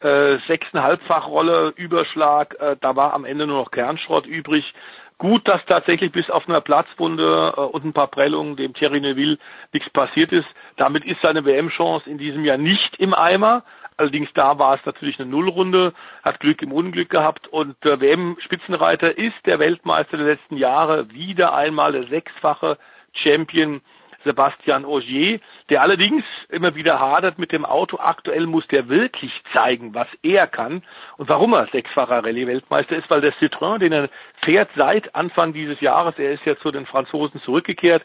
Äh, 0.04 0.40
sechseinhalbfach 0.48 1.30
Überschlag, 1.78 2.60
äh, 2.60 2.76
da 2.82 2.96
war 2.98 3.14
am 3.14 3.24
Ende 3.24 3.48
nur 3.48 3.60
noch 3.60 3.72
Kernschrott 3.72 4.26
übrig. 4.26 4.74
Gut, 5.18 5.48
dass 5.48 5.64
tatsächlich 5.66 6.12
bis 6.12 6.30
auf 6.30 6.50
eine 6.50 6.60
Platzwunde 6.60 7.54
äh, 7.56 7.62
und 7.62 7.86
ein 7.86 7.94
paar 7.94 8.08
Prellungen 8.08 8.58
dem 8.58 8.74
Thierry 8.74 9.00
Neville 9.00 9.38
nichts 9.72 9.90
passiert 9.92 10.34
ist. 10.34 10.48
Damit 10.76 11.06
ist 11.06 11.22
seine 11.22 11.46
WM-Chance 11.46 12.10
in 12.10 12.18
diesem 12.18 12.44
Jahr 12.44 12.58
nicht 12.58 12.98
im 12.98 13.14
Eimer. 13.14 13.64
Allerdings 13.96 14.28
da 14.34 14.60
war 14.60 14.76
es 14.76 14.86
natürlich 14.86 15.22
eine 15.22 15.30
Nullrunde, 15.30 15.94
hat 16.22 16.42
Glück 16.42 16.62
im 16.62 16.74
Unglück 16.74 17.10
gehabt 17.10 17.48
und 17.48 17.78
der 17.86 18.02
WM-Spitzenreiter 18.02 19.18
ist 19.18 19.38
der 19.46 19.60
Weltmeister 19.60 20.18
der 20.18 20.26
letzten 20.26 20.58
Jahre, 20.58 21.12
wieder 21.14 21.54
einmal 21.54 21.94
der 21.94 22.08
sechsfache 22.08 22.78
Champion 23.14 23.80
Sebastian 24.24 24.86
Ogier, 24.86 25.40
der 25.70 25.82
allerdings 25.82 26.24
immer 26.50 26.76
wieder 26.76 27.00
hadert 27.00 27.40
mit 27.40 27.52
dem 27.52 27.66
Auto. 27.66 27.98
Aktuell 28.00 28.45
muss 28.45 28.68
der 28.68 28.90
wirklich 28.90 29.32
zeigen, 29.54 29.94
was 29.94 30.08
er 30.22 30.48
kann 30.48 30.84
und 31.18 31.30
warum 31.30 31.54
er 31.54 31.68
sechsfacher 31.68 32.24
Rallye-Weltmeister 32.24 32.98
ist, 32.98 33.10
weil 33.10 33.22
der 33.22 33.34
Citroën, 33.34 33.80
den 33.80 33.91
er 33.91 34.10
fährt 34.44 34.70
seit 34.76 35.16
Anfang 35.16 35.54
dieses 35.54 35.80
Jahres, 35.82 36.16
er 36.18 36.34
ist 36.34 36.45
ja 36.45 36.58
zu 36.58 36.72
den 36.72 36.86
Franzosen 36.86 37.41
zurückgekehrt, 37.41 38.04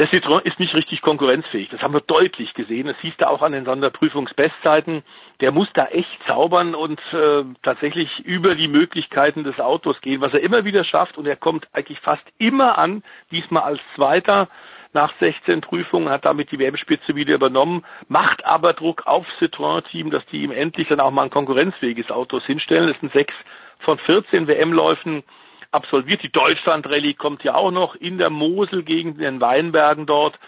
der 0.00 0.08
Citroën 0.08 0.40
ist 0.44 0.58
nicht 0.58 0.74
richtig 0.74 1.02
konkurrenzfähig. 1.02 1.68
Das 1.68 1.82
haben 1.82 1.92
wir 1.92 2.00
deutlich 2.00 2.54
gesehen. 2.54 2.86
Das 2.86 2.96
hieß 3.00 3.12
da 3.18 3.28
auch 3.28 3.42
an 3.42 3.52
den 3.52 3.66
Sonderprüfungsbestzeiten. 3.66 5.02
Der 5.42 5.52
muss 5.52 5.68
da 5.74 5.88
echt 5.88 6.18
zaubern 6.26 6.74
und 6.74 6.98
äh, 7.12 7.44
tatsächlich 7.62 8.20
über 8.20 8.54
die 8.54 8.68
Möglichkeiten 8.68 9.44
des 9.44 9.60
Autos 9.60 10.00
gehen, 10.00 10.22
was 10.22 10.32
er 10.32 10.40
immer 10.40 10.64
wieder 10.64 10.84
schafft. 10.84 11.18
Und 11.18 11.26
er 11.26 11.36
kommt 11.36 11.68
eigentlich 11.74 12.00
fast 12.00 12.22
immer 12.38 12.78
an, 12.78 13.02
diesmal 13.30 13.64
als 13.64 13.80
Zweiter 13.94 14.48
nach 14.92 15.12
16 15.20 15.60
Prüfungen, 15.60 16.08
hat 16.08 16.24
damit 16.24 16.50
die 16.50 16.58
WM-Spitze 16.58 17.14
wieder 17.14 17.34
übernommen, 17.34 17.84
macht 18.08 18.44
aber 18.44 18.72
Druck 18.72 19.06
auf 19.06 19.26
Citroën-Team, 19.38 20.10
dass 20.10 20.24
die 20.26 20.42
ihm 20.42 20.50
endlich 20.50 20.88
dann 20.88 21.00
auch 21.00 21.10
mal 21.10 21.24
ein 21.24 21.30
konkurrenzfähiges 21.30 22.10
Autos 22.10 22.44
hinstellen. 22.44 22.88
Das 22.88 23.00
sind 23.00 23.12
sechs 23.12 23.34
von 23.78 23.98
14 23.98 24.46
WM-Läufen 24.48 25.22
absolviert. 25.70 26.22
Die 26.22 26.32
Deutschland-Rallye 26.32 27.14
kommt 27.14 27.44
ja 27.44 27.54
auch 27.54 27.70
noch 27.70 27.94
in 27.94 28.18
der 28.18 28.30
Mosel 28.30 28.82
gegen 28.82 29.18
den 29.18 29.40
Weinbergen 29.40 30.06
dort. 30.06 30.38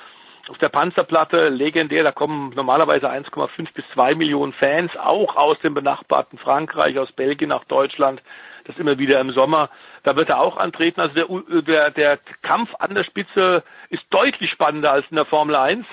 Auf 0.48 0.58
der 0.58 0.70
Panzerplatte 0.70 1.48
legendär, 1.50 2.02
da 2.02 2.10
kommen 2.10 2.52
normalerweise 2.56 3.08
1,5 3.08 3.72
bis 3.74 3.84
2 3.94 4.16
Millionen 4.16 4.52
Fans, 4.52 4.90
auch 4.96 5.36
aus 5.36 5.58
dem 5.60 5.74
benachbarten 5.74 6.36
Frankreich, 6.36 6.98
aus 6.98 7.12
Belgien 7.12 7.50
nach 7.50 7.64
Deutschland. 7.64 8.20
Das 8.64 8.76
immer 8.78 8.98
wieder 8.98 9.20
im 9.20 9.30
Sommer 9.30 9.70
Da 10.04 10.16
wird 10.16 10.28
er 10.28 10.40
auch 10.40 10.56
antreten. 10.56 11.00
Also 11.00 11.14
der, 11.14 11.62
der, 11.62 11.90
der 11.90 12.18
Kampf 12.42 12.70
an 12.78 12.94
der 12.94 13.04
Spitze 13.04 13.62
ist 13.92 14.04
deutlich 14.10 14.50
spannender 14.50 14.90
als 14.90 15.06
in 15.10 15.16
der 15.16 15.26
Formel 15.26 15.54
1. 15.54 15.84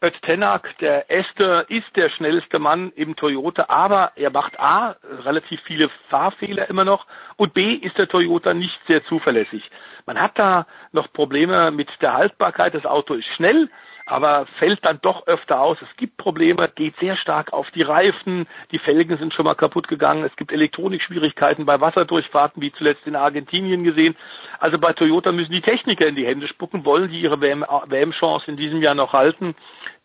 Ed 0.00 0.20
Tenak, 0.22 0.76
der 0.78 1.08
Erste, 1.10 1.66
ist 1.68 1.86
der 1.94 2.08
schnellste 2.08 2.58
Mann 2.58 2.92
im 2.96 3.14
Toyota, 3.14 3.66
aber 3.68 4.12
er 4.16 4.30
macht 4.30 4.58
A, 4.58 4.96
relativ 5.24 5.60
viele 5.62 5.90
Fahrfehler 6.08 6.68
immer 6.68 6.84
noch 6.84 7.06
und 7.36 7.54
B, 7.54 7.74
ist 7.74 7.98
der 7.98 8.08
Toyota 8.08 8.52
nicht 8.52 8.76
sehr 8.88 9.04
zuverlässig. 9.04 9.62
Man 10.06 10.20
hat 10.20 10.38
da 10.38 10.66
noch 10.90 11.12
Probleme 11.12 11.70
mit 11.70 11.88
der 12.00 12.14
Haltbarkeit. 12.14 12.74
Das 12.74 12.86
Auto 12.86 13.14
ist 13.14 13.28
schnell, 13.36 13.68
aber 14.06 14.46
fällt 14.58 14.84
dann 14.84 15.00
doch 15.02 15.26
öfter 15.26 15.60
aus. 15.60 15.78
Es 15.80 15.96
gibt 15.96 16.16
Probleme, 16.16 16.70
geht 16.74 16.94
sehr 17.00 17.16
stark 17.16 17.52
auf 17.52 17.70
die 17.70 17.82
Reifen, 17.82 18.46
die 18.70 18.78
Felgen 18.78 19.18
sind 19.18 19.34
schon 19.34 19.44
mal 19.44 19.54
kaputt 19.54 19.88
gegangen, 19.88 20.24
es 20.24 20.36
gibt 20.36 20.52
Elektronikschwierigkeiten 20.52 21.64
bei 21.64 21.80
Wasserdurchfahrten, 21.80 22.62
wie 22.62 22.72
zuletzt 22.72 23.06
in 23.06 23.16
Argentinien 23.16 23.84
gesehen. 23.84 24.16
Also 24.58 24.78
bei 24.78 24.92
Toyota 24.92 25.32
müssen 25.32 25.52
die 25.52 25.60
Techniker 25.60 26.06
in 26.06 26.14
die 26.14 26.26
Hände 26.26 26.48
spucken, 26.48 26.84
wollen 26.84 27.10
die 27.10 27.20
ihre 27.20 27.40
WM-Chance 27.40 28.50
in 28.50 28.56
diesem 28.56 28.82
Jahr 28.82 28.94
noch 28.94 29.12
halten. 29.12 29.54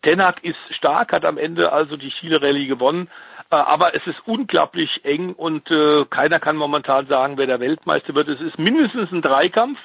Tenak 0.02 0.44
ist 0.44 0.58
stark, 0.70 1.12
hat 1.12 1.24
am 1.24 1.38
Ende 1.38 1.72
also 1.72 1.96
die 1.96 2.10
Chile 2.10 2.40
Rallye 2.40 2.66
gewonnen. 2.66 3.08
Äh, 3.50 3.56
aber 3.56 3.94
es 3.94 4.06
ist 4.06 4.20
unglaublich 4.26 5.04
eng 5.04 5.32
und 5.32 5.70
äh, 5.70 6.04
keiner 6.10 6.38
kann 6.38 6.56
momentan 6.56 7.06
sagen, 7.06 7.38
wer 7.38 7.46
der 7.46 7.60
Weltmeister 7.60 8.14
wird. 8.14 8.28
Es 8.28 8.40
ist 8.40 8.58
mindestens 8.58 9.10
ein 9.10 9.22
Dreikampf. 9.22 9.78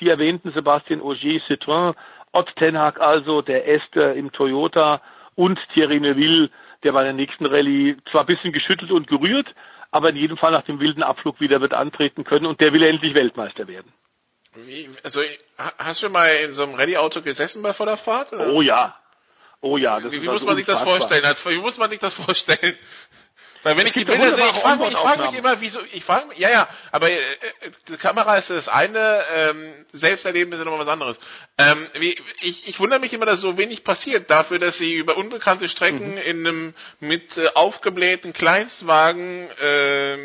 Die 0.00 0.10
erwähnten 0.10 0.52
Sebastian 0.52 1.00
Ogier, 1.00 1.40
Citroën, 1.40 1.94
Ott 2.36 2.54
Tenhag 2.56 3.00
also, 3.00 3.40
der 3.40 3.66
Este 3.66 4.00
im 4.00 4.30
Toyota 4.30 5.00
und 5.36 5.58
Thierry 5.72 6.00
Neuville, 6.00 6.50
der 6.82 6.92
bei 6.92 7.02
der 7.02 7.14
nächsten 7.14 7.46
Rallye 7.46 7.96
zwar 8.10 8.22
ein 8.22 8.26
bisschen 8.26 8.52
geschüttelt 8.52 8.90
und 8.90 9.06
gerührt, 9.06 9.48
aber 9.90 10.10
in 10.10 10.16
jedem 10.16 10.36
Fall 10.36 10.52
nach 10.52 10.64
dem 10.64 10.78
wilden 10.78 11.02
Abflug 11.02 11.40
wieder 11.40 11.62
wird 11.62 11.72
antreten 11.72 12.24
können 12.24 12.44
und 12.44 12.60
der 12.60 12.74
will 12.74 12.82
endlich 12.82 13.14
Weltmeister 13.14 13.68
werden. 13.68 13.90
Wie, 14.54 14.90
also 15.02 15.22
hast 15.78 16.02
du 16.02 16.10
mal 16.10 16.28
in 16.44 16.52
so 16.52 16.64
einem 16.64 16.74
Rallye-Auto 16.74 17.22
gesessen 17.22 17.62
bei 17.62 17.72
voller 17.72 17.96
Fahrt? 17.96 18.34
Oder? 18.34 18.48
Oh 18.48 18.60
ja. 18.60 18.94
Oh 19.62 19.78
ja. 19.78 20.00
Das 20.00 20.12
wie, 20.12 20.20
wie 20.20 20.26
muss 20.26 20.34
also 20.34 20.46
man 20.46 20.56
sich 20.56 20.66
das 20.66 20.82
vorstellen? 20.82 21.24
Als, 21.24 21.46
wie 21.46 21.56
muss 21.56 21.78
man 21.78 21.88
sich 21.88 21.98
das 21.98 22.14
vorstellen? 22.14 22.76
Weil 23.62 23.76
wenn 23.76 23.86
ich 23.86 23.92
die 23.92 24.04
Bilder 24.04 24.32
sehe, 24.32 24.44
ich 24.44 24.56
frage 24.56 24.82
mich, 24.82 24.92
ich 24.92 24.98
frag 24.98 25.18
mich 25.18 25.34
immer, 25.38 25.60
wieso, 25.60 25.80
ich 25.92 26.04
frage 26.04 26.26
mich, 26.26 26.38
ja, 26.38 26.50
ja, 26.50 26.68
aber 26.92 27.10
äh, 27.10 27.16
die 27.88 27.96
Kamera 27.96 28.36
ist 28.36 28.50
das 28.50 28.68
eine, 28.68 29.22
ähm, 29.34 29.86
Selbsterleben 29.92 30.52
ist 30.52 30.58
ja 30.58 30.64
nochmal 30.64 30.80
was 30.80 30.88
anderes. 30.88 31.18
Ähm, 31.58 31.86
wie, 31.94 32.16
ich, 32.40 32.68
ich 32.68 32.80
wundere 32.80 33.00
mich 33.00 33.12
immer, 33.12 33.26
dass 33.26 33.40
so 33.40 33.58
wenig 33.58 33.84
passiert, 33.84 34.30
dafür, 34.30 34.58
dass 34.58 34.78
sie 34.78 34.94
über 34.94 35.16
unbekannte 35.16 35.68
Strecken 35.68 36.12
mhm. 36.12 36.18
in 36.18 36.46
einem 36.46 36.74
mit 37.00 37.36
äh, 37.36 37.48
aufgeblähten 37.54 38.32
Kleinstwagen 38.32 39.48
äh, 39.60 40.16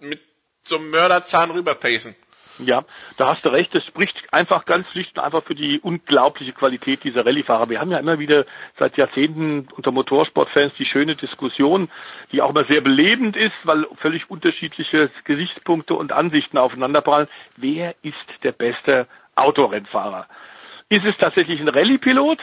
mit 0.00 0.20
so 0.64 0.76
einem 0.76 0.90
Mörderzahn 0.90 1.50
rüberpacen. 1.50 2.14
Ja, 2.58 2.84
da 3.16 3.28
hast 3.28 3.44
du 3.44 3.48
recht. 3.48 3.74
Das 3.74 3.84
spricht 3.84 4.16
einfach 4.32 4.64
ganz 4.64 4.88
schlicht 4.90 5.16
und 5.16 5.24
einfach 5.24 5.42
für 5.42 5.54
die 5.54 5.80
unglaubliche 5.80 6.52
Qualität 6.52 7.02
dieser 7.04 7.24
Rallyefahrer. 7.24 7.70
Wir 7.70 7.80
haben 7.80 7.90
ja 7.90 7.98
immer 7.98 8.18
wieder 8.18 8.44
seit 8.78 8.96
Jahrzehnten 8.96 9.68
unter 9.74 9.90
Motorsportfans 9.90 10.74
die 10.74 10.84
schöne 10.84 11.14
Diskussion, 11.14 11.90
die 12.30 12.42
auch 12.42 12.50
immer 12.50 12.64
sehr 12.64 12.80
belebend 12.80 13.36
ist, 13.36 13.54
weil 13.64 13.86
völlig 13.96 14.30
unterschiedliche 14.30 15.10
Gesichtspunkte 15.24 15.94
und 15.94 16.12
Ansichten 16.12 16.58
aufeinanderprallen. 16.58 17.28
Wer 17.56 17.94
ist 18.02 18.14
der 18.42 18.52
beste 18.52 19.06
Autorennfahrer? 19.34 20.26
Ist 20.88 21.04
es 21.04 21.16
tatsächlich 21.16 21.60
ein 21.60 21.68
Rallye-Pilot? 21.68 22.38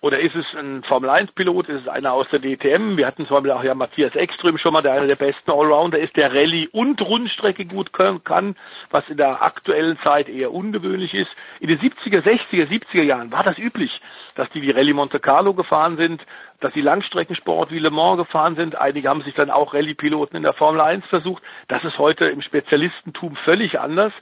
Oder 0.00 0.20
ist 0.20 0.36
es 0.36 0.46
ein 0.54 0.84
Formel-1-Pilot? 0.84 1.68
Ist 1.68 1.82
es 1.82 1.88
einer 1.88 2.12
aus 2.12 2.28
der 2.28 2.38
DTM? 2.38 2.96
Wir 2.96 3.06
hatten 3.06 3.26
zum 3.26 3.36
Beispiel 3.36 3.50
auch 3.50 3.64
ja 3.64 3.74
Matthias 3.74 4.14
Ekström 4.14 4.56
schon 4.56 4.72
mal, 4.72 4.82
der 4.82 4.92
einer 4.92 5.08
der 5.08 5.16
besten 5.16 5.50
Allrounder 5.50 5.98
ist, 5.98 6.16
der 6.16 6.32
Rallye 6.32 6.68
und 6.68 7.02
Rundstrecke 7.02 7.64
gut 7.64 7.92
kann, 7.92 8.54
was 8.90 9.08
in 9.08 9.16
der 9.16 9.42
aktuellen 9.42 9.98
Zeit 10.04 10.28
eher 10.28 10.52
ungewöhnlich 10.52 11.14
ist. 11.14 11.30
In 11.58 11.68
den 11.68 11.80
70er, 11.80 12.22
60er, 12.22 12.68
70er 12.68 13.02
Jahren 13.02 13.32
war 13.32 13.42
das 13.42 13.58
üblich, 13.58 14.00
dass 14.36 14.48
die 14.50 14.62
wie 14.62 14.70
Rallye 14.70 14.92
Monte 14.92 15.18
Carlo 15.18 15.52
gefahren 15.52 15.96
sind, 15.96 16.24
dass 16.60 16.72
die 16.72 16.80
Langstreckensport 16.80 17.72
wie 17.72 17.80
Le 17.80 17.90
Mans 17.90 18.18
gefahren 18.18 18.54
sind. 18.54 18.76
Einige 18.76 19.08
haben 19.08 19.22
sich 19.22 19.34
dann 19.34 19.50
auch 19.50 19.74
Rallye-Piloten 19.74 20.36
in 20.36 20.44
der 20.44 20.52
Formel 20.52 20.80
1 20.80 21.06
versucht. 21.06 21.42
Das 21.66 21.82
ist 21.82 21.98
heute 21.98 22.26
im 22.26 22.40
Spezialistentum 22.40 23.34
völlig 23.44 23.80
anders 23.80 24.12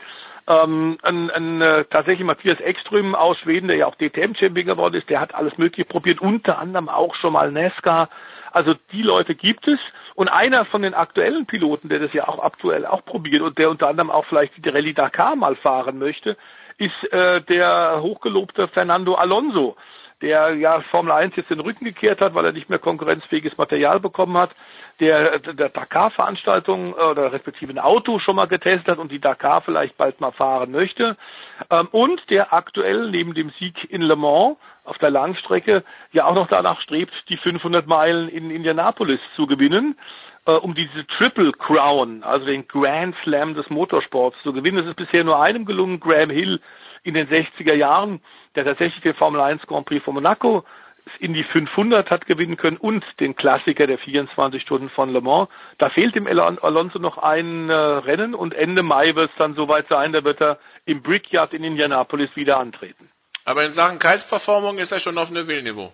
ähm, 0.46 0.98
ein, 1.02 1.30
ein, 1.30 1.60
äh, 1.60 1.84
tatsächlich 1.84 2.26
Matthias 2.26 2.60
Ekström 2.60 3.14
aus 3.14 3.38
Schweden, 3.38 3.68
der 3.68 3.76
ja 3.76 3.86
auch 3.86 3.96
DTM-Champion 3.96 4.66
geworden 4.66 4.94
ist, 4.94 5.10
der 5.10 5.20
hat 5.20 5.34
alles 5.34 5.58
Mögliche 5.58 5.84
probiert, 5.84 6.20
unter 6.20 6.58
anderem 6.58 6.88
auch 6.88 7.14
schon 7.14 7.32
mal 7.32 7.50
NASCAR. 7.50 8.08
Also 8.52 8.74
die 8.92 9.02
Leute 9.02 9.34
gibt 9.34 9.68
es. 9.68 9.78
Und 10.14 10.28
einer 10.28 10.64
von 10.64 10.80
den 10.80 10.94
aktuellen 10.94 11.44
Piloten, 11.46 11.90
der 11.90 11.98
das 11.98 12.14
ja 12.14 12.26
auch 12.26 12.42
aktuell 12.42 12.86
auch 12.86 13.04
probiert 13.04 13.42
und 13.42 13.58
der 13.58 13.68
unter 13.68 13.88
anderem 13.88 14.10
auch 14.10 14.24
vielleicht 14.24 14.64
die 14.64 14.70
Rallye 14.70 14.94
Dakar 14.94 15.36
mal 15.36 15.56
fahren 15.56 15.98
möchte, 15.98 16.38
ist 16.78 17.12
äh, 17.12 17.42
der 17.42 18.00
hochgelobte 18.02 18.68
Fernando 18.68 19.14
Alonso 19.14 19.76
der 20.22 20.54
ja 20.54 20.80
Formel 20.80 21.12
1 21.12 21.36
jetzt 21.36 21.50
den 21.50 21.60
Rücken 21.60 21.84
gekehrt 21.84 22.20
hat, 22.20 22.34
weil 22.34 22.46
er 22.46 22.52
nicht 22.52 22.70
mehr 22.70 22.78
konkurrenzfähiges 22.78 23.58
Material 23.58 24.00
bekommen 24.00 24.36
hat, 24.36 24.50
der 24.98 25.38
der 25.38 25.68
Dakar-Veranstaltung 25.68 26.94
äh, 26.96 27.02
oder 27.02 27.32
respektive 27.32 27.72
ein 27.72 27.78
Auto 27.78 28.18
schon 28.18 28.36
mal 28.36 28.46
getestet 28.46 28.88
hat 28.88 28.98
und 28.98 29.12
die 29.12 29.20
Dakar 29.20 29.60
vielleicht 29.60 29.96
bald 29.96 30.20
mal 30.20 30.32
fahren 30.32 30.70
möchte 30.70 31.16
ähm, 31.70 31.88
und 31.92 32.30
der 32.30 32.52
aktuell 32.52 33.10
neben 33.10 33.34
dem 33.34 33.50
Sieg 33.58 33.90
in 33.90 34.00
Le 34.00 34.16
Mans 34.16 34.56
auf 34.84 34.98
der 34.98 35.10
Langstrecke 35.10 35.84
ja 36.12 36.24
auch 36.24 36.34
noch 36.34 36.48
danach 36.48 36.80
strebt, 36.80 37.12
die 37.28 37.36
500 37.36 37.86
Meilen 37.86 38.28
in 38.28 38.50
Indianapolis 38.50 39.20
zu 39.34 39.46
gewinnen 39.46 39.96
äh, 40.46 40.52
um 40.52 40.74
diese 40.74 41.06
Triple 41.06 41.52
Crown, 41.52 42.22
also 42.22 42.46
den 42.46 42.66
Grand 42.66 43.14
Slam 43.22 43.54
des 43.54 43.68
Motorsports 43.68 44.36
zu 44.42 44.52
gewinnen. 44.52 44.78
Es 44.78 44.86
ist 44.86 44.96
bisher 44.96 45.24
nur 45.24 45.40
einem 45.40 45.66
gelungen, 45.66 46.00
Graham 46.00 46.30
Hill 46.30 46.60
in 47.02 47.14
den 47.14 47.28
60er 47.28 47.74
Jahren 47.74 48.20
der 48.56 48.64
tatsächlich 48.64 49.02
den 49.02 49.14
Formel 49.14 49.40
1 49.40 49.66
Grand 49.66 49.86
Prix 49.86 50.04
von 50.04 50.14
Monaco 50.14 50.64
in 51.20 51.34
die 51.34 51.44
500 51.44 52.10
hat 52.10 52.26
gewinnen 52.26 52.56
können 52.56 52.76
und 52.76 53.04
den 53.20 53.36
Klassiker 53.36 53.86
der 53.86 53.98
24 53.98 54.60
Stunden 54.60 54.88
von 54.88 55.12
Le 55.12 55.20
Mans. 55.20 55.48
Da 55.78 55.88
fehlt 55.88 56.14
dem 56.16 56.26
Alonso 56.26 56.98
noch 56.98 57.18
ein 57.18 57.70
äh, 57.70 57.74
Rennen 57.74 58.34
und 58.34 58.54
Ende 58.54 58.82
Mai 58.82 59.14
wird 59.14 59.30
es 59.30 59.36
dann 59.38 59.54
soweit 59.54 59.86
sein, 59.88 60.12
da 60.12 60.24
wird 60.24 60.40
er 60.40 60.58
im 60.84 61.02
Brickyard 61.02 61.52
in 61.52 61.62
Indianapolis 61.62 62.30
wieder 62.34 62.58
antreten. 62.58 63.08
Aber 63.44 63.64
in 63.64 63.70
Sachen 63.70 64.00
Kaltverformung 64.00 64.78
ist 64.78 64.90
er 64.90 64.98
schon 64.98 65.16
auf 65.18 65.30
Neville-Niveau 65.30 65.92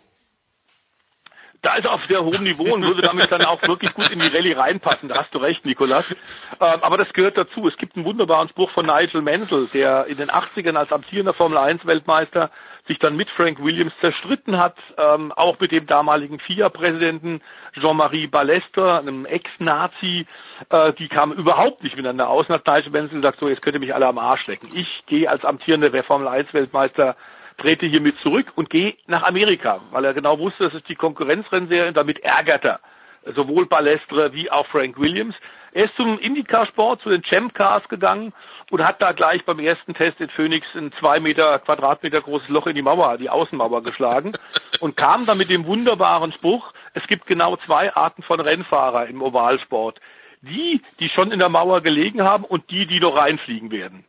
da 1.62 1.76
ist 1.76 1.84
er 1.84 1.92
auf 1.92 2.00
sehr 2.08 2.22
hohem 2.24 2.42
Niveau 2.42 2.74
und 2.74 2.84
würde 2.84 3.02
damit 3.02 3.30
dann 3.30 3.44
auch 3.44 3.62
wirklich 3.66 3.94
gut 3.94 4.10
in 4.10 4.18
die 4.18 4.28
Rallye 4.28 4.54
reinpassen. 4.54 5.08
Da 5.08 5.20
hast 5.20 5.32
du 5.32 5.38
recht, 5.38 5.64
Nikolas. 5.64 6.10
Ähm, 6.60 6.78
aber 6.82 6.98
das 6.98 7.12
gehört 7.12 7.38
dazu. 7.38 7.68
Es 7.68 7.76
gibt 7.76 7.96
einen 7.96 8.04
wunderbaren 8.04 8.48
Spruch 8.48 8.70
von 8.72 8.86
Nigel 8.86 9.22
Mansell, 9.22 9.68
der 9.72 10.06
in 10.06 10.16
den 10.16 10.28
80ern 10.28 10.76
als 10.76 10.92
amtierender 10.92 11.32
Formel 11.32 11.58
1 11.58 11.86
Weltmeister 11.86 12.50
sich 12.88 12.98
dann 12.98 13.16
mit 13.16 13.30
Frank 13.30 13.62
Williams 13.62 13.92
zerstritten 14.00 14.58
hat, 14.58 14.76
ähm, 14.98 15.30
auch 15.30 15.60
mit 15.60 15.70
dem 15.70 15.86
damaligen 15.86 16.40
FIA-Präsidenten 16.40 17.40
Jean-Marie 17.80 18.26
Ballester, 18.26 18.98
einem 18.98 19.24
Ex-Nazi, 19.24 20.26
äh, 20.68 20.92
die 20.94 21.06
kamen 21.06 21.38
überhaupt 21.38 21.84
nicht 21.84 21.94
miteinander 21.94 22.28
aus. 22.28 22.48
Und 22.48 22.56
hat 22.56 22.66
Nigel 22.66 22.90
Mansell 22.90 23.20
gesagt, 23.20 23.38
so, 23.38 23.48
jetzt 23.48 23.62
könnt 23.62 23.74
ihr 23.74 23.80
mich 23.80 23.94
alle 23.94 24.08
am 24.08 24.18
Arsch 24.18 24.48
lecken. 24.48 24.68
Ich 24.74 25.04
gehe 25.06 25.30
als 25.30 25.44
amtierender 25.44 26.02
Formel 26.02 26.26
1 26.26 26.52
Trete 27.58 27.86
hiermit 27.86 28.16
zurück 28.18 28.52
und 28.56 28.70
gehe 28.70 28.94
nach 29.06 29.22
Amerika, 29.22 29.80
weil 29.90 30.04
er 30.04 30.14
genau 30.14 30.38
wusste, 30.38 30.64
das 30.64 30.74
ist 30.74 30.88
die 30.88 30.94
Konkurrenzrennserie. 30.94 31.92
Damit 31.92 32.20
ärgert 32.20 32.64
er 32.64 32.80
sowohl 33.34 33.66
Balestre 33.66 34.32
wie 34.32 34.50
auch 34.50 34.66
Frank 34.66 34.98
Williams. 34.98 35.34
Er 35.72 35.84
ist 35.84 35.96
zum 35.96 36.18
IndyCar-Sport, 36.18 37.00
zu 37.00 37.08
den 37.08 37.22
Champ 37.22 37.54
Cars 37.54 37.88
gegangen 37.88 38.34
und 38.70 38.84
hat 38.84 39.00
da 39.00 39.12
gleich 39.12 39.44
beim 39.44 39.58
ersten 39.58 39.94
Test 39.94 40.20
in 40.20 40.28
Phoenix 40.28 40.66
ein 40.74 40.92
zwei 40.98 41.18
Meter 41.18 41.58
Quadratmeter 41.60 42.20
großes 42.20 42.48
Loch 42.48 42.66
in 42.66 42.74
die 42.74 42.82
Mauer, 42.82 43.16
die 43.16 43.30
Außenmauer 43.30 43.82
geschlagen 43.82 44.32
und 44.80 44.96
kam 44.96 45.24
dann 45.24 45.38
mit 45.38 45.48
dem 45.48 45.64
wunderbaren 45.64 46.32
Spruch, 46.32 46.72
es 46.94 47.06
gibt 47.06 47.26
genau 47.26 47.56
zwei 47.56 47.94
Arten 47.94 48.22
von 48.22 48.40
Rennfahrer 48.40 49.06
im 49.06 49.22
Ovalsport. 49.22 49.98
Die, 50.42 50.82
die 50.98 51.08
schon 51.08 51.30
in 51.30 51.38
der 51.38 51.48
Mauer 51.48 51.82
gelegen 51.82 52.22
haben 52.22 52.44
und 52.44 52.68
die, 52.70 52.86
die 52.86 52.98
noch 52.98 53.16
reinfliegen 53.16 53.70
werden. 53.70 54.04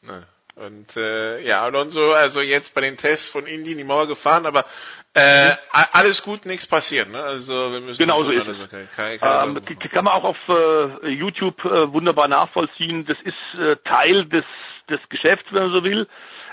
Nee. 0.00 0.22
Und 0.56 0.96
äh, 0.96 1.40
ja, 1.40 1.62
Alonso, 1.62 2.12
also 2.12 2.40
jetzt 2.40 2.74
bei 2.74 2.80
den 2.80 2.96
Tests 2.96 3.28
von 3.28 3.46
Indy 3.46 3.72
in 3.72 3.78
die 3.78 3.84
Mauer 3.84 4.06
gefahren, 4.06 4.46
aber 4.46 4.66
äh, 5.12 5.50
alles 5.92 6.22
gut, 6.22 6.46
nichts 6.46 6.66
passiert. 6.66 7.10
Ne? 7.10 7.20
Also 7.20 7.72
wir 7.72 7.80
müssen 7.80 7.98
genau 7.98 8.20
so 8.20 8.30
ist 8.30 8.46
es. 8.46 8.60
Okay. 8.60 8.86
Keine, 8.94 9.18
keine 9.18 9.58
ähm, 9.58 9.78
kann 9.90 10.04
man 10.04 10.14
auch 10.14 10.24
auf 10.24 10.36
äh, 10.48 11.08
YouTube 11.08 11.64
äh, 11.64 11.92
wunderbar 11.92 12.28
nachvollziehen. 12.28 13.04
Das 13.04 13.18
ist 13.20 13.60
äh, 13.60 13.76
Teil 13.84 14.26
des 14.26 14.44
des 14.90 15.00
Geschäfts, 15.08 15.46
wenn 15.50 15.64
man 15.64 15.72
so 15.72 15.84
will. 15.84 16.06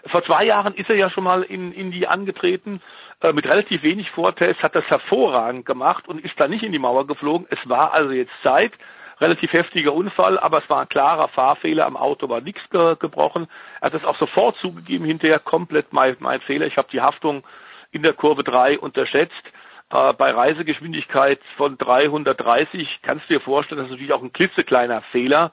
Vor 0.07 0.23
zwei 0.23 0.45
Jahren 0.45 0.73
ist 0.73 0.89
er 0.89 0.95
ja 0.95 1.09
schon 1.09 1.23
mal 1.23 1.43
in 1.43 1.73
Indy 1.73 2.05
angetreten 2.05 2.81
äh, 3.21 3.33
mit 3.33 3.45
relativ 3.45 3.83
wenig 3.83 4.09
Vortests, 4.09 4.63
hat 4.63 4.75
das 4.75 4.85
hervorragend 4.85 5.65
gemacht 5.65 6.07
und 6.07 6.23
ist 6.23 6.39
da 6.39 6.47
nicht 6.47 6.63
in 6.63 6.71
die 6.71 6.79
Mauer 6.79 7.05
geflogen. 7.05 7.47
Es 7.49 7.59
war 7.69 7.93
also 7.93 8.11
jetzt 8.11 8.31
Zeit 8.41 8.73
relativ 9.21 9.53
heftiger 9.53 9.93
Unfall, 9.93 10.39
aber 10.39 10.63
es 10.63 10.69
war 10.69 10.81
ein 10.81 10.89
klarer 10.89 11.27
Fahrfehler. 11.29 11.85
Am 11.85 11.95
Auto 11.95 12.27
war 12.27 12.41
nichts 12.41 12.61
ge 12.69 12.95
gebrochen. 12.99 13.47
Er 13.79 13.87
hat 13.87 13.93
es 13.93 14.03
auch 14.03 14.17
sofort 14.17 14.57
zugegeben, 14.57 15.05
hinterher 15.05 15.39
komplett 15.39 15.93
mein, 15.93 16.17
mein 16.19 16.41
Fehler. 16.41 16.65
Ich 16.65 16.77
habe 16.77 16.89
die 16.91 17.01
Haftung 17.01 17.43
in 17.91 18.01
der 18.03 18.13
Kurve 18.13 18.43
3 18.43 18.79
unterschätzt. 18.79 19.43
Äh, 19.91 20.13
bei 20.13 20.31
Reisegeschwindigkeit 20.31 21.39
von 21.55 21.77
330 21.77 22.99
kannst 23.03 23.29
du 23.29 23.35
dir 23.35 23.41
vorstellen, 23.41 23.79
das 23.79 23.85
ist 23.85 23.91
natürlich 23.91 24.13
auch 24.13 24.23
ein 24.23 24.33
klitzekleiner 24.33 25.01
Fehler. 25.11 25.51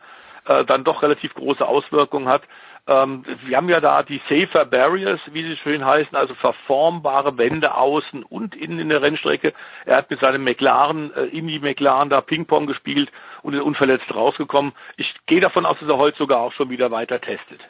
äh, 0.49 0.65
dann 0.65 0.85
doch 0.85 1.03
relativ 1.03 1.35
große 1.35 1.67
Auswirkungen 1.67 2.29
hat. 2.29 2.43
Ähm, 2.89 3.23
wir 3.45 3.57
haben 3.59 3.69
ja 3.69 3.81
da 3.81 4.03
die 4.03 4.21
Safer 4.31 4.65
Barriers, 4.65 5.21
wie 5.31 5.43
sie 5.43 5.59
schön 5.59 5.85
heißen, 5.85 6.17
also 6.17 6.35
verformbare 6.35 7.37
Wände 7.37 7.75
außen 7.75 8.23
und 8.23 8.57
innen 8.57 8.79
in 8.79 8.89
der 8.89 9.03
Rennstrecke. 9.03 9.53
Er 9.85 9.99
hat 9.99 10.11
mit 10.11 10.21
seinem 10.21 10.43
McLaren, 10.43 11.13
äh, 11.13 11.25
Indy 11.27 11.59
McLaren 11.59 12.09
da 12.09 12.23
Ping-Pong 12.23 12.67
gespielt 12.67 13.11
und 13.43 13.53
ist 13.53 13.61
unverletzt 13.61 14.11
rausgekommen. 14.13 14.73
Ich 14.97 15.15
gehe 15.27 15.41
davon 15.41 15.67
aus, 15.67 15.77
dass 15.81 15.89
er 15.89 15.99
heute 15.99 16.17
sogar 16.17 16.41
auch 16.41 16.53
schon 16.55 16.71
wieder 16.71 16.91
weiter 16.91 17.21
testet. 17.21 17.61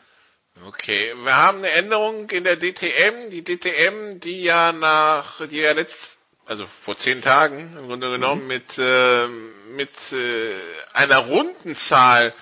Okay, 0.66 1.12
wir 1.24 1.36
haben 1.36 1.58
eine 1.58 1.70
Änderung 1.70 2.30
in 2.30 2.44
der 2.44 2.56
DTM. 2.56 3.30
Die 3.30 3.42
DTM, 3.42 4.20
die 4.20 4.44
ja 4.44 4.72
nach, 4.72 5.46
die 5.48 5.58
ja 5.58 5.72
letzt, 5.72 6.18
also 6.46 6.64
vor 6.82 6.96
zehn 6.96 7.22
Tagen 7.22 7.76
im 7.76 7.88
Grunde 7.88 8.10
genommen 8.10 8.42
mhm. 8.42 8.48
mit 8.48 8.78
äh, 8.78 9.26
mit 9.76 9.90
äh, 10.12 10.54
einer 10.94 11.18
runden 11.18 11.74
Zahl 11.74 12.32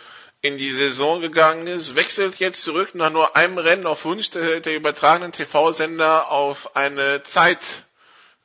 in 0.43 0.59
die 0.59 0.71
Saison 0.71 1.21
gegangen 1.21 1.67
ist, 1.67 1.97
wechselt 1.97 2.37
jetzt 2.39 2.63
zurück 2.63 2.95
nach 2.95 3.11
nur 3.11 3.37
einem 3.37 3.59
Rennen 3.59 3.87
auf 3.87 4.05
Wunsch 4.05 4.31
der, 4.31 4.61
der 4.61 4.77
übertragenen 4.77 5.33
TV-Sender 5.33 6.31
auf 6.31 6.77
eine 6.77 7.23
Zeit 7.23 7.87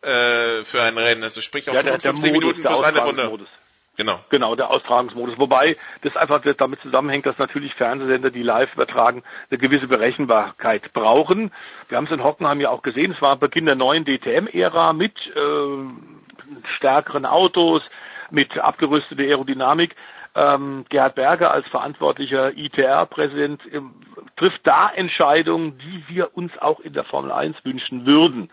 äh, 0.01 0.63
für 0.63 0.81
ein 0.81 0.97
Rennen, 0.97 1.23
also 1.23 1.41
sprich 1.41 1.69
auf 1.69 1.75
ja, 1.75 1.83
der, 1.83 1.99
15 1.99 2.21
der 2.21 2.33
Modus, 2.33 2.41
Minuten 2.41 2.63
plus 2.63 2.83
eine 2.83 2.99
Runde. 3.01 3.47
Genau. 3.97 4.19
Genau, 4.29 4.55
der 4.55 4.71
Austragungsmodus. 4.71 5.37
Wobei 5.37 5.75
das 6.01 6.15
einfach 6.15 6.41
damit 6.57 6.79
zusammenhängt, 6.81 7.25
dass 7.25 7.37
natürlich 7.37 7.73
Fernsehsender, 7.75 8.31
die 8.31 8.41
live 8.41 8.73
übertragen, 8.73 9.21
eine 9.49 9.59
gewisse 9.59 9.87
Berechenbarkeit 9.87 10.93
brauchen. 10.93 11.51
Wir 11.89 11.97
haben 11.97 12.05
es 12.05 12.11
in 12.11 12.23
Hockenheim 12.23 12.61
ja 12.61 12.69
auch 12.69 12.81
gesehen. 12.81 13.11
Es 13.11 13.21
war 13.21 13.35
Beginn 13.35 13.65
der 13.65 13.75
neuen 13.75 14.05
DTM-Ära 14.05 14.93
mit 14.93 15.13
äh, 15.27 16.61
stärkeren 16.77 17.25
Autos, 17.25 17.83
mit 18.31 18.57
abgerüsteter 18.57 19.23
Aerodynamik. 19.23 19.95
Ähm, 20.33 20.85
Gerhard 20.89 21.15
Berger 21.15 21.51
als 21.51 21.67
verantwortlicher 21.67 22.57
ITR-Präsident 22.57 23.61
ähm, 23.71 23.93
trifft 24.37 24.65
da 24.65 24.89
Entscheidungen, 24.89 25.77
die 25.77 26.03
wir 26.07 26.35
uns 26.37 26.57
auch 26.59 26.79
in 26.79 26.93
der 26.93 27.03
Formel 27.03 27.31
1 27.31 27.57
wünschen 27.65 28.05
würden. 28.05 28.49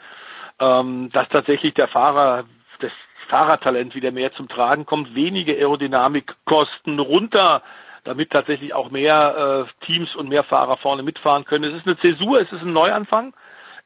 Ähm, 0.61 1.11
dass 1.13 1.29
tatsächlich 1.29 1.75
der 1.75 1.87
Fahrer, 1.87 2.45
das 2.81 2.91
Fahrertalent 3.29 3.95
wieder 3.95 4.11
mehr 4.11 4.33
zum 4.33 4.49
Tragen 4.49 4.87
kommt, 4.87 5.15
wenige 5.15 5.53
Aerodynamikkosten 5.55 6.99
runter, 6.99 7.63
damit 8.03 8.31
tatsächlich 8.31 8.75
auch 8.75 8.91
mehr 8.91 9.67
äh, 9.69 9.85
Teams 9.87 10.17
und 10.17 10.29
mehr 10.29 10.43
Fahrer 10.43 10.79
vorne 10.79 11.03
mitfahren 11.05 11.45
können. 11.45 11.65
Es 11.65 11.75
ist 11.75 11.87
eine 11.87 11.99
Zäsur, 11.99 12.41
es 12.41 12.51
ist 12.51 12.63
ein 12.63 12.73
Neuanfang 12.73 13.35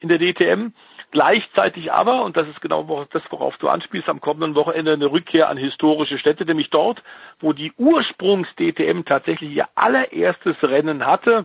in 0.01 0.09
der 0.09 0.19
DTM. 0.19 0.73
Gleichzeitig 1.13 1.93
aber, 1.93 2.25
und 2.25 2.37
das 2.39 2.49
ist 2.49 2.63
genau 2.63 3.07
das, 3.11 3.23
worauf 3.29 3.59
du 3.59 3.69
anspielst, 3.69 4.09
am 4.09 4.23
kommenden 4.23 4.55
Wochenende 4.55 4.95
eine 4.95 5.13
Rückkehr 5.13 5.51
an 5.51 5.59
historische 5.59 6.19
Städte, 6.19 6.47
nämlich 6.47 6.71
dort, 6.71 7.03
wo 7.39 7.53
die 7.53 7.71
Ursprungs-DTM 7.77 9.05
tatsächlich 9.05 9.51
ihr 9.51 9.69
allererstes 9.75 10.57
Rennen 10.63 11.05
hatte, 11.05 11.45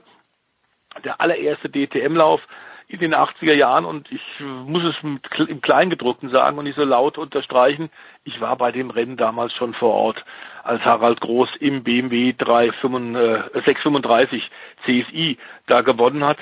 der 1.03 1.19
allererste 1.19 1.69
DTM-Lauf 1.69 2.39
in 2.87 2.99
den 2.99 3.13
80er 3.13 3.53
Jahren. 3.53 3.83
Und 3.83 4.09
ich 4.09 4.21
muss 4.39 4.85
es 4.85 4.95
im 5.03 5.19
Kleingedruckten 5.61 6.29
sagen 6.29 6.57
und 6.57 6.63
nicht 6.63 6.77
so 6.77 6.85
laut 6.85 7.17
unterstreichen, 7.17 7.89
ich 8.23 8.39
war 8.39 8.55
bei 8.55 8.71
dem 8.71 8.89
Rennen 8.89 9.17
damals 9.17 9.53
schon 9.53 9.73
vor 9.73 9.93
Ort, 9.93 10.23
als 10.63 10.85
Harald 10.85 11.19
Groß 11.19 11.49
im 11.59 11.83
BMW 11.83 12.33
635 12.37 14.49
CSI 14.85 15.37
da 15.65 15.81
gewonnen 15.81 16.23
hat. 16.23 16.37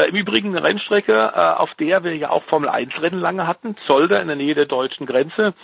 Äh, 0.00 0.08
Im 0.08 0.16
Übrigen 0.16 0.56
eine 0.56 0.66
Rennstrecke, 0.66 1.12
äh, 1.12 1.38
auf 1.38 1.74
der 1.74 2.04
wir 2.04 2.14
ja 2.16 2.30
auch 2.30 2.42
Formel 2.44 2.68
1 2.68 3.00
Rennen 3.00 3.20
lange 3.20 3.46
hatten, 3.46 3.76
Zolder 3.86 4.20
in 4.20 4.28
der 4.28 4.36
Nähe 4.36 4.54
der 4.54 4.66
deutschen 4.66 5.06
Grenze. 5.06 5.54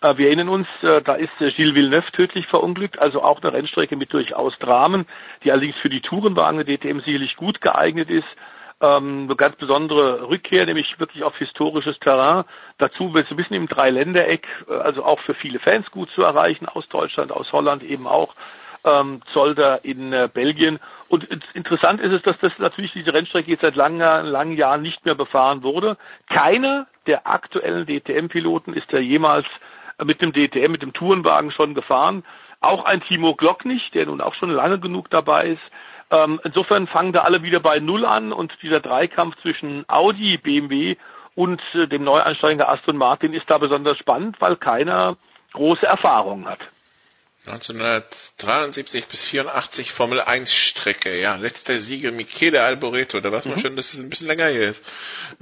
Äh, 0.00 0.16
wir 0.16 0.28
erinnern 0.28 0.48
uns, 0.48 0.68
da 0.80 1.14
ist 1.14 1.30
Gilles 1.38 1.74
Villeneuve 1.74 2.10
tödlich 2.12 2.46
verunglückt, 2.46 2.98
also 3.00 3.22
auch 3.22 3.42
eine 3.42 3.52
Rennstrecke 3.52 3.96
mit 3.96 4.12
durchaus 4.12 4.56
Dramen, 4.58 5.06
die 5.44 5.52
allerdings 5.52 5.76
für 5.78 5.88
die 5.88 6.00
Tourenwagen 6.00 6.64
der 6.64 6.76
DTM 6.76 7.00
sicherlich 7.00 7.36
gut 7.36 7.60
geeignet 7.60 8.10
ist. 8.10 8.28
Ähm, 8.82 9.24
eine 9.24 9.36
ganz 9.36 9.56
besondere 9.56 10.28
Rückkehr, 10.28 10.64
nämlich 10.66 10.98
wirklich 10.98 11.22
auf 11.22 11.36
historisches 11.36 11.98
Terrain. 11.98 12.44
Dazu 12.78 13.12
wird 13.12 13.26
es 13.26 13.30
ein 13.30 13.36
bisschen 13.36 13.56
im 13.56 13.68
Dreiländereck, 13.68 14.46
also 14.68 15.04
auch 15.04 15.20
für 15.20 15.34
viele 15.34 15.58
Fans 15.58 15.90
gut 15.90 16.10
zu 16.14 16.22
erreichen, 16.22 16.66
aus 16.66 16.88
Deutschland, 16.88 17.32
aus 17.32 17.52
Holland 17.52 17.82
eben 17.82 18.06
auch 18.06 18.34
ähm, 18.84 19.20
Zolder 19.32 19.84
in 19.84 20.12
äh, 20.12 20.28
Belgien. 20.32 20.78
Und 21.08 21.24
interessant 21.54 22.00
ist 22.00 22.12
es, 22.12 22.22
dass 22.22 22.38
das 22.38 22.58
natürlich 22.58 22.92
diese 22.92 23.12
Rennstrecke 23.12 23.50
jetzt 23.50 23.62
seit 23.62 23.76
langen, 23.76 24.00
langen 24.26 24.56
Jahren 24.56 24.82
nicht 24.82 25.04
mehr 25.04 25.14
befahren 25.14 25.62
wurde. 25.62 25.96
Keiner 26.28 26.86
der 27.06 27.26
aktuellen 27.26 27.86
DTM-Piloten 27.86 28.74
ist 28.74 28.90
ja 28.92 28.98
jemals 28.98 29.46
mit 30.04 30.22
dem 30.22 30.32
DTM, 30.32 30.72
mit 30.72 30.82
dem 30.82 30.92
Tourenwagen 30.92 31.50
schon 31.50 31.74
gefahren. 31.74 32.24
Auch 32.60 32.84
ein 32.84 33.00
Timo 33.00 33.34
Glock 33.34 33.64
nicht, 33.64 33.94
der 33.94 34.06
nun 34.06 34.20
auch 34.20 34.34
schon 34.34 34.50
lange 34.50 34.78
genug 34.78 35.10
dabei 35.10 35.48
ist. 35.48 35.62
Ähm, 36.10 36.40
insofern 36.44 36.86
fangen 36.86 37.12
da 37.12 37.20
alle 37.22 37.42
wieder 37.42 37.60
bei 37.60 37.78
Null 37.78 38.04
an 38.04 38.32
und 38.32 38.56
dieser 38.62 38.80
Dreikampf 38.80 39.36
zwischen 39.42 39.84
Audi, 39.88 40.38
BMW 40.38 40.96
und 41.34 41.62
äh, 41.74 41.86
dem 41.86 42.04
Neueinsteiger 42.04 42.68
Aston 42.68 42.96
Martin 42.96 43.32
ist 43.32 43.48
da 43.48 43.58
besonders 43.58 43.98
spannend, 43.98 44.40
weil 44.40 44.56
keiner 44.56 45.16
große 45.52 45.86
Erfahrungen 45.86 46.46
hat. 46.46 46.60
1973 47.46 49.06
bis 49.06 49.24
84 49.24 49.92
Formel 49.92 50.20
1 50.20 50.52
Strecke, 50.52 51.18
ja, 51.18 51.36
letzter 51.36 51.78
Sieger 51.78 52.12
Michele 52.12 52.62
Alboreto, 52.62 53.20
da 53.20 53.32
weiß 53.32 53.46
man 53.46 53.56
mhm. 53.56 53.60
schon, 53.60 53.76
dass 53.76 53.94
es 53.94 54.00
ein 54.00 54.10
bisschen 54.10 54.26
länger 54.26 54.48
hier 54.48 54.68
ist. 54.68 54.84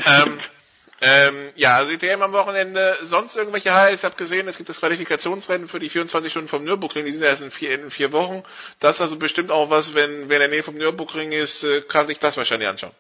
ähm, 0.06 0.40
ähm, 1.00 1.50
ja, 1.56 1.76
also 1.76 1.90
die 1.90 1.98
DM 1.98 2.22
am 2.22 2.32
Wochenende, 2.32 2.96
sonst 3.02 3.36
irgendwelche 3.36 3.74
Highlights, 3.74 4.04
habe 4.04 4.14
gesehen, 4.14 4.46
es 4.46 4.56
gibt 4.56 4.68
das 4.68 4.78
Qualifikationsrennen 4.78 5.66
für 5.66 5.80
die 5.80 5.88
24 5.88 6.30
Stunden 6.30 6.48
vom 6.48 6.62
Nürburgring, 6.62 7.04
die 7.04 7.12
sind 7.12 7.22
erst 7.22 7.42
in 7.42 7.50
vier, 7.50 7.74
in 7.74 7.90
vier 7.90 8.12
Wochen. 8.12 8.44
Das 8.78 8.96
ist 8.96 9.00
also 9.00 9.16
bestimmt 9.16 9.50
auch 9.50 9.70
was, 9.70 9.94
wenn 9.94 10.28
wer 10.28 10.36
in 10.36 10.40
der 10.40 10.48
Nähe 10.48 10.62
vom 10.62 10.76
Nürburgring 10.76 11.32
ist, 11.32 11.64
äh, 11.64 11.80
kann 11.82 12.06
sich 12.06 12.20
das 12.20 12.36
wahrscheinlich 12.36 12.68
anschauen. 12.68 12.94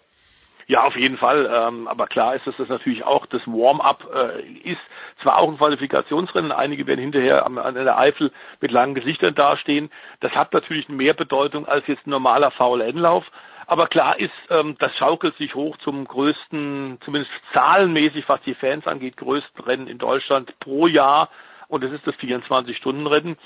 Ja, 0.68 0.84
auf 0.84 0.96
jeden 0.96 1.16
Fall. 1.16 1.50
Ähm, 1.50 1.88
aber 1.88 2.06
klar 2.06 2.36
ist, 2.36 2.46
dass 2.46 2.56
das 2.58 2.68
natürlich 2.68 3.02
auch 3.02 3.24
das 3.24 3.40
Warm-up 3.46 4.06
äh, 4.14 4.42
ist. 4.70 4.80
Zwar 5.22 5.38
auch 5.38 5.48
ein 5.48 5.56
Qualifikationsrennen, 5.56 6.52
einige 6.52 6.86
werden 6.86 7.00
hinterher 7.00 7.46
am, 7.46 7.56
an 7.56 7.74
der 7.74 7.98
Eifel 7.98 8.30
mit 8.60 8.70
langen 8.70 8.94
Gesichtern 8.94 9.34
dastehen. 9.34 9.90
Das 10.20 10.32
hat 10.32 10.52
natürlich 10.52 10.90
mehr 10.90 11.14
Bedeutung 11.14 11.66
als 11.66 11.86
jetzt 11.86 12.06
ein 12.06 12.10
normaler 12.10 12.50
VLN-Lauf. 12.50 13.24
Aber 13.66 13.86
klar 13.86 14.20
ist, 14.20 14.30
ähm, 14.50 14.76
das 14.78 14.94
schaukelt 14.96 15.38
sich 15.38 15.54
hoch 15.54 15.78
zum 15.78 16.04
größten, 16.04 16.98
zumindest 17.02 17.32
zahlenmäßig, 17.54 18.28
was 18.28 18.42
die 18.42 18.54
Fans 18.54 18.86
angeht, 18.86 19.16
größten 19.16 19.64
Rennen 19.64 19.86
in 19.86 19.96
Deutschland 19.96 20.58
pro 20.60 20.86
Jahr. 20.86 21.30
Und 21.68 21.82
es 21.82 21.92
ist 21.92 22.06
das 22.06 22.14
24-Stunden-Rennen. 22.16 23.38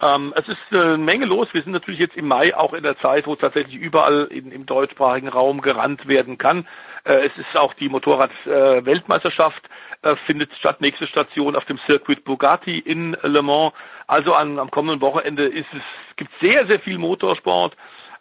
Ähm, 0.00 0.32
es 0.36 0.46
ist 0.46 0.58
eine 0.70 0.96
Menge 0.96 1.26
los. 1.26 1.48
Wir 1.52 1.62
sind 1.62 1.72
natürlich 1.72 2.00
jetzt 2.00 2.16
im 2.16 2.28
Mai 2.28 2.56
auch 2.56 2.72
in 2.72 2.82
der 2.84 2.98
Zeit, 2.98 3.26
wo 3.26 3.34
tatsächlich 3.34 3.74
überall 3.74 4.28
in, 4.30 4.52
im 4.52 4.64
deutschsprachigen 4.64 5.28
Raum 5.28 5.60
gerannt 5.60 6.06
werden 6.06 6.38
kann. 6.38 6.68
Äh, 7.04 7.26
es 7.26 7.32
ist 7.36 7.58
auch 7.58 7.74
die 7.74 7.88
Motorrad-Weltmeisterschaft 7.88 9.62
äh, 10.02 10.14
findet 10.26 10.52
statt. 10.54 10.80
Nächste 10.80 11.06
Station 11.08 11.56
auf 11.56 11.64
dem 11.64 11.78
Circuit 11.86 12.24
Bugatti 12.24 12.78
in 12.78 13.16
Le 13.22 13.42
Mans. 13.42 13.72
Also 14.06 14.34
an, 14.34 14.58
am 14.58 14.70
kommenden 14.70 15.00
Wochenende 15.00 15.46
ist 15.46 15.66
es 15.72 16.16
gibt 16.16 16.30
sehr 16.40 16.66
sehr 16.66 16.80
viel 16.80 16.98
Motorsport 16.98 17.76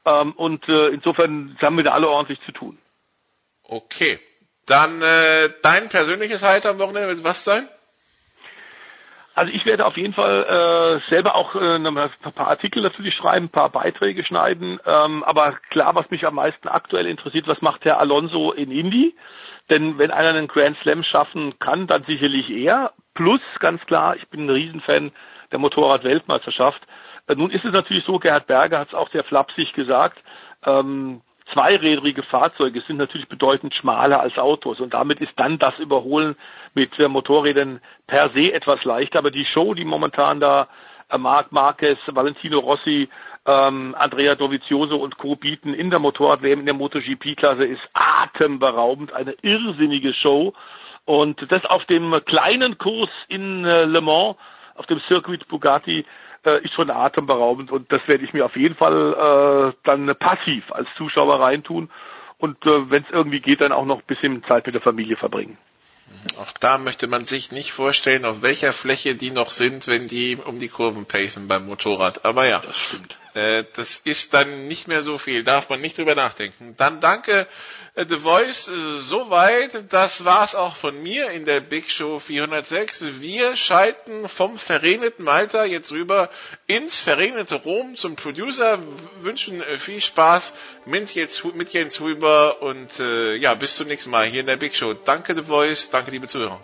ähm, 0.06 0.34
und 0.34 0.68
äh, 0.70 0.88
insofern 0.88 1.58
haben 1.62 1.78
wir 1.78 1.84
da 1.84 1.91
alle 1.91 2.10
ordentlich 2.10 2.40
zu 2.45 2.52
tun. 2.52 2.78
Okay, 3.64 4.20
dann 4.66 5.02
äh, 5.02 5.49
dein 5.62 5.90
persönliches 5.90 6.41
Highlight 6.41 6.66
am 6.66 6.80
Wochenende 6.80 7.10
wird 7.10 7.24
was 7.24 7.44
sein? 7.44 7.70
Also 9.38 9.53
ich 9.53 9.68
werde 9.68 9.85
auf 9.85 9.97
jeden 9.97 10.15
Fall 10.15 10.99
äh, 11.05 11.09
selber 11.11 11.35
auch 11.35 11.53
äh, 11.53 11.76
ein 11.76 12.09
paar 12.34 12.47
Artikel 12.47 12.81
natürlich 12.81 13.14
schreiben, 13.14 13.45
ein 13.45 13.49
paar 13.49 13.69
Beiträge 13.69 14.26
schneiden. 14.26 14.80
Ähm, 14.84 15.23
aber 15.23 15.59
klar, 15.69 15.93
was 15.93 16.09
mich 16.09 16.26
am 16.26 16.34
meisten 16.34 16.68
aktuell 16.68 17.05
interessiert, 17.05 17.47
was 17.47 17.61
macht 17.61 17.85
Herr 17.85 17.99
Alonso 17.99 18.51
in 18.51 18.72
Indy? 18.72 19.15
Denn 19.69 19.99
wenn 19.99 20.09
einer 20.09 20.30
einen 20.30 20.47
Grand 20.47 20.76
Slam 20.80 21.03
schaffen 21.03 21.59
kann, 21.59 21.85
dann 21.85 22.03
sicherlich 22.05 22.49
er. 22.49 22.93
Plus, 23.14 23.39
ganz 23.59 23.85
klar, 23.85 24.15
ich 24.15 24.27
bin 24.27 24.47
ein 24.47 24.49
Riesenfan 24.49 25.11
der 25.51 25.59
Motorrad-Weltmeisterschaft. 25.59 26.81
Äh, 27.27 27.35
nun 27.35 27.51
ist 27.51 27.64
es 27.64 27.73
natürlich 27.73 28.05
so, 28.05 28.18
Gerhard 28.18 28.47
Berger 28.47 28.80
hat 28.80 28.88
es 28.88 28.95
auch 28.95 29.11
sehr 29.11 29.23
flapsig 29.23 29.72
gesagt, 29.73 30.18
ähm, 30.65 31.22
zweirädrige 31.53 32.24
Fahrzeuge 32.24 32.82
sind 32.82 32.98
natürlich 32.98 33.28
bedeutend 33.28 33.74
schmaler 33.74 34.19
als 34.19 34.38
Autos 34.38 34.80
und 34.80 34.94
damit 34.94 35.22
ist 35.22 35.34
dann 35.36 35.60
das 35.60 35.78
Überholen 35.80 36.36
mit 36.74 36.98
äh, 36.99 37.07
Motorrädern 37.07 37.82
per 38.06 38.30
se 38.30 38.53
etwas 38.53 38.84
leichter. 38.84 39.19
Aber 39.19 39.32
die 39.32 39.45
Show, 39.45 39.74
die 39.74 39.86
momentan 39.86 40.40
da 40.40 40.68
äh, 41.10 41.18
Marc 41.18 41.52
Marquez, 41.52 41.99
Valentino 42.07 42.60
Rossi, 42.60 43.10
ähm, 43.45 43.95
Andrea 43.98 44.36
Dovizioso 44.36 44.98
und 44.98 45.18
Co. 45.18 45.36
bieten 45.36 45.74
in 45.74 45.90
der 45.90 45.99
Motorrad-WM, 45.99 46.60
in 46.60 46.65
der 46.65 46.76
MotoGP-Klasse 46.76 47.65
ist 47.65 47.82
atemberaubend, 47.94 49.14
eine 49.14 49.36
irrsinnige 49.41 50.14
Show. 50.14 50.53
Und 51.06 51.49
das 51.52 51.65
auf 51.65 51.86
dem 51.86 52.14
kleinen 52.26 52.78
Kurs 52.78 53.10
in 53.30 53.64
äh, 53.64 53.86
Le 53.86 54.02
Mans, 54.02 54.36
auf 54.76 54.86
dem 54.86 54.99
Circuit 55.07 55.48
Bugatti, 55.48 56.06
äh, 56.48 56.64
ist 56.64 56.74
schon 56.74 56.90
atemberaubend 56.90 57.72
und 57.72 57.91
das 57.91 58.02
werde 58.07 58.24
ich 58.24 58.34
mir 58.34 58.45
auf 58.45 58.56
jeden 58.56 58.76
Fall 58.76 59.74
äh, 59.74 59.78
dann 59.84 60.15
passiv 60.18 60.72
als 60.72 60.88
Zuschauer 60.98 61.40
reintun 61.40 61.90
und 62.38 62.65
äh, 62.65 62.90
wenn 62.90 63.03
es 63.03 63.10
irgendwie 63.11 63.41
geht, 63.41 63.61
dann 63.61 63.72
auch 63.72 63.86
noch 63.86 63.99
ein 63.99 64.07
bisschen 64.07 64.44
Zeit 64.45 64.65
mit 64.65 64.76
der 64.76 64.82
Familie 64.82 65.18
verbringen. 65.18 65.57
Auch 66.40 66.53
da 66.60 66.78
möchte 66.78 67.07
man 67.07 67.26
sich 67.26 67.52
nicht 67.52 67.74
vorstellen, 67.74 68.24
auf 68.24 68.41
welcher 68.41 68.72
Fläche 68.72 69.15
die 69.15 69.32
noch 69.32 69.52
sind, 69.52 69.88
wenn 69.88 70.07
die 70.07 70.38
um 70.38 70.60
die 70.60 70.69
Kurven 70.69 71.06
pacen 71.06 71.48
beim 71.48 71.65
Motorrad. 71.65 72.24
Aber 72.26 72.48
ja. 72.48 72.61
Das 72.61 72.78
stimmt. 72.78 73.18
Äh, 73.34 73.66
das 73.76 74.02
ist 74.04 74.34
dann 74.34 74.68
nicht 74.68 74.88
mehr 74.88 75.02
so 75.02 75.18
viel, 75.18 75.44
darf 75.44 75.70
man 75.70 75.82
nicht 75.82 75.98
drüber 75.98 76.16
nachdenken. 76.16 76.76
Dann 76.78 77.02
danke 77.02 77.48
äh, 77.95 78.06
The 78.08 78.18
Voice 78.18 78.68
äh, 78.68 78.98
soweit. 78.98 79.91
Das 79.91 80.26
war's 80.26 80.56
auch 80.56 80.76
von 80.76 81.02
mir 81.02 81.32
in 81.32 81.45
der 81.45 81.60
Big 81.60 81.91
Show 81.91 82.20
406. 82.20 83.20
Wir 83.20 83.56
schalten 83.56 84.28
vom 84.28 84.58
verregneten 84.58 85.24
Malta 85.26 85.66
jetzt 85.66 85.91
rüber 85.91 86.30
ins 86.68 86.99
verregnete 86.99 87.56
Rom 87.56 87.95
zum 87.95 88.16
Producer. 88.16 88.80
Wünschen 89.22 89.64
viel 89.80 90.02
Spaß 90.02 90.54
mit 90.86 91.14
Jens, 91.14 91.44
mit 91.54 91.74
Jens 91.74 91.99
Huber 91.99 92.62
und 92.62 92.99
äh, 92.99 93.36
ja, 93.36 93.54
bis 93.56 93.76
zum 93.76 93.88
nächsten 93.88 94.10
Mal 94.10 94.26
hier 94.28 94.41
in 94.41 94.48
der 94.48 94.58
Big 94.58 94.76
Show. 94.76 94.94
Danke 94.94 95.36
The 95.36 95.44
Voice, 95.44 95.90
danke 95.90 96.12
liebe 96.12 96.28
Zuhörer. 96.28 96.64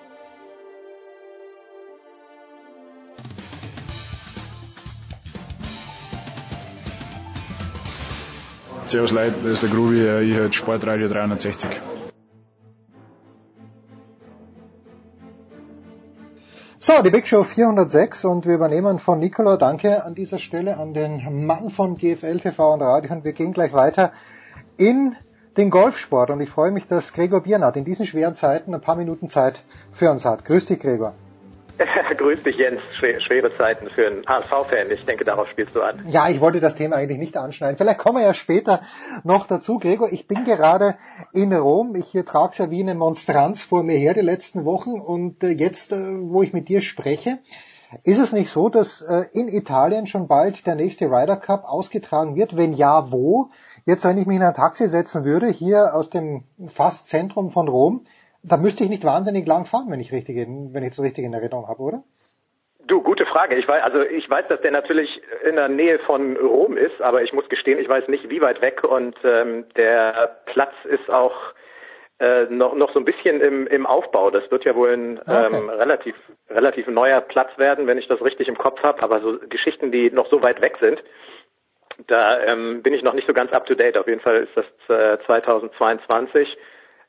Servus 8.93 9.09
Leute, 9.09 9.33
das 9.41 9.53
ist 9.53 9.63
der 9.63 9.69
Grubi, 9.71 9.95
ich 10.21 10.37
höre 10.37 10.53
Sportradio 10.53 11.07
360. 11.07 11.81
So, 16.77 17.01
die 17.01 17.09
Big 17.09 17.27
Show 17.27 17.43
406 17.43 18.23
und 18.25 18.45
wir 18.45 18.53
übernehmen 18.53 18.99
von 18.99 19.17
Nicola, 19.17 19.57
danke 19.57 20.05
an 20.05 20.13
dieser 20.13 20.37
Stelle 20.37 20.77
an 20.77 20.93
den 20.93 21.47
Mann 21.47 21.71
von 21.71 21.95
GFL 21.95 22.37
TV 22.37 22.73
und 22.75 22.83
Radio 22.83 23.15
und 23.15 23.23
wir 23.23 23.33
gehen 23.33 23.51
gleich 23.51 23.73
weiter 23.73 24.11
in 24.77 25.15
den 25.57 25.71
Golfsport 25.71 26.29
und 26.29 26.39
ich 26.41 26.51
freue 26.51 26.69
mich, 26.69 26.85
dass 26.85 27.13
Gregor 27.13 27.41
Biernat 27.41 27.75
in 27.77 27.85
diesen 27.85 28.05
schweren 28.05 28.35
Zeiten 28.35 28.75
ein 28.75 28.81
paar 28.81 28.95
Minuten 28.95 29.27
Zeit 29.27 29.63
für 29.91 30.11
uns 30.11 30.23
hat. 30.23 30.45
Grüß 30.45 30.67
dich, 30.67 30.79
Gregor. 30.79 31.15
Grüß 32.17 32.43
dich, 32.43 32.57
Jens. 32.57 32.81
Schwere 32.97 33.55
Zeiten 33.57 33.89
für 33.89 34.07
einen 34.07 34.25
HSV-Fan. 34.25 34.91
Ich 34.91 35.05
denke, 35.05 35.23
darauf 35.23 35.47
spielst 35.49 35.75
du 35.75 35.81
an. 35.81 36.05
Ja, 36.07 36.29
ich 36.29 36.39
wollte 36.39 36.59
das 36.59 36.75
Thema 36.75 36.97
eigentlich 36.97 37.17
nicht 37.17 37.35
anschneiden. 37.35 37.77
Vielleicht 37.77 37.97
kommen 37.97 38.17
wir 38.17 38.25
ja 38.25 38.33
später 38.33 38.83
noch 39.23 39.47
dazu. 39.47 39.79
Gregor, 39.79 40.11
ich 40.11 40.27
bin 40.27 40.43
gerade 40.43 40.95
in 41.31 41.53
Rom. 41.53 41.95
Ich 41.95 42.11
trage 42.25 42.51
es 42.51 42.57
ja 42.59 42.69
wie 42.69 42.81
eine 42.81 42.95
Monstranz 42.95 43.63
vor 43.63 43.83
mir 43.83 43.97
her 43.97 44.13
die 44.13 44.21
letzten 44.21 44.65
Wochen. 44.65 44.99
Und 44.99 45.43
äh, 45.43 45.49
jetzt, 45.49 45.91
äh, 45.91 45.97
wo 45.97 46.43
ich 46.43 46.53
mit 46.53 46.69
dir 46.69 46.81
spreche, 46.81 47.39
ist 48.03 48.19
es 48.19 48.33
nicht 48.33 48.51
so, 48.51 48.69
dass 48.69 49.01
äh, 49.01 49.25
in 49.33 49.47
Italien 49.47 50.07
schon 50.07 50.27
bald 50.27 50.65
der 50.65 50.75
nächste 50.75 51.05
Ryder 51.05 51.37
Cup 51.37 51.65
ausgetragen 51.65 52.35
wird? 52.35 52.57
Wenn 52.57 52.73
ja, 52.73 53.11
wo? 53.11 53.49
Jetzt, 53.85 54.05
wenn 54.05 54.17
ich 54.17 54.25
mich 54.25 54.37
in 54.37 54.43
ein 54.43 54.53
Taxi 54.53 54.87
setzen 54.87 55.25
würde, 55.25 55.47
hier 55.47 55.93
aus 55.93 56.09
dem 56.09 56.43
fast 56.67 57.07
Zentrum 57.07 57.49
von 57.49 57.67
Rom, 57.67 58.03
da 58.43 58.57
müsste 58.57 58.83
ich 58.83 58.89
nicht 58.89 59.05
wahnsinnig 59.05 59.47
lang 59.47 59.65
fahren, 59.65 59.87
wenn 59.89 59.99
ich 59.99 60.11
richtig, 60.11 60.35
wenn 60.35 60.83
ich 60.83 60.89
das 60.89 61.01
richtig 61.01 61.25
in 61.25 61.33
Erinnerung 61.33 61.67
habe, 61.67 61.81
oder? 61.81 62.03
Du, 62.85 63.01
gute 63.01 63.25
Frage. 63.25 63.55
Ich 63.55 63.67
weiß, 63.67 63.81
also 63.81 64.01
ich 64.01 64.29
weiß, 64.29 64.45
dass 64.49 64.59
der 64.61 64.71
natürlich 64.71 65.21
in 65.47 65.55
der 65.55 65.69
Nähe 65.69 65.99
von 65.99 66.35
Rom 66.35 66.75
ist, 66.75 67.01
aber 67.01 67.23
ich 67.23 67.31
muss 67.31 67.47
gestehen, 67.47 67.79
ich 67.79 67.87
weiß 67.87 68.09
nicht, 68.09 68.29
wie 68.29 68.41
weit 68.41 68.61
weg 68.61 68.83
und 68.83 69.15
ähm, 69.23 69.65
der 69.77 70.41
Platz 70.45 70.73
ist 70.83 71.09
auch 71.09 71.33
äh, 72.19 72.43
noch 72.49 72.75
noch 72.75 72.91
so 72.93 72.99
ein 72.99 73.05
bisschen 73.05 73.39
im, 73.39 73.67
im 73.67 73.85
Aufbau. 73.85 74.31
Das 74.31 74.51
wird 74.51 74.65
ja 74.65 74.75
wohl 74.75 74.93
ein 74.93 75.19
ah, 75.25 75.45
okay. 75.45 75.55
ähm, 75.55 75.69
relativ 75.69 76.15
relativ 76.49 76.87
neuer 76.87 77.21
Platz 77.21 77.57
werden, 77.57 77.87
wenn 77.87 77.97
ich 77.97 78.07
das 78.07 78.21
richtig 78.21 78.49
im 78.49 78.57
Kopf 78.57 78.83
habe. 78.83 79.01
Aber 79.01 79.21
so 79.21 79.39
Geschichten, 79.47 79.93
die 79.93 80.11
noch 80.11 80.29
so 80.29 80.41
weit 80.41 80.59
weg 80.59 80.75
sind, 80.81 81.01
da 82.07 82.39
ähm, 82.41 82.83
bin 82.83 82.93
ich 82.93 83.01
noch 83.01 83.13
nicht 83.13 83.27
so 83.27 83.33
ganz 83.33 83.53
up 83.53 83.65
to 83.65 83.75
date. 83.75 83.97
Auf 83.97 84.07
jeden 84.07 84.21
Fall 84.21 84.43
ist 84.43 84.57
das 84.57 85.19
äh, 85.19 85.23
2022. 85.25 86.57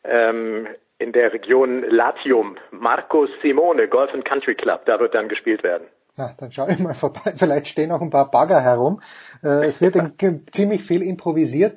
Ähm, 0.04 0.68
in 0.98 1.12
der 1.12 1.32
Region 1.32 1.84
Latium, 1.88 2.56
Marco 2.70 3.26
Simone 3.42 3.88
Golf 3.88 4.12
and 4.14 4.24
Country 4.24 4.54
Club, 4.54 4.86
da 4.86 5.00
wird 5.00 5.14
dann 5.14 5.28
gespielt 5.28 5.62
werden. 5.62 5.86
Na, 6.16 6.32
dann 6.38 6.52
schau 6.52 6.68
ich 6.68 6.78
mal 6.78 6.94
vorbei. 6.94 7.34
Vielleicht 7.36 7.68
stehen 7.68 7.90
auch 7.92 8.00
ein 8.00 8.10
paar 8.10 8.30
Bagger 8.30 8.60
herum. 8.60 9.00
Äh, 9.42 9.66
es 9.66 9.80
wird 9.80 9.96
ziemlich 10.52 10.82
viel 10.82 11.02
improvisiert. 11.02 11.76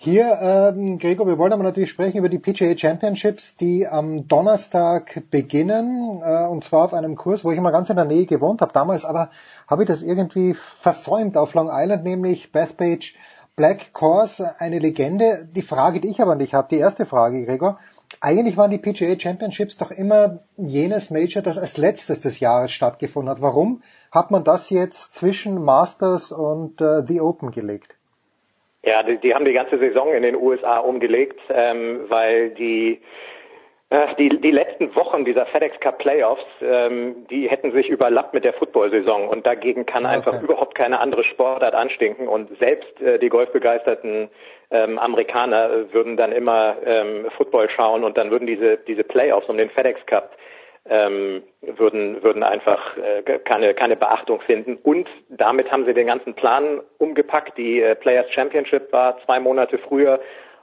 Hier, 0.00 0.38
ähm, 0.40 0.98
Gregor, 0.98 1.26
wir 1.26 1.38
wollen 1.38 1.52
aber 1.52 1.64
natürlich 1.64 1.90
sprechen 1.90 2.18
über 2.18 2.28
die 2.28 2.38
PGA 2.38 2.78
Championships, 2.78 3.56
die 3.56 3.88
am 3.88 4.28
Donnerstag 4.28 5.24
beginnen, 5.28 6.22
äh, 6.24 6.46
und 6.46 6.62
zwar 6.62 6.84
auf 6.84 6.94
einem 6.94 7.16
Kurs, 7.16 7.44
wo 7.44 7.50
ich 7.50 7.58
immer 7.58 7.72
ganz 7.72 7.90
in 7.90 7.96
der 7.96 8.04
Nähe 8.04 8.26
gewohnt 8.26 8.60
habe. 8.60 8.72
Damals 8.72 9.04
aber 9.04 9.30
habe 9.66 9.82
ich 9.82 9.88
das 9.88 10.02
irgendwie 10.02 10.54
versäumt 10.54 11.36
auf 11.36 11.54
Long 11.54 11.68
Island, 11.72 12.04
nämlich 12.04 12.52
Bethpage 12.52 13.16
Black 13.56 13.92
Course, 13.92 14.54
eine 14.60 14.78
Legende. 14.78 15.48
Die 15.50 15.62
Frage, 15.62 15.98
die 15.98 16.10
ich 16.10 16.22
aber 16.22 16.36
nicht 16.36 16.54
habe, 16.54 16.68
die 16.70 16.78
erste 16.78 17.04
Frage, 17.04 17.44
Gregor, 17.44 17.80
eigentlich 18.20 18.56
waren 18.56 18.70
die 18.70 18.78
PGA 18.78 19.18
Championships 19.18 19.78
doch 19.78 19.90
immer 19.90 20.40
jenes 20.56 21.10
Major, 21.10 21.42
das 21.42 21.58
als 21.58 21.76
letztes 21.76 22.22
des 22.22 22.40
Jahres 22.40 22.72
stattgefunden 22.72 23.30
hat. 23.30 23.42
Warum 23.42 23.82
hat 24.12 24.30
man 24.30 24.44
das 24.44 24.70
jetzt 24.70 25.14
zwischen 25.14 25.62
Masters 25.62 26.32
und 26.32 26.80
äh, 26.80 27.02
The 27.06 27.20
Open 27.20 27.50
gelegt? 27.50 27.94
Ja, 28.82 29.02
die, 29.02 29.18
die, 29.18 29.34
haben 29.34 29.44
die 29.44 29.52
ganze 29.52 29.78
Saison 29.78 30.14
in 30.14 30.22
den 30.22 30.36
USA 30.36 30.78
umgelegt, 30.78 31.40
ähm, 31.50 32.04
weil 32.08 32.50
die 32.50 33.00
die, 34.18 34.28
die 34.40 34.50
letzten 34.50 34.94
Wochen 34.94 35.24
dieser 35.24 35.46
FedEx 35.46 35.80
Cup 35.80 35.98
Playoffs, 35.98 36.44
ähm, 36.60 37.26
die 37.30 37.48
hätten 37.48 37.72
sich 37.72 37.88
überlappt 37.88 38.34
mit 38.34 38.44
der 38.44 38.52
Football-Saison. 38.52 39.28
Und 39.28 39.46
dagegen 39.46 39.86
kann 39.86 40.04
okay. 40.04 40.14
einfach 40.14 40.42
überhaupt 40.42 40.74
keine 40.74 41.00
andere 41.00 41.24
Sportart 41.24 41.74
anstinken. 41.74 42.28
Und 42.28 42.50
selbst 42.58 43.00
äh, 43.00 43.18
die 43.18 43.30
golfbegeisterten 43.30 44.28
ähm, 44.70 44.98
Amerikaner 44.98 45.70
äh, 45.70 45.92
würden 45.94 46.18
dann 46.18 46.32
immer 46.32 46.76
ähm, 46.84 47.28
Football 47.36 47.70
schauen. 47.70 48.04
Und 48.04 48.18
dann 48.18 48.30
würden 48.30 48.46
diese 48.46 48.76
diese 48.76 49.04
Playoffs 49.04 49.48
um 49.48 49.56
den 49.56 49.70
FedEx 49.70 50.04
Cup 50.04 50.36
ähm, 50.90 51.42
würden 51.62 52.22
würden 52.22 52.42
einfach 52.42 52.96
äh, 52.98 53.22
keine 53.38 53.72
keine 53.72 53.96
Beachtung 53.96 54.40
finden. 54.42 54.76
Und 54.82 55.08
damit 55.30 55.70
haben 55.70 55.86
sie 55.86 55.94
den 55.94 56.06
ganzen 56.08 56.34
Plan 56.34 56.82
umgepackt. 56.98 57.56
Die 57.56 57.80
äh, 57.80 57.94
Players 57.94 58.30
Championship 58.32 58.92
war 58.92 59.18
zwei 59.24 59.40
Monate 59.40 59.78
früher 59.78 60.20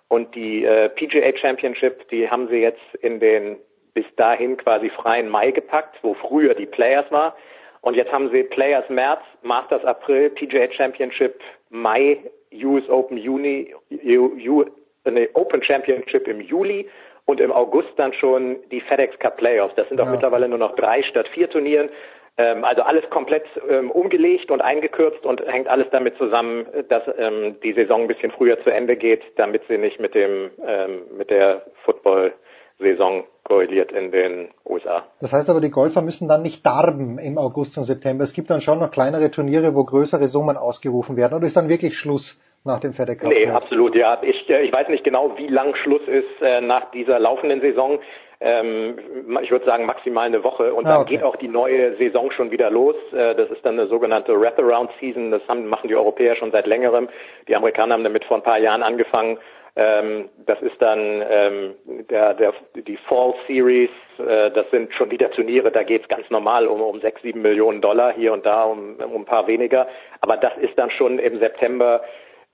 und 0.08 0.34
die 0.36 0.64
äh, 0.64 0.90
PGA 0.90 1.36
Championship, 1.38 2.08
die 2.10 2.30
haben 2.30 2.48
sie 2.48 2.58
jetzt 2.58 2.82
in 3.02 3.20
den 3.20 3.58
bis 3.94 4.06
dahin 4.18 4.58
quasi 4.58 4.90
freien 4.90 5.30
Mai 5.30 5.52
gepackt, 5.52 5.98
wo 6.02 6.14
früher 6.16 6.54
die 6.54 6.66
Players 6.66 7.10
war. 7.12 7.36
Und 7.82 7.96
jetzt 7.96 8.12
haben 8.12 8.30
sie 8.32 8.44
Players 8.44 8.88
März, 8.90 9.22
Masters 9.42 9.84
April, 9.86 10.30
PGA 10.32 10.72
Championship 10.72 11.40
Mai, 11.70 12.18
US 12.54 12.88
Open 12.90 13.18
Juni, 13.18 13.74
U, 13.92 14.32
U, 14.48 14.66
nee, 15.06 15.30
Open 15.34 15.64
Championship 15.64 16.28
im 16.28 16.42
Juli 16.42 16.90
und 17.26 17.40
im 17.40 17.52
August 17.52 17.90
dann 17.98 18.14
schon 18.14 18.58
die 18.72 18.82
FedEx 18.82 19.18
Cup 19.20 19.38
Playoffs. 19.38 19.76
Das 19.76 19.88
sind 19.90 20.00
auch 20.02 20.06
ja. 20.06 20.12
mittlerweile 20.12 20.48
nur 20.48 20.58
noch 20.58 20.76
drei 20.76 21.04
statt 21.04 21.28
vier 21.30 21.50
Turnieren. 21.50 21.90
Ähm, 22.38 22.66
also 22.66 22.82
alles 22.82 23.10
komplett 23.10 23.46
ähm, 23.70 23.90
umgelegt 23.92 24.52
und 24.52 24.62
eingekürzt 24.62 25.26
und 25.26 25.42
hängt 25.48 25.70
alles 25.70 25.88
damit 25.92 26.18
zusammen, 26.18 26.66
dass 26.90 27.04
ähm, 27.18 27.56
die 27.64 27.74
Saison 27.74 28.02
ein 28.02 28.08
bisschen 28.08 28.32
früher 28.32 28.62
zu 28.64 28.70
Ende 28.70 28.98
geht, 28.98 29.22
damit 29.38 29.62
sie 29.70 29.78
nicht 29.78 30.00
mit 30.02 30.16
dem 30.16 30.52
ähm, 30.66 31.04
mit 31.18 31.30
der 31.30 31.66
Football-Saison 31.86 33.24
korreliert 33.46 33.94
in 33.94 34.12
den 34.12 34.50
USA. 34.66 35.06
Das 35.22 35.32
heißt 35.32 35.50
aber, 35.50 35.62
die 35.62 35.72
Golfer 35.72 36.02
müssen 36.02 36.28
dann 36.28 36.42
nicht 36.42 36.66
darben 36.66 37.20
im 37.20 37.38
August 37.38 37.78
und 37.78 37.86
September. 37.86 38.24
Es 38.24 38.34
gibt 38.34 38.50
dann 38.50 38.60
schon 38.60 38.80
noch 38.80 38.92
kleinere 38.92 39.32
Turniere, 39.32 39.74
wo 39.74 39.86
größere 39.86 40.28
Summen 40.28 40.58
ausgerufen 40.58 41.16
werden. 41.16 41.36
Oder 41.36 41.46
ist 41.46 41.56
dann 41.56 41.70
wirklich 41.70 41.98
Schluss 41.98 42.42
nach 42.66 42.80
dem 42.80 42.94
Cup? 42.94 43.30
Nee, 43.30 43.48
absolut, 43.48 43.96
ja. 43.96 44.22
Ich, 44.24 44.50
äh, 44.50 44.66
ich 44.66 44.74
weiß 44.74 44.90
nicht 44.90 45.04
genau, 45.04 45.38
wie 45.38 45.48
lang 45.48 45.76
Schluss 45.76 46.02
ist 46.08 46.42
äh, 46.42 46.60
nach 46.62 46.92
dieser 46.92 47.20
laufenden 47.20 47.62
Saison 47.62 48.00
ähm, 48.42 48.98
ich 49.42 49.52
würde 49.52 49.66
sagen 49.66 49.86
maximal 49.86 50.26
eine 50.26 50.44
Woche 50.44 50.74
und 50.74 50.86
dann 50.86 50.94
ah, 50.96 51.02
okay. 51.02 51.16
geht 51.16 51.24
auch 51.24 51.36
die 51.38 51.48
neue 51.48 51.96
Saison 51.98 52.32
schon 52.32 52.52
wieder 52.52 52.70
los. 52.70 52.96
Äh, 53.14 53.36
das 53.36 53.50
ist 53.50 53.66
dann 53.66 53.80
eine 53.80 53.88
sogenannte 53.88 54.40
Wraparound 54.40 54.92
Season. 55.00 55.32
Das 55.32 55.42
haben, 55.48 55.68
machen 55.68 55.88
die 55.88 55.96
Europäer 55.96 56.36
schon 56.36 56.52
seit 56.52 56.68
längerem. 56.68 57.08
Die 57.48 57.56
Amerikaner 57.56 57.94
haben 57.94 58.04
damit 58.04 58.26
vor 58.26 58.38
ein 58.38 58.44
paar 58.44 58.60
Jahren 58.60 58.84
angefangen. 58.84 59.38
Ähm, 59.78 60.30
das 60.46 60.62
ist 60.62 60.82
dann 60.82 61.24
ähm, 61.30 61.76
der, 62.10 62.34
der, 62.34 62.54
die 62.76 62.98
Fall 62.98 63.34
Series. 63.46 63.90
Äh, 64.18 64.52
das 64.52 64.70
sind 64.72 64.94
schon 64.94 65.12
wieder 65.12 65.30
Turniere. 65.32 65.72
Da 65.72 65.84
geht 65.84 66.04
es 66.04 66.08
ganz 66.08 66.30
normal 66.30 66.68
um, 66.68 66.82
um 66.82 67.02
sechs, 67.02 67.22
sieben 67.22 67.42
Millionen 67.42 67.82
Dollar 67.82 68.14
hier 68.14 68.32
und 68.32 68.46
da 68.46 68.64
um, 68.64 68.96
um 68.96 69.22
ein 69.22 69.26
paar 69.26 69.48
weniger. 69.48 69.88
Aber 70.22 70.38
das 70.38 70.54
ist 70.58 70.78
dann 70.78 70.92
schon 70.92 71.20
im 71.20 71.40
September 71.40 72.02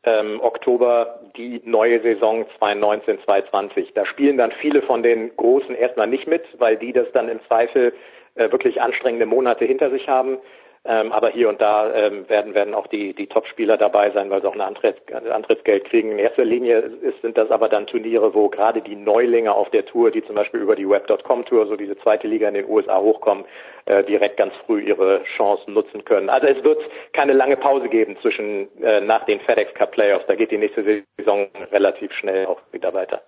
ähm, 0.04 0.40
Oktober 0.42 1.20
die 1.38 1.62
neue 1.64 2.02
Saison 2.02 2.46
2019, 2.58 3.20
2020. 3.26 3.94
Da 3.94 4.06
spielen 4.06 4.38
dann 4.38 4.52
viele 4.52 4.82
von 4.82 5.04
den 5.04 5.36
Großen 5.36 5.76
erstmal 5.76 6.08
nicht 6.08 6.28
mit, 6.28 6.44
weil 6.58 6.78
die 6.78 6.94
das 6.94 7.12
dann 7.14 7.30
im 7.30 7.40
Zweifel 7.48 7.94
äh, 8.36 8.52
wirklich 8.52 8.82
anstrengende 8.82 9.26
Monate 9.26 9.66
hinter 9.66 9.92
sich 9.92 10.08
haben. 10.08 10.38
Ähm, 10.84 11.12
aber 11.12 11.30
hier 11.30 11.48
und 11.48 11.62
da 11.62 11.94
ähm, 11.94 12.28
werden, 12.28 12.56
werden 12.56 12.74
auch 12.74 12.88
die, 12.88 13.14
die 13.14 13.28
Top-Spieler 13.28 13.78
dabei 13.78 14.10
sein, 14.12 14.32
weil 14.32 14.42
sie 14.42 14.48
auch 14.48 14.56
ein 14.56 14.62
Antritts, 14.62 15.00
Antrittsgeld 15.14 15.86
kriegen. 15.86 16.12
In 16.12 16.18
erster 16.18 16.44
Linie 16.44 16.80
ist, 16.80 17.22
sind 17.22 17.38
das 17.38 17.52
aber 17.52 17.70
dann 17.70 17.86
Turniere, 17.86 18.34
wo 18.34 18.50
gerade 18.50 18.82
die 18.82 18.96
Neulinge 18.96 19.54
auf 19.54 19.70
der 19.70 19.86
Tour, 19.86 20.10
die 20.10 20.26
zum 20.26 20.36
Beispiel 20.36 20.60
über 20.60 20.76
die 20.76 20.90
Web.com 20.90 21.46
Tour, 21.46 21.68
so 21.68 21.76
diese 21.76 21.98
zweite 22.00 22.28
Liga 22.28 22.48
in 22.48 22.56
den 22.56 22.68
USA 22.68 23.00
hochkommen, 23.00 23.46
äh, 23.86 24.04
direkt 24.06 24.38
ganz 24.38 24.56
früh 24.66 24.82
ihre 24.82 25.24
Chancen 25.38 25.76
nutzen 25.76 26.04
können. 26.04 26.30
Also 26.30 26.48
es 26.48 26.64
wird 26.64 26.82
keine 27.14 27.34
lange 27.34 27.58
Pause 27.58 27.88
geben 27.88 28.18
zwischen 28.22 28.68
äh, 28.82 29.02
nach 29.02 29.26
den 29.26 29.40
FedEx 29.42 29.76
Cup 29.76 29.92
Playoffs. 29.92 30.26
Da 30.28 30.34
geht 30.34 30.50
die 30.50 30.58
nächste 30.58 30.84
Saison 31.18 31.48
relativ 31.72 32.12
schnell 32.14 32.48
auch 32.48 32.60
wieder 32.72 32.92
weiter 32.92 33.22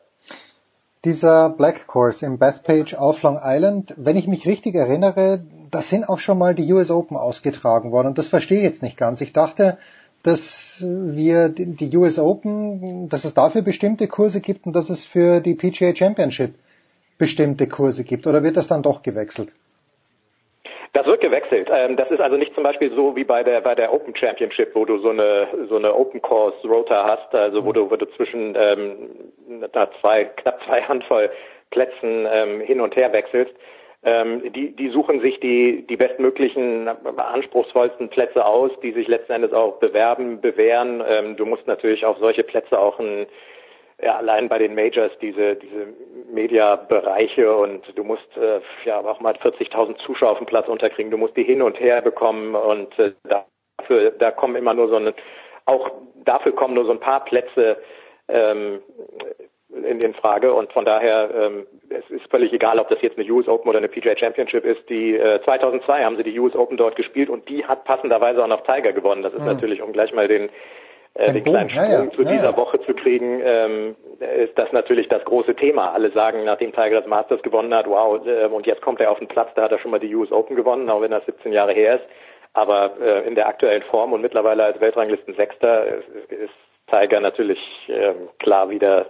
dieser 1.06 1.50
Black 1.50 1.88
Course 1.88 2.26
im 2.26 2.38
Bethpage 2.38 2.94
auf 2.94 3.22
Long 3.24 3.40
Island, 3.42 3.94
wenn 3.98 4.16
ich 4.16 4.28
mich 4.28 4.46
richtig 4.46 4.76
erinnere, 4.76 5.44
da 5.70 5.82
sind 5.82 6.08
auch 6.08 6.20
schon 6.20 6.38
mal 6.38 6.56
die 6.56 6.72
US 6.72 6.92
Open 6.92 7.18
ausgetragen 7.18 7.92
worden 7.92 8.08
und 8.08 8.18
das 8.18 8.28
verstehe 8.28 8.60
ich 8.60 8.64
jetzt 8.64 8.84
nicht 8.84 8.98
ganz. 8.98 9.20
Ich 9.22 9.34
dachte, 9.34 9.78
dass 10.24 10.78
wir 10.88 11.50
die 11.50 11.98
US 11.98 12.18
Open, 12.18 13.10
dass 13.10 13.26
es 13.26 13.34
dafür 13.34 13.62
bestimmte 13.62 14.08
Kurse 14.08 14.40
gibt 14.40 14.66
und 14.66 14.74
dass 14.74 14.90
es 14.90 15.04
für 15.04 15.42
die 15.42 15.56
PGA 15.56 15.94
Championship 15.94 16.56
bestimmte 17.18 17.68
Kurse 17.68 18.04
gibt? 18.04 18.28
Oder 18.28 18.44
wird 18.44 18.58
das 18.58 18.68
dann 18.68 18.84
doch 18.84 19.02
gewechselt? 19.02 19.54
Das 20.94 21.08
wird 21.08 21.22
gewechselt. 21.22 21.70
Ähm, 21.74 21.98
das 21.98 22.10
ist 22.12 22.22
also 22.22 22.38
nicht 22.38 22.54
zum 22.54 22.64
Beispiel 22.64 22.92
so 22.94 23.16
wie 23.16 23.24
bei 23.24 23.44
der 23.44 23.62
bei 23.62 23.74
der 23.74 23.92
Open 23.92 24.16
Championship, 24.16 24.76
wo 24.76 24.86
du 24.86 25.00
so 25.00 25.10
eine 25.10 25.48
so 25.68 25.76
eine 25.76 25.94
Open 25.94 26.22
Course 26.22 26.68
Rota 26.68 27.06
hast, 27.06 27.34
also 27.34 27.66
wo 27.66 27.72
du, 27.72 27.90
wo 27.90 27.96
du 27.96 28.06
zwischen 28.16 28.56
ähm, 28.56 29.10
da 29.72 29.90
zwei 30.00 30.26
knapp 30.26 30.62
zwei 30.66 30.84
Handvoll 30.84 31.32
Plätzen 31.72 32.28
ähm, 32.32 32.62
hin 32.62 32.80
und 32.80 32.96
her 32.96 33.12
wechselst. 33.12 33.54
Ähm, 34.06 34.54
die, 34.54 34.76
die 34.76 34.90
suchen 34.90 35.22
sich 35.22 35.40
die, 35.40 35.88
die 35.88 35.96
bestmöglichen, 35.96 36.90
anspruchsvollsten 37.18 38.10
Plätze 38.10 38.46
aus, 38.46 38.70
die 38.84 38.92
sich 38.92 39.08
letzten 39.08 39.32
Endes 39.32 39.54
auch 39.54 39.80
bewerben, 39.80 40.42
bewähren. 40.42 41.02
Ähm, 41.08 41.38
du 41.38 41.46
musst 41.46 41.66
natürlich 41.68 42.06
auf 42.06 42.18
solche 42.20 42.44
Plätze 42.44 42.78
auch 42.78 43.00
ein, 43.00 43.26
ja, 44.04 44.18
allein 44.18 44.50
bei 44.50 44.58
den 44.58 44.76
Majors 44.76 45.12
diese, 45.22 45.56
diese 45.56 45.88
Mediabereiche 46.32 47.56
und 47.56 47.86
du 47.96 48.04
musst 48.04 48.36
äh, 48.38 48.60
ja 48.86 49.00
auch 49.00 49.20
mal 49.22 49.36
40.000 49.36 49.98
Zuschauer 50.06 50.32
auf 50.32 50.38
dem 50.40 50.48
Platz 50.48 50.68
unterkriegen. 50.68 51.12
Du 51.12 51.18
musst 51.18 51.38
die 51.38 51.44
hin 51.44 51.62
und 51.62 51.80
her 51.80 52.02
bekommen 52.02 52.56
und 52.56 52.98
äh, 53.00 53.14
dafür, 53.24 54.12
da 54.12 54.32
kommen 54.32 54.56
immer 54.56 54.74
nur 54.74 54.90
so 54.90 54.96
eine, 54.96 55.14
auch 55.66 55.92
dafür 56.26 56.54
kommen 56.54 56.74
nur 56.74 56.86
so 56.86 56.92
ein 56.92 57.00
paar 57.00 57.24
Plätze 57.24 57.78
ähm, 58.28 58.82
in, 59.70 60.02
in 60.02 60.14
Frage 60.14 60.54
und 60.54 60.72
von 60.74 60.86
daher 60.86 61.30
ähm, 61.34 61.68
es 61.90 62.08
ist 62.10 62.30
völlig 62.30 62.52
egal, 62.54 62.80
ob 62.80 62.90
das 62.90 63.02
jetzt 63.02 63.18
eine 63.18 63.30
US 63.32 63.48
Open 63.48 63.70
oder 63.70 63.80
eine 63.80 63.88
PGA 63.88 64.18
Championship 64.18 64.66
ist. 64.66 64.88
Die 64.90 65.16
äh, 65.16 65.42
2002 65.44 66.04
haben 66.04 66.18
sie 66.18 66.24
die 66.24 66.38
US 66.40 66.56
Open 66.56 66.78
dort 66.78 66.96
gespielt 66.96 67.30
und 67.30 67.48
die 67.48 67.66
hat 67.66 67.86
passenderweise 67.86 68.44
auch 68.44 68.48
noch 68.48 68.64
Tiger 68.64 68.92
gewonnen. 68.92 69.24
Das 69.24 69.34
ist 69.34 69.40
mhm. 69.40 69.46
natürlich, 69.46 69.82
um 69.82 69.94
gleich 69.94 70.14
mal 70.14 70.28
den 70.28 70.50
äh, 71.16 71.32
den 71.32 71.44
kleinen 71.44 71.70
Sprung 71.70 71.92
ja, 71.92 72.04
ja. 72.04 72.12
zu 72.12 72.24
dieser 72.24 72.52
ja, 72.52 72.58
Woche 72.58 72.82
zu 72.82 72.94
kriegen, 72.94 73.42
ähm, 73.44 73.96
ist 74.20 74.58
das 74.58 74.72
natürlich 74.72 75.08
das 75.10 75.24
große 75.26 75.56
Thema. 75.56 75.92
Alle 75.94 76.12
sagen, 76.12 76.44
nachdem 76.44 76.72
Tiger 76.72 77.02
das 77.02 77.08
Masters 77.08 77.42
gewonnen 77.44 77.74
hat, 77.74 77.88
wow, 77.88 78.26
äh, 78.26 78.46
und 78.46 78.66
jetzt 78.66 78.82
kommt 78.82 79.00
er 79.00 79.12
auf 79.12 79.20
den 79.20 79.28
Platz, 79.28 79.50
da 79.56 79.64
hat 79.64 79.72
er 79.72 79.80
schon 79.80 79.92
mal 79.92 80.00
die 80.00 80.14
US 80.16 80.32
Open 80.32 80.56
gewonnen, 80.56 80.90
auch 80.90 81.02
wenn 81.02 81.12
das 81.12 81.26
17 81.26 81.54
Jahre 81.54 81.74
her 81.74 81.96
ist. 81.96 82.06
Aber 82.54 83.00
äh, 83.00 83.28
in 83.28 83.36
der 83.36 83.48
aktuellen 83.48 83.84
Form 83.84 84.14
und 84.14 84.22
mittlerweile 84.22 84.64
als 84.64 84.80
Weltranglisten 84.80 85.36
Sechster 85.36 85.86
ist, 85.86 86.32
ist 86.32 86.54
Tiger 86.88 87.20
natürlich 87.20 87.60
äh, 87.88 88.14
klar 88.40 88.70
wieder 88.70 89.08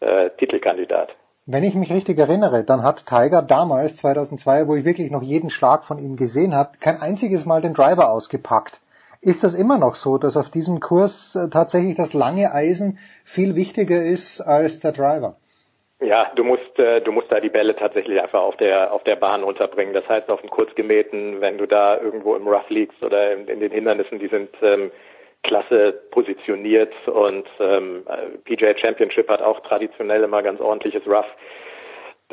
äh, 0.00 0.30
Titelkandidat. 0.38 1.14
Wenn 1.46 1.64
ich 1.64 1.74
mich 1.74 1.92
richtig 1.92 2.18
erinnere, 2.18 2.62
dann 2.62 2.84
hat 2.84 3.06
Tiger 3.06 3.42
damals, 3.42 3.96
2002, 3.96 4.68
wo 4.68 4.76
ich 4.76 4.84
wirklich 4.84 5.10
noch 5.10 5.22
jeden 5.22 5.50
Schlag 5.50 5.84
von 5.84 5.98
ihm 5.98 6.16
gesehen 6.16 6.54
habe, 6.54 6.78
kein 6.80 7.00
einziges 7.00 7.46
Mal 7.46 7.62
den 7.62 7.74
Driver 7.74 8.10
ausgepackt. 8.10 8.81
Ist 9.24 9.44
das 9.44 9.54
immer 9.54 9.78
noch 9.78 9.94
so, 9.94 10.18
dass 10.18 10.36
auf 10.36 10.50
diesem 10.50 10.80
Kurs 10.80 11.36
äh, 11.36 11.48
tatsächlich 11.48 11.94
das 11.94 12.12
lange 12.12 12.52
Eisen 12.52 12.98
viel 13.24 13.54
wichtiger 13.54 14.02
ist 14.02 14.40
als 14.40 14.80
der 14.80 14.90
Driver? 14.90 15.36
Ja, 16.00 16.32
du 16.34 16.42
musst, 16.42 16.76
äh, 16.80 17.00
du 17.02 17.12
musst 17.12 17.30
da 17.30 17.38
die 17.38 17.48
Bälle 17.48 17.76
tatsächlich 17.76 18.20
einfach 18.20 18.42
auf 18.42 18.56
der, 18.56 18.92
auf 18.92 19.04
der 19.04 19.14
Bahn 19.14 19.44
unterbringen. 19.44 19.94
Das 19.94 20.08
heißt, 20.08 20.28
auf 20.28 20.40
dem 20.40 20.50
Kurzgemähten, 20.50 21.40
wenn 21.40 21.56
du 21.56 21.66
da 21.66 22.00
irgendwo 22.00 22.34
im 22.34 22.48
Rough 22.48 22.68
liegst 22.68 23.00
oder 23.04 23.32
in, 23.32 23.46
in 23.46 23.60
den 23.60 23.70
Hindernissen, 23.70 24.18
die 24.18 24.26
sind 24.26 24.50
ähm, 24.60 24.90
klasse 25.44 25.92
positioniert 26.10 26.92
und 27.06 27.46
ähm, 27.60 28.04
PGA 28.44 28.76
Championship 28.76 29.28
hat 29.28 29.40
auch 29.40 29.60
traditionell 29.60 30.24
immer 30.24 30.42
ganz 30.42 30.60
ordentliches 30.60 31.06
Rough. 31.06 31.30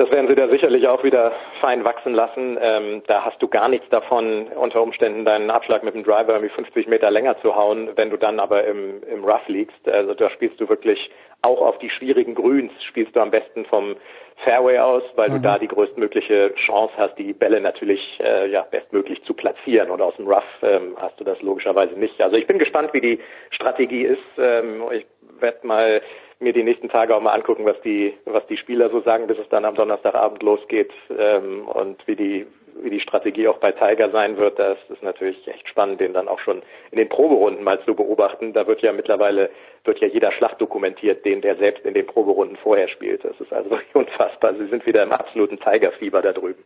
Das 0.00 0.10
werden 0.10 0.28
sie 0.28 0.34
da 0.34 0.48
sicherlich 0.48 0.88
auch 0.88 1.04
wieder 1.04 1.30
fein 1.60 1.84
wachsen 1.84 2.14
lassen. 2.14 2.56
Ähm, 2.58 3.02
da 3.06 3.22
hast 3.22 3.36
du 3.42 3.48
gar 3.48 3.68
nichts 3.68 3.86
davon, 3.90 4.46
unter 4.46 4.80
Umständen 4.80 5.26
deinen 5.26 5.50
Abschlag 5.50 5.82
mit 5.82 5.94
dem 5.94 6.04
Driver 6.04 6.32
irgendwie 6.32 6.54
50 6.54 6.86
Meter 6.86 7.10
länger 7.10 7.38
zu 7.42 7.54
hauen, 7.54 7.90
wenn 7.96 8.08
du 8.08 8.16
dann 8.16 8.40
aber 8.40 8.64
im, 8.64 9.02
im 9.02 9.22
Rough 9.22 9.46
liegst. 9.48 9.86
Also 9.86 10.14
da 10.14 10.30
spielst 10.30 10.58
du 10.58 10.70
wirklich 10.70 11.10
auch 11.42 11.60
auf 11.60 11.78
die 11.80 11.90
schwierigen 11.90 12.34
Grüns, 12.34 12.72
spielst 12.84 13.14
du 13.14 13.20
am 13.20 13.30
besten 13.30 13.66
vom 13.66 13.94
Fairway 14.42 14.78
aus, 14.78 15.02
weil 15.16 15.28
mhm. 15.28 15.34
du 15.34 15.40
da 15.40 15.58
die 15.58 15.68
größtmögliche 15.68 16.54
Chance 16.54 16.94
hast, 16.96 17.18
die 17.18 17.34
Bälle 17.34 17.60
natürlich 17.60 18.00
äh, 18.20 18.48
ja 18.50 18.62
bestmöglich 18.62 19.22
zu 19.24 19.34
platzieren. 19.34 19.90
Und 19.90 20.00
aus 20.00 20.16
dem 20.16 20.26
Rough 20.26 20.62
ähm, 20.62 20.96
hast 20.98 21.20
du 21.20 21.24
das 21.24 21.42
logischerweise 21.42 21.92
nicht. 22.00 22.18
Also 22.22 22.36
ich 22.36 22.46
bin 22.46 22.58
gespannt, 22.58 22.94
wie 22.94 23.02
die 23.02 23.20
Strategie 23.50 24.04
ist. 24.04 24.38
Ähm, 24.38 24.82
ich 24.92 25.04
werde 25.40 25.66
mal 25.66 26.00
mir 26.40 26.52
die 26.52 26.62
nächsten 26.62 26.88
Tage 26.88 27.14
auch 27.14 27.20
mal 27.20 27.34
angucken, 27.34 27.66
was 27.66 27.80
die, 27.82 28.14
was 28.24 28.46
die 28.46 28.56
Spieler 28.56 28.90
so 28.90 29.00
sagen, 29.02 29.26
bis 29.26 29.38
es 29.38 29.48
dann 29.50 29.64
am 29.64 29.74
Donnerstagabend 29.74 30.42
losgeht 30.42 30.90
ähm, 31.16 31.68
und 31.68 32.06
wie 32.06 32.16
die, 32.16 32.46
wie 32.82 32.90
die 32.90 33.00
Strategie 33.00 33.46
auch 33.46 33.58
bei 33.58 33.72
Tiger 33.72 34.10
sein 34.10 34.38
wird. 34.38 34.58
Das 34.58 34.78
ist 34.88 35.02
natürlich 35.02 35.46
echt 35.46 35.68
spannend, 35.68 36.00
den 36.00 36.14
dann 36.14 36.28
auch 36.28 36.40
schon 36.40 36.62
in 36.90 36.98
den 36.98 37.10
Proberunden 37.10 37.62
mal 37.62 37.80
zu 37.84 37.94
beobachten. 37.94 38.54
Da 38.54 38.66
wird 38.66 38.80
ja 38.80 38.92
mittlerweile 38.92 39.50
wird 39.84 40.00
ja 40.00 40.08
jeder 40.08 40.32
Schlag 40.32 40.58
dokumentiert, 40.58 41.24
den 41.24 41.42
der 41.42 41.56
selbst 41.56 41.84
in 41.84 41.94
den 41.94 42.06
Proberunden 42.06 42.56
vorher 42.56 42.88
spielt. 42.88 43.22
Das 43.24 43.38
ist 43.38 43.52
also 43.52 43.78
unfassbar. 43.92 44.54
Sie 44.54 44.66
sind 44.66 44.86
wieder 44.86 45.02
im 45.02 45.12
absoluten 45.12 45.60
Tigerfieber 45.60 46.22
da 46.22 46.32
drüben. 46.32 46.64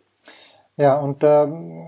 Ja, 0.76 0.96
und 0.96 1.22
ähm, 1.22 1.84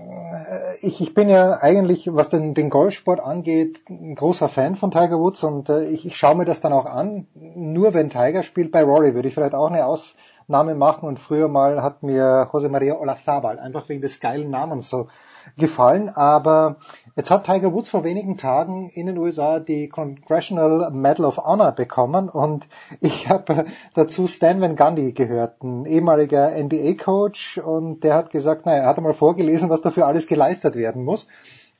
ich, 0.81 1.01
ich 1.01 1.13
bin 1.13 1.27
ja 1.27 1.59
eigentlich, 1.61 2.07
was 2.13 2.29
den, 2.29 2.53
den 2.53 2.69
Golfsport 2.69 3.19
angeht, 3.19 3.81
ein 3.89 4.15
großer 4.15 4.47
Fan 4.47 4.77
von 4.77 4.91
Tiger 4.91 5.19
Woods 5.19 5.43
und 5.43 5.67
äh, 5.67 5.83
ich, 5.89 6.05
ich 6.05 6.15
schaue 6.15 6.35
mir 6.35 6.45
das 6.45 6.61
dann 6.61 6.71
auch 6.71 6.85
an. 6.85 7.27
Nur 7.33 7.93
wenn 7.93 8.09
Tiger 8.09 8.43
spielt 8.43 8.71
bei 8.71 8.83
Rory, 8.83 9.13
würde 9.13 9.27
ich 9.27 9.33
vielleicht 9.33 9.55
auch 9.55 9.69
eine 9.69 9.85
Ausnahme 9.85 10.73
machen. 10.73 11.05
Und 11.05 11.19
früher 11.19 11.49
mal 11.49 11.83
hat 11.83 12.01
mir 12.01 12.47
Jose 12.53 12.69
Maria 12.69 12.95
Olazabal 12.95 13.59
einfach 13.59 13.89
wegen 13.89 14.01
des 14.01 14.21
geilen 14.21 14.49
Namens 14.49 14.87
so 14.87 15.09
gefallen. 15.57 16.09
Aber 16.09 16.77
jetzt 17.15 17.31
hat 17.31 17.45
Tiger 17.45 17.73
Woods 17.73 17.89
vor 17.89 18.03
wenigen 18.03 18.37
Tagen 18.37 18.89
in 18.89 19.07
den 19.07 19.17
USA 19.17 19.59
die 19.59 19.89
Congressional 19.89 20.91
Medal 20.91 21.25
of 21.25 21.37
Honor 21.37 21.71
bekommen 21.71 22.29
und 22.29 22.67
ich 23.01 23.29
habe 23.29 23.65
dazu 23.93 24.27
Stan 24.27 24.59
Van 24.61 24.75
Gundy 24.75 25.13
gehört, 25.13 25.63
ein 25.63 25.85
ehemaliger 25.85 26.51
NBA-Coach 26.51 27.59
und 27.59 28.03
der 28.03 28.15
hat 28.15 28.31
gesagt, 28.31 28.65
naja, 28.65 28.83
er 28.83 28.87
hat 28.87 28.97
einmal 28.97 29.13
vorgelesen, 29.13 29.69
was 29.69 29.81
dafür 29.81 30.07
alles 30.07 30.27
geleistet 30.27 30.75
werden 30.75 31.03
muss. 31.03 31.27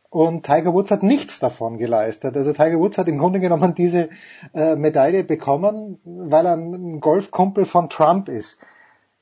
Und 0.09 0.45
Tiger 0.45 0.73
Woods 0.73 0.91
hat 0.91 1.03
nichts 1.03 1.39
davon 1.39 1.77
geleistet. 1.77 2.37
Also 2.37 2.53
Tiger 2.53 2.79
Woods 2.79 2.97
hat 2.97 3.09
im 3.09 3.17
Grunde 3.17 3.41
genommen 3.41 3.75
diese 3.75 4.09
äh, 4.53 4.75
Medaille 4.75 5.25
bekommen, 5.25 5.99
weil 6.05 6.45
er 6.45 6.53
ein 6.53 7.01
Golfkumpel 7.01 7.65
von 7.65 7.89
Trump 7.89 8.29
ist 8.29 8.57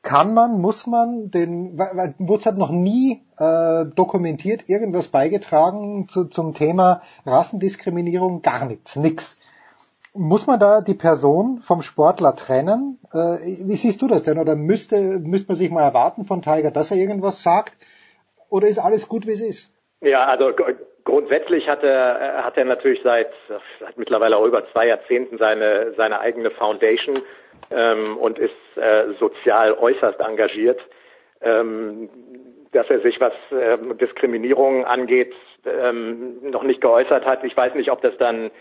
kann 0.06 0.34
man, 0.34 0.62
muss 0.62 0.88
man, 0.88 1.32
den, 1.32 1.78
weil 1.78 2.14
Woods 2.20 2.46
hat 2.46 2.58
noch 2.58 2.70
nie 2.70 3.24
äh, 3.38 3.86
dokumentiert 3.96 4.70
irgendwas 4.70 5.10
beigetragen 5.10 6.08
zu, 6.08 6.26
zum 6.26 6.54
Thema 6.54 7.02
Rassendiskriminierung, 7.26 8.42
gar 8.42 8.66
nichts, 8.66 8.96
nix. 8.96 9.42
Muss 10.14 10.48
man 10.48 10.60
da 10.60 10.80
die 10.80 10.94
Person 10.94 11.58
vom 11.58 11.82
Sportler 11.82 12.36
trennen? 12.36 13.00
Äh, 13.12 13.66
wie 13.66 13.76
siehst 13.76 14.02
du 14.02 14.08
das 14.08 14.24
denn? 14.24 14.38
Oder 14.38 14.56
müsste, 14.56 15.02
müsste 15.02 15.50
man 15.50 15.58
sich 15.58 15.72
mal 15.72 15.84
erwarten 15.84 16.24
von 16.24 16.42
Tiger, 16.42 16.72
dass 16.72 16.92
er 16.92 16.98
irgendwas 16.98 17.44
sagt? 17.44 17.74
Oder 18.50 18.68
ist 18.68 18.80
alles 18.80 19.10
gut, 19.10 19.28
wie 19.28 19.32
es 19.32 19.42
ist? 19.42 19.74
Ja, 20.02 20.26
also 20.26 20.52
grundsätzlich 21.04 21.68
hat 21.68 21.84
er, 21.84 22.44
hat 22.46 22.58
er 22.58 22.66
natürlich 22.66 23.02
seit, 23.04 23.32
seit 23.80 23.98
mittlerweile 23.98 24.38
auch 24.38 24.46
über 24.46 24.72
zwei 24.72 24.88
Jahrzehnten 24.88 25.40
seine, 25.40 25.94
seine 25.98 26.20
eigene 26.20 26.52
Foundation 26.52 27.18
ähm, 27.72 28.18
und 28.18 28.40
ist 28.40 28.52
äh, 28.78 29.14
sozial 29.20 29.74
äußerst 29.74 30.20
engagiert. 30.20 30.80
Ähm, 31.42 32.10
dass 32.72 32.90
er 32.90 33.00
sich, 33.00 33.20
was 33.22 33.34
äh, 33.52 33.78
Diskriminierung 33.96 34.86
angeht, 34.86 35.34
ähm, 35.66 36.38
noch 36.42 36.64
nicht 36.64 36.82
geäußert 36.82 37.26
hat. 37.26 37.44
Ich 37.44 37.56
weiß 37.56 37.74
nicht, 37.76 37.90
ob 37.90 38.02
das 38.02 38.18
dann 38.18 38.52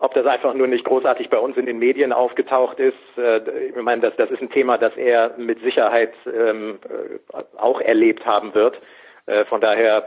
ob 0.00 0.14
das 0.14 0.26
einfach 0.26 0.54
nur 0.54 0.68
nicht 0.68 0.84
großartig 0.84 1.28
bei 1.28 1.38
uns 1.38 1.56
in 1.56 1.66
den 1.66 1.80
Medien 1.80 2.12
aufgetaucht 2.12 2.78
ist. 2.78 2.94
Äh, 3.16 3.40
ich 3.70 3.76
meine, 3.76 4.00
das, 4.00 4.14
das 4.16 4.30
ist 4.30 4.40
ein 4.40 4.50
Thema, 4.50 4.78
das 4.78 4.96
er 4.96 5.34
mit 5.36 5.60
Sicherheit 5.60 6.12
ähm, 6.26 6.78
äh, 6.88 7.42
auch 7.56 7.80
erlebt 7.80 8.24
haben 8.24 8.54
wird. 8.54 8.78
Äh, 9.26 9.44
von 9.44 9.60
daher 9.60 10.06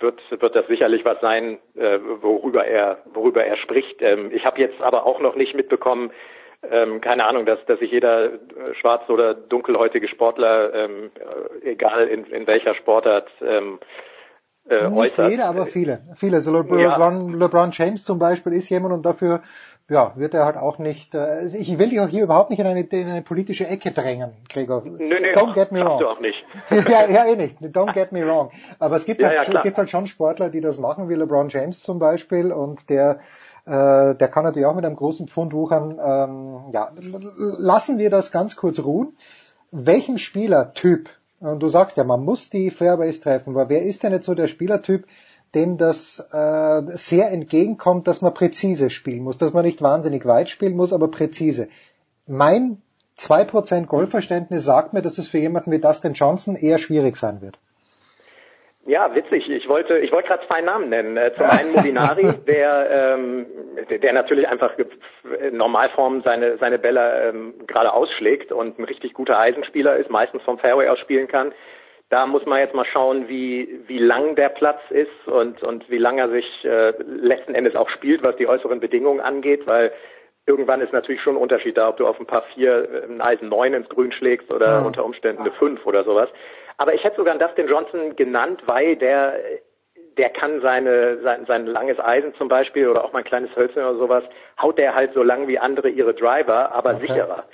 wird, 0.00 0.20
wird 0.30 0.56
das 0.56 0.66
sicherlich 0.66 1.04
was 1.04 1.20
sein, 1.20 1.58
äh, 1.76 1.98
worüber 2.20 2.66
er, 2.66 2.98
worüber 3.14 3.44
er 3.44 3.56
spricht. 3.58 4.02
Ähm, 4.02 4.30
ich 4.32 4.44
habe 4.44 4.60
jetzt 4.60 4.80
aber 4.80 5.06
auch 5.06 5.20
noch 5.20 5.36
nicht 5.36 5.54
mitbekommen, 5.54 6.10
ähm, 6.62 7.00
keine 7.00 7.24
Ahnung, 7.24 7.46
dass, 7.46 7.58
dass 7.66 7.78
sich 7.78 7.90
jeder 7.90 8.30
schwarz- 8.80 9.08
oder 9.08 9.34
dunkelhäutige 9.34 10.08
Sportler, 10.08 10.74
ähm, 10.74 11.10
äh, 11.62 11.70
egal 11.70 12.08
in, 12.08 12.24
in 12.24 12.46
welcher 12.46 12.74
Sportart, 12.74 13.28
ähm, 13.40 13.78
äh, 14.68 14.88
Nicht 14.88 14.96
äußert. 14.96 15.30
jeder, 15.30 15.46
aber 15.46 15.66
viele. 15.66 16.00
Viele. 16.16 16.40
So 16.40 16.52
LeBron, 16.52 16.78
ja. 16.78 17.36
LeBron 17.38 17.70
James 17.72 18.04
zum 18.04 18.18
Beispiel 18.18 18.52
ist 18.52 18.68
jemand 18.68 18.92
und 18.92 19.06
dafür 19.06 19.40
ja, 19.90 20.12
wird 20.16 20.34
er 20.34 20.44
halt 20.44 20.58
auch 20.58 20.78
nicht, 20.78 21.14
äh, 21.14 21.46
ich 21.46 21.78
will 21.78 21.88
dich 21.88 22.00
auch 22.00 22.08
hier 22.08 22.24
überhaupt 22.24 22.50
nicht 22.50 22.58
in 22.58 22.66
eine, 22.66 22.80
in 22.80 23.08
eine 23.08 23.22
politische 23.22 23.66
Ecke 23.66 23.90
drängen, 23.92 24.32
Gregor. 24.52 24.82
Nö, 24.84 24.98
nö, 24.98 25.32
Don't 25.32 25.54
get 25.54 25.72
me 25.72 25.82
wrong. 25.82 25.98
Du 25.98 26.08
auch 26.08 26.20
nicht. 26.20 26.44
ja, 26.70 27.08
ja, 27.08 27.24
eh 27.24 27.36
nicht. 27.36 27.56
Don't 27.58 27.94
get 27.94 28.12
me 28.12 28.26
wrong. 28.26 28.50
Aber 28.78 28.96
es 28.96 29.06
gibt, 29.06 29.22
ja, 29.22 29.28
halt, 29.28 29.48
ja, 29.48 29.62
gibt 29.62 29.78
halt 29.78 29.88
schon 29.88 30.06
Sportler, 30.06 30.50
die 30.50 30.60
das 30.60 30.78
machen, 30.78 31.08
wie 31.08 31.14
LeBron 31.14 31.48
James 31.48 31.82
zum 31.82 31.98
Beispiel 31.98 32.52
und 32.52 32.90
der 32.90 33.20
äh, 33.68 34.14
der 34.14 34.28
kann 34.28 34.44
natürlich 34.44 34.66
auch 34.66 34.74
mit 34.74 34.86
einem 34.86 34.96
großen 34.96 35.28
Pfund 35.28 35.52
wuchern. 35.52 35.98
Ähm, 36.02 36.72
ja, 36.72 36.90
lassen 37.58 37.98
wir 37.98 38.08
das 38.08 38.32
ganz 38.32 38.56
kurz 38.56 38.80
ruhen. 38.80 39.16
Welchem 39.70 40.16
Spielertyp, 40.16 41.10
und 41.40 41.60
du 41.60 41.68
sagst 41.68 41.98
ja, 41.98 42.04
man 42.04 42.24
muss 42.24 42.48
die 42.48 42.70
Fairways 42.70 43.20
treffen, 43.20 43.50
aber 43.50 43.68
wer 43.68 43.82
ist 43.82 44.02
denn 44.02 44.12
jetzt 44.12 44.24
so 44.24 44.34
der 44.34 44.48
Spielertyp, 44.48 45.06
dem 45.54 45.76
das 45.76 46.18
äh, 46.32 46.82
sehr 46.86 47.30
entgegenkommt, 47.30 48.08
dass 48.08 48.22
man 48.22 48.34
präzise 48.34 48.90
spielen 48.90 49.22
muss, 49.22 49.36
dass 49.36 49.52
man 49.52 49.64
nicht 49.64 49.82
wahnsinnig 49.82 50.24
weit 50.24 50.48
spielen 50.48 50.76
muss, 50.76 50.92
aber 50.92 51.08
präzise. 51.08 51.68
Mein 52.26 52.80
2% 53.18 53.86
Golfverständnis 53.86 54.64
sagt 54.64 54.92
mir, 54.92 55.02
dass 55.02 55.18
es 55.18 55.28
für 55.28 55.38
jemanden 55.38 55.72
wie 55.72 55.78
Dustin 55.78 56.14
Johnson 56.14 56.56
eher 56.56 56.78
schwierig 56.78 57.16
sein 57.16 57.40
wird. 57.42 57.58
Ja, 58.86 59.14
witzig. 59.14 59.48
Ich 59.50 59.68
wollte, 59.68 59.98
ich 59.98 60.12
wollte 60.12 60.28
gerade 60.28 60.46
zwei 60.46 60.60
Namen 60.60 60.88
nennen. 60.88 61.16
Äh, 61.16 61.32
zum 61.34 61.46
einen 61.46 61.72
Molinari, 61.72 62.26
der, 62.46 63.16
ähm, 63.18 63.46
der 63.90 64.12
natürlich 64.12 64.48
einfach 64.48 64.72
in 65.40 65.56
Normalform 65.56 66.22
seine 66.22 66.56
seine 66.58 66.78
Bälle 66.78 67.28
ähm, 67.28 67.54
gerade 67.66 67.92
ausschlägt 67.92 68.50
und 68.50 68.78
ein 68.78 68.84
richtig 68.84 69.12
guter 69.14 69.38
Eisenspieler 69.38 69.96
ist, 69.96 70.10
meistens 70.10 70.42
vom 70.42 70.58
Fairway 70.58 70.88
aus 70.88 70.98
spielen 71.00 71.28
kann. 71.28 71.52
Da 72.08 72.26
muss 72.26 72.46
man 72.46 72.60
jetzt 72.60 72.74
mal 72.74 72.86
schauen, 72.86 73.28
wie 73.28 73.80
wie 73.86 73.98
lang 73.98 74.36
der 74.36 74.48
Platz 74.48 74.80
ist 74.90 75.26
und 75.26 75.62
und 75.62 75.90
wie 75.90 75.98
lang 75.98 76.18
er 76.18 76.30
sich 76.30 76.46
äh, 76.64 76.94
letzten 77.02 77.54
Endes 77.54 77.76
auch 77.76 77.90
spielt, 77.90 78.22
was 78.22 78.36
die 78.36 78.46
äußeren 78.46 78.80
Bedingungen 78.80 79.20
angeht, 79.20 79.66
weil 79.66 79.92
irgendwann 80.46 80.80
ist 80.80 80.94
natürlich 80.94 81.20
schon 81.20 81.34
ein 81.34 81.42
Unterschied 81.42 81.76
da, 81.76 81.90
ob 81.90 81.98
du 81.98 82.06
auf 82.06 82.18
ein 82.18 82.26
paar 82.26 82.42
vier 82.54 82.88
äh, 82.90 83.04
ein 83.04 83.20
Eisen 83.20 83.50
neun 83.50 83.74
ins 83.74 83.88
Grün 83.90 84.12
schlägst 84.12 84.50
oder 84.50 84.70
ja. 84.70 84.86
unter 84.86 85.04
Umständen 85.04 85.42
eine 85.42 85.52
fünf 85.52 85.84
oder 85.84 86.04
sowas. 86.04 86.30
Aber 86.78 86.94
ich 86.94 87.04
hätte 87.04 87.16
sogar 87.16 87.36
Dustin 87.36 87.68
Johnson 87.68 88.16
genannt, 88.16 88.62
weil 88.66 88.96
der, 88.96 89.34
der 90.16 90.30
kann 90.30 90.60
seine, 90.60 91.18
sein, 91.22 91.44
sein 91.46 91.66
langes 91.66 91.98
Eisen 91.98 92.34
zum 92.34 92.48
Beispiel 92.48 92.88
oder 92.88 93.04
auch 93.04 93.12
mal 93.12 93.20
ein 93.20 93.24
kleines 93.24 93.54
Hölzchen 93.54 93.82
oder 93.82 93.98
sowas, 93.98 94.24
haut 94.60 94.78
der 94.78 94.94
halt 94.94 95.12
so 95.12 95.22
lang 95.22 95.48
wie 95.48 95.58
andere 95.58 95.88
ihre 95.88 96.14
Driver, 96.14 96.72
aber 96.72 96.94
okay. 96.94 97.06
sicherer. 97.06 97.44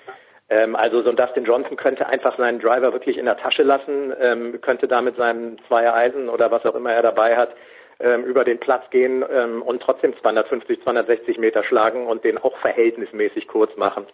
Ähm, 0.51 0.77
also 0.77 1.03
so 1.03 1.09
ein 1.09 1.17
Dustin 1.17 1.45
Johnson 1.45 1.77
könnte 1.77 2.07
einfach 2.07 2.37
seinen 2.37 2.61
Driver 2.61 2.93
wirklich 2.93 3.17
in 3.17 3.25
der 3.25 3.39
Tasche 3.39 3.63
lassen, 3.63 4.13
ähm, 4.21 4.61
könnte 4.61 4.87
da 4.87 5.01
mit 5.01 5.17
seinem 5.17 5.57
Zweier 5.67 5.95
Eisen 5.95 6.29
oder 6.29 6.51
was 6.51 6.67
auch 6.67 6.75
immer 6.75 6.93
er 6.93 7.03
dabei 7.03 7.35
hat, 7.37 7.55
ähm, 8.01 8.25
über 8.25 8.45
den 8.45 8.59
Platz 8.59 8.91
gehen 8.91 9.25
ähm, 9.31 9.63
und 9.63 9.81
trotzdem 9.83 10.15
250, 10.19 10.83
260 10.83 11.39
Meter 11.39 11.65
schlagen 11.65 12.07
und 12.07 12.25
den 12.25 12.37
auch 12.37 12.57
verhältnismäßig 12.59 13.49
kurz 13.49 13.75
machen. 13.77 14.07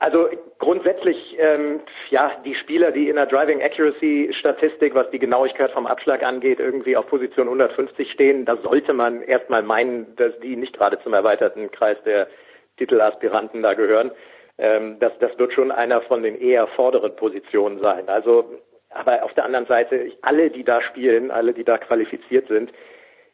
Also 0.00 0.28
grundsätzlich, 0.58 1.36
ähm, 1.38 1.80
ja, 2.10 2.30
die 2.44 2.54
Spieler, 2.54 2.92
die 2.92 3.08
in 3.08 3.16
der 3.16 3.26
Driving 3.26 3.60
Accuracy 3.60 4.30
Statistik, 4.38 4.94
was 4.94 5.10
die 5.10 5.18
Genauigkeit 5.18 5.72
vom 5.72 5.86
Abschlag 5.86 6.22
angeht, 6.22 6.60
irgendwie 6.60 6.96
auf 6.96 7.08
Position 7.08 7.48
150 7.48 8.12
stehen, 8.12 8.44
da 8.44 8.56
sollte 8.58 8.92
man 8.92 9.22
erstmal 9.22 9.64
meinen, 9.64 10.14
dass 10.14 10.38
die 10.38 10.54
nicht 10.54 10.76
gerade 10.76 11.00
zum 11.02 11.14
erweiterten 11.14 11.72
Kreis 11.72 11.96
der 12.04 12.28
Titelaspiranten 12.76 13.60
da 13.62 13.74
gehören. 13.74 14.12
Ähm, 14.58 14.98
das, 15.00 15.12
das 15.18 15.36
wird 15.36 15.52
schon 15.52 15.72
einer 15.72 16.00
von 16.02 16.22
den 16.22 16.40
eher 16.40 16.68
vorderen 16.68 17.16
Positionen 17.16 17.80
sein. 17.80 18.08
Also, 18.08 18.44
aber 18.90 19.24
auf 19.24 19.34
der 19.34 19.46
anderen 19.46 19.66
Seite, 19.66 20.12
alle, 20.22 20.50
die 20.50 20.62
da 20.62 20.80
spielen, 20.80 21.32
alle, 21.32 21.52
die 21.52 21.64
da 21.64 21.76
qualifiziert 21.76 22.46
sind, 22.46 22.70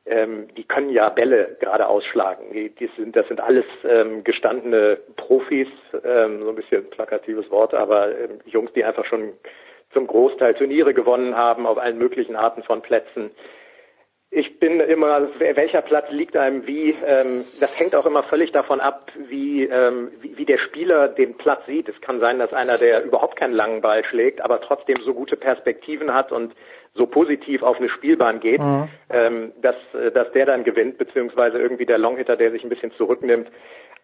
ähm, 0.07 0.49
die 0.57 0.65
können 0.65 0.91
ja 0.91 1.08
Bälle 1.08 1.57
gerade 1.60 1.86
ausschlagen. 1.86 2.52
Die, 2.52 2.70
die 2.70 2.91
sind, 2.97 3.16
das 3.16 3.26
sind 3.28 3.41
alles 3.41 3.65
ähm, 3.89 4.23
gestandene 4.23 4.99
Profis, 5.16 5.68
ähm, 6.05 6.42
so 6.42 6.50
ein 6.50 6.57
bisschen 6.57 6.89
plakatives 6.91 7.50
Wort, 7.50 7.74
aber 7.74 8.10
ähm, 8.10 8.41
Jungs, 8.44 8.73
die 8.74 8.84
einfach 8.84 9.07
schon 9.07 9.33
zum 9.92 10.07
Großteil 10.07 10.55
Turniere 10.55 10.92
gewonnen 10.92 11.36
haben 11.36 11.66
auf 11.66 11.78
allen 11.78 11.99
möglichen 11.99 12.36
Arten 12.36 12.62
von 12.65 12.83
Plätzen. 12.83 13.31
Ich 14.36 14.58
bin 14.58 14.81
immer, 14.81 15.28
welcher 15.39 15.81
Platz 15.81 16.10
liegt 16.10 16.36
einem 16.36 16.66
wie, 16.66 16.91
ähm, 16.91 17.44
das 17.60 17.78
hängt 17.78 17.94
auch 17.94 18.05
immer 18.05 18.24
völlig 18.24 18.50
davon 18.50 18.81
ab, 18.81 19.12
wie, 19.28 19.65
ähm, 19.65 20.10
wie, 20.20 20.36
wie 20.36 20.44
der 20.44 20.58
Spieler 20.58 21.07
den 21.07 21.36
Platz 21.36 21.65
sieht. 21.66 21.89
Es 21.89 22.00
kann 22.00 22.18
sein, 22.18 22.41
dass 22.41 22.52
einer, 22.52 22.76
der 22.76 23.05
überhaupt 23.05 23.36
keinen 23.36 23.55
langen 23.55 23.81
Ball 23.81 24.05
schlägt, 24.05 24.41
aber 24.41 24.60
trotzdem 24.60 25.00
so 25.05 25.15
gute 25.15 25.36
Perspektiven 25.36 26.12
hat 26.12 26.33
und 26.33 26.52
so 26.94 27.06
positiv 27.06 27.62
auf 27.62 27.78
eine 27.78 27.89
Spielbahn 27.89 28.40
geht, 28.40 28.60
mhm. 28.60 28.89
ähm, 29.10 29.52
dass, 29.60 29.76
äh, 29.94 30.10
dass 30.12 30.31
der 30.32 30.47
dann 30.47 30.64
gewinnt, 30.64 30.98
beziehungsweise 30.98 31.58
irgendwie 31.58 31.86
der 31.86 31.98
Longhitter, 31.98 32.36
der 32.36 32.52
sich 32.52 32.62
ein 32.62 32.68
bisschen 32.68 32.92
zurücknimmt. 32.92 33.48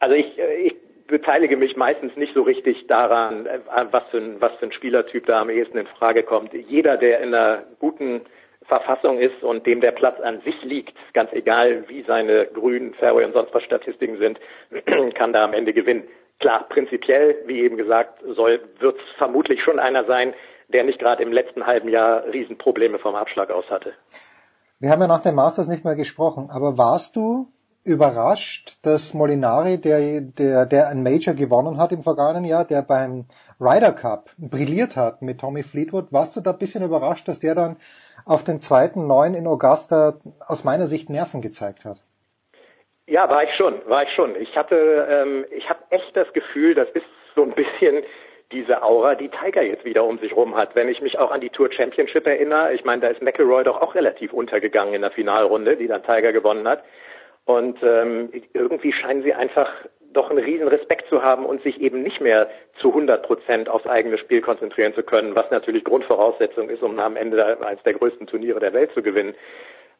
Also 0.00 0.14
ich, 0.14 0.38
äh, 0.38 0.62
ich 0.62 0.74
beteilige 1.06 1.56
mich 1.56 1.76
meistens 1.76 2.16
nicht 2.16 2.34
so 2.34 2.42
richtig 2.42 2.86
daran, 2.86 3.46
äh, 3.46 3.58
was 3.90 4.04
für 4.10 4.18
ein, 4.18 4.40
was 4.40 4.52
für 4.56 4.66
ein 4.66 4.72
Spielertyp 4.72 5.26
da 5.26 5.40
am 5.40 5.50
ehesten 5.50 5.78
in 5.78 5.86
Frage 5.86 6.22
kommt. 6.22 6.52
Jeder, 6.52 6.96
der 6.96 7.20
in 7.20 7.34
einer 7.34 7.62
guten 7.78 8.22
Verfassung 8.66 9.18
ist 9.18 9.42
und 9.42 9.66
dem 9.66 9.80
der 9.80 9.90
Platz 9.92 10.20
an 10.20 10.40
sich 10.42 10.62
liegt, 10.62 10.94
ganz 11.12 11.32
egal 11.32 11.84
wie 11.88 12.02
seine 12.02 12.46
grünen 12.46 12.94
Fairway 12.94 13.24
und 13.24 13.32
sonst 13.32 13.52
was 13.54 13.64
Statistiken 13.64 14.18
sind, 14.18 14.40
kann 15.14 15.32
da 15.32 15.44
am 15.44 15.52
Ende 15.52 15.72
gewinnen. 15.72 16.04
Klar, 16.38 16.66
prinzipiell, 16.68 17.36
wie 17.46 17.60
eben 17.60 17.76
gesagt, 17.76 18.22
soll, 18.24 18.60
wird 18.78 18.96
es 18.96 19.16
vermutlich 19.18 19.62
schon 19.62 19.78
einer 19.78 20.04
sein, 20.04 20.32
der 20.73 20.84
nicht 20.84 20.99
gerade 20.99 21.23
im 21.23 21.32
letzten 21.32 21.66
halben 21.66 21.89
Jahr 21.89 22.24
Riesenprobleme 22.24 22.99
vom 22.99 23.15
Abschlag 23.15 23.50
aus 23.50 23.68
hatte. 23.70 23.92
Wir 24.78 24.90
haben 24.90 25.00
ja 25.00 25.08
nach 25.08 25.23
dem 25.23 25.34
Masters 25.34 25.68
nicht 25.68 25.84
mehr 25.84 25.97
gesprochen, 25.97 26.49
aber 26.50 26.78
warst 26.78 27.16
du 27.16 27.49
überrascht, 27.84 28.76
dass 28.82 29.15
Molinari, 29.15 29.81
der, 29.81 30.20
der, 30.20 30.66
der 30.66 30.89
ein 30.89 31.02
Major 31.02 31.34
gewonnen 31.34 31.78
hat 31.78 31.92
im 31.92 32.02
vergangenen 32.02 32.44
Jahr, 32.44 32.65
der 32.65 32.82
beim 32.82 33.26
Ryder 33.58 33.92
Cup 33.92 34.31
brilliert 34.39 34.97
hat 34.97 35.23
mit 35.23 35.40
Tommy 35.40 35.62
Fleetwood, 35.62 36.12
warst 36.12 36.36
du 36.36 36.40
da 36.40 36.52
ein 36.52 36.58
bisschen 36.58 36.84
überrascht, 36.84 37.26
dass 37.28 37.40
der 37.40 37.55
dann 37.55 37.76
auf 38.26 38.44
den 38.44 38.60
zweiten 38.60 39.07
Neun 39.07 39.34
in 39.34 39.47
Augusta 39.47 40.15
aus 40.47 40.65
meiner 40.65 40.86
Sicht 40.86 41.08
Nerven 41.08 41.40
gezeigt 41.40 41.84
hat? 41.84 42.00
Ja, 43.07 43.28
war 43.28 43.42
ich 43.42 43.50
schon, 43.57 43.74
war 43.86 44.05
ich 44.05 44.10
schon. 44.15 44.36
Ich 44.36 44.55
hatte, 44.57 44.76
ähm, 44.76 45.44
ich 45.50 45.68
habe 45.68 45.81
echt 45.90 46.15
das 46.16 46.32
Gefühl, 46.32 46.74
das 46.74 46.89
ist 46.90 47.07
so 47.34 47.42
ein 47.42 47.52
bisschen 47.55 48.05
diese 48.52 48.82
Aura, 48.82 49.14
die 49.14 49.28
Tiger 49.28 49.62
jetzt 49.62 49.84
wieder 49.84 50.04
um 50.04 50.18
sich 50.18 50.34
rum 50.34 50.56
hat. 50.56 50.74
Wenn 50.74 50.88
ich 50.88 51.00
mich 51.00 51.18
auch 51.18 51.30
an 51.30 51.40
die 51.40 51.50
Tour 51.50 51.70
Championship 51.72 52.26
erinnere, 52.26 52.74
ich 52.74 52.84
meine, 52.84 53.02
da 53.02 53.08
ist 53.08 53.22
McElroy 53.22 53.62
doch 53.64 53.80
auch 53.80 53.94
relativ 53.94 54.32
untergegangen 54.32 54.94
in 54.94 55.02
der 55.02 55.12
Finalrunde, 55.12 55.76
die 55.76 55.86
dann 55.86 56.02
Tiger 56.02 56.32
gewonnen 56.32 56.66
hat. 56.66 56.82
Und 57.44 57.78
ähm, 57.82 58.30
irgendwie 58.52 58.92
scheinen 58.92 59.22
sie 59.22 59.34
einfach 59.34 59.70
doch 60.12 60.30
einen 60.30 60.40
riesen 60.40 60.68
Respekt 60.68 61.08
zu 61.08 61.22
haben 61.22 61.46
und 61.46 61.62
sich 61.62 61.80
eben 61.80 62.02
nicht 62.02 62.20
mehr 62.20 62.48
zu 62.80 62.88
100 62.88 63.24
Prozent 63.24 63.68
aufs 63.68 63.86
eigene 63.86 64.18
Spiel 64.18 64.40
konzentrieren 64.40 64.94
zu 64.94 65.02
können, 65.02 65.36
was 65.36 65.50
natürlich 65.50 65.84
Grundvoraussetzung 65.84 66.68
ist, 66.68 66.82
um 66.82 66.98
am 66.98 67.16
Ende 67.16 67.64
eines 67.64 67.82
der 67.84 67.94
größten 67.94 68.26
Turniere 68.26 68.60
der 68.60 68.72
Welt 68.72 68.90
zu 68.92 69.02
gewinnen. 69.02 69.34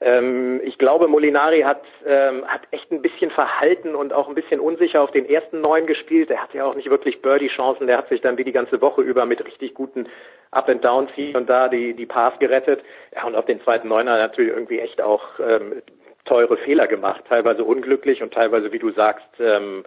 Ähm, 0.03 0.61
ich 0.65 0.79
glaube, 0.79 1.09
Molinari 1.09 1.61
hat, 1.61 1.83
ähm, 2.07 2.47
hat 2.47 2.63
echt 2.71 2.91
ein 2.91 3.03
bisschen 3.03 3.31
verhalten 3.31 3.95
und 3.95 4.13
auch 4.15 4.29
ein 4.29 4.35
bisschen 4.35 4.59
unsicher 4.59 5.03
auf 5.03 5.11
den 5.11 5.29
ersten 5.29 5.61
neun 5.61 5.87
gespielt. 5.87 6.31
Er 6.31 6.43
hat 6.43 6.55
ja 6.55 6.65
auch 6.65 6.75
nicht 6.75 6.89
wirklich 6.89 7.21
Birdie-Chancen. 7.21 7.87
Der 7.87 7.99
hat 7.99 8.09
sich 8.09 8.23
dann 8.23 8.39
wie 8.39 8.45
die 8.45 8.53
ganze 8.53 8.81
Woche 8.81 9.03
über 9.03 9.27
mit 9.27 9.45
richtig 9.45 9.75
guten 9.75 10.09
Up 10.53 10.69
and 10.69 10.83
Downs 10.85 11.11
hier 11.15 11.37
und 11.37 11.51
da 11.51 11.69
die, 11.69 11.93
die 11.93 12.07
Pass 12.07 12.39
gerettet. 12.39 12.83
Ja, 13.15 13.25
und 13.25 13.37
auf 13.37 13.45
den 13.45 13.61
zweiten 13.63 13.89
Neuner 13.89 14.17
natürlich 14.17 14.53
irgendwie 14.53 14.81
echt 14.81 15.03
auch 15.03 15.23
ähm, 15.39 15.83
teure 16.25 16.57
Fehler 16.57 16.87
gemacht. 16.87 17.23
Teilweise 17.29 17.63
unglücklich 17.63 18.23
und 18.23 18.33
teilweise, 18.33 18.73
wie 18.73 18.79
du 18.79 18.91
sagst, 18.93 19.29
ähm, 19.39 19.85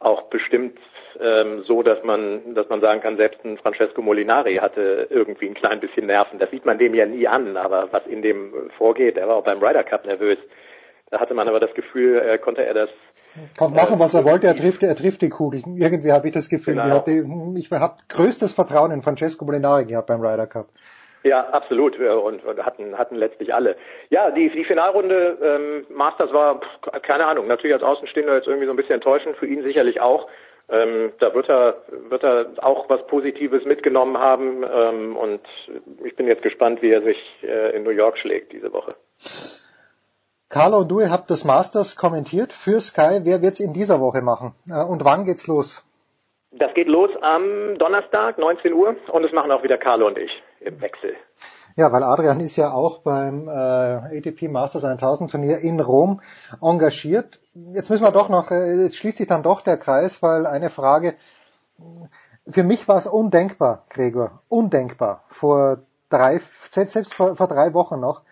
auch 0.00 0.22
bestimmt 0.22 0.78
ähm, 1.20 1.62
so, 1.66 1.82
dass 1.82 2.02
man, 2.04 2.54
dass 2.54 2.68
man 2.68 2.80
sagen 2.80 3.00
kann, 3.00 3.16
selbst 3.16 3.44
ein 3.44 3.58
Francesco 3.58 4.02
Molinari 4.02 4.56
hatte 4.56 5.06
irgendwie 5.10 5.46
ein 5.46 5.54
klein 5.54 5.80
bisschen 5.80 6.06
Nerven. 6.06 6.38
Das 6.38 6.50
sieht 6.50 6.64
man 6.64 6.78
dem 6.78 6.94
ja 6.94 7.06
nie 7.06 7.26
an, 7.26 7.56
aber 7.56 7.92
was 7.92 8.06
in 8.06 8.22
dem 8.22 8.70
vorgeht, 8.78 9.16
er 9.16 9.28
war 9.28 9.36
auch 9.36 9.44
beim 9.44 9.62
Ryder 9.62 9.84
Cup 9.84 10.04
nervös. 10.06 10.38
Da 11.10 11.20
hatte 11.20 11.34
man 11.34 11.48
aber 11.48 11.60
das 11.60 11.72
Gefühl, 11.74 12.18
äh, 12.18 12.38
konnte 12.38 12.64
er 12.64 12.74
das. 12.74 12.90
Kann 13.56 13.72
machen, 13.74 13.98
was 13.98 14.14
er 14.14 14.24
wollte, 14.24 14.46
er 14.46 14.56
trifft, 14.56 14.82
er 14.82 14.96
trifft 14.96 15.22
die 15.22 15.28
Kugel. 15.28 15.62
Irgendwie 15.76 16.10
habe 16.10 16.26
ich 16.26 16.34
das 16.34 16.48
Gefühl, 16.48 16.74
genau. 16.74 16.96
hatte, 16.96 17.24
ich 17.56 17.70
habe 17.70 17.94
größtes 18.08 18.52
Vertrauen 18.52 18.90
in 18.90 19.02
Francesco 19.02 19.44
Molinari 19.44 19.84
gehabt 19.84 20.08
beim 20.08 20.20
Ryder 20.20 20.46
Cup. 20.46 20.66
Ja, 21.26 21.40
absolut. 21.48 21.98
Und, 21.98 22.44
und 22.44 22.64
hatten, 22.64 22.96
hatten 22.96 23.16
letztlich 23.16 23.52
alle. 23.52 23.76
Ja, 24.10 24.30
die, 24.30 24.48
die 24.48 24.64
Finalrunde 24.64 25.36
ähm, 25.42 25.86
Masters 25.96 26.32
war, 26.32 26.60
keine 27.02 27.26
Ahnung, 27.26 27.48
natürlich 27.48 27.74
als 27.74 27.82
Außenstehender 27.82 28.36
jetzt 28.36 28.46
irgendwie 28.46 28.66
so 28.66 28.72
ein 28.72 28.76
bisschen 28.76 28.94
enttäuschend, 28.94 29.36
für 29.36 29.46
ihn 29.46 29.64
sicherlich 29.64 30.00
auch. 30.00 30.28
Ähm, 30.68 31.12
da 31.20 31.32
wird 31.32 31.48
er, 31.48 31.76
wird 32.08 32.24
er 32.24 32.46
auch 32.58 32.88
was 32.88 33.06
Positives 33.06 33.64
mitgenommen 33.64 34.18
haben 34.18 34.64
ähm, 34.64 35.16
und 35.16 35.40
ich 36.04 36.16
bin 36.16 36.26
jetzt 36.26 36.42
gespannt, 36.42 36.82
wie 36.82 36.90
er 36.90 37.02
sich 37.02 37.18
äh, 37.42 37.76
in 37.76 37.84
New 37.84 37.90
York 37.90 38.18
schlägt 38.18 38.52
diese 38.52 38.72
Woche. 38.72 38.96
Carlo 40.48 40.78
und 40.78 40.88
du, 40.88 41.00
ihr 41.00 41.10
habt 41.10 41.30
das 41.30 41.44
Masters 41.44 41.96
kommentiert 41.96 42.52
für 42.52 42.80
Sky. 42.80 43.20
Wer 43.22 43.42
wird's 43.42 43.60
in 43.60 43.72
dieser 43.72 44.00
Woche 44.00 44.22
machen? 44.22 44.54
Äh, 44.68 44.84
und 44.84 45.04
wann 45.04 45.24
geht's 45.24 45.46
los? 45.46 45.84
Das 46.50 46.74
geht 46.74 46.88
los 46.88 47.10
am 47.20 47.76
Donnerstag, 47.78 48.38
19 48.38 48.72
Uhr 48.72 48.96
und 49.12 49.24
es 49.24 49.32
machen 49.32 49.52
auch 49.52 49.62
wieder 49.62 49.78
Carlo 49.78 50.06
und 50.06 50.18
ich 50.18 50.30
im 50.60 50.80
Wechsel. 50.80 51.14
Ja, 51.76 51.92
weil 51.92 52.02
Adrian 52.02 52.40
ist 52.40 52.56
ja 52.56 52.72
auch 52.72 53.00
beim 53.00 53.48
äh, 53.48 53.50
ATP 53.52 54.48
Masters 54.48 54.84
1000 54.84 55.30
Turnier 55.30 55.58
in 55.58 55.78
Rom 55.78 56.22
engagiert. 56.62 57.38
Jetzt 57.74 57.90
müssen 57.90 58.02
wir 58.02 58.12
doch 58.12 58.30
noch, 58.30 58.50
äh, 58.50 58.82
jetzt 58.82 58.96
schließt 58.96 59.18
sich 59.18 59.26
dann 59.26 59.42
doch 59.42 59.60
der 59.60 59.76
Kreis, 59.76 60.22
weil 60.22 60.46
eine 60.46 60.70
Frage, 60.70 61.14
für 62.48 62.62
mich 62.62 62.88
war 62.88 62.96
es 62.96 63.06
undenkbar, 63.06 63.84
Gregor, 63.90 64.40
undenkbar, 64.48 65.24
vor 65.28 65.80
drei, 66.08 66.40
selbst, 66.70 66.94
selbst 66.94 67.12
vor, 67.12 67.36
vor 67.36 67.46
drei 67.46 67.74
Wochen 67.74 68.00
noch. 68.00 68.22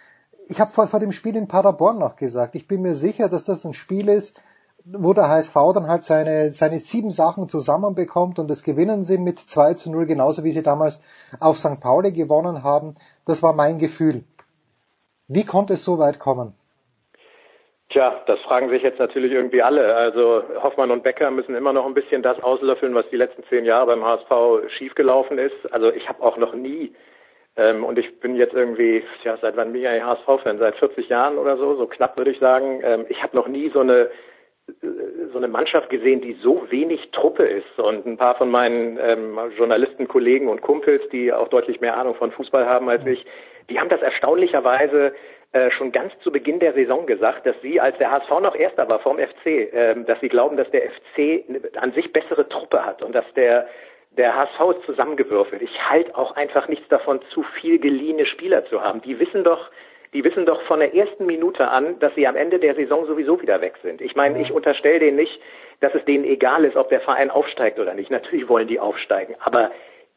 Ich 0.48 0.58
habe 0.58 0.70
vor, 0.70 0.86
vor 0.86 1.00
dem 1.00 1.12
Spiel 1.12 1.36
in 1.36 1.46
Paderborn 1.46 1.98
noch 1.98 2.16
gesagt, 2.16 2.54
ich 2.54 2.66
bin 2.66 2.80
mir 2.80 2.94
sicher, 2.94 3.28
dass 3.28 3.44
das 3.44 3.66
ein 3.66 3.74
Spiel 3.74 4.08
ist, 4.08 4.38
wo 4.86 5.14
der 5.14 5.28
HSV 5.28 5.54
dann 5.74 5.88
halt 5.88 6.04
seine, 6.04 6.52
seine 6.52 6.78
sieben 6.78 7.10
Sachen 7.10 7.48
zusammenbekommt 7.48 8.38
und 8.38 8.48
das 8.48 8.62
gewinnen 8.62 9.02
sie 9.02 9.16
mit 9.16 9.38
2 9.38 9.74
zu 9.74 9.90
0, 9.90 10.06
genauso 10.06 10.44
wie 10.44 10.52
sie 10.52 10.62
damals 10.62 11.00
auf 11.40 11.58
St. 11.58 11.80
Pauli 11.80 12.12
gewonnen 12.12 12.62
haben. 12.62 12.94
Das 13.26 13.42
war 13.42 13.52
mein 13.52 13.78
Gefühl. 13.78 14.24
Wie 15.28 15.46
konnte 15.46 15.74
es 15.74 15.84
so 15.84 15.98
weit 15.98 16.18
kommen? 16.18 16.54
Tja, 17.90 18.22
das 18.26 18.40
fragen 18.40 18.70
sich 18.70 18.82
jetzt 18.82 18.98
natürlich 18.98 19.32
irgendwie 19.32 19.62
alle. 19.62 19.94
Also 19.94 20.42
Hoffmann 20.62 20.90
und 20.90 21.02
Becker 21.02 21.30
müssen 21.30 21.54
immer 21.54 21.72
noch 21.72 21.86
ein 21.86 21.94
bisschen 21.94 22.22
das 22.22 22.42
auslöffeln, 22.42 22.94
was 22.94 23.08
die 23.10 23.16
letzten 23.16 23.44
zehn 23.44 23.64
Jahre 23.64 23.86
beim 23.86 24.04
HSV 24.04 24.70
schiefgelaufen 24.76 25.38
ist. 25.38 25.72
Also 25.72 25.90
ich 25.92 26.08
habe 26.08 26.22
auch 26.22 26.36
noch 26.36 26.54
nie 26.54 26.94
ähm, 27.56 27.84
und 27.84 27.98
ich 27.98 28.20
bin 28.20 28.36
jetzt 28.36 28.54
irgendwie, 28.54 29.04
ja, 29.22 29.36
seit 29.40 29.56
wann 29.56 29.72
bin 29.72 29.82
ich 29.82 29.88
eigentlich 29.88 30.04
HSV-Fan? 30.04 30.58
Seit 30.58 30.76
40 30.76 31.08
Jahren 31.08 31.38
oder 31.38 31.56
so, 31.56 31.76
so 31.76 31.86
knapp 31.86 32.16
würde 32.16 32.32
ich 32.32 32.40
sagen. 32.40 32.80
Ähm, 32.82 33.06
ich 33.08 33.22
habe 33.22 33.36
noch 33.36 33.46
nie 33.46 33.70
so 33.70 33.80
eine 33.80 34.10
so 35.32 35.38
eine 35.38 35.48
Mannschaft 35.48 35.90
gesehen, 35.90 36.20
die 36.20 36.34
so 36.42 36.66
wenig 36.70 37.10
Truppe 37.10 37.44
ist. 37.44 37.78
Und 37.78 38.06
ein 38.06 38.16
paar 38.16 38.36
von 38.36 38.50
meinen 38.50 38.98
ähm, 39.00 39.38
Journalistenkollegen 39.56 40.48
und 40.48 40.62
Kumpels, 40.62 41.02
die 41.10 41.32
auch 41.32 41.48
deutlich 41.48 41.80
mehr 41.80 41.96
Ahnung 41.96 42.14
von 42.14 42.32
Fußball 42.32 42.66
haben 42.66 42.88
als 42.88 43.04
ich, 43.06 43.24
die 43.68 43.78
haben 43.78 43.88
das 43.88 44.02
erstaunlicherweise 44.02 45.14
äh, 45.52 45.70
schon 45.70 45.92
ganz 45.92 46.12
zu 46.20 46.30
Beginn 46.30 46.58
der 46.58 46.74
Saison 46.74 47.06
gesagt, 47.06 47.46
dass 47.46 47.54
sie, 47.62 47.80
als 47.80 47.96
der 47.98 48.10
HSV 48.10 48.30
noch 48.42 48.54
Erster 48.54 48.88
war 48.88 49.00
vom 49.00 49.18
FC, 49.18 49.46
äh, 49.46 49.94
dass 50.04 50.20
sie 50.20 50.28
glauben, 50.28 50.56
dass 50.56 50.70
der 50.70 50.82
FC 50.82 51.44
an 51.76 51.92
sich 51.92 52.12
bessere 52.12 52.48
Truppe 52.48 52.84
hat 52.84 53.02
und 53.02 53.14
dass 53.14 53.24
der 53.34 53.66
der 54.16 54.36
HSV 54.36 54.78
ist 54.78 54.86
zusammengewürfelt. 54.86 55.60
Ich 55.60 55.90
halte 55.90 56.16
auch 56.16 56.36
einfach 56.36 56.68
nichts 56.68 56.86
davon, 56.88 57.20
zu 57.32 57.42
viel 57.60 57.80
geliehene 57.80 58.26
Spieler 58.26 58.64
zu 58.66 58.80
haben. 58.80 59.02
Die 59.02 59.18
wissen 59.18 59.42
doch, 59.42 59.70
die 60.14 60.24
wissen 60.24 60.46
doch 60.46 60.62
von 60.62 60.78
der 60.78 60.94
ersten 60.94 61.26
Minute 61.26 61.68
an, 61.68 61.98
dass 61.98 62.14
sie 62.14 62.26
am 62.26 62.36
Ende 62.36 62.60
der 62.60 62.76
Saison 62.76 63.04
sowieso 63.06 63.42
wieder 63.42 63.60
weg 63.60 63.74
sind. 63.82 64.00
Ich 64.00 64.14
meine, 64.14 64.40
ich 64.40 64.52
unterstelle 64.52 65.00
denen 65.00 65.16
nicht, 65.16 65.40
dass 65.80 65.94
es 65.94 66.04
denen 66.04 66.24
egal 66.24 66.64
ist, 66.64 66.76
ob 66.76 66.88
der 66.88 67.00
Verein 67.00 67.30
aufsteigt 67.30 67.80
oder 67.80 67.94
nicht. 67.94 68.10
Natürlich 68.10 68.48
wollen 68.48 68.68
die 68.68 68.78
aufsteigen. 68.78 69.34
Aber 69.40 69.72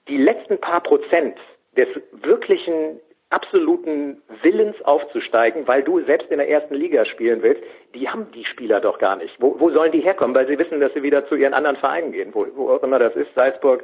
die 0.08 0.18
letzten 0.18 0.60
paar 0.60 0.82
Prozent 0.82 1.38
des 1.76 1.88
wirklichen 2.12 3.00
absoluten 3.30 4.22
Willens 4.42 4.82
aufzusteigen, 4.84 5.68
weil 5.68 5.84
du 5.84 6.00
selbst 6.02 6.32
in 6.32 6.38
der 6.38 6.50
ersten 6.50 6.76
Liga 6.76 7.04
spielen 7.06 7.42
willst, 7.42 7.62
die 7.94 8.08
haben 8.08 8.32
die 8.32 8.46
Spieler 8.46 8.80
doch 8.80 9.00
gar 9.00 9.18
nicht. 9.18 9.36
Wo, 9.40 9.60
wo 9.60 9.70
sollen 9.72 9.92
die 9.92 10.00
herkommen? 10.00 10.36
Weil 10.36 10.48
sie 10.48 10.58
wissen, 10.58 10.80
dass 10.80 10.94
sie 10.94 11.04
wieder 11.04 11.28
zu 11.28 11.36
ihren 11.36 11.54
anderen 11.54 11.76
Vereinen 11.78 12.12
gehen, 12.12 12.34
wo, 12.34 12.46
wo 12.56 12.70
auch 12.70 12.84
immer 12.84 13.00
das 13.00 13.16
ist, 13.16 13.34
Salzburg, 13.36 13.84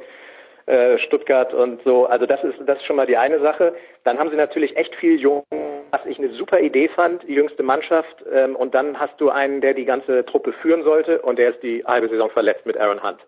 äh, 0.66 0.96
Stuttgart 0.98 1.52
und 1.52 1.82
so. 1.82 2.06
Also 2.06 2.24
das 2.24 2.42
ist 2.42 2.54
das 2.64 2.78
ist 2.78 2.86
schon 2.86 2.96
mal 2.96 3.06
die 3.06 3.18
eine 3.18 3.38
Sache. 3.40 3.74
Dann 4.04 4.18
haben 4.18 4.30
sie 4.30 4.36
natürlich 4.36 4.76
echt 4.78 4.94
viel 4.94 5.20
Jungen, 5.20 5.44
was 5.94 6.04
ich 6.06 6.18
eine 6.18 6.30
super 6.30 6.58
Idee 6.58 6.88
fand, 6.88 7.22
die 7.22 7.34
jüngste 7.34 7.62
Mannschaft. 7.62 8.24
Ähm, 8.32 8.56
und 8.56 8.74
dann 8.74 8.98
hast 8.98 9.20
du 9.20 9.30
einen, 9.30 9.60
der 9.60 9.74
die 9.74 9.84
ganze 9.84 10.24
Truppe 10.26 10.52
führen 10.52 10.82
sollte 10.82 11.22
und 11.22 11.38
der 11.38 11.50
ist 11.50 11.62
die 11.62 11.84
halbe 11.84 12.08
Saison 12.08 12.30
verletzt 12.30 12.66
mit 12.66 12.76
Aaron 12.76 13.00
Hunt. 13.02 13.20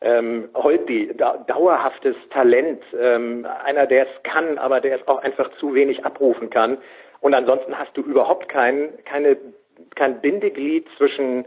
Ähm, 0.00 0.48
Holtby, 0.54 1.12
da, 1.16 1.36
dauerhaftes 1.46 2.16
Talent, 2.30 2.82
ähm, 3.00 3.46
einer, 3.64 3.86
der 3.86 4.08
es 4.08 4.22
kann, 4.24 4.58
aber 4.58 4.80
der 4.80 4.96
es 4.96 5.06
auch 5.06 5.22
einfach 5.22 5.48
zu 5.58 5.72
wenig 5.72 6.04
abrufen 6.04 6.50
kann. 6.50 6.78
Und 7.20 7.32
ansonsten 7.32 7.78
hast 7.78 7.96
du 7.96 8.02
überhaupt 8.02 8.48
kein, 8.48 8.92
keine, 9.04 9.36
kein 9.94 10.20
Bindeglied 10.20 10.88
zwischen 10.98 11.44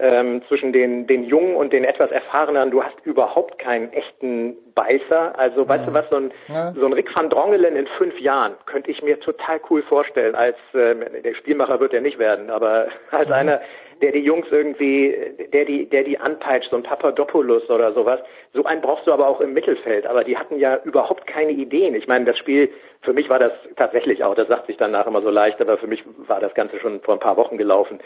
ähm, 0.00 0.42
zwischen 0.48 0.72
den, 0.72 1.06
den 1.06 1.24
Jungen 1.24 1.54
und 1.56 1.72
den 1.72 1.84
etwas 1.84 2.10
Erfahrenen. 2.10 2.70
Du 2.70 2.82
hast 2.82 2.96
überhaupt 3.04 3.58
keinen 3.58 3.92
echten 3.92 4.56
Beißer. 4.74 5.38
Also, 5.38 5.68
weißt 5.68 5.86
du 5.86 5.92
was, 5.92 6.08
so 6.08 6.16
ein, 6.16 6.32
ja. 6.48 6.72
so 6.72 6.86
ein 6.86 6.94
Rick 6.94 7.14
van 7.14 7.28
Drongelen 7.28 7.76
in 7.76 7.86
fünf 7.98 8.18
Jahren 8.18 8.54
könnte 8.64 8.90
ich 8.90 9.02
mir 9.02 9.20
total 9.20 9.60
cool 9.68 9.82
vorstellen. 9.82 10.34
Als 10.34 10.56
äh, 10.72 10.94
der 11.22 11.34
Spielmacher 11.34 11.80
wird 11.80 11.92
er 11.92 12.00
nicht 12.00 12.18
werden, 12.18 12.50
aber 12.50 12.88
als 13.10 13.28
mhm. 13.28 13.34
einer, 13.34 13.60
der 14.00 14.12
die 14.12 14.20
Jungs 14.20 14.46
irgendwie, 14.50 15.14
der 15.52 15.66
die, 15.66 15.86
der 15.86 16.04
die 16.04 16.18
anpeitscht, 16.18 16.70
so 16.70 16.76
ein 16.76 16.82
Papadopoulos 16.82 17.68
oder 17.68 17.92
sowas. 17.92 18.20
So 18.54 18.64
einen 18.64 18.80
brauchst 18.80 19.06
du 19.06 19.12
aber 19.12 19.28
auch 19.28 19.42
im 19.42 19.52
Mittelfeld. 19.52 20.06
Aber 20.06 20.24
die 20.24 20.38
hatten 20.38 20.58
ja 20.58 20.80
überhaupt 20.84 21.26
keine 21.26 21.52
Ideen. 21.52 21.94
Ich 21.94 22.08
meine, 22.08 22.24
das 22.24 22.38
Spiel, 22.38 22.70
für 23.02 23.12
mich 23.12 23.28
war 23.28 23.38
das 23.38 23.52
tatsächlich 23.76 24.24
auch, 24.24 24.34
das 24.34 24.48
sagt 24.48 24.66
sich 24.66 24.78
danach 24.78 25.06
immer 25.06 25.20
so 25.20 25.28
leicht, 25.28 25.60
aber 25.60 25.76
für 25.76 25.86
mich 25.86 26.02
war 26.26 26.40
das 26.40 26.54
Ganze 26.54 26.80
schon 26.80 27.00
vor 27.02 27.14
ein 27.14 27.20
paar 27.20 27.36
Wochen 27.36 27.58
gelaufen. 27.58 28.00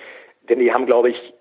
Denn 0.49 0.59
die 0.59 0.73
haben, 0.73 0.87
glaube 0.87 1.11
ich, 1.11 1.35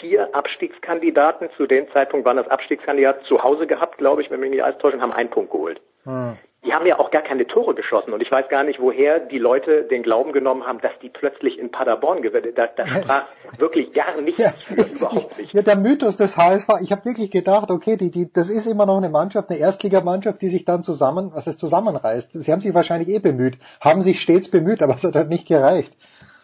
vier 0.00 0.34
Abstiegskandidaten. 0.34 1.48
Zu 1.56 1.66
dem 1.66 1.90
Zeitpunkt 1.92 2.26
waren 2.26 2.36
das 2.36 2.48
Abstiegskandidaten 2.48 3.24
zu 3.24 3.42
Hause 3.42 3.66
gehabt, 3.66 3.98
glaube 3.98 4.22
ich, 4.22 4.30
wenn 4.30 4.40
mich 4.40 4.50
nicht 4.50 4.62
alles 4.62 4.78
täuscht, 4.78 4.94
und 4.94 5.02
haben 5.02 5.12
einen 5.12 5.30
Punkt 5.30 5.50
geholt. 5.50 5.80
Hm. 6.04 6.36
Die 6.64 6.74
haben 6.74 6.86
ja 6.86 6.98
auch 6.98 7.12
gar 7.12 7.22
keine 7.22 7.46
Tore 7.46 7.72
geschossen 7.74 8.12
und 8.12 8.20
ich 8.20 8.32
weiß 8.32 8.48
gar 8.48 8.64
nicht, 8.64 8.80
woher 8.80 9.20
die 9.20 9.38
Leute 9.38 9.84
den 9.84 10.02
Glauben 10.02 10.32
genommen 10.32 10.66
haben, 10.66 10.80
dass 10.80 10.90
die 11.00 11.08
plötzlich 11.08 11.56
in 11.56 11.70
Paderborn 11.70 12.20
gewinnen. 12.20 12.52
Da, 12.56 12.66
da 12.66 12.86
sprach 12.88 13.26
wirklich 13.58 13.92
gar 13.92 14.20
nichts 14.20 14.38
ja. 14.38 14.50
für, 14.50 14.82
überhaupt 14.82 15.38
nicht. 15.38 15.54
Ja, 15.54 15.62
der 15.62 15.76
Mythos 15.76 16.16
des 16.16 16.36
HSV, 16.36 16.68
ich 16.82 16.90
habe 16.90 17.04
wirklich 17.04 17.30
gedacht, 17.30 17.70
okay, 17.70 17.96
die, 17.96 18.10
die, 18.10 18.32
das 18.32 18.50
ist 18.50 18.66
immer 18.66 18.86
noch 18.86 18.96
eine 18.96 19.08
Mannschaft, 19.08 19.50
eine 19.50 19.60
Erstligamannschaft, 19.60 20.42
die 20.42 20.48
sich 20.48 20.64
dann 20.64 20.82
zusammen, 20.82 21.30
was 21.32 21.46
es 21.46 21.56
zusammenreißt. 21.56 22.32
Sie 22.32 22.52
haben 22.52 22.60
sich 22.60 22.74
wahrscheinlich 22.74 23.08
eh 23.08 23.20
bemüht, 23.20 23.58
haben 23.80 24.00
sich 24.00 24.20
stets 24.20 24.50
bemüht, 24.50 24.82
aber 24.82 24.96
es 24.96 25.04
hat 25.04 25.14
halt 25.14 25.28
nicht 25.28 25.46
gereicht. 25.46 25.96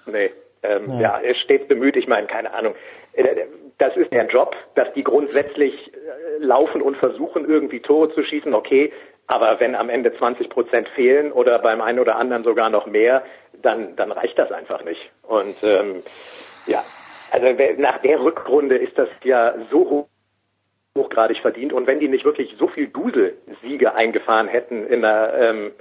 Nee, 0.06 0.30
ähm, 0.62 0.90
ja. 0.90 1.20
ja, 1.20 1.34
stets 1.34 1.66
bemüht. 1.66 1.96
Ich 1.96 2.06
meine, 2.06 2.28
keine 2.28 2.54
Ahnung. 2.54 2.74
Äh, 3.14 3.46
das 3.78 3.96
ist 3.96 4.12
der 4.12 4.26
Job, 4.26 4.54
dass 4.74 4.92
die 4.94 5.02
grundsätzlich 5.02 5.92
äh, 5.92 6.44
laufen 6.44 6.80
und 6.82 6.96
versuchen, 6.96 7.48
irgendwie 7.48 7.80
Tore 7.80 8.12
zu 8.14 8.22
schießen, 8.22 8.54
okay. 8.54 8.92
Aber 9.26 9.58
wenn 9.58 9.74
am 9.74 9.88
Ende 9.88 10.14
20 10.14 10.50
Prozent 10.50 10.88
fehlen 10.90 11.32
oder 11.32 11.58
beim 11.58 11.80
einen 11.80 11.98
oder 11.98 12.16
anderen 12.16 12.44
sogar 12.44 12.68
noch 12.68 12.86
mehr, 12.86 13.24
dann, 13.62 13.96
dann 13.96 14.12
reicht 14.12 14.38
das 14.38 14.52
einfach 14.52 14.84
nicht. 14.84 15.00
Und 15.22 15.56
ähm, 15.62 16.02
ja, 16.66 16.82
also 17.30 17.46
nach 17.78 17.98
der 18.02 18.20
Rückrunde 18.20 18.76
ist 18.76 18.98
das 18.98 19.08
ja 19.22 19.54
so 19.70 19.88
hoch 19.88 20.08
hochgradig 20.96 21.38
verdient. 21.38 21.72
Und 21.72 21.86
wenn 21.86 21.98
die 21.98 22.08
nicht 22.08 22.24
wirklich 22.24 22.54
so 22.56 22.68
viel 22.68 22.86
Dusel-Siege 22.86 23.94
eingefahren 23.94 24.46
hätten 24.46 24.86
in 24.86 25.02
der 25.02 25.34
ähm, 25.40 25.72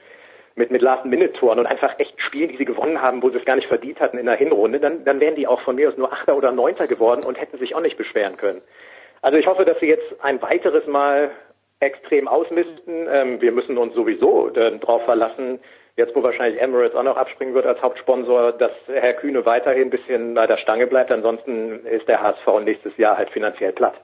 mit, 0.55 0.71
mit 0.71 0.81
Last-Minute-Toren 0.81 1.59
und 1.59 1.65
einfach 1.65 1.97
echt 1.99 2.19
Spielen, 2.21 2.49
die 2.49 2.57
sie 2.57 2.65
gewonnen 2.65 3.01
haben, 3.01 3.23
wo 3.23 3.29
sie 3.29 3.37
es 3.37 3.45
gar 3.45 3.55
nicht 3.55 3.67
verdient 3.67 3.99
hatten 3.99 4.17
in 4.17 4.25
der 4.25 4.35
Hinrunde, 4.35 4.79
dann, 4.79 5.03
dann 5.03 5.19
wären 5.19 5.35
die 5.35 5.47
auch 5.47 5.61
von 5.61 5.75
mir 5.75 5.89
aus 5.89 5.97
nur 5.97 6.11
Achter 6.13 6.37
oder 6.37 6.51
Neunter 6.51 6.87
geworden 6.87 7.21
und 7.25 7.39
hätten 7.39 7.57
sich 7.57 7.75
auch 7.75 7.81
nicht 7.81 7.97
beschweren 7.97 8.37
können. 8.37 8.61
Also 9.21 9.37
ich 9.37 9.47
hoffe, 9.47 9.65
dass 9.65 9.79
sie 9.79 9.87
jetzt 9.87 10.05
ein 10.21 10.41
weiteres 10.41 10.85
Mal 10.85 11.31
extrem 11.79 12.27
ausmisten. 12.27 13.07
Ähm, 13.09 13.41
wir 13.41 13.51
müssen 13.51 13.77
uns 13.77 13.93
sowieso 13.93 14.49
darauf 14.49 15.03
verlassen, 15.05 15.59
jetzt 15.95 16.15
wo 16.15 16.23
wahrscheinlich 16.23 16.61
Emirates 16.61 16.95
auch 16.95 17.03
noch 17.03 17.17
abspringen 17.17 17.53
wird 17.53 17.65
als 17.65 17.81
Hauptsponsor, 17.81 18.53
dass 18.53 18.71
Herr 18.87 19.13
Kühne 19.13 19.45
weiterhin 19.45 19.83
ein 19.83 19.89
bisschen 19.89 20.33
bei 20.33 20.47
der 20.47 20.57
Stange 20.57 20.87
bleibt. 20.87 21.11
Ansonsten 21.11 21.85
ist 21.85 22.07
der 22.07 22.21
HSV 22.21 22.47
nächstes 22.63 22.97
Jahr 22.97 23.17
halt 23.17 23.29
finanziell 23.31 23.73
platt. 23.73 23.95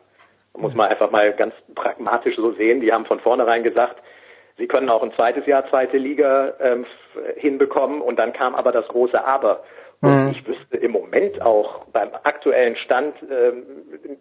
Muss 0.58 0.74
man 0.74 0.90
einfach 0.90 1.10
mal 1.12 1.32
ganz 1.34 1.54
pragmatisch 1.74 2.36
so 2.36 2.52
sehen. 2.54 2.82
Die 2.82 2.92
haben 2.92 3.06
von 3.06 3.20
vornherein 3.20 3.64
gesagt, 3.64 4.02
Sie 4.60 4.68
können 4.68 4.90
auch 4.90 5.02
ein 5.02 5.14
zweites 5.14 5.46
Jahr 5.48 5.68
zweite 5.70 5.98
Liga 5.98 6.54
ähm, 6.60 6.86
hinbekommen 7.38 8.02
und 8.02 8.20
dann 8.20 8.34
kam 8.34 8.54
aber 8.54 8.72
das 8.72 8.88
große 8.90 9.26
Aber. 9.26 9.64
Und 10.02 10.26
mhm. 10.26 10.32
ich 10.32 10.48
wüsste 10.48 10.78
im 10.78 10.92
Moment 10.92 11.42
auch 11.42 11.86
beim 11.92 12.10
aktuellen 12.24 12.76
Stand, 12.76 13.16
ähm, 13.24 13.64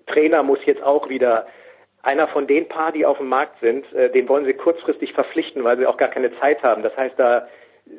Trainer 0.07 0.43
muss 0.43 0.59
jetzt 0.65 0.83
auch 0.83 1.09
wieder 1.09 1.47
einer 2.03 2.29
von 2.29 2.47
den 2.47 2.69
paar, 2.69 2.93
die 2.93 3.05
auf 3.05 3.19
dem 3.19 3.29
Markt 3.29 3.61
sind, 3.61 3.93
äh, 3.93 4.11
den 4.11 4.29
wollen 4.29 4.45
sie 4.45 4.55
kurzfristig 4.55 5.13
verpflichten, 5.13 5.65
weil 5.65 5.77
sie 5.77 5.87
auch 5.87 5.97
gar 5.97 6.09
keine 6.09 6.37
Zeit 6.39 6.63
haben. 6.63 6.83
Das 6.83 6.97
heißt, 6.97 7.15
da 7.19 7.49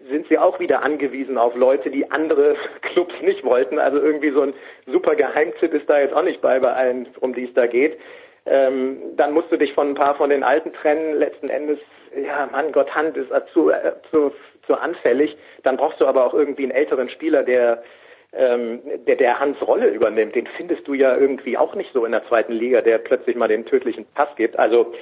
sind 0.09 0.27
sie 0.29 0.37
auch 0.37 0.59
wieder 0.59 0.81
angewiesen 0.81 1.37
auf 1.37 1.55
Leute, 1.55 1.89
die 1.89 2.09
andere 2.09 2.55
Clubs 2.81 3.13
nicht 3.21 3.43
wollten. 3.43 3.79
Also 3.79 3.99
irgendwie 3.99 4.31
so 4.31 4.41
ein 4.41 4.53
super 4.87 5.15
Geheimtipp 5.15 5.73
ist 5.73 5.89
da 5.89 5.99
jetzt 5.99 6.13
auch 6.13 6.23
nicht 6.23 6.41
bei, 6.41 6.59
bei 6.59 6.71
allen, 6.71 7.07
um 7.19 7.33
die 7.33 7.45
es 7.45 7.53
da 7.53 7.67
geht. 7.67 7.97
Ähm, 8.45 8.97
dann 9.15 9.33
musst 9.33 9.51
du 9.51 9.57
dich 9.57 9.73
von 9.73 9.89
ein 9.89 9.95
paar 9.95 10.15
von 10.15 10.29
den 10.29 10.43
Alten 10.43 10.73
trennen. 10.73 11.15
Letzten 11.15 11.49
Endes 11.49 11.79
ja, 12.15 12.49
Mann, 12.51 12.71
Gott, 12.71 12.93
Hand 12.93 13.17
ist 13.17 13.29
zu, 13.53 13.69
äh, 13.69 13.93
zu, 14.11 14.31
zu 14.65 14.75
anfällig, 14.75 15.37
dann 15.63 15.77
brauchst 15.77 15.99
du 15.99 16.05
aber 16.05 16.25
auch 16.25 16.33
irgendwie 16.33 16.63
einen 16.63 16.71
älteren 16.71 17.09
Spieler, 17.09 17.43
der 17.43 17.83
ähm, 18.31 18.81
der, 19.07 19.15
der 19.15 19.39
Hans 19.39 19.59
Rolle 19.61 19.89
übernimmt, 19.89 20.35
den 20.35 20.47
findest 20.55 20.87
du 20.87 20.93
ja 20.93 21.17
irgendwie 21.17 21.57
auch 21.57 21.73
nicht 21.73 21.91
so 21.93 22.05
in 22.05 22.11
der 22.11 22.27
zweiten 22.27 22.53
Liga, 22.53 22.81
der 22.81 22.99
plötzlich 22.99 23.35
mal 23.35 23.47
den 23.47 23.65
tödlichen 23.65 24.05
Pass 24.13 24.29
gibt. 24.35 24.59
Also 24.59 24.93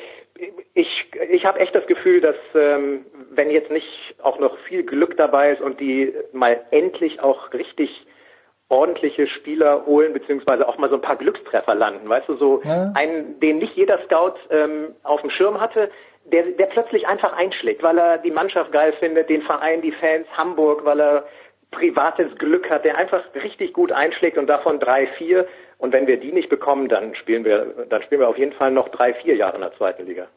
ich, 0.73 1.11
ich 1.29 1.45
habe 1.45 1.59
echt 1.59 1.75
das 1.75 1.85
Gefühl, 1.87 2.21
dass 2.21 2.35
ähm, 2.55 3.05
wenn 3.31 3.49
jetzt 3.49 3.71
nicht 3.71 4.15
auch 4.21 4.39
noch 4.39 4.57
viel 4.59 4.83
Glück 4.83 5.17
dabei 5.17 5.51
ist 5.51 5.61
und 5.61 5.79
die 5.79 6.13
mal 6.31 6.61
endlich 6.71 7.19
auch 7.19 7.51
richtig 7.53 7.89
ordentliche 8.69 9.27
Spieler 9.27 9.85
holen, 9.85 10.13
beziehungsweise 10.13 10.67
auch 10.67 10.77
mal 10.77 10.89
so 10.89 10.95
ein 10.95 11.01
paar 11.01 11.15
Glückstreffer 11.15 11.73
landen, 11.73 12.07
weißt 12.07 12.27
du, 12.27 12.35
so 12.35 12.61
ja. 12.63 12.91
einen, 12.95 13.39
den 13.39 13.59
nicht 13.59 13.75
jeder 13.75 13.99
Scout 14.05 14.35
ähm, 14.49 14.95
auf 15.03 15.21
dem 15.21 15.29
Schirm 15.29 15.59
hatte, 15.61 15.89
der, 16.31 16.43
der 16.51 16.65
plötzlich 16.67 17.07
einfach 17.07 17.33
einschlägt, 17.33 17.83
weil 17.83 17.97
er 17.97 18.17
die 18.17 18.31
Mannschaft 18.31 18.71
geil 18.71 18.93
findet, 18.99 19.29
den 19.29 19.41
Verein, 19.41 19.81
die 19.81 19.91
Fans, 19.93 20.27
Hamburg, 20.35 20.85
weil 20.85 20.99
er 20.99 21.27
privates 21.71 22.35
Glück 22.37 22.69
hat, 22.69 22.85
der 22.85 22.97
einfach 22.97 23.23
richtig 23.35 23.73
gut 23.73 23.91
einschlägt 23.91 24.37
und 24.37 24.47
davon 24.47 24.79
drei, 24.79 25.07
vier. 25.17 25.47
Und 25.77 25.93
wenn 25.93 26.07
wir 26.07 26.17
die 26.19 26.31
nicht 26.31 26.49
bekommen, 26.49 26.89
dann 26.89 27.15
spielen 27.15 27.45
wir, 27.45 27.85
dann 27.89 28.01
spielen 28.03 28.21
wir 28.21 28.29
auf 28.29 28.37
jeden 28.37 28.53
Fall 28.53 28.71
noch 28.71 28.89
drei, 28.89 29.13
vier 29.13 29.35
Jahre 29.35 29.55
in 29.55 29.61
der 29.61 29.73
zweiten 29.73 30.05
Liga. 30.05 30.27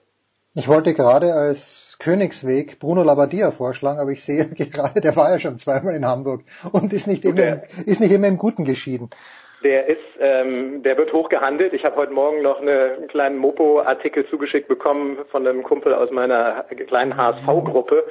Ich 0.55 0.67
wollte 0.67 0.95
gerade 0.95 1.33
als 1.33 1.97
Königsweg 2.01 2.81
Bruno 2.81 3.05
Labbadia 3.05 3.53
vorschlagen, 3.53 4.01
aber 4.01 4.11
ich 4.11 4.25
sehe 4.25 4.47
gerade, 4.49 5.01
der 5.01 5.15
war 5.15 5.31
ja 5.31 5.39
schon 5.39 5.59
zweimal 5.59 5.95
in 5.95 6.05
Hamburg 6.05 6.43
und 6.73 6.93
ist 6.93 7.07
nicht, 7.07 7.25
immer, 7.25 7.63
ist 7.87 8.01
nicht 8.01 8.13
immer 8.13 8.27
im 8.27 8.39
Guten 8.39 8.65
geschieden. 8.65 9.11
Der 9.63 9.89
ist, 9.89 9.99
ähm, 10.19 10.83
der 10.83 10.97
wird 10.97 11.13
hochgehandelt. 11.13 11.75
Ich 11.75 11.85
habe 11.85 11.97
heute 11.97 12.13
Morgen 12.13 12.41
noch 12.41 12.61
eine, 12.61 12.95
einen 12.97 13.09
kleinen 13.09 13.37
Mopo-Artikel 13.37 14.27
zugeschickt 14.29 14.69
bekommen 14.69 15.19
von 15.31 15.47
einem 15.47 15.63
Kumpel 15.63 15.95
aus 15.95 16.11
meiner 16.11 16.65
kleinen 16.87 17.17
HSV-Gruppe. 17.17 18.05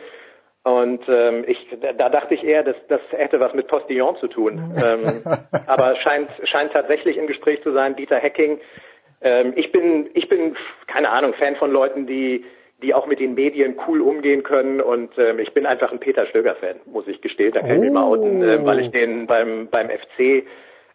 Und 0.64 1.02
ähm, 1.08 1.46
ich, 1.48 1.58
da 1.98 2.10
dachte 2.10 2.36
ich 2.36 2.44
eher, 2.44 2.64
dass 2.64 2.76
das 2.88 3.02
hätte 3.12 3.40
was 3.40 3.54
mit 3.54 3.68
Postillon 3.68 4.18
zu 4.18 4.28
tun. 4.28 4.62
ähm, 4.84 5.24
aber 5.68 5.96
scheint, 5.96 6.30
scheint 6.44 6.74
tatsächlich 6.74 7.18
im 7.18 7.28
Gespräch 7.28 7.62
zu 7.62 7.72
sein, 7.72 7.96
Dieter 7.96 8.18
Hecking. 8.18 8.60
Ähm, 9.22 9.54
ich 9.56 9.72
bin, 9.72 10.10
ich 10.14 10.30
bin, 10.30 10.56
keine 10.88 11.10
Ahnung, 11.10 11.34
Fan 11.34 11.56
von 11.56 11.72
Leuten, 11.72 12.06
die, 12.06 12.46
die 12.84 12.94
auch 12.94 13.08
mit 13.08 13.20
den 13.20 13.34
Medien 13.34 13.76
cool 13.88 14.02
umgehen 14.02 14.44
können. 14.44 14.82
Und 14.82 15.18
ähm, 15.18 15.40
ich 15.40 15.54
bin 15.54 15.66
einfach 15.66 15.92
ein 15.92 16.00
Peter 16.00 16.26
Stöger-Fan, 16.28 16.82
muss 16.86 17.08
ich 17.08 17.22
gestehen. 17.22 17.52
Da 17.52 17.62
kann 17.62 17.72
ich 17.72 17.80
mich 17.80 17.92
mal 17.92 18.04
outen, 18.04 18.44
äh, 18.44 18.64
weil 18.66 18.82
ich 18.82 18.92
den 18.92 19.28
beim, 19.28 19.68
beim 19.72 19.90
FC, 19.90 20.46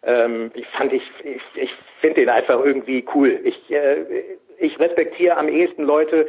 ähm, 0.06 0.50
ich 0.54 0.66
fand 0.68 0.92
ich, 0.92 1.02
ich, 1.22 1.42
ich 1.54 1.72
finde 2.00 2.20
den 2.20 2.28
einfach 2.28 2.64
irgendwie 2.64 3.04
cool. 3.14 3.40
Ich, 3.44 3.70
äh, 3.70 4.04
ich 4.58 4.78
respektiere 4.78 5.36
am 5.36 5.48
ehesten 5.48 5.84
Leute, 5.84 6.28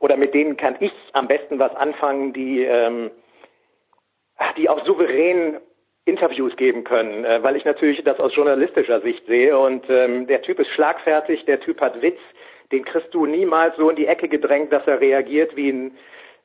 oder 0.00 0.16
mit 0.16 0.34
denen 0.34 0.56
kann 0.56 0.76
ich 0.80 0.92
am 1.12 1.26
besten 1.26 1.58
was 1.58 1.74
anfangen, 1.74 2.32
die, 2.32 2.64
ähm, 2.64 3.10
die 4.56 4.68
auch 4.68 4.84
souverän 4.84 5.58
Interviews 6.04 6.54
geben 6.56 6.84
können, 6.84 7.24
äh, 7.24 7.42
weil 7.42 7.56
ich 7.56 7.64
natürlich 7.64 8.02
das 8.04 8.20
aus 8.20 8.34
journalistischer 8.34 9.00
Sicht 9.00 9.26
sehe 9.26 9.58
und 9.58 9.84
ähm, 9.88 10.26
der 10.26 10.42
Typ 10.42 10.60
ist 10.60 10.70
schlagfertig, 10.70 11.44
der 11.46 11.60
Typ 11.60 11.80
hat 11.80 12.00
Witz, 12.00 12.20
den 12.70 12.84
kriegst 12.84 13.12
du 13.12 13.26
niemals 13.26 13.76
so 13.76 13.90
in 13.90 13.96
die 13.96 14.06
Ecke 14.06 14.28
gedrängt, 14.28 14.72
dass 14.72 14.86
er 14.86 15.00
reagiert 15.00 15.56
wie 15.56 15.70
ein 15.70 15.96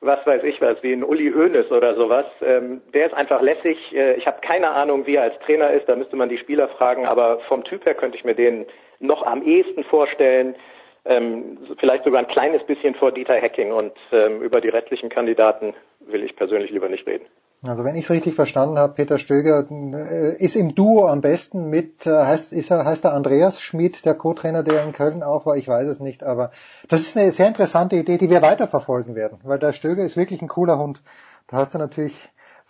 was 0.02 0.26
weiß 0.26 0.42
ich 0.44 0.60
was, 0.60 0.82
wie 0.82 0.92
ein 0.92 1.04
Uli 1.04 1.32
Hoeneß 1.32 1.70
oder 1.70 1.94
sowas. 1.94 2.26
Ähm, 2.44 2.82
der 2.92 3.06
ist 3.06 3.14
einfach 3.14 3.40
lässig. 3.40 3.78
Äh, 3.94 4.14
ich 4.14 4.26
habe 4.26 4.40
keine 4.40 4.70
Ahnung, 4.70 5.06
wie 5.06 5.14
er 5.14 5.22
als 5.22 5.38
Trainer 5.46 5.70
ist, 5.70 5.88
da 5.88 5.96
müsste 5.96 6.16
man 6.16 6.28
die 6.28 6.38
Spieler 6.38 6.68
fragen, 6.68 7.06
aber 7.06 7.38
vom 7.48 7.64
Typ 7.64 7.86
her 7.86 7.94
könnte 7.94 8.18
ich 8.18 8.24
mir 8.24 8.34
den 8.34 8.66
noch 9.00 9.22
am 9.24 9.42
ehesten 9.42 9.84
vorstellen 9.84 10.54
ähm, 11.04 11.58
vielleicht 11.78 12.04
sogar 12.04 12.20
ein 12.20 12.28
kleines 12.28 12.64
bisschen 12.64 12.94
vor 12.94 13.12
Dieter 13.12 13.34
Hecking 13.34 13.72
und 13.72 13.92
ähm, 14.12 14.42
über 14.42 14.60
die 14.60 14.68
restlichen 14.68 15.08
Kandidaten 15.08 15.74
will 16.00 16.22
ich 16.22 16.36
persönlich 16.36 16.70
lieber 16.70 16.88
nicht 16.88 17.06
reden. 17.06 17.26
Also 17.64 17.84
wenn 17.84 17.94
ich 17.94 18.04
es 18.04 18.10
richtig 18.10 18.34
verstanden 18.34 18.76
habe, 18.76 18.94
Peter 18.94 19.18
Stöger 19.18 19.64
äh, 19.70 20.34
ist 20.36 20.56
im 20.56 20.74
Duo 20.74 21.06
am 21.06 21.20
besten 21.20 21.70
mit, 21.70 22.06
äh, 22.06 22.10
heißt, 22.10 22.52
ist 22.52 22.72
er, 22.72 22.84
heißt 22.84 23.04
er 23.04 23.14
Andreas 23.14 23.60
Schmid, 23.60 24.04
der 24.04 24.14
Co-Trainer, 24.14 24.64
der 24.64 24.82
in 24.82 24.92
Köln 24.92 25.22
auch 25.22 25.46
war, 25.46 25.56
ich 25.56 25.68
weiß 25.68 25.86
es 25.86 26.00
nicht, 26.00 26.24
aber 26.24 26.50
das 26.88 27.02
ist 27.02 27.16
eine 27.16 27.30
sehr 27.30 27.46
interessante 27.46 27.94
Idee, 27.94 28.18
die 28.18 28.30
wir 28.30 28.42
weiterverfolgen 28.42 29.14
werden, 29.14 29.38
weil 29.44 29.60
der 29.60 29.72
Stöger 29.72 30.02
ist 30.02 30.16
wirklich 30.16 30.42
ein 30.42 30.48
cooler 30.48 30.78
Hund. 30.78 31.02
Da 31.46 31.58
hast 31.58 31.74
du 31.74 31.78
natürlich 31.78 32.16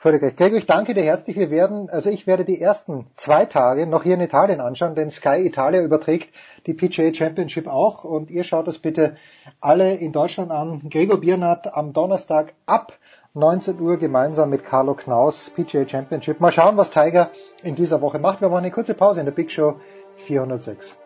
Völlig 0.03 0.21
recht. 0.21 0.37
Gregor, 0.37 0.59
ich 0.59 0.67
danke 0.67 0.95
dir 0.95 1.05
herzlich. 1.05 1.37
Wir 1.37 1.53
werden, 1.53 1.89
also 1.89 2.11
ich 2.11 2.27
werde 2.27 2.45
die 2.45 2.61
ersten 2.61 3.07
zwei 3.15 3.45
Tage 3.45 3.87
noch 3.87 4.03
hier 4.03 4.15
in 4.15 4.21
Italien 4.21 4.61
anschauen, 4.61 4.97
denn 4.97 5.11
Sky 5.11 5.47
Italia 5.47 5.81
überträgt 5.81 6.35
die 6.67 6.75
PGA 6.75 7.15
Championship 7.15 7.69
auch 7.69 8.03
und 8.03 8.29
ihr 8.29 8.43
schaut 8.43 8.67
es 8.67 8.81
bitte 8.81 9.15
alle 9.61 9.95
in 9.95 10.11
Deutschland 10.11 10.51
an. 10.51 10.83
Gregor 10.91 11.21
Biernat 11.21 11.73
am 11.73 11.93
Donnerstag 11.93 12.53
ab 12.67 12.99
19 13.35 13.81
Uhr 13.81 13.97
gemeinsam 13.97 14.51
mit 14.51 14.63
Carlo 14.63 14.95
Knaus 14.95 15.49
PGA 15.49 15.89
Championship. 15.89 16.39
Mal 16.41 16.53
schauen, 16.53 16.77
was 16.77 16.91
Tiger 16.91 17.31
in 17.63 17.75
dieser 17.75 18.03
Woche 18.03 18.19
macht. 18.19 18.43
Wir 18.43 18.51
machen 18.51 18.59
eine 18.59 18.71
kurze 18.71 18.93
Pause 18.93 19.21
in 19.21 19.27
der 19.27 19.33
Big 19.33 19.51
Show 19.51 19.81
406. 20.17 20.99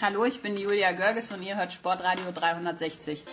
Hallo, 0.00 0.24
ich 0.24 0.40
bin 0.40 0.56
Julia 0.56 0.92
Görges 0.92 1.32
und 1.32 1.42
ihr 1.42 1.56
hört 1.56 1.72
Sportradio 1.72 2.32
360. 2.32 3.24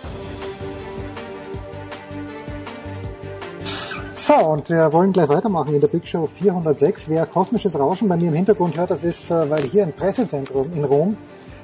So, 4.18 4.34
und 4.34 4.69
wir 4.69 4.94
wollen 4.94 5.11
gleich 5.11 5.27
weitermachen 5.27 5.76
in 5.76 5.82
der 5.82 5.90
Big 5.90 6.08
Show 6.08 6.26
406. 6.26 7.10
Wer 7.10 7.26
kosmisches 7.26 7.77
Rauschen 7.77 8.08
bei 8.08 8.16
mir 8.16 8.30
im 8.30 8.34
Hintergrund 8.34 8.77
hört, 8.77 8.90
das 8.90 9.03
ist, 9.03 9.30
äh, 9.30 9.50
weil 9.50 9.61
hier 9.64 9.84
im 9.84 9.92
Pressezentrum 9.92 10.72
in 10.74 10.85
Rom 10.85 11.18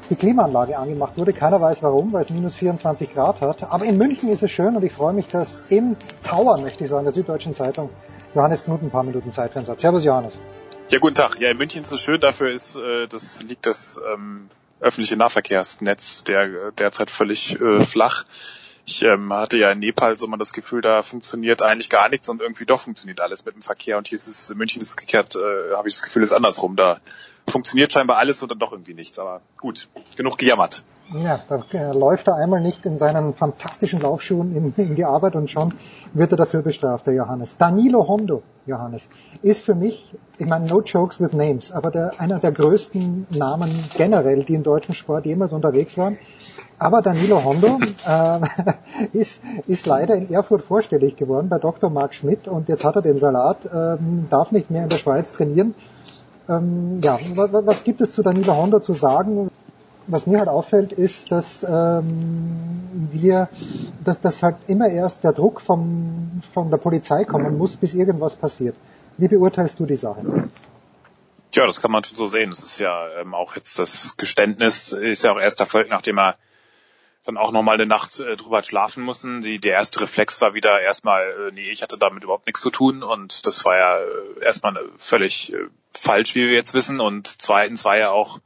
die 0.09 0.15
Klimaanlage 0.15 0.77
angemacht 0.77 1.17
wurde. 1.17 1.31
Keiner 1.31 1.61
weiß 1.61 1.81
warum, 1.81 2.11
weil 2.11 2.23
es 2.23 2.29
minus 2.29 2.55
24 2.55 3.13
Grad 3.13 3.39
hat. 3.39 3.63
Aber 3.63 3.85
in 3.85 3.97
München 3.97 4.27
ist 4.27 4.43
es 4.43 4.51
schön 4.51 4.75
und 4.75 4.83
ich 4.83 4.91
freue 4.91 5.13
mich, 5.13 5.27
dass 5.29 5.61
im 5.69 5.95
Tower, 6.23 6.61
möchte 6.61 6.83
ich 6.83 6.89
sagen, 6.89 7.05
der 7.05 7.13
Süddeutschen 7.13 7.53
Zeitung, 7.53 7.89
Johannes 8.35 8.65
Knut 8.65 8.81
ein 8.81 8.91
paar 8.91 9.03
Minuten 9.03 9.31
Zeit 9.31 9.53
für 9.53 9.59
einen 9.59 9.65
Satz. 9.65 9.81
Servus 9.81 10.03
Johannes. 10.03 10.37
Ja, 10.89 10.99
guten 10.99 11.15
Tag. 11.15 11.39
Ja, 11.39 11.51
in 11.51 11.57
München 11.57 11.83
ist 11.83 11.93
es 11.93 12.01
schön, 12.01 12.19
dafür 12.19 12.51
ist, 12.51 12.75
äh, 12.75 13.07
das 13.07 13.43
liegt 13.43 13.65
das 13.65 13.97
ähm, 14.13 14.49
öffentliche 14.81 15.15
Nahverkehrsnetz 15.15 16.25
der 16.25 16.73
derzeit 16.73 17.09
völlig 17.09 17.61
äh, 17.61 17.79
flach. 17.79 18.25
Ich 18.91 19.03
ähm, 19.03 19.31
hatte 19.31 19.55
ja 19.55 19.71
in 19.71 19.79
Nepal 19.79 20.17
so 20.17 20.27
mal 20.27 20.35
das 20.35 20.51
Gefühl, 20.51 20.81
da 20.81 21.01
funktioniert 21.01 21.61
eigentlich 21.61 21.89
gar 21.89 22.09
nichts 22.09 22.27
und 22.27 22.41
irgendwie 22.41 22.65
doch 22.65 22.81
funktioniert 22.81 23.21
alles 23.21 23.45
mit 23.45 23.55
dem 23.55 23.61
Verkehr. 23.61 23.97
Und 23.97 24.09
hier 24.09 24.17
ist 24.17 24.27
es, 24.27 24.53
München 24.53 24.81
ist 24.81 24.89
es 24.89 24.97
gekehrt, 24.97 25.37
äh, 25.37 25.75
habe 25.77 25.87
ich 25.87 25.93
das 25.93 26.03
Gefühl, 26.03 26.23
ist 26.23 26.33
andersrum. 26.33 26.75
Da 26.75 26.99
funktioniert 27.47 27.91
scheinbar 27.91 28.17
alles 28.17 28.41
und 28.41 28.51
dann 28.51 28.59
doch 28.59 28.71
irgendwie 28.71 28.93
nichts. 28.93 29.19
Aber 29.19 29.41
gut, 29.59 29.89
genug 30.15 30.37
gejammert. 30.37 30.83
Ja, 31.13 31.41
da 31.49 31.65
äh, 31.73 31.91
läuft 31.91 32.29
er 32.29 32.35
einmal 32.35 32.61
nicht 32.61 32.85
in 32.85 32.97
seinen 32.97 33.33
fantastischen 33.33 33.99
Laufschuhen 33.99 34.55
in, 34.55 34.73
in 34.77 34.95
die 34.95 35.03
Arbeit 35.03 35.35
und 35.35 35.51
schon 35.51 35.73
wird 36.13 36.31
er 36.31 36.37
dafür 36.37 36.61
bestraft, 36.61 37.05
der 37.05 37.13
Johannes. 37.13 37.57
Danilo 37.57 38.07
Hondo, 38.07 38.43
Johannes, 38.65 39.09
ist 39.41 39.65
für 39.65 39.75
mich, 39.75 40.13
ich 40.37 40.45
meine, 40.45 40.67
no 40.67 40.81
jokes 40.81 41.19
with 41.19 41.33
names, 41.33 41.73
aber 41.73 41.91
der, 41.91 42.13
einer 42.19 42.39
der 42.39 42.53
größten 42.53 43.27
Namen 43.31 43.77
generell, 43.97 44.45
die 44.45 44.53
im 44.53 44.63
deutschen 44.63 44.95
Sport 44.95 45.25
jemals 45.25 45.51
unterwegs 45.51 45.97
waren. 45.97 46.17
Aber 46.79 47.01
Danilo 47.01 47.43
Hondo 47.43 47.77
äh, 48.07 48.39
ist, 49.11 49.41
ist 49.67 49.85
leider 49.85 50.15
in 50.15 50.31
Erfurt 50.31 50.63
vorstellig 50.63 51.17
geworden 51.17 51.49
bei 51.49 51.59
Dr. 51.59 51.89
Marc 51.89 52.15
Schmidt 52.15 52.47
und 52.47 52.69
jetzt 52.69 52.85
hat 52.85 52.95
er 52.95 53.01
den 53.01 53.17
Salat, 53.17 53.69
ähm, 53.71 54.27
darf 54.29 54.53
nicht 54.53 54.71
mehr 54.71 54.83
in 54.83 54.89
der 54.89 54.97
Schweiz 54.97 55.33
trainieren. 55.33 55.75
Ähm, 56.51 56.99
ja, 57.01 57.17
was 57.35 57.83
gibt 57.83 58.01
es 58.01 58.11
zu 58.11 58.21
Danilo 58.21 58.55
Hondo 58.55 58.79
zu 58.79 58.93
sagen? 58.93 59.49
was 60.07 60.27
mir 60.27 60.39
halt 60.39 60.49
auffällt, 60.49 60.91
ist, 60.91 61.31
dass 61.31 61.63
ähm, 61.63 63.09
wir, 63.11 63.49
dass, 64.03 64.19
dass 64.19 64.43
halt 64.43 64.57
immer 64.67 64.89
erst 64.89 65.23
der 65.23 65.31
Druck 65.31 65.61
vom, 65.61 66.41
von 66.53 66.69
der 66.69 66.77
Polizei 66.77 67.23
kommen 67.23 67.57
muss, 67.57 67.77
bis 67.77 67.93
irgendwas 67.93 68.35
passiert. 68.35 68.75
Wie 69.17 69.27
beurteilst 69.27 69.79
du 69.79 69.85
die 69.85 69.95
Sache? 69.95 70.49
Ja, 71.53 71.65
das 71.65 71.81
kann 71.81 71.91
man 71.91 72.03
schon 72.03 72.17
so 72.17 72.27
sehen. 72.27 72.49
Das 72.49 72.63
ist 72.63 72.79
ja 72.79 73.07
ähm, 73.19 73.33
auch 73.33 73.55
jetzt 73.55 73.77
das 73.77 74.15
Geständnis 74.17 74.91
ist 74.93 75.23
ja 75.23 75.33
auch 75.33 75.39
erst 75.39 75.59
erfolgt, 75.59 75.89
nachdem 75.89 76.17
er 76.17 76.35
dann 77.23 77.37
auch 77.37 77.51
nochmal 77.51 77.75
eine 77.75 77.85
Nacht 77.85 78.19
äh, 78.19 78.35
drüber 78.35 78.63
schlafen 78.63 79.05
müssen. 79.05 79.41
Die, 79.41 79.59
der 79.59 79.73
erste 79.73 80.01
Reflex 80.01 80.41
war 80.41 80.53
wieder 80.53 80.81
erstmal, 80.81 81.21
äh, 81.21 81.51
nee, 81.51 81.69
ich 81.69 81.81
hatte 81.81 81.97
damit 81.97 82.23
überhaupt 82.23 82.47
nichts 82.47 82.61
zu 82.61 82.71
tun 82.71 83.03
und 83.03 83.45
das 83.45 83.63
war 83.65 83.77
ja 83.77 83.99
äh, 83.99 84.43
erstmal 84.43 84.89
völlig 84.97 85.53
äh, 85.53 85.67
falsch, 85.93 86.35
wie 86.35 86.47
wir 86.47 86.53
jetzt 86.53 86.73
wissen. 86.73 86.99
Und 86.99 87.27
zweitens 87.27 87.85
war 87.85 87.97
ja 87.97 88.09
auch 88.09 88.39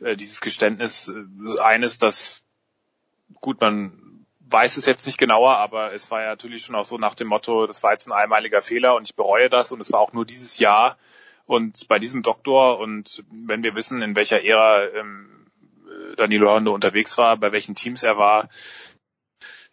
äh, 0.00 0.16
dieses 0.16 0.40
Geständnis 0.40 1.08
äh, 1.08 1.60
eines, 1.60 1.98
dass 1.98 2.42
gut, 3.40 3.60
man 3.60 4.26
weiß 4.48 4.76
es 4.76 4.86
jetzt 4.86 5.06
nicht 5.06 5.18
genauer, 5.18 5.56
aber 5.56 5.92
es 5.92 6.10
war 6.10 6.22
ja 6.22 6.28
natürlich 6.28 6.64
schon 6.64 6.76
auch 6.76 6.84
so 6.84 6.98
nach 6.98 7.14
dem 7.14 7.28
Motto, 7.28 7.66
das 7.66 7.82
war 7.82 7.92
jetzt 7.92 8.06
ein 8.06 8.12
einmaliger 8.12 8.62
Fehler 8.62 8.94
und 8.94 9.06
ich 9.06 9.16
bereue 9.16 9.48
das 9.48 9.72
und 9.72 9.80
es 9.80 9.92
war 9.92 10.00
auch 10.00 10.12
nur 10.12 10.24
dieses 10.24 10.58
Jahr 10.58 10.96
und 11.46 11.88
bei 11.88 11.98
diesem 11.98 12.22
Doktor 12.22 12.78
und 12.78 13.24
wenn 13.30 13.64
wir 13.64 13.74
wissen, 13.74 14.02
in 14.02 14.14
welcher 14.14 14.44
Ära 14.44 14.84
ähm, 14.84 15.45
Danilo 16.16 16.52
Hondo 16.52 16.74
unterwegs 16.74 17.16
war, 17.18 17.36
bei 17.36 17.52
welchen 17.52 17.74
Teams 17.74 18.02
er 18.02 18.18
war, 18.18 18.48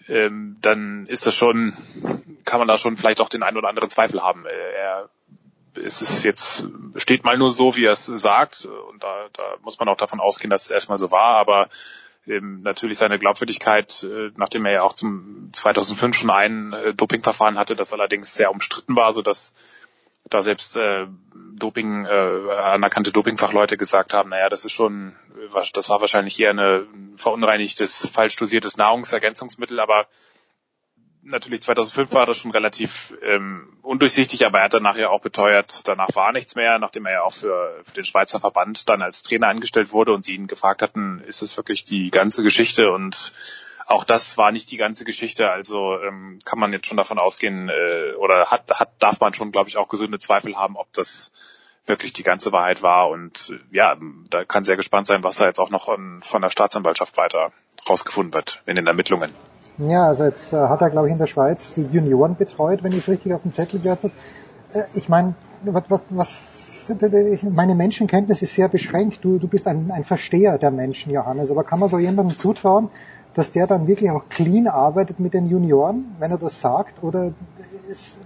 ähm, 0.08 0.58
dann 0.62 1.06
ist 1.08 1.26
das 1.26 1.36
schon, 1.36 1.74
kann 2.46 2.60
man 2.60 2.68
da 2.68 2.78
schon 2.78 2.98
vielleicht 2.98 3.22
auch 3.22 3.30
den 3.30 3.44
einen 3.44 3.58
oder 3.58 3.70
anderen 3.70 3.90
Zweifel 3.90 4.22
haben. 4.22 4.46
Äh, 4.46 4.74
er 4.76 5.10
es 5.76 6.02
ist 6.02 6.24
jetzt, 6.24 6.68
steht 6.98 7.24
mal 7.24 7.38
nur 7.38 7.52
so, 7.52 7.76
wie 7.76 7.86
er 7.86 7.94
es 7.94 8.06
sagt. 8.06 8.66
Und 8.66 9.04
da, 9.04 9.28
da 9.34 9.44
muss 9.62 9.80
man 9.80 9.90
auch 9.90 9.98
davon 9.98 10.20
ausgehen, 10.20 10.50
dass 10.50 10.66
es 10.66 10.72
erstmal 10.72 11.00
so 11.00 11.12
war. 11.12 11.38
Aber 11.38 11.70
ähm, 12.28 12.62
natürlich 12.62 12.98
seine 12.98 13.20
Glaubwürdigkeit, 13.20 14.04
äh, 14.04 14.32
nachdem 14.38 14.66
er 14.66 14.72
ja 14.72 14.82
auch 14.84 14.94
zum 14.94 15.50
2005 15.52 16.16
schon 16.16 16.30
ein 16.30 16.74
äh, 16.74 16.94
Dopingverfahren 16.94 17.58
hatte, 17.58 17.76
das 17.76 17.94
allerdings 17.94 18.36
sehr 18.36 18.52
umstritten 18.52 18.96
war, 18.96 19.12
so 19.12 19.22
dass 19.22 19.54
da 20.30 20.44
selbst 20.44 20.76
äh, 20.78 21.08
Doping, 21.56 22.06
äh, 22.06 22.52
anerkannte 22.52 23.12
Dopingfachleute 23.12 23.78
gesagt 23.78 24.14
haben, 24.14 24.30
naja, 24.30 24.50
das 24.50 24.66
ist 24.66 24.72
schon, 24.72 25.16
das 25.74 25.90
war 25.90 26.02
wahrscheinlich 26.02 26.40
eher 26.40 26.52
eine 26.52 26.88
verunreinigtes, 27.18 28.10
falsch 28.12 28.36
dosiertes 28.36 28.78
Nahrungsergänzungsmittel, 28.78 29.80
aber 29.80 30.08
natürlich 31.24 31.62
2005 31.62 32.12
war 32.12 32.26
das 32.26 32.38
schon 32.38 32.52
relativ 32.52 33.14
ähm, 33.24 33.78
undurchsichtig, 33.82 34.46
aber 34.46 34.60
er 34.60 34.66
hat 34.66 34.74
dann 34.74 34.84
nachher 34.84 35.12
auch 35.12 35.22
beteuert, 35.22 35.88
danach 35.88 36.10
war 36.16 36.32
nichts 36.32 36.56
mehr, 36.56 36.80
nachdem 36.80 37.06
er 37.06 37.14
ja 37.14 37.22
auch 37.24 37.34
für, 37.34 37.82
für 37.86 37.94
den 37.94 38.06
Schweizer 38.06 38.40
Verband 38.40 38.90
dann 38.90 39.02
als 39.02 39.24
Trainer 39.24 39.48
angestellt 39.48 39.92
wurde 39.92 40.14
und 40.14 40.26
sie 40.26 40.36
ihn 40.36 40.48
gefragt 40.48 40.82
hatten, 40.82 41.22
ist 41.26 41.42
es 41.42 41.58
wirklich 41.58 41.84
die 41.84 42.12
ganze 42.12 42.44
Geschichte 42.44 42.92
und 42.92 43.34
auch 43.88 44.04
das 44.04 44.38
war 44.38 44.52
nicht 44.52 44.72
die 44.72 44.78
ganze 44.78 45.06
Geschichte, 45.06 45.50
also 45.50 46.00
ähm, 46.02 46.40
kann 46.46 46.60
man 46.60 46.72
jetzt 46.74 46.88
schon 46.88 46.98
davon 46.98 47.20
ausgehen 47.20 47.70
äh, 47.70 48.14
oder 48.16 48.52
hat, 48.52 48.72
hat 48.80 48.92
darf 49.00 49.20
man 49.20 49.34
schon, 49.34 49.52
glaube 49.52 49.70
ich, 49.70 49.78
auch 49.78 49.88
gesunde 49.88 50.20
Zweifel 50.20 50.56
haben, 50.56 50.76
ob 50.76 50.92
das 50.94 51.32
wirklich 51.86 52.14
die 52.14 52.24
ganze 52.24 52.52
Wahrheit 52.52 52.82
war 52.82 53.10
und 53.10 53.52
äh, 53.54 53.76
ja, 53.76 53.98
da 54.30 54.46
kann 54.46 54.64
sehr 54.64 54.78
gespannt 54.78 55.08
sein, 55.08 55.24
was 55.24 55.38
da 55.38 55.46
jetzt 55.46 55.60
auch 55.60 55.70
noch 55.70 55.86
von, 55.86 56.22
von 56.24 56.42
der 56.42 56.50
Staatsanwaltschaft 56.50 57.18
weiter 57.18 57.52
rausgefunden 57.90 58.34
wird 58.34 58.62
in 58.66 58.76
den 58.76 58.88
Ermittlungen. 58.88 59.32
Ja, 59.78 60.08
also 60.08 60.24
jetzt 60.24 60.54
äh, 60.54 60.58
hat 60.58 60.82
er, 60.82 60.90
glaube 60.90 61.08
ich, 61.08 61.12
in 61.12 61.18
der 61.18 61.28
Schweiz 61.28 61.74
die 61.74 61.84
Junioren 61.84 62.36
betreut, 62.36 62.84
wenn 62.84 62.92
ich 62.92 63.00
es 63.00 63.10
richtig 63.10 63.34
auf 63.34 63.42
dem 63.42 63.52
Zettel 63.52 63.80
gehört 63.80 64.04
habe. 64.04 64.14
Äh, 64.74 64.84
ich 64.94 65.10
meine, 65.10 65.36
was, 65.66 65.84
was, 65.90 66.02
was, 66.10 66.92
meine 67.50 67.76
Menschenkenntnis 67.76 68.42
ist 68.42 68.54
sehr 68.54 68.70
beschränkt. 68.70 69.24
Du, 69.24 69.40
du 69.40 69.48
bist 69.48 69.68
ein, 69.68 69.92
ein 69.92 70.04
Versteher 70.04 70.58
der 70.58 70.72
Menschen, 70.72 71.12
Johannes. 71.12 71.50
Aber 71.52 71.64
kann 71.64 71.80
man 71.80 71.90
so 71.90 71.98
jemandem 71.98 72.38
zutrauen, 72.38 72.90
dass 73.34 73.52
der 73.52 73.68
dann 73.68 73.88
wirklich 73.88 74.12
auch 74.12 74.30
clean 74.30 74.68
arbeitet 74.68 75.20
mit 75.20 75.34
den 75.34 75.50
Junioren, 75.50 76.16
wenn 76.20 76.32
er 76.32 76.38
das 76.38 76.62
sagt? 76.62 77.04
Oder 77.04 77.34
ist, 77.90 78.20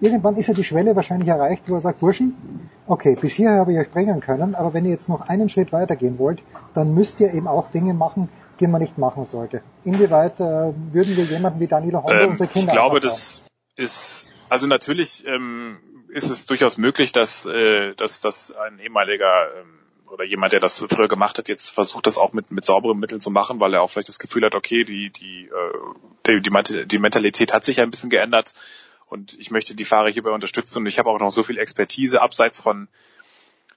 irgendwann 0.00 0.36
ist 0.36 0.48
ja 0.48 0.54
die 0.54 0.64
Schwelle 0.64 0.96
wahrscheinlich 0.96 1.28
erreicht, 1.28 1.68
wo 1.68 1.74
er 1.74 1.80
sagt, 1.80 2.00
Burschen, 2.00 2.68
okay, 2.86 3.16
bis 3.20 3.34
hierher 3.34 3.58
habe 3.58 3.72
ich 3.72 3.78
euch 3.78 3.90
bringen 3.90 4.20
können, 4.20 4.54
aber 4.54 4.74
wenn 4.74 4.84
ihr 4.84 4.90
jetzt 4.90 5.08
noch 5.08 5.28
einen 5.28 5.48
Schritt 5.48 5.72
weitergehen 5.72 6.18
wollt, 6.18 6.42
dann 6.74 6.94
müsst 6.94 7.20
ihr 7.20 7.32
eben 7.32 7.46
auch 7.46 7.70
Dinge 7.70 7.94
machen, 7.94 8.28
die 8.58 8.66
man 8.66 8.80
nicht 8.82 8.98
machen 8.98 9.24
sollte. 9.24 9.62
Inwieweit 9.84 10.40
äh, 10.40 10.44
würden 10.92 11.16
wir 11.16 11.24
jemanden 11.24 11.60
wie 11.60 11.66
Danilo 11.66 12.02
Hondo 12.02 12.14
Ähm, 12.14 12.30
unsere 12.30 12.48
Kinder 12.48 12.68
ich 12.68 12.72
glaube, 12.72 13.00
das 13.00 13.42
ist, 13.76 14.28
also 14.48 14.66
natürlich 14.66 15.24
ähm, 15.26 15.78
ist 16.08 16.28
es 16.28 16.46
durchaus 16.46 16.76
möglich, 16.76 17.12
dass, 17.12 17.46
äh, 17.46 17.94
dass, 17.94 18.20
dass 18.20 18.52
ein 18.52 18.78
ehemaliger 18.78 19.46
ähm, 19.60 19.79
oder 20.10 20.24
jemand, 20.24 20.52
der 20.52 20.60
das 20.60 20.84
früher 20.90 21.08
gemacht 21.08 21.38
hat, 21.38 21.48
jetzt 21.48 21.70
versucht, 21.70 22.06
das 22.06 22.18
auch 22.18 22.32
mit, 22.32 22.50
mit 22.50 22.66
sauberen 22.66 22.98
Mitteln 22.98 23.20
zu 23.20 23.30
machen, 23.30 23.60
weil 23.60 23.74
er 23.74 23.82
auch 23.82 23.90
vielleicht 23.90 24.08
das 24.08 24.18
Gefühl 24.18 24.44
hat, 24.44 24.54
okay, 24.54 24.84
die, 24.84 25.10
die, 25.10 25.46
äh, 25.46 25.78
die, 26.26 26.40
die, 26.42 26.50
Ment- 26.50 26.90
die 26.92 26.98
Mentalität 26.98 27.52
hat 27.52 27.64
sich 27.64 27.80
ein 27.80 27.90
bisschen 27.90 28.10
geändert 28.10 28.54
und 29.08 29.38
ich 29.38 29.50
möchte 29.50 29.74
die 29.74 29.84
Fahrer 29.84 30.10
hierbei 30.10 30.30
unterstützen 30.30 30.78
und 30.78 30.86
ich 30.86 30.98
habe 30.98 31.10
auch 31.10 31.20
noch 31.20 31.30
so 31.30 31.42
viel 31.42 31.58
Expertise 31.58 32.20
abseits 32.20 32.60
von 32.60 32.88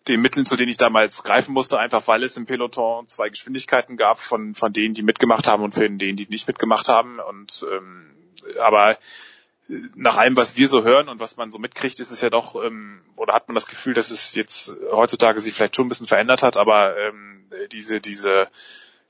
den 0.07 0.21
Mitteln, 0.21 0.45
zu 0.45 0.57
denen 0.57 0.69
ich 0.69 0.77
damals 0.77 1.23
greifen 1.23 1.53
musste, 1.53 1.79
einfach 1.79 2.07
weil 2.07 2.23
es 2.23 2.35
im 2.35 2.45
Peloton 2.45 3.07
zwei 3.07 3.29
Geschwindigkeiten 3.29 3.95
gab 3.95 4.19
von, 4.19 4.53
von 4.53 4.73
denen, 4.73 4.93
die 4.93 5.01
mitgemacht 5.01 5.47
haben 5.47 5.63
und 5.63 5.73
von 5.73 5.97
denen, 5.97 6.17
die 6.17 6.27
nicht 6.27 6.47
mitgemacht 6.47 6.89
haben. 6.89 7.19
Und 7.19 7.65
ähm, 7.71 8.11
aber 8.59 8.97
nach 9.95 10.17
allem, 10.17 10.37
was 10.37 10.57
wir 10.57 10.67
so 10.67 10.83
hören 10.83 11.09
und 11.09 11.19
was 11.19 11.37
man 11.37 11.51
so 11.51 11.59
mitkriegt, 11.59 11.99
ist 11.99 12.11
es 12.11 12.21
ja 12.21 12.29
doch, 12.29 12.61
ähm, 12.63 13.01
oder 13.15 13.33
hat 13.33 13.47
man 13.47 13.55
das 13.55 13.67
Gefühl, 13.67 13.93
dass 13.93 14.11
es 14.11 14.35
jetzt 14.35 14.73
heutzutage 14.91 15.39
sich 15.41 15.53
vielleicht 15.53 15.75
schon 15.75 15.85
ein 15.85 15.89
bisschen 15.89 16.07
verändert 16.07 16.43
hat, 16.43 16.57
aber 16.57 16.97
ähm, 16.97 17.45
diese, 17.71 18.01
diese, 18.01 18.47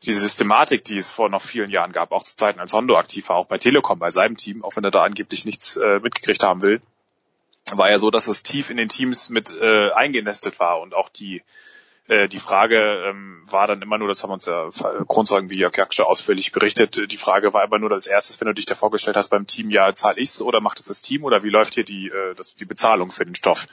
diese 0.03 0.19
Systematik, 0.19 0.83
die 0.83 0.97
es 0.97 1.09
vor 1.09 1.29
noch 1.29 1.41
vielen 1.41 1.69
Jahren 1.69 1.91
gab, 1.91 2.11
auch 2.11 2.23
zu 2.23 2.35
Zeiten 2.35 2.59
als 2.59 2.73
Hondo 2.73 2.97
aktiv 2.97 3.29
war, 3.29 3.37
auch 3.37 3.47
bei 3.47 3.57
Telekom, 3.57 3.99
bei 3.99 4.09
seinem 4.09 4.37
Team, 4.37 4.63
auch 4.63 4.75
wenn 4.75 4.83
er 4.83 4.91
da 4.91 5.03
angeblich 5.03 5.45
nichts 5.45 5.77
äh, 5.77 5.99
mitgekriegt 5.99 6.43
haben 6.43 6.61
will, 6.61 6.81
war 7.71 7.89
ja 7.89 7.99
so, 7.99 8.11
dass 8.11 8.27
es 8.27 8.43
tief 8.43 8.69
in 8.69 8.77
den 8.77 8.89
Teams 8.89 9.29
mit 9.29 9.49
äh, 9.49 9.91
eingenestet 9.91 10.59
war 10.59 10.81
und 10.81 10.93
auch 10.93 11.09
die 11.09 11.41
äh, 12.07 12.27
die 12.27 12.39
Frage 12.39 13.05
ähm, 13.07 13.43
war 13.49 13.67
dann 13.67 13.81
immer 13.81 13.97
nur, 13.97 14.09
das 14.09 14.23
haben 14.23 14.31
uns 14.31 14.45
ja 14.45 14.69
Grundzeugen 15.07 15.49
wie 15.49 15.57
Jörg 15.57 15.77
Jaksche 15.77 16.05
ausführlich 16.05 16.51
berichtet, 16.51 16.97
äh, 16.97 17.07
die 17.07 17.17
Frage 17.17 17.53
war 17.53 17.63
immer 17.63 17.79
nur 17.79 17.91
als 17.91 18.07
erstes, 18.07 18.41
wenn 18.41 18.47
du 18.47 18.53
dich 18.53 18.65
da 18.65 18.75
vorgestellt 18.75 19.15
hast 19.15 19.29
beim 19.29 19.47
Team, 19.47 19.69
ja, 19.69 19.93
zahl 19.95 20.19
ich's 20.19 20.41
oder 20.41 20.59
macht 20.59 20.79
es 20.79 20.87
das 20.87 21.01
Team 21.01 21.23
oder 21.23 21.43
wie 21.43 21.49
läuft 21.49 21.75
hier 21.75 21.85
die, 21.85 22.09
äh, 22.09 22.35
das, 22.35 22.55
die 22.55 22.65
Bezahlung 22.65 23.11
für 23.11 23.25
den 23.25 23.35
Stoff? 23.35 23.67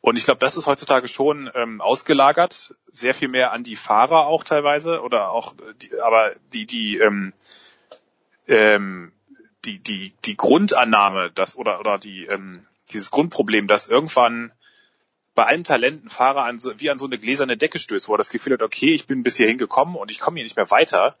Und 0.00 0.18
ich 0.18 0.24
glaube, 0.24 0.40
das 0.40 0.56
ist 0.56 0.66
heutzutage 0.66 1.06
schon 1.06 1.48
ähm, 1.54 1.80
ausgelagert, 1.80 2.74
sehr 2.90 3.14
viel 3.14 3.28
mehr 3.28 3.52
an 3.52 3.62
die 3.62 3.76
Fahrer 3.76 4.26
auch 4.26 4.42
teilweise 4.42 5.00
oder 5.00 5.30
auch, 5.30 5.54
die, 5.80 6.00
aber 6.00 6.34
die 6.52 6.66
die 6.66 6.98
ähm, 6.98 7.32
ähm, 8.48 9.12
die 9.64 9.78
die 9.78 10.12
die 10.24 10.36
Grundannahme, 10.36 11.30
dass 11.30 11.56
oder 11.56 11.78
oder 11.78 11.98
die 11.98 12.24
ähm, 12.24 12.66
dieses 12.90 13.12
Grundproblem, 13.12 13.68
dass 13.68 13.86
irgendwann 13.86 14.50
bei 15.34 15.44
allen 15.44 15.64
Talenten 15.64 16.08
Fahrer 16.08 16.44
an 16.44 16.58
so, 16.58 16.78
wie 16.78 16.90
an 16.90 16.98
so 16.98 17.06
eine 17.06 17.18
gläserne 17.18 17.56
Decke 17.56 17.78
stößt, 17.78 18.08
wo 18.08 18.14
er 18.14 18.18
das 18.18 18.30
Gefühl 18.30 18.54
hat, 18.54 18.62
okay, 18.62 18.92
ich 18.92 19.06
bin 19.06 19.22
bis 19.22 19.36
hierhin 19.36 19.58
gekommen 19.58 19.96
und 19.96 20.10
ich 20.10 20.20
komme 20.20 20.36
hier 20.36 20.44
nicht 20.44 20.56
mehr 20.56 20.70
weiter, 20.70 21.16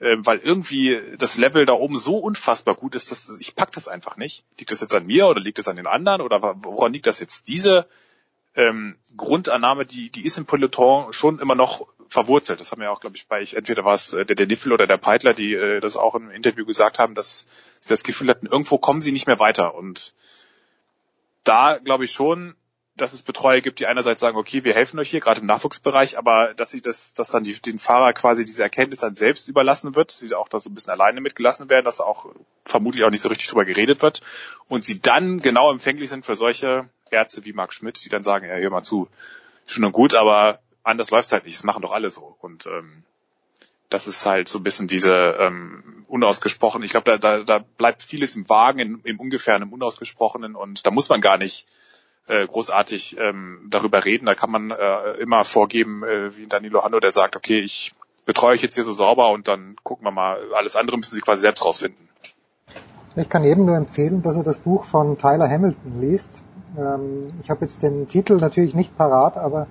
äh, 0.00 0.16
weil 0.18 0.38
irgendwie 0.38 1.00
das 1.18 1.38
Level 1.38 1.64
da 1.64 1.72
oben 1.72 1.96
so 1.96 2.18
unfassbar 2.18 2.74
gut 2.74 2.94
ist, 2.94 3.10
dass 3.10 3.36
ich 3.40 3.54
pack 3.54 3.72
das 3.72 3.88
einfach 3.88 4.16
nicht. 4.16 4.44
Liegt 4.58 4.70
das 4.70 4.80
jetzt 4.80 4.94
an 4.94 5.06
mir 5.06 5.26
oder 5.26 5.40
liegt 5.40 5.58
das 5.58 5.68
an 5.68 5.76
den 5.76 5.86
anderen 5.86 6.20
oder 6.20 6.56
woran 6.62 6.92
liegt 6.92 7.06
das 7.06 7.20
jetzt? 7.20 7.48
Diese 7.48 7.86
ähm, 8.56 8.96
Grundannahme, 9.16 9.84
die, 9.84 10.10
die 10.10 10.24
ist 10.24 10.38
im 10.38 10.46
Peloton 10.46 11.12
schon 11.12 11.38
immer 11.38 11.54
noch 11.54 11.86
verwurzelt. 12.08 12.60
Das 12.60 12.72
haben 12.72 12.82
ja 12.82 12.90
auch, 12.90 13.00
glaube 13.00 13.16
ich, 13.16 13.26
bei 13.26 13.42
ich, 13.42 13.56
entweder 13.56 13.84
war 13.84 13.94
es 13.94 14.12
äh, 14.12 14.24
der, 14.24 14.36
der 14.36 14.46
Niffel 14.46 14.72
oder 14.72 14.86
der 14.86 14.96
Peitler, 14.96 15.34
die 15.34 15.54
äh, 15.54 15.80
das 15.80 15.96
auch 15.96 16.14
im 16.14 16.30
Interview 16.30 16.64
gesagt 16.64 16.98
haben, 16.98 17.14
dass 17.14 17.46
sie 17.80 17.88
das 17.88 18.02
Gefühl 18.02 18.28
hatten, 18.28 18.46
irgendwo 18.46 18.78
kommen 18.78 19.00
sie 19.00 19.12
nicht 19.12 19.26
mehr 19.26 19.38
weiter. 19.38 19.74
Und 19.74 20.14
da 21.44 21.78
glaube 21.78 22.04
ich 22.04 22.12
schon, 22.12 22.54
dass 22.96 23.12
es 23.12 23.22
Betreuer 23.22 23.60
gibt, 23.60 23.78
die 23.78 23.86
einerseits 23.86 24.20
sagen, 24.20 24.38
okay, 24.38 24.64
wir 24.64 24.74
helfen 24.74 24.98
euch 24.98 25.10
hier, 25.10 25.20
gerade 25.20 25.40
im 25.40 25.46
Nachwuchsbereich, 25.46 26.18
aber 26.18 26.54
dass 26.54 26.70
sie 26.70 26.80
das, 26.80 27.12
dass 27.12 27.30
dann 27.30 27.44
die, 27.44 27.52
den 27.52 27.78
Fahrer 27.78 28.12
quasi 28.14 28.44
diese 28.44 28.62
Erkenntnis 28.62 29.00
dann 29.00 29.14
selbst 29.14 29.48
überlassen 29.48 29.94
wird, 29.94 30.10
sie 30.10 30.34
auch 30.34 30.48
da 30.48 30.60
so 30.60 30.70
ein 30.70 30.74
bisschen 30.74 30.92
alleine 30.92 31.20
mitgelassen 31.20 31.68
werden, 31.68 31.84
dass 31.84 32.00
auch 32.00 32.26
vermutlich 32.64 33.04
auch 33.04 33.10
nicht 33.10 33.20
so 33.20 33.28
richtig 33.28 33.48
drüber 33.48 33.64
geredet 33.64 34.00
wird 34.02 34.22
und 34.68 34.84
sie 34.84 35.00
dann 35.00 35.40
genau 35.40 35.70
empfänglich 35.70 36.08
sind 36.08 36.24
für 36.24 36.36
solche 36.36 36.88
Ärzte 37.10 37.44
wie 37.44 37.52
Marc 37.52 37.74
Schmidt, 37.74 38.02
die 38.04 38.08
dann 38.08 38.22
sagen, 38.22 38.48
ja, 38.48 38.56
hör 38.56 38.70
mal 38.70 38.82
zu, 38.82 39.08
schön 39.66 39.84
und 39.84 39.92
gut, 39.92 40.14
aber 40.14 40.60
anders 40.82 41.10
läuft's 41.10 41.32
halt 41.32 41.44
nicht, 41.44 41.56
das 41.56 41.64
machen 41.64 41.82
doch 41.82 41.92
alle 41.92 42.08
so 42.08 42.36
und 42.40 42.66
ähm, 42.66 43.04
das 43.90 44.06
ist 44.06 44.24
halt 44.26 44.48
so 44.48 44.58
ein 44.58 44.62
bisschen 44.62 44.88
diese 44.88 45.36
ähm, 45.38 46.04
unausgesprochen. 46.08 46.82
Ich 46.82 46.90
glaube, 46.90 47.04
da, 47.04 47.18
da, 47.18 47.44
da 47.44 47.64
bleibt 47.76 48.02
vieles 48.02 48.34
im 48.34 48.48
Wagen, 48.48 48.80
im, 48.80 49.00
im 49.04 49.20
Ungefähren, 49.20 49.62
im 49.62 49.72
Unausgesprochenen 49.72 50.56
und 50.56 50.86
da 50.86 50.90
muss 50.90 51.08
man 51.08 51.20
gar 51.20 51.38
nicht 51.38 51.66
äh, 52.28 52.46
großartig 52.46 53.16
ähm, 53.18 53.66
darüber 53.68 54.04
reden. 54.04 54.26
Da 54.26 54.34
kann 54.34 54.50
man 54.50 54.70
äh, 54.70 55.12
immer 55.20 55.44
vorgeben, 55.44 56.02
äh, 56.02 56.36
wie 56.36 56.46
Danilo 56.46 56.82
Hando, 56.82 57.00
der 57.00 57.12
sagt, 57.12 57.36
okay, 57.36 57.60
ich 57.60 57.94
betreue 58.24 58.52
euch 58.54 58.62
jetzt 58.62 58.74
hier 58.74 58.84
so 58.84 58.92
sauber 58.92 59.30
und 59.30 59.48
dann 59.48 59.76
gucken 59.82 60.04
wir 60.06 60.10
mal. 60.10 60.38
Alles 60.54 60.76
andere 60.76 60.96
müssen 60.96 61.14
sie 61.14 61.20
quasi 61.20 61.42
selbst 61.42 61.64
rausfinden. 61.64 62.08
Ich 63.14 63.28
kann 63.28 63.44
jedem 63.44 63.64
nur 63.64 63.76
empfehlen, 63.76 64.22
dass 64.22 64.36
er 64.36 64.42
das 64.42 64.58
Buch 64.58 64.84
von 64.84 65.16
Tyler 65.16 65.48
Hamilton 65.48 66.00
liest. 66.00 66.42
Ähm, 66.76 67.28
ich 67.42 67.48
habe 67.48 67.62
jetzt 67.62 67.82
den 67.82 68.08
Titel 68.08 68.34
natürlich 68.34 68.74
nicht 68.74 68.96
parat, 68.98 69.38
aber 69.38 69.68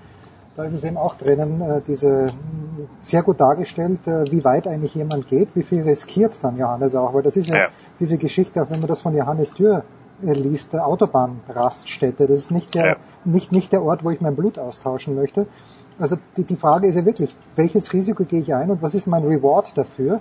da 0.55 0.63
ist 0.63 0.73
es 0.73 0.83
eben 0.83 0.97
auch 0.97 1.15
drinnen, 1.15 1.61
äh, 1.61 1.81
diese 1.85 2.31
sehr 3.01 3.21
gut 3.21 3.39
dargestellt, 3.39 4.07
äh, 4.07 4.31
wie 4.31 4.43
weit 4.43 4.67
eigentlich 4.67 4.95
jemand 4.95 5.27
geht, 5.27 5.49
wie 5.55 5.63
viel 5.63 5.83
riskiert 5.83 6.39
dann 6.41 6.57
Johannes 6.57 6.95
auch, 6.95 7.13
weil 7.13 7.21
das 7.21 7.35
ist 7.35 7.49
ja, 7.49 7.57
Ja. 7.57 7.67
diese 7.99 8.17
Geschichte, 8.17 8.63
auch 8.63 8.69
wenn 8.69 8.79
man 8.79 8.87
das 8.87 9.01
von 9.01 9.15
Johannes 9.15 9.53
Dürr 9.53 9.83
äh, 10.23 10.33
liest, 10.33 10.73
der 10.73 10.85
Autobahnraststätte, 10.87 12.27
das 12.27 12.39
ist 12.39 12.51
nicht 12.51 12.75
der, 12.75 12.85
Ja. 12.85 12.95
nicht, 13.23 13.51
nicht 13.51 13.71
der 13.71 13.83
Ort, 13.83 14.03
wo 14.03 14.11
ich 14.11 14.21
mein 14.21 14.35
Blut 14.35 14.59
austauschen 14.59 15.15
möchte. 15.15 15.47
Also 15.97 16.17
die, 16.37 16.43
die 16.43 16.55
Frage 16.55 16.87
ist 16.87 16.95
ja 16.95 17.05
wirklich, 17.05 17.35
welches 17.55 17.93
Risiko 17.93 18.23
gehe 18.25 18.41
ich 18.41 18.53
ein 18.53 18.69
und 18.69 18.81
was 18.81 18.95
ist 18.95 19.07
mein 19.07 19.23
Reward 19.23 19.77
dafür? 19.77 20.19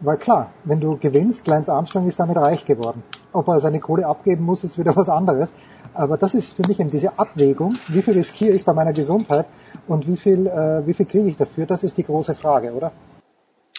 Weil 0.00 0.18
klar, 0.18 0.50
wenn 0.64 0.78
du 0.78 0.98
gewinnst, 0.98 1.46
Lance 1.46 1.72
Armstrong 1.72 2.06
ist 2.06 2.20
damit 2.20 2.36
reich 2.36 2.66
geworden. 2.66 3.02
Ob 3.32 3.48
er 3.48 3.58
seine 3.60 3.80
Kohle 3.80 4.06
abgeben 4.06 4.44
muss, 4.44 4.62
ist 4.62 4.78
wieder 4.78 4.94
was 4.96 5.08
anderes. 5.08 5.52
Aber 5.94 6.18
das 6.18 6.34
ist 6.34 6.54
für 6.54 6.66
mich 6.68 6.78
eben 6.80 6.90
diese 6.90 7.18
Abwägung, 7.18 7.74
wie 7.88 8.02
viel 8.02 8.14
riskiere 8.14 8.54
ich 8.54 8.64
bei 8.64 8.74
meiner 8.74 8.92
Gesundheit 8.92 9.46
und 9.88 10.06
wie 10.06 10.16
viel, 10.18 10.46
äh, 10.46 10.86
wie 10.86 10.92
viel 10.92 11.06
kriege 11.06 11.28
ich 11.28 11.36
dafür, 11.38 11.64
das 11.66 11.82
ist 11.82 11.96
die 11.96 12.04
große 12.04 12.34
Frage, 12.34 12.72
oder? 12.74 12.92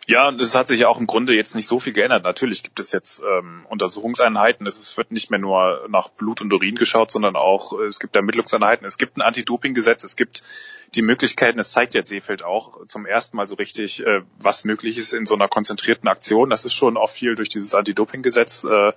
Ja, 0.10 0.30
und 0.30 0.42
es 0.42 0.56
hat 0.56 0.70
sich 0.70 0.80
ja 0.80 0.88
auch 0.88 1.02
im 1.02 1.06
Grunde 1.06 1.34
jetzt 1.34 1.54
nicht 1.54 1.68
so 1.68 1.80
viel 1.82 1.92
geändert. 1.92 2.24
Natürlich 2.24 2.64
gibt 2.64 2.80
es 2.80 2.94
jetzt 2.94 3.22
ähm, 3.30 3.66
Untersuchungseinheiten. 3.68 4.66
Es 4.66 4.96
wird 4.96 5.12
nicht 5.12 5.32
mehr 5.32 5.40
nur 5.40 5.86
nach 5.90 6.08
Blut 6.08 6.40
und 6.40 6.54
Urin 6.54 6.76
geschaut, 6.76 7.12
sondern 7.12 7.36
auch 7.36 7.78
äh, 7.78 7.84
es 7.88 8.00
gibt 8.00 8.16
Ermittlungseinheiten. 8.16 8.88
Es 8.88 8.98
gibt 8.98 9.18
ein 9.18 9.22
Anti-Doping-Gesetz. 9.22 10.06
Es 10.06 10.16
gibt 10.16 10.44
die 10.96 11.02
Möglichkeiten. 11.02 11.60
Es 11.60 11.72
zeigt 11.72 11.94
jetzt 11.94 12.08
Seefeld 12.08 12.46
auch 12.46 12.86
zum 12.88 13.06
ersten 13.06 13.36
Mal 13.36 13.50
so 13.50 13.56
richtig, 13.56 14.06
äh, 14.06 14.22
was 14.40 14.64
möglich 14.64 14.98
ist 14.98 15.12
in 15.12 15.26
so 15.26 15.36
einer 15.36 15.50
konzentrierten 15.50 16.08
Aktion. 16.08 16.50
Das 16.50 16.64
ist 16.64 16.74
schon 16.74 16.96
auch 16.96 17.10
viel 17.10 17.36
durch 17.36 17.50
dieses 17.50 17.76
Anti-Doping-Gesetz 17.76 18.64
äh, 18.64 18.94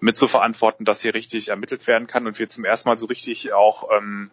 mit 0.00 0.16
zu 0.16 0.26
verantworten, 0.26 0.86
dass 0.86 1.02
hier 1.02 1.12
richtig 1.12 1.48
ermittelt 1.48 1.86
werden 1.86 2.06
kann 2.06 2.26
und 2.26 2.38
wir 2.38 2.48
zum 2.48 2.64
ersten 2.64 2.88
Mal 2.88 2.96
so 2.96 3.04
richtig 3.04 3.52
auch 3.52 3.90
ähm, 3.94 4.30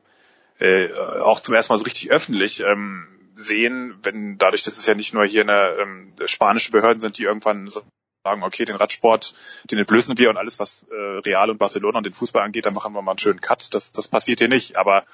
äh, 0.60 0.88
auch 0.94 1.42
zum 1.42 1.54
ersten 1.54 1.74
Mal 1.74 1.78
so 1.78 1.84
richtig 1.84 2.12
öffentlich 2.12 2.62
ähm, 2.62 3.08
sehen, 3.38 3.98
wenn 4.04 4.38
dadurch, 4.38 4.64
dass 4.64 4.78
es 4.78 4.86
ja 4.86 4.96
nicht 4.96 5.14
nur 5.14 5.26
hier 5.26 5.42
eine 5.42 5.78
ähm, 5.80 6.14
spanische 6.26 6.72
Behörden 6.72 7.00
sind, 7.00 7.18
die 7.18 7.24
irgendwann 7.24 7.70
sagen, 7.70 8.44
okay, 8.44 8.66
den 8.66 8.76
Radsport, 8.76 9.34
den 9.72 9.80
entblößen 9.80 10.18
wir 10.18 10.30
und 10.30 10.38
alles, 10.38 10.60
was 10.60 10.86
äh, 10.92 11.20
Real 11.20 11.50
und 11.50 11.60
Barcelona 11.60 12.00
und 12.00 12.06
den 12.06 12.14
Fußball 12.14 12.44
angeht, 12.44 12.66
dann 12.66 12.74
machen 12.74 12.94
wir 12.94 13.02
mal 13.02 13.12
einen 13.12 13.20
schönen 13.20 13.42
Cut. 13.42 13.74
Das, 13.74 13.94
das 13.94 14.08
passiert 14.08 14.40
hier 14.40 14.50
nicht. 14.50 14.76
Aber 14.76 15.06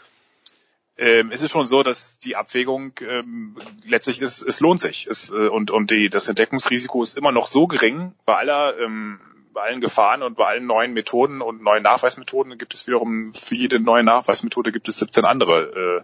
ähm, 0.97 1.31
es 1.31 1.41
ist 1.41 1.51
schon 1.51 1.67
so, 1.67 1.83
dass 1.83 2.19
die 2.19 2.35
Abwägung 2.35 2.93
ähm, 3.01 3.55
letztlich 3.85 4.21
ist, 4.21 4.41
es 4.41 4.59
lohnt 4.59 4.79
sich. 4.79 5.07
Es, 5.07 5.31
äh, 5.31 5.47
und 5.47 5.71
und 5.71 5.91
die, 5.91 6.09
das 6.09 6.27
Entdeckungsrisiko 6.27 7.03
ist 7.03 7.17
immer 7.17 7.31
noch 7.31 7.47
so 7.47 7.67
gering 7.67 8.13
bei 8.25 8.35
aller 8.35 8.79
ähm, 8.79 9.19
bei 9.53 9.61
allen 9.61 9.81
Gefahren 9.81 10.23
und 10.23 10.35
bei 10.35 10.47
allen 10.47 10.65
neuen 10.65 10.93
Methoden 10.93 11.41
und 11.41 11.61
neuen 11.61 11.83
Nachweismethoden 11.83 12.57
gibt 12.57 12.73
es 12.73 12.87
wiederum 12.87 13.33
für 13.35 13.55
jede 13.55 13.79
neue 13.79 14.03
Nachweismethode 14.03 14.71
gibt 14.71 14.87
es 14.87 14.97
17 14.97 15.25
andere. 15.25 16.03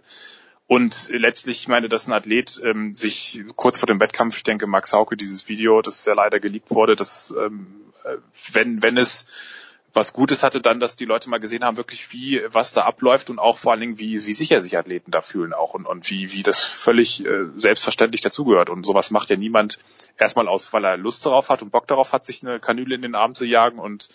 und 0.70 1.08
letztlich, 1.08 1.62
ich 1.62 1.66
meine, 1.66 1.88
dass 1.88 2.06
ein 2.06 2.12
Athlet 2.12 2.60
ähm, 2.62 2.94
sich 2.94 3.42
kurz 3.56 3.78
vor 3.78 3.88
dem 3.88 3.98
Wettkampf, 3.98 4.36
ich 4.36 4.44
denke, 4.44 4.68
Max 4.68 4.92
Hauke, 4.92 5.16
dieses 5.16 5.48
Video, 5.48 5.82
das 5.82 6.04
ja 6.04 6.14
leider 6.14 6.38
geleakt 6.38 6.70
wurde, 6.70 6.94
dass 6.94 7.34
ähm, 7.36 7.66
äh, 8.04 8.18
wenn, 8.52 8.80
wenn 8.80 8.96
es 8.96 9.26
was 9.92 10.12
Gutes 10.12 10.44
hatte, 10.44 10.60
dann, 10.60 10.78
dass 10.78 10.94
die 10.94 11.06
Leute 11.06 11.28
mal 11.28 11.40
gesehen 11.40 11.64
haben, 11.64 11.76
wirklich 11.76 12.12
wie, 12.12 12.40
was 12.52 12.72
da 12.72 12.82
abläuft 12.82 13.30
und 13.30 13.40
auch 13.40 13.58
vor 13.58 13.72
allen 13.72 13.80
Dingen, 13.80 13.98
wie, 13.98 14.24
wie 14.24 14.32
sicher 14.32 14.62
sich 14.62 14.78
Athleten 14.78 15.10
da 15.10 15.22
fühlen 15.22 15.54
auch 15.54 15.74
und, 15.74 15.86
und 15.86 16.08
wie, 16.08 16.30
wie 16.30 16.44
das 16.44 16.62
völlig 16.62 17.26
äh, 17.26 17.46
selbstverständlich 17.56 18.20
dazugehört. 18.20 18.70
Und 18.70 18.86
sowas 18.86 19.10
macht 19.10 19.28
ja 19.30 19.36
niemand 19.36 19.80
erstmal 20.18 20.46
aus, 20.46 20.72
weil 20.72 20.84
er 20.84 20.96
Lust 20.96 21.26
darauf 21.26 21.48
hat 21.48 21.62
und 21.62 21.72
Bock 21.72 21.88
darauf 21.88 22.12
hat, 22.12 22.24
sich 22.24 22.44
eine 22.44 22.60
Kanüle 22.60 22.94
in 22.94 23.02
den 23.02 23.16
Arm 23.16 23.34
zu 23.34 23.44
jagen 23.44 23.80
und 23.80 24.08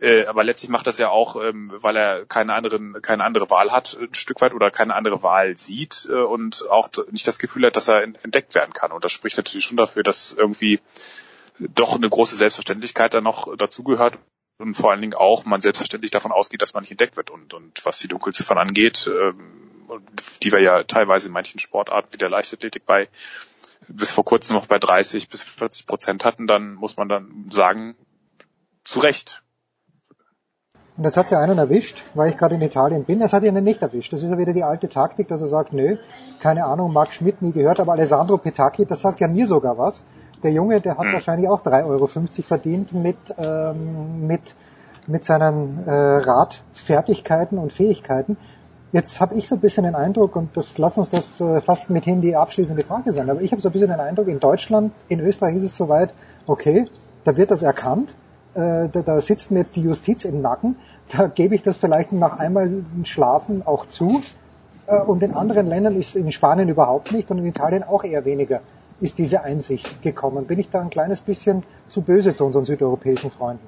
Äh, 0.00 0.26
aber 0.26 0.44
letztlich 0.44 0.70
macht 0.70 0.86
das 0.86 0.98
ja 0.98 1.08
auch, 1.08 1.42
ähm, 1.42 1.70
weil 1.72 1.96
er 1.96 2.26
keine 2.26 2.54
anderen, 2.54 3.00
keine 3.00 3.24
andere 3.24 3.48
Wahl 3.48 3.72
hat, 3.72 3.96
ein 3.98 4.14
Stück 4.14 4.40
weit 4.42 4.52
oder 4.52 4.70
keine 4.70 4.94
andere 4.94 5.22
Wahl 5.22 5.56
sieht 5.56 6.06
äh, 6.10 6.14
und 6.14 6.68
auch 6.68 6.90
nicht 7.10 7.26
das 7.26 7.38
Gefühl 7.38 7.66
hat, 7.66 7.76
dass 7.76 7.88
er 7.88 8.02
entdeckt 8.02 8.54
werden 8.54 8.72
kann. 8.72 8.92
Und 8.92 9.04
das 9.04 9.12
spricht 9.12 9.38
natürlich 9.38 9.64
schon 9.64 9.78
dafür, 9.78 10.02
dass 10.02 10.34
irgendwie 10.34 10.80
doch 11.58 11.94
eine 11.94 12.08
große 12.08 12.36
Selbstverständlichkeit 12.36 13.14
da 13.14 13.22
noch 13.22 13.56
dazugehört 13.56 14.18
und 14.58 14.74
vor 14.74 14.90
allen 14.90 15.00
Dingen 15.00 15.14
auch 15.14 15.44
man 15.44 15.60
selbstverständlich 15.60 16.10
davon 16.10 16.32
ausgeht, 16.32 16.60
dass 16.62 16.74
man 16.74 16.82
nicht 16.82 16.90
entdeckt 16.90 17.16
wird. 17.16 17.30
Und, 17.30 17.54
und 17.54 17.84
was 17.84 17.98
die 17.98 18.08
Dunkelziffern 18.08 18.58
angeht, 18.58 19.10
ähm, 19.10 19.70
die 20.42 20.52
wir 20.52 20.60
ja 20.60 20.82
teilweise 20.82 21.28
in 21.28 21.32
manchen 21.32 21.60
Sportarten 21.60 22.12
wie 22.12 22.18
der 22.18 22.28
Leichtathletik 22.28 22.84
bei 22.86 23.08
bis 23.88 24.10
vor 24.10 24.24
kurzem 24.24 24.56
noch 24.56 24.66
bei 24.66 24.78
30 24.78 25.28
bis 25.28 25.42
40 25.42 25.86
Prozent 25.86 26.24
hatten, 26.24 26.46
dann 26.46 26.74
muss 26.74 26.96
man 26.96 27.08
dann 27.08 27.48
sagen, 27.50 27.96
zu 28.84 29.00
Recht. 29.00 29.42
Und 30.96 31.04
jetzt 31.04 31.16
hat 31.16 31.28
sie 31.28 31.36
einen 31.36 31.58
erwischt, 31.58 32.04
weil 32.14 32.30
ich 32.30 32.38
gerade 32.38 32.54
in 32.54 32.62
Italien 32.62 33.04
bin. 33.04 33.20
Es 33.20 33.34
hat 33.34 33.42
ihn 33.42 33.62
nicht 33.62 33.82
erwischt. 33.82 34.12
Das 34.12 34.22
ist 34.22 34.30
ja 34.30 34.38
wieder 34.38 34.54
die 34.54 34.64
alte 34.64 34.88
Taktik, 34.88 35.28
dass 35.28 35.42
er 35.42 35.48
sagt, 35.48 35.74
nö, 35.74 35.96
keine 36.40 36.64
Ahnung, 36.64 36.92
Marc 36.92 37.12
Schmidt 37.12 37.42
nie 37.42 37.52
gehört, 37.52 37.80
aber 37.80 37.92
Alessandro 37.92 38.38
Petacchi, 38.38 38.86
das 38.86 39.02
sagt 39.02 39.20
ja 39.20 39.28
mir 39.28 39.46
sogar 39.46 39.76
was. 39.76 40.02
Der 40.42 40.52
Junge, 40.52 40.80
der 40.80 40.96
hat 40.96 41.06
mhm. 41.06 41.12
wahrscheinlich 41.12 41.48
auch 41.48 41.62
3,50 41.62 41.86
Euro 41.86 42.06
verdient 42.06 42.92
mit, 42.94 43.16
ähm, 43.36 44.26
mit, 44.26 44.54
mit 45.06 45.24
seinen 45.24 45.86
äh, 45.86 45.92
Radfertigkeiten 45.92 47.58
und 47.58 47.74
Fähigkeiten. 47.74 48.38
Jetzt 48.92 49.20
habe 49.20 49.34
ich 49.34 49.48
so 49.48 49.56
ein 49.56 49.60
bisschen 49.60 49.84
den 49.84 49.94
Eindruck, 49.94 50.34
und 50.36 50.56
das 50.56 50.78
lass 50.78 50.96
uns 50.96 51.10
das 51.10 51.40
äh, 51.40 51.60
fast 51.60 51.90
mithin 51.90 52.22
die 52.22 52.36
abschließende 52.36 52.82
Frage 52.86 53.12
sein, 53.12 53.28
aber 53.28 53.42
ich 53.42 53.52
habe 53.52 53.60
so 53.60 53.68
ein 53.68 53.72
bisschen 53.72 53.90
den 53.90 54.00
Eindruck, 54.00 54.28
in 54.28 54.40
Deutschland, 54.40 54.92
in 55.08 55.20
Österreich 55.20 55.56
ist 55.56 55.64
es 55.64 55.76
soweit, 55.76 56.14
okay, 56.46 56.86
da 57.24 57.36
wird 57.36 57.50
das 57.50 57.62
erkannt, 57.62 58.14
äh, 58.56 58.88
da, 58.88 59.02
da 59.02 59.20
sitzt 59.20 59.50
mir 59.50 59.60
jetzt 59.60 59.76
die 59.76 59.82
Justiz 59.82 60.24
im 60.24 60.40
Nacken, 60.40 60.76
da 61.08 61.26
gebe 61.26 61.54
ich 61.54 61.62
das 61.62 61.76
vielleicht 61.76 62.12
nach 62.12 62.38
einmal 62.38 62.84
Schlafen 63.04 63.66
auch 63.66 63.86
zu. 63.86 64.22
Äh, 64.86 64.98
und 64.98 65.22
in 65.22 65.34
anderen 65.34 65.66
Ländern 65.66 65.96
ist 65.96 66.16
in 66.16 66.30
Spanien 66.32 66.68
überhaupt 66.68 67.12
nicht 67.12 67.30
und 67.30 67.38
in 67.38 67.46
Italien 67.46 67.82
auch 67.82 68.04
eher 68.04 68.24
weniger 68.24 68.62
ist 68.98 69.18
diese 69.18 69.42
Einsicht 69.42 70.02
gekommen. 70.02 70.46
Bin 70.46 70.58
ich 70.58 70.70
da 70.70 70.80
ein 70.80 70.88
kleines 70.88 71.20
bisschen 71.20 71.62
zu 71.88 72.00
böse 72.00 72.34
zu 72.34 72.44
unseren 72.44 72.64
südeuropäischen 72.64 73.30
Freunden? 73.30 73.66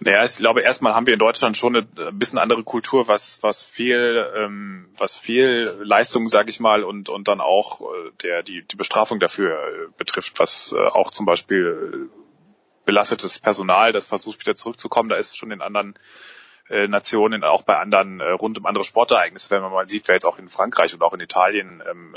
Naja, 0.00 0.24
ich 0.24 0.36
glaube, 0.36 0.62
erstmal 0.62 0.94
haben 0.94 1.06
wir 1.06 1.12
in 1.12 1.18
Deutschland 1.18 1.56
schon 1.56 1.76
eine 1.76 2.08
ein 2.08 2.18
bisschen 2.18 2.38
andere 2.38 2.62
Kultur, 2.62 3.06
was 3.08 3.42
was 3.42 3.62
viel 3.62 4.26
ähm, 4.34 4.88
was 4.96 5.16
viel 5.16 5.74
Leistung, 5.82 6.28
sage 6.28 6.48
ich 6.48 6.58
mal, 6.58 6.84
und 6.84 7.10
und 7.10 7.28
dann 7.28 7.40
auch 7.40 7.80
äh, 7.80 8.10
der 8.22 8.42
die 8.42 8.62
die 8.62 8.76
Bestrafung 8.76 9.20
dafür 9.20 9.52
äh, 9.52 9.88
betrifft, 9.98 10.38
was 10.38 10.74
äh, 10.76 10.78
auch 10.78 11.10
zum 11.10 11.26
Beispiel 11.26 12.08
belastetes 12.90 13.38
Personal, 13.38 13.92
das 13.92 14.08
versucht 14.08 14.40
wieder 14.40 14.56
zurückzukommen. 14.56 15.08
Da 15.08 15.14
ist 15.14 15.36
schon 15.36 15.52
in 15.52 15.62
anderen 15.62 15.94
äh, 16.68 16.88
Nationen, 16.88 17.44
auch 17.44 17.62
bei 17.62 17.76
anderen 17.76 18.18
äh, 18.18 18.30
rund 18.32 18.58
um 18.58 18.66
andere 18.66 18.84
Sportereignisse, 18.84 19.48
wenn 19.50 19.62
man 19.62 19.70
mal 19.70 19.86
sieht, 19.86 20.08
wer 20.08 20.16
jetzt 20.16 20.26
auch 20.26 20.40
in 20.40 20.48
Frankreich 20.48 20.92
und 20.92 21.02
auch 21.02 21.14
in 21.14 21.20
Italien 21.20 21.80
ähm, 21.88 22.16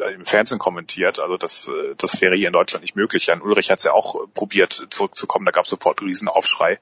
äh, 0.00 0.14
im 0.14 0.24
Fernsehen 0.24 0.60
kommentiert. 0.60 1.18
Also 1.18 1.36
das, 1.36 1.68
äh, 1.68 1.96
das 1.96 2.20
wäre 2.20 2.36
hier 2.36 2.46
in 2.46 2.52
Deutschland 2.52 2.82
nicht 2.82 2.94
möglich. 2.94 3.26
Jan 3.26 3.42
Ulrich 3.42 3.68
hat 3.72 3.78
es 3.78 3.84
ja 3.84 3.92
auch 3.92 4.28
probiert 4.32 4.72
zurückzukommen, 4.90 5.44
da 5.44 5.50
gab 5.50 5.64
es 5.64 5.70
sofort 5.70 5.98
einen 5.98 6.08
riesen 6.08 6.28
Aufschrei. 6.28 6.78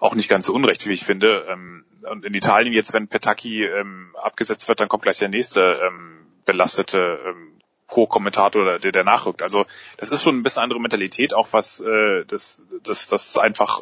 Auch 0.00 0.14
nicht 0.14 0.30
ganz 0.30 0.46
so 0.46 0.54
unrecht, 0.54 0.86
wie 0.86 0.94
ich 0.94 1.04
finde. 1.04 1.46
Ähm, 1.50 1.84
und 2.10 2.24
in 2.24 2.32
Italien 2.32 2.72
jetzt, 2.72 2.94
wenn 2.94 3.06
Petacchi 3.06 3.64
ähm, 3.64 4.16
abgesetzt 4.20 4.66
wird, 4.66 4.80
dann 4.80 4.88
kommt 4.88 5.02
gleich 5.02 5.18
der 5.18 5.28
nächste 5.28 5.78
ähm, 5.86 6.26
belastete 6.46 7.20
ähm, 7.26 7.52
Co-Kommentator, 7.86 8.78
der, 8.78 8.92
der 8.92 9.04
nachrückt. 9.04 9.42
Also 9.42 9.66
das 9.98 10.10
ist 10.10 10.22
schon 10.22 10.38
ein 10.38 10.42
bisschen 10.42 10.62
andere 10.62 10.80
Mentalität, 10.80 11.34
auch 11.34 11.48
was 11.52 11.80
äh, 11.80 12.24
das, 12.26 12.62
das, 12.82 13.08
das 13.08 13.36
einfach 13.36 13.80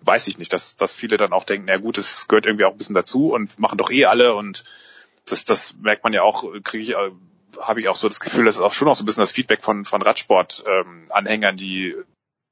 weiß 0.00 0.28
ich 0.28 0.38
nicht, 0.38 0.52
dass, 0.52 0.76
dass 0.76 0.94
viele 0.94 1.16
dann 1.16 1.32
auch 1.32 1.44
denken, 1.44 1.66
na 1.68 1.76
gut, 1.76 1.98
es 1.98 2.28
gehört 2.28 2.46
irgendwie 2.46 2.64
auch 2.64 2.72
ein 2.72 2.78
bisschen 2.78 2.94
dazu 2.94 3.32
und 3.32 3.58
machen 3.58 3.78
doch 3.78 3.90
eh 3.90 4.04
alle 4.06 4.34
und 4.34 4.64
das, 5.26 5.44
das 5.44 5.74
merkt 5.80 6.04
man 6.04 6.12
ja 6.12 6.22
auch, 6.22 6.44
kriege 6.64 6.82
ich, 6.82 6.90
äh, 6.90 7.10
habe 7.60 7.80
ich 7.80 7.88
auch 7.88 7.96
so 7.96 8.08
das 8.08 8.20
Gefühl, 8.20 8.44
das 8.44 8.56
ist 8.56 8.62
auch 8.62 8.72
schon 8.72 8.88
auch 8.88 8.96
so 8.96 9.02
ein 9.02 9.06
bisschen 9.06 9.22
das 9.22 9.32
Feedback 9.32 9.62
von, 9.62 9.84
von 9.84 10.02
Radsport-Anhängern, 10.02 11.54
ähm, 11.54 11.56
die 11.56 11.94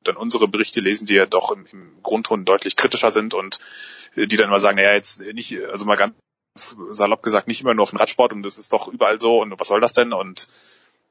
dann 0.05 0.17
unsere 0.17 0.49
Berichte 0.49 0.81
lesen, 0.81 1.07
die 1.07 1.15
ja 1.15 1.26
doch 1.26 1.50
im, 1.50 1.67
im 1.67 2.02
Grundton 2.02 2.44
deutlich 2.44 2.76
kritischer 2.76 3.10
sind 3.10 3.34
und 3.34 3.59
äh, 4.15 4.26
die 4.26 4.36
dann 4.36 4.49
immer 4.49 4.60
sagen, 4.60 4.76
naja, 4.76 4.92
jetzt 4.92 5.20
nicht, 5.20 5.62
also 5.65 5.84
mal 5.84 5.97
ganz 5.97 6.15
salopp 6.57 7.23
gesagt, 7.23 7.49
nicht 7.49 7.60
immer 7.60 7.75
nur 7.75 7.84
auf 7.84 7.91
den 7.91 7.99
Radsport 7.99 8.33
und 8.33 8.42
das 8.42 8.59
ist 8.59 8.73
doch 8.73 8.89
überall 8.89 9.20
so 9.20 9.41
und 9.41 9.59
was 9.59 9.68
soll 9.68 9.81
das 9.81 9.92
denn? 9.92 10.12
Und 10.12 10.49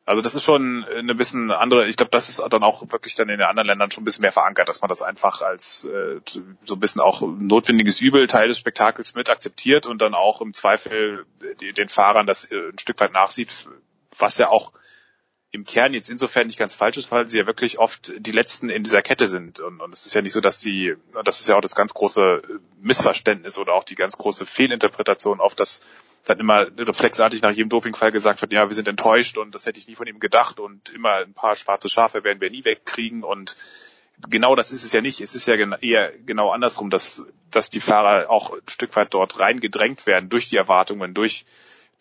also 0.09 0.23
das 0.23 0.33
ist 0.33 0.43
schon 0.43 0.85
eine 0.85 1.13
bisschen 1.13 1.51
andere, 1.51 1.88
ich 1.88 1.95
glaube, 1.95 2.09
das 2.09 2.29
ist 2.29 2.39
dann 2.49 2.63
auch 2.63 2.81
wirklich 2.91 3.13
dann 3.13 3.29
in 3.29 3.38
den 3.38 3.45
anderen 3.45 3.67
Ländern 3.67 3.91
schon 3.91 4.01
ein 4.01 4.05
bisschen 4.05 4.23
mehr 4.23 4.31
verankert, 4.31 4.67
dass 4.67 4.81
man 4.81 4.89
das 4.89 5.03
einfach 5.03 5.43
als 5.43 5.85
äh, 5.85 6.19
so 6.25 6.73
ein 6.73 6.79
bisschen 6.79 6.99
auch 6.99 7.21
notwendiges 7.21 8.01
Übel 8.01 8.25
Teil 8.25 8.47
des 8.47 8.57
Spektakels 8.57 9.13
mit 9.13 9.29
akzeptiert 9.29 9.85
und 9.85 10.01
dann 10.01 10.15
auch 10.15 10.41
im 10.41 10.55
Zweifel 10.55 11.27
den 11.61 11.89
Fahrern 11.89 12.25
das 12.25 12.45
äh, 12.45 12.69
ein 12.71 12.79
Stück 12.79 12.99
weit 12.99 13.13
nachsieht, 13.13 13.51
was 14.17 14.39
ja 14.39 14.49
auch 14.49 14.71
im 15.51 15.63
Kern 15.63 15.93
jetzt 15.93 16.09
insofern 16.09 16.47
nicht 16.47 16.57
ganz 16.57 16.73
falsch 16.73 16.97
ist, 16.97 17.11
weil 17.11 17.27
sie 17.27 17.38
ja 17.38 17.45
wirklich 17.45 17.77
oft 17.77 18.11
die 18.17 18.31
Letzten 18.31 18.71
in 18.71 18.81
dieser 18.81 19.03
Kette 19.03 19.27
sind. 19.27 19.59
Und, 19.59 19.79
und 19.79 19.93
es 19.93 20.07
ist 20.07 20.15
ja 20.15 20.23
nicht 20.23 20.33
so, 20.33 20.41
dass 20.41 20.59
sie, 20.59 20.95
das 21.23 21.39
ist 21.39 21.49
ja 21.49 21.55
auch 21.55 21.61
das 21.61 21.75
ganz 21.75 21.93
große 21.93 22.41
Missverständnis 22.81 23.59
oder 23.59 23.73
auch 23.73 23.83
die 23.83 23.95
ganz 23.95 24.17
große 24.17 24.47
Fehlinterpretation 24.47 25.39
auf 25.39 25.53
das 25.53 25.81
dann 26.25 26.39
immer 26.39 26.67
reflexartig 26.77 27.41
nach 27.41 27.51
jedem 27.51 27.69
Dopingfall 27.69 28.11
gesagt 28.11 28.41
wird, 28.41 28.51
ja, 28.51 28.67
wir 28.67 28.75
sind 28.75 28.88
enttäuscht 28.88 29.38
und 29.38 29.56
das 29.56 29.65
hätte 29.65 29.80
ich 29.80 29.88
nie 29.88 29.95
von 29.95 30.07
ihm 30.07 30.19
gedacht 30.19 30.59
und 30.59 30.89
immer 30.89 31.15
ein 31.15 31.33
paar 31.33 31.56
schwarze 31.56 31.89
Schafe 31.89 32.23
werden 32.23 32.41
wir 32.41 32.49
nie 32.49 32.65
wegkriegen 32.65 33.23
und 33.23 33.57
genau 34.30 34.56
das 34.56 34.72
ist 34.72 34.83
es 34.83 34.93
ja 34.93 35.01
nicht. 35.01 35.22
Es 35.22 35.35
ist 35.35 35.48
ja 35.48 35.56
eher 35.56 36.11
genau 36.25 36.51
andersrum, 36.51 36.89
dass, 36.89 37.25
dass 37.51 37.69
die 37.69 37.80
Fahrer 37.80 38.30
auch 38.30 38.53
ein 38.53 38.67
Stück 38.67 38.95
weit 38.95 39.14
dort 39.14 39.39
reingedrängt 39.39 40.06
werden 40.06 40.30
durch 40.30 40.49
die 40.49 40.57
Erwartungen, 40.57 41.14
durch 41.14 41.45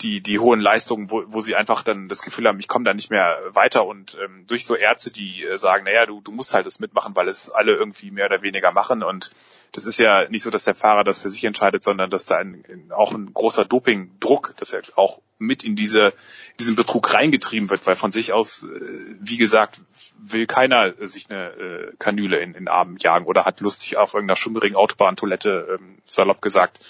die, 0.00 0.20
die 0.20 0.38
hohen 0.38 0.60
Leistungen, 0.60 1.10
wo, 1.10 1.24
wo 1.26 1.40
sie 1.40 1.56
einfach 1.56 1.82
dann 1.82 2.08
das 2.08 2.22
Gefühl 2.22 2.46
haben, 2.46 2.60
ich 2.60 2.68
komme 2.68 2.84
da 2.84 2.94
nicht 2.94 3.10
mehr 3.10 3.38
weiter. 3.50 3.86
Und 3.86 4.16
ähm, 4.22 4.44
durch 4.46 4.64
so 4.64 4.76
Ärzte, 4.76 5.10
die 5.10 5.44
äh, 5.44 5.58
sagen, 5.58 5.84
naja, 5.84 6.06
du, 6.06 6.20
du 6.20 6.30
musst 6.30 6.54
halt 6.54 6.66
das 6.66 6.78
mitmachen, 6.78 7.16
weil 7.16 7.26
es 7.26 7.50
alle 7.50 7.74
irgendwie 7.74 8.10
mehr 8.10 8.26
oder 8.26 8.42
weniger 8.42 8.70
machen. 8.70 9.02
Und 9.02 9.32
das 9.72 9.86
ist 9.86 9.98
ja 9.98 10.28
nicht 10.28 10.42
so, 10.42 10.50
dass 10.50 10.64
der 10.64 10.76
Fahrer 10.76 11.02
das 11.02 11.18
für 11.18 11.30
sich 11.30 11.44
entscheidet, 11.44 11.82
sondern 11.82 12.10
dass 12.10 12.26
da 12.26 12.36
ein, 12.36 12.92
auch 12.94 13.12
ein 13.12 13.34
großer 13.34 13.64
Dopingdruck, 13.64 14.54
dass 14.58 14.72
er 14.72 14.82
auch 14.94 15.20
mit 15.38 15.64
in 15.64 15.74
diese 15.74 16.12
diesen 16.58 16.76
Betrug 16.76 17.14
reingetrieben 17.14 17.70
wird, 17.70 17.86
weil 17.86 17.96
von 17.96 18.12
sich 18.12 18.32
aus, 18.32 18.64
äh, 18.64 19.16
wie 19.20 19.36
gesagt, 19.36 19.80
will 20.18 20.46
keiner 20.46 20.92
sich 21.06 21.30
eine 21.30 21.50
äh, 21.50 21.92
Kanüle 21.98 22.38
in, 22.38 22.50
in 22.50 22.64
den 22.64 22.68
Arm 22.68 22.96
jagen 22.98 23.26
oder 23.26 23.44
hat 23.44 23.60
Lust, 23.60 23.80
sich 23.80 23.96
auf 23.96 24.14
irgendeiner 24.14 24.36
schummrigen 24.36 24.76
Autobahntoilette, 24.76 25.78
ähm, 25.78 25.98
salopp 26.04 26.42
gesagt, 26.42 26.80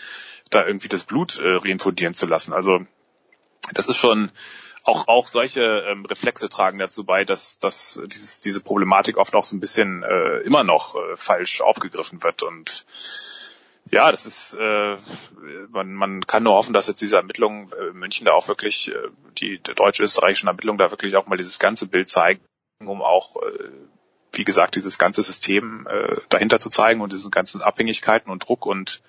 da 0.51 0.67
irgendwie 0.67 0.89
das 0.89 1.05
Blut 1.05 1.39
äh, 1.39 1.57
reinfundieren 1.57 2.15
zu 2.15 2.27
lassen. 2.27 2.53
Also 2.53 2.81
das 3.75 3.89
ist 3.89 3.97
schon 3.97 4.31
auch 4.85 5.09
auch 5.09 5.29
solche 5.29 5.85
ähm, 5.89 6.05
Reflexe 6.07 6.49
tragen 6.49 6.79
dazu 6.79 7.05
bei, 7.05 7.25
dass 7.25 7.59
dass 7.59 8.01
dieses, 8.07 8.41
diese 8.41 8.61
Problematik 8.61 9.17
oft 9.19 9.35
auch 9.35 9.45
so 9.45 9.57
ein 9.57 9.61
bisschen 9.61 10.03
äh, 10.03 10.39
immer 10.39 10.65
noch 10.65 10.95
äh, 10.97 11.17
falsch 11.17 11.61
aufgegriffen 11.61 12.23
wird 12.23 12.43
und 12.43 12.87
ja, 13.91 14.11
das 14.11 14.27
ist 14.27 14.55
äh, 14.55 14.97
man, 15.71 15.95
man 15.95 16.27
kann 16.27 16.43
nur 16.43 16.55
hoffen, 16.55 16.75
dass 16.75 16.89
jetzt 16.89 17.01
diese 17.01 17.17
Ermittlungen 17.17 17.71
äh, 17.73 17.93
München 17.93 18.27
da 18.27 18.33
auch 18.33 18.49
wirklich 18.49 18.93
äh, 18.93 19.09
die 19.39 19.59
der 19.61 19.75
deutsche-österreichischen 19.75 20.49
Ermittlungen 20.49 20.79
da 20.79 20.91
wirklich 20.91 21.17
auch 21.17 21.27
mal 21.27 21.37
dieses 21.37 21.59
ganze 21.59 21.87
Bild 21.87 22.09
zeigen, 22.09 22.41
um 22.81 23.03
auch 23.03 23.37
äh, 23.37 23.71
wie 24.33 24.45
gesagt 24.45 24.75
dieses 24.77 24.99
ganze 24.99 25.23
System 25.23 25.87
äh, 25.87 26.17
dahinter 26.29 26.59
zu 26.59 26.69
zeigen 26.69 27.01
und 27.01 27.13
diese 27.13 27.31
ganzen 27.31 27.63
Abhängigkeiten 27.63 28.31
und 28.31 28.47
Druck 28.47 28.67
und 28.67 29.03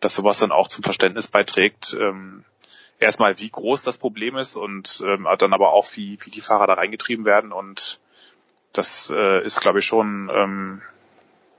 dass 0.00 0.14
sowas 0.14 0.38
dann 0.38 0.52
auch 0.52 0.68
zum 0.68 0.84
Verständnis 0.84 1.26
beiträgt. 1.26 1.96
Ähm, 1.98 2.44
erstmal, 2.98 3.38
wie 3.38 3.50
groß 3.50 3.84
das 3.84 3.96
Problem 3.96 4.36
ist 4.36 4.56
und 4.56 5.02
ähm, 5.06 5.26
dann 5.38 5.52
aber 5.52 5.72
auch, 5.72 5.86
wie, 5.94 6.18
wie 6.22 6.30
die 6.30 6.40
Fahrer 6.40 6.66
da 6.66 6.74
reingetrieben 6.74 7.24
werden. 7.24 7.52
Und 7.52 8.00
das 8.72 9.12
äh, 9.14 9.44
ist, 9.44 9.60
glaube 9.60 9.78
ich, 9.80 9.86
schon 9.86 10.30
ähm, 10.34 10.82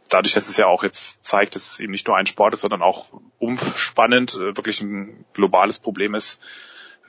dadurch, 0.09 0.33
dass 0.33 0.49
es 0.49 0.57
ja 0.57 0.67
auch 0.67 0.83
jetzt 0.83 1.23
zeigt, 1.23 1.55
dass 1.55 1.69
es 1.69 1.79
eben 1.79 1.91
nicht 1.91 2.07
nur 2.07 2.17
ein 2.17 2.25
Sport 2.25 2.53
ist, 2.53 2.61
sondern 2.61 2.81
auch 2.81 3.07
umspannend, 3.39 4.35
äh, 4.35 4.57
wirklich 4.57 4.81
ein 4.81 5.25
globales 5.33 5.79
Problem 5.79 6.15
ist, 6.15 6.39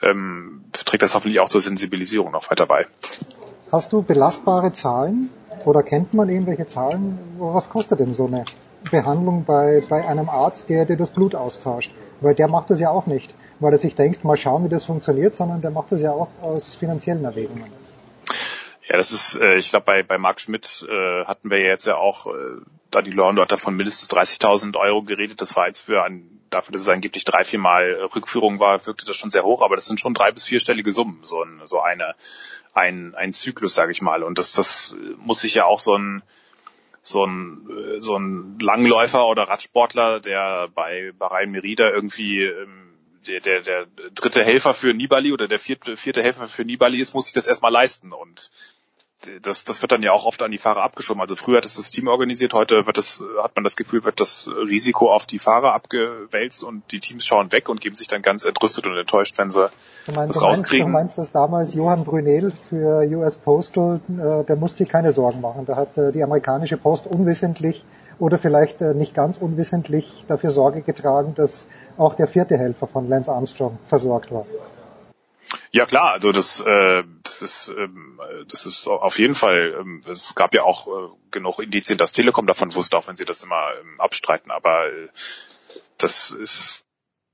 ähm, 0.02 0.65
trägt 0.73 1.02
das 1.02 1.15
hoffentlich 1.15 1.41
auch 1.41 1.49
zur 1.49 1.60
Sensibilisierung 1.60 2.33
noch 2.33 2.50
weiter 2.50 2.67
bei. 2.67 2.86
Hast 3.70 3.92
du 3.92 4.02
belastbare 4.02 4.73
Zahlen 4.73 5.31
oder 5.65 5.83
kennt 5.83 6.15
man 6.15 6.28
irgendwelche 6.28 6.67
Zahlen? 6.67 7.18
Was 7.39 7.70
kostet 7.70 8.00
denn 8.00 8.15
so 8.15 8.26
eine 8.26 8.44
Behandlung 8.91 9.44
bei, 9.44 9.83
bei 9.89 10.07
einem 10.07 10.28
Arzt, 10.28 10.68
der 10.68 10.86
dir 10.86 10.97
das 10.97 11.10
Blut 11.10 11.34
austauscht? 11.34 11.92
Weil 12.20 12.34
der 12.34 12.49
macht 12.49 12.70
das 12.70 12.81
ja 12.81 12.91
auch 12.91 13.07
nicht 13.07 13.34
weil 13.61 13.73
er 13.73 13.79
sich 13.79 13.95
denkt, 13.95 14.25
mal 14.25 14.37
schauen, 14.37 14.65
wie 14.65 14.69
das 14.69 14.85
funktioniert, 14.85 15.35
sondern 15.35 15.61
der 15.61 15.71
macht 15.71 15.93
das 15.93 16.01
ja 16.01 16.13
auch 16.13 16.29
aus 16.41 16.75
finanziellen 16.75 17.25
Erwägungen. 17.25 17.71
Ja, 18.89 18.97
das 18.97 19.13
ist, 19.13 19.37
äh, 19.37 19.55
ich 19.55 19.71
glaube, 19.71 19.85
bei, 19.87 20.03
bei 20.03 20.19
Marc 20.19 20.41
Schmidt 20.41 20.85
äh, 20.91 21.25
hatten 21.25 21.49
wir 21.49 21.61
jetzt 21.61 21.87
ja 21.87 21.97
auch, 21.97 22.27
äh, 22.27 22.61
da 22.91 23.03
die 23.03 23.13
Law 23.13 23.33
dort 23.33 23.53
davon 23.53 23.77
mindestens 23.77 24.11
30.000 24.11 24.77
Euro 24.77 25.03
geredet. 25.03 25.41
Das 25.41 25.55
war 25.55 25.69
jetzt 25.69 25.83
für 25.83 26.03
ein, 26.03 26.41
dafür, 26.51 26.73
dass 26.73 26.83
es 26.83 26.89
angeblich 26.89 27.25
drei, 27.25 27.45
vier 27.45 27.61
Mal 27.61 27.93
Rückführung 28.13 28.59
war, 28.59 28.85
wirkte 28.85 29.07
das 29.07 29.17
schon 29.17 29.31
sehr 29.31 29.45
hoch, 29.45 29.63
aber 29.63 29.77
das 29.77 29.87
sind 29.87 30.01
schon 30.01 30.13
drei 30.13 30.33
bis 30.33 30.45
vierstellige 30.45 30.91
Summen, 30.91 31.21
so, 31.23 31.41
ein, 31.45 31.61
so 31.67 31.81
eine, 31.81 32.17
ein, 32.75 33.15
ein 33.15 33.33
Zyklus, 33.33 33.77
sage 33.77 33.93
ich 33.93 34.03
mal. 34.03 34.25
Und 34.25 34.39
das, 34.41 34.55
das 34.55 34.97
muss 35.19 35.41
sich 35.41 35.55
ja 35.55 35.67
auch 35.67 35.79
so 35.79 35.97
ein 35.97 36.23
so 37.03 37.25
ein, 37.25 37.69
äh, 37.71 38.01
so 38.01 38.17
ein 38.17 38.59
Langläufer 38.59 39.27
oder 39.27 39.45
Radsportler, 39.45 40.21
der 40.21 40.69
bei 40.75 41.13
Bahrain 41.19 41.51
Merida 41.51 41.89
irgendwie 41.89 42.43
ähm, 42.43 42.90
der, 43.27 43.41
der, 43.41 43.63
der 43.63 43.87
dritte 44.15 44.45
Helfer 44.45 44.75
für 44.75 44.95
Nibali 44.95 45.33
oder 45.33 45.49
der 45.49 45.59
vierte, 45.59 45.97
vierte 45.97 46.23
Helfer 46.23 46.49
für 46.49 46.65
Nibali 46.65 46.99
ist, 46.99 47.15
muss 47.15 47.27
sich 47.27 47.35
das 47.35 47.47
erstmal 47.47 47.73
leisten. 47.73 48.13
Und 48.13 48.51
das, 49.43 49.65
das 49.65 49.83
wird 49.83 49.93
dann 49.93 50.03
ja 50.03 50.13
auch 50.13 50.25
oft 50.25 50.43
an 50.43 50.51
die 50.51 50.59
Fahrer 50.59 50.83
abgeschoben. 50.83 51.21
Also 51.21 51.37
früher 51.37 51.59
hat 51.59 51.67
es 51.67 51.77
das 51.77 51.91
Team 51.91 52.09
organisiert, 52.09 52.55
heute 52.55 52.87
wird 52.87 52.97
das, 52.97 53.23
hat 53.43 53.55
man 53.55 53.65
das 53.65 53.77
Gefühl, 53.77 54.05
wird 54.05 54.19
das 54.19 54.49
Risiko 54.49 55.13
auf 55.13 55.27
die 55.27 55.39
Fahrer 55.39 55.75
abgewälzt 55.75 56.65
und 56.65 56.83
die 56.91 57.01
Teams 57.01 57.27
schauen 57.27 57.53
weg 57.53 57.69
und 57.69 57.81
geben 57.81 57.97
sich 57.97 58.09
dann 58.09 58.23
ganz 58.23 58.47
entrüstet 58.47 58.87
und 58.87 58.97
enttäuscht, 58.97 59.37
wenn 59.37 59.51
sie 59.51 59.69
Du 60.07 60.13
meinst, 60.13 60.37
das 60.37 60.43
rauskriegen. 60.43 60.87
du 60.87 60.93
meinst, 60.93 61.19
dass 61.19 61.33
damals 61.33 61.75
Johann 61.75 62.05
Brunel 62.05 62.53
für 62.71 63.07
US 63.17 63.37
Postal, 63.37 64.01
äh, 64.09 64.45
der 64.45 64.57
musste 64.57 64.79
sich 64.79 64.89
keine 64.89 65.13
Sorgen 65.13 65.43
machen. 65.43 65.67
Da 65.67 65.77
hat 65.77 65.99
äh, 65.99 66.13
die 66.13 66.23
amerikanische 66.23 66.79
Post 66.79 67.07
unwissentlich 67.07 67.85
oder 68.21 68.39
vielleicht 68.39 68.81
äh, 68.83 68.95
nicht 68.95 69.15
ganz 69.15 69.39
unwissentlich 69.39 70.25
dafür 70.29 70.51
Sorge 70.51 70.83
getragen, 70.83 71.35
dass 71.35 71.69
auch 71.97 72.15
der 72.15 72.27
vierte 72.27 72.57
Helfer 72.57 72.87
von 72.87 73.09
Lance 73.09 73.31
Armstrong 73.33 73.79
versorgt 73.87 74.31
war. 74.31 74.47
Ja 75.73 75.87
klar, 75.87 76.13
also 76.13 76.33
das, 76.33 76.61
äh, 76.61 77.05
das 77.23 77.43
ist, 77.43 77.73
ähm, 77.77 78.21
das 78.49 78.67
ist 78.67 78.87
auf 78.89 79.19
jeden 79.19 79.35
Fall. 79.35 79.75
Ähm, 79.81 80.01
es 80.11 80.35
gab 80.35 80.55
ja 80.55 80.63
auch 80.63 80.87
äh, 80.87 81.09
genug 81.31 81.61
Indizien, 81.61 81.99
dass 81.99 82.13
Telekom 82.13 82.47
davon 82.47 82.75
wusste, 82.75 82.97
auch 82.97 83.09
wenn 83.09 83.17
sie 83.17 83.25
das 83.25 83.43
immer 83.43 83.69
ähm, 83.81 84.01
abstreiten. 84.01 84.51
Aber 84.51 84.87
äh, 84.87 85.09
das 85.99 86.31
ist 86.33 86.85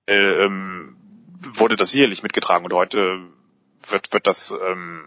äh, 0.06 0.44
ähm, 0.44 0.96
wurde 1.40 1.76
das 1.76 1.90
sicherlich 1.90 2.22
mitgetragen 2.22 2.64
und 2.64 2.72
heute 2.72 3.20
wird 3.88 4.12
wird 4.12 4.26
das 4.26 4.56
ähm, 4.66 5.04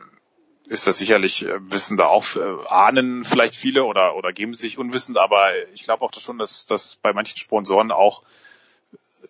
ist 0.70 0.88
das 0.88 1.00
sicherlich 1.00 1.46
äh, 1.46 1.60
wissen 1.72 1.98
da 1.98 2.06
auch 2.06 2.36
äh, 2.36 2.68
ahnen 2.70 3.24
vielleicht 3.24 3.56
viele 3.56 3.84
oder 3.84 4.16
oder 4.16 4.32
geben 4.32 4.54
sich 4.54 4.78
unwissend, 4.78 5.18
aber 5.18 5.50
ich 5.74 5.84
glaube 5.84 6.06
auch 6.06 6.14
schon, 6.14 6.38
dass 6.38 6.66
dass 6.68 6.96
bei 6.96 7.12
manchen 7.12 7.38
Sponsoren 7.38 7.92
auch 7.92 8.24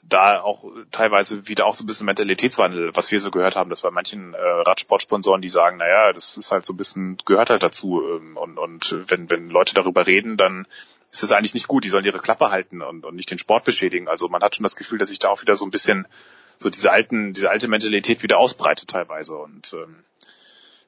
da 0.03 0.41
auch 0.41 0.65
teilweise 0.91 1.47
wieder 1.47 1.65
auch 1.65 1.75
so 1.75 1.83
ein 1.83 1.87
bisschen 1.87 2.05
Mentalitätswandel, 2.05 2.95
was 2.95 3.11
wir 3.11 3.21
so 3.21 3.31
gehört 3.31 3.55
haben, 3.55 3.69
dass 3.69 3.81
bei 3.81 3.91
manchen 3.91 4.33
äh, 4.33 4.37
Radsportsponsoren, 4.37 5.41
die 5.41 5.49
sagen, 5.49 5.77
naja, 5.77 6.13
das 6.13 6.37
ist 6.37 6.51
halt 6.51 6.65
so 6.65 6.73
ein 6.73 6.77
bisschen, 6.77 7.17
gehört 7.25 7.49
halt 7.49 7.63
dazu. 7.63 8.01
Ähm, 8.03 8.37
und, 8.37 8.57
und 8.57 8.95
wenn, 9.07 9.29
wenn 9.29 9.49
Leute 9.49 9.73
darüber 9.73 10.05
reden, 10.05 10.37
dann 10.37 10.67
ist 11.11 11.23
es 11.23 11.31
eigentlich 11.31 11.53
nicht 11.53 11.67
gut, 11.67 11.83
die 11.83 11.89
sollen 11.89 12.05
ihre 12.05 12.19
Klappe 12.19 12.51
halten 12.51 12.81
und, 12.81 13.05
und 13.05 13.15
nicht 13.15 13.31
den 13.31 13.39
Sport 13.39 13.65
beschädigen. 13.65 14.07
Also 14.07 14.29
man 14.29 14.43
hat 14.43 14.55
schon 14.55 14.63
das 14.63 14.75
Gefühl, 14.75 14.99
dass 14.99 15.09
sich 15.09 15.19
da 15.19 15.29
auch 15.29 15.41
wieder 15.41 15.55
so 15.55 15.65
ein 15.65 15.71
bisschen 15.71 16.07
so 16.57 16.69
diese 16.69 16.91
alten, 16.91 17.33
diese 17.33 17.49
alte 17.49 17.67
Mentalität 17.67 18.21
wieder 18.21 18.37
ausbreitet 18.37 18.89
teilweise. 18.89 19.35
Und 19.35 19.73
ähm, 19.73 20.03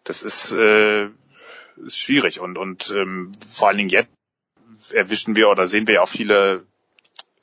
das 0.03 0.23
ist, 0.23 0.51
äh, 0.51 1.09
ist 1.85 1.99
schwierig. 1.99 2.39
Und, 2.39 2.57
und 2.57 2.91
ähm, 2.91 3.31
vor 3.45 3.69
allen 3.69 3.77
Dingen 3.77 3.89
jetzt 3.89 4.09
erwischen 4.91 5.35
wir 5.35 5.49
oder 5.49 5.67
sehen 5.67 5.87
wir 5.87 5.95
ja 5.95 6.01
auch 6.01 6.09
viele 6.09 6.65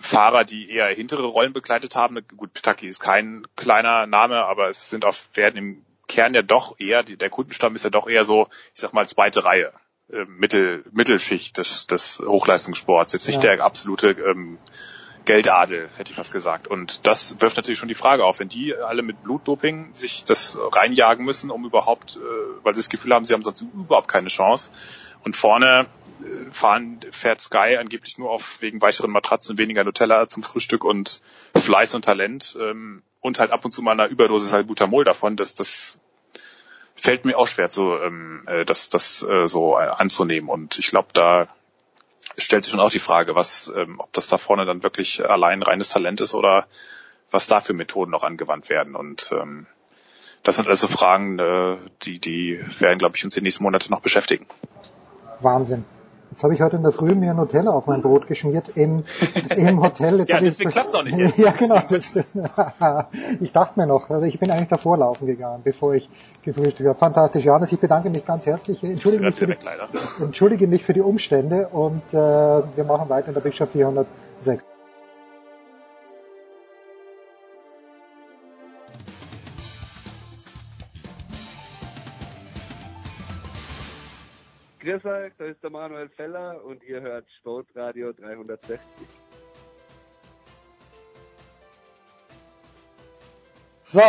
Fahrer, 0.01 0.45
die 0.45 0.71
eher 0.71 0.89
hintere 0.89 1.25
Rollen 1.27 1.53
begleitet 1.53 1.97
haben. 1.97 2.19
Gut, 2.37 2.53
Pitaki 2.53 2.87
ist 2.87 3.01
kein 3.01 3.47
kleiner 3.57 4.07
Name, 4.07 4.45
aber 4.45 4.69
es 4.69 4.91
sind 4.91 5.05
auch, 5.05 5.15
werden 5.35 5.57
im 5.57 5.85
Kern 6.07 6.35
ja 6.35 6.43
doch 6.43 6.79
eher, 6.79 7.03
der 7.03 7.31
Kundenstamm 7.31 7.75
ist 7.75 7.85
ja 7.85 7.91
doch 7.91 8.09
eher 8.09 8.25
so, 8.25 8.49
ich 8.75 8.81
sag 8.81 8.93
mal, 8.93 9.09
zweite 9.09 9.45
Reihe, 9.45 9.73
äh, 10.11 10.25
Mittel, 10.25 10.85
Mittelschicht 10.93 11.59
des, 11.59 11.87
des 11.87 12.21
Hochleistungssports. 12.21 13.13
Jetzt 13.13 13.27
nicht 13.27 13.43
Ja. 13.43 13.57
der 13.57 13.65
absolute 13.65 14.11
ähm, 14.11 14.59
Geldadel, 15.29 15.91
hätte 15.99 16.11
ich 16.11 16.17
fast 16.17 16.33
gesagt. 16.33 16.69
Und 16.69 17.07
das 17.07 17.39
wirft 17.43 17.59
natürlich 17.59 17.79
schon 17.79 17.91
die 17.91 17.95
Frage 17.95 18.25
auf, 18.25 18.41
wenn 18.41 18.49
die 18.49 18.75
alle 18.75 19.03
mit 19.03 19.23
Blutdoping 19.23 19.91
sich 19.93 20.25
das 20.25 20.57
reinjagen 20.59 21.23
müssen, 21.23 21.51
um 21.51 21.67
überhaupt, 21.67 22.17
äh, 22.17 22.65
weil 22.65 22.75
sie 22.75 22.79
das 22.79 22.89
Gefühl 22.89 23.13
haben, 23.13 23.27
sie 23.27 23.35
haben 23.35 23.43
sonst 23.43 23.61
überhaupt 23.61 24.09
keine 24.09 24.29
Chance. 24.29 24.71
Und 25.25 25.37
vorne 25.37 25.85
äh, 26.23 26.51
fahren, 26.51 27.01
fährt 27.11 27.43
Sky 27.43 27.77
angeblich 27.79 28.17
nur 28.17 28.31
auf 28.31 28.63
wegen 28.63 28.81
weicheren 28.81 29.11
Matratzen, 29.11 29.59
weniger 29.59 29.85
Nutella 29.85 30.29
zum 30.29 30.43
Frühstück 30.43 30.83
und 30.83 31.21
Fleiß 31.55 31.95
und 31.95 32.07
Talent 32.07 32.57
ähm, 32.59 33.03
und 33.21 33.39
halt 33.39 33.51
ab 33.51 33.67
und 33.67 33.73
zu 33.73 33.83
mal 33.83 33.93
einer 33.93 34.09
Überdosis 34.09 34.49
Salbutamol 34.49 35.05
davon. 35.05 35.37
Das, 35.37 35.55
das 35.55 35.99
fällt 36.97 37.27
mir 37.27 37.37
auch 37.37 37.49
schwer, 37.49 37.69
so 37.69 38.01
ähm, 38.01 38.45
äh, 38.47 38.65
das, 38.65 38.89
das 38.89 39.23
äh, 39.25 39.47
so 39.47 39.79
äh, 39.79 39.89
anzunehmen. 39.89 40.49
Und 40.49 40.79
ich 40.79 40.87
glaube, 40.87 41.09
da 41.13 41.49
stellt 42.39 42.65
sich 42.65 42.71
schon 42.71 42.81
auch 42.81 42.91
die 42.91 42.99
Frage, 42.99 43.35
was, 43.35 43.71
ähm, 43.75 44.01
ob 44.01 44.13
das 44.13 44.29
da 44.29 44.39
vorne 44.39 44.65
dann 44.65 44.83
wirklich 44.83 45.29
allein 45.29 45.63
reines 45.63 45.91
Talent 45.91 46.21
ist 46.21 46.35
oder 46.35 46.67
was 47.31 47.47
da 47.47 47.61
für 47.61 47.75
Methoden 47.75 48.11
noch 48.11 48.23
angewandt 48.23 48.69
werden. 48.69 48.95
Und 48.95 49.31
ähm, 49.33 49.67
das 50.43 50.57
sind 50.57 50.69
also 50.69 50.89
Fragen, 50.89 51.39
äh, 51.39 51.77
die, 52.03 52.21
die 52.21 52.61
werden, 52.79 52.99
glaube 52.99 53.17
ich, 53.17 53.25
uns 53.25 53.35
die 53.35 53.43
nächsten 53.43 53.65
Monate 53.65 53.91
noch 53.91 54.01
beschäftigen. 54.01 54.47
Wahnsinn. 55.41 55.85
Jetzt 56.31 56.45
habe 56.45 56.55
ich 56.55 56.61
heute 56.61 56.77
in 56.77 56.83
der 56.83 56.93
Früh 56.93 57.15
mir 57.15 57.33
Nutella 57.35 57.71
auf 57.71 57.87
mein 57.87 58.03
Brot 58.03 58.27
geschmiert 58.27 58.71
im, 58.75 59.03
im 59.57 59.83
Hotel. 59.83 60.19
Jetzt 60.19 60.29
Ja, 60.29 60.41
deswegen 60.41 60.71
klappt's 60.71 60.95
auch 60.95 61.05
nicht 61.05 61.19
jetzt. 61.19 61.39
Ja, 61.49 61.53
genau. 61.53 61.79
Das, 61.89 62.13
das, 62.13 62.37
ich 63.41 63.53
dachte 63.53 63.81
mir 63.81 63.87
noch, 63.87 64.11
also 64.11 64.27
ich 64.27 64.39
bin 64.39 64.51
eigentlich 64.51 64.69
davor 64.69 64.99
laufen 64.99 65.27
gegangen, 65.27 65.63
bevor 65.65 65.95
ich 65.95 66.09
gefrühstückt 66.43 66.89
habe. 66.89 66.99
Fantastisch, 66.99 67.45
Johannes. 67.45 67.73
Ich 67.73 67.81
bedanke 67.81 68.11
mich 68.11 68.25
ganz 68.27 68.47
herzlich. 68.47 68.83
Entschuldige 68.83 69.25
mich, 69.25 69.35
für 69.35 69.47
die, 69.47 69.57
entschuldige 70.23 70.67
mich 70.67 70.85
für 70.85 70.93
die 70.93 71.01
Umstände 71.01 71.69
und 71.69 72.03
äh, 72.13 72.17
wir 72.17 72.85
machen 72.87 73.09
weiter 73.09 73.29
in 73.29 73.35
der 73.35 73.41
Big 73.41 73.55
Show 73.55 73.67
406. 73.67 74.65
Grüß 84.89 85.05
euch, 85.05 85.33
da 85.37 85.45
ist 85.45 85.63
der 85.63 85.69
Manuel 85.69 86.09
Feller 86.09 86.65
und 86.65 86.83
ihr 86.83 87.03
hört 87.03 87.27
Sportradio 87.41 88.11
360. 88.15 88.79
So, 93.85 94.01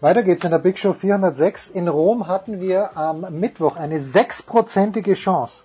weiter 0.00 0.22
geht's 0.22 0.42
in 0.42 0.52
der 0.52 0.58
Big 0.58 0.78
Show 0.78 0.94
406. 0.94 1.68
In 1.68 1.86
Rom 1.86 2.28
hatten 2.28 2.62
wir 2.62 2.96
am 2.96 3.26
Mittwoch 3.40 3.76
eine 3.76 3.98
sechsprozentige 3.98 5.12
Chance, 5.12 5.64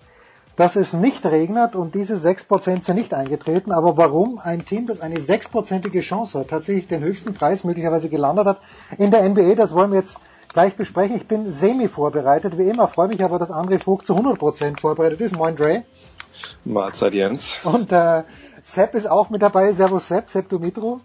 dass 0.58 0.76
es 0.76 0.92
nicht 0.92 1.26
regnet 1.26 1.74
und 1.74 1.96
diese 1.96 2.18
sechs 2.18 2.44
Prozent 2.44 2.84
sind 2.84 2.98
nicht 2.98 3.14
eingetreten. 3.14 3.72
Aber 3.72 3.96
warum 3.96 4.38
ein 4.40 4.66
Team, 4.66 4.86
das 4.86 5.00
eine 5.00 5.22
sechsprozentige 5.22 6.02
Chance 6.02 6.40
hat, 6.40 6.50
tatsächlich 6.50 6.90
den 6.90 7.06
höchsten 7.06 7.34
Preis 7.34 7.64
möglicherweise 7.64 8.10
gelandet 8.10 8.48
hat 8.48 8.60
in 8.98 9.12
der 9.12 9.24
NBA, 9.30 9.56
das 9.56 9.74
wollen 9.74 9.92
wir 9.92 10.00
jetzt 10.00 10.20
gleich 10.56 10.78
besprechen. 10.78 11.18
Ich 11.18 11.28
bin 11.28 11.50
semi 11.50 11.90
vorbereitet, 11.90 12.58
wie 12.58 12.70
immer, 12.70 12.88
freue 12.88 13.10
mich 13.10 13.22
aber, 13.22 13.40
dass 13.40 13.52
André 13.52 13.78
Vogt 13.78 14.06
zu 14.06 14.14
100 14.14 14.40
Prozent 14.40 14.80
vorbereitet 14.80 15.20
ist. 15.20 15.36
Moin 15.36 15.54
Dre. 15.58 15.84
Mahlzeit 16.64 17.14
Jens. 17.14 17.60
Und 17.66 17.92
äh, 17.92 18.24
Sepp 18.64 18.96
ist 18.96 19.06
auch 19.06 19.30
mit 19.30 19.42
dabei. 19.42 19.74
Servus 19.74 20.08
Sepp, 20.08 20.30
Sepp 20.30 20.48
Dumitru. 20.48 21.02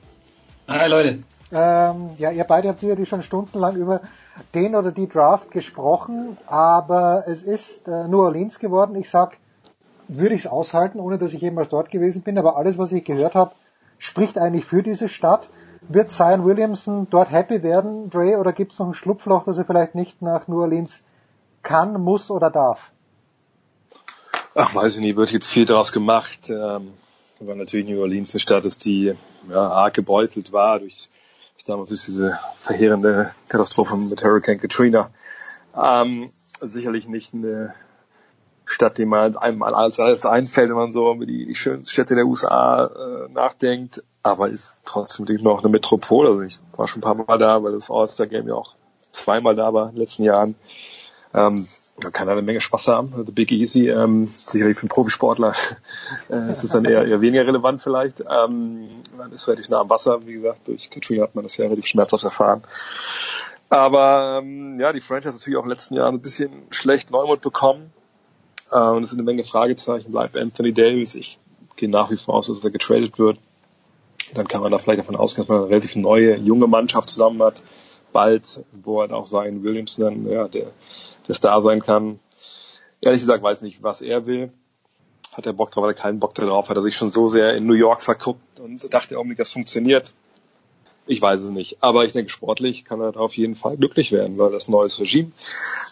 Hi 0.69 0.89
Leute. 0.89 1.25
Ähm, 1.51 2.11
ja, 2.17 2.31
ihr 2.31 2.45
beide 2.45 2.69
habt 2.69 2.79
sicherlich 2.79 3.09
schon 3.09 3.23
stundenlang 3.23 3.75
über 3.75 4.03
den 4.55 4.77
oder 4.77 4.93
die 4.93 5.09
Draft 5.09 5.51
gesprochen, 5.51 6.39
aber 6.47 7.25
es 7.27 7.43
ist 7.43 7.89
äh, 7.89 8.07
New 8.07 8.23
Orleans 8.23 8.61
geworden. 8.61 8.95
Ich 8.95 9.11
sag, 9.11 9.39
würde 10.07 10.37
ich 10.37 10.43
es 10.43 10.47
aushalten, 10.47 11.01
ohne 11.01 11.19
dass 11.19 11.35
ich 11.35 11.41
jemals 11.41 11.70
dort 11.70 11.91
gewesen 11.91 12.23
bin, 12.23 12.39
aber 12.39 12.57
alles, 12.57 12.79
was 12.79 12.93
ich 12.93 13.05
gehört 13.05 13.35
habe, 13.35 13.51
spricht 13.99 14.39
eigentlich 14.39 14.65
für 14.65 14.85
diese 14.85 15.09
Stadt. 15.09 15.49
Wird 15.83 16.10
Zion 16.10 16.44
Williamson 16.44 17.09
dort 17.10 17.31
happy 17.31 17.62
werden, 17.62 18.10
Dre, 18.10 18.39
oder 18.39 18.52
gibt 18.52 18.73
es 18.73 18.78
noch 18.78 18.89
ein 18.89 18.94
Schlupfloch, 18.94 19.44
dass 19.44 19.59
er 19.59 19.65
vielleicht 19.65 19.94
nicht 19.94 20.20
nach 20.23 20.47
New 20.47 20.60
Orleans 20.60 21.05
kann, 21.62 22.00
muss 22.00 22.31
oder 22.31 22.50
darf? 22.50 22.91
Ach, 24.55 24.75
weiß 24.75 24.97
ich 24.97 25.00
nicht, 25.00 25.17
wird 25.17 25.33
jetzt 25.33 25.49
viel 25.49 25.65
daraus 25.65 25.92
gemacht. 25.92 26.50
Ähm, 26.50 26.92
weil 27.41 27.57
natürlich 27.57 27.89
New 27.89 28.00
Orleans 28.00 28.34
eine 28.34 28.41
Stadt 28.41 28.65
ist, 28.65 28.84
die 28.84 29.15
ja, 29.49 29.68
arg 29.68 29.94
gebeutelt 29.94 30.52
war 30.52 30.78
durch, 30.78 31.09
durch 31.55 31.65
damals 31.65 31.91
ist 31.91 32.07
diese 32.07 32.39
verheerende 32.57 33.33
Katastrophe 33.49 33.97
mit 33.97 34.23
Hurricane 34.23 34.60
Katrina. 34.60 35.10
Ähm, 35.75 36.31
sicherlich 36.60 37.09
nicht 37.09 37.33
eine 37.33 37.75
Stadt, 38.70 38.99
die 38.99 39.05
man 39.05 39.36
einem 39.36 39.62
als 39.65 39.99
alles 39.99 40.24
einfällt, 40.24 40.68
wenn 40.68 40.76
man 40.76 40.92
so 40.92 41.12
über 41.12 41.26
die, 41.26 41.55
schönsten 41.57 41.90
Städte 41.90 42.15
der 42.15 42.26
USA 42.26 42.86
äh, 42.86 43.32
nachdenkt, 43.32 44.05
aber 44.23 44.49
ist 44.49 44.76
trotzdem 44.84 45.26
noch 45.42 45.65
eine 45.65 45.73
Metropole. 45.73 46.31
Also 46.31 46.42
ich 46.42 46.58
war 46.76 46.86
schon 46.86 47.00
ein 47.00 47.02
paar 47.02 47.16
Mal 47.16 47.39
da, 47.39 47.62
weil 47.65 47.73
das 47.73 47.90
All-Star 47.90 48.28
Game 48.28 48.47
ja 48.47 48.55
auch 48.55 48.76
zweimal 49.10 49.57
da 49.57 49.74
war 49.74 49.89
in 49.89 49.94
den 49.94 50.00
letzten 50.00 50.23
Jahren. 50.23 50.55
Ähm, 51.34 51.66
man 52.00 52.12
kann 52.12 52.28
da 52.28 52.32
eine 52.32 52.42
Menge 52.42 52.60
Spaß 52.60 52.86
haben. 52.86 53.12
The 53.26 53.32
Big 53.32 53.50
Easy, 53.50 53.89
ähm, 53.89 54.32
sicherlich 54.36 54.76
für 54.76 54.82
einen 54.82 54.90
Profisportler 54.90 55.55
äh, 56.31 56.52
ist 56.52 56.73
dann 56.73 56.84
eher, 56.84 57.05
eher 57.05 57.20
weniger 57.20 57.47
relevant 57.47 57.82
vielleicht. 57.82 58.20
Ähm, 58.20 59.02
man 59.16 59.32
ist 59.32 59.49
relativ 59.49 59.68
nah 59.68 59.81
am 59.81 59.90
Wasser, 59.90 60.24
wie 60.26 60.34
gesagt, 60.34 60.68
durch 60.68 60.90
Katrina 60.90 61.24
hat 61.24 61.34
man 61.34 61.42
das 61.42 61.57
ja 61.57 61.65
relativ 61.65 61.86
schmerzhaft 61.86 62.23
erfahren. 62.23 62.62
Aber 63.68 64.40
ähm, 64.40 64.78
ja, 64.78 64.92
die 64.92 65.00
Franchise 65.00 65.28
hat 65.28 65.34
natürlich 65.40 65.57
auch 65.57 65.65
in 65.65 65.68
den 65.68 65.76
letzten 65.76 65.94
Jahren 65.94 66.15
ein 66.15 66.20
bisschen 66.20 66.50
schlecht 66.70 67.10
Neumut 67.10 67.40
bekommen. 67.40 67.92
Äh, 68.70 68.78
und 68.78 69.02
es 69.02 69.10
sind 69.10 69.18
eine 69.18 69.26
Menge 69.26 69.44
Fragezeichen. 69.44 70.12
Bleibt 70.12 70.36
Anthony 70.36 70.73
Davis? 70.73 71.15
Ich 71.15 71.39
gehe 71.76 71.89
nach 71.89 72.10
wie 72.10 72.16
vor 72.16 72.34
aus, 72.34 72.49
dass 72.49 72.65
er 72.65 72.70
getradet 72.70 73.18
wird. 73.18 73.39
Dann 74.34 74.47
kann 74.47 74.60
man 74.60 74.70
da 74.70 74.78
vielleicht 74.78 75.00
davon 75.00 75.16
ausgehen, 75.16 75.47
dass 75.47 75.49
man 75.49 75.62
eine 75.62 75.70
relativ 75.70 75.97
neue, 75.97 76.36
junge 76.36 76.66
Mannschaft 76.66 77.10
zusammen 77.10 77.42
hat. 77.42 77.62
Bald, 78.12 78.65
wo 78.73 79.00
halt 79.00 79.12
auch 79.12 79.26
sein 79.26 79.62
Williamson 79.62 80.05
dann, 80.05 80.32
ja, 80.32 80.49
der, 80.49 80.73
der 81.28 81.34
Star 81.34 81.60
sein 81.62 81.81
kann. 81.81 82.18
Ehrlich 83.00 83.20
gesagt 83.20 83.42
weiß 83.42 83.62
nicht, 83.62 83.82
was 83.82 84.02
er 84.02 84.26
will. 84.26 84.52
hat 85.32 85.47
er 85.47 85.52
Bock 85.52 85.70
drauf, 85.70 85.84
hat 85.84 85.90
er 85.90 86.02
keinen 86.02 86.20
Bock 86.20 86.34
darauf, 86.34 86.68
hat 86.68 86.76
er 86.76 86.82
sich 86.82 86.97
schon 86.97 87.10
so 87.10 87.28
sehr 87.28 87.55
in 87.55 87.66
New 87.66 87.74
York 87.74 88.02
verguckt 88.02 88.60
und 88.60 88.92
dachte 88.92 89.15
irgendwie, 89.15 89.36
das 89.36 89.50
funktioniert. 89.50 90.12
Ich 91.11 91.21
weiß 91.21 91.43
es 91.43 91.51
nicht. 91.51 91.79
Aber 91.81 92.05
ich 92.05 92.13
denke, 92.13 92.31
sportlich 92.31 92.85
kann 92.85 93.01
er 93.01 93.11
da 93.11 93.19
auf 93.19 93.37
jeden 93.37 93.57
Fall 93.57 93.77
glücklich 93.77 94.13
werden, 94.13 94.39
weil 94.39 94.53
das 94.53 94.69
neues 94.69 95.01
Regime 95.01 95.33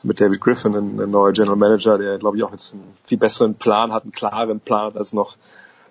mit 0.04 0.20
David 0.20 0.40
Griffin, 0.40 0.76
ein, 0.76 1.00
ein 1.00 1.10
neuer 1.10 1.32
General 1.32 1.56
Manager, 1.56 1.98
der, 1.98 2.18
glaube 2.18 2.36
ich, 2.36 2.44
auch 2.44 2.52
jetzt 2.52 2.72
einen 2.72 2.96
viel 3.04 3.18
besseren 3.18 3.56
Plan 3.56 3.92
hat, 3.92 4.04
einen 4.04 4.12
klaren 4.12 4.60
Plan 4.60 4.96
als 4.96 5.12
noch 5.12 5.36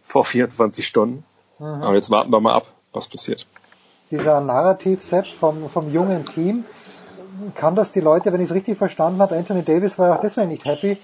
vor 0.05 0.23
24 0.23 0.87
Stunden. 0.87 1.25
Mhm. 1.59 1.65
Aber 1.65 1.95
jetzt 1.95 2.09
warten 2.09 2.31
wir 2.31 2.39
mal 2.39 2.53
ab, 2.53 2.67
was 2.93 3.09
passiert. 3.09 3.45
Dieser 4.11 4.39
Narrativ-Set 4.39 5.27
vom, 5.27 5.69
vom 5.69 5.91
jungen 5.91 6.25
Team, 6.25 6.63
kann 7.53 7.75
das 7.75 7.91
die 7.91 7.99
Leute, 7.99 8.31
wenn 8.31 8.39
ich 8.39 8.49
es 8.49 8.55
richtig 8.55 8.77
verstanden 8.77 9.21
habe, 9.21 9.35
Anthony 9.35 9.63
Davis 9.63 9.99
war 9.99 10.15
auch 10.15 10.21
deswegen 10.21 10.47
nicht 10.47 10.63
happy, 10.63 10.97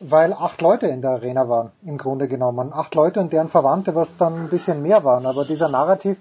weil 0.00 0.34
acht 0.34 0.60
Leute 0.60 0.86
in 0.88 1.00
der 1.00 1.12
Arena 1.12 1.48
waren, 1.48 1.72
im 1.82 1.96
Grunde 1.96 2.28
genommen. 2.28 2.74
Acht 2.74 2.94
Leute 2.94 3.20
und 3.20 3.32
deren 3.32 3.48
Verwandte, 3.48 3.94
was 3.94 4.18
dann 4.18 4.34
ein 4.34 4.48
bisschen 4.50 4.82
mehr 4.82 5.02
waren. 5.02 5.24
Aber 5.24 5.46
dieser 5.46 5.70
Narrativ 5.70 6.18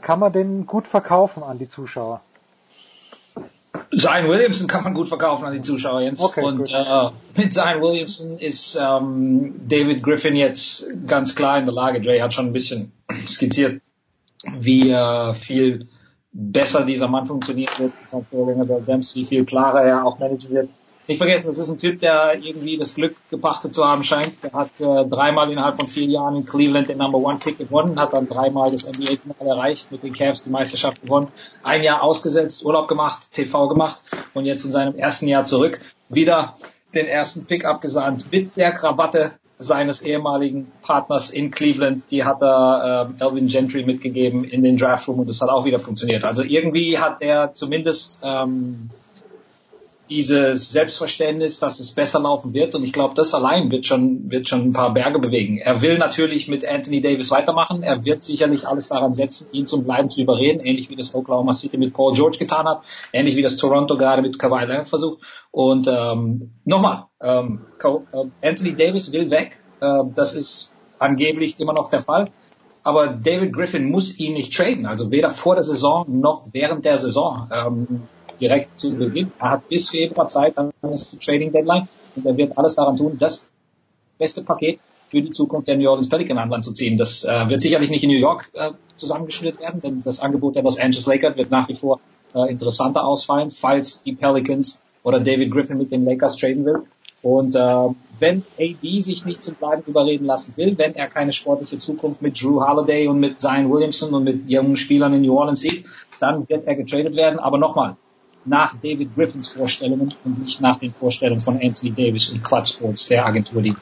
kann 0.00 0.20
man 0.20 0.32
den 0.32 0.66
gut 0.66 0.86
verkaufen 0.86 1.42
an 1.42 1.58
die 1.58 1.68
Zuschauer. 1.68 2.20
Zion 3.96 4.28
Williamson 4.28 4.68
kann 4.68 4.84
man 4.84 4.94
gut 4.94 5.08
verkaufen 5.08 5.44
an 5.44 5.52
die 5.52 5.60
Zuschauer 5.60 6.00
jetzt. 6.00 6.20
Okay, 6.20 6.44
und 6.44 6.72
äh, 6.72 7.10
mit 7.36 7.52
Zion 7.52 7.80
Williamson 7.80 8.38
ist 8.38 8.76
ähm, 8.80 9.54
David 9.68 10.02
Griffin 10.02 10.36
jetzt 10.36 10.86
ganz 11.06 11.34
klar 11.34 11.58
in 11.58 11.66
der 11.66 11.74
Lage. 11.74 12.00
Dre 12.00 12.22
hat 12.22 12.32
schon 12.32 12.46
ein 12.46 12.52
bisschen 12.52 12.92
skizziert, 13.26 13.80
wie 14.58 14.90
äh, 14.90 15.34
viel 15.34 15.88
besser 16.32 16.84
dieser 16.84 17.08
Mann 17.08 17.26
funktionieren 17.26 17.72
wird 17.78 17.92
als 18.02 18.10
sein 18.12 18.24
Vorgänger 18.24 18.64
Bill 18.64 18.82
Dempsey, 18.82 19.22
wie 19.22 19.24
viel 19.24 19.44
klarer 19.44 19.82
er 19.82 20.04
auch 20.04 20.18
managen 20.18 20.50
wird 20.50 20.68
nicht 21.06 21.18
vergessen, 21.18 21.48
das 21.48 21.58
ist 21.58 21.68
ein 21.68 21.78
Typ, 21.78 22.00
der 22.00 22.34
irgendwie 22.40 22.76
das 22.78 22.94
Glück 22.94 23.16
gepachtet 23.30 23.74
zu 23.74 23.84
haben 23.84 24.02
scheint. 24.02 24.42
Der 24.42 24.52
hat 24.52 24.80
äh, 24.80 25.08
dreimal 25.08 25.50
innerhalb 25.50 25.76
von 25.76 25.88
vier 25.88 26.06
Jahren 26.06 26.36
in 26.36 26.46
Cleveland 26.46 26.88
den 26.88 26.98
Number 26.98 27.18
One 27.18 27.38
Pick 27.38 27.58
gewonnen, 27.58 28.00
hat 28.00 28.14
dann 28.14 28.28
dreimal 28.28 28.70
das 28.70 28.90
NBA-Finale 28.90 29.50
erreicht, 29.50 29.92
mit 29.92 30.02
den 30.02 30.14
Cavs 30.14 30.44
die 30.44 30.50
Meisterschaft 30.50 31.02
gewonnen, 31.02 31.28
ein 31.62 31.82
Jahr 31.82 32.02
ausgesetzt, 32.02 32.64
Urlaub 32.64 32.88
gemacht, 32.88 33.32
TV 33.32 33.68
gemacht 33.68 34.00
und 34.32 34.46
jetzt 34.46 34.64
in 34.64 34.72
seinem 34.72 34.96
ersten 34.96 35.28
Jahr 35.28 35.44
zurück 35.44 35.80
wieder 36.08 36.56
den 36.94 37.06
ersten 37.06 37.44
Pick 37.46 37.64
abgesandt 37.64 38.30
mit 38.32 38.56
der 38.56 38.72
Krawatte 38.72 39.32
seines 39.58 40.02
ehemaligen 40.02 40.72
Partners 40.82 41.30
in 41.30 41.50
Cleveland, 41.50 42.10
die 42.10 42.24
hat 42.24 42.42
er 42.42 43.14
äh, 43.18 43.24
Elvin 43.24 43.46
Gentry 43.46 43.84
mitgegeben 43.84 44.44
in 44.44 44.62
den 44.62 44.76
Draft 44.76 45.06
Room 45.06 45.20
und 45.20 45.28
das 45.28 45.40
hat 45.40 45.48
auch 45.48 45.64
wieder 45.64 45.78
funktioniert. 45.78 46.24
Also 46.24 46.42
irgendwie 46.42 46.98
hat 46.98 47.18
er 47.20 47.54
zumindest 47.54 48.20
ähm, 48.22 48.90
dieses 50.10 50.70
Selbstverständnis, 50.70 51.58
dass 51.58 51.80
es 51.80 51.92
besser 51.92 52.20
laufen 52.20 52.52
wird. 52.52 52.74
Und 52.74 52.84
ich 52.84 52.92
glaube, 52.92 53.14
das 53.14 53.32
allein 53.32 53.70
wird 53.70 53.86
schon, 53.86 54.30
wird 54.30 54.48
schon 54.48 54.60
ein 54.60 54.72
paar 54.72 54.92
Berge 54.92 55.18
bewegen. 55.18 55.56
Er 55.56 55.80
will 55.82 55.98
natürlich 55.98 56.46
mit 56.48 56.66
Anthony 56.66 57.00
Davis 57.00 57.30
weitermachen. 57.30 57.82
Er 57.82 58.04
wird 58.04 58.22
sicherlich 58.22 58.68
alles 58.68 58.88
daran 58.88 59.14
setzen, 59.14 59.48
ihn 59.52 59.66
zum 59.66 59.84
Bleiben 59.84 60.10
zu 60.10 60.20
überreden, 60.20 60.60
ähnlich 60.60 60.90
wie 60.90 60.96
das 60.96 61.14
Oklahoma 61.14 61.54
City 61.54 61.78
mit 61.78 61.94
Paul 61.94 62.14
George 62.14 62.38
getan 62.38 62.66
hat, 62.66 62.82
ähnlich 63.12 63.36
wie 63.36 63.42
das 63.42 63.56
Toronto 63.56 63.96
gerade 63.96 64.20
mit 64.20 64.38
Kawhi 64.38 64.66
Leonard 64.66 64.88
versucht. 64.88 65.20
Und 65.50 65.88
ähm, 65.88 66.52
nochmal, 66.64 67.06
ähm, 67.22 67.62
äh, 67.82 68.48
Anthony 68.48 68.74
Davis 68.76 69.12
will 69.12 69.30
weg. 69.30 69.58
Äh, 69.80 70.02
das 70.14 70.34
ist 70.34 70.72
angeblich 70.98 71.58
immer 71.58 71.72
noch 71.72 71.88
der 71.88 72.02
Fall. 72.02 72.30
Aber 72.82 73.06
David 73.06 73.54
Griffin 73.54 73.90
muss 73.90 74.18
ihn 74.18 74.34
nicht 74.34 74.54
traden, 74.54 74.84
also 74.84 75.10
weder 75.10 75.30
vor 75.30 75.54
der 75.54 75.64
Saison 75.64 76.04
noch 76.20 76.48
während 76.52 76.84
der 76.84 76.98
Saison. 76.98 77.48
Ähm, 77.50 78.02
direkt 78.40 78.78
zu 78.78 78.96
Beginn. 78.96 79.32
Er 79.38 79.50
hat 79.50 79.68
bis 79.68 79.90
Februar 79.90 80.28
Zeit, 80.28 80.56
dann 80.56 80.72
ist 80.92 81.12
die 81.12 81.18
Trading 81.18 81.52
Deadline 81.52 81.88
und 82.16 82.26
er 82.26 82.36
wird 82.36 82.56
alles 82.56 82.74
daran 82.74 82.96
tun, 82.96 83.16
das 83.18 83.50
beste 84.18 84.42
Paket 84.42 84.78
für 85.10 85.22
die 85.22 85.30
Zukunft 85.30 85.68
der 85.68 85.76
New 85.76 85.88
Orleans 85.88 86.08
Pelican 86.08 86.38
an 86.38 86.50
Land 86.50 86.64
zu 86.64 86.72
ziehen. 86.72 86.98
Das 86.98 87.24
äh, 87.24 87.48
wird 87.48 87.60
sicherlich 87.60 87.90
nicht 87.90 88.04
in 88.04 88.10
New 88.10 88.18
York 88.18 88.50
äh, 88.54 88.70
zusammengeschnürt 88.96 89.60
werden, 89.60 89.80
denn 89.80 90.02
das 90.04 90.20
Angebot 90.20 90.56
der 90.56 90.62
Los 90.62 90.78
Angeles 90.78 91.06
Lakers 91.06 91.36
wird 91.36 91.50
nach 91.50 91.68
wie 91.68 91.74
vor 91.74 92.00
äh, 92.34 92.50
interessanter 92.50 93.04
ausfallen, 93.04 93.50
falls 93.50 94.02
die 94.02 94.14
Pelicans 94.14 94.80
oder 95.02 95.20
David 95.20 95.52
Griffin 95.52 95.78
mit 95.78 95.92
den 95.92 96.04
Lakers 96.04 96.36
traden 96.36 96.64
will. 96.64 96.82
Und 97.22 97.56
äh, 97.56 97.88
wenn 98.18 98.42
AD 98.60 99.00
sich 99.00 99.24
nicht 99.24 99.42
zum 99.42 99.54
Bleiben 99.54 99.82
überreden 99.86 100.26
lassen 100.26 100.52
will, 100.56 100.76
wenn 100.76 100.94
er 100.94 101.06
keine 101.06 101.32
sportliche 101.32 101.78
Zukunft 101.78 102.20
mit 102.20 102.40
Drew 102.42 102.60
Holiday 102.60 103.08
und 103.08 103.18
mit 103.18 103.40
Zion 103.40 103.70
Williamson 103.70 104.12
und 104.12 104.24
mit 104.24 104.50
jungen 104.50 104.76
Spielern 104.76 105.14
in 105.14 105.22
New 105.22 105.38
Orleans 105.38 105.60
sieht, 105.60 105.86
dann 106.20 106.46
wird 106.48 106.66
er 106.66 106.74
getradet 106.74 107.16
werden. 107.16 107.38
Aber 107.38 107.56
nochmal, 107.56 107.96
nach 108.44 108.74
David 108.74 109.14
Griffins 109.14 109.48
Vorstellungen 109.48 110.14
und 110.24 110.42
nicht 110.42 110.60
nach 110.60 110.78
den 110.78 110.92
Vorstellungen 110.92 111.40
von 111.40 111.60
Anthony 111.62 111.92
Davis 111.92 112.30
und 112.30 112.42
Clutch 112.44 112.72
Sports, 112.72 113.08
der 113.08 113.26
Agentur, 113.26 113.62
die 113.62 113.74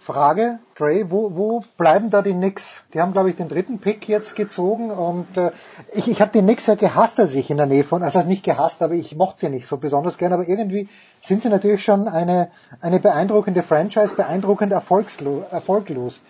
Frage, 0.00 0.58
Dre, 0.74 1.10
wo, 1.10 1.36
wo 1.36 1.64
bleiben 1.76 2.08
da 2.08 2.22
die 2.22 2.32
Knicks? 2.32 2.82
Die 2.94 3.00
haben, 3.00 3.12
glaube 3.12 3.28
ich, 3.28 3.36
den 3.36 3.50
dritten 3.50 3.78
Pick 3.78 4.08
jetzt 4.08 4.36
gezogen 4.36 4.90
und 4.90 5.36
äh, 5.36 5.50
ich, 5.92 6.08
ich 6.08 6.22
habe 6.22 6.32
die 6.32 6.40
Knicks 6.40 6.66
ja 6.66 6.76
gehasst, 6.76 7.20
als 7.20 7.34
ich 7.34 7.50
in 7.50 7.58
der 7.58 7.66
Nähe 7.66 7.84
von, 7.84 8.02
also 8.02 8.22
nicht 8.22 8.42
gehasst, 8.42 8.80
aber 8.80 8.94
ich 8.94 9.14
mochte 9.16 9.40
sie 9.40 9.48
nicht 9.50 9.66
so 9.66 9.76
besonders 9.76 10.16
gern, 10.16 10.32
aber 10.32 10.48
irgendwie 10.48 10.88
sind 11.20 11.42
sie 11.42 11.50
natürlich 11.50 11.84
schon 11.84 12.08
eine, 12.08 12.50
eine 12.80 13.00
beeindruckende 13.00 13.62
Franchise, 13.62 14.14
beeindruckend 14.14 14.72
erfolgslos. 14.72 15.44
erfolglos. 15.50 16.20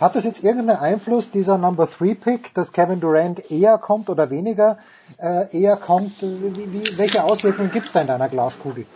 Hat 0.00 0.16
das 0.16 0.24
jetzt 0.24 0.42
irgendeinen 0.42 0.78
Einfluss, 0.78 1.30
dieser 1.30 1.56
Number 1.56 1.88
Three 1.88 2.14
Pick, 2.14 2.52
dass 2.54 2.72
Kevin 2.72 3.00
Durant 3.00 3.50
eher 3.50 3.78
kommt 3.78 4.10
oder 4.10 4.28
weniger 4.30 4.78
äh, 5.18 5.56
eher 5.56 5.76
kommt? 5.76 6.20
Wie, 6.20 6.72
wie, 6.72 6.98
welche 6.98 7.22
Auswirkungen 7.22 7.70
gibt 7.70 7.86
es 7.86 7.92
da 7.92 8.00
in 8.00 8.08
deiner 8.08 8.28
Glaskugel? 8.28 8.86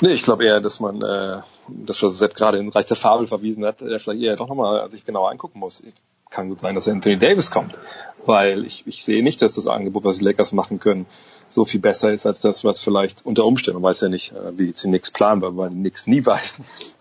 Nee, 0.00 0.12
ich 0.12 0.22
glaube 0.22 0.46
eher, 0.46 0.60
dass 0.60 0.80
man, 0.80 1.02
äh, 1.02 1.40
das 1.68 2.02
was 2.02 2.16
Sepp 2.16 2.34
gerade 2.34 2.58
in 2.58 2.70
Reich 2.70 2.86
der 2.86 2.96
Fabel 2.96 3.26
verwiesen 3.26 3.64
hat, 3.64 3.82
äh, 3.82 3.98
vielleicht 3.98 4.22
eher 4.22 4.36
doch 4.36 4.48
nochmal 4.48 4.90
sich 4.90 5.04
genauer 5.04 5.30
angucken 5.30 5.58
muss. 5.58 5.82
Kann 6.30 6.48
gut 6.48 6.60
sein, 6.60 6.74
dass 6.74 6.88
Anthony 6.88 7.18
Davis 7.18 7.50
kommt, 7.50 7.76
weil 8.24 8.64
ich, 8.64 8.86
ich 8.86 9.04
sehe 9.04 9.22
nicht, 9.22 9.42
dass 9.42 9.54
das 9.54 9.66
Angebot, 9.66 10.04
was 10.04 10.18
die 10.18 10.24
Lakers 10.24 10.52
machen 10.52 10.80
können, 10.80 11.06
so 11.50 11.64
viel 11.64 11.80
besser 11.80 12.10
ist 12.12 12.24
als 12.24 12.40
das, 12.40 12.64
was 12.64 12.80
vielleicht 12.80 13.26
unter 13.26 13.44
Umständen, 13.44 13.82
man 13.82 13.90
weiß 13.90 14.00
ja 14.02 14.08
nicht, 14.08 14.32
äh, 14.32 14.56
wie 14.56 14.72
sie 14.74 14.88
nichts 14.88 15.10
planen, 15.10 15.42
weil 15.42 15.52
man 15.52 15.82
nichts 15.82 16.06
nie 16.06 16.24
weiß, 16.26 16.60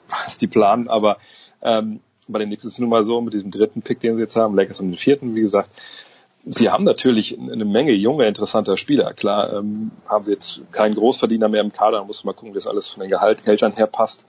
was 0.09 0.37
die 0.37 0.47
planen, 0.47 0.89
aber 0.89 1.17
ähm, 1.61 2.01
bei 2.31 2.39
den 2.39 2.49
Knicks 2.49 2.63
ist 2.63 2.73
es 2.73 2.79
nun 2.79 2.89
mal 2.89 3.03
so, 3.03 3.21
mit 3.21 3.33
diesem 3.33 3.51
dritten 3.51 3.81
Pick, 3.81 3.99
den 3.99 4.15
sie 4.15 4.21
jetzt 4.21 4.35
haben, 4.35 4.55
Lakers 4.55 4.79
haben 4.79 4.91
den 4.91 4.97
vierten, 4.97 5.35
wie 5.35 5.41
gesagt, 5.41 5.69
sie 6.45 6.69
haben 6.69 6.83
natürlich 6.83 7.37
eine 7.37 7.65
Menge 7.65 7.91
junger, 7.91 8.27
interessanter 8.27 8.77
Spieler. 8.77 9.13
Klar, 9.13 9.53
ähm, 9.53 9.91
haben 10.07 10.23
sie 10.23 10.31
jetzt 10.31 10.61
keinen 10.71 10.95
Großverdiener 10.95 11.49
mehr 11.49 11.61
im 11.61 11.73
Kader, 11.73 12.03
muss 12.03 12.23
man 12.23 12.35
gucken, 12.35 12.53
wie 12.53 12.57
das 12.57 12.67
alles 12.67 12.87
von 12.87 13.01
den 13.01 13.09
Gehalt, 13.09 13.43
Gehältern 13.43 13.73
her 13.73 13.87
passt. 13.87 14.25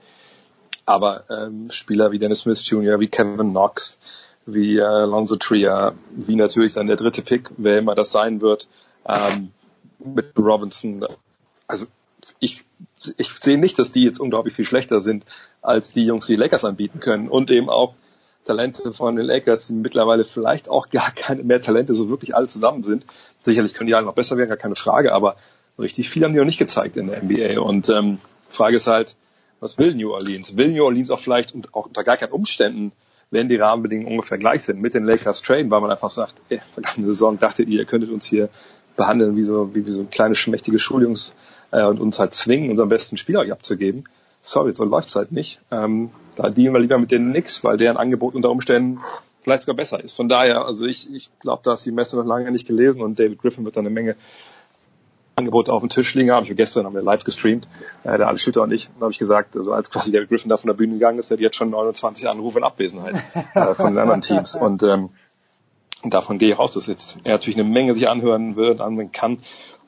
Aber 0.85 1.23
ähm, 1.29 1.69
Spieler 1.69 2.11
wie 2.11 2.19
Dennis 2.19 2.39
Smith 2.39 2.67
Jr., 2.67 2.99
wie 2.99 3.07
Kevin 3.07 3.51
Knox, 3.51 3.97
wie 4.45 4.77
äh, 4.77 4.83
Alonso 4.83 5.35
Tria, 5.35 5.93
wie 6.11 6.35
natürlich 6.35 6.73
dann 6.73 6.87
der 6.87 6.95
dritte 6.95 7.21
Pick, 7.21 7.49
wer 7.57 7.77
immer 7.77 7.95
das 7.95 8.11
sein 8.11 8.41
wird, 8.41 8.67
ähm, 9.07 9.51
mit 9.99 10.33
Robinson. 10.37 11.05
Also 11.67 11.85
ich, 12.39 12.63
ich 13.17 13.29
sehe 13.29 13.57
nicht, 13.57 13.79
dass 13.79 13.91
die 13.91 14.03
jetzt 14.03 14.19
unglaublich 14.19 14.55
viel 14.55 14.65
schlechter 14.65 15.01
sind 15.01 15.25
als 15.61 15.91
die 15.91 16.05
Jungs, 16.05 16.27
die 16.27 16.35
Lakers 16.35 16.65
anbieten 16.65 16.99
können 16.99 17.27
und 17.27 17.51
eben 17.51 17.69
auch 17.69 17.95
Talente 18.45 18.91
von 18.91 19.15
den 19.15 19.25
Lakers, 19.25 19.67
die 19.67 19.73
mittlerweile 19.73 20.23
vielleicht 20.23 20.69
auch 20.69 20.89
gar 20.89 21.11
keine 21.11 21.43
mehr 21.43 21.61
Talente 21.61 21.93
so 21.93 22.09
wirklich 22.09 22.35
alle 22.35 22.47
zusammen 22.47 22.83
sind. 22.83 23.05
Sicherlich 23.41 23.73
können 23.73 23.87
die 23.87 23.95
alle 23.95 24.05
noch 24.05 24.15
besser 24.15 24.37
werden, 24.37 24.49
gar 24.49 24.57
keine 24.57 24.75
Frage, 24.75 25.13
aber 25.13 25.35
richtig 25.77 26.09
viel 26.09 26.23
haben 26.23 26.33
die 26.33 26.39
noch 26.39 26.45
nicht 26.45 26.59
gezeigt 26.59 26.97
in 26.97 27.07
der 27.07 27.23
NBA. 27.23 27.59
Und 27.61 27.89
ähm, 27.89 28.19
Frage 28.49 28.77
ist 28.77 28.87
halt, 28.87 29.15
was 29.59 29.77
will 29.77 29.93
New 29.93 30.11
Orleans? 30.11 30.57
Will 30.57 30.69
New 30.69 30.83
Orleans 30.83 31.11
auch 31.11 31.19
vielleicht 31.19 31.53
und 31.53 31.73
auch 31.73 31.85
unter 31.85 32.03
gar 32.03 32.17
keinen 32.17 32.31
Umständen, 32.31 32.91
wenn 33.29 33.47
die 33.47 33.55
Rahmenbedingungen 33.55 34.11
ungefähr 34.11 34.37
gleich 34.37 34.63
sind, 34.63 34.81
mit 34.81 34.93
den 34.93 35.05
Lakers 35.05 35.41
traden, 35.41 35.71
weil 35.71 35.81
man 35.81 35.91
einfach 35.91 36.09
sagt, 36.09 36.33
ey, 36.49 36.61
vergangene 36.73 37.07
Saison 37.07 37.39
dachtet 37.39 37.69
ihr, 37.69 37.79
ihr 37.79 37.85
könntet 37.85 38.09
uns 38.09 38.25
hier 38.25 38.49
behandeln 38.97 39.37
wie 39.37 39.43
so, 39.43 39.73
wie, 39.73 39.85
wie 39.85 39.91
so 39.91 40.01
ein 40.01 40.09
kleines 40.09 40.37
schmächtiges 40.37 40.81
Schuljungs 40.81 41.33
äh, 41.71 41.85
und 41.85 41.99
uns 41.99 42.19
halt 42.19 42.33
zwingen, 42.33 42.69
unseren 42.69 42.89
besten 42.89 43.17
Spieler 43.17 43.49
abzugeben 43.51 44.05
sorry, 44.41 44.73
so 44.73 44.83
läuft's 44.83 45.15
halt 45.15 45.31
nicht. 45.31 45.59
Ähm, 45.71 46.11
da 46.35 46.49
dienen 46.49 46.73
wir 46.73 46.79
lieber 46.79 46.97
mit 46.97 47.11
denen 47.11 47.31
nix, 47.31 47.63
weil 47.63 47.77
deren 47.77 47.97
Angebot 47.97 48.35
unter 48.35 48.49
Umständen 48.49 48.99
vielleicht 49.41 49.63
sogar 49.63 49.75
besser 49.75 50.03
ist. 50.03 50.15
Von 50.15 50.29
daher, 50.29 50.65
also 50.65 50.85
ich, 50.85 51.11
ich 51.13 51.29
glaube, 51.39 51.61
da 51.63 51.73
ist 51.73 51.85
die 51.85 51.91
Messe 51.91 52.15
noch 52.17 52.25
lange 52.25 52.51
nicht 52.51 52.67
gelesen 52.67 53.01
und 53.01 53.19
David 53.19 53.39
Griffin 53.39 53.65
wird 53.65 53.75
da 53.75 53.79
eine 53.79 53.89
Menge 53.89 54.15
Angebote 55.35 55.71
auf 55.73 55.81
dem 55.81 55.89
Tisch 55.89 56.13
liegen 56.13 56.31
haben. 56.31 56.45
Ich 56.45 56.55
gestern 56.55 56.85
haben 56.85 56.93
wir 56.93 57.01
live 57.01 57.23
gestreamt, 57.23 57.67
äh, 58.03 58.17
der 58.17 58.27
Alex 58.27 58.43
Schütter 58.43 58.61
und 58.61 58.71
ich, 58.71 58.89
da 58.95 59.01
habe 59.01 59.11
ich 59.11 59.17
gesagt, 59.17 59.55
also 59.55 59.73
als 59.73 59.89
quasi 59.89 60.11
David 60.11 60.29
Griffin 60.29 60.49
da 60.49 60.57
von 60.57 60.67
der 60.67 60.75
Bühne 60.75 60.93
gegangen 60.93 61.19
ist, 61.19 61.31
der 61.31 61.37
hat 61.37 61.41
jetzt 61.41 61.55
schon 61.55 61.69
29 61.69 62.27
Anrufe 62.27 62.59
in 62.59 62.63
Abwesenheit 62.63 63.15
äh, 63.55 63.73
von 63.73 63.87
den 63.87 63.97
anderen 63.97 64.21
Teams. 64.21 64.55
Und 64.61 64.83
ähm, 64.83 65.09
davon 66.03 66.37
gehe 66.37 66.53
ich 66.53 66.59
aus, 66.59 66.73
dass 66.73 66.87
jetzt 66.87 67.17
er 67.23 67.33
natürlich 67.33 67.57
eine 67.57 67.69
Menge 67.69 67.93
sich 67.93 68.07
anhören 68.09 68.55
wird, 68.55 68.81
anhören 68.81 69.11
kann. 69.11 69.39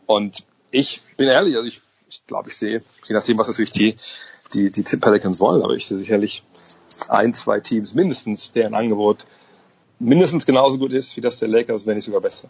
Und 0.05 0.43
ich 0.73 1.01
bin 1.17 1.27
ehrlich, 1.27 1.55
also 1.55 1.67
ich, 1.67 1.81
ich 2.09 2.25
glaube, 2.27 2.49
ich 2.49 2.57
sehe, 2.57 2.83
je 3.07 3.15
nachdem, 3.15 3.37
was 3.37 3.47
natürlich 3.47 3.71
die 3.71 3.95
die, 4.53 4.71
die 4.71 4.83
Pelicans 4.83 5.39
wollen, 5.39 5.63
aber 5.63 5.73
ich 5.73 5.85
sehe 5.85 5.97
sicherlich 5.97 6.43
ein, 7.09 7.33
zwei 7.33 7.59
Teams 7.59 7.93
mindestens, 7.93 8.53
deren 8.53 8.75
Angebot 8.75 9.25
mindestens 9.99 10.45
genauso 10.45 10.77
gut 10.77 10.91
ist 10.91 11.15
wie 11.17 11.21
das 11.21 11.39
der 11.39 11.47
Lakers, 11.47 11.85
wenn 11.85 11.95
nicht 11.95 12.05
sogar 12.05 12.21
besser. 12.21 12.49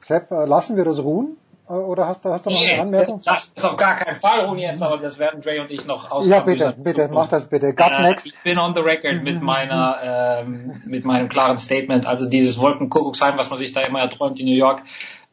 Sepp, 0.00 0.30
äh, 0.30 0.44
lassen 0.46 0.76
wir 0.76 0.84
das 0.84 0.98
ruhen 0.98 1.36
Oder 1.68 2.08
hast 2.08 2.24
du, 2.24 2.30
hast 2.30 2.44
du 2.44 2.50
noch 2.50 2.58
Nee, 2.58 2.72
eine 2.72 2.82
Anmerkung? 2.82 3.22
Das 3.24 3.52
ist 3.54 3.64
auf 3.64 3.76
gar 3.76 3.96
keinen 3.96 4.16
Fall, 4.16 4.46
Uni 4.46 4.62
jetzt, 4.62 4.82
aber 4.82 4.98
das 4.98 5.18
werden 5.18 5.40
Dre 5.40 5.60
und 5.60 5.70
ich 5.70 5.86
noch 5.86 6.10
aus. 6.10 6.26
Ja, 6.26 6.40
bitte, 6.40 6.74
bitte, 6.76 7.08
mach 7.08 7.28
das 7.28 7.48
bitte. 7.48 7.72
Gut 7.72 7.90
Äh, 7.90 8.02
next. 8.02 8.26
Ich 8.26 8.34
bin 8.42 8.58
on 8.58 8.74
the 8.74 8.82
record 8.82 9.22
mit 9.22 9.40
meiner, 9.40 10.42
ähm, 10.42 10.82
mit 10.84 11.04
meinem 11.04 11.28
klaren 11.28 11.58
Statement. 11.58 12.06
Also 12.06 12.28
dieses 12.28 12.58
Wolkenkuckucksheim, 12.58 13.38
was 13.38 13.48
man 13.48 13.58
sich 13.58 13.72
da 13.72 13.82
immer 13.82 14.00
erträumt 14.00 14.40
in 14.40 14.46
New 14.46 14.56
York. 14.56 14.82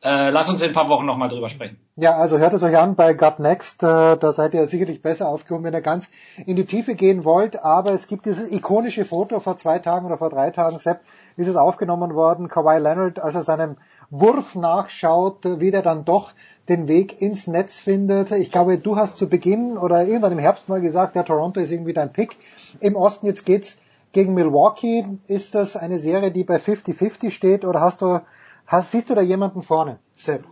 Äh, 0.02 0.30
lass 0.30 0.50
uns 0.50 0.62
in 0.62 0.70
ein 0.70 0.74
paar 0.74 0.88
Wochen 0.88 1.06
nochmal 1.06 1.28
drüber 1.28 1.50
sprechen. 1.50 1.78
Ja, 1.98 2.16
also 2.16 2.38
hört 2.38 2.54
es 2.54 2.64
euch 2.64 2.78
an 2.78 2.96
bei 2.96 3.14
Gut 3.14 3.40
Next. 3.40 3.84
Äh, 3.84 4.16
da 4.18 4.32
seid 4.32 4.54
ihr 4.54 4.66
sicherlich 4.66 5.02
besser 5.02 5.28
aufgehoben, 5.28 5.66
wenn 5.66 5.74
ihr 5.74 5.82
ganz 5.82 6.10
in 6.46 6.56
die 6.56 6.66
Tiefe 6.66 6.96
gehen 6.96 7.26
wollt. 7.26 7.64
Aber 7.64 7.92
es 7.92 8.08
gibt 8.08 8.26
dieses 8.26 8.50
ikonische 8.50 9.04
Foto 9.04 9.42
vor 9.42 9.58
zwei 9.58 9.80
Tagen 9.80 10.06
oder 10.06 10.18
vor 10.18 10.30
drei 10.30 10.52
Tagen, 10.52 10.80
Sepp, 10.80 11.02
ist 11.36 11.48
es 11.48 11.58
aufgenommen 11.58 12.16
worden. 12.16 12.48
Kawhi 12.48 12.80
Leonard, 12.80 13.20
als 13.20 13.36
er 13.36 13.44
seinem 13.44 13.76
Wurf 14.10 14.56
nachschaut, 14.56 15.40
wie 15.60 15.72
der 15.72 15.82
dann 15.82 16.06
doch 16.06 16.32
den 16.70 16.88
Weg 16.88 17.22
ins 17.22 17.48
Netz 17.48 17.80
findet. 17.80 18.32
Ich 18.32 18.52
glaube, 18.52 18.78
du 18.78 18.96
hast 18.96 19.18
zu 19.18 19.28
Beginn 19.28 19.78
oder 19.78 20.06
irgendwann 20.06 20.32
im 20.32 20.40
Herbst 20.40 20.70
mal 20.70 20.80
gesagt, 20.80 21.16
der 21.16 21.26
Toronto 21.26 21.60
ist 21.60 21.72
irgendwie 21.72 21.94
dein 21.94 22.14
Pick. 22.14 22.38
Im 22.80 22.96
Osten 22.96 23.26
jetzt 23.26 23.46
geht's 23.46 23.80
gegen 24.14 24.34
Milwaukee. 24.34 25.06
Ist 25.28 25.56
das 25.56 25.76
eine 25.76 26.00
Serie, 26.00 26.32
die 26.32 26.44
bei 26.44 26.58
50-50 26.58 27.32
steht 27.32 27.66
oder 27.66 27.82
hast 27.82 28.02
du, 28.02 28.22
hast, 28.70 28.92
siehst 28.92 29.10
du 29.10 29.16
da 29.16 29.22
jemanden 29.22 29.62
vorne? 29.62 30.00
Sepp. 30.16 30.46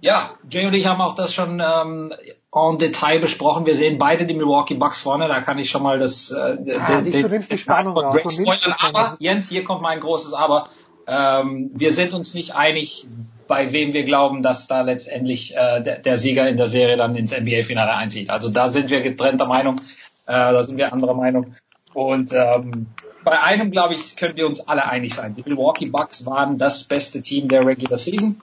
Ja, 0.00 0.30
Jay 0.48 0.66
und 0.66 0.74
ich 0.74 0.86
haben 0.86 1.00
auch 1.00 1.16
das 1.16 1.34
schon 1.34 1.60
ähm, 1.60 2.12
en 2.54 2.78
Detail 2.78 3.18
besprochen. 3.18 3.66
Wir 3.66 3.74
sehen 3.74 3.98
beide 3.98 4.26
die 4.26 4.34
Milwaukee 4.34 4.74
Bucks 4.74 5.00
vorne. 5.00 5.26
Da 5.26 5.40
kann 5.40 5.58
ich 5.58 5.70
schon 5.70 5.82
mal 5.82 5.98
das. 5.98 6.30
Äh, 6.30 6.78
Ah, 6.78 7.00
nicht, 7.00 7.22
du 7.22 7.28
nimmst 7.28 7.50
die 7.50 7.58
Spannung 7.58 7.96
raus. 7.98 8.34
Spoilern. 8.34 8.76
Aber 8.78 9.16
Jens, 9.18 9.48
hier 9.48 9.64
kommt 9.64 9.82
mein 9.82 10.00
großes 10.00 10.34
Aber. 10.34 10.68
Ähm, 11.08 11.70
wir 11.74 11.90
sind 11.90 12.12
uns 12.12 12.34
nicht 12.34 12.54
einig, 12.54 13.08
bei 13.48 13.72
wem 13.72 13.94
wir 13.94 14.04
glauben, 14.04 14.42
dass 14.42 14.68
da 14.68 14.82
letztendlich 14.82 15.56
äh, 15.56 15.82
der, 15.82 15.98
der 16.00 16.18
Sieger 16.18 16.46
in 16.48 16.58
der 16.58 16.68
Serie 16.68 16.96
dann 16.96 17.16
ins 17.16 17.32
NBA-Finale 17.32 17.92
einzieht. 17.94 18.30
Also 18.30 18.50
da 18.50 18.68
sind 18.68 18.90
wir 18.90 19.00
getrennter 19.00 19.46
Meinung. 19.46 19.80
Äh, 20.26 20.32
da 20.32 20.62
sind 20.62 20.76
wir 20.76 20.92
anderer 20.92 21.14
Meinung. 21.14 21.54
Und 21.94 22.32
ähm, 22.34 22.88
bei 23.24 23.40
einem, 23.40 23.70
glaube 23.70 23.94
ich, 23.94 24.16
können 24.16 24.36
wir 24.36 24.46
uns 24.46 24.66
alle 24.68 24.84
einig 24.84 25.14
sein. 25.14 25.34
Die 25.34 25.42
Milwaukee 25.42 25.86
Bucks 25.86 26.26
waren 26.26 26.58
das 26.58 26.84
beste 26.84 27.22
Team 27.22 27.48
der 27.48 27.66
Regular 27.66 27.98
Season. 27.98 28.40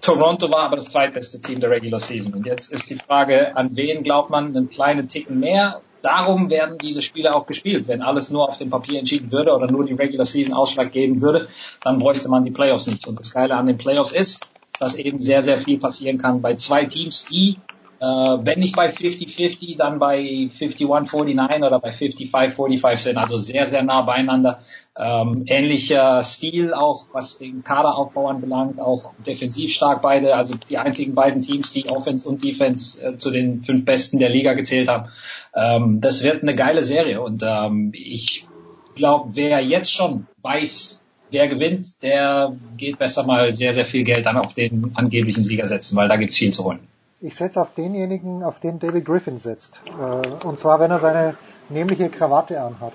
Toronto 0.00 0.50
war 0.50 0.60
aber 0.60 0.76
das 0.76 0.90
zweitbeste 0.90 1.40
Team 1.40 1.60
der 1.60 1.70
Regular 1.70 2.00
Season. 2.00 2.32
Und 2.34 2.46
jetzt 2.46 2.72
ist 2.72 2.88
die 2.88 2.94
Frage, 2.96 3.56
an 3.56 3.76
wen 3.76 4.02
glaubt 4.02 4.30
man 4.30 4.56
einen 4.56 4.70
kleinen 4.70 5.08
Ticken 5.08 5.38
mehr? 5.38 5.80
Darum 6.02 6.48
werden 6.48 6.78
diese 6.78 7.02
Spiele 7.02 7.34
auch 7.34 7.46
gespielt. 7.46 7.86
Wenn 7.86 8.00
alles 8.00 8.30
nur 8.30 8.48
auf 8.48 8.56
dem 8.56 8.70
Papier 8.70 8.98
entschieden 8.98 9.30
würde 9.30 9.52
oder 9.54 9.70
nur 9.70 9.84
die 9.84 9.92
Regular 9.92 10.24
Season 10.24 10.54
Ausschlag 10.54 10.90
geben 10.92 11.20
würde, 11.20 11.48
dann 11.82 11.98
bräuchte 11.98 12.30
man 12.30 12.44
die 12.44 12.50
Playoffs 12.50 12.86
nicht. 12.86 13.06
Und 13.06 13.18
das 13.18 13.32
Geile 13.32 13.54
an 13.54 13.66
den 13.66 13.76
Playoffs 13.76 14.12
ist, 14.12 14.50
dass 14.78 14.94
eben 14.94 15.20
sehr, 15.20 15.42
sehr 15.42 15.58
viel 15.58 15.78
passieren 15.78 16.16
kann 16.16 16.40
bei 16.40 16.54
zwei 16.54 16.86
Teams, 16.86 17.26
die, 17.26 17.58
äh, 18.00 18.04
wenn 18.04 18.60
nicht 18.60 18.74
bei 18.74 18.88
50-50, 18.88 19.76
dann 19.76 19.98
bei 19.98 20.20
51-49 20.20 21.66
oder 21.66 21.80
bei 21.80 21.90
55-45 21.90 22.96
sind. 22.96 23.18
Also 23.18 23.36
sehr, 23.36 23.66
sehr 23.66 23.82
nah 23.82 24.00
beieinander. 24.00 24.60
Ähm, 24.98 25.44
ähnlicher 25.46 26.22
Stil 26.22 26.72
auch, 26.72 27.06
was 27.12 27.38
den 27.38 27.62
Kaderaufbau 27.62 28.28
anbelangt, 28.28 28.80
auch 28.80 29.12
defensiv 29.26 29.72
stark 29.74 30.00
beide. 30.00 30.34
Also 30.34 30.56
die 30.56 30.78
einzigen 30.78 31.14
beiden 31.14 31.42
Teams, 31.42 31.72
die 31.72 31.90
Offense 31.90 32.26
und 32.26 32.42
Defense 32.42 33.04
äh, 33.04 33.16
zu 33.18 33.30
den 33.30 33.62
fünf 33.64 33.84
Besten 33.84 34.18
der 34.18 34.30
Liga 34.30 34.54
gezählt 34.54 34.88
haben. 34.88 35.10
Ähm, 35.54 36.00
das 36.00 36.22
wird 36.22 36.42
eine 36.42 36.54
geile 36.54 36.82
Serie 36.82 37.20
und 37.20 37.42
ähm, 37.46 37.92
ich 37.94 38.46
glaube, 38.94 39.36
wer 39.36 39.60
jetzt 39.60 39.92
schon 39.92 40.26
weiß, 40.42 41.04
wer 41.30 41.48
gewinnt, 41.48 42.02
der 42.02 42.56
geht 42.78 42.98
besser 42.98 43.24
mal 43.24 43.52
sehr, 43.52 43.74
sehr 43.74 43.84
viel 43.84 44.04
Geld 44.04 44.24
dann 44.24 44.38
auf 44.38 44.54
den 44.54 44.92
angeblichen 44.94 45.44
Sieger 45.44 45.66
setzen, 45.66 45.96
weil 45.96 46.08
da 46.08 46.16
gibt's 46.16 46.36
viel 46.36 46.52
zu 46.52 46.64
holen. 46.64 46.80
Ich 47.22 47.36
setze 47.36 47.60
auf 47.60 47.74
denjenigen, 47.74 48.42
auf 48.42 48.60
den 48.60 48.78
David 48.78 49.04
Griffin 49.04 49.36
setzt. 49.36 49.80
Äh, 49.86 50.46
und 50.46 50.58
zwar, 50.58 50.80
wenn 50.80 50.90
er 50.90 50.98
seine 50.98 51.36
nämliche 51.68 52.08
Krawatte 52.08 52.60
anhat. 52.60 52.94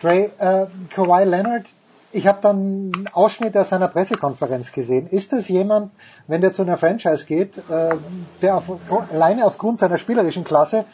Dre, 0.00 0.30
äh, 0.38 0.66
Kawhi 0.90 1.24
Leonard, 1.24 1.66
ich 2.12 2.26
habe 2.26 2.38
dann 2.40 2.92
einen 2.94 3.08
Ausschnitt 3.12 3.56
aus 3.56 3.70
seiner 3.70 3.88
Pressekonferenz 3.88 4.72
gesehen. 4.72 5.08
Ist 5.08 5.32
das 5.32 5.48
jemand, 5.48 5.90
wenn 6.28 6.40
der 6.40 6.52
zu 6.52 6.62
einer 6.62 6.76
Franchise 6.76 7.26
geht, 7.26 7.58
äh, 7.68 7.96
der 8.40 8.56
auf, 8.56 8.70
alleine 9.12 9.44
aufgrund 9.44 9.78
seiner 9.78 9.98
spielerischen 9.98 10.44
Klasse 10.44 10.84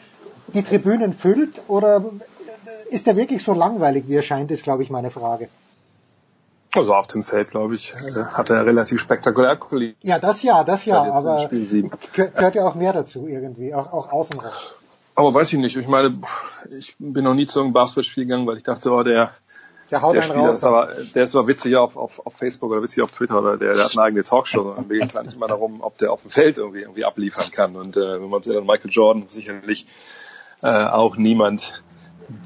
die 0.47 0.63
Tribünen 0.63 1.13
füllt 1.13 1.61
oder 1.67 2.03
ist 2.89 3.07
er 3.07 3.15
wirklich 3.15 3.43
so 3.43 3.53
langweilig, 3.53 4.05
wie 4.07 4.15
er 4.15 4.23
scheint, 4.23 4.51
ist, 4.51 4.63
glaube 4.63 4.83
ich, 4.83 4.89
meine 4.89 5.11
Frage. 5.11 5.49
Also 6.75 6.93
auf 6.95 7.07
dem 7.07 7.21
Feld, 7.21 7.51
glaube 7.51 7.75
ich, 7.75 7.91
äh, 7.91 8.23
hat 8.25 8.49
er 8.49 8.65
relativ 8.65 8.99
spektakulär 8.99 9.57
kollidiert. 9.57 9.97
Ja, 10.01 10.17
das 10.17 10.41
ja, 10.41 10.63
das 10.63 10.85
ja, 10.85 11.03
aber 11.03 11.47
gehört 12.13 12.55
ja 12.55 12.65
auch 12.65 12.73
mehr 12.75 12.93
dazu 12.93 13.27
irgendwie, 13.27 13.75
auch, 13.75 13.93
auch 13.93 14.11
außenrum. 14.11 14.49
Aber 15.15 15.33
weiß 15.33 15.53
ich 15.53 15.59
nicht. 15.59 15.75
Ich 15.75 15.87
meine, 15.87 16.11
ich 16.75 16.95
bin 16.97 17.23
noch 17.23 17.35
nie 17.35 17.45
zu 17.45 17.61
einem 17.61 17.73
Basketballspiel 17.73 18.25
gegangen, 18.25 18.47
weil 18.47 18.57
ich 18.57 18.63
dachte, 18.63 18.91
oh, 18.91 19.03
der, 19.03 19.31
Der 19.91 20.01
haut 20.01 20.15
der 20.15 20.23
einen 20.23 20.31
Spieler 20.31 20.47
raus. 20.47 20.55
ist 20.57 20.63
aber, 20.63 20.89
der 21.13 21.23
ist 21.23 21.35
aber 21.35 21.47
witzig 21.47 21.75
auf, 21.75 21.95
auf, 21.95 22.25
auf 22.25 22.33
Facebook 22.33 22.71
oder 22.71 22.81
witzig 22.81 23.03
auf 23.03 23.11
Twitter 23.11 23.37
oder 23.37 23.57
der, 23.57 23.75
der 23.75 23.83
hat 23.83 23.91
eine 23.95 24.05
eigene 24.07 24.23
Talkshow. 24.23 24.73
Und 24.75 24.89
mir 24.89 24.99
geht 24.99 25.09
es 25.09 25.15
eigentlich 25.15 25.35
immer 25.35 25.47
darum, 25.47 25.81
ob 25.81 25.99
der 25.99 26.11
auf 26.11 26.23
dem 26.23 26.31
Feld 26.31 26.57
irgendwie, 26.57 26.81
irgendwie 26.81 27.05
abliefern 27.05 27.51
kann. 27.51 27.75
Und 27.75 27.97
äh, 27.97 28.19
wenn 28.19 28.29
man 28.29 28.41
sieht, 28.41 28.55
dann 28.55 28.65
Michael 28.65 28.89
Jordan 28.89 29.25
sicherlich 29.29 29.85
äh, 30.63 30.85
auch 30.85 31.17
niemand, 31.17 31.83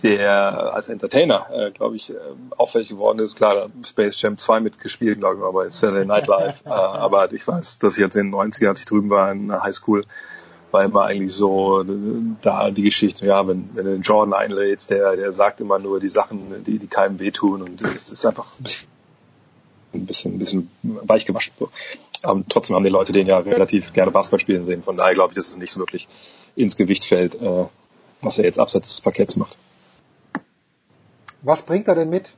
der 0.04 0.74
als 0.74 0.90
Entertainer, 0.90 1.48
äh, 1.52 1.72
glaube 1.72 1.96
ich, 1.96 2.10
äh, 2.10 2.16
auffällig 2.58 2.90
geworden 2.90 3.20
ist. 3.20 3.36
Klar, 3.36 3.70
Space 3.84 4.22
Jam 4.22 4.38
2 4.38 4.60
mitgespielt, 4.60 5.20
glaube 5.20 5.38
ich, 5.38 5.44
aber 5.44 5.64
jetzt 5.64 5.80
Saturday 5.80 6.06
Night 6.06 6.28
Live. 6.28 6.66
äh, 6.66 6.70
aber 6.70 7.32
ich 7.32 7.48
weiß, 7.48 7.80
dass 7.80 7.96
ich 7.96 8.02
jetzt 8.02 8.16
in 8.16 8.32
den 8.32 8.36
90ern, 8.36 8.70
als 8.70 8.80
ich 8.80 8.86
drüben 8.86 9.10
war 9.10 9.32
in 9.32 9.48
der 9.48 9.64
Highschool, 9.64 10.06
war 10.72 10.84
immer 10.84 11.06
eigentlich 11.06 11.34
so 11.34 11.82
äh, 11.82 11.86
da 12.42 12.72
die 12.72 12.84
Geschichte, 12.84 13.26
ja, 13.26 13.48
wenn, 13.48 13.70
wenn 13.74 13.86
du 13.86 13.92
den 13.92 14.02
Jordan 14.02 14.34
einlädst, 14.34 14.90
der, 14.90 15.16
der 15.16 15.32
sagt 15.32 15.62
immer 15.62 15.80
nur 15.80 16.00
die 16.00 16.10
Sachen, 16.10 16.64
die, 16.66 16.80
die 16.80 16.88
keinem 16.88 17.20
wehtun 17.20 17.62
und 17.62 17.82
es 17.82 18.10
ist 18.12 18.26
einfach 18.26 18.48
ein 18.60 18.64
bisschen, 18.64 18.88
ein 19.94 20.06
bisschen, 20.06 20.36
ein 20.36 20.40
bisschen 20.40 20.72
weich 20.84 21.26
gewaschen. 21.26 21.54
So. 21.58 21.70
Aber 22.24 22.44
trotzdem 22.50 22.76
haben 22.76 22.84
die 22.84 22.90
Leute 22.90 23.14
den 23.14 23.28
ja 23.28 23.38
relativ 23.38 23.94
gerne 23.94 24.12
Basketball 24.12 24.40
spielen 24.40 24.66
sehen. 24.66 24.84
Von 24.84 24.98
daher 24.98 25.14
glaube 25.14 25.32
ich, 25.32 25.36
dass 25.36 25.48
es 25.48 25.58
nicht 25.58 25.72
so 25.72 25.80
wirklich 25.80 26.08
ins 26.56 26.76
Gewicht 26.76 27.06
fällt, 27.06 27.36
äh, 27.36 27.66
was 28.22 28.38
er 28.38 28.46
jetzt 28.46 28.60
abseits 28.60 28.90
des 28.90 29.02
Parketts 29.02 29.36
macht. 29.36 29.56
Was 31.42 31.62
bringt 31.62 31.88
er 31.88 31.96
denn 31.96 32.10
mit, 32.10 32.30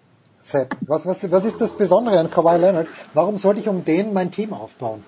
Sepp? 0.42 0.76
Was, 0.82 1.06
was, 1.06 1.32
was 1.32 1.46
ist 1.46 1.62
das 1.62 1.72
Besondere 1.72 2.20
an 2.20 2.30
Kawhi 2.30 2.58
Leonard? 2.58 2.88
Warum 3.14 3.38
sollte 3.38 3.60
ich 3.60 3.68
um 3.68 3.86
den 3.86 4.14
mein 4.14 4.32
Team 4.32 4.54
aufbauen? 4.54 5.04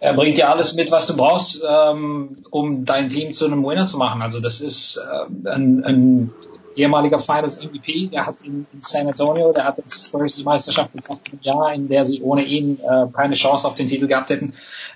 Er 0.00 0.14
bringt 0.14 0.36
ja 0.36 0.50
alles 0.50 0.74
mit, 0.74 0.90
was 0.90 1.06
du 1.06 1.16
brauchst, 1.16 1.62
ähm, 1.68 2.44
um 2.50 2.84
dein 2.84 3.08
Team 3.08 3.32
zu 3.32 3.46
einem 3.46 3.64
Winner 3.64 3.86
zu 3.86 3.98
machen. 3.98 4.20
Also 4.20 4.40
das 4.40 4.60
ist 4.60 4.96
äh, 4.96 5.48
ein, 5.48 5.84
ein 5.84 6.32
ehemaliger 6.74 7.20
Finals 7.20 7.62
MVP, 7.62 8.08
der 8.08 8.26
hat 8.26 8.42
in, 8.42 8.66
in 8.72 8.82
San 8.82 9.06
Antonio, 9.06 9.52
der 9.52 9.64
hat 9.64 9.78
jetzt 9.78 10.06
Spurs 10.06 10.36
die 10.36 10.42
Meisterschaft 10.42 10.92
gemacht 10.92 11.20
im 11.30 11.38
Jahr, 11.42 11.72
in 11.72 11.88
der 11.88 12.04
sie 12.04 12.20
ohne 12.22 12.42
ihn 12.42 12.80
äh, 12.80 13.06
keine 13.12 13.34
Chance 13.34 13.68
auf 13.68 13.74
den 13.74 13.86
Titel 13.86 14.08
gehabt 14.08 14.30
hätten. 14.30 14.54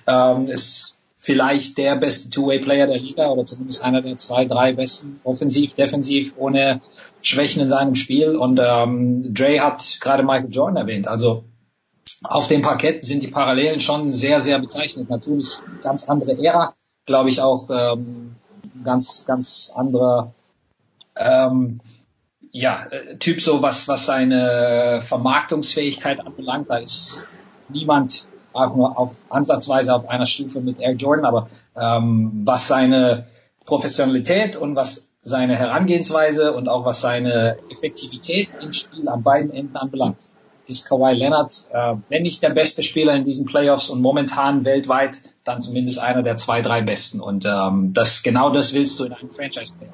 Ähm, 0.08 0.48
ist 0.48 0.98
vielleicht 1.26 1.76
der 1.76 1.96
beste 1.96 2.30
Two-Way-Player 2.30 2.86
der 2.86 3.00
Liga 3.00 3.26
oder 3.26 3.44
zumindest 3.44 3.82
einer 3.82 4.00
der 4.00 4.16
zwei, 4.16 4.44
drei 4.44 4.72
besten, 4.72 5.20
offensiv, 5.24 5.74
defensiv, 5.74 6.34
ohne 6.36 6.80
Schwächen 7.20 7.62
in 7.62 7.68
seinem 7.68 7.96
Spiel. 7.96 8.36
Und 8.36 8.60
ähm, 8.62 9.34
Dre 9.34 9.60
hat 9.60 9.98
gerade 10.00 10.22
Michael 10.22 10.52
Jordan 10.52 10.76
erwähnt. 10.76 11.08
Also 11.08 11.42
auf 12.22 12.46
dem 12.46 12.62
Parkett 12.62 13.04
sind 13.04 13.24
die 13.24 13.28
Parallelen 13.28 13.80
schon 13.80 14.12
sehr, 14.12 14.40
sehr 14.40 14.60
bezeichnet. 14.60 15.10
Natürlich 15.10 15.48
ganz 15.82 16.08
andere 16.08 16.40
Ära, 16.40 16.74
glaube 17.06 17.30
ich 17.30 17.40
auch 17.40 17.70
ähm, 17.70 18.36
ganz, 18.84 19.26
ganz 19.26 19.72
anderer 19.74 20.32
ähm, 21.16 21.80
ja, 22.52 22.86
äh, 22.88 23.16
Typ 23.18 23.42
so, 23.42 23.62
was, 23.62 23.88
was 23.88 24.06
seine 24.06 25.00
Vermarktungsfähigkeit 25.02 26.24
anbelangt. 26.24 26.70
Da 26.70 26.76
ist 26.76 27.28
niemand 27.68 28.28
auch 28.56 28.74
nur 28.76 28.98
auf 28.98 29.16
ansatzweise 29.28 29.94
auf 29.94 30.08
einer 30.08 30.26
Stufe 30.26 30.60
mit 30.60 30.80
Air 30.80 30.94
Jordan, 30.94 31.24
aber 31.24 31.48
ähm, 31.76 32.42
was 32.44 32.68
seine 32.68 33.26
Professionalität 33.64 34.56
und 34.56 34.76
was 34.76 35.08
seine 35.22 35.56
Herangehensweise 35.56 36.52
und 36.52 36.68
auch 36.68 36.84
was 36.84 37.00
seine 37.00 37.58
Effektivität 37.68 38.48
im 38.62 38.70
Spiel 38.70 39.08
an 39.08 39.22
beiden 39.24 39.50
Enden 39.50 39.76
anbelangt, 39.76 40.28
ist 40.68 40.88
Kawhi 40.88 41.14
Leonard, 41.14 41.68
äh, 41.72 41.94
wenn 42.08 42.22
nicht 42.22 42.42
der 42.42 42.50
beste 42.50 42.82
Spieler 42.82 43.14
in 43.14 43.24
diesen 43.24 43.44
Playoffs 43.44 43.90
und 43.90 44.00
momentan 44.00 44.64
weltweit, 44.64 45.20
dann 45.42 45.60
zumindest 45.60 46.00
einer 46.00 46.22
der 46.22 46.36
zwei, 46.36 46.60
drei 46.62 46.80
besten. 46.82 47.20
Und 47.20 47.44
ähm, 47.44 47.92
das 47.92 48.22
genau 48.22 48.50
das 48.50 48.74
willst 48.74 48.98
du 48.98 49.04
in 49.04 49.12
einem 49.12 49.30
Franchise-Player. 49.30 49.92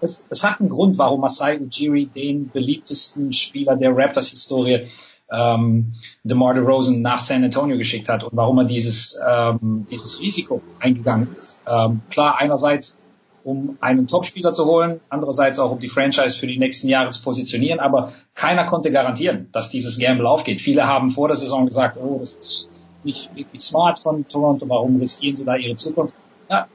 Es, 0.00 0.24
es 0.28 0.44
hat 0.44 0.60
einen 0.60 0.68
Grund, 0.68 0.98
warum 0.98 1.20
Masai 1.20 1.58
Ujiri 1.58 2.06
den 2.06 2.50
beliebtesten 2.50 3.32
Spieler 3.32 3.76
der 3.76 3.96
Raptors-Historie 3.96 4.88
ähm, 5.32 5.94
DeMar 6.24 6.54
DeRozan 6.54 7.00
nach 7.00 7.20
San 7.20 7.44
Antonio 7.44 7.76
geschickt 7.76 8.08
hat 8.08 8.24
und 8.24 8.36
warum 8.36 8.58
er 8.58 8.64
dieses, 8.64 9.20
ähm, 9.26 9.86
dieses 9.90 10.20
Risiko 10.20 10.60
eingegangen 10.78 11.28
ist. 11.34 11.62
Ähm, 11.66 12.00
klar, 12.10 12.36
einerseits 12.38 12.98
um 13.44 13.78
einen 13.80 14.06
Topspieler 14.06 14.52
zu 14.52 14.66
holen, 14.66 15.00
andererseits 15.08 15.58
auch 15.58 15.70
um 15.70 15.78
die 15.78 15.88
Franchise 15.88 16.36
für 16.36 16.46
die 16.46 16.58
nächsten 16.58 16.88
Jahre 16.88 17.10
zu 17.10 17.22
positionieren, 17.22 17.80
aber 17.80 18.12
keiner 18.34 18.64
konnte 18.64 18.90
garantieren, 18.90 19.48
dass 19.52 19.70
dieses 19.70 19.98
Gamble 19.98 20.26
aufgeht. 20.26 20.60
Viele 20.60 20.86
haben 20.86 21.08
vor 21.10 21.28
der 21.28 21.36
Saison 21.36 21.64
gesagt, 21.66 21.96
oh, 21.96 22.18
das 22.20 22.34
ist 22.34 22.70
nicht 23.02 23.34
wirklich 23.34 23.62
smart 23.62 23.98
von 23.98 24.28
Toronto, 24.28 24.68
warum 24.68 25.00
riskieren 25.00 25.36
sie 25.36 25.44
da 25.44 25.56
ihre 25.56 25.74
Zukunft? 25.76 26.14
Ja, 26.50 26.66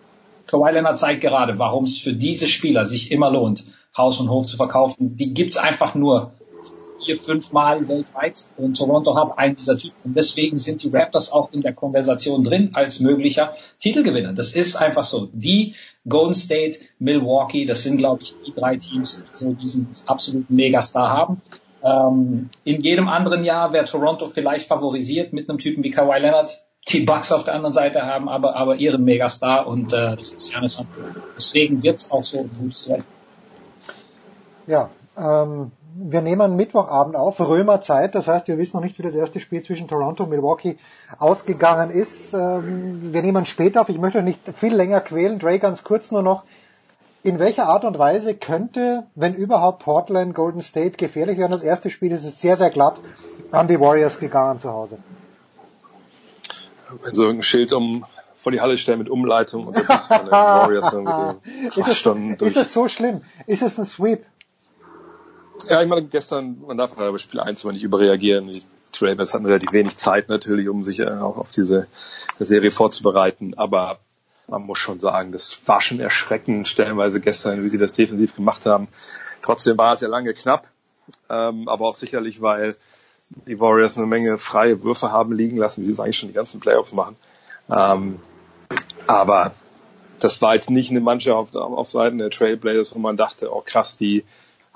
Kawhi 0.48 0.72
Leonard 0.72 0.98
zeigt 0.98 1.22
gerade, 1.22 1.60
warum 1.60 1.84
es 1.84 1.98
für 1.98 2.14
diese 2.14 2.48
Spieler 2.48 2.86
sich 2.86 3.12
immer 3.12 3.32
lohnt, 3.32 3.66
Haus 3.96 4.20
und 4.20 4.30
Hof 4.30 4.48
zu 4.48 4.58
verkaufen. 4.58 5.18
Die 5.18 5.34
gibt's 5.34 5.58
einfach 5.58 5.96
nur 5.96 6.32
vier, 7.06 7.18
fünf 7.18 7.52
Mal 7.52 7.88
weltweit 7.88 8.46
und 8.58 8.78
Toronto 8.78 9.16
hat 9.16 9.38
einen 9.38 9.56
dieser 9.56 9.78
Typen. 9.78 9.96
Und 10.04 10.18
deswegen 10.18 10.58
sind 10.58 10.84
die 10.84 10.90
Raptors 10.90 11.32
auch 11.32 11.52
in 11.54 11.62
der 11.62 11.74
Konversation 11.74 12.44
drin 12.44 12.72
als 12.74 13.00
möglicher 13.00 13.56
Titelgewinner. 13.80 14.34
Das 14.34 14.54
ist 14.54 14.76
einfach 14.76 15.04
so. 15.04 15.30
Die 15.32 15.76
Golden 16.08 16.34
State, 16.34 16.80
Milwaukee, 17.00 17.66
das 17.66 17.84
sind, 17.84 17.98
glaube 17.98 18.24
ich, 18.24 18.36
die 18.46 18.54
drei 18.54 18.78
Teams, 18.78 19.26
die 19.26 19.38
so 19.38 19.54
diesen 19.54 19.88
absoluten 20.08 20.54
Megastar 20.54 21.10
haben. 21.10 21.42
Ähm, 21.84 22.50
in 22.64 22.82
jedem 22.82 23.08
anderen 23.08 23.44
Jahr 23.44 23.72
wäre 23.72 23.86
Toronto 23.86 24.28
vielleicht 24.28 24.68
favorisiert 24.68 25.34
mit 25.34 25.50
einem 25.50 25.60
Typen 25.60 25.84
wie 25.84 25.92
Kawhi 25.92 26.20
Leonard. 26.20 26.66
Die 26.88 27.02
Bucks 27.02 27.32
auf 27.32 27.44
der 27.44 27.56
anderen 27.56 27.74
Seite 27.74 28.04
haben 28.04 28.30
aber, 28.30 28.56
aber 28.56 28.76
ihren 28.76 29.04
Megastar 29.04 29.66
und 29.66 29.92
äh, 29.92 30.16
das 30.16 30.34
ist 30.34 30.54
Janis. 30.54 30.84
Deswegen 31.36 31.82
wird's 31.82 32.12
auch 32.12 32.24
so 32.24 32.44
gut 32.44 32.76
Ja, 34.68 34.90
ähm, 35.18 35.72
wir 35.98 36.22
nehmen 36.22 36.56
Mittwochabend 36.58 37.16
auf, 37.16 37.40
Römerzeit, 37.40 38.16
das 38.16 38.28
heißt, 38.28 38.48
wir 38.48 38.58
wissen 38.58 38.78
noch 38.78 38.84
nicht, 38.84 39.00
wie 39.00 39.04
das 39.04 39.16
erste 39.16 39.40
Spiel 39.40 39.62
zwischen 39.62 39.88
Toronto 39.88 40.24
und 40.24 40.30
Milwaukee 40.30 40.78
ausgegangen 41.20 41.90
ist. 41.90 42.34
Ähm, 42.34 43.14
wir 43.14 43.22
nehmen 43.22 43.46
später 43.46 43.82
auf, 43.82 43.90
ich 43.90 43.98
möchte 43.98 44.22
nicht 44.22 44.40
viel 44.58 44.76
länger 44.76 45.00
quälen, 45.00 45.40
Dre 45.40 45.58
ganz 45.58 45.84
kurz 45.84 46.12
nur 46.12 46.22
noch. 46.22 46.44
In 47.24 47.40
welcher 47.40 47.68
Art 47.68 47.86
und 47.86 47.98
Weise 47.98 48.36
könnte, 48.36 49.04
wenn 49.16 49.34
überhaupt 49.34 49.84
Portland 49.84 50.36
Golden 50.36 50.62
State 50.62 50.98
gefährlich 50.98 51.40
werden? 51.40 51.54
Das 51.54 51.64
erste 51.64 51.90
Spiel 51.90 52.12
ist 52.12 52.24
es 52.24 52.40
sehr, 52.40 52.56
sehr 52.56 52.70
glatt 52.70 53.00
an 53.52 53.68
die 53.68 53.80
Warriors 53.80 54.20
gegangen 54.20 54.60
zu 54.60 54.70
Hause. 54.70 55.00
Wenn 57.04 57.16
so 57.16 57.28
ein 57.28 57.42
Schild 57.42 57.74
um 57.74 58.06
vor 58.36 58.52
die 58.52 58.62
Halle 58.62 58.78
stellen 58.78 59.00
mit 59.00 59.10
Umleitung 59.10 59.66
und 59.66 59.90
das 59.90 60.06
von 60.06 60.20
den 60.20 60.32
Warriors 60.32 60.92
dann 60.92 61.06
ist, 61.66 61.78
es, 61.78 62.06
ist 62.42 62.58
es 62.58 62.74
so 62.74 62.88
schlimm? 62.88 63.22
Ist 63.48 63.64
es 63.64 63.80
ein 63.80 63.86
Sweep? 63.86 64.24
Ja, 65.68 65.82
ich 65.82 65.88
meine, 65.88 66.06
gestern, 66.06 66.62
man 66.66 66.78
darf 66.78 66.94
bei 66.94 67.18
Spiel 67.18 67.40
1 67.40 67.64
immer 67.64 67.74
nicht 67.74 67.84
überreagieren. 67.84 68.52
Die 68.52 68.62
Trailers 68.92 69.34
hatten 69.34 69.46
relativ 69.46 69.74
wenig 69.74 69.98
Zeit 69.98 70.30
natürlich, 70.30 70.70
um 70.70 70.84
sich 70.84 71.00
äh, 71.00 71.10
auch 71.10 71.38
auf 71.38 71.50
diese 71.50 71.88
Serie 72.40 72.72
vorzubereiten. 72.72 73.56
Aber 73.58 74.00
man 74.48 74.64
muss 74.64 74.78
schon 74.78 75.00
sagen, 75.00 75.32
das 75.32 75.58
war 75.68 75.82
schon 75.82 76.00
erschreckend, 76.00 76.68
stellenweise 76.68 77.20
gestern, 77.20 77.64
wie 77.64 77.68
sie 77.68 77.80
das 77.80 77.94
defensiv 77.94 78.36
gemacht 78.36 78.66
haben. 78.66 78.88
Trotzdem 79.42 79.78
war 79.78 79.94
es 79.94 80.02
ja 80.02 80.08
lange 80.08 80.34
knapp, 80.34 80.68
ähm, 81.30 81.68
aber 81.68 81.86
auch 81.86 81.96
sicherlich, 81.96 82.42
weil 82.42 82.76
die 83.48 83.60
Warriors 83.60 83.98
eine 83.98 84.06
Menge 84.06 84.38
freie 84.38 84.84
Würfe 84.84 85.12
haben 85.12 85.34
liegen 85.34 85.58
lassen, 85.58 85.82
wie 85.82 85.88
sie 85.88 85.92
es 85.94 86.00
eigentlich 86.00 86.18
schon 86.18 86.30
die 86.30 86.36
ganzen 86.36 86.60
Playoffs 86.60 86.94
machen. 86.94 87.16
Ähm, 87.70 88.20
aber 89.08 89.54
das 90.20 90.42
war 90.42 90.54
jetzt 90.54 90.70
nicht 90.70 90.92
eine 90.92 91.02
Mannschaft 91.02 91.56
auf, 91.56 91.74
auf 91.74 91.90
Seiten 91.90 92.20
der 92.20 92.30
Trailblazers, 92.30 92.94
wo 92.94 93.00
man 93.00 93.18
dachte, 93.18 93.52
oh 93.52 93.62
krass, 93.66 93.98
die 93.98 94.24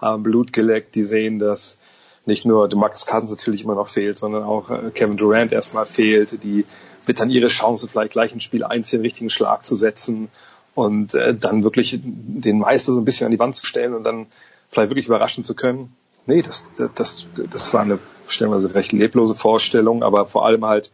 haben 0.02 0.24
Blut 0.24 0.53
geleckt, 0.53 0.95
die 0.95 1.03
sehen, 1.03 1.40
dass 1.40 1.78
nicht 2.26 2.45
nur 2.45 2.74
Max 2.76 3.06
Cousins 3.06 3.32
natürlich 3.32 3.64
immer 3.64 3.76
noch 3.76 3.90
fehlt, 3.90 4.18
sondern 4.18 4.44
auch 4.44 4.69
äh, 4.69 4.92
Kevin 4.94 5.18
Durant 5.18 5.52
erstmal 5.52 5.86
fehlt, 5.86 6.44
die 6.44 6.66
wird 7.06 7.19
dann 7.19 7.30
ihre 7.30 7.48
Chance 7.48 7.88
vielleicht 7.88 8.11
gleich 8.11 8.34
in 8.34 8.40
Spiel 8.40 8.64
1 8.64 8.90
den 8.90 9.02
richtigen 9.02 9.30
Schlag 9.30 9.66
zu 9.66 9.76
setzen 9.76 10.30
und 10.76 11.16
äh, 11.16 11.36
dann 11.36 11.64
wirklich 11.64 12.00
den 12.03 12.60
Meister 12.60 12.94
so 12.94 13.02
ein 13.02 13.06
bisschen 13.06 13.26
an 13.26 13.32
die 13.32 13.40
Wand 13.40 13.56
zu 13.56 13.66
stellen 13.66 13.94
und 13.94 14.03
dann 14.03 14.28
vielleicht 14.69 14.92
wirklich 14.92 15.08
überraschen 15.08 15.44
zu 15.44 15.56
können. 15.56 15.95
Nee, 16.26 16.42
das, 16.42 16.66
das, 16.95 17.28
das 17.50 17.74
war 17.74 17.82
eine 17.82 17.98
stellenweise 18.28 18.76
recht 18.76 18.92
leblose 18.92 19.34
Vorstellung, 19.34 20.03
aber 20.03 20.28
vor 20.28 20.45
allem 20.45 20.66
halt 20.66 20.92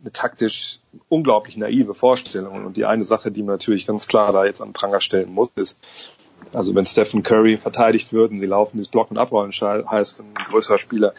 eine 0.00 0.12
taktisch 0.12 0.78
unglaublich 1.08 1.56
naive 1.56 1.94
Vorstellung. 1.94 2.64
Und 2.66 2.76
die 2.76 2.84
eine 2.84 3.04
Sache, 3.04 3.32
die 3.32 3.42
man 3.42 3.54
natürlich 3.54 3.86
ganz 3.86 4.06
klar 4.06 4.32
da 4.32 4.44
jetzt 4.44 4.60
an 4.60 4.72
Pranger 4.72 5.00
stellen 5.00 5.32
muss, 5.32 5.50
ist, 5.56 5.78
also 6.52 6.74
wenn 6.74 6.86
Stephen 6.86 7.22
Curry 7.22 7.58
verteidigt 7.58 8.12
wird 8.12 8.30
und 8.30 8.40
sie 8.40 8.46
laufen 8.46 8.76
dieses 8.76 8.88
Block 8.88 9.10
und 9.10 9.18
Abrollen 9.18 9.52
heißt, 9.52 10.20
ein 10.20 10.34
größerer 10.50 10.78
Spieler 10.78 11.14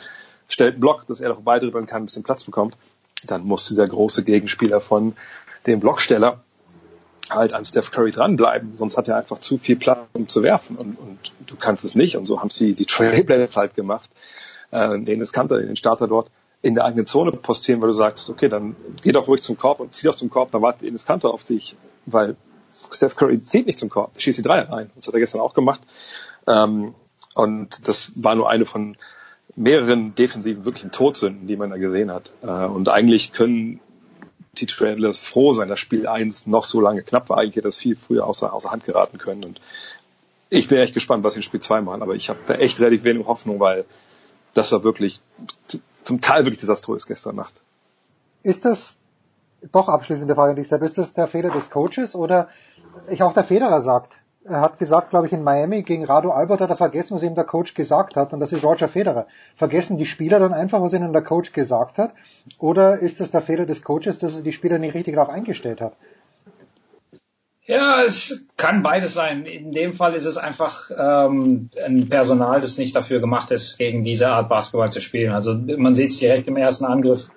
stellt 0.47 0.73
einen 0.73 0.81
Block, 0.81 1.05
dass 1.07 1.21
er 1.21 1.29
noch 1.29 1.41
beidribbeln 1.41 1.85
kann, 1.85 2.03
ein 2.03 2.05
bisschen 2.05 2.23
Platz 2.23 2.43
bekommt, 2.43 2.77
dann 3.25 3.45
muss 3.45 3.67
dieser 3.67 3.87
große 3.87 4.23
Gegenspieler 4.23 4.81
von 4.81 5.15
dem 5.65 5.79
Blocksteller 5.79 6.43
halt 7.29 7.53
an 7.53 7.65
Steph 7.65 7.91
Curry 7.91 8.11
dranbleiben, 8.11 8.77
sonst 8.77 8.97
hat 8.97 9.07
er 9.07 9.17
einfach 9.17 9.39
zu 9.39 9.57
viel 9.57 9.75
Platz, 9.75 9.99
um 10.13 10.27
zu 10.27 10.43
werfen. 10.43 10.75
Und, 10.75 10.99
und 10.99 11.31
du 11.47 11.55
kannst 11.55 11.85
es 11.85 11.95
nicht. 11.95 12.17
Und 12.17 12.25
so 12.25 12.41
haben 12.41 12.49
sie 12.49 12.73
die 12.73 12.85
Trailblazers 12.85 13.55
halt 13.55 13.75
gemacht, 13.75 14.09
äh, 14.71 14.99
den 14.99 15.21
Iskanter, 15.21 15.59
den 15.59 15.75
Starter 15.75 16.07
dort 16.07 16.29
in 16.61 16.75
der 16.75 16.85
eigenen 16.85 17.05
Zone 17.05 17.31
postieren, 17.31 17.81
weil 17.81 17.87
du 17.87 17.93
sagst, 17.93 18.29
okay, 18.29 18.49
dann 18.49 18.75
geh 19.01 19.11
doch 19.11 19.27
ruhig 19.27 19.41
zum 19.41 19.57
Korb 19.57 19.79
und 19.79 19.93
zieh 19.93 20.07
doch 20.07 20.15
zum 20.15 20.29
Korb, 20.29 20.51
dann 20.51 20.61
wartet 20.61 20.87
Enes 20.87 21.05
Kanter 21.05 21.33
auf 21.33 21.43
dich, 21.43 21.75
weil 22.05 22.35
Steph 22.73 23.15
Curry 23.15 23.43
zieht 23.43 23.67
nicht 23.67 23.79
zum 23.79 23.89
Korb, 23.89 24.19
schießt 24.19 24.39
die 24.39 24.43
Dreier 24.43 24.69
rein. 24.69 24.89
Das 24.95 25.07
hat 25.07 25.13
er 25.13 25.19
gestern 25.19 25.41
auch 25.41 25.53
gemacht. 25.53 25.81
Ähm, 26.47 26.95
und 27.35 27.87
das 27.87 28.11
war 28.15 28.35
nur 28.35 28.49
eine 28.49 28.65
von 28.65 28.97
mehreren 29.55 30.15
defensiven 30.15 30.65
wirklichen 30.65 30.91
Todsünden, 30.91 31.47
die 31.47 31.55
man 31.55 31.69
da 31.69 31.77
gesehen 31.77 32.11
hat. 32.11 32.31
Äh, 32.41 32.47
und 32.47 32.89
eigentlich 32.89 33.33
können 33.33 33.79
die 34.57 34.65
Trailers 34.65 35.17
froh 35.17 35.53
sein, 35.53 35.69
dass 35.69 35.79
Spiel 35.79 36.07
1 36.07 36.47
noch 36.47 36.65
so 36.65 36.79
lange 36.81 37.03
knapp 37.03 37.29
war. 37.29 37.37
Eigentlich 37.37 37.55
hätte 37.55 37.67
das 37.67 37.77
viel 37.77 37.95
früher 37.95 38.25
außer, 38.25 38.53
außer 38.53 38.71
Hand 38.71 38.85
geraten 38.85 39.17
können. 39.17 39.43
Und 39.43 39.61
ich 40.49 40.67
bin 40.67 40.77
echt 40.77 40.93
gespannt, 40.93 41.23
was 41.23 41.33
sie 41.33 41.39
in 41.39 41.43
Spiel 41.43 41.59
2 41.59 41.81
machen. 41.81 42.01
Aber 42.01 42.15
ich 42.15 42.29
habe 42.29 42.39
da 42.45 42.55
echt 42.55 42.79
relativ 42.79 43.03
wenig 43.03 43.25
Hoffnung, 43.25 43.59
weil 43.59 43.85
das 44.53 44.71
war 44.71 44.83
wirklich 44.83 45.21
zum 46.03 46.21
Teil 46.21 46.45
wirklich 46.45 46.59
desaströs 46.59 47.07
gestern 47.07 47.35
Nacht. 47.35 47.55
Ist 48.43 48.65
das 48.65 48.99
doch 49.71 49.87
abschließende 49.87 50.35
Frage 50.35 50.51
an 50.51 50.55
dich 50.55 50.67
selbst. 50.67 50.89
Ist 50.89 50.97
das 50.97 51.13
der 51.13 51.27
Fehler 51.27 51.51
des 51.51 51.69
Coaches 51.69 52.15
oder 52.15 52.47
ich 53.09 53.23
auch 53.23 53.33
der 53.33 53.43
Federer 53.43 53.81
sagt? 53.81 54.17
Er 54.45 54.59
hat 54.59 54.77
gesagt, 54.77 55.11
glaube 55.11 55.27
ich, 55.27 55.33
in 55.33 55.41
Miami 55.41 55.83
gegen 55.83 56.03
Rado 56.03 56.31
Albert 56.31 56.59
hat 56.59 56.69
er 56.69 56.75
vergessen, 56.75 57.15
was 57.15 57.23
ihm 57.23 57.33
der 57.33 57.45
Coach 57.45 57.75
gesagt 57.75 58.17
hat, 58.17 58.33
und 58.33 58.41
das 58.41 58.51
ist 58.51 58.63
Roger 58.63 58.89
Federer. 58.89 59.25
Vergessen 59.55 59.97
die 59.97 60.05
Spieler 60.05 60.39
dann 60.39 60.53
einfach, 60.53 60.81
was 60.81 60.91
ihnen 60.91 61.13
der 61.13 61.21
Coach 61.21 61.53
gesagt 61.53 61.97
hat? 61.97 62.13
Oder 62.57 62.99
ist 62.99 63.21
das 63.21 63.31
der 63.31 63.39
Fehler 63.39 63.65
des 63.65 63.83
Coaches, 63.83 64.19
dass 64.19 64.35
er 64.35 64.41
die 64.41 64.51
Spieler 64.51 64.79
nicht 64.79 64.95
richtig 64.95 65.15
darauf 65.15 65.29
eingestellt 65.29 65.79
hat? 65.79 65.95
Ja, 67.65 68.03
es 68.03 68.45
kann 68.57 68.83
beides 68.83 69.13
sein. 69.13 69.45
In 69.45 69.71
dem 69.71 69.93
Fall 69.93 70.13
ist 70.15 70.25
es 70.25 70.35
einfach 70.35 70.91
ähm, 70.91 71.69
ein 71.81 72.09
Personal, 72.09 72.59
das 72.59 72.77
nicht 72.77 72.93
dafür 72.93 73.21
gemacht 73.21 73.51
ist, 73.51 73.77
gegen 73.77 74.03
diese 74.03 74.27
Art 74.27 74.49
Basketball 74.49 74.91
zu 74.91 74.99
spielen. 74.99 75.31
Also 75.31 75.53
man 75.53 75.95
sieht 75.95 76.11
es 76.11 76.17
direkt 76.17 76.49
im 76.49 76.57
ersten 76.57 76.83
Angriff 76.83 77.31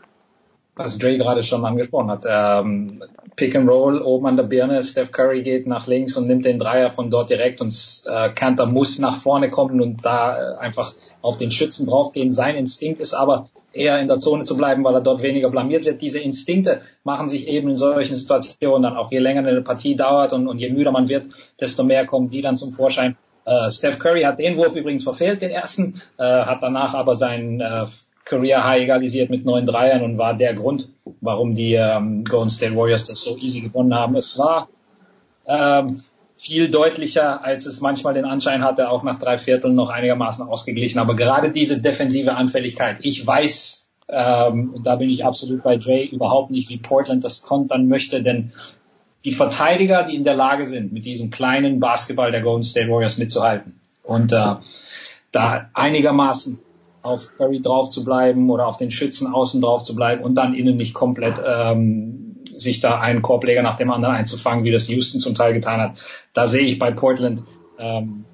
was 0.77 0.99
Dre 0.99 1.17
gerade 1.17 1.43
schon 1.43 1.65
angesprochen 1.65 2.11
hat. 2.11 2.25
Ähm, 2.29 3.03
Pick 3.35 3.57
and 3.57 3.69
Roll 3.69 4.01
oben 4.03 4.27
an 4.27 4.37
der 4.37 4.45
Birne, 4.45 4.83
Steph 4.83 5.11
Curry 5.11 5.43
geht 5.43 5.67
nach 5.67 5.87
links 5.87 6.17
und 6.17 6.27
nimmt 6.27 6.45
den 6.45 6.59
Dreier 6.59 6.93
von 6.93 7.11
dort 7.11 7.31
direkt 7.31 7.61
und 7.61 7.75
äh, 8.07 8.29
Kanter 8.31 8.67
muss 8.67 8.99
nach 8.99 9.17
vorne 9.17 9.51
kommen 9.51 9.81
und 9.81 10.05
da 10.05 10.55
äh, 10.55 10.59
einfach 10.59 10.95
auf 11.23 11.39
den 11.39 11.51
Schützen 11.51 11.87
draufgehen. 11.87 12.31
Sein 12.31 12.57
Instinkt 12.57 13.01
ist 13.01 13.15
aber 13.15 13.49
eher 13.73 13.99
in 14.01 14.09
der 14.09 14.19
Zone 14.19 14.45
zu 14.45 14.57
bleiben, 14.57 14.85
weil 14.85 14.95
er 14.95 15.01
dort 15.01 15.23
weniger 15.23 15.51
blamiert 15.51 15.87
wird. 15.87 16.03
Diese 16.03 16.19
Instinkte 16.19 16.83
machen 17.05 17.29
sich 17.29 17.49
eben 17.49 17.69
in 17.71 17.77
solchen 17.77 18.15
Situationen 18.15 18.83
dann 18.83 18.97
auch 18.97 19.11
je 19.11 19.19
länger 19.19 19.47
eine 19.47 19.63
Partie 19.63 19.97
dauert 19.97 20.33
und, 20.33 20.47
und 20.47 20.59
je 20.59 20.71
müder 20.71 20.93
man 20.93 21.09
wird, 21.09 21.27
desto 21.59 21.85
mehr 21.85 22.07
kommen 22.07 22.29
die 22.29 22.43
dann 22.43 22.57
zum 22.57 22.73
Vorschein. 22.73 23.17
Äh, 23.47 23.71
Steph 23.71 23.99
Curry 23.99 24.23
hat 24.23 24.39
den 24.39 24.57
Wurf 24.57 24.75
übrigens 24.75 25.05
verfehlt, 25.05 25.41
den 25.41 25.51
ersten, 25.51 26.03
äh, 26.19 26.23
hat 26.23 26.63
danach 26.63 26.95
aber 26.95 27.17
seinen 27.17 27.61
äh, 27.61 27.87
Career 28.27 28.65
High 28.65 28.83
egalisiert 28.83 29.31
mit 29.31 29.45
neun 29.45 29.65
Dreiern 29.65 30.03
und 30.03 30.19
war 30.19 30.35
der 30.35 30.53
Grund, 30.53 30.89
warum 31.21 31.55
die 31.55 31.75
ähm, 31.75 32.25
Golden 32.25 32.51
State 32.51 32.77
Warriors 32.77 33.05
das 33.05 33.23
so 33.23 33.39
easy 33.39 33.61
gewonnen 33.61 33.95
haben. 33.95 34.17
Es 34.17 34.37
war 34.39 34.69
ähm, 35.47 36.03
viel 36.37 36.69
deutlicher, 36.69 37.45
als 37.45 37.67
es 37.67 37.81
manchmal 37.81 38.15
den 38.15 38.25
Anschein 38.25 38.65
hatte, 38.65 38.91
auch 38.91 39.05
nach 39.05 39.19
drei 39.19 39.39
Vierteln 39.39 39.77
noch 39.77 39.91
einigermaßen 39.91 40.47
ausgeglichen. 40.47 40.99
Aber 40.99 41.15
gerade 41.15 41.53
diese 41.53 41.81
defensive 41.81 42.35
Anfälligkeit, 42.35 42.99
ich 43.03 43.25
weiß, 43.25 43.89
ähm, 44.09 44.81
da 44.83 44.97
bin 44.97 45.09
ich 45.09 45.25
absolut 45.25 45.63
bei 45.63 45.77
Dre, 45.77 46.03
überhaupt 46.03 46.51
nicht, 46.51 46.69
wie 46.69 46.79
Portland 46.79 47.25
das 47.25 47.43
kontern 47.43 47.87
möchte, 47.87 48.25
denn 48.25 48.53
die 49.25 49.33
Verteidiger, 49.33 50.03
die 50.03 50.17
in 50.17 50.25
der 50.25 50.35
Lage 50.35 50.67
sind, 50.67 50.93
mit 50.93 51.05
diesem 51.05 51.31
kleinen 51.31 51.79
Basketball 51.79 52.33
der 52.33 52.43
Golden 52.43 52.65
State 52.65 52.89
Warriors 52.89 53.19
mitzuhalten 53.19 53.81
und 54.03 54.33
äh, 54.33 54.57
da 55.31 55.71
einigermaßen 55.75 56.61
auf 57.07 57.37
Curry 57.37 57.63
drauf 57.63 57.89
zu 57.89 58.05
bleiben 58.05 58.51
oder 58.51 58.67
auf 58.67 58.77
den 58.77 58.91
Schützen 58.91 59.33
außen 59.33 59.61
drauf 59.61 59.83
zu 59.83 59.95
bleiben 59.95 60.23
und 60.25 60.35
dann 60.35 60.55
innen 60.55 60.77
nicht 60.77 60.95
komplett 60.95 61.41
ähm, 61.45 62.37
sich 62.57 62.81
da 62.81 63.01
einen 63.01 63.23
Korbleger 63.23 63.63
nach 63.63 63.77
dem 63.77 63.91
anderen 63.91 64.15
einzufangen, 64.15 64.65
wie 64.65 64.71
das 64.71 64.89
Houston 64.89 65.21
zum 65.21 65.35
Teil 65.35 65.53
getan 65.53 65.81
hat. 65.81 65.99
Da 66.33 66.47
sehe 66.47 66.65
ich 66.65 66.79
bei 66.79 66.91
Portland 66.91 67.43
ähm, 67.79 68.25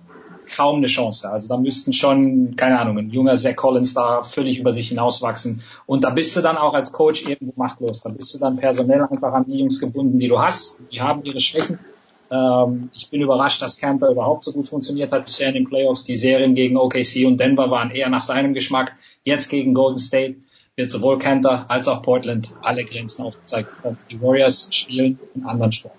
kaum 0.54 0.76
eine 0.76 0.86
Chance. 0.86 1.30
Also 1.30 1.48
da 1.48 1.56
müssten 1.56 1.92
schon, 1.92 2.56
keine 2.56 2.78
Ahnung, 2.78 2.98
ein 2.98 3.10
junger 3.10 3.36
Zach 3.36 3.56
Collins 3.56 3.94
da 3.94 4.22
völlig 4.22 4.58
über 4.58 4.72
sich 4.72 4.88
hinauswachsen. 4.88 5.62
Und 5.86 6.04
da 6.04 6.10
bist 6.10 6.36
du 6.36 6.40
dann 6.40 6.56
auch 6.56 6.74
als 6.74 6.92
Coach 6.92 7.26
irgendwo 7.26 7.54
machtlos. 7.56 8.02
Da 8.02 8.10
bist 8.10 8.34
du 8.34 8.38
dann 8.38 8.56
personell 8.56 9.02
einfach 9.02 9.32
an 9.32 9.44
die 9.46 9.58
Jungs 9.58 9.80
gebunden, 9.80 10.18
die 10.18 10.28
du 10.28 10.40
hast. 10.40 10.78
Die 10.92 11.00
haben 11.00 11.24
ihre 11.24 11.40
Schwächen. 11.40 11.78
Ähm, 12.32 12.90
ich 12.94 13.10
bin 13.10 13.20
überrascht, 13.20 13.60
dass 13.60 13.76
Cantor 13.76 14.10
überhaupt 14.10 14.42
so 14.42 14.52
gut 14.52 14.66
funktioniert 14.66 15.12
hat 15.12 15.26
bisher 15.26 15.48
in 15.48 15.54
den 15.54 15.68
Playoffs. 15.68 16.04
Die 16.04 16.14
Serien 16.14 16.54
gegen 16.54 16.76
OKC 16.76 17.26
und 17.26 17.38
Denver 17.38 17.70
waren 17.70 17.90
eher 17.90 18.08
nach 18.08 18.22
seinem 18.22 18.54
Geschmack. 18.54 18.96
Jetzt 19.22 19.50
gegen 19.50 19.74
Golden 19.74 19.98
State 19.98 20.36
wird 20.74 20.90
sowohl 20.90 21.18
Cantor 21.18 21.66
als 21.68 21.88
auch 21.88 22.00
Portland 22.00 22.54
alle 22.62 22.84
Grenzen 22.84 23.22
aufgezeigt 23.22 23.76
bekommen. 23.76 23.98
Die 24.10 24.20
Warriors 24.22 24.74
spielen 24.74 25.18
einen 25.34 25.46
anderen 25.46 25.72
Sport. 25.72 25.94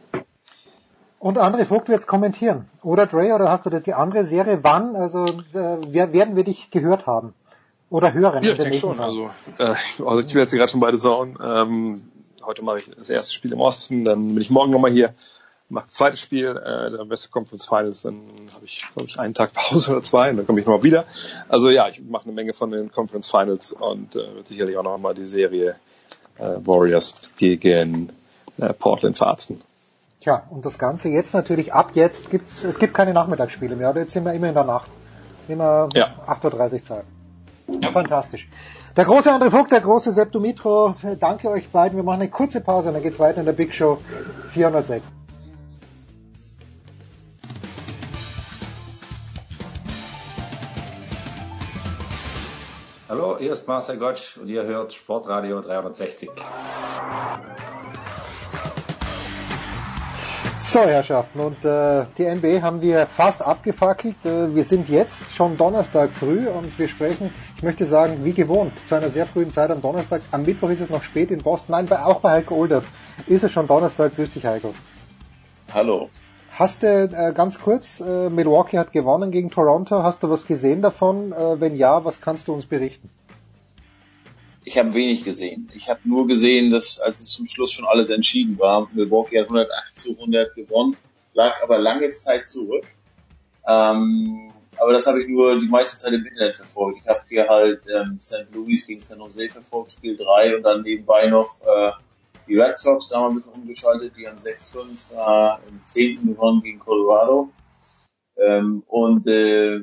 Und 1.20 1.38
André 1.38 1.66
Vogt 1.66 1.88
wird 1.88 2.02
es 2.02 2.08
kommentieren. 2.08 2.68
Oder 2.82 3.06
Dre, 3.06 3.34
oder 3.34 3.50
hast 3.50 3.66
du 3.66 3.70
die 3.70 3.94
andere 3.94 4.24
Serie? 4.24 4.64
Wann? 4.64 4.96
Also 4.96 5.26
äh, 5.26 6.14
werden 6.14 6.36
wir 6.36 6.44
dich 6.44 6.72
gehört 6.72 7.06
haben? 7.06 7.34
Oder 7.90 8.14
hören? 8.14 8.44
Ja, 8.44 8.54
ich 8.54 8.58
denke 8.58 8.78
schon. 8.78 9.00
Also, 9.00 9.30
äh, 9.60 9.76
also 10.04 10.20
ich 10.20 10.34
will 10.34 10.42
jetzt 10.42 10.52
gerade 10.52 10.72
schon 10.72 10.80
beide 10.80 10.98
sagen. 10.98 11.38
Ähm, 11.42 12.02
heute 12.44 12.64
mache 12.64 12.80
ich 12.80 12.90
das 12.98 13.10
erste 13.10 13.34
Spiel 13.34 13.54
im 13.54 13.62
Osten, 13.62 14.04
dann 14.04 14.34
bin 14.34 14.42
ich 14.42 14.50
morgen 14.50 14.72
nochmal 14.72 14.92
hier, 14.92 15.14
mache 15.74 15.86
das 15.86 15.96
zweite 15.96 16.18
Spiel, 16.18 16.50
äh, 16.50 16.92
der 16.92 17.10
Western 17.10 17.32
Conference 17.32 17.66
Finals, 17.66 18.04
dann 18.04 18.22
habe 18.54 18.66
ich, 18.66 18.84
glaube 18.94 19.10
ich, 19.10 19.20
einen 19.20 19.34
Tag 19.34 19.54
Pause 19.54 19.92
oder 19.92 20.04
zwei 20.04 20.30
und 20.30 20.38
dann 20.38 20.48
komme 20.48 20.62
ich 20.62 20.66
nochmal 20.66 20.84
wieder. 20.84 21.06
Also 21.50 21.70
ja, 21.70 21.90
ich 21.90 22.02
mache 22.02 22.26
eine 22.26 22.34
Menge 22.34 22.54
von 22.54 22.72
den 22.72 22.92
Conference 22.92 23.30
Finals 23.30 23.74
und 23.74 24.16
äh, 24.16 24.36
wird 24.36 24.48
sicherlich 24.48 24.78
auch 24.78 24.84
nochmal 24.84 25.16
die 25.16 25.28
Serie 25.28 25.76
äh, 26.38 26.44
Warriors 26.64 27.16
gegen 27.38 28.10
äh, 28.58 28.74
Portland 28.74 29.18
verarzten. 29.18 29.62
Tja, 30.22 30.44
und 30.50 30.64
das 30.64 30.80
Ganze 30.80 31.10
jetzt 31.10 31.34
natürlich 31.34 31.74
ab 31.74 31.92
jetzt 31.96 32.32
gibt's, 32.32 32.64
es 32.64 32.80
gibt 32.80 32.94
keine 32.94 33.14
Nachmittagsspiele 33.14 33.76
mehr, 33.76 33.94
jetzt 33.96 34.14
sind 34.14 34.24
wir 34.24 34.34
immer 34.34 34.48
in 34.48 34.54
der 34.54 34.64
Nacht. 34.64 34.90
Immer 35.50 35.90
ja. 35.94 36.14
8.30 36.28 36.74
Uhr 36.74 36.84
Zeit. 36.84 37.06
Ja. 37.82 37.92
Fantastisch. 37.92 38.48
Der 38.96 39.04
große 39.06 39.30
André 39.30 39.50
Vogt, 39.50 39.72
der 39.72 39.82
große 39.82 40.12
Sepp 40.12 40.32
Dumitro, 40.32 40.96
danke 41.20 41.50
euch 41.50 41.70
beiden. 41.70 41.98
Wir 41.98 42.04
machen 42.04 42.22
eine 42.22 42.30
kurze 42.30 42.62
Pause 42.62 42.90
und 42.90 42.94
dann 42.94 43.04
geht's 43.04 43.20
weiter 43.20 43.40
in 43.40 43.46
der 43.46 43.54
Big 43.54 43.74
Show 43.74 43.98
406. 44.50 45.04
Hallo, 53.14 53.38
hier 53.38 53.54
ist 53.54 53.68
Marcel 53.68 53.98
Gottsch 53.98 54.38
und 54.38 54.48
ihr 54.48 54.64
hört 54.64 54.92
Sportradio 54.92 55.62
360. 55.62 56.32
So, 60.60 60.80
Herrschaften, 60.80 61.40
und 61.40 61.64
äh, 61.64 62.08
die 62.18 62.26
NBA 62.26 62.64
haben 62.64 62.82
wir 62.82 63.06
fast 63.06 63.44
abgefackelt. 63.44 64.16
Äh, 64.26 64.56
wir 64.56 64.64
sind 64.64 64.90
jetzt 64.90 65.32
schon 65.32 65.58
Donnerstag 65.58 66.10
früh 66.12 66.48
und 66.48 66.80
wir 66.80 66.88
sprechen, 66.88 67.32
ich 67.56 67.62
möchte 67.62 67.86
sagen, 67.86 68.26
wie 68.26 68.34
gewohnt, 68.34 68.74
zu 68.88 68.96
einer 68.96 69.12
sehr 69.12 69.28
frühen 69.28 69.52
Zeit 69.52 69.70
am 69.70 69.84
Donnerstag. 69.84 70.24
Am 70.32 70.42
Mittwoch 70.42 70.72
ist 70.72 70.82
es 70.82 70.90
noch 70.90 71.04
spät 71.04 71.30
in 71.30 71.44
Boston. 71.44 71.74
Nein, 71.74 71.86
bei, 71.86 72.00
auch 72.00 72.20
bei 72.20 72.32
Heiko 72.32 72.56
Older 72.56 72.82
ist 73.28 73.44
es 73.44 73.52
schon 73.52 73.68
Donnerstag. 73.68 74.16
Grüß 74.16 74.32
dich, 74.32 74.44
Heiko. 74.44 74.74
Hallo. 75.72 76.10
Hast 76.54 76.84
du 76.84 76.88
äh, 76.88 77.34
ganz 77.34 77.60
kurz, 77.60 78.00
äh, 78.00 78.30
Milwaukee 78.30 78.78
hat 78.78 78.92
gewonnen 78.92 79.32
gegen 79.32 79.50
Toronto. 79.50 80.04
Hast 80.04 80.22
du 80.24 80.30
was 80.30 80.46
gesehen 80.46 80.82
davon? 80.82 81.32
Äh, 81.32 81.60
wenn 81.60 81.76
ja, 81.76 82.06
was 82.06 82.22
kannst 82.22 82.48
du 82.48 82.54
uns 82.54 82.66
berichten? 82.66 83.10
ich 84.66 84.78
habe 84.78 84.94
wenig 84.94 85.24
gesehen. 85.24 85.70
Ich 85.76 85.90
habe 85.90 86.00
nur 86.04 86.28
gesehen, 86.28 86.72
dass 86.72 87.00
als 87.00 87.20
es 87.20 87.32
zum 87.32 87.46
Schluss 87.46 87.72
schon 87.72 87.86
alles 87.86 88.10
entschieden 88.10 88.58
war, 88.60 88.88
Milwaukee 88.94 89.40
hat 89.40 89.46
108 89.46 89.98
zu 89.98 90.12
100 90.12 90.56
gewonnen, 90.56 90.96
lag 91.34 91.62
aber 91.62 91.78
lange 91.80 92.14
Zeit 92.14 92.48
zurück. 92.48 92.86
Ähm, 93.68 94.52
aber 94.78 94.94
das 94.94 95.06
habe 95.06 95.22
ich 95.22 95.28
nur 95.28 95.60
die 95.60 95.68
meiste 95.68 95.98
Zeit 95.98 96.14
im 96.14 96.26
Internet 96.26 96.56
verfolgt. 96.56 97.00
Ich 97.02 97.08
habe 97.08 97.22
hier 97.28 97.48
halt 97.48 97.84
ähm, 97.94 98.18
St. 98.18 98.48
Louis 98.54 98.86
gegen 98.88 99.02
San 99.02 99.20
Jose 99.20 99.48
verfolgt, 99.50 99.92
Spiel 99.92 100.18
3 100.18 100.58
und 100.58 100.64
dann 100.64 100.82
nebenbei 100.82 101.28
noch 101.28 101.56
äh, 101.62 101.92
die 102.48 102.60
Red 102.60 102.78
Sox, 102.78 103.10
da 103.10 103.20
wir 103.22 103.30
ein 103.30 103.36
bisschen 103.36 103.54
umgeschaltet, 103.54 104.14
die 104.18 104.28
haben 104.28 104.38
6-5 104.38 105.12
äh, 105.12 105.70
im 105.70 105.86
10. 105.86 106.28
gewonnen 106.28 106.62
gegen 106.62 106.80
Colorado. 106.80 107.50
Ähm, 108.38 108.84
und 108.88 109.28
äh, 109.28 109.82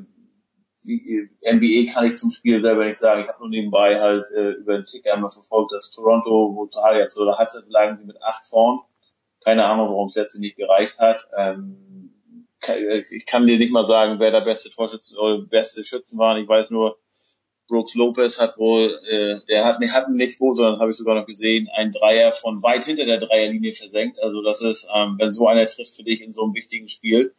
die 0.84 1.28
NBA 1.42 1.92
kann 1.92 2.06
ich 2.06 2.16
zum 2.16 2.30
Spiel 2.30 2.60
selber 2.60 2.84
nicht 2.84 2.96
sagen. 2.96 3.22
Ich 3.22 3.28
habe 3.28 3.40
nur 3.40 3.50
nebenbei 3.50 4.00
halt 4.00 4.24
äh, 4.34 4.52
über 4.52 4.74
den 4.74 4.86
Ticker 4.86 5.12
einmal 5.12 5.30
verfolgt, 5.30 5.72
dass 5.72 5.90
Toronto, 5.90 6.54
wo 6.54 6.66
zu 6.66 6.80
jetzt 6.94 7.18
oder 7.18 7.38
hatte, 7.38 7.64
lagen 7.68 7.96
sie 7.98 8.04
mit 8.04 8.22
acht 8.22 8.46
vorn. 8.46 8.80
Keine 9.44 9.64
Ahnung, 9.64 9.88
warum 9.88 10.08
es 10.08 10.14
letztlich 10.14 10.40
nicht 10.40 10.56
gereicht 10.56 10.98
hat. 10.98 11.26
Ähm, 11.36 12.14
ich 13.10 13.24
kann 13.26 13.46
dir 13.46 13.56
nicht 13.58 13.72
mal 13.72 13.86
sagen, 13.86 14.18
wer 14.18 14.30
der 14.30 14.42
beste 14.42 14.70
Torschütze 14.70 15.16
oder 15.16 15.42
beste 15.42 15.82
Schützen 15.82 16.18
waren. 16.18 16.42
Ich 16.42 16.48
weiß 16.48 16.70
nur, 16.70 16.98
Brooks 17.70 17.94
Lopez 17.94 18.38
hat 18.38 18.58
wohl, 18.58 19.00
äh, 19.08 19.46
der 19.48 19.64
hat, 19.64 19.80
nee, 19.80 19.88
hat 19.88 20.10
nicht 20.10 20.40
wohl, 20.40 20.54
sondern 20.54 20.80
habe 20.80 20.90
ich 20.90 20.96
sogar 20.96 21.14
noch 21.14 21.24
gesehen, 21.24 21.68
einen 21.74 21.92
Dreier 21.92 22.32
von 22.32 22.62
weit 22.62 22.84
hinter 22.84 23.06
der 23.06 23.18
Dreierlinie 23.18 23.72
versenkt. 23.72 24.22
Also 24.22 24.42
das 24.42 24.60
ist, 24.60 24.88
ähm, 24.94 25.16
wenn 25.18 25.32
so 25.32 25.46
einer 25.46 25.64
trifft 25.64 25.94
für 25.94 26.02
dich 26.02 26.20
in 26.20 26.32
so 26.32 26.42
einem 26.42 26.54
wichtigen 26.54 26.88
Spiel, 26.88 27.34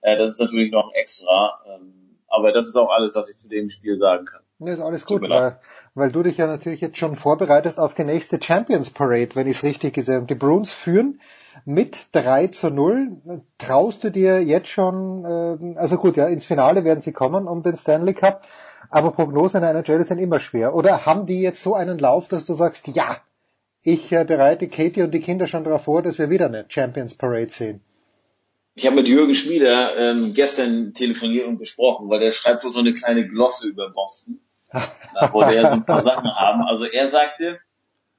äh, 0.00 0.16
das 0.16 0.32
ist 0.34 0.40
natürlich 0.40 0.72
noch 0.72 0.88
ein 0.88 0.94
extra. 0.94 1.60
Ähm, 1.66 2.18
aber 2.28 2.52
das 2.52 2.66
ist 2.66 2.76
auch 2.76 2.90
alles, 2.90 3.14
was 3.14 3.28
ich 3.28 3.36
zu 3.36 3.48
dem 3.48 3.68
Spiel 3.68 3.98
sagen 3.98 4.24
kann. 4.26 4.40
Ja, 4.60 4.72
ist 4.72 4.80
alles 4.80 5.06
gut, 5.06 5.28
weil, 5.28 5.60
weil 5.94 6.10
du 6.10 6.22
dich 6.22 6.36
ja 6.36 6.46
natürlich 6.46 6.80
jetzt 6.80 6.98
schon 6.98 7.14
vorbereitest 7.14 7.78
auf 7.78 7.94
die 7.94 8.04
nächste 8.04 8.42
Champions 8.42 8.90
Parade, 8.90 9.34
wenn 9.34 9.46
ich 9.46 9.58
es 9.58 9.62
richtig 9.62 9.94
gesehen 9.94 10.16
habe. 10.16 10.26
Die 10.26 10.34
Bruins 10.34 10.72
führen 10.72 11.20
mit 11.64 12.08
3 12.12 12.48
zu 12.48 12.70
0. 12.70 13.42
Traust 13.58 14.02
du 14.02 14.10
dir 14.10 14.42
jetzt 14.42 14.68
schon, 14.68 15.24
äh, 15.24 15.78
also 15.78 15.96
gut, 15.96 16.16
ja, 16.16 16.26
ins 16.26 16.44
Finale 16.44 16.84
werden 16.84 17.00
sie 17.00 17.12
kommen 17.12 17.46
um 17.46 17.62
den 17.62 17.76
Stanley 17.76 18.14
Cup, 18.14 18.42
aber 18.90 19.10
Prognosen 19.12 19.58
in 19.58 19.64
einer 19.64 19.80
NHL 19.80 20.04
sind 20.04 20.18
immer 20.18 20.40
schwer. 20.40 20.74
Oder 20.74 21.06
haben 21.06 21.26
die 21.26 21.40
jetzt 21.40 21.62
so 21.62 21.74
einen 21.74 21.98
Lauf, 21.98 22.28
dass 22.28 22.44
du 22.44 22.54
sagst, 22.54 22.88
ja, 22.88 23.16
ich 23.82 24.12
äh, 24.12 24.24
bereite 24.24 24.68
Katie 24.68 25.02
und 25.02 25.12
die 25.12 25.20
Kinder 25.20 25.46
schon 25.46 25.64
darauf 25.64 25.84
vor, 25.84 26.02
dass 26.02 26.18
wir 26.18 26.30
wieder 26.30 26.46
eine 26.46 26.64
Champions 26.68 27.14
Parade 27.14 27.50
sehen? 27.50 27.80
Ich 28.74 28.86
habe 28.86 28.96
mit 28.96 29.08
Jürgen 29.08 29.34
Schmieder 29.34 29.96
ähm, 29.98 30.34
gestern 30.34 30.94
telefoniert 30.94 31.46
und 31.46 31.58
gesprochen, 31.58 32.08
weil 32.08 32.20
der 32.20 32.32
schreibt 32.32 32.62
wohl 32.62 32.70
so 32.70 32.78
eine 32.78 32.94
kleine 32.94 33.26
Glosse 33.26 33.66
über 33.66 33.90
Boston. 33.90 34.40
da 34.70 35.32
wollte 35.32 35.56
er 35.56 35.66
so 35.66 35.72
ein 35.72 35.84
paar 35.84 36.02
Sachen 36.02 36.32
haben. 36.32 36.62
Also 36.62 36.84
er 36.84 37.08
sagte, 37.08 37.58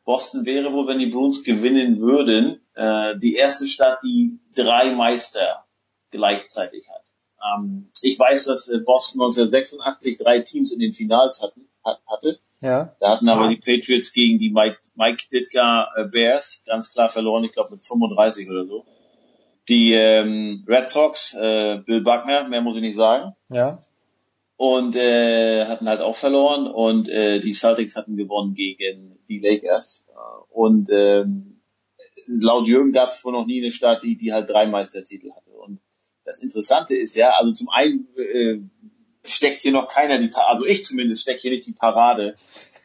Boston 0.03 0.45
wäre 0.45 0.73
wohl, 0.73 0.87
wenn 0.87 0.99
die 0.99 1.05
Bruins 1.07 1.43
gewinnen 1.43 1.99
würden, 1.99 2.59
äh, 2.73 3.17
die 3.19 3.35
erste 3.35 3.67
Stadt, 3.67 3.99
die 4.03 4.39
drei 4.55 4.93
Meister 4.95 5.65
gleichzeitig 6.11 6.89
hat. 6.89 7.08
Ähm, 7.43 7.89
ich 8.01 8.17
weiß, 8.19 8.45
dass 8.45 8.67
äh, 8.69 8.79
Boston 8.79 9.21
1986 9.21 10.17
drei 10.17 10.39
Teams 10.41 10.71
in 10.71 10.79
den 10.79 10.91
Finals 10.91 11.41
hatten, 11.41 11.67
hat, 11.83 11.99
hatte. 12.07 12.39
Ja. 12.61 12.95
Da 12.99 13.11
hatten 13.11 13.29
aber 13.29 13.47
die 13.47 13.57
Patriots 13.57 14.11
gegen 14.11 14.37
die 14.37 14.49
Mike, 14.49 14.77
Mike 14.95 15.23
Ditka 15.31 15.89
äh, 15.95 16.05
Bears 16.05 16.63
ganz 16.65 16.91
klar 16.91 17.09
verloren, 17.09 17.43
ich 17.43 17.51
glaube 17.51 17.71
mit 17.71 17.83
35 17.83 18.49
oder 18.49 18.65
so. 18.65 18.85
Die 19.67 19.93
ähm, 19.93 20.65
Red 20.67 20.89
Sox, 20.89 21.35
äh, 21.35 21.77
Bill 21.85 22.01
Buckner, 22.01 22.47
mehr 22.47 22.61
muss 22.61 22.75
ich 22.75 22.81
nicht 22.81 22.97
sagen. 22.97 23.35
Ja. 23.49 23.79
Und 24.57 24.95
äh, 24.95 25.65
hatten 25.65 25.87
halt 25.87 26.01
auch 26.01 26.15
verloren 26.15 26.67
und 26.67 27.07
äh, 27.07 27.39
die 27.39 27.53
Celtics 27.53 27.95
hatten 27.95 28.17
gewonnen 28.17 28.55
gegen 28.55 29.17
die 29.29 29.39
Lakers. 29.39 30.05
Und 30.49 30.89
ähm, 30.91 31.61
laut 32.27 32.67
Jürgen 32.67 32.91
gab 32.91 33.09
es 33.09 33.23
wohl 33.23 33.31
noch 33.31 33.45
nie 33.45 33.61
eine 33.61 33.71
Stadt, 33.71 34.03
die, 34.03 34.17
die 34.17 34.33
halt 34.33 34.49
drei 34.49 34.67
Meistertitel 34.67 35.31
hatte. 35.31 35.51
Und 35.51 35.79
das 36.29 36.39
Interessante 36.39 36.95
ist 36.95 37.15
ja, 37.15 37.31
also 37.31 37.51
zum 37.51 37.69
einen 37.69 38.07
äh, 38.15 38.59
steckt 39.23 39.61
hier 39.61 39.71
noch 39.71 39.87
keiner 39.87 40.19
die, 40.19 40.29
also 40.33 40.65
ich 40.65 40.83
zumindest 40.83 41.23
stecke 41.23 41.41
hier 41.41 41.51
nicht 41.51 41.65
die 41.65 41.73
Parade 41.73 42.35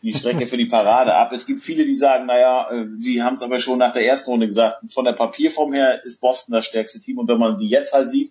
die 0.05 0.13
Strecke 0.13 0.47
für 0.47 0.59
die 0.59 0.67
Parade 0.67 1.15
ab. 1.15 1.33
Es 1.33 1.47
gibt 1.47 1.61
viele, 1.61 1.87
die 1.87 1.97
sagen, 1.97 2.27
naja, 2.27 2.71
äh, 2.71 2.85
die 2.99 3.23
haben 3.23 3.35
es 3.35 3.43
aber 3.43 3.59
schon 3.59 3.79
nach 3.79 3.93
der 3.93 4.07
ersten 4.07 4.31
Runde 4.31 4.47
gesagt. 4.47 4.93
Von 4.93 5.07
der 5.07 5.15
Papierform 5.15 5.73
her 5.73 6.05
ist 6.05 6.21
Boston 6.21 6.53
das 6.53 6.67
stärkste 6.67 7.01
Team 7.01 7.19
und 7.19 7.27
wenn 7.27 7.39
man 7.39 7.57
die 7.57 7.69
jetzt 7.69 7.95
halt 7.95 8.11
sieht, 8.11 8.31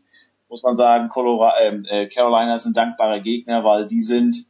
muss 0.50 0.62
man 0.62 0.76
sagen, 0.76 1.10
ähm, 1.62 1.86
äh, 1.90 2.08
Carolina 2.10 2.54
ist 2.54 2.66
ein 2.66 2.74
dankbarer 2.74 3.22
Gegner, 3.22 3.64
weil 3.64 3.88
die 3.88 4.02
sind, 4.02 4.46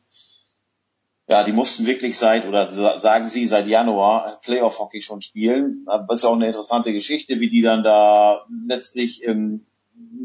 ja, 1.29 1.45
die 1.45 1.53
mussten 1.53 1.85
wirklich 1.85 2.17
seit, 2.17 2.45
oder 2.45 2.67
sagen 2.67 3.29
sie, 3.29 3.47
seit 3.47 3.67
Januar 3.67 4.41
Playoff-Hockey 4.43 4.99
schon 4.99 5.21
spielen. 5.21 5.85
Das 5.85 6.19
ist 6.19 6.25
auch 6.25 6.35
eine 6.35 6.47
interessante 6.47 6.91
Geschichte, 6.91 7.39
wie 7.39 7.47
die 7.47 7.61
dann 7.61 7.83
da 7.83 8.45
letztlich, 8.67 9.23
ähm, 9.23 9.65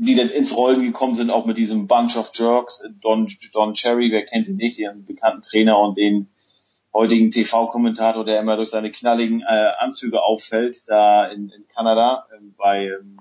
die 0.01 0.15
dann 0.15 0.28
ins 0.28 0.57
Rollen 0.57 0.83
gekommen 0.83 1.15
sind, 1.15 1.31
auch 1.31 1.47
mit 1.47 1.57
diesem 1.57 1.86
Bunch 1.86 2.17
of 2.17 2.31
Jerks. 2.35 2.85
Don, 3.01 3.28
Don 3.52 3.75
Cherry, 3.75 4.10
wer 4.10 4.25
kennt 4.25 4.49
ihn 4.49 4.57
nicht, 4.57 4.78
den 4.78 5.05
bekannten 5.05 5.43
Trainer 5.43 5.78
und 5.78 5.97
den 5.97 6.28
heutigen 6.93 7.31
TV-Kommentator, 7.31 8.25
der 8.25 8.41
immer 8.41 8.57
durch 8.57 8.70
seine 8.70 8.91
knalligen 8.91 9.41
äh, 9.41 9.70
Anzüge 9.78 10.23
auffällt, 10.23 10.77
da 10.86 11.27
in, 11.27 11.51
in 11.51 11.67
Kanada, 11.68 12.27
äh, 12.33 12.41
bei, 12.57 12.86
ähm, 12.86 13.18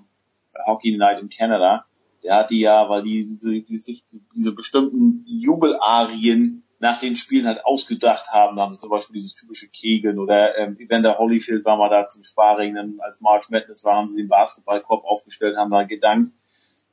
bei 0.53 0.59
Hockey 0.65 0.95
Night 0.97 1.21
in 1.21 1.29
Canada. 1.29 1.85
Der 2.23 2.35
hat 2.35 2.49
die 2.49 2.59
ja, 2.59 2.89
weil 2.89 3.03
die 3.03 3.25
diese, 3.25 3.61
diese, 3.61 3.93
diese 4.35 4.51
bestimmten 4.53 5.23
Jubelarien 5.27 6.63
nach 6.79 6.99
den 6.99 7.15
Spielen 7.15 7.47
halt 7.47 7.65
ausgedacht 7.65 8.31
haben, 8.31 8.59
haben 8.59 8.71
sie 8.71 8.79
zum 8.79 8.89
Beispiel 8.89 9.15
dieses 9.15 9.33
typische 9.33 9.67
Kegeln 9.67 10.19
oder 10.19 10.57
ähm, 10.57 10.77
Evander 10.79 11.17
Holyfield 11.17 11.65
war 11.65 11.77
mal 11.77 11.89
da 11.89 12.05
zum 12.05 12.23
Sparring, 12.23 12.75
dann 12.75 12.99
als 12.99 13.21
March 13.21 13.49
Madness 13.49 13.83
war, 13.83 13.95
haben 13.95 14.07
sie 14.07 14.17
den 14.17 14.27
Basketballkorb 14.27 15.03
aufgestellt, 15.03 15.57
haben 15.57 15.71
da 15.71 15.83
gedankt. 15.83 16.31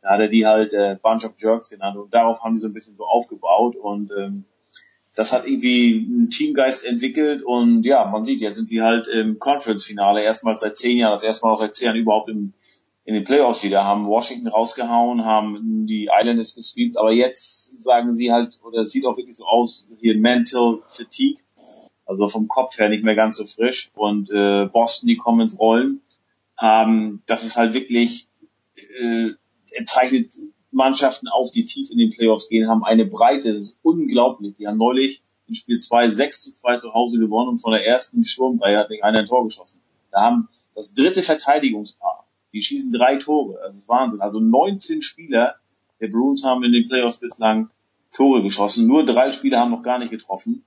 Da 0.05 0.11
hat 0.11 0.21
er 0.21 0.29
die 0.29 0.45
halt 0.45 0.75
äh, 0.75 0.99
Bunch 1.03 1.25
of 1.25 1.33
Jerks 1.39 1.71
genannt 1.71 1.97
und 1.97 2.13
darauf 2.13 2.45
haben 2.45 2.57
die 2.57 2.61
so 2.61 2.69
ein 2.69 2.75
bisschen 2.75 2.95
so 2.95 3.07
aufgebaut 3.07 3.75
und 3.75 4.13
ähm, 4.13 4.45
das 5.15 5.33
hat 5.33 5.47
irgendwie 5.47 6.07
einen 6.13 6.29
Teamgeist 6.29 6.85
entwickelt 6.85 7.43
und 7.43 7.85
ja, 7.87 8.05
man 8.05 8.23
sieht, 8.23 8.43
ja 8.43 8.51
sind 8.51 8.69
sie 8.69 8.83
halt 8.83 9.07
im 9.07 9.39
Conference-Finale 9.39 10.23
erstmals 10.23 10.61
seit 10.61 10.77
zehn 10.77 10.99
Jahren, 10.99 11.13
das 11.13 11.23
erste 11.23 11.47
Mal 11.47 11.55
auch 11.55 11.59
seit 11.59 11.75
zehn 11.75 11.87
Jahren 11.87 11.97
überhaupt 11.97 12.29
im, 12.29 12.53
in 13.07 13.15
den 13.15 13.25
Playoffs 13.25 13.65
wieder, 13.65 13.85
haben 13.85 14.05
Washington 14.05 14.49
rausgehauen, 14.49 15.25
haben 15.25 15.87
die 15.87 16.11
Islanders 16.13 16.55
gesweept, 16.55 16.99
aber 16.99 17.13
jetzt 17.13 17.83
sagen 17.83 18.15
sie 18.15 18.31
halt, 18.31 18.59
oder 18.63 18.83
es 18.83 18.91
sieht 18.91 19.07
auch 19.07 19.17
wirklich 19.17 19.37
so 19.37 19.47
aus, 19.47 19.91
hier 20.01 20.19
Mental 20.19 20.81
Fatigue. 20.91 21.39
Also 22.05 22.29
vom 22.29 22.49
Kopf 22.49 22.79
her 22.79 22.91
nicht 22.91 23.03
mehr 23.03 23.15
ganz 23.15 23.39
so 23.39 23.47
frisch. 23.47 23.91
Und 23.95 24.31
äh, 24.31 24.67
Boston, 24.67 25.07
die 25.07 25.17
kommen 25.17 25.41
ins 25.41 25.59
Rollen. 25.59 26.03
Ähm, 26.61 27.23
das 27.25 27.45
ist 27.45 27.57
halt 27.57 27.73
wirklich, 27.73 28.29
äh, 29.01 29.31
er 29.75 29.85
zeichnet 29.85 30.35
Mannschaften 30.71 31.29
auf, 31.29 31.51
die 31.51 31.65
tief 31.65 31.91
in 31.91 31.99
den 31.99 32.11
Playoffs 32.11 32.49
gehen, 32.49 32.69
haben 32.69 32.85
eine 32.85 33.07
Breite, 33.07 33.49
das 33.49 33.59
ist 33.59 33.77
unglaublich. 33.83 34.57
Die 34.57 34.67
haben 34.67 34.77
neulich 34.77 35.23
in 35.47 35.55
Spiel 35.55 35.79
2 35.79 36.11
6 36.11 36.43
zu 36.43 36.53
2 36.53 36.77
zu 36.79 36.95
Hause 36.95 37.19
gewonnen 37.19 37.51
und 37.51 37.59
von 37.59 37.73
der 37.73 37.87
ersten 37.87 38.25
Sturmreihe 38.25 38.79
hat 38.79 38.91
einer 39.03 39.21
ein 39.21 39.27
Tor 39.27 39.45
geschossen. 39.45 39.81
Da 40.11 40.23
haben 40.23 40.49
das 40.75 40.93
dritte 40.93 41.23
Verteidigungspaar, 41.23 42.27
die 42.53 42.63
schießen 42.63 42.93
drei 42.93 43.17
Tore, 43.17 43.59
das 43.65 43.77
ist 43.77 43.89
Wahnsinn. 43.89 44.21
Also 44.21 44.41
19 44.41 45.03
Spieler 45.03 45.57
der 46.01 46.09
Bruins 46.09 46.45
haben 46.45 46.65
in 46.65 46.73
den 46.73 46.89
Playoffs 46.89 47.19
bislang 47.19 47.71
Tore 48.13 48.43
geschossen, 48.43 48.87
nur 48.87 49.05
drei 49.05 49.31
Spieler 49.31 49.61
haben 49.61 49.71
noch 49.71 49.83
gar 49.83 49.99
nicht 49.99 50.11
getroffen. 50.11 50.65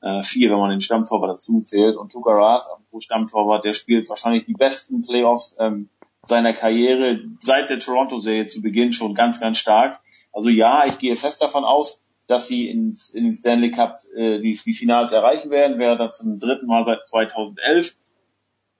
Äh, 0.00 0.22
vier, 0.22 0.50
wenn 0.50 0.58
man 0.58 0.70
den 0.70 0.80
Stammtorwart 0.80 1.30
dazu 1.30 1.60
zählt. 1.60 1.96
Und 1.96 2.12
Tuka 2.12 2.30
Raas, 2.30 2.68
apropos 2.68 3.02
Stammtorwart, 3.02 3.64
der 3.64 3.72
spielt 3.72 4.08
wahrscheinlich 4.08 4.46
die 4.46 4.52
besten 4.52 5.04
Playoffs 5.04 5.56
ähm, 5.58 5.88
seiner 6.22 6.52
Karriere 6.52 7.20
seit 7.40 7.70
der 7.70 7.78
Toronto-Serie 7.78 8.46
zu 8.46 8.62
Beginn 8.62 8.92
schon 8.92 9.14
ganz, 9.14 9.40
ganz 9.40 9.58
stark. 9.58 10.00
Also 10.32 10.48
ja, 10.48 10.84
ich 10.86 10.98
gehe 10.98 11.16
fest 11.16 11.42
davon 11.42 11.64
aus, 11.64 12.04
dass 12.26 12.46
sie 12.46 12.68
ins, 12.68 13.14
in 13.14 13.24
den 13.24 13.32
Stanley 13.32 13.70
Cup 13.70 13.96
äh, 14.14 14.40
die, 14.40 14.58
die 14.64 14.74
Finals 14.74 15.12
erreichen 15.12 15.50
werden, 15.50 15.78
wäre 15.78 15.96
dann 15.96 16.12
zum 16.12 16.38
dritten 16.38 16.66
Mal 16.66 16.84
seit 16.84 17.06
2011. 17.06 17.94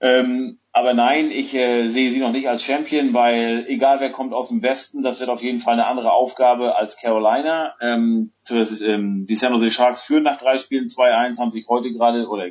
Ähm, 0.01 0.59
aber 0.71 0.93
nein, 0.93 1.31
ich 1.31 1.53
äh, 1.55 1.87
sehe 1.87 2.11
sie 2.11 2.19
noch 2.19 2.31
nicht 2.31 2.47
als 2.47 2.63
Champion, 2.63 3.13
weil 3.13 3.65
egal 3.67 3.99
wer 3.99 4.11
kommt 4.11 4.33
aus 4.33 4.49
dem 4.49 4.61
Westen, 4.61 5.01
das 5.01 5.19
wird 5.19 5.29
auf 5.29 5.41
jeden 5.41 5.59
Fall 5.59 5.73
eine 5.73 5.87
andere 5.87 6.11
Aufgabe 6.11 6.75
als 6.75 6.95
Carolina. 6.95 7.73
Ähm, 7.81 8.31
ähm, 8.49 9.25
die 9.27 9.35
San 9.35 9.51
Jose 9.51 9.71
Sharks 9.71 10.03
führen 10.03 10.23
nach 10.23 10.37
drei 10.37 10.57
Spielen 10.57 10.85
2-1, 10.85 11.39
haben 11.39 11.51
sich 11.51 11.67
heute 11.67 11.91
gerade 11.91 12.27
oder 12.27 12.47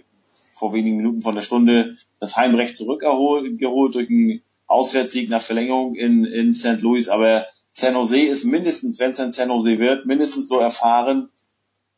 vor 0.52 0.72
wenigen 0.72 0.96
Minuten 0.96 1.20
von 1.20 1.36
der 1.36 1.42
Stunde 1.42 1.94
das 2.18 2.36
Heimrecht 2.36 2.76
zurückgeholt 2.76 3.94
durch 3.94 4.10
einen 4.10 4.42
Auswärtssieg 4.68 5.28
nach 5.28 5.42
Verlängerung 5.42 5.96
in, 5.96 6.24
in 6.24 6.52
St. 6.52 6.80
Louis. 6.80 7.08
Aber 7.08 7.46
San 7.70 7.94
Jose 7.94 8.20
ist 8.20 8.44
mindestens, 8.44 9.00
wenn 9.00 9.10
es 9.10 9.20
ein 9.20 9.32
San 9.32 9.50
Jose 9.50 9.78
wird, 9.78 10.06
mindestens 10.06 10.48
so 10.48 10.58
erfahren 10.58 11.30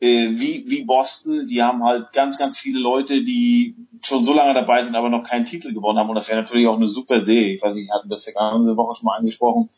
äh, 0.01 0.31
wie, 0.31 0.65
wie 0.67 0.85
Boston. 0.85 1.47
Die 1.47 1.63
haben 1.63 1.85
halt 1.85 2.13
ganz, 2.13 2.39
ganz 2.39 2.59
viele 2.59 2.81
Leute, 2.81 3.23
die 3.23 3.77
schon 4.03 4.25
so 4.25 4.33
lange 4.33 4.55
dabei 4.55 4.83
sind, 4.83 4.97
aber 4.97 5.11
noch 5.11 5.25
keinen 5.25 5.45
Titel 5.45 5.73
gewonnen 5.73 5.99
haben. 5.99 6.09
Und 6.09 6.15
das 6.15 6.29
wäre 6.29 6.41
natürlich 6.41 6.67
auch 6.67 6.77
eine 6.77 6.89
super 6.89 7.21
Serie. 7.21 7.53
Ich 7.53 7.63
weiß 7.63 7.75
nicht, 7.75 7.89
wir 7.89 7.95
hatten 7.95 8.09
das 8.09 8.25
vergangene 8.25 8.77
Woche 8.77 8.97
schon 8.97 9.07
mal 9.07 9.19
angesprochen. 9.19 9.69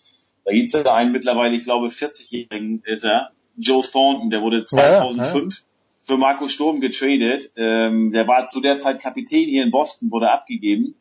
Da 0.45 0.53
gibt 0.53 0.67
es 0.67 0.73
ja 0.73 0.95
einen 0.95 1.13
mittlerweile, 1.13 1.57
ich 1.57 1.65
glaube, 1.65 1.89
40-Jährigen 1.89 2.83
ist 2.85 3.05
er, 3.05 3.31
Joe 3.57 3.83
Thornton, 3.83 4.31
der 4.31 4.43
wurde 4.43 4.65
2005 4.65 5.35
ja, 5.35 5.41
ja. 5.41 5.49
für 6.05 6.17
Marco 6.17 6.49
Sturm 6.49 6.81
getradet. 6.81 7.51
Ähm, 7.57 8.13
der 8.13 8.27
war 8.27 8.49
zu 8.49 8.61
der 8.61 8.79
Zeit 8.79 9.01
Kapitän 9.01 9.49
hier 9.49 9.63
in 9.63 9.71
Boston, 9.71 10.11
wurde 10.11 10.31
abgegeben. 10.31 10.95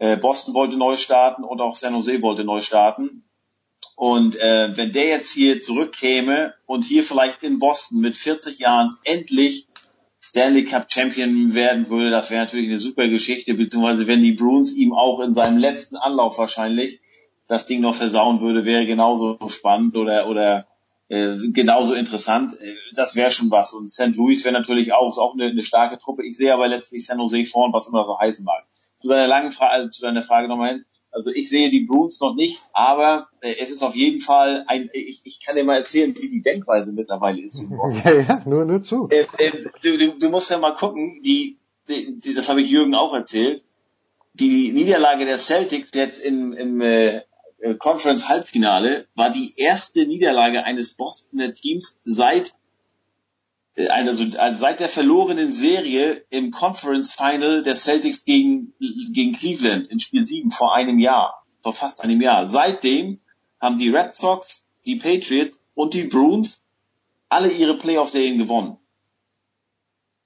Äh, 0.00 0.16
Boston 0.16 0.54
wollte 0.54 0.78
neu 0.78 0.96
starten 0.96 1.44
und 1.44 1.60
auch 1.60 1.76
San 1.76 1.94
Jose 1.94 2.22
wollte 2.22 2.42
neu 2.42 2.62
starten. 2.62 3.22
Und 3.96 4.34
äh, 4.40 4.74
wenn 4.74 4.92
der 4.92 5.08
jetzt 5.08 5.30
hier 5.30 5.60
zurückkäme 5.60 6.54
und 6.64 6.86
hier 6.86 7.04
vielleicht 7.04 7.42
in 7.42 7.58
Boston 7.58 8.00
mit 8.00 8.16
40 8.16 8.58
Jahren 8.58 8.94
endlich 9.04 9.68
Stanley 10.18 10.64
Cup 10.64 10.90
Champion 10.90 11.52
werden 11.54 11.90
würde, 11.90 12.10
das 12.10 12.30
wäre 12.30 12.44
natürlich 12.44 12.70
eine 12.70 12.80
super 12.80 13.08
Geschichte, 13.08 13.52
beziehungsweise 13.52 14.06
wenn 14.06 14.22
die 14.22 14.32
Bruins 14.32 14.72
ihm 14.72 14.94
auch 14.94 15.20
in 15.20 15.34
seinem 15.34 15.58
letzten 15.58 15.96
Anlauf 15.96 16.38
wahrscheinlich 16.38 17.00
das 17.46 17.66
Ding 17.66 17.82
noch 17.82 17.94
versauen 17.94 18.40
würde, 18.40 18.64
wäre 18.64 18.86
genauso 18.86 19.38
spannend 19.48 19.96
oder 19.98 20.30
oder 20.30 20.66
äh, 21.08 21.36
genauso 21.52 21.92
interessant. 21.92 22.58
Äh, 22.58 22.74
das 22.94 23.16
wäre 23.16 23.30
schon 23.30 23.50
was. 23.50 23.74
Und 23.74 23.88
St. 23.88 24.16
Louis 24.16 24.44
wäre 24.46 24.54
natürlich 24.54 24.94
auch, 24.94 25.10
ist 25.10 25.18
auch 25.18 25.34
eine, 25.34 25.50
eine 25.50 25.62
starke 25.62 25.98
Truppe. 25.98 26.24
Ich 26.24 26.38
sehe 26.38 26.54
aber 26.54 26.68
letztlich 26.68 27.04
San 27.04 27.18
Jose 27.18 27.44
vorn, 27.44 27.74
was 27.74 27.86
immer 27.86 28.06
so 28.06 28.18
heißen 28.18 28.46
mag. 28.46 28.64
Zu 29.00 29.08
deiner 29.08 29.26
langen 29.26 29.50
Frage, 29.50 29.72
also 29.72 29.88
zu 29.88 30.02
deiner 30.02 30.22
Frage 30.22 30.48
nochmal 30.48 30.74
hin. 30.74 30.84
Also 31.12 31.30
ich 31.30 31.48
sehe 31.48 31.70
die 31.70 31.86
Bruins 31.86 32.20
noch 32.20 32.34
nicht, 32.34 32.62
aber 32.72 33.28
äh, 33.40 33.54
es 33.60 33.70
ist 33.70 33.82
auf 33.82 33.96
jeden 33.96 34.20
Fall 34.20 34.64
ein, 34.68 34.88
ich, 34.92 35.22
ich 35.24 35.40
kann 35.44 35.56
dir 35.56 35.64
mal 35.64 35.78
erzählen, 35.78 36.14
wie 36.16 36.28
die 36.28 36.42
Denkweise 36.42 36.92
mittlerweile 36.92 37.42
ist. 37.42 37.64
ja, 38.04 38.12
ja, 38.12 38.42
nur, 38.46 38.64
nur 38.64 38.82
zu. 38.82 39.08
Äh, 39.10 39.26
äh, 39.38 39.64
du, 39.82 39.96
du, 39.96 40.18
du 40.18 40.30
musst 40.30 40.50
ja 40.50 40.58
mal 40.58 40.76
gucken, 40.76 41.20
die, 41.22 41.58
die 41.88 42.34
das 42.34 42.48
habe 42.48 42.62
ich 42.62 42.70
Jürgen 42.70 42.94
auch 42.94 43.12
erzählt, 43.12 43.64
die 44.34 44.70
Niederlage 44.70 45.24
der 45.24 45.38
Celtics 45.38 45.90
jetzt 45.94 46.24
im, 46.24 46.52
im 46.52 46.80
äh, 46.80 47.22
Conference 47.78 48.28
Halbfinale 48.28 49.06
war 49.16 49.30
die 49.30 49.54
erste 49.56 50.06
Niederlage 50.06 50.64
eines 50.64 50.94
Bostoner 50.96 51.52
Teams 51.52 51.98
seit 52.04 52.54
also, 53.76 54.24
also 54.38 54.58
seit 54.58 54.80
der 54.80 54.88
verlorenen 54.88 55.52
Serie 55.52 56.24
im 56.30 56.50
Conference 56.50 57.12
Final 57.14 57.62
der 57.62 57.76
Celtics 57.76 58.24
gegen, 58.24 58.74
gegen 59.12 59.32
Cleveland 59.32 59.86
in 59.86 59.98
Spiel 59.98 60.24
7 60.24 60.50
vor 60.50 60.74
einem 60.74 60.98
Jahr, 60.98 61.44
vor 61.62 61.72
fast 61.72 62.02
einem 62.02 62.20
Jahr. 62.20 62.46
Seitdem 62.46 63.20
haben 63.60 63.78
die 63.78 63.90
Red 63.90 64.14
Sox, 64.14 64.66
die 64.86 64.96
Patriots 64.96 65.60
und 65.74 65.94
die 65.94 66.04
Bruins 66.04 66.62
alle 67.28 67.50
ihre 67.50 67.76
Playoff-Serien 67.76 68.38
gewonnen. 68.38 68.76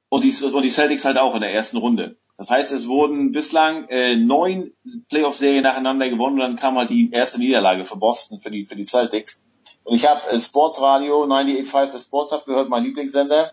Und 0.09 0.25
die, 0.25 0.45
und 0.45 0.63
die 0.63 0.71
Celtics 0.71 1.05
halt 1.05 1.19
auch 1.19 1.35
in 1.35 1.41
der 1.41 1.53
ersten 1.53 1.77
Runde. 1.77 2.17
Das 2.37 2.51
heißt, 2.51 2.73
es 2.73 2.89
wurden 2.89 3.31
bislang 3.31 3.89
äh, 3.89 4.17
neun 4.17 4.73
Playoff-Serien 5.09 5.63
nacheinander 5.63 6.09
gewonnen 6.09 6.41
und 6.41 6.41
dann 6.41 6.57
kam 6.57 6.77
halt 6.77 6.91
die 6.91 7.11
erste 7.11 7.39
Niederlage 7.39 7.85
für 7.85 7.97
Boston, 7.97 8.41
für 8.41 8.51
die, 8.51 8.65
für 8.65 8.75
die 8.75 8.85
Celtics. 8.85 9.41
Und 9.85 9.95
ich 9.95 10.09
habe 10.09 10.27
äh, 10.29 10.41
Sportsradio 10.41 11.25
98.5 11.25 11.93
The 11.93 12.01
Sports 12.01 12.33
Hub 12.33 12.47
gehört, 12.47 12.69
mein 12.69 12.85
Lieblingssender. 12.85 13.53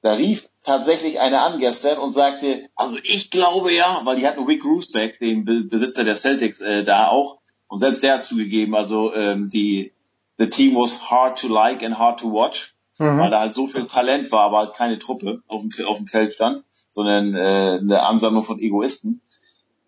Da 0.00 0.12
rief 0.12 0.48
tatsächlich 0.62 1.18
einer 1.18 1.42
an 1.42 1.58
gestern 1.58 1.98
und 1.98 2.12
sagte, 2.12 2.68
also 2.76 2.96
ich 3.02 3.30
glaube 3.30 3.72
ja, 3.72 4.00
weil 4.04 4.16
die 4.16 4.26
hatten 4.26 4.44
Rick 4.44 4.64
Roosbeck, 4.64 5.18
den 5.18 5.44
Be 5.44 5.64
Besitzer 5.64 6.04
der 6.04 6.14
Celtics, 6.14 6.60
äh, 6.60 6.84
da 6.84 7.08
auch. 7.08 7.38
Und 7.66 7.78
selbst 7.78 8.02
der 8.02 8.14
hat 8.14 8.22
zugegeben, 8.22 8.74
also 8.74 9.12
ähm, 9.14 9.50
die 9.50 9.92
the 10.38 10.48
team 10.48 10.76
was 10.76 11.10
hard 11.10 11.38
to 11.40 11.48
like 11.48 11.82
and 11.82 11.98
hard 11.98 12.20
to 12.20 12.32
watch, 12.32 12.74
mhm. 12.98 13.18
weil 13.18 13.30
da 13.30 13.40
halt 13.40 13.54
so 13.54 13.66
viel 13.66 13.86
Talent 13.86 14.30
war, 14.30 14.42
aber 14.44 14.58
halt 14.58 14.74
keine 14.74 14.98
Truppe 14.98 15.42
auf 15.48 15.62
dem, 15.62 15.86
auf 15.86 15.96
dem 15.96 16.06
Feld 16.06 16.32
stand, 16.32 16.62
sondern 16.88 17.34
äh, 17.34 17.78
eine 17.80 18.02
Ansammlung 18.04 18.44
von 18.44 18.60
Egoisten. 18.60 19.20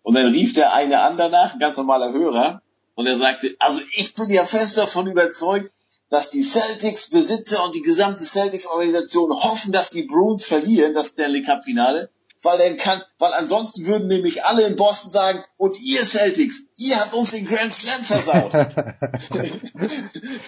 Und 0.03 0.15
dann 0.15 0.27
rief 0.27 0.51
der 0.51 0.73
eine 0.73 1.01
an 1.01 1.15
danach, 1.15 1.53
ein 1.53 1.59
ganz 1.59 1.77
normaler 1.77 2.11
Hörer, 2.11 2.61
und 2.95 3.07
er 3.07 3.17
sagte, 3.17 3.55
also 3.59 3.79
ich 3.93 4.13
bin 4.13 4.29
ja 4.29 4.43
fest 4.43 4.77
davon 4.77 5.07
überzeugt, 5.07 5.71
dass 6.09 6.29
die 6.29 6.43
Celtics-Besitzer 6.43 7.63
und 7.63 7.73
die 7.73 7.81
gesamte 7.81 8.23
Celtics-Organisation 8.25 9.31
hoffen, 9.31 9.71
dass 9.71 9.89
die 9.89 10.03
Bruins 10.03 10.43
verlieren, 10.43 10.93
das 10.93 11.09
Stanley 11.09 11.41
Cup-Finale, 11.41 12.09
weil 12.43 12.57
dann 12.57 12.77
kann, 12.77 13.01
weil 13.19 13.33
ansonsten 13.33 13.85
würden 13.85 14.07
nämlich 14.07 14.43
alle 14.43 14.63
in 14.63 14.75
Boston 14.75 15.11
sagen, 15.11 15.43
und 15.57 15.79
ihr 15.79 16.03
Celtics, 16.03 16.63
ihr 16.75 16.99
habt 16.99 17.13
uns 17.13 17.31
den 17.31 17.45
Grand 17.45 17.71
Slam 17.71 18.03
versaut. 18.03 18.51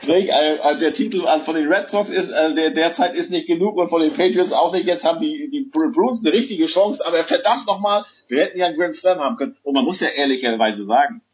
Sprich, 0.02 0.30
äh, 0.32 0.56
äh, 0.56 0.78
der 0.78 0.94
Titel 0.94 1.26
von 1.46 1.56
den 1.56 1.72
Red 1.72 1.90
Sox 1.90 2.10
ist, 2.10 2.30
äh, 2.30 2.56
der 2.56 2.72
derzeit 2.72 3.16
ist 3.16 3.32
nicht 3.32 3.48
genug 3.48 3.78
und 3.78 3.90
von 3.90 4.02
den 4.02 4.12
Patriots 4.12 4.52
auch 4.52 4.74
nicht. 4.74 4.86
Jetzt 4.86 5.06
haben 5.06 5.20
die, 5.20 5.50
die 5.50 5.70
Bruins 5.72 6.26
eine 6.26 6.34
richtige 6.34 6.66
Chance, 6.66 7.06
aber 7.06 7.24
verdammt 7.24 7.68
nochmal, 7.68 8.06
wir 8.28 8.42
hätten 8.42 8.58
ja 8.58 8.66
einen 8.66 8.78
Grand 8.78 8.96
Slam 8.96 9.20
haben 9.20 9.38
können. 9.38 9.56
Und 9.64 9.76
man 9.76 9.86
muss 9.86 10.00
ja 10.00 10.10
ehrlicherweise 10.10 10.86
sagen, 10.86 11.22
äh, 11.22 11.33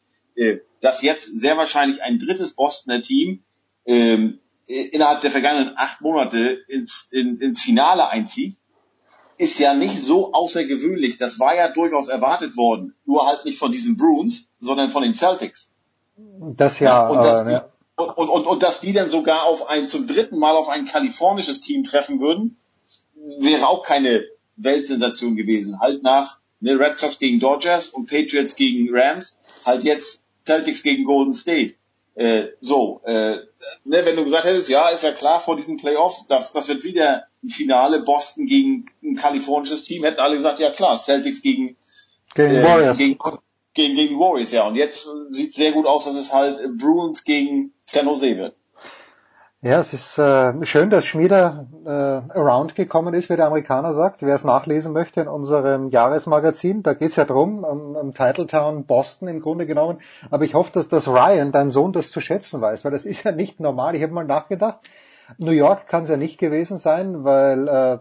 dass 0.82 1.02
jetzt 1.02 1.40
sehr 1.40 1.58
wahrscheinlich 1.58 2.02
ein 2.02 2.20
drittes 2.20 2.54
Bostoner 2.54 3.02
Team 3.02 3.44
ähm, 3.86 4.40
innerhalb 4.68 5.22
der 5.22 5.32
vergangenen 5.32 5.74
acht 5.76 6.02
Monate 6.02 6.60
ins, 6.68 7.10
in, 7.12 7.42
ins 7.42 7.62
Finale 7.62 8.08
einzieht, 8.10 8.58
ist 9.38 9.60
ja 9.60 9.74
nicht 9.74 9.98
so 9.98 10.34
außergewöhnlich. 10.34 11.18
Das 11.18 11.40
war 11.40 11.56
ja 11.56 11.70
durchaus 11.70 12.08
erwartet 12.08 12.58
worden. 12.58 12.94
Nur 13.06 13.26
halt 13.26 13.46
nicht 13.46 13.58
von 13.58 13.72
diesen 13.72 13.98
Bruins, 13.98 14.50
sondern 14.60 14.92
von 14.92 15.02
den 15.02 15.14
Celtics. 15.14 15.72
Das 16.18 16.80
ja. 16.80 17.08
Und, 17.08 17.24
dass, 17.24 17.48
äh, 17.48 17.52
ja. 17.54 17.60
Die, 17.98 18.04
und, 18.04 18.30
und, 18.30 18.46
und, 18.46 18.64
dass 18.64 18.82
die 18.82 18.94
dann 18.94 19.10
sogar 19.10 19.44
auf 19.44 19.68
ein, 19.68 19.88
zum 19.88 20.08
dritten 20.08 20.38
Mal 20.38 20.56
auf 20.56 20.70
ein 20.70 20.86
kalifornisches 20.86 21.62
Team 21.62 21.84
treffen 21.84 22.20
würden, 22.20 22.58
wäre 23.40 23.68
auch 23.68 23.84
keine 23.84 24.26
Weltsensation 24.56 25.36
gewesen. 25.36 25.80
Halt 25.80 26.04
nach 26.04 26.38
ne, 26.60 26.78
Red 26.78 26.98
Sox 26.98 27.18
gegen 27.18 27.40
Dodgers 27.40 27.88
und 27.88 28.10
Patriots 28.10 28.56
gegen 28.56 28.90
Rams, 28.92 29.38
halt 29.66 29.84
jetzt 29.84 30.24
Celtics 30.50 30.82
gegen 30.82 31.04
Golden 31.04 31.34
State. 31.34 31.76
Äh, 32.16 32.48
so, 32.60 33.02
äh, 33.06 33.38
ne, 33.86 34.06
wenn 34.06 34.16
du 34.16 34.24
gesagt 34.24 34.46
hättest, 34.46 34.68
ja, 34.68 34.90
ist 34.90 35.04
ja 35.04 35.12
klar 35.12 35.40
vor 35.40 35.56
diesem 35.56 35.78
Playoff, 35.78 36.26
das, 36.28 36.52
das 36.52 36.68
wird 36.68 36.84
wieder 36.84 37.26
ein 37.44 37.50
Finale 37.50 38.02
Boston 38.02 38.48
gegen 38.48 38.88
ein 39.04 39.16
kalifornisches 39.16 39.84
Team, 39.84 40.04
hätten 40.04 40.20
alle 40.20 40.36
gesagt, 40.36 40.60
ja 40.60 40.72
klar, 40.72 40.98
Celtics 40.98 41.42
gegen 41.42 41.78
gegen 42.36 42.56
äh, 42.56 42.64
Warriors. 42.64 42.98
Gegen, 42.98 43.18
gegen, 43.74 43.96
gegen 43.96 44.20
Warriors, 44.20 44.52
ja. 44.52 44.68
Und 44.68 44.76
jetzt 44.76 45.08
sieht 45.30 45.54
sehr 45.54 45.72
gut 45.72 45.86
aus, 45.86 46.06
dass 46.06 46.16
es 46.16 46.34
halt 46.34 46.78
Bruins 46.78 47.24
gegen 47.24 47.74
San 47.84 48.08
Jose 48.08 48.38
wird. 48.38 48.56
Ja, 49.62 49.82
es 49.82 49.92
ist 49.92 50.18
äh, 50.18 50.54
schön, 50.66 50.90
dass 50.90 51.06
Schmieder 51.06 51.68
äh, 51.86 51.90
around 51.90 52.76
gekommen 52.76 53.14
ist, 53.14 53.30
wie 53.30 53.36
der 53.36 53.48
Amerikaner 53.48 53.94
sagt. 53.94 54.22
Wer 54.22 54.36
es 54.36 54.46
nachlesen 54.46 54.94
möchte 54.94 55.20
in 55.20 55.28
unserem 55.28 55.90
Jahresmagazin, 55.90 56.82
da 56.82 56.94
geht's 56.94 57.18
ja 57.18 57.26
drum, 57.26 57.66
um, 57.66 57.98
um 57.98 58.14
Titletown 58.14 58.86
Boston 58.86 59.28
im 59.28 59.42
Grunde 59.42 59.66
genommen. 59.66 60.00
Aber 60.32 60.46
ich 60.46 60.54
hoffe, 60.54 60.72
dass 60.74 60.88
das 60.88 61.10
Ryan, 61.10 61.52
dein 61.52 61.72
Sohn, 61.72 61.92
das 61.92 62.10
zu 62.10 62.22
schätzen 62.22 62.62
weiß, 62.62 62.86
weil 62.86 62.94
das 62.94 63.06
ist 63.06 63.26
ja 63.26 63.34
nicht 63.34 63.60
normal. 63.60 63.98
Ich 63.98 64.02
habe 64.02 64.14
mal 64.14 64.24
nachgedacht, 64.24 64.80
New 65.38 65.52
York 65.52 65.88
kann 65.88 66.04
es 66.04 66.10
ja 66.10 66.16
nicht 66.16 66.38
gewesen 66.38 66.78
sein, 66.78 67.26
weil 67.26 67.68
äh, 67.68 67.98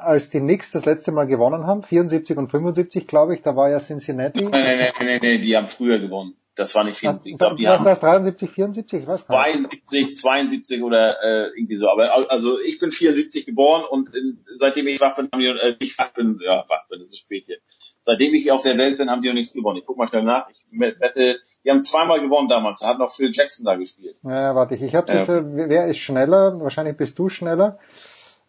als 0.00 0.30
die 0.30 0.40
Knicks 0.40 0.72
das 0.72 0.84
letzte 0.84 1.12
Mal 1.12 1.28
gewonnen 1.28 1.68
haben, 1.68 1.84
74 1.84 2.36
und 2.36 2.50
75, 2.50 3.06
glaube 3.06 3.34
ich, 3.36 3.42
da 3.42 3.54
war 3.54 3.70
ja 3.70 3.78
Cincinnati. 3.78 4.42
Nein, 4.42 4.50
nein, 4.50 4.78
nein, 4.78 4.92
nein, 4.98 5.20
nein, 5.22 5.40
die 5.40 5.56
haben 5.56 5.68
früher 5.68 6.00
gewonnen. 6.00 6.34
Das 6.56 6.74
war 6.74 6.84
nicht 6.84 6.98
74. 6.98 7.32
Ich 7.32 7.38
glaube, 7.38 7.56
die 7.56 7.64
was 7.64 7.78
haben 7.78 7.84
das 7.84 8.00
73, 8.00 8.50
74, 8.50 9.00
ich 9.02 9.06
weiß 9.08 9.26
gar 9.26 9.46
nicht. 9.46 9.88
72, 9.88 10.16
72 10.16 10.82
oder 10.82 11.16
äh, 11.22 11.50
irgendwie 11.56 11.76
so. 11.76 11.88
Aber 11.88 12.30
also 12.30 12.60
ich 12.60 12.78
bin 12.78 12.92
74 12.92 13.44
geboren 13.44 13.84
und 13.90 14.14
in, 14.14 14.44
seitdem 14.58 14.86
ich 14.86 15.00
wach 15.00 15.16
bin, 15.16 15.28
haben 15.32 15.40
die 15.40 15.46
äh, 15.46 15.74
ich 15.80 15.98
wach 15.98 16.12
bin, 16.12 16.38
ja 16.44 16.64
wach 16.68 16.86
bin, 16.88 17.00
das 17.00 17.08
ist 17.08 17.18
spät 17.18 17.44
hier. 17.46 17.58
Seitdem 18.02 18.34
ich 18.34 18.52
auf 18.52 18.62
der 18.62 18.78
Welt 18.78 18.98
bin, 18.98 19.10
haben 19.10 19.20
die 19.20 19.28
noch 19.28 19.34
nichts 19.34 19.52
gewonnen. 19.52 19.78
Ich 19.78 19.86
guck 19.86 19.96
mal 19.96 20.06
schnell 20.06 20.22
nach. 20.22 20.46
Ich 20.50 20.78
wette, 20.78 21.40
die 21.64 21.70
haben 21.70 21.82
zweimal 21.82 22.20
gewonnen 22.20 22.48
damals. 22.48 22.80
Da 22.80 22.88
hat 22.88 22.98
noch 22.98 23.10
Phil 23.10 23.30
Jackson 23.32 23.64
da 23.64 23.74
gespielt. 23.74 24.16
Ja, 24.22 24.54
warte 24.54 24.76
ich. 24.76 24.82
Ich 24.82 24.94
habe 24.94 25.12
jetzt, 25.12 25.28
äh, 25.28 25.42
wer 25.44 25.86
ist 25.86 25.98
schneller? 25.98 26.60
Wahrscheinlich 26.60 26.96
bist 26.96 27.18
du 27.18 27.28
schneller. 27.28 27.78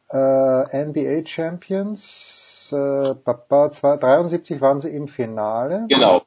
Äh, 0.10 0.86
NBA 0.86 1.26
Champions. 1.26 2.72
Äh, 2.72 3.16
Papa, 3.16 3.70
73 3.70 4.60
waren 4.62 4.80
sie 4.80 4.90
im 4.90 5.08
Finale. 5.08 5.86
Genau. 5.88 6.24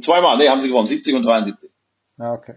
Zweimal, 0.00 0.36
nee, 0.38 0.48
haben 0.48 0.60
sie 0.60 0.68
gewonnen, 0.68 0.88
70 0.88 1.14
und 1.14 1.22
73. 1.22 1.70
Ah, 2.18 2.32
okay. 2.34 2.56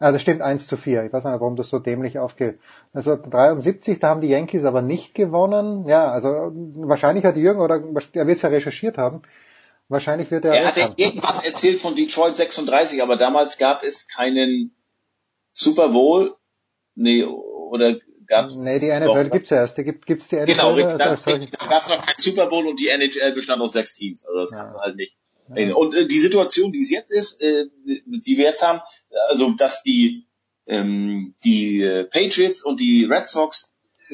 Das 0.00 0.22
stimmt, 0.22 0.40
1 0.40 0.66
zu 0.66 0.78
4. 0.78 1.04
Ich 1.04 1.12
weiß 1.12 1.24
nicht, 1.24 1.32
warum 1.32 1.56
das 1.56 1.68
so 1.68 1.78
dämlich 1.78 2.18
aufgeht. 2.18 2.58
Also 2.94 3.16
73, 3.16 3.98
da 3.98 4.08
haben 4.08 4.22
die 4.22 4.28
Yankees 4.28 4.64
aber 4.64 4.80
nicht 4.80 5.14
gewonnen. 5.14 5.86
Ja, 5.86 6.10
also 6.10 6.52
wahrscheinlich 6.76 7.26
hat 7.26 7.36
Jürgen, 7.36 7.60
oder 7.60 7.82
er 8.14 8.26
wird 8.26 8.36
es 8.36 8.42
ja 8.42 8.48
recherchiert 8.48 8.96
haben, 8.96 9.20
wahrscheinlich 9.88 10.30
wird 10.30 10.46
er... 10.46 10.54
Er 10.54 10.68
hat 10.68 10.98
irgendwas 10.98 11.44
erzählt 11.44 11.80
von 11.80 11.94
Detroit 11.94 12.34
36, 12.34 13.02
aber 13.02 13.16
damals 13.16 13.58
gab 13.58 13.82
es 13.82 14.08
keinen 14.08 14.74
Super 15.52 15.90
Bowl. 15.90 16.34
Nee, 16.94 17.24
oder 17.24 17.96
gab's... 18.26 18.62
Nee, 18.64 18.78
die 18.78 18.88
NFL 18.88 19.24
doch, 19.24 19.30
gibt's 19.30 19.50
erst. 19.50 19.76
Die 19.76 19.84
gibt, 19.84 20.06
gibt's 20.06 20.28
die 20.28 20.36
NFL? 20.36 20.46
Genau, 20.46 20.76
da, 20.76 20.96
da, 20.96 21.14
da 21.14 21.66
gab's 21.66 21.90
noch 21.90 22.06
keinen 22.06 22.18
Super 22.18 22.46
Bowl 22.46 22.66
und 22.66 22.80
die 22.80 22.88
NHL 22.88 23.32
bestand 23.34 23.60
aus 23.60 23.72
sechs 23.72 23.92
Teams. 23.92 24.24
Also 24.24 24.40
das 24.40 24.50
ja. 24.52 24.58
kannst 24.60 24.76
du 24.76 24.80
halt 24.80 24.96
nicht. 24.96 25.18
Und 25.50 25.94
äh, 25.94 26.06
die 26.06 26.20
Situation, 26.20 26.72
die 26.72 26.82
es 26.82 26.90
jetzt 26.90 27.10
ist, 27.10 27.42
äh, 27.42 27.66
die 27.84 28.38
wir 28.38 28.44
jetzt 28.44 28.62
haben, 28.62 28.80
also 29.28 29.50
dass 29.50 29.82
die 29.82 30.26
ähm, 30.66 31.34
die 31.44 31.82
äh, 31.82 32.04
Patriots 32.04 32.62
und 32.62 32.80
die 32.80 33.04
Red 33.04 33.28
Sox 33.28 33.72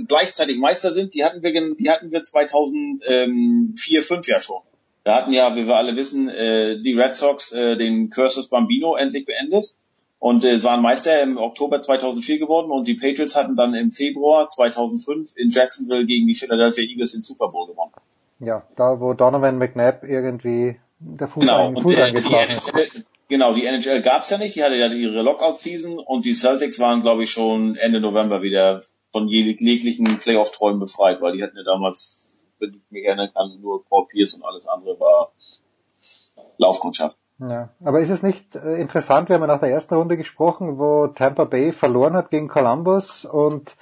gleichzeitig 0.09 0.59
Meister 0.59 0.93
sind, 0.93 1.15
die 1.15 1.25
hatten 1.25 1.43
wir 1.43 1.53
die 1.75 1.91
hatten 1.91 2.11
wir 2.11 2.23
2004 2.23 4.03
5 4.03 4.29
ja 4.29 4.41
schon. 4.41 4.63
Da 5.05 5.17
hatten 5.17 5.33
ja, 5.33 5.55
wie 5.55 5.67
wir 5.67 5.77
alle 5.77 5.95
wissen, 5.95 6.29
äh, 6.29 6.81
die 6.81 6.99
Red 6.99 7.15
Sox 7.15 7.53
äh, 7.53 7.77
den 7.77 8.11
Cursus 8.11 8.49
Bambino 8.49 8.97
endlich 8.97 9.25
beendet 9.25 9.75
und 10.19 10.45
äh, 10.45 10.63
waren 10.65 10.83
Meister 10.83 11.23
im 11.23 11.37
Oktober 11.37 11.81
2004 11.81 12.39
geworden 12.39 12.71
und 12.71 12.89
die 12.89 12.95
Patriots 12.95 13.37
hatten 13.37 13.55
dann 13.55 13.75
im 13.75 13.93
Februar 13.93 14.49
2005 14.49 15.33
in 15.37 15.51
Jacksonville 15.51 16.07
gegen 16.07 16.27
die 16.27 16.35
Philadelphia 16.35 16.85
Eagles 16.85 17.13
den 17.13 17.23
Super 17.23 17.49
Bowl 17.49 17.69
gewonnen. 17.69 17.93
Ja, 18.41 18.67
da 18.77 19.01
wo 19.01 19.15
Donovan 19.15 19.59
McNabb 19.59 20.03
irgendwie 20.05 20.77
der 20.99 21.29
Fuß, 21.29 21.41
genau. 21.41 21.69
ein, 21.69 21.77
Fuß 21.77 21.97
eingeschlagen 21.97 22.55
ist. 22.55 22.73
Genau, 23.29 23.53
die 23.55 23.67
NHL 23.67 24.03
gab's 24.03 24.31
ja 24.31 24.39
nicht, 24.39 24.55
die 24.55 24.63
hatte 24.63 24.77
ja 24.77 24.87
ihre 24.87 25.23
Lockout-Season 25.23 25.99
und 25.99 26.25
die 26.25 26.33
Celtics 26.33 26.79
waren, 26.79 27.03
glaube 27.03 27.25
ich, 27.25 27.31
schon 27.31 27.75
Ende 27.75 28.01
November 28.01 28.41
wieder 28.43 28.81
von 29.13 29.29
jeglichen 29.29 30.19
Playoff-Träumen 30.19 30.79
befreit, 30.79 31.21
weil 31.21 31.37
die 31.37 31.43
hatten 31.43 31.57
ja 31.57 31.65
damals, 31.65 32.41
wenn 32.59 32.75
ich 32.75 32.91
mich 32.91 33.05
erinnern 33.05 33.31
kann, 33.35 33.61
nur 33.61 33.85
Paul 33.85 34.07
Pierce 34.07 34.35
und 34.35 34.45
alles 34.45 34.69
andere 34.69 34.99
war 35.01 35.33
Laufkundschaft. 36.59 37.19
Ja, 37.39 37.71
aber 37.85 38.01
ist 38.01 38.11
es 38.11 38.23
nicht 38.23 38.55
äh, 38.55 38.77
interessant, 38.77 39.29
wir 39.29 39.35
haben 39.35 39.43
ja 39.43 39.49
nach 39.49 39.61
der 39.61 39.71
ersten 39.71 39.95
Runde 39.95 40.17
gesprochen, 40.17 40.79
wo 40.79 41.09
Tampa 41.09 41.45
Bay 41.45 41.73
verloren 41.73 42.17
hat 42.17 42.31
gegen 42.31 42.49
Columbus 42.49 43.25
und 43.25 43.77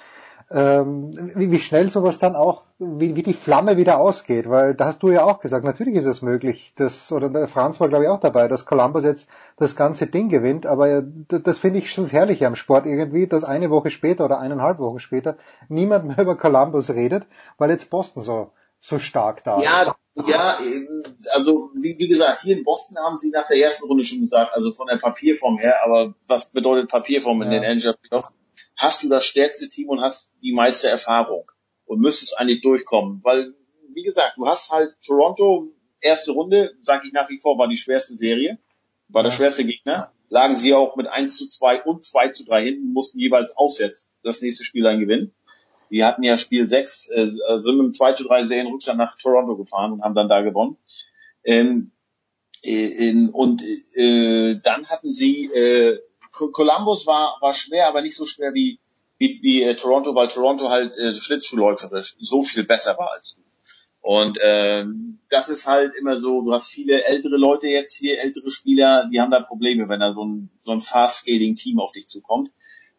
ähm, 0.51 1.31
wie, 1.35 1.51
wie 1.51 1.59
schnell 1.59 1.89
sowas 1.89 2.19
dann 2.19 2.35
auch, 2.35 2.63
wie, 2.77 3.15
wie 3.15 3.23
die 3.23 3.33
Flamme 3.33 3.77
wieder 3.77 3.97
ausgeht, 3.97 4.47
weil 4.47 4.75
da 4.75 4.85
hast 4.85 5.01
du 5.01 5.09
ja 5.09 5.23
auch 5.23 5.39
gesagt, 5.39 5.65
natürlich 5.65 5.95
ist 5.95 6.05
es 6.05 6.21
möglich, 6.21 6.73
dass, 6.75 7.11
oder 7.11 7.29
der 7.29 7.47
Franz 7.47 7.79
war 7.79 7.89
glaube 7.89 8.03
ich 8.03 8.09
auch 8.09 8.19
dabei, 8.19 8.47
dass 8.47 8.65
Columbus 8.65 9.03
jetzt 9.03 9.27
das 9.57 9.75
ganze 9.75 10.05
Ding 10.05 10.29
gewinnt, 10.29 10.67
aber 10.67 11.01
das, 11.01 11.41
das 11.41 11.57
finde 11.57 11.79
ich 11.79 11.91
schon 11.91 12.03
das 12.03 12.13
Herrliche 12.13 12.45
am 12.45 12.55
Sport 12.55 12.85
irgendwie, 12.85 13.25
dass 13.25 13.43
eine 13.43 13.71
Woche 13.71 13.89
später 13.89 14.25
oder 14.25 14.39
eineinhalb 14.39 14.77
Wochen 14.77 14.99
später 14.99 15.37
niemand 15.67 16.05
mehr 16.05 16.19
über 16.21 16.35
Columbus 16.35 16.91
redet, 16.91 17.25
weil 17.57 17.71
jetzt 17.71 17.89
Boston 17.89 18.21
so, 18.21 18.51
so 18.81 18.99
stark 18.99 19.43
da 19.43 19.59
ja, 19.61 19.81
ist. 19.81 19.93
Ja, 20.27 20.57
also 21.33 21.71
wie, 21.73 21.95
wie 21.97 22.07
gesagt, 22.07 22.41
hier 22.41 22.55
in 22.55 22.63
Boston 22.63 23.03
haben 23.03 23.17
sie 23.17 23.31
nach 23.31 23.47
der 23.47 23.57
ersten 23.57 23.87
Runde 23.87 24.03
schon 24.03 24.21
gesagt, 24.21 24.53
also 24.53 24.71
von 24.71 24.87
der 24.87 24.97
Papierform 24.97 25.57
her, 25.57 25.83
aber 25.83 26.13
was 26.27 26.45
bedeutet 26.45 26.89
Papierform 26.89 27.41
in 27.41 27.51
ja. 27.51 27.59
den 27.59 27.63
NHL 27.63 27.95
Playoffs? 27.95 28.29
Hast 28.77 29.03
du 29.03 29.09
das 29.09 29.25
stärkste 29.25 29.69
Team 29.69 29.89
und 29.89 30.01
hast 30.01 30.37
die 30.41 30.53
meiste 30.53 30.89
Erfahrung 30.89 31.51
und 31.85 31.99
müsstest 31.99 32.37
eigentlich 32.39 32.61
durchkommen. 32.61 33.21
Weil, 33.23 33.53
wie 33.93 34.03
gesagt, 34.03 34.37
du 34.37 34.47
hast 34.47 34.71
halt 34.71 34.95
Toronto, 35.05 35.71
erste 36.01 36.31
Runde, 36.31 36.73
sage 36.79 37.07
ich 37.07 37.13
nach 37.13 37.29
wie 37.29 37.39
vor, 37.39 37.57
war 37.57 37.67
die 37.67 37.77
schwerste 37.77 38.15
Serie, 38.15 38.59
war 39.07 39.23
ja. 39.23 39.29
der 39.29 39.35
schwerste 39.35 39.65
Gegner. 39.65 40.11
Lagen 40.29 40.55
sie 40.55 40.73
auch 40.73 40.95
mit 40.95 41.07
1 41.07 41.37
zu 41.37 41.47
2 41.47 41.83
und 41.83 42.03
2 42.03 42.29
zu 42.29 42.45
3 42.45 42.63
hinten, 42.63 42.93
mussten 42.93 43.19
jeweils 43.19 43.55
auswärts 43.55 44.13
das 44.23 44.41
nächste 44.41 44.65
Spiel 44.65 44.83
dann 44.83 44.99
gewinnen. 44.99 45.33
Die 45.91 46.03
hatten 46.03 46.23
ja 46.23 46.35
Spiel 46.35 46.67
6, 46.67 47.09
äh, 47.11 47.27
sind 47.27 47.75
mit 47.75 47.83
einem 47.83 47.93
2 47.93 48.13
zu 48.13 48.23
3 48.23 48.45
Serienrückstand 48.45 48.97
nach 48.97 49.17
Toronto 49.17 49.55
gefahren 49.55 49.93
und 49.93 50.01
haben 50.01 50.15
dann 50.15 50.29
da 50.29 50.41
gewonnen. 50.41 50.77
Ähm, 51.43 51.91
äh, 52.63 53.09
in, 53.09 53.29
und 53.29 53.61
äh, 53.95 54.59
dann 54.61 54.87
hatten 54.87 55.11
sie 55.11 55.45
äh, 55.45 55.99
Columbus 56.35 57.07
war, 57.07 57.37
war 57.41 57.53
schwer, 57.53 57.87
aber 57.87 58.01
nicht 58.01 58.15
so 58.15 58.25
schwer 58.25 58.53
wie, 58.53 58.79
wie, 59.17 59.39
wie 59.41 59.63
äh, 59.63 59.75
Toronto, 59.75 60.13
weil 60.15 60.27
Toronto 60.27 60.69
halt 60.69 60.95
äh, 60.97 61.13
schlittschuhläuferisch 61.13 62.15
so 62.19 62.43
viel 62.43 62.65
besser 62.65 62.97
war 62.97 63.11
als 63.13 63.35
du. 63.35 63.41
Und 64.01 64.37
ähm, 64.43 65.19
das 65.29 65.49
ist 65.49 65.65
halt 65.65 65.93
immer 65.99 66.15
so, 66.15 66.43
du 66.43 66.53
hast 66.53 66.69
viele 66.69 67.05
ältere 67.05 67.37
Leute 67.37 67.67
jetzt 67.67 67.95
hier, 67.97 68.19
ältere 68.19 68.51
Spieler, 68.51 69.07
die 69.11 69.19
haben 69.19 69.31
da 69.31 69.39
Probleme, 69.39 69.89
wenn 69.89 69.99
da 69.99 70.11
so 70.11 70.23
ein, 70.23 70.51
so 70.59 70.73
ein 70.73 70.79
Fast-Skating-Team 70.79 71.79
auf 71.79 71.91
dich 71.91 72.07
zukommt. 72.07 72.51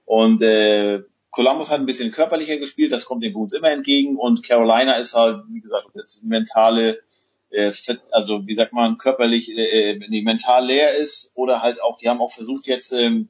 Und 0.04 0.42
äh, 0.42 1.04
Columbus 1.30 1.70
hat 1.70 1.78
ein 1.78 1.86
bisschen 1.86 2.10
körperlicher 2.10 2.56
gespielt, 2.56 2.90
das 2.90 3.04
kommt 3.04 3.22
den 3.22 3.34
Boots 3.34 3.52
immer 3.52 3.70
entgegen. 3.70 4.16
Und 4.16 4.42
Carolina 4.42 4.96
ist 4.96 5.14
halt, 5.14 5.44
wie 5.48 5.60
gesagt, 5.60 5.86
jetzt 5.94 6.24
mentale 6.24 6.98
äh, 7.50 7.72
fit, 7.72 8.00
also 8.12 8.46
wie 8.46 8.54
sagt 8.54 8.72
man, 8.72 8.98
körperlich, 8.98 9.48
äh, 9.50 9.92
äh, 9.92 9.98
nee, 10.08 10.22
mental 10.22 10.66
leer 10.66 10.94
ist 10.94 11.32
oder 11.34 11.62
halt 11.62 11.80
auch, 11.80 11.98
die 11.98 12.08
haben 12.08 12.20
auch 12.20 12.32
versucht 12.32 12.66
jetzt 12.66 12.92
ähm, 12.92 13.28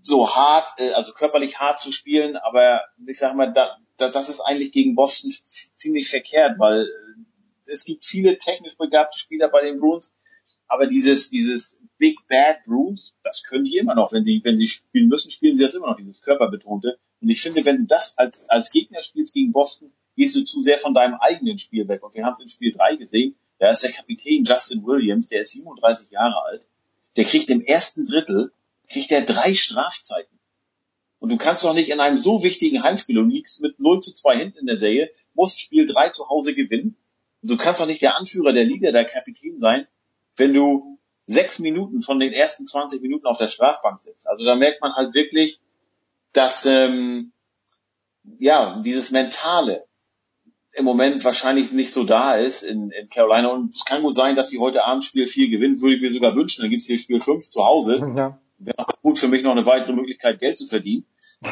so 0.00 0.34
hart, 0.34 0.68
äh, 0.78 0.92
also 0.92 1.12
körperlich 1.12 1.58
hart 1.58 1.80
zu 1.80 1.92
spielen, 1.92 2.36
aber 2.36 2.82
ich 3.06 3.18
sag 3.18 3.34
mal, 3.34 3.52
da, 3.52 3.76
da, 3.96 4.10
das 4.10 4.28
ist 4.28 4.40
eigentlich 4.40 4.72
gegen 4.72 4.94
Boston 4.94 5.30
ziemlich 5.30 6.08
verkehrt, 6.08 6.58
weil 6.58 6.82
äh, 6.82 7.72
es 7.72 7.84
gibt 7.84 8.04
viele 8.04 8.38
technisch 8.38 8.76
begabte 8.76 9.18
Spieler 9.18 9.48
bei 9.48 9.62
den 9.62 9.78
Bruins, 9.78 10.14
aber 10.66 10.86
dieses, 10.86 11.30
dieses 11.30 11.80
Big 11.96 12.18
Bad 12.28 12.64
Bruins, 12.66 13.14
das 13.22 13.42
können 13.42 13.64
die 13.64 13.76
immer 13.76 13.94
noch, 13.94 14.12
wenn 14.12 14.24
sie, 14.24 14.40
wenn 14.44 14.58
sie 14.58 14.68
spielen 14.68 15.08
müssen, 15.08 15.30
spielen 15.30 15.56
sie 15.56 15.62
das 15.62 15.74
immer 15.74 15.88
noch, 15.88 15.96
dieses 15.96 16.22
körperbetonte. 16.22 16.98
Und 17.20 17.30
ich 17.30 17.40
finde, 17.40 17.64
wenn 17.64 17.78
du 17.78 17.86
das 17.86 18.16
als, 18.18 18.48
als 18.48 18.70
Gegner 18.70 19.00
spielst 19.00 19.34
gegen 19.34 19.52
Boston, 19.52 19.92
gehst 20.18 20.34
du 20.34 20.42
zu 20.42 20.60
sehr 20.60 20.76
von 20.76 20.92
deinem 20.92 21.14
eigenen 21.14 21.58
Spiel 21.58 21.88
weg. 21.88 22.02
Und 22.02 22.14
wir 22.14 22.24
haben 22.24 22.34
es 22.34 22.40
in 22.40 22.48
Spiel 22.48 22.74
3 22.74 22.96
gesehen, 22.96 23.36
da 23.58 23.70
ist 23.70 23.82
der 23.82 23.92
Kapitän 23.92 24.44
Justin 24.44 24.84
Williams, 24.84 25.28
der 25.28 25.40
ist 25.40 25.52
37 25.52 26.10
Jahre 26.10 26.42
alt, 26.44 26.66
der 27.16 27.24
kriegt 27.24 27.48
im 27.50 27.62
ersten 27.62 28.04
Drittel, 28.04 28.52
kriegt 28.88 29.12
er 29.12 29.22
drei 29.22 29.54
Strafzeiten. 29.54 30.38
Und 31.20 31.30
du 31.30 31.36
kannst 31.36 31.64
doch 31.64 31.74
nicht 31.74 31.88
in 31.88 32.00
einem 32.00 32.18
so 32.18 32.42
wichtigen 32.42 32.82
Heimspiel, 32.82 33.14
du 33.16 33.22
liegst 33.22 33.60
mit 33.60 33.78
0 33.78 34.00
zu 34.00 34.12
2 34.12 34.36
hinten 34.36 34.58
in 34.58 34.66
der 34.66 34.76
Serie, 34.76 35.10
musst 35.34 35.60
Spiel 35.60 35.86
3 35.86 36.10
zu 36.10 36.28
Hause 36.28 36.54
gewinnen. 36.54 36.96
Und 37.42 37.50
du 37.50 37.56
kannst 37.56 37.80
doch 37.80 37.86
nicht 37.86 38.02
der 38.02 38.16
Anführer 38.16 38.52
der 38.52 38.64
Liga, 38.64 38.90
der 38.90 39.04
Kapitän 39.04 39.58
sein, 39.58 39.86
wenn 40.36 40.52
du 40.52 40.98
sechs 41.24 41.58
Minuten 41.58 42.02
von 42.02 42.18
den 42.18 42.32
ersten 42.32 42.66
20 42.66 43.02
Minuten 43.02 43.26
auf 43.26 43.38
der 43.38 43.48
Strafbank 43.48 44.00
sitzt. 44.00 44.28
Also 44.28 44.44
da 44.44 44.56
merkt 44.56 44.80
man 44.80 44.94
halt 44.94 45.14
wirklich, 45.14 45.60
dass 46.32 46.66
ähm, 46.66 47.32
ja 48.38 48.80
dieses 48.84 49.10
Mentale, 49.10 49.87
im 50.72 50.84
Moment 50.84 51.24
wahrscheinlich 51.24 51.72
nicht 51.72 51.92
so 51.92 52.04
da 52.04 52.36
ist 52.36 52.62
in, 52.62 52.90
in 52.90 53.08
Carolina. 53.08 53.48
Und 53.48 53.74
es 53.74 53.84
kann 53.84 54.02
gut 54.02 54.14
sein, 54.14 54.34
dass 54.34 54.48
die 54.48 54.58
heute 54.58 54.84
Abend 54.84 55.04
Spiel 55.04 55.26
4 55.26 55.48
gewinnen, 55.48 55.80
würde 55.80 55.96
ich 55.96 56.02
mir 56.02 56.12
sogar 56.12 56.36
wünschen. 56.36 56.62
Dann 56.62 56.70
gibt's 56.70 56.86
hier 56.86 56.98
Spiel 56.98 57.20
5 57.20 57.48
zu 57.48 57.64
Hause. 57.64 58.12
Ja. 58.18 58.38
Wäre 58.60 58.86
gut 59.02 59.18
für 59.18 59.28
mich 59.28 59.44
noch 59.44 59.52
eine 59.52 59.66
weitere 59.66 59.92
Möglichkeit, 59.92 60.40
Geld 60.40 60.56
zu 60.56 60.66
verdienen. 60.66 61.04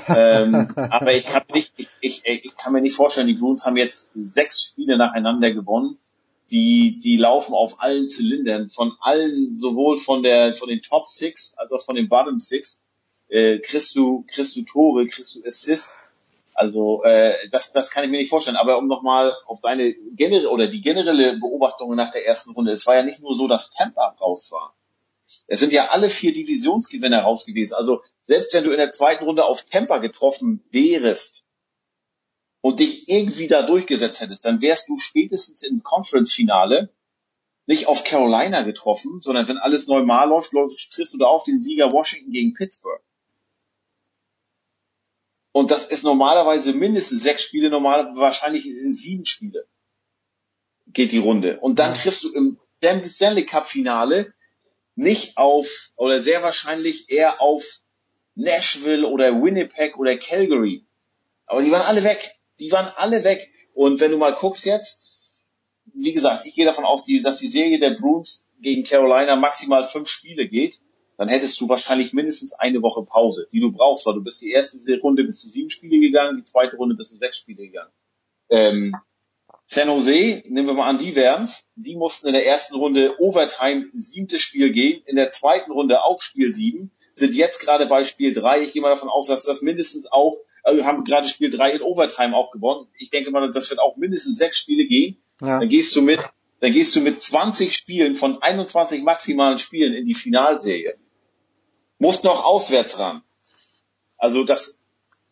ähm, 0.09 0.73
aber 0.75 1.15
ich 1.15 1.25
kann, 1.25 1.45
nicht, 1.55 1.73
ich, 1.77 1.89
ich, 2.01 2.23
ich 2.25 2.57
kann 2.57 2.73
mir 2.73 2.81
nicht 2.81 2.97
vorstellen, 2.97 3.29
die 3.29 3.35
Bruins 3.35 3.65
haben 3.65 3.77
jetzt 3.77 4.11
sechs 4.17 4.61
Spiele 4.61 4.99
nacheinander 4.99 5.53
gewonnen. 5.53 5.99
Die, 6.51 6.99
die 6.99 7.17
laufen 7.17 7.55
auf 7.55 7.81
allen 7.81 8.09
Zylindern, 8.09 8.69
von 8.69 8.93
allen, 9.01 9.53
sowohl 9.53 9.97
von 9.97 10.25
der, 10.25 10.57
von 10.57 10.69
den 10.69 10.83
Top 10.83 11.07
Six 11.07 11.55
als 11.57 11.71
auch 11.71 11.85
von 11.85 11.95
den 11.95 12.09
Bottom 12.09 12.41
Six. 12.41 12.81
Äh, 13.29 13.61
kriegst 13.61 13.95
du, 13.95 14.25
kriegst 14.27 14.57
du 14.57 14.63
Tore, 14.63 15.07
kriegst 15.07 15.37
du 15.37 15.45
Assists 15.47 15.97
also 16.57 17.03
äh, 17.05 17.49
das, 17.51 17.73
das 17.73 17.91
kann 17.91 18.03
ich 18.03 18.11
mir 18.11 18.19
nicht 18.19 18.31
vorstellen. 18.31 18.57
Aber 18.57 18.79
um 18.79 18.87
nochmal 18.87 19.35
auf 19.47 19.61
deine 19.61 19.93
generelle 19.93 20.49
oder 20.49 20.69
die 20.69 20.81
generelle 20.81 21.37
Beobachtung 21.37 21.95
nach 21.95 22.13
der 22.13 22.27
ersten 22.27 22.53
Runde, 22.53 22.73
es 22.73 22.87
war 22.87 22.97
ja 22.97 23.03
nicht 23.03 23.21
nur 23.21 23.35
so, 23.35 23.47
dass 23.47 23.71
Tampa 23.71 24.17
raus 24.21 24.51
war. 24.53 24.75
Es 25.47 25.61
sind 25.61 25.73
ja 25.73 25.89
alle 25.89 26.09
vier 26.09 26.33
Divisionsgewinner 26.33 27.21
raus 27.21 27.45
gewesen. 27.45 27.75
Also 27.75 28.03
selbst 28.23 28.55
wenn 28.55 28.65
du 28.65 28.71
in 28.71 28.79
der 28.79 28.89
zweiten 28.89 29.25
Runde 29.25 29.45
auf 29.45 29.65
Tampa 29.65 29.99
getroffen 29.99 30.65
wärest 30.71 31.45
und 32.63 32.81
dich 32.81 33.07
irgendwie 33.09 33.49
da 33.49 33.63
durchgesetzt 33.63 34.21
hättest, 34.21 34.47
dann 34.47 34.63
wärst 34.63 34.89
du 34.89 34.99
spätestens 34.99 35.63
im 35.63 35.83
Conference-Finale 35.83 36.91
nicht 37.67 37.87
auf 37.87 38.05
Carolina 38.05 38.63
getroffen, 38.63 39.21
sondern 39.21 39.47
wenn 39.47 39.59
alles 39.59 39.89
normal 39.89 40.29
läuft, 40.29 40.53
triffst 40.93 41.13
du 41.13 41.19
da 41.19 41.27
auf 41.27 41.45
den 41.45 41.61
Sieger 41.61 41.93
Washington 41.93 42.31
gegen 42.31 42.55
Pittsburgh. 42.55 43.03
Und 45.57 45.71
das 45.71 45.87
ist 45.87 46.05
normalerweise 46.05 46.75
mindestens 46.75 47.23
sechs 47.23 47.43
Spiele, 47.43 47.71
normal 47.71 48.15
wahrscheinlich 48.15 48.65
sieben 48.91 49.25
Spiele 49.25 49.67
geht 50.89 51.13
die 51.13 51.19
Runde. 51.19 51.59
Und 51.61 51.79
dann 51.79 51.95
triffst 51.95 52.25
du 52.25 52.33
im 52.35 52.61
Stanley 52.79 53.47
Cup 53.47 53.67
Finale 53.67 54.35
nicht 54.97 55.39
auf, 55.39 55.93
oder 55.97 56.21
sehr 56.21 56.43
wahrscheinlich 56.43 57.09
eher 57.09 57.41
auf 57.41 57.81
Nashville 58.35 59.07
oder 59.07 59.43
Winnipeg 59.43 59.97
oder 59.99 60.19
Calgary. 60.19 60.85
Aber 61.47 61.63
die 61.63 61.71
waren 61.71 61.87
alle 61.87 62.05
weg. 62.05 62.37
Die 62.59 62.71
waren 62.71 62.93
alle 62.95 63.25
weg. 63.25 63.51
Und 63.73 63.99
wenn 64.01 64.11
du 64.11 64.19
mal 64.19 64.35
guckst 64.35 64.67
jetzt, 64.67 65.19
wie 65.95 66.13
gesagt, 66.13 66.45
ich 66.45 66.55
gehe 66.55 66.67
davon 66.67 66.85
aus, 66.85 67.07
dass 67.23 67.39
die 67.39 67.49
Serie 67.49 67.79
der 67.79 67.97
Bruins 67.99 68.47
gegen 68.61 68.85
Carolina 68.85 69.37
maximal 69.37 69.85
fünf 69.85 70.11
Spiele 70.11 70.47
geht, 70.49 70.81
dann 71.17 71.29
hättest 71.29 71.61
du 71.61 71.69
wahrscheinlich 71.69 72.13
mindestens 72.13 72.53
eine 72.53 72.83
Woche 72.83 73.05
Pause, 73.05 73.49
die 73.51 73.61
du 73.61 73.73
brauchst, 73.73 74.07
weil 74.07 74.15
du 74.15 74.23
bist 74.23 74.43
die 74.43 74.51
erste 74.51 74.99
Runde 74.99 75.25
bis 75.25 75.41
zu 75.41 75.49
sieben 75.49 75.71
Spiele 75.71 75.99
gegangen, 75.99 76.37
die 76.37 76.43
zweite 76.43 76.77
Runde 76.77 76.95
bis 76.95 77.11
zu 77.11 77.17
sechs 77.17 77.39
Spiele 77.39 77.65
gegangen. 77.65 77.93
Ähm, 78.51 78.95
San 79.69 79.89
Jose, 79.89 80.45
nehmen 80.47 80.69
wir 80.69 80.75
mal 80.75 80.89
an, 80.89 80.99
die 80.99 81.17
wären's. 81.17 81.67
Die 81.75 81.97
mussten 81.97 82.29
in 82.29 82.35
der 82.35 82.47
ersten 82.47 82.77
Runde 82.77 83.17
Overtime 83.19 83.87
siebtes 83.95 84.41
Spiel 84.41 84.73
gehen, 84.73 85.03
in 85.07 85.17
der 85.17 85.31
zweiten 85.31 85.73
Runde 85.73 86.03
auch 86.05 86.23
Spiel 86.23 86.53
sieben, 86.53 86.93
sind 87.13 87.35
jetzt 87.35 87.59
gerade 87.59 87.87
bei 87.87 88.05
Spiel 88.05 88.33
drei. 88.33 88.63
Ich 88.63 88.73
gehe 88.73 88.83
mal 88.83 88.91
davon 88.91 89.09
aus, 89.09 89.27
dass 89.27 89.43
das 89.43 89.63
mindestens 89.63 90.07
auch, 90.11 90.37
also 90.63 90.85
haben 90.85 91.03
gerade 91.03 91.27
Spiel 91.27 91.51
drei 91.51 91.73
in 91.73 91.83
Overtime 91.83 92.37
auch 92.37 92.53
gewonnen. 92.53 92.87
Ich 92.99 93.11
denke 93.11 93.33
mal, 93.33 93.51
das 93.51 93.69
wird 93.71 93.81
auch 93.81 93.97
mindestens 93.97 94.37
sechs 94.37 94.59
Spiele 94.59 94.87
gehen. 94.87 95.17
Ja. 95.41 95.59
Dann 95.59 95.69
gehst 95.69 95.97
du 95.97 96.03
mit, 96.03 96.21
dann 96.61 96.73
gehst 96.73 96.95
du 96.95 97.01
mit 97.01 97.21
20 97.21 97.75
Spielen 97.75 98.15
von 98.15 98.41
21 98.41 99.03
maximalen 99.03 99.59
Spielen 99.59 99.95
in 99.95 100.07
die 100.07 100.15
Finalserie. 100.15 100.95
Musst 101.99 102.25
noch 102.25 102.45
auswärts 102.45 102.99
ran. 102.99 103.23
Also 104.19 104.45
das, 104.45 104.85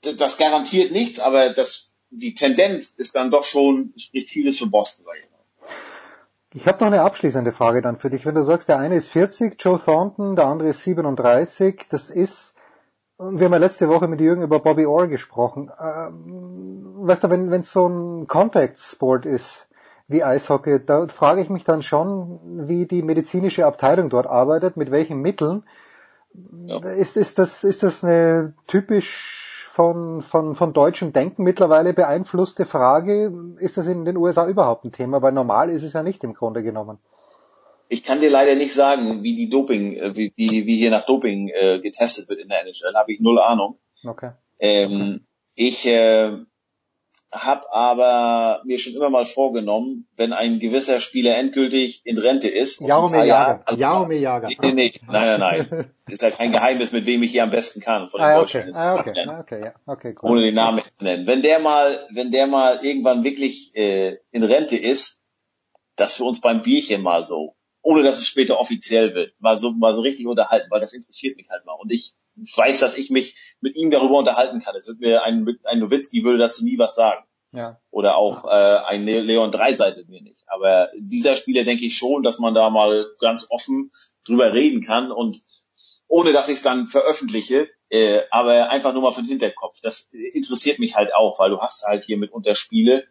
das 0.02 0.39
garantiert 0.39 0.93
nichts, 0.93 1.20
aber 1.20 1.52
das 1.52 1.94
die 2.17 2.34
Tendenz 2.34 2.91
ist 2.91 3.17
dann 3.17 3.31
doch 3.31 3.44
schon, 3.44 3.93
spricht 3.97 4.31
vieles 4.31 4.59
für 4.59 4.67
Boston. 4.67 5.07
Ich 6.55 6.68
habe 6.68 6.78
noch 6.78 6.86
eine 6.86 7.02
abschließende 7.02 7.52
Frage 7.52 7.83
dann 7.83 7.99
für 7.99 8.10
dich. 8.10 8.25
Wenn 8.25 8.36
du 8.36 8.44
sagst, 8.44 8.68
der 8.68 8.78
eine 8.78 8.94
ist 8.94 9.09
40, 9.09 9.57
Joe 9.59 9.81
Thornton, 9.84 10.36
der 10.36 10.47
andere 10.47 10.68
ist 10.68 10.83
37, 10.83 11.86
das 11.91 12.10
ist, 12.10 12.55
wir 13.18 13.47
haben 13.47 13.52
ja 13.52 13.59
letzte 13.59 13.89
Woche 13.89 14.07
mit 14.07 14.20
Jürgen 14.20 14.43
über 14.43 14.60
Bobby 14.60 14.86
Orr 14.86 15.09
gesprochen. 15.09 15.70
Ähm, 15.81 16.94
weißt 16.99 17.25
du, 17.25 17.31
wenn 17.31 17.60
es 17.60 17.73
so 17.73 17.89
ein 17.89 18.28
Contact-Sport 18.28 19.26
ist, 19.26 19.67
wie 20.07 20.23
Eishockey, 20.23 20.84
da 20.84 21.09
frage 21.09 21.41
ich 21.41 21.49
mich 21.49 21.65
dann 21.65 21.83
schon, 21.83 22.68
wie 22.68 22.86
die 22.86 23.02
medizinische 23.02 23.67
Abteilung 23.67 24.10
dort 24.10 24.26
arbeitet, 24.26 24.76
mit 24.76 24.93
welchen 24.93 25.20
Mitteln. 25.20 25.65
Ja. 26.66 26.78
Ist, 26.78 27.16
ist, 27.16 27.38
das, 27.38 27.64
ist 27.64 27.82
das 27.82 28.02
eine 28.02 28.54
typisch 28.66 29.68
von, 29.72 30.22
von, 30.22 30.54
von 30.54 30.72
deutschem 30.72 31.12
Denken 31.12 31.42
mittlerweile 31.42 31.92
beeinflusste 31.92 32.64
Frage. 32.64 33.32
Ist 33.58 33.76
das 33.76 33.86
in 33.86 34.04
den 34.04 34.16
USA 34.16 34.46
überhaupt 34.48 34.84
ein 34.84 34.92
Thema? 34.92 35.22
Weil 35.22 35.32
normal 35.32 35.70
ist 35.70 35.82
es 35.82 35.92
ja 35.92 36.02
nicht 36.02 36.24
im 36.24 36.34
Grunde 36.34 36.62
genommen. 36.62 36.98
Ich 37.88 38.02
kann 38.02 38.20
dir 38.20 38.30
leider 38.30 38.54
nicht 38.54 38.72
sagen, 38.72 39.22
wie 39.22 39.34
die 39.34 39.48
Doping, 39.48 39.94
äh, 39.94 40.16
wie, 40.16 40.32
wie, 40.36 40.66
wie 40.66 40.76
hier 40.76 40.90
nach 40.90 41.04
Doping 41.04 41.48
äh, 41.48 41.80
getestet 41.80 42.28
wird 42.28 42.40
in 42.40 42.48
der 42.48 42.62
NHL. 42.62 42.94
Habe 42.94 43.12
ich 43.12 43.20
null 43.20 43.38
Ahnung. 43.38 43.76
Okay. 44.04 44.32
Ähm, 44.58 45.26
ich 45.54 45.86
äh, 45.86 46.38
habe 47.34 47.72
aber 47.72 48.62
mir 48.64 48.78
schon 48.78 48.94
immer 48.94 49.10
mal 49.10 49.24
vorgenommen, 49.24 50.06
wenn 50.16 50.32
ein 50.32 50.60
gewisser 50.60 51.00
Spieler 51.00 51.36
endgültig 51.36 52.00
in 52.04 52.16
Rente 52.16 52.48
ist. 52.48 52.80
Jaromir 52.80 53.24
Jager. 53.24 53.62
Also, 53.66 53.80
Jaromir 53.80 54.18
Jager. 54.18 54.48
Nee, 54.62 54.72
nee, 54.72 54.92
nein, 55.08 55.38
nein, 55.38 55.68
nein. 55.68 55.90
ist 56.06 56.22
ja 56.22 56.30
kein 56.30 56.52
Geheimnis, 56.52 56.92
mit 56.92 57.06
wem 57.06 57.22
ich 57.24 57.32
hier 57.32 57.42
am 57.42 57.50
besten 57.50 57.80
kann 57.80 58.08
von 58.08 58.20
den 58.20 58.30
ah, 58.30 58.40
okay. 58.40 58.70
Ah, 58.74 58.94
okay. 58.94 59.26
Ah, 59.26 59.40
okay, 59.40 59.64
ja. 59.64 59.74
okay, 59.86 60.14
cool. 60.22 60.30
Ohne 60.30 60.42
den 60.42 60.54
Namen 60.54 60.82
zu 60.96 61.04
nennen. 61.04 61.26
Wenn 61.26 61.42
der 61.42 61.58
mal, 61.58 61.98
wenn 62.10 62.30
der 62.30 62.46
mal 62.46 62.78
irgendwann 62.82 63.24
wirklich 63.24 63.74
äh, 63.74 64.18
in 64.30 64.44
Rente 64.44 64.76
ist, 64.76 65.20
das 65.96 66.14
für 66.14 66.24
uns 66.24 66.40
beim 66.40 66.62
Bierchen 66.62 67.02
mal 67.02 67.22
so, 67.22 67.56
ohne 67.82 68.02
dass 68.02 68.18
es 68.18 68.28
später 68.28 68.60
offiziell 68.60 69.14
wird, 69.14 69.34
mal 69.40 69.56
so, 69.56 69.72
mal 69.72 69.94
so 69.94 70.02
richtig 70.02 70.26
unterhalten, 70.26 70.70
weil 70.70 70.80
das 70.80 70.92
interessiert 70.92 71.36
mich 71.36 71.50
halt 71.50 71.64
mal. 71.64 71.74
Und 71.74 71.90
ich 71.90 72.14
weiß, 72.36 72.80
dass 72.80 72.96
ich 72.96 73.10
mich 73.10 73.36
mit 73.60 73.76
ihm 73.76 73.90
darüber 73.90 74.18
unterhalten 74.18 74.60
kann. 74.60 74.76
Es 74.76 74.86
wird 74.86 75.00
mir 75.00 75.22
ein, 75.22 75.46
ein 75.64 75.78
Nowitzki 75.78 76.24
würde 76.24 76.38
dazu 76.38 76.64
nie 76.64 76.78
was 76.78 76.94
sagen. 76.94 77.24
Ja. 77.52 77.80
Oder 77.90 78.16
auch 78.16 78.44
äh, 78.44 78.48
ein 78.48 79.04
Leon 79.04 79.52
Dreiseitel 79.52 80.04
mir 80.06 80.22
nicht. 80.22 80.42
Aber 80.48 80.90
dieser 80.98 81.36
Spieler 81.36 81.62
denke 81.62 81.84
ich 81.84 81.96
schon, 81.96 82.24
dass 82.24 82.38
man 82.38 82.54
da 82.54 82.68
mal 82.70 83.06
ganz 83.20 83.46
offen 83.48 83.92
drüber 84.24 84.52
reden 84.52 84.82
kann 84.82 85.12
und 85.12 85.40
ohne 86.08 86.32
dass 86.32 86.48
ich 86.48 86.56
es 86.56 86.62
dann 86.62 86.88
veröffentliche, 86.88 87.68
äh, 87.90 88.20
aber 88.30 88.70
einfach 88.70 88.92
nur 88.92 89.02
mal 89.02 89.12
für 89.12 89.22
den 89.22 89.28
Hinterkopf. 89.28 89.78
Das 89.82 90.12
interessiert 90.12 90.78
mich 90.78 90.96
halt 90.96 91.14
auch, 91.14 91.38
weil 91.38 91.50
du 91.50 91.60
hast 91.60 91.84
halt 91.84 92.02
hier 92.04 92.18
mitunter 92.18 92.54
Spiele, 92.54 93.06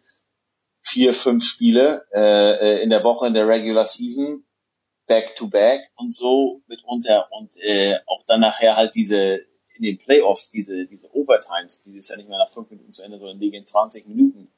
vier, 0.82 1.14
fünf 1.14 1.44
Spiele 1.44 2.06
äh, 2.12 2.78
äh 2.78 2.82
in 2.82 2.90
der 2.90 3.02
Woche 3.02 3.26
in 3.26 3.34
der 3.34 3.48
Regular 3.48 3.86
Season 3.86 4.44
back 5.06 5.34
to 5.36 5.48
back 5.48 5.80
und 5.96 6.12
so 6.12 6.62
mitunter 6.66 7.28
und 7.32 7.56
äh, 7.60 7.96
auch 8.06 8.24
dann 8.26 8.40
nachher 8.40 8.76
halt 8.76 8.94
diese 8.94 9.40
in 9.74 9.82
den 9.82 9.98
Playoffs, 9.98 10.50
diese, 10.50 10.86
diese 10.86 11.12
Overtimes, 11.14 11.82
die 11.82 11.98
ist 11.98 12.08
ja 12.08 12.16
nicht 12.16 12.28
mehr 12.28 12.38
nach 12.38 12.52
fünf 12.52 12.70
Minuten 12.70 12.92
zu 12.92 13.02
Ende, 13.02 13.18
sondern 13.18 13.40
die 13.40 13.50
gehen 13.50 13.66
20 13.66 14.06
Minuten. 14.06 14.48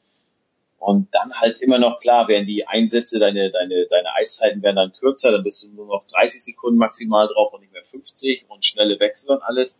Und 0.78 1.08
dann 1.14 1.32
halt 1.40 1.58
immer 1.60 1.78
noch 1.78 2.00
klar, 2.00 2.28
werden 2.28 2.46
die 2.46 2.66
Einsätze, 2.66 3.18
deine, 3.18 3.50
deine, 3.50 3.86
deine 3.88 4.14
Eiszeiten 4.14 4.62
werden 4.62 4.76
dann 4.76 4.92
kürzer, 4.92 5.32
dann 5.32 5.42
bist 5.42 5.62
du 5.62 5.68
nur 5.68 5.86
noch 5.86 6.06
30 6.06 6.44
Sekunden 6.44 6.78
maximal 6.78 7.26
drauf 7.28 7.52
und 7.54 7.62
nicht 7.62 7.72
mehr 7.72 7.82
50 7.82 8.44
und 8.50 8.64
schnelle 8.64 9.00
Wechsel 9.00 9.30
und 9.30 9.42
alles. 9.42 9.78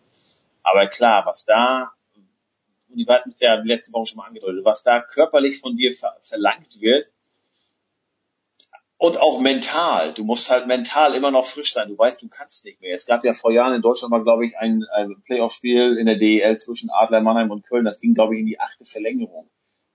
Aber 0.62 0.86
klar, 0.86 1.26
was 1.26 1.44
da, 1.44 1.92
und 2.88 2.96
die 2.96 3.06
hatten 3.06 3.30
es 3.30 3.40
ja 3.40 3.56
letzte 3.56 3.92
Woche 3.92 4.06
schon 4.06 4.16
mal 4.16 4.26
angedeutet, 4.26 4.64
was 4.64 4.82
da 4.82 5.02
körperlich 5.02 5.60
von 5.60 5.76
dir 5.76 5.92
ver 5.92 6.16
verlangt 6.22 6.80
wird, 6.80 7.12
und 8.98 9.20
auch 9.20 9.40
mental. 9.40 10.14
Du 10.14 10.24
musst 10.24 10.50
halt 10.50 10.66
mental 10.66 11.14
immer 11.14 11.30
noch 11.30 11.46
frisch 11.46 11.72
sein. 11.72 11.88
Du 11.88 11.98
weißt, 11.98 12.22
du 12.22 12.28
kannst 12.28 12.64
nicht 12.64 12.80
mehr. 12.80 12.94
Es 12.94 13.06
gab 13.06 13.24
ja 13.24 13.34
vor 13.34 13.52
Jahren 13.52 13.74
in 13.74 13.82
Deutschland 13.82 14.10
mal, 14.10 14.22
glaube 14.22 14.46
ich, 14.46 14.56
ein, 14.56 14.84
ein 14.94 15.22
Playoff-Spiel 15.24 15.96
in 15.98 16.06
der 16.06 16.16
DEL 16.16 16.56
zwischen 16.56 16.90
Adler 16.90 17.20
Mannheim 17.20 17.50
und 17.50 17.66
Köln. 17.66 17.84
Das 17.84 18.00
ging, 18.00 18.14
glaube 18.14 18.34
ich, 18.34 18.40
in 18.40 18.46
die 18.46 18.58
achte 18.58 18.84
Verlängerung. 18.84 19.50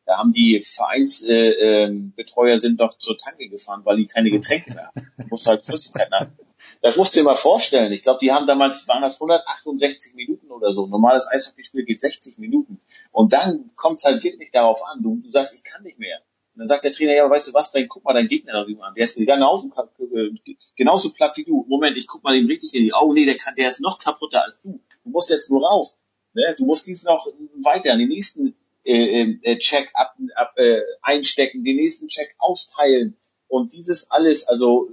Da 0.05 0.17
haben 0.17 0.33
die 0.33 0.61
Vereinsbetreuer 0.61 2.51
äh, 2.51 2.55
äh, 2.55 2.57
sind 2.57 2.79
doch 2.81 2.97
zur 2.97 3.17
Tanke 3.17 3.47
gefahren, 3.49 3.81
weil 3.85 3.97
die 3.97 4.07
keine 4.07 4.29
Getränke 4.29 4.73
mehr 4.73 4.87
haben. 4.87 5.11
Du 5.17 5.27
musst 5.29 5.47
halt 5.47 5.63
Flüssigkeit 5.63 6.11
haben. 6.11 6.37
Das 6.81 6.95
musst 6.97 7.15
du 7.15 7.19
dir 7.19 7.25
mal 7.25 7.35
vorstellen. 7.35 7.91
Ich 7.91 8.01
glaube, 8.01 8.19
die 8.21 8.31
haben 8.31 8.47
damals, 8.47 8.87
waren 8.87 9.01
das 9.01 9.15
168 9.15 10.15
Minuten 10.15 10.51
oder 10.51 10.73
so. 10.73 10.87
Normales 10.87 11.27
Eishockeyspiel 11.31 11.85
geht 11.85 12.01
60 12.01 12.37
Minuten. 12.37 12.79
Und 13.11 13.33
dann 13.33 13.71
kommt 13.75 13.99
es 13.99 14.03
halt 14.03 14.23
wirklich 14.23 14.51
darauf 14.51 14.83
an. 14.85 15.01
Du, 15.01 15.17
du 15.17 15.29
sagst, 15.29 15.55
ich 15.55 15.63
kann 15.63 15.83
nicht 15.83 15.99
mehr. 15.99 16.19
Dann 16.61 16.67
sagt 16.67 16.83
der 16.83 16.91
Trainer, 16.91 17.15
ja, 17.15 17.27
weißt 17.27 17.47
du 17.47 17.53
was, 17.55 17.71
dann 17.71 17.87
guck 17.87 18.03
mal 18.03 18.13
deinen 18.13 18.27
Gegner 18.27 18.53
darüber 18.53 18.85
an. 18.85 18.93
Der 18.93 19.05
ist 19.05 19.15
genauso, 19.15 19.71
äh, 20.13 20.29
genauso 20.75 21.11
platt 21.11 21.35
wie 21.37 21.43
du. 21.43 21.65
Moment, 21.67 21.97
ich 21.97 22.05
guck 22.05 22.23
mal 22.23 22.37
dem 22.37 22.45
richtig 22.45 22.75
in 22.75 22.83
die 22.83 22.93
Augen. 22.93 23.15
Nee, 23.15 23.25
der 23.25 23.35
kann, 23.35 23.55
der 23.55 23.67
ist 23.67 23.81
noch 23.81 23.97
kaputter 23.97 24.43
als 24.43 24.61
du. 24.61 24.79
Du 25.03 25.09
musst 25.09 25.31
jetzt 25.31 25.49
nur 25.49 25.67
raus. 25.67 25.99
Ne? 26.33 26.53
Du 26.59 26.65
musst 26.65 26.85
dies 26.85 27.03
noch 27.03 27.25
weiter, 27.63 27.97
den 27.97 28.09
nächsten 28.09 28.55
äh, 28.83 29.37
äh, 29.41 29.57
Check 29.57 29.89
ab, 29.95 30.13
ab, 30.35 30.53
äh, 30.57 30.81
einstecken, 31.01 31.63
den 31.63 31.77
nächsten 31.77 32.09
Check 32.09 32.35
austeilen. 32.37 33.17
Und 33.47 33.73
dieses 33.73 34.11
alles, 34.11 34.47
also 34.47 34.87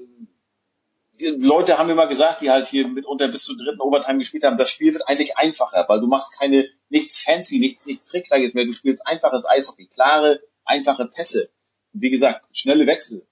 Leute 1.20 1.76
haben 1.76 1.90
immer 1.90 2.06
gesagt, 2.06 2.40
die 2.40 2.48
halt 2.48 2.66
hier 2.66 2.88
mitunter 2.88 3.28
bis 3.28 3.44
zum 3.44 3.58
dritten 3.58 3.82
Overtime 3.82 4.20
gespielt 4.20 4.44
haben, 4.44 4.56
das 4.56 4.70
Spiel 4.70 4.94
wird 4.94 5.06
eigentlich 5.06 5.36
einfacher, 5.36 5.84
weil 5.86 6.00
du 6.00 6.06
machst 6.06 6.38
keine, 6.38 6.66
nichts 6.88 7.20
fancy, 7.20 7.58
nichts, 7.58 7.84
nichts 7.84 8.08
Trickreiches 8.08 8.54
mehr, 8.54 8.64
du 8.64 8.72
spielst 8.72 9.06
einfaches 9.06 9.44
Eishockey, 9.44 9.86
klare 9.88 10.40
einfache 10.68 11.06
Pässe. 11.06 11.50
Wie 11.92 12.10
gesagt, 12.10 12.46
schnelle 12.52 12.86
Wechsel. 12.86 13.26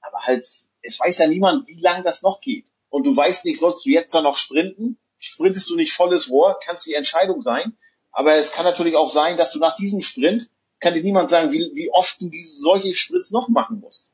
Aber 0.00 0.20
halt, 0.20 0.46
es 0.82 1.00
weiß 1.00 1.18
ja 1.18 1.28
niemand, 1.28 1.68
wie 1.68 1.80
lang 1.80 2.02
das 2.02 2.22
noch 2.22 2.40
geht. 2.40 2.66
Und 2.88 3.04
du 3.04 3.16
weißt 3.16 3.44
nicht, 3.44 3.60
sollst 3.60 3.84
du 3.84 3.90
jetzt 3.90 4.14
da 4.14 4.22
noch 4.22 4.36
sprinten? 4.36 4.98
Sprintest 5.18 5.68
du 5.70 5.76
nicht 5.76 5.92
volles 5.92 6.30
Rohr, 6.30 6.58
kann 6.64 6.76
es 6.76 6.84
die 6.84 6.94
Entscheidung 6.94 7.40
sein. 7.40 7.76
Aber 8.10 8.34
es 8.34 8.52
kann 8.52 8.64
natürlich 8.64 8.96
auch 8.96 9.10
sein, 9.10 9.36
dass 9.36 9.52
du 9.52 9.58
nach 9.58 9.76
diesem 9.76 10.00
Sprint, 10.00 10.48
kann 10.80 10.94
dir 10.94 11.02
niemand 11.02 11.28
sagen, 11.28 11.52
wie, 11.52 11.70
wie 11.74 11.90
oft 11.92 12.20
du 12.20 12.28
diese, 12.28 12.58
solche 12.58 12.94
Sprints 12.94 13.30
noch 13.30 13.48
machen 13.48 13.80
musst. 13.80 14.08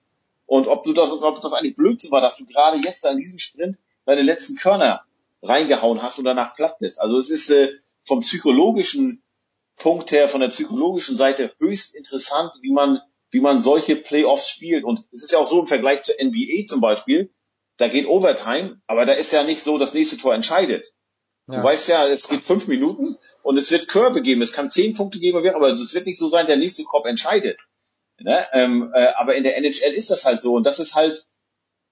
Und 0.47 0.67
ob 0.67 0.85
du 0.85 0.93
das, 0.93 1.11
ob 1.11 1.41
das 1.41 1.53
eigentlich 1.53 1.77
Blödsinn 1.77 2.11
war, 2.11 2.21
dass 2.21 2.37
du 2.37 2.45
gerade 2.45 2.79
jetzt 2.79 3.07
an 3.07 3.19
diesem 3.19 3.39
Sprint 3.39 3.79
deine 4.05 4.23
letzten 4.23 4.57
Körner 4.57 5.03
reingehauen 5.43 6.03
hast 6.03 6.19
und 6.19 6.25
danach 6.25 6.55
platt 6.55 6.79
bist. 6.79 7.01
Also 7.01 7.19
es 7.19 7.31
ist 7.31 7.51
äh, 7.51 7.73
vom 8.05 8.21
psychologischen 8.21 9.23
Punkt 9.77 10.11
her, 10.11 10.29
von 10.29 10.41
der 10.41 10.49
psychologischen 10.49 11.17
Seite 11.17 11.53
höchst 11.59 11.95
interessant, 11.95 12.53
wie 12.63 12.73
man, 12.73 13.01
wie 13.31 13.41
man 13.41 13.61
solche 13.61 13.97
Playoffs 13.97 14.49
spielt. 14.49 14.85
Und 14.85 15.05
es 15.13 15.23
ist 15.23 15.33
ja 15.33 15.39
auch 15.39 15.47
so 15.47 15.61
im 15.61 15.67
Vergleich 15.67 16.03
zur 16.03 16.15
NBA 16.21 16.67
zum 16.67 16.81
Beispiel, 16.81 17.33
da 17.77 17.89
geht 17.89 18.07
Overtime, 18.07 18.81
aber 18.87 19.05
da 19.05 19.13
ist 19.13 19.33
ja 19.33 19.43
nicht 19.43 19.63
so, 19.63 19.79
das 19.79 19.95
nächste 19.95 20.17
Tor 20.17 20.35
entscheidet. 20.35 20.95
Ja. 21.49 21.57
Du 21.57 21.63
weißt 21.63 21.89
ja, 21.89 22.07
es 22.09 22.29
geht 22.29 22.43
fünf 22.43 22.67
Minuten 22.67 23.17
und 23.43 23.57
es 23.57 23.71
wird 23.71 23.89
Körbe 23.89 24.23
geben. 24.23 24.43
Es 24.43 24.53
kann 24.53 24.71
zehn 24.71 24.95
Punkte 24.95 25.21
geben, 25.21 25.39
aber 25.55 25.69
es 25.69 25.95
wird 25.95 26.07
nicht 26.07 26.19
so 26.19 26.29
sein, 26.29 26.47
der 26.47 26.57
nächste 26.57 26.85
Korb 26.85 27.07
entscheidet. 27.07 27.59
Ne? 28.19 28.47
Ähm, 28.53 28.91
äh, 28.95 29.09
aber 29.17 29.35
in 29.35 29.45
der 29.45 29.57
NHL 29.57 29.93
ist 29.93 30.11
das 30.11 30.25
halt 30.25 30.41
so 30.41 30.55
und 30.55 30.65
das 30.65 30.79
ist 30.79 30.95
halt, 30.95 31.27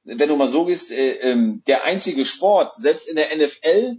wenn 0.04 0.28
du 0.28 0.36
mal 0.36 0.48
so 0.48 0.64
gehst, 0.64 0.90
äh, 0.90 1.18
ähm, 1.20 1.62
der 1.66 1.84
einzige 1.84 2.24
Sport. 2.24 2.74
Selbst 2.76 3.06
in 3.08 3.16
der 3.16 3.36
NFL 3.36 3.98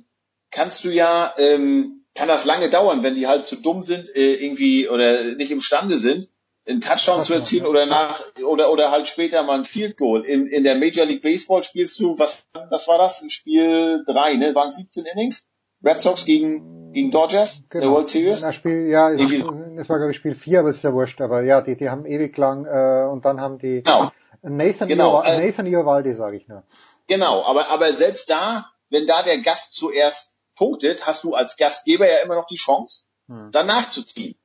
kannst 0.52 0.84
du 0.84 0.90
ja, 0.90 1.34
ähm, 1.38 2.06
kann 2.16 2.28
das 2.28 2.46
lange 2.46 2.70
dauern, 2.70 3.04
wenn 3.04 3.16
die 3.16 3.28
halt 3.28 3.46
zu 3.46 3.56
dumm 3.56 3.84
sind, 3.84 4.14
äh, 4.16 4.36
irgendwie 4.36 4.90
oder 4.90 5.36
nicht 5.36 5.52
imstande 5.52 6.00
sind, 6.00 6.30
einen 6.68 6.82
Touchdown 6.82 7.22
zu 7.22 7.34
erzielen 7.34 7.66
oder 7.66 7.86
nach 7.86 8.22
oder 8.44 8.72
oder 8.72 8.92
halt 8.92 9.08
später 9.08 9.44
mal 9.44 9.60
ein 9.60 9.64
Field 9.64 9.98
Goal. 9.98 10.26
In, 10.26 10.48
in 10.48 10.64
der 10.64 10.76
Major 10.76 11.06
League 11.06 11.22
Baseball 11.22 11.64
spielst 11.64 12.00
du, 12.00 12.18
was 12.18 12.46
was 12.70 12.88
war 12.88 12.98
das? 12.98 13.24
Spiel 13.30 14.04
drei, 14.06 14.34
ne? 14.34 14.56
Waren 14.56 14.72
17 14.72 15.06
Innings? 15.06 15.48
Red 15.84 16.02
Sox 16.02 16.26
gegen 16.26 16.92
gegen 16.92 17.12
Dodgers 17.12 17.64
genau. 17.70 17.84
der 17.84 17.92
World 17.92 18.08
Series? 18.08 18.42
Na, 18.42 18.54
Spiel, 18.54 18.88
ja, 18.88 19.12
es, 19.12 19.22
es 19.22 19.90
war 19.90 19.98
glaube 19.98 20.12
ich 20.12 20.18
Spiel 20.18 20.34
4, 20.34 20.62
aber 20.62 20.70
es 20.70 20.78
ist 20.78 20.84
ja 20.84 20.94
wurscht. 20.94 21.22
Aber 21.22 21.44
ja, 21.44 21.62
die, 21.62 21.78
die 21.78 21.90
haben 21.90 22.06
ewig 22.06 22.36
lang 22.38 22.66
äh, 22.66 23.08
und 23.08 23.26
dann 23.26 23.40
haben 23.40 23.60
die 23.60 23.84
genau. 23.84 24.12
Nathan 24.42 24.88
genau, 24.88 25.22
Iovaldi, 25.22 25.44
äh, 25.44 25.46
Nathan 25.46 25.68
Iovaldi 25.68 26.14
sage 26.14 26.38
ich 26.38 26.48
nur. 26.48 26.64
Genau, 27.08 27.44
aber 27.44 27.70
aber 27.70 27.94
selbst 27.94 28.30
da, 28.30 28.72
wenn 28.90 29.06
da 29.06 29.22
der 29.22 29.40
Gast 29.40 29.76
zuerst 29.76 30.38
punktet, 30.56 31.06
hast 31.06 31.24
du 31.24 31.36
als 31.36 31.58
Gastgeber 31.58 32.08
ja 32.10 32.24
immer 32.24 32.36
noch 32.36 32.48
die 32.48 32.56
Chance, 32.56 33.04
hm. 33.28 33.50
danach 33.52 33.90
zu 33.90 34.04
ziehen. 34.04 34.36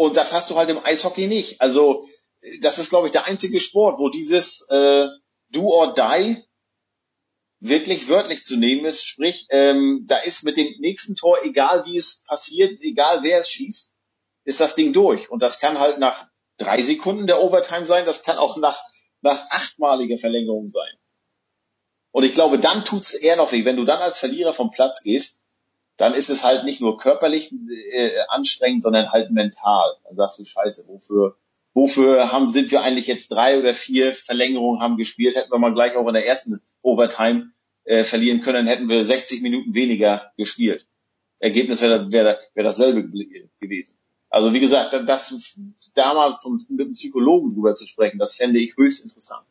Und 0.00 0.16
das 0.16 0.32
hast 0.32 0.48
du 0.48 0.56
halt 0.56 0.70
im 0.70 0.82
Eishockey 0.82 1.26
nicht. 1.26 1.60
Also 1.60 2.08
das 2.62 2.78
ist, 2.78 2.88
glaube 2.88 3.08
ich, 3.08 3.12
der 3.12 3.26
einzige 3.26 3.60
Sport, 3.60 3.98
wo 3.98 4.08
dieses 4.08 4.66
äh, 4.70 5.08
Do 5.50 5.66
or 5.66 5.92
Die 5.92 6.42
wirklich 7.58 8.08
wörtlich 8.08 8.42
zu 8.42 8.56
nehmen 8.56 8.86
ist. 8.86 9.06
Sprich, 9.06 9.46
ähm, 9.50 10.06
da 10.06 10.16
ist 10.16 10.42
mit 10.42 10.56
dem 10.56 10.74
nächsten 10.78 11.16
Tor, 11.16 11.44
egal 11.44 11.84
wie 11.84 11.98
es 11.98 12.24
passiert, 12.26 12.80
egal 12.80 13.22
wer 13.22 13.40
es 13.40 13.50
schießt, 13.50 13.92
ist 14.44 14.60
das 14.60 14.74
Ding 14.74 14.94
durch. 14.94 15.30
Und 15.30 15.42
das 15.42 15.60
kann 15.60 15.78
halt 15.78 15.98
nach 15.98 16.28
drei 16.56 16.80
Sekunden 16.80 17.26
der 17.26 17.42
Overtime 17.42 17.86
sein, 17.86 18.06
das 18.06 18.22
kann 18.22 18.38
auch 18.38 18.56
nach, 18.56 18.82
nach 19.20 19.50
achtmaliger 19.50 20.16
Verlängerung 20.16 20.68
sein. 20.68 20.94
Und 22.10 22.24
ich 22.24 22.32
glaube, 22.32 22.58
dann 22.58 22.86
tut's 22.86 23.12
eher 23.12 23.36
noch 23.36 23.52
weh. 23.52 23.66
Wenn 23.66 23.76
du 23.76 23.84
dann 23.84 24.00
als 24.00 24.18
Verlierer 24.18 24.54
vom 24.54 24.70
Platz 24.70 25.02
gehst, 25.02 25.39
dann 26.00 26.14
ist 26.14 26.30
es 26.30 26.44
halt 26.44 26.64
nicht 26.64 26.80
nur 26.80 26.96
körperlich 26.96 27.52
äh, 27.52 28.12
anstrengend, 28.28 28.82
sondern 28.82 29.10
halt 29.12 29.30
mental. 29.30 29.96
Dann 30.04 30.16
sagst 30.16 30.38
du, 30.38 30.44
scheiße, 30.44 30.84
wofür, 30.88 31.36
wofür 31.74 32.32
haben, 32.32 32.48
sind 32.48 32.70
wir 32.70 32.80
eigentlich 32.80 33.06
jetzt 33.06 33.30
drei 33.30 33.58
oder 33.58 33.74
vier 33.74 34.14
Verlängerungen 34.14 34.80
haben 34.80 34.96
gespielt? 34.96 35.36
Hätten 35.36 35.52
wir 35.52 35.58
mal 35.58 35.74
gleich 35.74 35.96
auch 35.96 36.08
in 36.08 36.14
der 36.14 36.26
ersten 36.26 36.62
Overtime 36.80 37.50
äh, 37.84 38.04
verlieren 38.04 38.40
können, 38.40 38.66
hätten 38.66 38.88
wir 38.88 39.04
60 39.04 39.42
Minuten 39.42 39.74
weniger 39.74 40.32
gespielt. 40.38 40.86
Ergebnis 41.38 41.82
wäre 41.82 42.10
wär, 42.10 42.38
wär 42.54 42.64
dasselbe 42.64 43.06
gewesen. 43.60 43.96
Also 44.30 44.54
wie 44.54 44.60
gesagt, 44.60 44.94
das 45.06 45.58
damals 45.94 46.42
mit 46.68 46.80
einem 46.80 46.92
Psychologen 46.92 47.52
drüber 47.52 47.74
zu 47.74 47.86
sprechen, 47.86 48.18
das 48.18 48.36
fände 48.36 48.58
ich 48.58 48.76
höchst 48.76 49.02
interessant. 49.02 49.44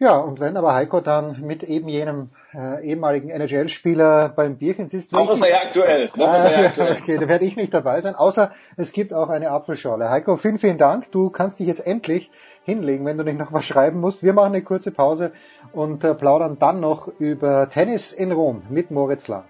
Ja, 0.00 0.18
und 0.18 0.40
wenn 0.40 0.56
aber 0.56 0.74
Heiko 0.74 1.00
dann 1.00 1.40
mit 1.40 1.62
eben 1.62 1.88
jenem 1.88 2.30
äh, 2.54 2.84
ehemaligen 2.84 3.30
NHL-Spieler 3.30 4.30
beim 4.30 4.56
Bierchen 4.56 4.88
sitzt. 4.88 5.12
Noch 5.12 5.30
ist 5.30 5.42
er 5.42 5.50
ja 5.50 5.56
aktuell. 5.58 6.10
Noch 6.16 6.36
ist 6.36 6.44
er 6.44 6.52
ja 6.52 6.66
aktuell. 6.68 6.96
okay, 7.02 7.18
da 7.18 7.28
werde 7.28 7.44
ich 7.44 7.56
nicht 7.56 7.74
dabei 7.74 8.00
sein, 8.00 8.14
außer 8.14 8.52
es 8.76 8.92
gibt 8.92 9.12
auch 9.12 9.28
eine 9.28 9.50
Apfelschorle. 9.50 10.10
Heiko, 10.10 10.36
vielen, 10.36 10.58
vielen 10.58 10.78
Dank. 10.78 11.10
Du 11.12 11.30
kannst 11.30 11.58
dich 11.58 11.66
jetzt 11.66 11.86
endlich 11.86 12.30
hinlegen, 12.64 13.04
wenn 13.04 13.18
du 13.18 13.24
nicht 13.24 13.38
noch 13.38 13.52
was 13.52 13.66
schreiben 13.66 14.00
musst. 14.00 14.22
Wir 14.22 14.32
machen 14.32 14.54
eine 14.54 14.62
kurze 14.62 14.90
Pause 14.90 15.32
und 15.72 16.04
äh, 16.04 16.14
plaudern 16.14 16.58
dann 16.58 16.80
noch 16.80 17.08
über 17.18 17.68
Tennis 17.68 18.12
in 18.12 18.32
Rom 18.32 18.62
mit 18.68 18.90
Moritz 18.90 19.28
Lang. 19.28 19.44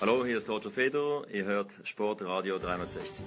Hallo, 0.00 0.24
hier 0.24 0.36
ist 0.36 0.50
Roger 0.50 0.70
Federer. 0.70 1.22
Ihr 1.32 1.44
hört 1.46 1.70
Sportradio 1.82 2.58
360. 2.58 3.24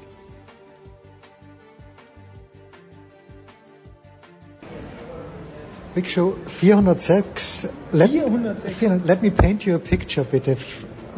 Big 5.97 6.11
Show 6.11 6.35
406. 6.45 7.69
Let, 7.91 8.11
406. 8.11 9.03
Let 9.03 9.23
me 9.23 9.31
paint 9.31 9.65
you 9.65 9.73
a 9.73 9.79
picture, 9.79 10.23
bitte. 10.23 10.55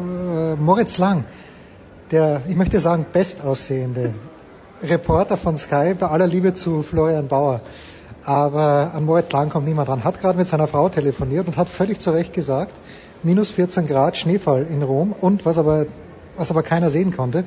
Uh, 0.00 0.56
Moritz 0.56 0.96
Lang, 0.96 1.24
der, 2.10 2.40
ich 2.48 2.56
möchte 2.56 2.80
sagen, 2.80 3.04
bestaussehende 3.12 4.14
Reporter 4.82 5.36
von 5.36 5.58
Sky, 5.58 5.92
bei 5.92 6.06
aller 6.06 6.26
Liebe 6.26 6.54
zu 6.54 6.82
Florian 6.82 7.28
Bauer. 7.28 7.60
Aber 8.24 8.92
an 8.94 9.04
Moritz 9.04 9.30
Lang 9.32 9.50
kommt 9.50 9.66
niemand 9.68 9.90
dran. 9.90 10.02
Hat 10.02 10.18
gerade 10.18 10.38
mit 10.38 10.48
seiner 10.48 10.66
Frau 10.66 10.88
telefoniert 10.88 11.46
und 11.46 11.58
hat 11.58 11.68
völlig 11.68 12.00
zu 12.00 12.12
Recht 12.12 12.32
gesagt, 12.32 12.72
minus 13.22 13.50
14 13.50 13.86
Grad 13.86 14.16
Schneefall 14.16 14.62
in 14.62 14.82
Rom 14.82 15.12
und 15.12 15.44
was 15.44 15.58
aber, 15.58 15.84
was 16.38 16.50
aber 16.50 16.62
keiner 16.62 16.88
sehen 16.88 17.14
konnte. 17.14 17.44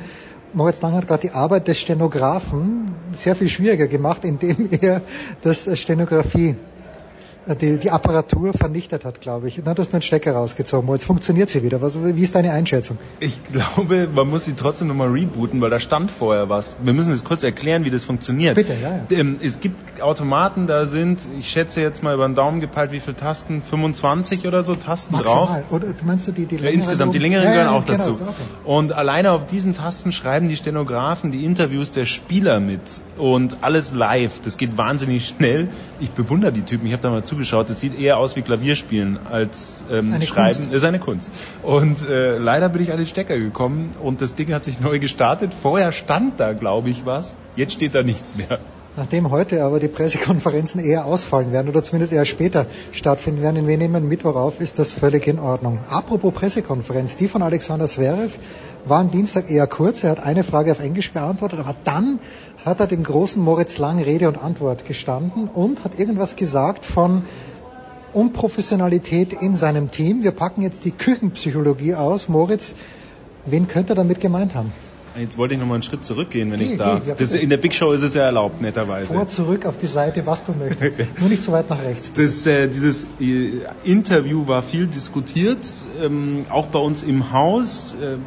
Moritz 0.53 0.83
Lang 0.83 0.93
hat 0.93 1.07
gerade 1.07 1.21
die 1.21 1.31
Arbeit 1.31 1.67
des 1.67 1.79
Stenografen 1.79 2.93
sehr 3.11 3.35
viel 3.35 3.49
schwieriger 3.49 3.87
gemacht, 3.87 4.23
indem 4.23 4.69
er 4.69 5.01
das 5.41 5.67
Stenografie 5.79 6.57
die, 7.59 7.77
die 7.77 7.91
Apparatur 7.91 8.53
vernichtet 8.53 9.05
hat, 9.05 9.21
glaube 9.21 9.47
ich. 9.47 9.61
Na, 9.63 9.73
du 9.73 9.81
hast 9.81 9.93
einen 9.93 10.01
Stecker 10.01 10.33
rausgezogen. 10.33 10.89
Jetzt 10.91 11.05
funktioniert 11.05 11.49
sie 11.49 11.63
wieder. 11.63 11.81
Was, 11.81 11.97
wie 12.01 12.21
ist 12.21 12.35
deine 12.35 12.51
Einschätzung? 12.51 12.97
Ich 13.19 13.39
glaube, 13.51 14.07
man 14.13 14.29
muss 14.29 14.45
sie 14.45 14.53
trotzdem 14.53 14.87
nochmal 14.87 15.09
rebooten, 15.09 15.59
weil 15.61 15.69
da 15.69 15.79
stand 15.79 16.11
vorher 16.11 16.49
was. 16.49 16.75
Wir 16.81 16.93
müssen 16.93 17.11
das 17.11 17.23
kurz 17.23 17.43
erklären, 17.43 17.83
wie 17.83 17.89
das 17.89 18.03
funktioniert. 18.03 18.55
Bitte, 18.55 18.73
ja, 18.81 19.01
ja. 19.09 19.19
Ähm, 19.19 19.37
es 19.41 19.59
gibt 19.59 20.01
Automaten, 20.01 20.67
da 20.67 20.85
sind, 20.85 21.21
ich 21.37 21.49
schätze 21.49 21.81
jetzt 21.81 22.01
mal 22.03 22.13
über 22.13 22.27
den 22.27 22.35
Daumen 22.35 22.61
gepeilt, 22.61 22.91
wie 22.91 22.99
viele 22.99 23.17
Tasten? 23.17 23.61
25 23.61 24.47
oder 24.47 24.63
so 24.63 24.75
Tasten 24.75 25.13
Maximal. 25.13 25.45
drauf. 25.45 25.71
Oder 25.71 25.87
meinst 26.05 26.27
du 26.27 26.31
die, 26.31 26.45
die 26.45 26.55
längeren? 26.55 26.65
Ja, 26.65 26.75
insgesamt, 26.75 27.13
die 27.13 27.19
längeren 27.19 27.45
ja, 27.45 27.51
gehören 27.51 27.67
auch 27.67 27.85
genau, 27.85 28.09
dazu. 28.09 28.23
Und 28.63 28.93
alleine 28.93 29.31
auf 29.31 29.45
diesen 29.47 29.73
Tasten 29.73 30.11
schreiben 30.11 30.47
die 30.47 30.55
Stenografen 30.55 31.31
die 31.31 31.45
Interviews 31.45 31.91
der 31.91 32.05
Spieler 32.05 32.59
mit. 32.59 32.81
Und 33.17 33.57
alles 33.61 33.93
live. 33.93 34.39
Das 34.41 34.57
geht 34.57 34.77
wahnsinnig 34.77 35.27
schnell. 35.27 35.67
Ich 35.99 36.11
bewundere 36.11 36.51
die 36.51 36.63
Typen. 36.63 36.87
Ich 36.87 36.93
habe 36.93 37.03
da 37.03 37.09
mal 37.09 37.23
zugeschaut. 37.33 37.69
Das 37.69 37.79
sieht 37.79 37.99
eher 37.99 38.17
aus 38.17 38.35
wie 38.35 38.41
Klavierspielen 38.41 39.19
als 39.29 39.83
ähm, 39.91 40.21
Schreiben. 40.21 40.57
Kunst. 40.57 40.73
Ist 40.73 40.83
eine 40.83 40.99
Kunst. 40.99 41.31
Und 41.63 42.07
äh, 42.07 42.37
leider 42.37 42.69
bin 42.69 42.83
ich 42.83 42.91
an 42.91 42.97
den 42.97 43.07
Stecker 43.07 43.37
gekommen 43.37 43.91
und 44.01 44.21
das 44.21 44.35
Ding 44.35 44.53
hat 44.53 44.63
sich 44.63 44.79
neu 44.87 44.99
gestartet. 44.99 45.51
Vorher 45.53 45.91
stand 45.91 46.39
da, 46.39 46.53
glaube 46.53 46.89
ich, 46.89 47.05
was. 47.05 47.35
Jetzt 47.55 47.73
steht 47.73 47.95
da 47.95 48.03
nichts 48.03 48.35
mehr. 48.37 48.59
Nachdem 48.95 49.31
heute 49.31 49.63
aber 49.63 49.79
die 49.79 49.87
Pressekonferenzen 49.87 50.79
eher 50.79 51.05
ausfallen 51.05 51.51
werden 51.51 51.67
oder 51.67 51.81
zumindest 51.81 52.13
eher 52.13 52.25
später 52.25 52.67
stattfinden 52.91 53.41
werden, 53.41 53.67
wir 53.67 53.77
nehmen 53.79 54.07
Mittwoch 54.07 54.35
auf, 54.35 54.61
ist 54.61 54.77
das 54.77 54.91
völlig 54.91 55.25
in 55.25 55.39
Ordnung. 55.39 55.79
Apropos 55.89 56.31
Pressekonferenz, 56.31 57.17
die 57.17 57.27
von 57.27 57.41
Alexander 57.41 57.87
Zverev 57.87 58.37
war 58.85 58.99
am 58.99 59.09
Dienstag 59.09 59.49
eher 59.49 59.65
kurz. 59.65 60.03
Er 60.03 60.11
hat 60.11 60.23
eine 60.23 60.43
Frage 60.43 60.71
auf 60.71 60.79
Englisch 60.79 61.11
beantwortet, 61.11 61.59
aber 61.59 61.75
dann 61.83 62.19
hat 62.65 62.79
er 62.79 62.87
dem 62.87 63.03
großen 63.03 63.41
Moritz 63.41 63.77
Lang 63.77 64.01
Rede 64.01 64.27
und 64.27 64.37
Antwort 64.37 64.85
gestanden 64.85 65.47
und 65.47 65.83
hat 65.83 65.99
irgendwas 65.99 66.35
gesagt 66.35 66.85
von 66.85 67.23
Unprofessionalität 68.13 69.33
in 69.33 69.55
seinem 69.55 69.91
Team. 69.91 70.23
Wir 70.23 70.31
packen 70.31 70.61
jetzt 70.61 70.85
die 70.85 70.91
Küchenpsychologie 70.91 71.95
aus. 71.95 72.29
Moritz, 72.29 72.75
wen 73.45 73.67
könnte 73.67 73.93
er 73.93 73.95
damit 73.95 74.19
gemeint 74.19 74.55
haben? 74.55 74.71
Jetzt 75.17 75.37
wollte 75.37 75.53
ich 75.53 75.59
nochmal 75.59 75.75
einen 75.75 75.83
Schritt 75.83 76.03
zurückgehen, 76.03 76.51
wenn 76.51 76.59
geh, 76.59 76.73
ich 76.73 76.77
darf. 76.77 77.05
Geh, 77.05 77.13
das, 77.15 77.33
in 77.33 77.49
der 77.49 77.57
Big 77.57 77.73
Show 77.73 77.91
ist 77.91 78.01
es 78.01 78.13
ja 78.13 78.23
erlaubt, 78.23 78.61
netterweise. 78.61 79.13
Vor, 79.13 79.27
zurück 79.27 79.65
auf 79.65 79.77
die 79.77 79.87
Seite, 79.87 80.25
was 80.25 80.43
du 80.43 80.53
möchtest. 80.53 80.91
Nur 81.19 81.29
nicht 81.29 81.43
zu 81.43 81.51
weit 81.51 81.69
nach 81.69 81.83
rechts. 81.83 82.11
Das, 82.13 82.45
äh, 82.47 82.67
dieses 82.67 83.05
äh, 83.19 83.61
Interview 83.83 84.47
war 84.47 84.63
viel 84.63 84.87
diskutiert, 84.87 85.67
ähm, 86.01 86.45
auch 86.49 86.67
bei 86.67 86.79
uns 86.79 87.03
im 87.03 87.31
Haus. 87.31 87.95
Äh, 88.01 88.17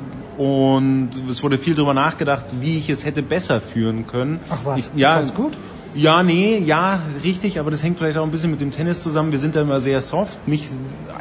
und 0.41 1.11
es 1.31 1.43
wurde 1.43 1.59
viel 1.59 1.75
darüber 1.75 1.95
nachgedacht, 1.95 2.47
wie 2.61 2.79
ich 2.79 2.89
es 2.91 3.05
hätte 3.05 3.23
besser 3.23 3.61
führen 3.61 4.07
können. 4.07 4.41
Ach 4.49 4.59
was, 4.65 4.79
ich, 4.79 4.91
ja, 4.95 5.21
gut? 5.23 5.55
Ja, 5.97 6.23
nee, 6.23 6.59
ja, 6.59 7.01
richtig, 7.25 7.59
aber 7.59 7.71
das 7.71 7.83
hängt 7.83 7.97
vielleicht 7.97 8.19
auch 8.19 8.25
ein 8.25 8.31
bisschen 8.31 8.51
mit 8.51 8.61
dem 8.61 8.71
Tennis 8.71 9.01
zusammen. 9.01 9.33
Wir 9.33 9.39
sind 9.39 9.55
da 9.55 9.63
immer 9.63 9.81
sehr 9.81 10.03
soft, 10.03 10.47
mich 10.47 10.69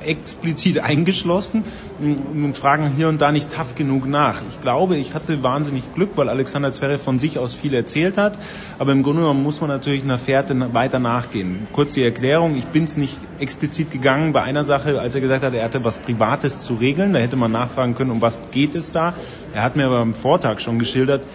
explizit 0.06 0.80
eingeschlossen 0.80 1.64
und 1.98 2.58
fragen 2.58 2.94
hier 2.98 3.08
und 3.08 3.22
da 3.22 3.32
nicht 3.32 3.50
tough 3.50 3.76
genug 3.76 4.06
nach. 4.06 4.42
Ich 4.50 4.60
glaube, 4.60 4.98
ich 4.98 5.14
hatte 5.14 5.42
wahnsinnig 5.44 5.94
Glück, 5.96 6.10
weil 6.18 6.28
Alexander 6.28 6.74
Zverev 6.74 7.02
von 7.02 7.20
sich 7.20 7.40
aus 7.40 7.54
viel 7.54 7.74
erzählt 7.74 8.18
hat, 8.18 8.38
aber 8.78 8.92
im 8.92 9.02
Grunde 9.02 9.22
genommen 9.22 9.44
muss 9.44 9.62
man 9.62 9.70
natürlich 9.70 10.04
einer 10.04 10.20
Fährte 10.20 10.74
weiter 10.74 11.00
nachgehen. 11.00 11.60
Kurz 11.72 11.94
die 11.94 12.04
Erklärung, 12.04 12.56
ich 12.56 12.66
bin 12.66 12.84
es 12.84 12.98
nicht 12.98 13.16
explizit 13.40 13.92
gegangen 13.92 14.34
bei 14.34 14.42
einer 14.42 14.66
Sache, 14.66 15.00
als 15.00 15.16
er 15.16 15.22
gesagt 15.22 15.46
hat, 15.46 15.54
er 15.54 15.64
hatte 15.64 15.86
was 15.86 16.00
Privates 16.00 16.60
zu 16.60 16.76
regeln, 16.76 17.14
da 17.14 17.20
hätte 17.20 17.38
man 17.38 17.52
nachfragen 17.52 17.96
können, 17.96 18.12
um 18.12 18.20
was 18.20 18.42
geht 18.52 18.76
es 18.76 18.92
da. 18.92 19.14
Er 19.54 19.64
hat 19.64 19.78
mir 19.78 19.86
aber 19.86 20.00
am 20.00 20.14
Vortag 20.14 20.60
schon 20.60 20.80
geschildert, 20.80 21.26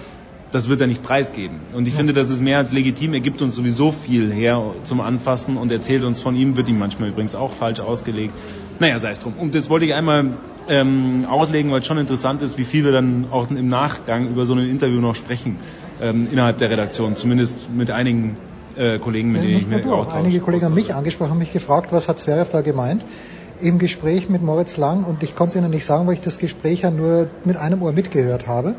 das 0.52 0.68
wird 0.68 0.80
er 0.80 0.86
nicht 0.86 1.02
preisgeben. 1.02 1.60
Und 1.74 1.86
ich 1.86 1.94
ja. 1.94 1.98
finde, 1.98 2.12
das 2.12 2.30
ist 2.30 2.40
mehr 2.40 2.58
als 2.58 2.72
legitim. 2.72 3.14
Er 3.14 3.20
gibt 3.20 3.42
uns 3.42 3.54
sowieso 3.54 3.92
viel 3.92 4.32
her 4.32 4.62
zum 4.82 5.00
Anfassen 5.00 5.56
und 5.56 5.70
erzählt 5.70 6.04
uns 6.04 6.20
von 6.20 6.34
ihm, 6.34 6.56
wird 6.56 6.68
ihm 6.68 6.78
manchmal 6.78 7.10
übrigens 7.10 7.34
auch 7.34 7.52
falsch 7.52 7.80
ausgelegt. 7.80 8.34
Naja, 8.78 8.98
sei 8.98 9.10
es 9.10 9.20
drum. 9.20 9.34
Und 9.38 9.54
das 9.54 9.70
wollte 9.70 9.86
ich 9.86 9.94
einmal 9.94 10.30
ähm, 10.68 11.26
auslegen, 11.28 11.70
weil 11.70 11.80
es 11.80 11.86
schon 11.86 11.98
interessant 11.98 12.42
ist, 12.42 12.58
wie 12.58 12.64
viel 12.64 12.84
wir 12.84 12.92
dann 12.92 13.26
auch 13.30 13.50
im 13.50 13.68
Nachgang 13.68 14.28
über 14.28 14.46
so 14.46 14.54
ein 14.54 14.68
Interview 14.68 15.00
noch 15.00 15.14
sprechen 15.14 15.56
ähm, 16.00 16.28
innerhalb 16.30 16.58
der 16.58 16.70
Redaktion. 16.70 17.16
Zumindest 17.16 17.70
mit 17.70 17.90
einigen 17.90 18.36
äh, 18.76 18.98
Kollegen, 18.98 19.32
mit 19.32 19.42
Ja, 19.42 19.58
denen 19.58 19.78
ich 19.78 19.84
du, 19.84 19.92
auch 19.92 20.12
einige 20.14 20.40
Kollegen 20.40 20.64
haben 20.64 20.74
mich 20.74 20.94
angesprochen, 20.94 21.30
haben 21.30 21.38
mich 21.38 21.52
gefragt, 21.52 21.92
was 21.92 22.08
hat 22.08 22.18
Zverev 22.18 22.50
da 22.50 22.60
gemeint 22.60 23.04
im 23.60 23.78
Gespräch 23.78 24.28
mit 24.28 24.42
Moritz 24.42 24.76
Lang 24.76 25.04
und 25.04 25.22
ich 25.22 25.34
konnte 25.34 25.50
es 25.50 25.56
Ihnen 25.56 25.70
nicht 25.70 25.84
sagen, 25.84 26.06
weil 26.06 26.14
ich 26.14 26.20
das 26.20 26.38
Gespräch 26.38 26.80
ja 26.80 26.90
nur 26.90 27.28
mit 27.44 27.56
einem 27.56 27.82
Ohr 27.82 27.92
mitgehört 27.92 28.46
habe. 28.46 28.76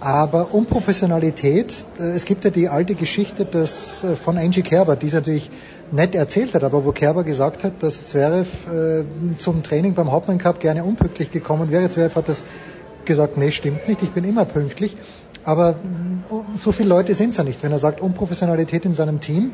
Aber 0.00 0.54
Unprofessionalität, 0.54 1.84
äh, 1.98 2.04
es 2.12 2.24
gibt 2.24 2.44
ja 2.44 2.50
die 2.50 2.68
alte 2.68 2.94
Geschichte 2.94 3.44
des, 3.44 4.02
äh, 4.02 4.16
von 4.16 4.38
Angie 4.38 4.62
Kerber, 4.62 4.96
die 4.96 5.06
es 5.06 5.12
natürlich 5.12 5.50
nett 5.92 6.14
erzählt 6.14 6.54
hat, 6.54 6.64
aber 6.64 6.86
wo 6.86 6.92
Kerber 6.92 7.22
gesagt 7.22 7.64
hat, 7.64 7.82
dass 7.82 8.08
Zverev 8.08 8.48
äh, 8.72 9.04
zum 9.36 9.62
Training 9.62 9.92
beim 9.92 10.10
Hauptmann 10.10 10.38
Cup 10.38 10.58
gerne 10.58 10.84
unpünktlich 10.84 11.30
gekommen 11.30 11.70
wäre. 11.70 11.86
Zverev 11.90 12.14
hat 12.16 12.28
das 12.28 12.44
gesagt, 13.04 13.36
nee, 13.36 13.50
stimmt 13.50 13.88
nicht, 13.88 14.02
ich 14.02 14.10
bin 14.10 14.24
immer 14.24 14.46
pünktlich. 14.46 14.96
Aber 15.44 15.76
so 16.54 16.72
viele 16.72 16.88
Leute 16.88 17.14
sind 17.14 17.30
es 17.30 17.36
ja 17.36 17.44
nicht. 17.44 17.62
Wenn 17.62 17.72
er 17.72 17.78
sagt, 17.78 18.00
Unprofessionalität 18.00 18.84
in 18.84 18.94
seinem 18.94 19.20
Team, 19.20 19.52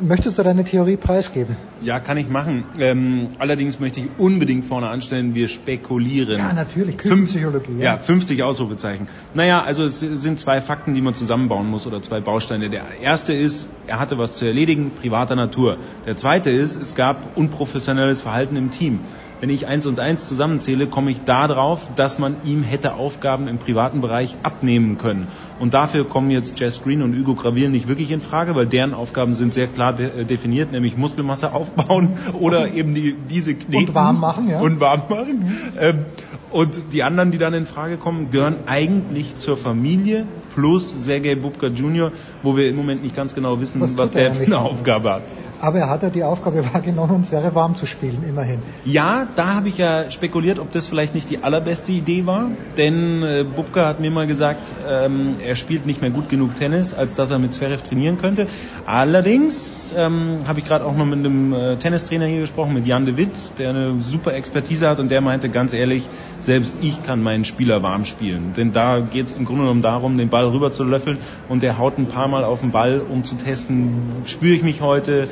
möchtest 0.00 0.38
du 0.38 0.42
deine 0.42 0.64
Theorie 0.64 0.96
preisgeben? 0.96 1.56
Ja, 1.80 2.00
kann 2.00 2.16
ich 2.16 2.28
machen. 2.28 2.64
Ähm, 2.78 3.28
allerdings 3.38 3.78
möchte 3.80 4.00
ich 4.00 4.06
unbedingt 4.18 4.64
vorne 4.64 4.88
anstellen, 4.88 5.34
wir 5.34 5.48
spekulieren. 5.48 6.38
Ja, 6.38 6.52
natürlich, 6.52 6.98
Küchenpsychologie. 6.98 7.78
Ja, 7.78 7.98
50 7.98 8.42
Ausrufezeichen. 8.42 9.08
Naja, 9.34 9.62
also 9.62 9.84
es 9.84 10.00
sind 10.00 10.40
zwei 10.40 10.60
Fakten, 10.60 10.94
die 10.94 11.00
man 11.00 11.14
zusammenbauen 11.14 11.66
muss 11.66 11.86
oder 11.86 12.02
zwei 12.02 12.20
Bausteine. 12.20 12.70
Der 12.70 12.84
erste 13.02 13.32
ist, 13.32 13.68
er 13.86 13.98
hatte 14.00 14.18
was 14.18 14.34
zu 14.34 14.46
erledigen, 14.46 14.90
privater 14.90 15.36
Natur. 15.36 15.78
Der 16.06 16.16
zweite 16.16 16.50
ist, 16.50 16.80
es 16.80 16.94
gab 16.94 17.36
unprofessionelles 17.36 18.22
Verhalten 18.22 18.56
im 18.56 18.70
Team. 18.70 19.00
Wenn 19.40 19.50
ich 19.50 19.66
eins 19.66 19.86
und 19.86 20.00
eins 20.00 20.26
zusammenzähle, 20.26 20.86
komme 20.88 21.10
ich 21.10 21.22
da 21.24 21.46
drauf, 21.46 21.88
dass 21.94 22.18
man 22.18 22.36
ihm 22.44 22.62
hätte 22.62 22.94
Aufgaben 22.94 23.46
im 23.46 23.58
privaten 23.58 24.00
Bereich 24.00 24.36
abnehmen 24.42 24.98
können. 24.98 25.28
Und 25.60 25.74
dafür 25.74 26.04
kommen 26.04 26.30
jetzt 26.30 26.58
Jess 26.58 26.82
Green 26.82 27.02
und 27.02 27.16
Hugo 27.16 27.34
Gravil 27.34 27.68
nicht 27.68 27.86
wirklich 27.86 28.10
in 28.10 28.20
Frage, 28.20 28.56
weil 28.56 28.66
deren 28.66 28.94
Aufgaben 28.94 29.34
sind 29.34 29.54
sehr 29.54 29.68
klar 29.68 29.92
de 29.92 30.22
äh, 30.22 30.24
definiert, 30.24 30.72
nämlich 30.72 30.96
Muskelmasse 30.96 31.52
aufbauen 31.52 32.16
oder 32.40 32.72
eben 32.72 32.94
die, 32.94 33.14
diese 33.30 33.54
Kneten. 33.54 33.88
Und 33.88 33.94
warm 33.94 34.20
machen, 34.20 34.48
ja. 34.48 34.58
Und 34.58 34.80
warm 34.80 35.02
machen. 35.08 35.52
Ähm, 35.78 36.04
und 36.50 36.78
die 36.92 37.02
anderen, 37.02 37.30
die 37.30 37.38
dann 37.38 37.52
in 37.54 37.66
Frage 37.66 37.98
kommen, 37.98 38.30
gehören 38.30 38.56
eigentlich 38.66 39.36
zur 39.36 39.56
Familie 39.56 40.26
plus 40.54 40.94
Sergei 40.98 41.34
Bubka 41.34 41.66
Jr., 41.66 42.10
wo 42.42 42.56
wir 42.56 42.68
im 42.68 42.76
Moment 42.76 43.02
nicht 43.02 43.16
ganz 43.16 43.34
genau 43.34 43.60
wissen, 43.60 43.80
Was 43.80 43.96
was, 43.96 44.10
er 44.10 44.30
der 44.30 44.34
für 44.34 44.46
eine 44.46 44.58
Aufgabe 44.58 45.10
hat. 45.10 45.22
Aber 45.60 45.78
er 45.78 45.90
hat 45.90 46.02
ja 46.04 46.10
die 46.10 46.22
Aufgabe 46.22 46.64
wahrgenommen, 46.72 47.22
es 47.22 47.32
wäre 47.32 47.54
warm 47.54 47.74
zu 47.74 47.86
spielen, 47.86 48.22
immerhin. 48.28 48.60
Ja, 48.84 49.26
da 49.34 49.56
habe 49.56 49.68
ich 49.68 49.78
ja 49.78 50.10
spekuliert, 50.10 50.60
ob 50.60 50.70
das 50.70 50.86
vielleicht 50.86 51.14
nicht 51.14 51.30
die 51.30 51.42
allerbeste 51.42 51.90
Idee 51.90 52.26
war, 52.26 52.50
denn 52.76 53.22
äh, 53.22 53.44
Bubka 53.44 53.86
hat 53.86 53.98
mir 53.98 54.10
mal 54.10 54.26
gesagt, 54.28 54.70
ähm, 54.88 55.34
er 55.44 55.56
spielt 55.56 55.84
nicht 55.84 56.00
mehr 56.00 56.10
gut 56.10 56.28
genug 56.28 56.54
Tennis, 56.56 56.94
als 56.94 57.16
dass 57.16 57.30
er 57.30 57.40
mit 57.40 57.54
Zverev 57.54 57.82
trainieren 57.82 58.18
könnte. 58.18 58.46
Allerdings 58.86 59.92
ähm, 59.96 60.40
habe 60.46 60.60
ich 60.60 60.64
gerade 60.64 60.84
auch 60.84 60.96
noch 60.96 61.06
mit 61.06 61.18
einem 61.18 61.52
äh, 61.52 61.76
Tennistrainer 61.76 62.26
hier 62.26 62.40
gesprochen, 62.40 62.74
mit 62.74 62.86
Jan 62.86 63.04
de 63.04 63.16
Witt, 63.16 63.58
der 63.58 63.70
eine 63.70 64.00
super 64.00 64.34
Expertise 64.34 64.88
hat 64.88 65.00
und 65.00 65.10
der 65.10 65.20
meinte 65.20 65.48
ganz 65.48 65.72
ehrlich, 65.72 66.08
selbst 66.40 66.78
ich 66.82 67.02
kann 67.02 67.20
meinen 67.20 67.44
Spieler 67.44 67.82
warm 67.82 68.04
spielen. 68.04 68.52
Denn 68.56 68.72
da 68.72 69.00
geht 69.00 69.26
es 69.26 69.32
im 69.32 69.44
Grunde 69.44 69.62
genommen 69.62 69.82
darum, 69.82 70.18
den 70.18 70.28
Ball 70.28 70.46
rüber 70.46 70.70
zu 70.70 70.84
löffeln 70.84 71.18
und 71.48 71.64
der 71.64 71.78
haut 71.78 71.98
ein 71.98 72.06
paar 72.06 72.27
Mal 72.28 72.44
auf 72.44 72.60
den 72.60 72.70
Ball, 72.70 73.00
um 73.00 73.24
zu 73.24 73.34
testen, 73.36 74.22
spüre 74.24 74.54
ich 74.54 74.62
mich 74.62 74.80
heute, 74.80 75.28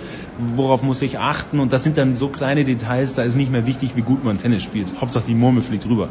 worauf 0.56 0.82
muss 0.82 1.02
ich 1.02 1.18
achten 1.18 1.60
und 1.60 1.72
das 1.72 1.84
sind 1.84 1.98
dann 1.98 2.16
so 2.16 2.28
kleine 2.28 2.64
Details, 2.64 3.14
da 3.14 3.22
ist 3.22 3.36
nicht 3.36 3.52
mehr 3.52 3.66
wichtig, 3.66 3.96
wie 3.96 4.02
gut 4.02 4.24
man 4.24 4.38
Tennis 4.38 4.62
spielt. 4.62 4.88
Hauptsache 5.00 5.24
die 5.26 5.34
Murmel 5.34 5.62
fliegt 5.62 5.86
rüber. 5.86 6.08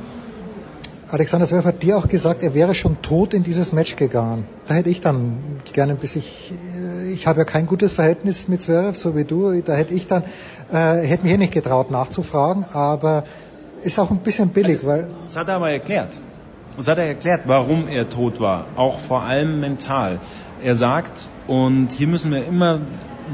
Alexander 1.07 1.45
Zverev 1.45 1.67
hat 1.67 1.83
dir 1.83 1.97
auch 1.97 2.07
gesagt, 2.07 2.41
er 2.41 2.55
wäre 2.55 2.73
schon 2.73 3.01
tot 3.01 3.33
in 3.33 3.43
dieses 3.43 3.71
Match 3.73 3.95
gegangen. 3.95 4.45
Da 4.67 4.73
hätte 4.73 4.89
ich 4.89 5.01
dann 5.01 5.37
gerne 5.71 5.93
ein 5.93 5.99
bisschen, 5.99 6.21
ich, 6.21 6.51
ich 7.13 7.27
habe 7.27 7.39
ja 7.39 7.45
kein 7.45 7.67
gutes 7.67 7.93
Verhältnis 7.93 8.47
mit 8.47 8.61
Zverev, 8.61 8.97
so 8.97 9.15
wie 9.15 9.23
du, 9.23 9.61
da 9.61 9.73
hätte 9.73 9.93
ich 9.93 10.07
dann, 10.07 10.23
äh, 10.71 11.01
hätte 11.05 11.23
mich 11.23 11.31
hier 11.31 11.37
nicht 11.37 11.53
getraut 11.53 11.91
nachzufragen, 11.91 12.65
aber 12.73 13.23
ist 13.81 13.99
auch 13.99 14.09
ein 14.09 14.17
bisschen 14.19 14.49
billig, 14.49 14.85
weil 14.85 15.09
Das 15.23 15.37
hat 15.37 15.47
er 15.47 15.55
aber 15.55 15.69
erklärt. 15.69 16.19
Das 16.75 16.87
hat 16.87 16.97
er 16.97 17.05
erklärt, 17.05 17.43
warum 17.45 17.87
er 17.87 18.09
tot 18.09 18.39
war. 18.39 18.65
Auch 18.75 18.99
vor 18.99 19.21
allem 19.21 19.61
mental. 19.61 20.19
Er 20.65 20.75
sagt, 20.75 21.29
und 21.45 21.91
hier 21.91 22.07
müssen 22.07 22.31
wir 22.31 22.43
immer 22.43 22.79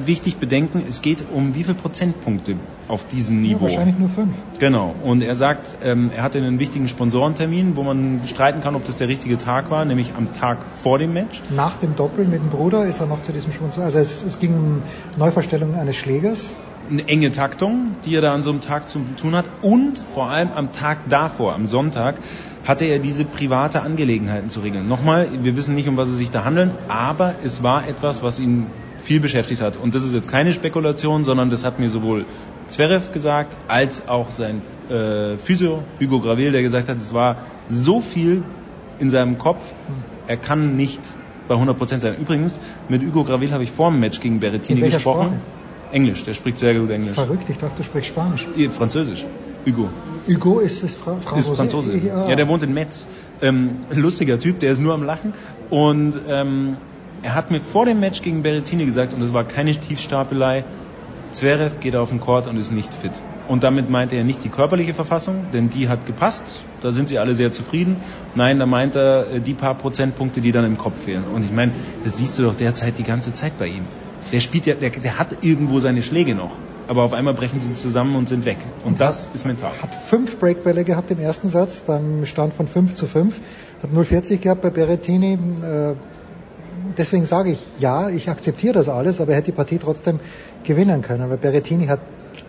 wichtig 0.04 0.36
bedenken, 0.36 0.84
es 0.86 1.02
geht 1.02 1.24
um 1.34 1.56
wie 1.56 1.64
viele 1.64 1.76
Prozentpunkte 1.76 2.58
auf 2.90 3.08
diesem 3.08 3.46
ja, 3.46 3.54
Niveau. 3.54 3.62
wahrscheinlich 3.62 3.98
nur 3.98 4.10
fünf. 4.10 4.36
Genau. 4.60 4.94
Und 5.02 5.22
er 5.22 5.36
sagt, 5.36 5.78
ähm, 5.82 6.12
er 6.14 6.24
hatte 6.24 6.40
einen 6.40 6.60
wichtigen 6.60 6.90
Sponsorentermin, 6.90 7.78
wo 7.78 7.84
man 7.84 8.20
streiten 8.26 8.60
kann, 8.60 8.76
ob 8.76 8.84
das 8.84 8.98
der 8.98 9.08
richtige 9.08 9.38
Tag 9.38 9.72
war, 9.72 9.86
nämlich 9.86 10.14
am 10.18 10.34
Tag 10.34 10.58
vor 10.74 11.00
dem 11.00 11.14
Match. 11.14 11.42
Nach 11.56 11.78
dem 11.78 11.96
Doppel 11.96 12.26
mit 12.26 12.42
dem 12.42 12.50
Bruder 12.50 12.86
ist 12.86 13.00
er 13.00 13.06
noch 13.06 13.22
zu 13.22 13.32
diesem 13.32 13.54
Sponsor, 13.54 13.86
also 13.86 14.00
es, 14.00 14.22
es 14.24 14.40
ging 14.40 14.54
um 14.54 14.84
Neuverstellung 15.18 15.76
eines 15.76 15.96
Schlägers. 15.96 16.60
Eine 16.90 17.08
enge 17.08 17.32
Taktung, 17.32 17.96
die 18.04 18.14
er 18.14 18.22
da 18.22 18.34
an 18.34 18.44
so 18.44 18.50
einem 18.50 18.60
Tag 18.60 18.90
zu 18.90 19.00
tun 19.16 19.36
hat. 19.36 19.46
Und 19.62 20.00
vor 20.00 20.30
allem 20.30 20.50
am 20.54 20.74
Tag 20.74 21.08
davor, 21.08 21.54
am 21.54 21.68
Sonntag, 21.68 22.16
hatte 22.66 22.86
er 22.86 23.00
diese 23.00 23.26
private 23.26 23.82
Angelegenheiten 23.82 24.50
zu 24.50 24.60
regeln. 24.60 24.88
Nochmal, 24.88 25.28
wir 25.42 25.56
wissen 25.56 25.76
nicht, 25.76 25.88
um 25.88 25.98
was 25.98 26.10
es 26.10 26.18
sich 26.18 26.32
da 26.32 26.44
handelt, 26.44 26.72
aber 26.88 27.36
es 27.44 27.64
war 27.64 27.88
etwas, 27.88 28.22
was 28.22 28.40
ihn 28.40 28.68
viel 28.98 29.20
beschäftigt 29.20 29.62
hat. 29.62 29.78
Und 29.78 29.96
das 29.96 30.04
ist 30.04 30.14
jetzt 30.14 30.30
keine 30.30 30.54
Spekulation, 30.54 31.24
sondern 31.24 31.50
das 31.50 31.66
hat 31.66 31.80
mir 31.80 31.90
sowohl 31.90 32.26
Zverev 32.68 33.12
gesagt, 33.12 33.58
als 33.68 34.08
auch 34.08 34.32
sein 34.32 34.62
äh, 34.90 35.38
Physio, 35.38 35.84
Hugo 36.00 36.20
Gravel, 36.20 36.52
der 36.52 36.62
gesagt 36.62 36.88
hat, 36.88 36.98
es 36.98 37.14
war 37.14 37.38
so 37.68 38.00
viel 38.00 38.44
in 39.00 39.10
seinem 39.10 39.38
Kopf, 39.38 39.74
er 40.28 40.38
kann 40.38 40.78
nicht 40.78 41.02
bei 41.48 41.56
100% 41.56 42.00
sein. 42.00 42.16
Übrigens, 42.20 42.60
mit 42.88 43.02
Hugo 43.02 43.24
Gravel 43.24 43.52
habe 43.52 43.64
ich 43.64 43.72
vor 43.72 43.90
dem 43.90 44.00
Match 44.00 44.20
gegen 44.20 44.40
Berrettini 44.40 44.82
gesprochen. 44.82 45.28
Sprache? 45.28 45.40
Englisch, 45.92 46.24
der 46.24 46.34
spricht 46.34 46.60
sehr 46.60 46.74
gut 46.76 46.90
Englisch. 46.90 47.16
Verrückt, 47.16 47.50
ich 47.50 47.58
dachte, 47.58 47.76
du 47.78 47.84
sprichst 47.84 48.10
Spanisch. 48.10 48.48
Französisch. 48.72 49.26
Hugo. 49.66 49.90
Hugo 50.28 50.60
ist 50.60 50.84
es 50.84 50.96
Fra 50.96 51.16
Franzose? 51.16 51.52
Ist 51.52 51.58
Franzose. 51.58 51.98
Ja. 51.98 52.28
Ja, 52.30 52.36
der 52.36 52.48
wohnt 52.48 52.64
in 52.64 52.74
Metz. 52.74 53.08
Ähm, 53.42 53.72
lustiger 53.92 54.40
Typ, 54.40 54.60
der 54.60 54.72
ist 54.72 54.80
nur 54.80 54.94
am 54.94 55.04
Lachen. 55.04 55.34
Und 55.70 56.14
ähm, 56.28 56.78
er 57.24 57.36
hat 57.36 57.52
mir 57.52 57.62
vor 57.62 57.86
dem 57.86 58.00
Match 58.00 58.22
gegen 58.22 58.42
Berrettini 58.42 58.86
gesagt, 58.86 59.14
und 59.14 59.22
es 59.22 59.34
war 59.34 59.44
keine 59.44 59.72
Tiefstapelei, 59.72 60.64
Zverev 61.32 61.80
geht 61.80 61.96
auf 61.96 62.10
den 62.10 62.20
Court 62.20 62.48
und 62.48 62.58
ist 62.58 62.72
nicht 62.72 62.94
fit. 62.94 63.12
Und 63.48 63.64
damit 63.64 63.90
meinte 63.90 64.16
er 64.16 64.24
nicht 64.24 64.44
die 64.44 64.50
körperliche 64.50 64.94
Verfassung, 64.94 65.46
denn 65.54 65.70
die 65.70 65.90
hat 65.90 66.06
gepasst. 66.06 66.44
Da 66.82 66.92
sind 66.92 67.10
sie 67.10 67.20
alle 67.20 67.36
sehr 67.36 67.52
zufrieden. 67.52 67.98
Nein, 68.36 68.60
da 68.60 68.66
meint 68.66 68.96
er 68.96 69.28
äh, 69.32 69.40
die 69.40 69.54
paar 69.54 69.76
Prozentpunkte, 69.76 70.42
die 70.42 70.52
dann 70.52 70.66
im 70.66 70.78
Kopf 70.78 71.04
fehlen. 71.04 71.24
Und 71.34 71.46
ich 71.46 71.52
meine, 71.52 71.72
das 72.04 72.18
siehst 72.18 72.38
du 72.40 72.44
doch 72.44 72.56
derzeit 72.56 72.98
die 72.98 73.04
ganze 73.04 73.34
Zeit 73.34 73.58
bei 73.58 73.68
ihm. 73.68 73.86
Der 74.32 74.40
spielt 74.40 74.66
ja, 74.66 74.76
der, 74.76 74.92
der 74.92 75.20
hat 75.20 75.44
irgendwo 75.44 75.80
seine 75.80 76.02
Schläge 76.02 76.36
noch. 76.36 76.58
Aber 76.88 77.04
auf 77.04 77.14
einmal 77.14 77.34
brechen 77.34 77.62
sie 77.62 77.74
zusammen 77.74 78.16
und 78.16 78.28
sind 78.28 78.46
weg. 78.46 78.58
Und, 78.84 79.00
das 79.00 79.30
ist 79.34 79.46
mental. 79.46 79.72
Hat 79.82 79.94
fünf 80.08 80.40
Breakbälle 80.40 80.84
gehabt 80.84 81.12
im 81.12 81.20
ersten 81.20 81.48
Satz 81.48 81.82
beim 81.82 82.26
Stand 82.26 82.54
von 82.54 82.68
5 82.68 82.94
zu 82.96 83.08
5. 83.08 83.36
Hat 83.82 83.92
0,40 83.92 84.38
gehabt 84.38 84.62
bei 84.62 84.70
Berrettini. 84.70 85.34
Äh, 85.34 85.94
deswegen 86.98 87.26
sage 87.26 87.52
ich, 87.52 87.60
ja, 87.80 88.10
ich 88.10 88.30
akzeptiere 88.30 88.74
das 88.74 88.90
alles, 88.90 89.22
aber 89.22 89.32
er 89.32 89.38
hätte 89.38 89.52
die 89.52 89.56
Partie 89.56 89.78
trotzdem 89.78 90.20
gewinnen 90.64 91.02
können. 91.02 91.30
Weil 91.30 91.38
Berrettini 91.38 91.88
hat 91.88 92.00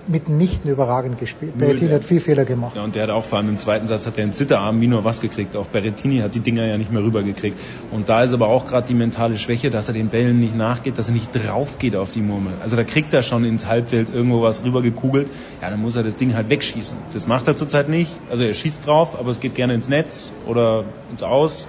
mitnichten 0.07 0.71
überragend 0.71 1.19
gespielt. 1.19 1.57
Berrettini 1.57 1.91
hat 1.93 2.05
viel 2.05 2.21
Fehler 2.21 2.45
gemacht. 2.45 2.77
Ja, 2.77 2.83
und 2.83 2.95
der 2.95 3.05
hat 3.05 3.11
auch 3.11 3.25
vor 3.25 3.39
allem 3.39 3.49
im 3.49 3.59
zweiten 3.59 3.87
Satz 3.87 4.07
hat 4.07 4.19
er 4.19 4.25
einen 4.25 4.33
Zitterarm 4.33 4.81
wie 4.81 4.87
nur 4.87 5.05
was 5.05 5.21
gekriegt. 5.21 5.55
Auch 5.57 5.67
Berrettini 5.67 6.19
hat 6.19 6.35
die 6.35 6.41
Dinger 6.41 6.67
ja 6.67 6.77
nicht 6.77 6.93
mehr 6.93 7.03
rübergekriegt. 7.03 7.59
Und 7.91 8.09
da 8.09 8.23
ist 8.23 8.33
aber 8.33 8.49
auch 8.49 8.67
gerade 8.67 8.87
die 8.87 8.95
mentale 8.95 9.39
Schwäche, 9.39 9.71
dass 9.71 9.89
er 9.89 9.95
den 9.95 10.09
Bällen 10.09 10.41
nicht 10.41 10.57
nachgeht, 10.57 10.99
dass 10.99 11.09
er 11.09 11.15
nicht 11.15 11.31
drauf 11.33 11.79
geht 11.79 11.97
auf 11.97 12.13
die 12.13 12.21
Murmel. 12.21 12.55
Also 12.61 12.77
da 12.77 12.85
kriegt 12.85 13.15
er 13.15 13.23
schon 13.23 13.45
ins 13.45 13.67
Halbfeld 13.67 14.09
irgendwo 14.13 14.43
was 14.43 14.65
rübergekugelt. 14.65 15.29
Ja, 15.61 15.71
dann 15.71 15.81
muss 15.81 15.97
er 15.97 16.03
das 16.03 16.17
Ding 16.17 16.35
halt 16.35 16.51
wegschießen. 16.51 16.97
Das 17.13 17.27
macht 17.27 17.47
er 17.49 17.57
zurzeit 17.57 17.89
nicht. 17.89 18.11
Also 18.31 18.45
er 18.45 18.55
schießt 18.55 18.87
drauf, 18.87 19.19
aber 19.19 19.31
es 19.31 19.41
geht 19.41 19.55
gerne 19.55 19.75
ins 19.75 19.89
Netz 19.89 20.33
oder 20.47 20.85
ins 21.11 21.23
Aus 21.23 21.67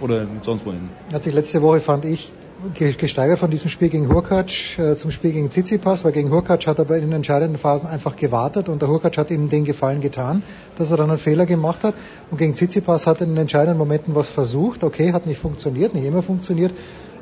oder 0.00 0.26
sonst 0.42 0.66
wohin. 0.66 0.88
Hat 1.12 1.22
sich 1.22 1.34
letzte 1.34 1.62
Woche, 1.62 1.80
fand 1.80 2.04
ich, 2.04 2.32
gesteigert 2.74 3.38
von 3.38 3.50
diesem 3.50 3.70
Spiel 3.70 3.88
gegen 3.88 4.12
Hurkacz 4.12 4.78
äh, 4.78 4.96
zum 4.96 5.10
Spiel 5.10 5.32
gegen 5.32 5.50
Tsitsipas, 5.50 6.04
weil 6.04 6.12
gegen 6.12 6.30
Hurkacz 6.30 6.66
hat 6.66 6.78
er 6.78 6.84
aber 6.84 6.96
in 6.96 7.02
den 7.02 7.12
entscheidenden 7.12 7.56
Phasen 7.56 7.88
einfach 7.88 8.16
gewartet 8.16 8.68
und 8.68 8.82
der 8.82 8.88
Hurkacz 8.88 9.16
hat 9.16 9.30
ihm 9.30 9.48
den 9.48 9.64
Gefallen 9.64 10.00
getan, 10.00 10.42
dass 10.76 10.90
er 10.90 10.96
dann 10.96 11.10
einen 11.10 11.18
Fehler 11.18 11.46
gemacht 11.46 11.84
hat 11.84 11.94
und 12.30 12.38
gegen 12.38 12.54
Tsitsipas 12.54 13.06
hat 13.06 13.20
er 13.20 13.26
in 13.26 13.34
den 13.34 13.42
entscheidenden 13.42 13.78
Momenten 13.78 14.14
was 14.14 14.28
versucht, 14.28 14.82
okay, 14.82 15.12
hat 15.12 15.26
nicht 15.26 15.38
funktioniert, 15.38 15.94
nicht 15.94 16.04
immer 16.04 16.22
funktioniert, 16.22 16.72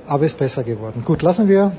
aber 0.07 0.25
ist 0.25 0.39
besser 0.39 0.65
geworden. 0.65 1.03
Gut, 1.05 1.23
lassen 1.23 1.49
wir, 1.49 1.73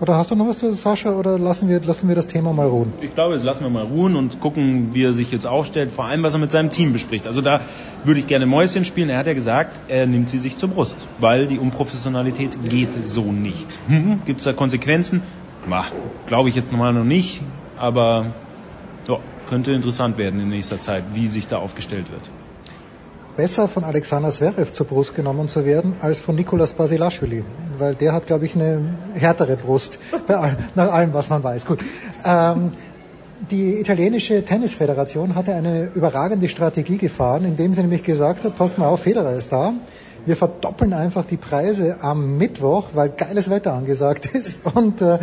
oder 0.00 0.16
hast 0.16 0.30
du 0.30 0.34
noch 0.34 0.48
was 0.48 0.58
zu 0.58 0.72
Sascha 0.72 1.12
oder 1.12 1.38
lassen 1.38 1.68
wir, 1.68 1.80
lassen 1.80 2.08
wir 2.08 2.14
das 2.14 2.26
Thema 2.26 2.52
mal 2.52 2.66
ruhen? 2.66 2.92
Ich 3.00 3.14
glaube, 3.14 3.34
das 3.34 3.42
lassen 3.42 3.64
wir 3.64 3.70
mal 3.70 3.84
ruhen 3.84 4.16
und 4.16 4.40
gucken, 4.40 4.94
wie 4.94 5.04
er 5.04 5.12
sich 5.12 5.30
jetzt 5.30 5.46
aufstellt, 5.46 5.90
vor 5.90 6.06
allem 6.06 6.22
was 6.22 6.32
er 6.32 6.40
mit 6.40 6.50
seinem 6.50 6.70
Team 6.70 6.92
bespricht. 6.92 7.26
Also 7.26 7.42
da 7.42 7.60
würde 8.04 8.20
ich 8.20 8.26
gerne 8.26 8.46
Mäuschen 8.46 8.84
spielen. 8.84 9.10
Er 9.10 9.18
hat 9.18 9.26
ja 9.26 9.34
gesagt, 9.34 9.78
er 9.88 10.06
nimmt 10.06 10.30
sie 10.30 10.38
sich 10.38 10.56
zur 10.56 10.70
Brust, 10.70 10.96
weil 11.18 11.46
die 11.46 11.58
Unprofessionalität 11.58 12.56
geht 12.68 13.06
so 13.06 13.32
nicht. 13.32 13.78
Hm, 13.88 14.22
Gibt 14.24 14.40
es 14.40 14.44
da 14.44 14.52
Konsequenzen? 14.52 15.22
Glaube 16.26 16.48
ich 16.48 16.54
jetzt 16.54 16.72
normal 16.72 16.94
noch 16.94 17.04
nicht, 17.04 17.42
aber 17.76 18.32
ja, 19.06 19.18
könnte 19.48 19.72
interessant 19.72 20.16
werden 20.16 20.40
in 20.40 20.48
nächster 20.48 20.80
Zeit, 20.80 21.04
wie 21.12 21.26
sich 21.26 21.46
da 21.46 21.58
aufgestellt 21.58 22.10
wird. 22.10 22.22
Besser 23.36 23.68
von 23.68 23.84
Alexander 23.84 24.30
Zverev 24.30 24.72
zur 24.72 24.86
Brust 24.86 25.14
genommen 25.14 25.48
zu 25.48 25.64
werden, 25.64 25.94
als 26.00 26.18
von 26.18 26.34
Nikolas 26.34 26.72
Basilashvili. 26.72 27.44
weil 27.78 27.94
der 27.94 28.12
hat, 28.12 28.26
glaube 28.26 28.44
ich, 28.44 28.54
eine 28.54 28.82
härtere 29.14 29.56
Brust, 29.56 29.98
all, 30.28 30.56
nach 30.74 30.92
allem, 30.92 31.12
was 31.12 31.30
man 31.30 31.42
weiß. 31.42 31.66
Gut. 31.66 31.80
Ähm, 32.24 32.72
die 33.50 33.80
italienische 33.80 34.44
Tennisföderation 34.44 35.34
hatte 35.34 35.54
eine 35.54 35.90
überragende 35.94 36.48
Strategie 36.48 36.98
gefahren, 36.98 37.44
indem 37.44 37.72
sie 37.72 37.80
nämlich 37.80 38.02
gesagt 38.02 38.44
hat, 38.44 38.56
pass 38.56 38.76
mal 38.76 38.86
auf, 38.86 39.00
Federer 39.00 39.34
ist 39.34 39.50
da. 39.50 39.72
Wir 40.26 40.36
verdoppeln 40.36 40.92
einfach 40.92 41.24
die 41.24 41.38
Preise 41.38 42.02
am 42.02 42.36
Mittwoch, 42.36 42.88
weil 42.92 43.08
geiles 43.08 43.48
Wetter 43.48 43.72
angesagt 43.72 44.26
ist 44.34 44.66
und 44.66 45.00
äh, 45.00 45.18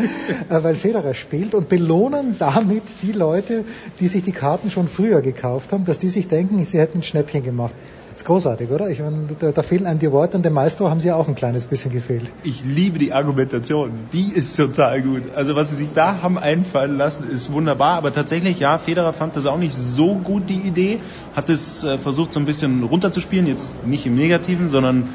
weil 0.50 0.74
Federer 0.74 1.14
spielt 1.14 1.54
und 1.54 1.70
belohnen 1.70 2.36
damit 2.40 2.84
die 3.04 3.12
Leute, 3.12 3.64
die 4.00 4.08
sich 4.08 4.24
die 4.24 4.32
Karten 4.32 4.72
schon 4.72 4.88
früher 4.88 5.22
gekauft 5.22 5.72
haben, 5.72 5.86
dass 5.86 6.00
die 6.00 6.10
sich 6.10 6.28
denken, 6.28 6.64
sie 6.66 6.80
hätten 6.80 7.00
ein 7.00 7.04
Schnäppchen 7.04 7.44
gemacht 7.44 7.76
ist 8.18 8.26
großartig, 8.26 8.70
oder? 8.72 8.90
Ich 8.90 9.00
meine, 9.00 9.28
da, 9.40 9.52
da 9.52 9.64
fehlen 9.64 9.86
einem 9.86 10.00
die 10.00 10.12
Worte 10.12 10.38
und 10.38 10.44
dem 10.44 10.54
Maestro 10.54 10.90
haben 10.90 11.00
sie 11.00 11.08
ja 11.08 11.16
auch 11.16 11.28
ein 11.28 11.36
kleines 11.36 11.68
bisschen 11.68 11.92
gefehlt. 11.92 12.32
Ich 12.44 12.66
liebe 12.66 12.98
die 12.98 13.14
Argumentation. 13.14 13.92
Die 14.12 14.34
ist 14.34 14.56
total 14.58 15.02
gut. 15.04 15.24
Also 15.36 15.56
was 15.56 15.70
sie 15.70 15.76
sich 15.76 15.94
da 15.94 16.22
haben 16.24 16.38
einfallen 16.38 16.98
lassen, 16.98 17.30
ist 17.30 17.52
wunderbar. 17.52 17.98
Aber 17.98 18.12
tatsächlich, 18.12 18.60
ja, 18.60 18.80
Federer 18.80 19.14
fand 19.14 19.36
das 19.36 19.46
auch 19.46 19.60
nicht 19.60 19.76
so 19.76 20.16
gut, 20.16 20.50
die 20.50 20.60
Idee. 20.60 21.00
Hat 21.36 21.50
es 21.50 21.84
äh, 21.84 21.98
versucht, 22.00 22.34
so 22.34 22.40
ein 22.40 22.46
bisschen 22.46 22.84
runterzuspielen. 22.84 23.46
Jetzt 23.46 23.86
nicht 23.86 24.06
im 24.08 24.16
Negativen, 24.16 24.70
sondern 24.70 25.10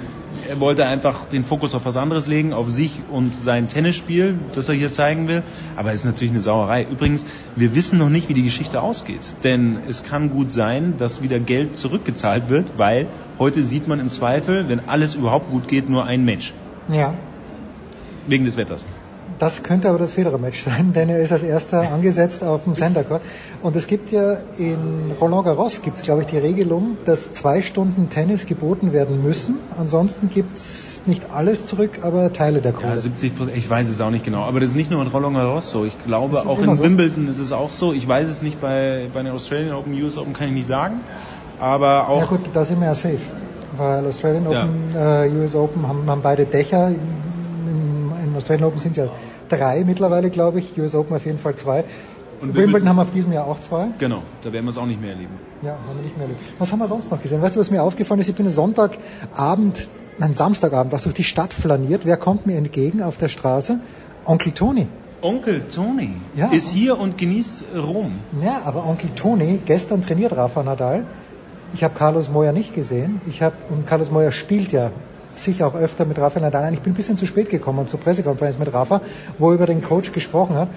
er 0.48 0.60
wollte 0.60 0.86
einfach 0.86 1.26
den 1.26 1.44
Fokus 1.44 1.74
auf 1.74 1.84
was 1.84 1.96
anderes 1.96 2.26
legen, 2.26 2.52
auf 2.52 2.70
sich 2.70 3.02
und 3.10 3.34
sein 3.34 3.68
Tennisspiel, 3.68 4.38
das 4.52 4.68
er 4.68 4.74
hier 4.74 4.92
zeigen 4.92 5.28
will. 5.28 5.42
Aber 5.76 5.90
es 5.90 5.96
ist 5.96 6.04
natürlich 6.04 6.32
eine 6.32 6.40
Sauerei. 6.40 6.86
Übrigens, 6.90 7.24
wir 7.56 7.74
wissen 7.74 7.98
noch 7.98 8.08
nicht, 8.08 8.28
wie 8.28 8.34
die 8.34 8.42
Geschichte 8.42 8.80
ausgeht. 8.80 9.34
Denn 9.44 9.78
es 9.88 10.02
kann 10.02 10.30
gut 10.30 10.52
sein, 10.52 10.94
dass 10.98 11.22
wieder 11.22 11.40
Geld 11.40 11.76
zurückgezahlt 11.76 12.48
wird, 12.48 12.78
weil 12.78 13.06
heute 13.38 13.62
sieht 13.62 13.88
man 13.88 14.00
im 14.00 14.10
Zweifel, 14.10 14.68
wenn 14.68 14.88
alles 14.88 15.14
überhaupt 15.14 15.50
gut 15.50 15.68
geht, 15.68 15.88
nur 15.88 16.04
ein 16.04 16.24
Match. 16.24 16.54
Ja. 16.88 17.14
Wegen 18.26 18.44
des 18.44 18.56
Wetters. 18.56 18.86
Das 19.42 19.64
könnte 19.64 19.88
aber 19.88 19.98
das 19.98 20.12
Federer-Match 20.12 20.62
sein, 20.62 20.92
denn 20.92 21.08
er 21.08 21.18
ist 21.18 21.32
als 21.32 21.42
erster 21.42 21.90
angesetzt 21.92 22.44
auf 22.44 22.62
dem 22.62 22.76
Center 22.76 23.02
Court. 23.02 23.22
Und 23.60 23.74
es 23.74 23.88
gibt 23.88 24.12
ja 24.12 24.36
in 24.56 25.10
Roland 25.20 25.46
Garros 25.46 25.82
gibt 25.82 25.96
es, 25.96 26.04
glaube 26.04 26.20
ich, 26.20 26.28
die 26.28 26.38
Regelung, 26.38 26.96
dass 27.06 27.32
zwei 27.32 27.60
Stunden 27.60 28.08
Tennis 28.08 28.46
geboten 28.46 28.92
werden 28.92 29.20
müssen. 29.20 29.58
Ansonsten 29.76 30.30
gibt 30.30 30.58
es 30.58 31.02
nicht 31.06 31.32
alles 31.32 31.66
zurück, 31.66 31.98
aber 32.02 32.32
Teile 32.32 32.60
der 32.60 32.72
Kohle. 32.72 32.90
Ja, 32.90 32.96
70 32.98 33.34
Prozent, 33.34 33.56
ich 33.56 33.68
weiß 33.68 33.88
es 33.88 34.00
auch 34.00 34.10
nicht 34.10 34.24
genau. 34.24 34.42
Aber 34.44 34.60
das 34.60 34.68
ist 34.70 34.76
nicht 34.76 34.92
nur 34.92 35.02
in 35.02 35.08
Roland 35.08 35.34
Garros 35.34 35.70
so. 35.70 35.84
Ich 35.84 35.98
glaube, 36.04 36.46
auch 36.46 36.62
in 36.62 36.72
so. 36.76 36.84
Wimbledon 36.84 37.26
ist 37.26 37.38
es 37.38 37.50
auch 37.50 37.72
so. 37.72 37.92
Ich 37.92 38.06
weiß 38.06 38.28
es 38.28 38.42
nicht 38.42 38.60
bei, 38.60 39.08
bei 39.12 39.24
den 39.24 39.32
Australian 39.32 39.74
Open, 39.74 39.92
US 40.04 40.18
Open 40.18 40.34
kann 40.34 40.46
ich 40.46 40.54
nicht 40.54 40.68
sagen. 40.68 41.00
Aber 41.58 42.08
auch. 42.08 42.20
Ja 42.20 42.26
gut, 42.26 42.42
da 42.52 42.64
sind 42.64 42.78
wir 42.78 42.86
ja 42.86 42.94
safe. 42.94 43.18
Weil 43.76 44.06
Australian 44.06 44.46
Open, 44.46 44.94
ja. 44.94 45.24
äh, 45.24 45.30
US 45.32 45.56
Open 45.56 45.88
haben, 45.88 46.08
haben 46.08 46.22
beide 46.22 46.46
Dächer. 46.46 46.90
In, 46.90 48.12
in 48.24 48.36
Australian 48.36 48.68
Open 48.68 48.78
sind 48.78 48.96
ja 48.96 49.08
drei 49.52 49.84
mittlerweile, 49.84 50.30
glaube 50.30 50.60
ich. 50.60 50.78
US 50.78 50.94
Open 50.94 51.16
auf 51.16 51.26
jeden 51.26 51.38
Fall 51.38 51.54
zwei. 51.56 51.84
Und 52.40 52.56
Wimbledon 52.56 52.88
haben 52.88 52.96
wir 52.96 53.02
auf 53.02 53.12
diesem 53.12 53.32
Jahr 53.32 53.46
auch 53.46 53.60
zwei. 53.60 53.88
Genau, 53.98 54.22
da 54.42 54.52
werden 54.52 54.64
wir 54.64 54.70
es 54.70 54.78
auch 54.78 54.86
nicht 54.86 55.00
mehr 55.00 55.10
erleben. 55.10 55.34
Ja, 55.62 55.76
haben 55.86 55.96
wir 55.96 56.02
nicht 56.02 56.16
mehr 56.16 56.26
erleben. 56.26 56.40
Was 56.58 56.72
haben 56.72 56.80
wir 56.80 56.88
sonst 56.88 57.10
noch 57.10 57.22
gesehen? 57.22 57.40
Weißt 57.40 57.54
du, 57.54 57.60
was 57.60 57.70
mir 57.70 57.82
aufgefallen 57.82 58.20
ist? 58.20 58.28
Ich 58.28 58.34
bin 58.34 58.50
Sonntagabend, 58.50 59.86
nein, 60.18 60.32
Samstagabend, 60.32 60.92
was 60.92 61.04
durch 61.04 61.14
die 61.14 61.24
Stadt 61.24 61.54
flaniert. 61.54 62.04
Wer 62.04 62.16
kommt 62.16 62.46
mir 62.46 62.56
entgegen 62.56 63.00
auf 63.00 63.16
der 63.16 63.28
Straße? 63.28 63.78
Onkel 64.24 64.52
Toni. 64.52 64.88
Onkel 65.20 65.68
Toni 65.68 66.16
ja. 66.34 66.48
ist 66.48 66.70
hier 66.70 66.98
und 66.98 67.16
genießt 67.16 67.64
Rom. 67.76 68.14
Ja, 68.42 68.62
aber 68.64 68.88
Onkel 68.88 69.10
Toni, 69.10 69.60
gestern 69.64 70.02
trainiert 70.02 70.36
Rafa 70.36 70.64
Nadal. 70.64 71.06
Ich 71.74 71.84
habe 71.84 71.94
Carlos 71.94 72.28
Moya 72.28 72.50
nicht 72.50 72.74
gesehen. 72.74 73.20
Ich 73.28 73.40
habe 73.40 73.54
und 73.70 73.86
Carlos 73.86 74.10
Moya 74.10 74.32
spielt 74.32 74.72
ja 74.72 74.90
sicher 75.34 75.66
auch 75.66 75.74
öfter 75.74 76.04
mit 76.04 76.18
Rafa 76.18 76.40
Nadal. 76.40 76.72
Ich 76.74 76.80
bin 76.80 76.92
ein 76.92 76.96
bisschen 76.96 77.16
zu 77.16 77.26
spät 77.26 77.50
gekommen 77.50 77.86
zur 77.86 78.00
Pressekonferenz 78.00 78.58
mit 78.58 78.72
Rafa, 78.72 79.00
wo 79.38 79.50
er 79.50 79.54
über 79.54 79.66
den 79.66 79.82
Coach 79.82 80.12
gesprochen 80.12 80.56
hat. 80.56 80.68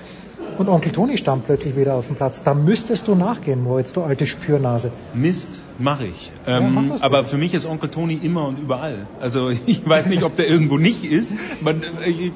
Und 0.58 0.69
Onkel 0.69 0.93
Toni 0.93 1.17
stand 1.17 1.45
plötzlich 1.45 1.75
wieder 1.75 1.95
auf 1.95 2.08
dem 2.08 2.16
Platz. 2.16 2.43
Da 2.43 2.53
müsstest 2.53 3.09
du 3.09 3.16
nachgehen, 3.16 3.61
Moritz, 3.61 3.92
du 3.92 4.03
alte 4.03 4.25
Spürnase. 4.25 4.92
Mist, 5.14 5.61
mache 5.77 6.06
ich. 6.06 6.32
Ähm, 6.48 6.92
ja, 6.92 6.95
aber 7.01 7.25
für 7.25 7.38
mich 7.38 7.53
ist 7.53 7.66
Onkel 7.66 7.90
Toni 7.90 8.14
immer 8.14 8.48
und 8.48 8.59
überall. 8.59 9.06
Also 9.19 9.50
ich 9.66 9.88
weiß 9.88 10.08
nicht, 10.08 10.24
ob 10.24 10.35
der 10.38 10.48
irgendwo 10.48 10.77
nicht 10.77 11.03
ist. 11.03 11.35
Man, 11.61 11.82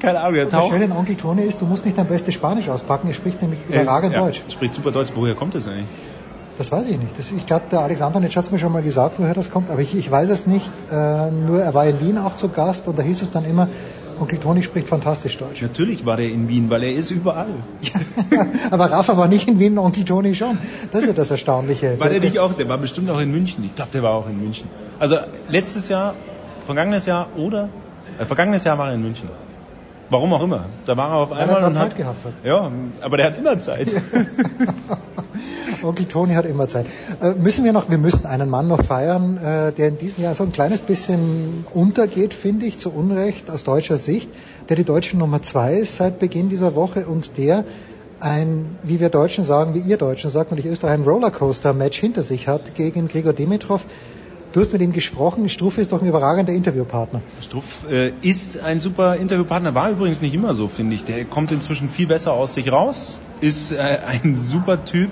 keine 0.00 0.20
Ahnung, 0.20 0.34
der 0.34 0.48
taucht. 0.50 0.64
Das 0.64 0.70
Schöne 0.70 0.92
an 0.92 0.98
Onkel 0.98 1.16
Toni 1.16 1.42
ist, 1.42 1.62
du 1.62 1.66
musst 1.66 1.86
nicht 1.86 1.96
dein 1.96 2.06
bestes 2.06 2.34
Spanisch 2.34 2.68
auspacken. 2.68 3.08
Er 3.08 3.14
spricht 3.14 3.40
nämlich 3.40 3.60
äh, 3.70 3.80
überragend 3.80 4.12
äh, 4.12 4.16
ja, 4.16 4.24
Deutsch. 4.24 4.42
Spricht 4.50 4.74
super 4.74 4.90
Deutsch. 4.90 5.12
Woher 5.14 5.34
kommt 5.34 5.54
das 5.54 5.66
eigentlich? 5.66 5.86
Das 6.60 6.70
weiß 6.70 6.88
ich 6.88 6.98
nicht. 6.98 7.18
Das, 7.18 7.32
ich 7.32 7.46
glaube, 7.46 7.64
der 7.72 7.80
Alexander 7.80 8.20
Nitsch 8.20 8.36
hat 8.36 8.44
es 8.44 8.50
mir 8.50 8.58
schon 8.58 8.70
mal 8.70 8.82
gesagt, 8.82 9.14
woher 9.18 9.32
das 9.32 9.50
kommt, 9.50 9.70
aber 9.70 9.80
ich, 9.80 9.94
ich 9.94 10.10
weiß 10.10 10.28
es 10.28 10.46
nicht. 10.46 10.70
Äh, 10.92 11.30
nur 11.30 11.62
er 11.62 11.72
war 11.72 11.86
in 11.86 12.02
Wien 12.02 12.18
auch 12.18 12.34
zu 12.34 12.50
Gast 12.50 12.86
und 12.86 12.98
da 12.98 13.02
hieß 13.02 13.22
es 13.22 13.30
dann 13.30 13.46
immer, 13.46 13.68
Onkel 14.20 14.38
Toni 14.38 14.62
spricht 14.62 14.86
fantastisch 14.86 15.38
Deutsch. 15.38 15.62
Natürlich 15.62 16.04
war 16.04 16.18
der 16.18 16.28
in 16.28 16.50
Wien, 16.50 16.68
weil 16.68 16.82
er 16.82 16.92
ist 16.92 17.12
überall. 17.12 17.54
aber 18.70 18.90
Rafa 18.90 19.16
war 19.16 19.26
nicht 19.26 19.48
in 19.48 19.58
Wien, 19.58 19.78
Onkel 19.78 20.04
Toni 20.04 20.34
schon. 20.34 20.58
Das 20.92 21.04
ist 21.04 21.06
ja 21.06 21.14
das 21.14 21.30
Erstaunliche. 21.30 21.98
War 21.98 22.10
der 22.10 22.20
nicht 22.20 22.38
auch? 22.38 22.52
Der 22.52 22.68
war 22.68 22.76
bestimmt 22.76 23.08
auch 23.08 23.20
in 23.20 23.30
München. 23.30 23.64
Ich 23.64 23.74
glaube, 23.74 23.92
der 23.94 24.02
war 24.02 24.12
auch 24.12 24.28
in 24.28 24.38
München. 24.38 24.68
Also 24.98 25.16
letztes 25.48 25.88
Jahr, 25.88 26.14
vergangenes 26.66 27.06
Jahr 27.06 27.28
oder? 27.38 27.70
Äh, 28.18 28.26
vergangenes 28.26 28.64
Jahr 28.64 28.76
war 28.76 28.88
er 28.88 28.96
in 28.96 29.02
München. 29.02 29.30
Warum 30.10 30.34
auch 30.34 30.42
immer. 30.42 30.66
Da 30.84 30.94
war 30.94 31.08
er 31.08 31.16
auf 31.16 31.32
einmal 31.32 31.62
er 31.62 31.68
und 31.68 31.74
Zeit 31.74 31.92
hat, 31.92 31.96
gehabt 31.96 32.22
hat. 32.22 32.32
Ja, 32.44 32.70
aber 33.00 33.16
der 33.16 33.24
hat 33.28 33.38
immer 33.38 33.58
Zeit. 33.60 33.94
Onkel 35.84 36.06
Toni 36.06 36.34
hat 36.34 36.46
immer 36.46 36.68
Zeit. 36.68 36.86
Äh, 37.22 37.34
müssen 37.34 37.64
wir 37.64 37.72
noch, 37.72 37.90
wir 37.90 37.98
müssen 37.98 38.26
einen 38.26 38.48
Mann 38.48 38.68
noch 38.68 38.84
feiern, 38.84 39.36
äh, 39.36 39.72
der 39.72 39.88
in 39.88 39.98
diesem 39.98 40.24
Jahr 40.24 40.34
so 40.34 40.44
ein 40.44 40.52
kleines 40.52 40.82
bisschen 40.82 41.64
untergeht, 41.72 42.34
finde 42.34 42.66
ich, 42.66 42.78
zu 42.78 42.90
Unrecht 42.92 43.50
aus 43.50 43.64
deutscher 43.64 43.98
Sicht, 43.98 44.30
der 44.68 44.76
die 44.76 44.84
deutsche 44.84 45.16
Nummer 45.16 45.42
zwei 45.42 45.76
ist 45.76 45.96
seit 45.96 46.18
Beginn 46.18 46.48
dieser 46.48 46.74
Woche 46.74 47.06
und 47.06 47.36
der 47.38 47.64
ein, 48.20 48.78
wie 48.82 49.00
wir 49.00 49.08
Deutschen 49.08 49.44
sagen, 49.44 49.74
wie 49.74 49.80
ihr 49.80 49.96
Deutschen 49.96 50.30
sagt, 50.30 50.52
und 50.52 50.58
ich 50.58 50.66
Österreich, 50.66 50.92
ein 50.92 51.04
Rollercoaster-Match 51.04 51.98
hinter 51.98 52.22
sich 52.22 52.48
hat 52.48 52.74
gegen 52.74 53.08
Grigor 53.08 53.32
Dimitrov. 53.32 53.86
Du 54.52 54.60
hast 54.60 54.72
mit 54.72 54.82
ihm 54.82 54.92
gesprochen. 54.92 55.48
Struff 55.48 55.78
ist 55.78 55.92
doch 55.92 56.02
ein 56.02 56.08
überragender 56.08 56.52
Interviewpartner. 56.52 57.22
Struff 57.40 57.88
äh, 57.88 58.12
ist 58.20 58.58
ein 58.58 58.80
super 58.80 59.14
Interviewpartner, 59.14 59.74
war 59.76 59.90
übrigens 59.90 60.20
nicht 60.20 60.34
immer 60.34 60.54
so, 60.54 60.66
finde 60.66 60.96
ich. 60.96 61.04
Der 61.04 61.24
kommt 61.24 61.52
inzwischen 61.52 61.88
viel 61.88 62.08
besser 62.08 62.32
aus 62.32 62.54
sich 62.54 62.72
raus, 62.72 63.20
ist 63.40 63.70
äh, 63.70 63.76
ein 63.78 64.34
super 64.34 64.84
Typ 64.84 65.10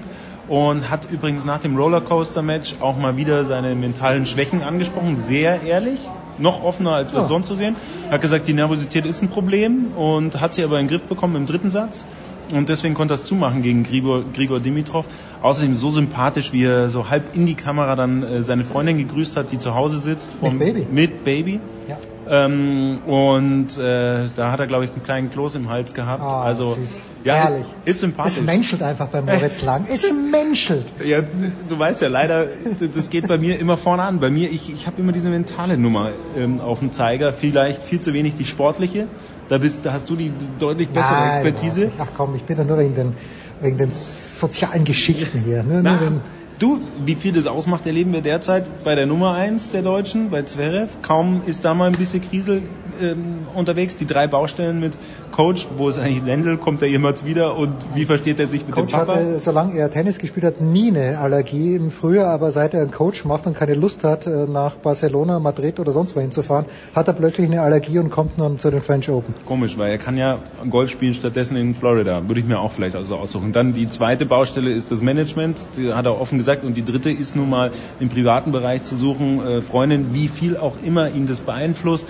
und 0.49 0.91
hat 0.91 1.11
übrigens 1.11 1.45
nach 1.45 1.61
dem 1.61 1.77
Rollercoaster-Match 1.77 2.77
auch 2.81 2.97
mal 2.97 3.17
wieder 3.17 3.45
seine 3.45 3.75
mentalen 3.75 4.27
Schwächen 4.27 4.63
angesprochen, 4.63 5.17
sehr 5.17 5.63
ehrlich, 5.63 6.01
noch 6.39 6.63
offener 6.63 6.93
als 6.93 7.13
wir 7.13 7.21
ja. 7.21 7.27
sonst 7.27 7.49
so 7.49 7.55
sehen. 7.55 7.77
Hat 8.11 8.21
gesagt, 8.21 8.49
die 8.49 8.55
Nervosität 8.55 9.05
ist 9.05 9.23
ein 9.23 9.29
Problem 9.29 9.93
und 9.95 10.41
hat 10.41 10.55
sie 10.55 10.65
aber 10.65 10.81
in 10.81 10.87
den 10.87 10.97
Griff 10.97 11.09
bekommen 11.09 11.37
im 11.37 11.47
dritten 11.47 11.69
Satz 11.69 12.07
und 12.53 12.69
deswegen 12.69 12.95
konnte 12.95 13.15
er 13.15 13.17
es 13.17 13.25
zumachen 13.25 13.63
gegen 13.63 13.85
Grigor, 13.85 14.25
Grigor 14.33 14.61
Dimitrov. 14.61 15.07
Außerdem 15.43 15.77
so 15.77 15.91
sympathisch, 15.91 16.53
wie 16.53 16.65
er 16.65 16.91
so 16.91 17.09
halb 17.09 17.35
in 17.35 17.47
die 17.47 17.55
Kamera 17.55 17.95
dann 17.95 18.23
äh, 18.23 18.43
seine 18.43 18.65
Freundin 18.65 18.99
gegrüßt 18.99 19.37
hat, 19.37 19.53
die 19.53 19.59
zu 19.59 19.75
Hause 19.75 19.99
sitzt. 19.99 20.33
Vom, 20.33 20.59
mit 20.59 20.75
Baby. 20.75 20.87
Mit 20.91 21.25
Baby. 21.25 21.61
Ja. 21.89 21.97
Ähm, 22.31 22.99
und 23.07 23.79
äh, 23.79 24.25
da 24.37 24.53
hat 24.53 24.61
er, 24.61 24.67
glaube 24.67 24.85
ich, 24.85 24.91
einen 24.93 25.03
kleinen 25.03 25.31
Kloß 25.31 25.55
im 25.55 25.71
Hals 25.71 25.95
gehabt. 25.95 26.23
Oh, 26.23 26.29
also 26.29 26.75
süß. 26.75 27.01
ja. 27.25 27.45
Ist, 27.45 27.57
ist 27.85 28.01
sympathisch. 28.01 28.39
Es 28.39 28.45
menschelt 28.45 28.83
einfach 28.83 29.09
bei 29.09 29.23
Moritz 29.23 29.63
Lang. 29.63 29.87
Es 29.91 30.13
menschelt. 30.31 30.93
Ja, 31.05 31.23
du 31.69 31.79
weißt 31.79 32.03
ja 32.03 32.09
leider, 32.09 32.47
das 32.95 33.09
geht 33.09 33.29
bei 33.29 33.39
mir 33.39 33.59
immer 33.59 33.79
vorne 33.79 34.03
an. 34.03 34.21
Bei 34.21 34.29
mir, 34.31 34.51
ich, 34.51 34.71
ich 34.73 34.87
habe 34.87 35.01
immer 35.01 35.13
diese 35.13 35.31
mentale 35.31 35.79
Nummer 35.79 36.11
ähm, 36.37 36.61
auf 36.61 36.81
dem 36.81 36.93
Zeiger. 36.93 37.33
Vielleicht 37.33 37.83
viel 37.83 38.01
zu 38.01 38.13
wenig 38.13 38.35
die 38.35 38.45
sportliche. 38.45 39.09
Da 39.49 39.59
bist, 39.59 39.87
da 39.87 39.93
hast 39.95 40.11
du 40.11 40.17
die 40.17 40.31
deutlich 40.59 40.89
bessere 40.89 41.15
Nein, 41.15 41.47
Expertise. 41.47 41.91
Ach 41.99 42.07
komm, 42.17 42.35
ich 42.35 42.43
bin 42.43 42.57
da 42.57 42.65
nur 42.65 42.79
wegen 42.79 42.95
den, 42.95 43.15
wegen 43.61 43.79
den 43.79 43.91
sozialen 43.91 44.85
Geschichten 44.85 45.39
hier. 45.39 45.63
Nur, 45.63 45.83
Na, 45.83 45.93
nur 45.93 46.01
wegen, 46.03 46.21
Du, 46.59 46.81
wie 47.05 47.15
viel 47.15 47.33
das 47.33 47.47
ausmacht, 47.47 47.87
erleben 47.87 48.13
wir 48.13 48.21
derzeit 48.21 48.83
bei 48.83 48.97
der 48.97 49.07
Nummer 49.07 49.35
1 49.35 49.69
der 49.69 49.83
Deutschen, 49.83 50.31
bei 50.31 50.43
Zverev. 50.43 50.97
Kaum 51.03 51.43
ist 51.47 51.65
da 51.65 51.73
mal 51.73 51.87
ein 51.87 51.95
bisschen 51.95 52.21
Krisel 52.21 52.63
ähm, 53.01 53.47
unterwegs. 53.55 53.97
Die 53.97 54.07
drei 54.07 54.27
Baustellen 54.27 54.81
mit 54.81 54.99
Coach, 55.31 55.69
wo 55.77 55.89
ist 55.89 55.99
eigentlich 55.99 56.27
Wendel, 56.27 56.57
kommt 56.57 56.83
er 56.83 56.89
jemals 56.89 57.25
wieder 57.25 57.55
und 57.57 57.73
wie 57.95 58.07
versteht 58.07 58.41
er 58.41 58.49
sich 58.49 58.67
mit 58.67 58.75
Coach 58.75 58.91
dem 58.91 58.99
Papa? 58.99 59.15
hatte, 59.15 59.39
solange 59.39 59.79
er 59.79 59.89
Tennis 59.89 60.19
gespielt 60.19 60.45
hat, 60.45 60.61
nie 60.61 60.89
eine 60.89 61.19
Allergie 61.19 61.77
im 61.77 61.93
Frühjahr, 61.93 62.33
aber 62.33 62.51
seit 62.51 62.75
er 62.75 62.81
einen 62.81 62.91
Coach 62.91 63.25
macht 63.25 63.47
und 63.47 63.57
keine 63.57 63.75
Lust 63.75 64.03
hat, 64.03 64.27
äh, 64.27 64.47
nach 64.49 64.75
Barcelona, 64.75 65.39
Madrid 65.39 65.79
oder 65.79 65.93
sonst 65.93 66.17
wohin 66.17 66.33
zu 66.33 66.43
fahren, 66.43 66.65
hat 66.93 67.07
er 67.07 67.15
plötzlich 67.15 67.47
eine 67.47 67.63
Allergie 67.63 68.01
und 68.01 68.11
kommt 68.11 68.37
nun 68.37 68.59
zu 68.59 68.73
den 68.73 68.83
French 68.83 69.09
Open. 69.09 69.33
Komisch, 69.47 69.79
weil 69.79 69.93
er 69.93 69.99
kann 69.99 70.17
ja 70.17 70.41
Golf 70.69 70.91
spielen 70.91 71.15
stattdessen 71.15 71.57
in 71.57 71.77
Florida. 71.77 72.27
Würde 72.27 72.41
ich 72.41 72.47
mir 72.47 72.59
auch 72.59 72.73
vielleicht 72.73 72.97
also 72.97 73.15
aussuchen. 73.15 73.53
Dann 73.53 73.75
die 73.75 73.89
zweite 73.89 74.27
Baustelle 74.27 74.73
ist 74.73 74.91
das 74.91 75.03
Management. 75.03 75.65
Die 75.77 75.93
hat 75.93 76.05
er 76.05 76.21
offen 76.21 76.39
gesagt. 76.39 76.48
Und 76.65 76.77
die 76.77 76.85
dritte 76.85 77.11
ist 77.11 77.37
nun 77.37 77.49
mal 77.51 77.71
im 78.01 78.09
privaten 78.09 78.53
Bereich 78.53 78.83
zu 78.83 78.97
suchen. 78.97 79.41
Äh, 79.47 79.63
Freundin, 79.63 80.15
wie 80.15 80.29
viel 80.29 80.57
auch 80.57 80.77
immer 80.83 81.11
ihn 81.11 81.27
das 81.27 81.41
beeinflusst. 81.41 82.07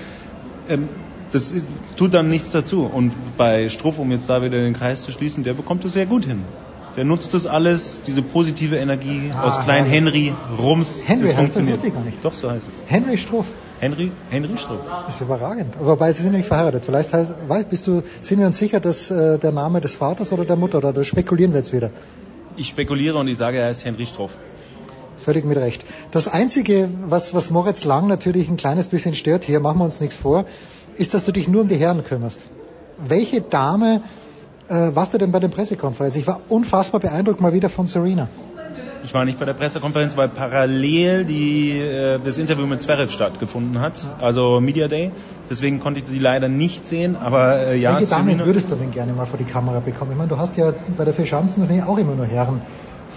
Ähm, 0.68 0.88
das 1.32 1.52
ist, 1.52 1.66
tut 1.96 2.14
dann 2.14 2.30
nichts 2.30 2.52
dazu. 2.52 2.84
Und 2.84 3.12
bei 3.36 3.68
Struff, 3.68 3.98
um 3.98 4.10
jetzt 4.12 4.30
da 4.30 4.40
wieder 4.42 4.58
den 4.62 4.72
Kreis 4.74 5.02
zu 5.02 5.12
schließen, 5.12 5.44
der 5.44 5.54
bekommt 5.54 5.84
es 5.84 5.92
sehr 5.92 6.06
gut 6.06 6.24
hin. 6.24 6.42
Der 6.96 7.04
nutzt 7.04 7.32
das 7.34 7.46
alles, 7.46 8.00
diese 8.06 8.22
positive 8.22 8.76
Energie 8.76 9.30
Ah, 9.32 9.44
aus 9.44 9.60
Klein. 9.60 9.84
Henry, 9.84 10.32
Rums. 10.58 11.06
Henry 11.06 11.24
es 11.24 11.36
heißt 11.36 11.56
das, 11.56 11.64
funktioniert. 11.64 11.84
ich 11.84 11.94
gar 11.94 12.02
nicht. 12.02 12.24
Doch, 12.24 12.34
so 12.34 12.50
heißt 12.50 12.64
es. 12.66 12.84
Henry 12.90 13.16
Struff. 13.18 13.46
Henry, 13.78 14.10
Henry 14.30 14.56
Struff. 14.56 14.80
Das 15.06 15.14
ist 15.16 15.20
überragend. 15.20 15.74
Wobei, 15.78 16.10
sie 16.10 16.22
sind 16.22 16.32
nicht 16.32 16.46
verheiratet. 16.48 16.84
Vielleicht 16.84 17.12
heißt, 17.12 17.32
weißt, 17.46 17.70
bist 17.70 17.86
du, 17.86 18.02
sind 18.20 18.40
wir 18.40 18.46
uns 18.46 18.58
sicher, 18.58 18.80
dass 18.80 19.10
äh, 19.10 19.38
der 19.38 19.52
Name 19.52 19.80
des 19.80 19.94
Vaters 19.94 20.32
oder 20.32 20.44
der 20.44 20.56
Mutter, 20.56 20.78
oder 20.78 20.92
da 20.92 21.04
spekulieren 21.04 21.52
wir 21.52 21.58
jetzt 21.58 21.72
wieder? 21.72 21.90
Ich 22.58 22.68
spekuliere 22.68 23.16
und 23.18 23.28
ich 23.28 23.38
sage, 23.38 23.58
er 23.58 23.68
heißt 23.68 23.84
Henry 23.84 24.04
Struff. 24.04 24.36
Völlig 25.18 25.44
mit 25.44 25.56
Recht. 25.56 25.84
Das 26.10 26.26
Einzige, 26.26 26.88
was, 27.02 27.32
was 27.32 27.50
Moritz 27.50 27.84
Lang 27.84 28.08
natürlich 28.08 28.48
ein 28.48 28.56
kleines 28.56 28.88
bisschen 28.88 29.14
stört, 29.14 29.44
hier 29.44 29.60
machen 29.60 29.78
wir 29.78 29.84
uns 29.84 30.00
nichts 30.00 30.16
vor, 30.16 30.44
ist, 30.96 31.14
dass 31.14 31.24
du 31.24 31.30
dich 31.30 31.46
nur 31.46 31.62
um 31.62 31.68
die 31.68 31.76
Herren 31.76 32.02
kümmerst. 32.02 32.40
Welche 32.98 33.42
Dame 33.42 34.02
äh, 34.68 34.90
warst 34.92 35.14
du 35.14 35.18
denn 35.18 35.30
bei 35.30 35.38
den 35.38 35.52
Pressekonferenzen? 35.52 36.20
Ich 36.20 36.26
war 36.26 36.40
unfassbar 36.48 37.00
beeindruckt 37.00 37.40
mal 37.40 37.52
wieder 37.52 37.68
von 37.68 37.86
Serena. 37.86 38.28
Ich 39.08 39.14
war 39.14 39.24
nicht 39.24 39.38
bei 39.38 39.46
der 39.46 39.54
Pressekonferenz, 39.54 40.18
weil 40.18 40.28
parallel 40.28 41.24
die, 41.24 41.78
äh, 41.78 42.18
das 42.22 42.36
Interview 42.36 42.66
mit 42.66 42.82
Zverev 42.82 43.10
stattgefunden 43.10 43.80
hat, 43.80 44.06
also 44.20 44.60
Media 44.60 44.86
Day. 44.86 45.12
Deswegen 45.48 45.80
konnte 45.80 46.00
ich 46.00 46.06
sie 46.06 46.18
leider 46.18 46.48
nicht 46.48 46.86
sehen, 46.86 47.16
aber 47.16 47.68
äh, 47.68 47.78
ja. 47.78 47.96
Welche 47.96 48.10
Dame 48.10 48.44
würdest 48.44 48.70
du 48.70 48.74
denn 48.74 48.90
gerne 48.90 49.14
mal 49.14 49.24
vor 49.24 49.38
die 49.38 49.46
Kamera 49.46 49.80
bekommen? 49.80 50.10
Ich 50.10 50.18
meine, 50.18 50.28
du 50.28 50.36
hast 50.36 50.58
ja 50.58 50.74
bei 50.94 51.06
der 51.06 51.14
Vierschanzentournee 51.14 51.80
auch 51.84 51.96
immer 51.96 52.16
nur 52.16 52.26
Herren 52.26 52.60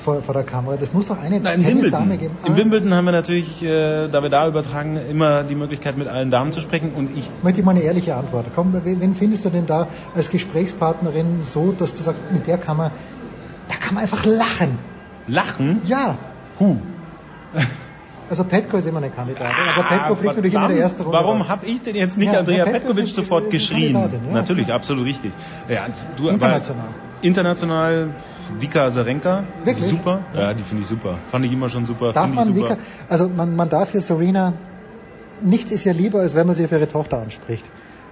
vor, 0.02 0.22
vor 0.22 0.34
der 0.34 0.44
Kamera. 0.44 0.78
Das 0.78 0.94
muss 0.94 1.08
doch 1.08 1.20
eine 1.20 1.42
Nein, 1.42 1.62
Tennisdame 1.62 2.16
geben. 2.16 2.38
Ah. 2.42 2.48
Im 2.48 2.56
Wimbledon 2.56 2.94
haben 2.94 3.04
wir 3.04 3.12
natürlich, 3.12 3.62
äh, 3.62 4.08
da 4.08 4.24
wir 4.24 4.30
da 4.30 4.48
übertragen, 4.48 4.96
immer 4.96 5.44
die 5.44 5.56
Möglichkeit, 5.56 5.98
mit 5.98 6.08
allen 6.08 6.32
Damen 6.32 6.54
zu 6.54 6.62
sprechen. 6.62 6.94
Und 6.96 7.18
ich 7.18 7.26
Jetzt 7.26 7.44
möchte 7.44 7.60
ich 7.60 7.66
mal 7.66 7.76
eine 7.76 7.84
ehrliche 7.84 8.16
Antwort. 8.16 8.46
Komm, 8.56 8.74
wen 8.82 9.14
findest 9.14 9.44
du 9.44 9.50
denn 9.50 9.66
da 9.66 9.90
als 10.16 10.30
Gesprächspartnerin 10.30 11.44
so, 11.44 11.74
dass 11.74 11.96
du 11.96 12.02
sagst, 12.02 12.24
mit 12.32 12.48
der 12.48 12.58
kann 12.58 12.78
man, 12.78 12.92
da 13.68 13.76
kann 13.76 13.96
man 13.96 14.04
einfach 14.04 14.24
lachen? 14.24 14.80
Lachen? 15.28 15.82
Ja. 15.86 16.18
Huh. 16.60 16.78
Also 18.32 18.46
Petko 18.46 18.78
ist 18.78 18.88
immer 18.88 19.00
eine 19.00 19.10
Kandidatin, 19.10 19.68
aber 19.76 19.90
Petko 19.90 20.16
fliegt 20.16 20.36
natürlich 20.38 20.54
immer 20.54 20.70
in 20.70 20.76
der 20.76 20.84
ersten 20.84 21.02
Runde. 21.02 21.18
Warum 21.18 21.50
habe 21.50 21.66
ich 21.66 21.82
denn 21.82 21.98
jetzt 21.98 22.18
nicht 22.18 22.32
ja, 22.32 22.40
Andrea 22.40 22.64
Petkovic 22.64 23.10
sofort 23.10 23.52
geschrien? 23.52 23.94
Ja. 23.94 24.08
Natürlich, 24.32 24.72
absolut 24.72 25.04
richtig. 25.04 25.34
Ja, 25.68 25.88
du, 26.16 26.30
international. 26.30 26.88
international 27.22 28.12
Vika 28.58 28.86
Azarenka. 28.86 29.44
Wirklich? 29.66 29.90
Super. 29.90 30.22
Ja, 30.34 30.54
die 30.54 30.64
finde 30.64 30.84
ich 30.84 30.88
super. 30.88 31.20
Fand 31.30 31.44
ich 31.44 31.52
immer 31.52 31.68
schon 31.68 31.86
super. 31.86 32.14
Darf 32.14 32.30
man 32.30 32.48
super. 32.48 32.70
Vika, 32.70 32.78
also 33.10 33.28
man, 33.28 33.54
man 33.54 33.68
darf 33.68 33.92
hier 33.92 34.00
Serena, 34.00 34.54
nichts 35.42 35.72
ist 35.72 35.84
ja 35.84 35.92
lieber, 35.92 36.22
als 36.22 36.34
wenn 36.34 36.48
man 36.48 36.56
sie 36.56 36.70
für 36.70 36.76
ihre 36.78 36.88
Tochter 36.88 37.22
anspricht. 37.22 37.70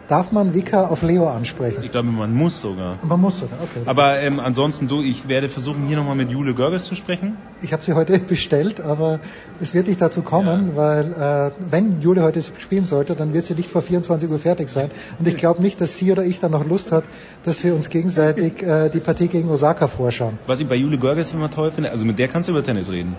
Darf 0.10 0.32
man 0.32 0.56
Vika 0.56 0.88
auf 0.88 1.04
Leo 1.04 1.30
ansprechen? 1.30 1.84
Ich 1.84 1.92
glaube, 1.92 2.08
man 2.08 2.34
muss 2.34 2.60
sogar. 2.62 2.98
Man 3.04 3.22
muss 3.22 3.42
sogar, 3.42 3.60
okay. 3.62 3.82
Aber 3.86 4.20
ähm, 4.20 4.40
ansonsten, 4.40 4.88
du, 4.88 5.04
ich 5.04 5.28
werde 5.28 5.50
versuchen, 5.50 5.86
hier 5.86 5.98
nochmal 5.98 6.16
mit 6.16 6.32
Jule 6.32 6.56
Görges 6.56 6.86
zu 6.86 6.96
sprechen. 6.96 7.38
Ich 7.62 7.74
habe 7.74 7.84
sie 7.84 7.94
heute 7.94 8.18
bestellt, 8.34 8.82
aber 8.82 9.20
es 9.62 9.76
wird 9.76 9.88
nicht 9.88 10.02
dazu 10.02 10.24
kommen, 10.24 10.70
ja. 10.70 10.76
weil 10.76 11.52
äh, 11.52 11.52
wenn 11.70 12.02
Jule 12.02 12.24
heute 12.24 12.42
spielen 12.42 12.86
sollte, 12.86 13.14
dann 13.14 13.36
wird 13.36 13.46
sie 13.46 13.54
nicht 13.54 13.70
vor 13.70 13.84
24 13.84 14.32
Uhr 14.32 14.40
fertig 14.40 14.70
sein. 14.70 14.90
Und 15.20 15.28
ich 15.28 15.36
glaube 15.36 15.62
nicht, 15.62 15.80
dass 15.80 15.96
sie 15.96 16.12
oder 16.12 16.24
ich 16.24 16.40
dann 16.40 16.54
noch 16.54 16.66
Lust 16.66 16.92
hat, 16.92 17.04
dass 17.44 17.64
wir 17.64 17.76
uns 17.76 17.92
gegenseitig 17.92 18.64
äh, 18.64 18.90
die 18.90 19.02
Partie 19.02 19.28
gegen 19.28 19.52
Osaka 19.52 19.88
vorschauen. 19.88 20.40
Was 20.48 20.60
ich 20.60 20.68
bei 20.68 20.76
Jule 20.76 20.98
Görges 20.98 21.34
immer 21.34 21.52
toll 21.52 21.70
finde, 21.70 21.92
also 21.92 22.04
mit 22.04 22.18
der 22.18 22.30
kannst 22.30 22.50
du 22.50 22.54
über 22.54 22.64
Tennis 22.64 22.92
reden. 22.92 23.16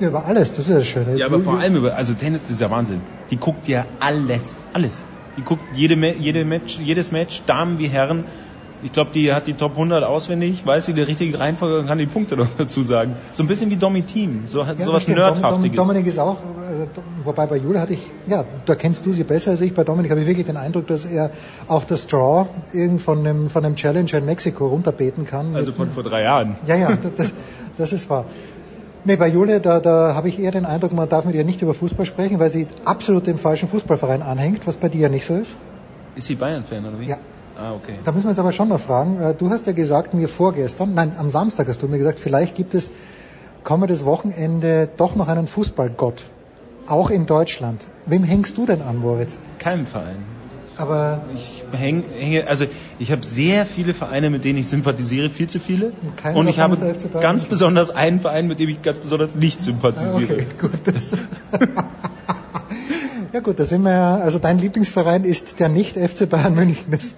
Ja, 0.00 0.08
über 0.08 0.24
alles, 0.24 0.50
das 0.50 0.64
ist 0.64 0.68
ja 0.70 0.78
das 0.78 0.88
Schöne. 0.88 1.16
Ja, 1.16 1.26
aber 1.26 1.38
vor 1.38 1.60
allem 1.60 1.76
über, 1.76 1.94
also 1.94 2.12
Tennis, 2.14 2.42
das 2.42 2.50
ist 2.50 2.60
ja 2.60 2.72
Wahnsinn. 2.72 3.02
Die 3.30 3.36
guckt 3.36 3.68
ja 3.68 3.86
alles, 4.00 4.56
alles. 4.72 5.04
Die 5.36 5.42
guckt 5.42 5.64
jede, 5.72 5.94
jede 5.94 6.44
Match, 6.44 6.78
jedes 6.78 7.12
Match, 7.12 7.42
Damen 7.46 7.78
wie 7.78 7.88
Herren. 7.88 8.24
Ich 8.82 8.92
glaube, 8.92 9.12
die 9.12 9.32
hat 9.32 9.46
die 9.46 9.54
Top 9.54 9.72
100 9.72 10.04
auswendig, 10.04 10.66
weiß 10.66 10.84
sie 10.84 10.92
die 10.92 11.00
richtige 11.00 11.40
Reihenfolge 11.40 11.78
und 11.78 11.86
kann 11.86 11.96
die 11.96 12.06
Punkte 12.06 12.36
noch 12.36 12.48
dazu 12.58 12.82
sagen. 12.82 13.16
So 13.32 13.42
ein 13.42 13.46
bisschen 13.46 13.70
wie 13.70 13.76
Domi 13.76 14.02
Team, 14.02 14.42
so 14.46 14.62
ja, 14.62 14.74
sowas 14.74 15.08
Nerdhaftiges. 15.08 15.76
Dominik 15.76 16.06
ist 16.06 16.18
auch, 16.18 16.36
äh, 16.36 16.86
wobei 17.24 17.46
bei 17.46 17.56
Jule 17.56 17.80
hatte 17.80 17.94
ich, 17.94 18.02
ja, 18.26 18.44
da 18.66 18.74
kennst 18.74 19.06
du 19.06 19.14
sie 19.14 19.24
besser 19.24 19.52
als 19.52 19.62
ich. 19.62 19.72
Bei 19.72 19.84
Dominik 19.84 20.10
habe 20.10 20.20
ich 20.20 20.26
wirklich 20.26 20.46
den 20.46 20.58
Eindruck, 20.58 20.86
dass 20.86 21.06
er 21.06 21.30
auch 21.66 21.84
das 21.84 22.06
Draw 22.08 22.48
irgend 22.74 23.00
von 23.00 23.20
einem, 23.20 23.48
von 23.48 23.64
einem 23.64 23.76
Challenger 23.76 24.18
in 24.18 24.26
Mexiko 24.26 24.66
runterbeten 24.66 25.24
kann. 25.24 25.56
Also 25.56 25.72
von 25.72 25.90
vor 25.90 26.02
drei 26.02 26.22
Jahren. 26.22 26.56
Ja, 26.66 26.76
ja, 26.76 26.98
das, 27.16 27.32
das 27.78 27.92
ist 27.94 28.10
wahr. 28.10 28.26
Nee, 29.06 29.16
bei 29.16 29.28
Julia, 29.28 29.58
da, 29.58 29.80
da 29.80 30.14
habe 30.14 30.30
ich 30.30 30.38
eher 30.38 30.50
den 30.50 30.64
Eindruck, 30.64 30.92
man 30.92 31.08
darf 31.08 31.26
mit 31.26 31.34
ihr 31.34 31.44
nicht 31.44 31.60
über 31.60 31.74
Fußball 31.74 32.06
sprechen, 32.06 32.38
weil 32.38 32.48
sie 32.48 32.66
absolut 32.86 33.26
dem 33.26 33.38
falschen 33.38 33.68
Fußballverein 33.68 34.22
anhängt, 34.22 34.66
was 34.66 34.78
bei 34.78 34.88
dir 34.88 35.02
ja 35.02 35.08
nicht 35.10 35.26
so 35.26 35.34
ist. 35.34 35.54
Ist 36.16 36.26
sie 36.26 36.36
Bayern-Fan 36.36 36.86
oder 36.86 36.98
wie? 36.98 37.08
Ja. 37.08 37.18
Ah, 37.56 37.74
okay. 37.74 37.94
Da 38.04 38.12
müssen 38.12 38.24
wir 38.24 38.30
jetzt 38.30 38.38
aber 38.38 38.52
schon 38.52 38.68
noch 38.68 38.80
fragen. 38.80 39.20
Äh, 39.20 39.34
du 39.34 39.50
hast 39.50 39.66
ja 39.66 39.72
gesagt 39.72 40.14
mir 40.14 40.28
vorgestern, 40.28 40.94
nein, 40.94 41.12
am 41.18 41.28
Samstag 41.30 41.68
hast 41.68 41.82
du 41.82 41.86
mir 41.86 41.98
gesagt, 41.98 42.18
vielleicht 42.18 42.54
gibt 42.54 42.74
es 42.74 42.90
kommendes 43.62 44.04
Wochenende 44.04 44.88
doch 44.96 45.14
noch 45.14 45.28
einen 45.28 45.46
Fußballgott. 45.46 46.24
Auch 46.86 47.10
in 47.10 47.26
Deutschland. 47.26 47.86
Wem 48.06 48.24
hängst 48.24 48.56
du 48.56 48.66
denn 48.66 48.82
an, 48.82 48.98
Moritz? 48.98 49.38
Keinem 49.58 49.86
Verein. 49.86 50.16
Aber 50.76 51.28
ich 51.34 51.62
häng, 51.72 52.02
hänge, 52.02 52.48
also 52.48 52.66
ich 52.98 53.12
habe 53.12 53.24
sehr 53.24 53.64
viele 53.64 53.94
Vereine, 53.94 54.30
mit 54.30 54.44
denen 54.44 54.58
ich 54.58 54.68
sympathisiere, 54.68 55.30
viel 55.30 55.48
zu 55.48 55.60
viele. 55.60 55.92
Und, 56.24 56.34
und 56.34 56.48
ich 56.48 56.58
habe 56.58 56.76
ganz 57.20 57.44
besonders 57.44 57.90
einen 57.90 58.18
Verein, 58.18 58.48
mit 58.48 58.58
dem 58.58 58.68
ich 58.68 58.82
ganz 58.82 58.98
besonders 58.98 59.34
nicht 59.34 59.62
sympathisiere. 59.62 60.34
Ah, 60.34 60.42
okay, 60.42 60.46
gut. 60.60 60.72
ja 63.34 63.40
gut, 63.40 63.58
da 63.58 63.64
sind 63.64 63.82
wir 63.82 63.90
ja, 63.90 64.16
also 64.18 64.38
dein 64.38 64.58
Lieblingsverein 64.58 65.24
ist 65.24 65.58
der 65.58 65.68
nicht 65.68 65.96
FC 65.96 66.30
Bayern 66.30 66.54
München. 66.54 66.92
Das 66.92 67.16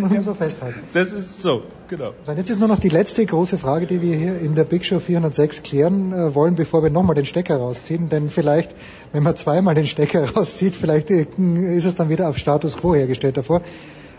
muss 0.00 0.10
man 0.10 0.22
so 0.24 0.34
festhalten. 0.34 0.80
Das 0.92 1.12
ist 1.12 1.40
so, 1.40 1.62
genau. 1.86 2.12
So, 2.26 2.32
jetzt 2.32 2.50
ist 2.50 2.58
nur 2.58 2.66
noch 2.66 2.80
die 2.80 2.88
letzte 2.88 3.24
große 3.24 3.56
Frage, 3.56 3.86
die 3.86 4.02
wir 4.02 4.16
hier 4.16 4.36
in 4.36 4.56
der 4.56 4.64
Big 4.64 4.84
Show 4.84 4.98
406 4.98 5.62
klären 5.62 6.12
äh, 6.12 6.34
wollen, 6.34 6.56
bevor 6.56 6.82
wir 6.82 6.90
nochmal 6.90 7.14
den 7.14 7.24
Stecker 7.24 7.56
rausziehen. 7.56 8.08
Denn 8.08 8.30
vielleicht, 8.30 8.74
wenn 9.12 9.22
man 9.22 9.36
zweimal 9.36 9.76
den 9.76 9.86
Stecker 9.86 10.28
rauszieht, 10.34 10.74
vielleicht 10.74 11.10
äh, 11.12 11.26
ist 11.38 11.84
es 11.84 11.94
dann 11.94 12.08
wieder 12.08 12.28
auf 12.28 12.36
Status 12.36 12.78
Quo 12.78 12.96
hergestellt 12.96 13.36
davor. 13.36 13.62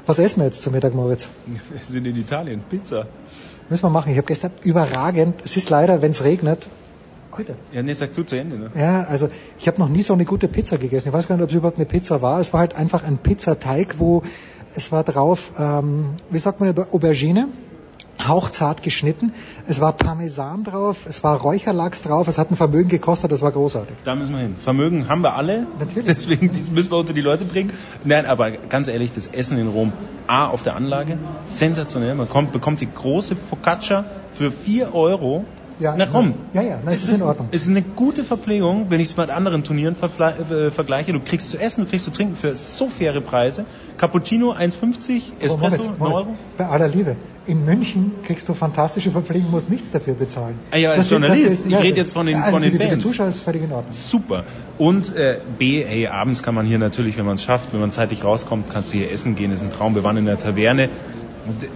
Was 0.05 0.19
essen 0.19 0.39
wir 0.39 0.45
jetzt 0.45 0.63
zum 0.63 0.71
Mittag, 0.71 0.95
Moritz? 0.95 1.27
Wir 1.47 1.79
sind 1.81 2.05
in 2.05 2.15
Italien. 2.15 2.63
Pizza. 2.69 3.07
Müssen 3.69 3.83
wir 3.83 3.89
machen. 3.89 4.11
Ich 4.11 4.17
habe 4.17 4.27
gestern 4.27 4.51
überragend. 4.63 5.41
Es 5.43 5.57
ist 5.57 5.69
leider, 5.69 6.01
wenn 6.01 6.11
es 6.11 6.23
regnet, 6.23 6.65
Heute. 7.39 7.55
Ja, 7.71 7.81
nee, 7.81 7.93
sag 7.93 8.13
du 8.13 8.23
zu 8.23 8.37
Ende. 8.37 8.57
Ne? 8.57 8.69
Ja, 8.75 9.03
also 9.03 9.29
ich 9.57 9.67
habe 9.69 9.79
noch 9.79 9.87
nie 9.87 10.01
so 10.01 10.13
eine 10.13 10.25
gute 10.25 10.49
Pizza 10.49 10.77
gegessen. 10.77 11.07
Ich 11.07 11.13
weiß 11.13 11.29
gar 11.29 11.35
nicht, 11.37 11.43
ob 11.43 11.49
es 11.49 11.55
überhaupt 11.55 11.77
eine 11.77 11.85
Pizza 11.85 12.21
war. 12.21 12.41
Es 12.41 12.51
war 12.51 12.59
halt 12.59 12.75
einfach 12.75 13.05
ein 13.05 13.17
Pizzateig, 13.17 13.95
wo 13.97 14.23
es 14.75 14.91
war 14.91 15.05
drauf, 15.05 15.53
ähm, 15.57 16.15
wie 16.29 16.37
sagt 16.37 16.59
man, 16.59 16.77
Aubergine, 16.77 17.47
hauchzart 18.27 18.83
geschnitten. 18.83 19.31
Es 19.69 19.79
war 19.79 19.93
Parmesan 19.93 20.65
drauf, 20.65 20.97
es 21.05 21.23
war 21.23 21.39
Räucherlachs 21.39 22.01
drauf, 22.01 22.27
es 22.27 22.37
hat 22.37 22.51
ein 22.51 22.57
Vermögen 22.57 22.89
gekostet, 22.89 23.31
das 23.31 23.41
war 23.41 23.53
großartig. 23.53 23.95
Da 24.03 24.15
müssen 24.15 24.33
wir 24.33 24.41
hin. 24.41 24.55
Vermögen 24.59 25.07
haben 25.07 25.23
wir 25.23 25.35
alle. 25.35 25.65
Natürlich. 25.79 26.05
Deswegen 26.07 26.51
müssen 26.73 26.91
wir 26.91 26.97
unter 26.97 27.13
die 27.13 27.21
Leute 27.21 27.45
bringen. 27.45 27.71
Nein, 28.03 28.25
aber 28.25 28.51
ganz 28.51 28.89
ehrlich, 28.89 29.13
das 29.13 29.27
Essen 29.27 29.57
in 29.57 29.69
Rom, 29.69 29.93
A, 30.27 30.49
auf 30.49 30.63
der 30.63 30.75
Anlage, 30.75 31.17
sensationell. 31.45 32.15
Man 32.15 32.27
kommt, 32.27 32.51
bekommt 32.51 32.81
die 32.81 32.93
große 32.93 33.37
Focaccia 33.37 34.03
für 34.31 34.51
4 34.51 34.93
Euro 34.93 35.45
ja, 35.79 35.95
Na 35.97 36.05
komm. 36.05 36.33
Ja, 36.53 36.61
ja, 36.61 36.79
na, 36.83 36.91
es 36.91 37.03
ist 37.03 37.15
in 37.15 37.21
Ordnung. 37.21 37.47
Es 37.51 37.61
ist 37.61 37.69
eine 37.69 37.81
gute 37.81 38.23
Verpflegung, 38.23 38.87
wenn 38.89 38.99
ich 38.99 39.09
es 39.09 39.17
mit 39.17 39.29
anderen 39.29 39.63
Turnieren 39.63 39.95
äh, 39.95 40.71
vergleiche. 40.71 41.13
Du 41.13 41.21
kriegst 41.21 41.49
zu 41.49 41.57
essen, 41.57 41.85
du 41.85 41.89
kriegst 41.89 42.05
zu 42.05 42.11
trinken 42.11 42.35
für 42.35 42.55
so 42.55 42.89
faire 42.89 43.21
Preise. 43.21 43.65
Cappuccino 43.97 44.51
1,50, 44.51 45.33
Espresso 45.39 45.57
Moment, 45.57 45.99
Moment. 45.99 46.15
Euro. 46.15 46.35
Bei 46.57 46.65
aller 46.67 46.87
Liebe. 46.87 47.15
In 47.45 47.65
München 47.65 48.11
kriegst 48.23 48.47
du 48.49 48.53
fantastische 48.53 49.11
Verpflegung, 49.11 49.51
musst 49.51 49.69
nichts 49.69 49.91
dafür 49.91 50.13
bezahlen. 50.13 50.59
Ah 50.71 50.77
ja, 50.77 50.91
als 50.91 51.09
Journalist. 51.09 51.45
Ist, 51.45 51.65
ich 51.65 51.71
ja, 51.71 51.79
rede 51.79 51.97
jetzt 51.97 52.13
von 52.13 52.25
den, 52.25 52.37
ja, 52.37 52.43
also 52.43 52.53
von 52.53 52.61
den 52.61 52.73
für 52.73 52.77
Fans. 52.77 52.89
Für 52.89 52.97
die 52.97 53.03
Zuschauer 53.03 53.27
ist 53.29 53.39
völlig 53.39 53.63
in 53.63 53.71
Ordnung. 53.71 53.91
Super. 53.91 54.43
Und 54.77 55.15
äh, 55.15 55.39
B, 55.57 55.83
hey, 55.83 56.07
abends 56.07 56.43
kann 56.43 56.53
man 56.55 56.65
hier 56.65 56.77
natürlich, 56.77 57.17
wenn 57.17 57.25
man 57.25 57.35
es 57.35 57.43
schafft, 57.43 57.73
wenn 57.73 57.79
man 57.79 57.91
zeitig 57.91 58.23
rauskommt, 58.23 58.69
kannst 58.69 58.93
du 58.93 58.97
hier 58.97 59.11
essen 59.11 59.35
gehen. 59.35 59.51
Das 59.51 59.61
ist 59.61 59.65
ein 59.65 59.71
Traum. 59.71 59.95
Wir 59.95 60.03
waren 60.03 60.17
in 60.17 60.25
der 60.25 60.37
Taverne 60.37 60.89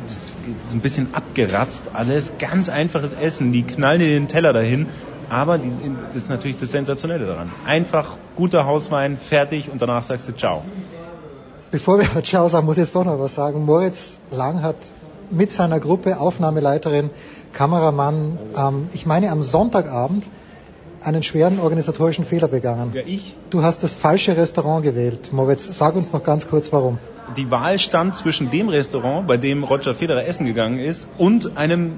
das 0.06 0.33
ist 0.66 0.74
ein 0.74 0.82
bisschen 0.82 1.14
abgeratzt 1.14 1.92
alles, 1.93 2.33
ganz 2.38 2.69
einfaches 2.69 3.14
Essen, 3.14 3.51
die 3.51 3.64
knallen 3.64 4.01
in 4.01 4.09
den 4.09 4.27
Teller 4.27 4.53
dahin, 4.53 4.88
aber 5.30 5.58
die, 5.58 5.72
das 6.08 6.24
ist 6.24 6.30
natürlich 6.30 6.58
das 6.59 6.72
Sensationelle 6.72 7.25
daran. 7.25 7.51
Einfach 7.66 8.17
guter 8.35 8.66
Hauswein, 8.66 9.17
fertig 9.17 9.72
und 9.72 9.82
danach 9.82 10.03
sagst 10.03 10.27
du 10.27 10.35
Ciao. 10.35 10.64
Bevor 11.72 12.00
wir 12.00 12.24
Ciao 12.24 12.48
sagen, 12.50 12.66
muss 12.66 12.77
ich 12.77 12.82
jetzt 12.82 12.95
doch 12.95 13.06
noch 13.06 13.19
was 13.19 13.33
sagen. 13.33 13.66
Moritz 13.66 14.19
Lang 14.32 14.61
hat 14.61 14.75
mit 15.32 15.51
seiner 15.51 15.80
Gruppe, 15.80 16.19
Aufnahmeleiterin, 16.19 17.09
Kameramann, 17.53 18.38
ähm, 18.56 18.88
ich 18.93 19.06
meine 19.06 19.32
am 19.32 19.42
Sonntagabend 19.42 20.27
einen 21.06 21.23
schweren 21.23 21.59
organisatorischen 21.59 22.25
Fehler 22.25 22.48
begangen. 22.48 22.91
Ja, 22.93 23.01
ich? 23.06 23.35
Du 23.49 23.64
hast 23.64 23.83
das 23.83 23.93
falsche 23.93 24.35
Restaurant 24.38 24.83
gewählt. 24.83 25.32
Moritz, 25.32 25.67
sag 25.77 25.95
uns 25.95 26.14
noch 26.14 26.23
ganz 26.23 26.48
kurz 26.48 26.72
warum. 26.72 26.98
Die 27.38 27.49
Wahl 27.49 27.80
stand 27.80 28.15
zwischen 28.15 28.49
dem 28.49 28.69
Restaurant, 28.69 29.27
bei 29.27 29.38
dem 29.38 29.64
Roger 29.64 29.95
Federer 29.95 30.25
essen 30.25 30.45
gegangen 30.45 30.80
ist, 30.80 31.09
und 31.17 31.57
einem 31.57 31.93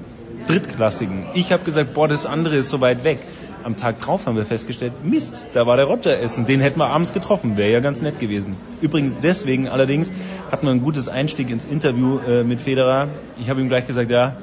drittklassigen. 0.47 1.25
Ich 1.33 1.51
habe 1.51 1.63
gesagt, 1.63 1.93
boah, 1.93 2.07
das 2.07 2.25
andere 2.25 2.57
ist 2.57 2.69
so 2.69 2.81
weit 2.81 3.03
weg. 3.03 3.19
Am 3.63 3.75
Tag 3.75 3.99
drauf 3.99 4.27
haben 4.27 4.35
wir 4.35 4.45
festgestellt, 4.45 4.93
Mist, 5.03 5.47
da 5.53 5.65
war 5.65 5.75
der 5.75 5.85
Roger 5.85 6.19
essen. 6.19 6.45
Den 6.45 6.61
hätten 6.61 6.79
wir 6.79 6.87
abends 6.87 7.13
getroffen, 7.13 7.57
wäre 7.57 7.71
ja 7.71 7.79
ganz 7.79 8.01
nett 8.01 8.19
gewesen. 8.19 8.55
Übrigens 8.79 9.17
deswegen 9.17 9.67
allerdings 9.67 10.11
hatten 10.51 10.67
wir 10.67 10.71
ein 10.71 10.83
gutes 10.83 11.09
Einstieg 11.09 11.49
ins 11.49 11.65
Interview 11.65 12.19
äh, 12.19 12.43
mit 12.43 12.61
Federer. 12.61 13.07
Ich 13.41 13.49
habe 13.49 13.61
ihm 13.61 13.67
gleich 13.67 13.87
gesagt, 13.87 14.11
ja, 14.11 14.35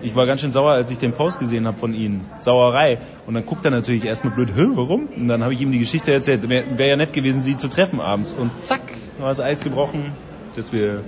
Ich 0.00 0.16
war 0.16 0.26
ganz 0.26 0.40
schön 0.40 0.52
sauer, 0.52 0.72
als 0.72 0.90
ich 0.90 0.98
den 0.98 1.12
Post 1.12 1.38
gesehen 1.38 1.66
habe 1.66 1.78
von 1.78 1.94
Ihnen. 1.94 2.24
Sauerei. 2.38 2.98
Und 3.26 3.34
dann 3.34 3.46
guckt 3.46 3.64
er 3.64 3.70
natürlich 3.70 4.04
erstmal 4.04 4.32
blöd, 4.32 4.50
Hä, 4.56 4.68
warum? 4.74 5.08
Und 5.16 5.28
dann 5.28 5.42
habe 5.42 5.52
ich 5.52 5.60
ihm 5.60 5.70
die 5.72 5.78
Geschichte 5.78 6.12
erzählt. 6.12 6.48
Wäre 6.48 6.64
wär 6.76 6.86
ja 6.86 6.96
nett 6.96 7.12
gewesen, 7.12 7.40
Sie 7.40 7.56
zu 7.56 7.68
treffen 7.68 8.00
abends. 8.00 8.32
Und 8.32 8.60
zack, 8.60 8.80
war 9.18 9.28
das 9.28 9.40
Eis 9.40 9.62
gebrochen, 9.62 10.12
dass 10.56 10.72
wir 10.72 11.02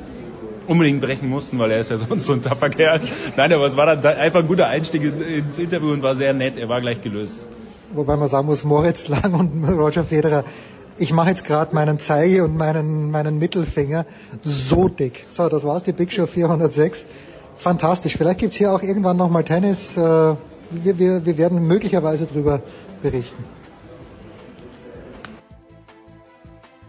unbedingt 0.67 1.01
brechen 1.01 1.29
mussten, 1.29 1.59
weil 1.59 1.71
er 1.71 1.81
ist 1.81 1.91
ja 1.91 1.99
sonst 2.09 2.27
so 2.27 2.33
ein 2.33 2.43
taffer 2.43 2.71
Kerl. 2.71 3.01
Nein, 3.37 3.53
aber 3.53 3.67
es 3.67 3.77
war 3.77 3.87
dann 3.87 4.05
einfach 4.19 4.41
ein 4.41 4.49
guter 4.49 4.67
Einstieg 4.67 5.03
ins 5.03 5.59
Interview 5.59 5.93
und 5.93 6.03
war 6.03 6.17
sehr 6.17 6.33
nett. 6.35 6.59
Er 6.59 6.69
war 6.69 6.81
gleich 6.81 7.01
gelöst. 7.01 7.47
Wobei 7.95 8.17
man 8.17 8.29
sagen 8.29 8.47
muss, 8.47 8.65
Moritz 8.65 9.09
Lang 9.09 9.35
und 9.35 9.65
Roger 9.69 10.05
Federer, 10.05 10.45
ich 10.97 11.13
mache 11.13 11.31
jetzt 11.31 11.45
gerade 11.45 11.75
meinen 11.75 11.99
Zeige 11.99 12.45
und 12.45 12.57
meinen, 12.57 13.11
meinen 13.11 13.39
Mittelfinger 13.39 14.07
so 14.43 14.89
dick. 14.89 15.25
So, 15.29 15.49
das 15.49 15.65
war's, 15.65 15.83
die 15.83 15.93
Big 15.93 16.13
Show 16.13 16.27
406 16.27 17.07
fantastisch. 17.57 18.17
Vielleicht 18.17 18.41
gibt's 18.41 18.57
hier 18.57 18.73
auch 18.73 18.83
irgendwann 18.83 19.17
nochmal 19.17 19.45
Tennis. 19.45 19.97
Äh, 19.97 20.01
wir, 20.01 20.99
wir, 20.99 21.25
wir 21.25 21.39
werden 21.39 21.65
möglicherweise 21.67 22.27
darüber 22.27 22.61
berichten. 23.03 23.45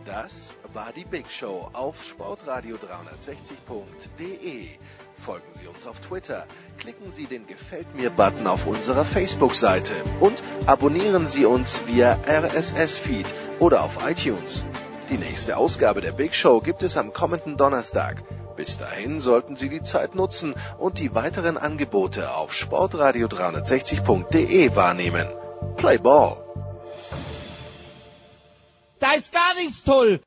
Das 0.05 0.55
war 0.73 0.91
die 0.95 1.05
Big 1.05 1.31
Show 1.31 1.69
auf 1.73 2.03
sportradio360.de. 2.03 4.67
Folgen 5.13 5.45
Sie 5.59 5.67
uns 5.67 5.85
auf 5.87 5.99
Twitter, 6.01 6.45
klicken 6.77 7.11
Sie 7.11 7.25
den 7.25 7.47
Gefällt 7.47 7.95
mir-Button 7.95 8.45
auf 8.47 8.67
unserer 8.67 9.05
Facebook-Seite 9.05 9.93
und 10.19 10.35
abonnieren 10.65 11.27
Sie 11.27 11.45
uns 11.45 11.87
via 11.87 12.17
RSS-Feed 12.27 13.25
oder 13.59 13.83
auf 13.83 13.99
iTunes. 14.07 14.65
Die 15.09 15.17
nächste 15.17 15.57
Ausgabe 15.57 16.01
der 16.01 16.11
Big 16.11 16.35
Show 16.35 16.59
gibt 16.59 16.83
es 16.83 16.97
am 16.97 17.13
kommenden 17.13 17.55
Donnerstag. 17.57 18.23
Bis 18.55 18.77
dahin 18.77 19.19
sollten 19.19 19.55
Sie 19.55 19.69
die 19.69 19.81
Zeit 19.83 20.15
nutzen 20.15 20.55
und 20.77 20.99
die 20.99 21.13
weiteren 21.13 21.57
Angebote 21.57 22.33
auf 22.33 22.53
sportradio360.de 22.53 24.75
wahrnehmen. 24.75 25.27
Play 25.75 25.97
Ball! 25.97 26.37
Da 28.99 29.13
ist 29.13 29.33
gar 29.33 29.55
nichts 29.55 29.83
toll! 29.83 30.21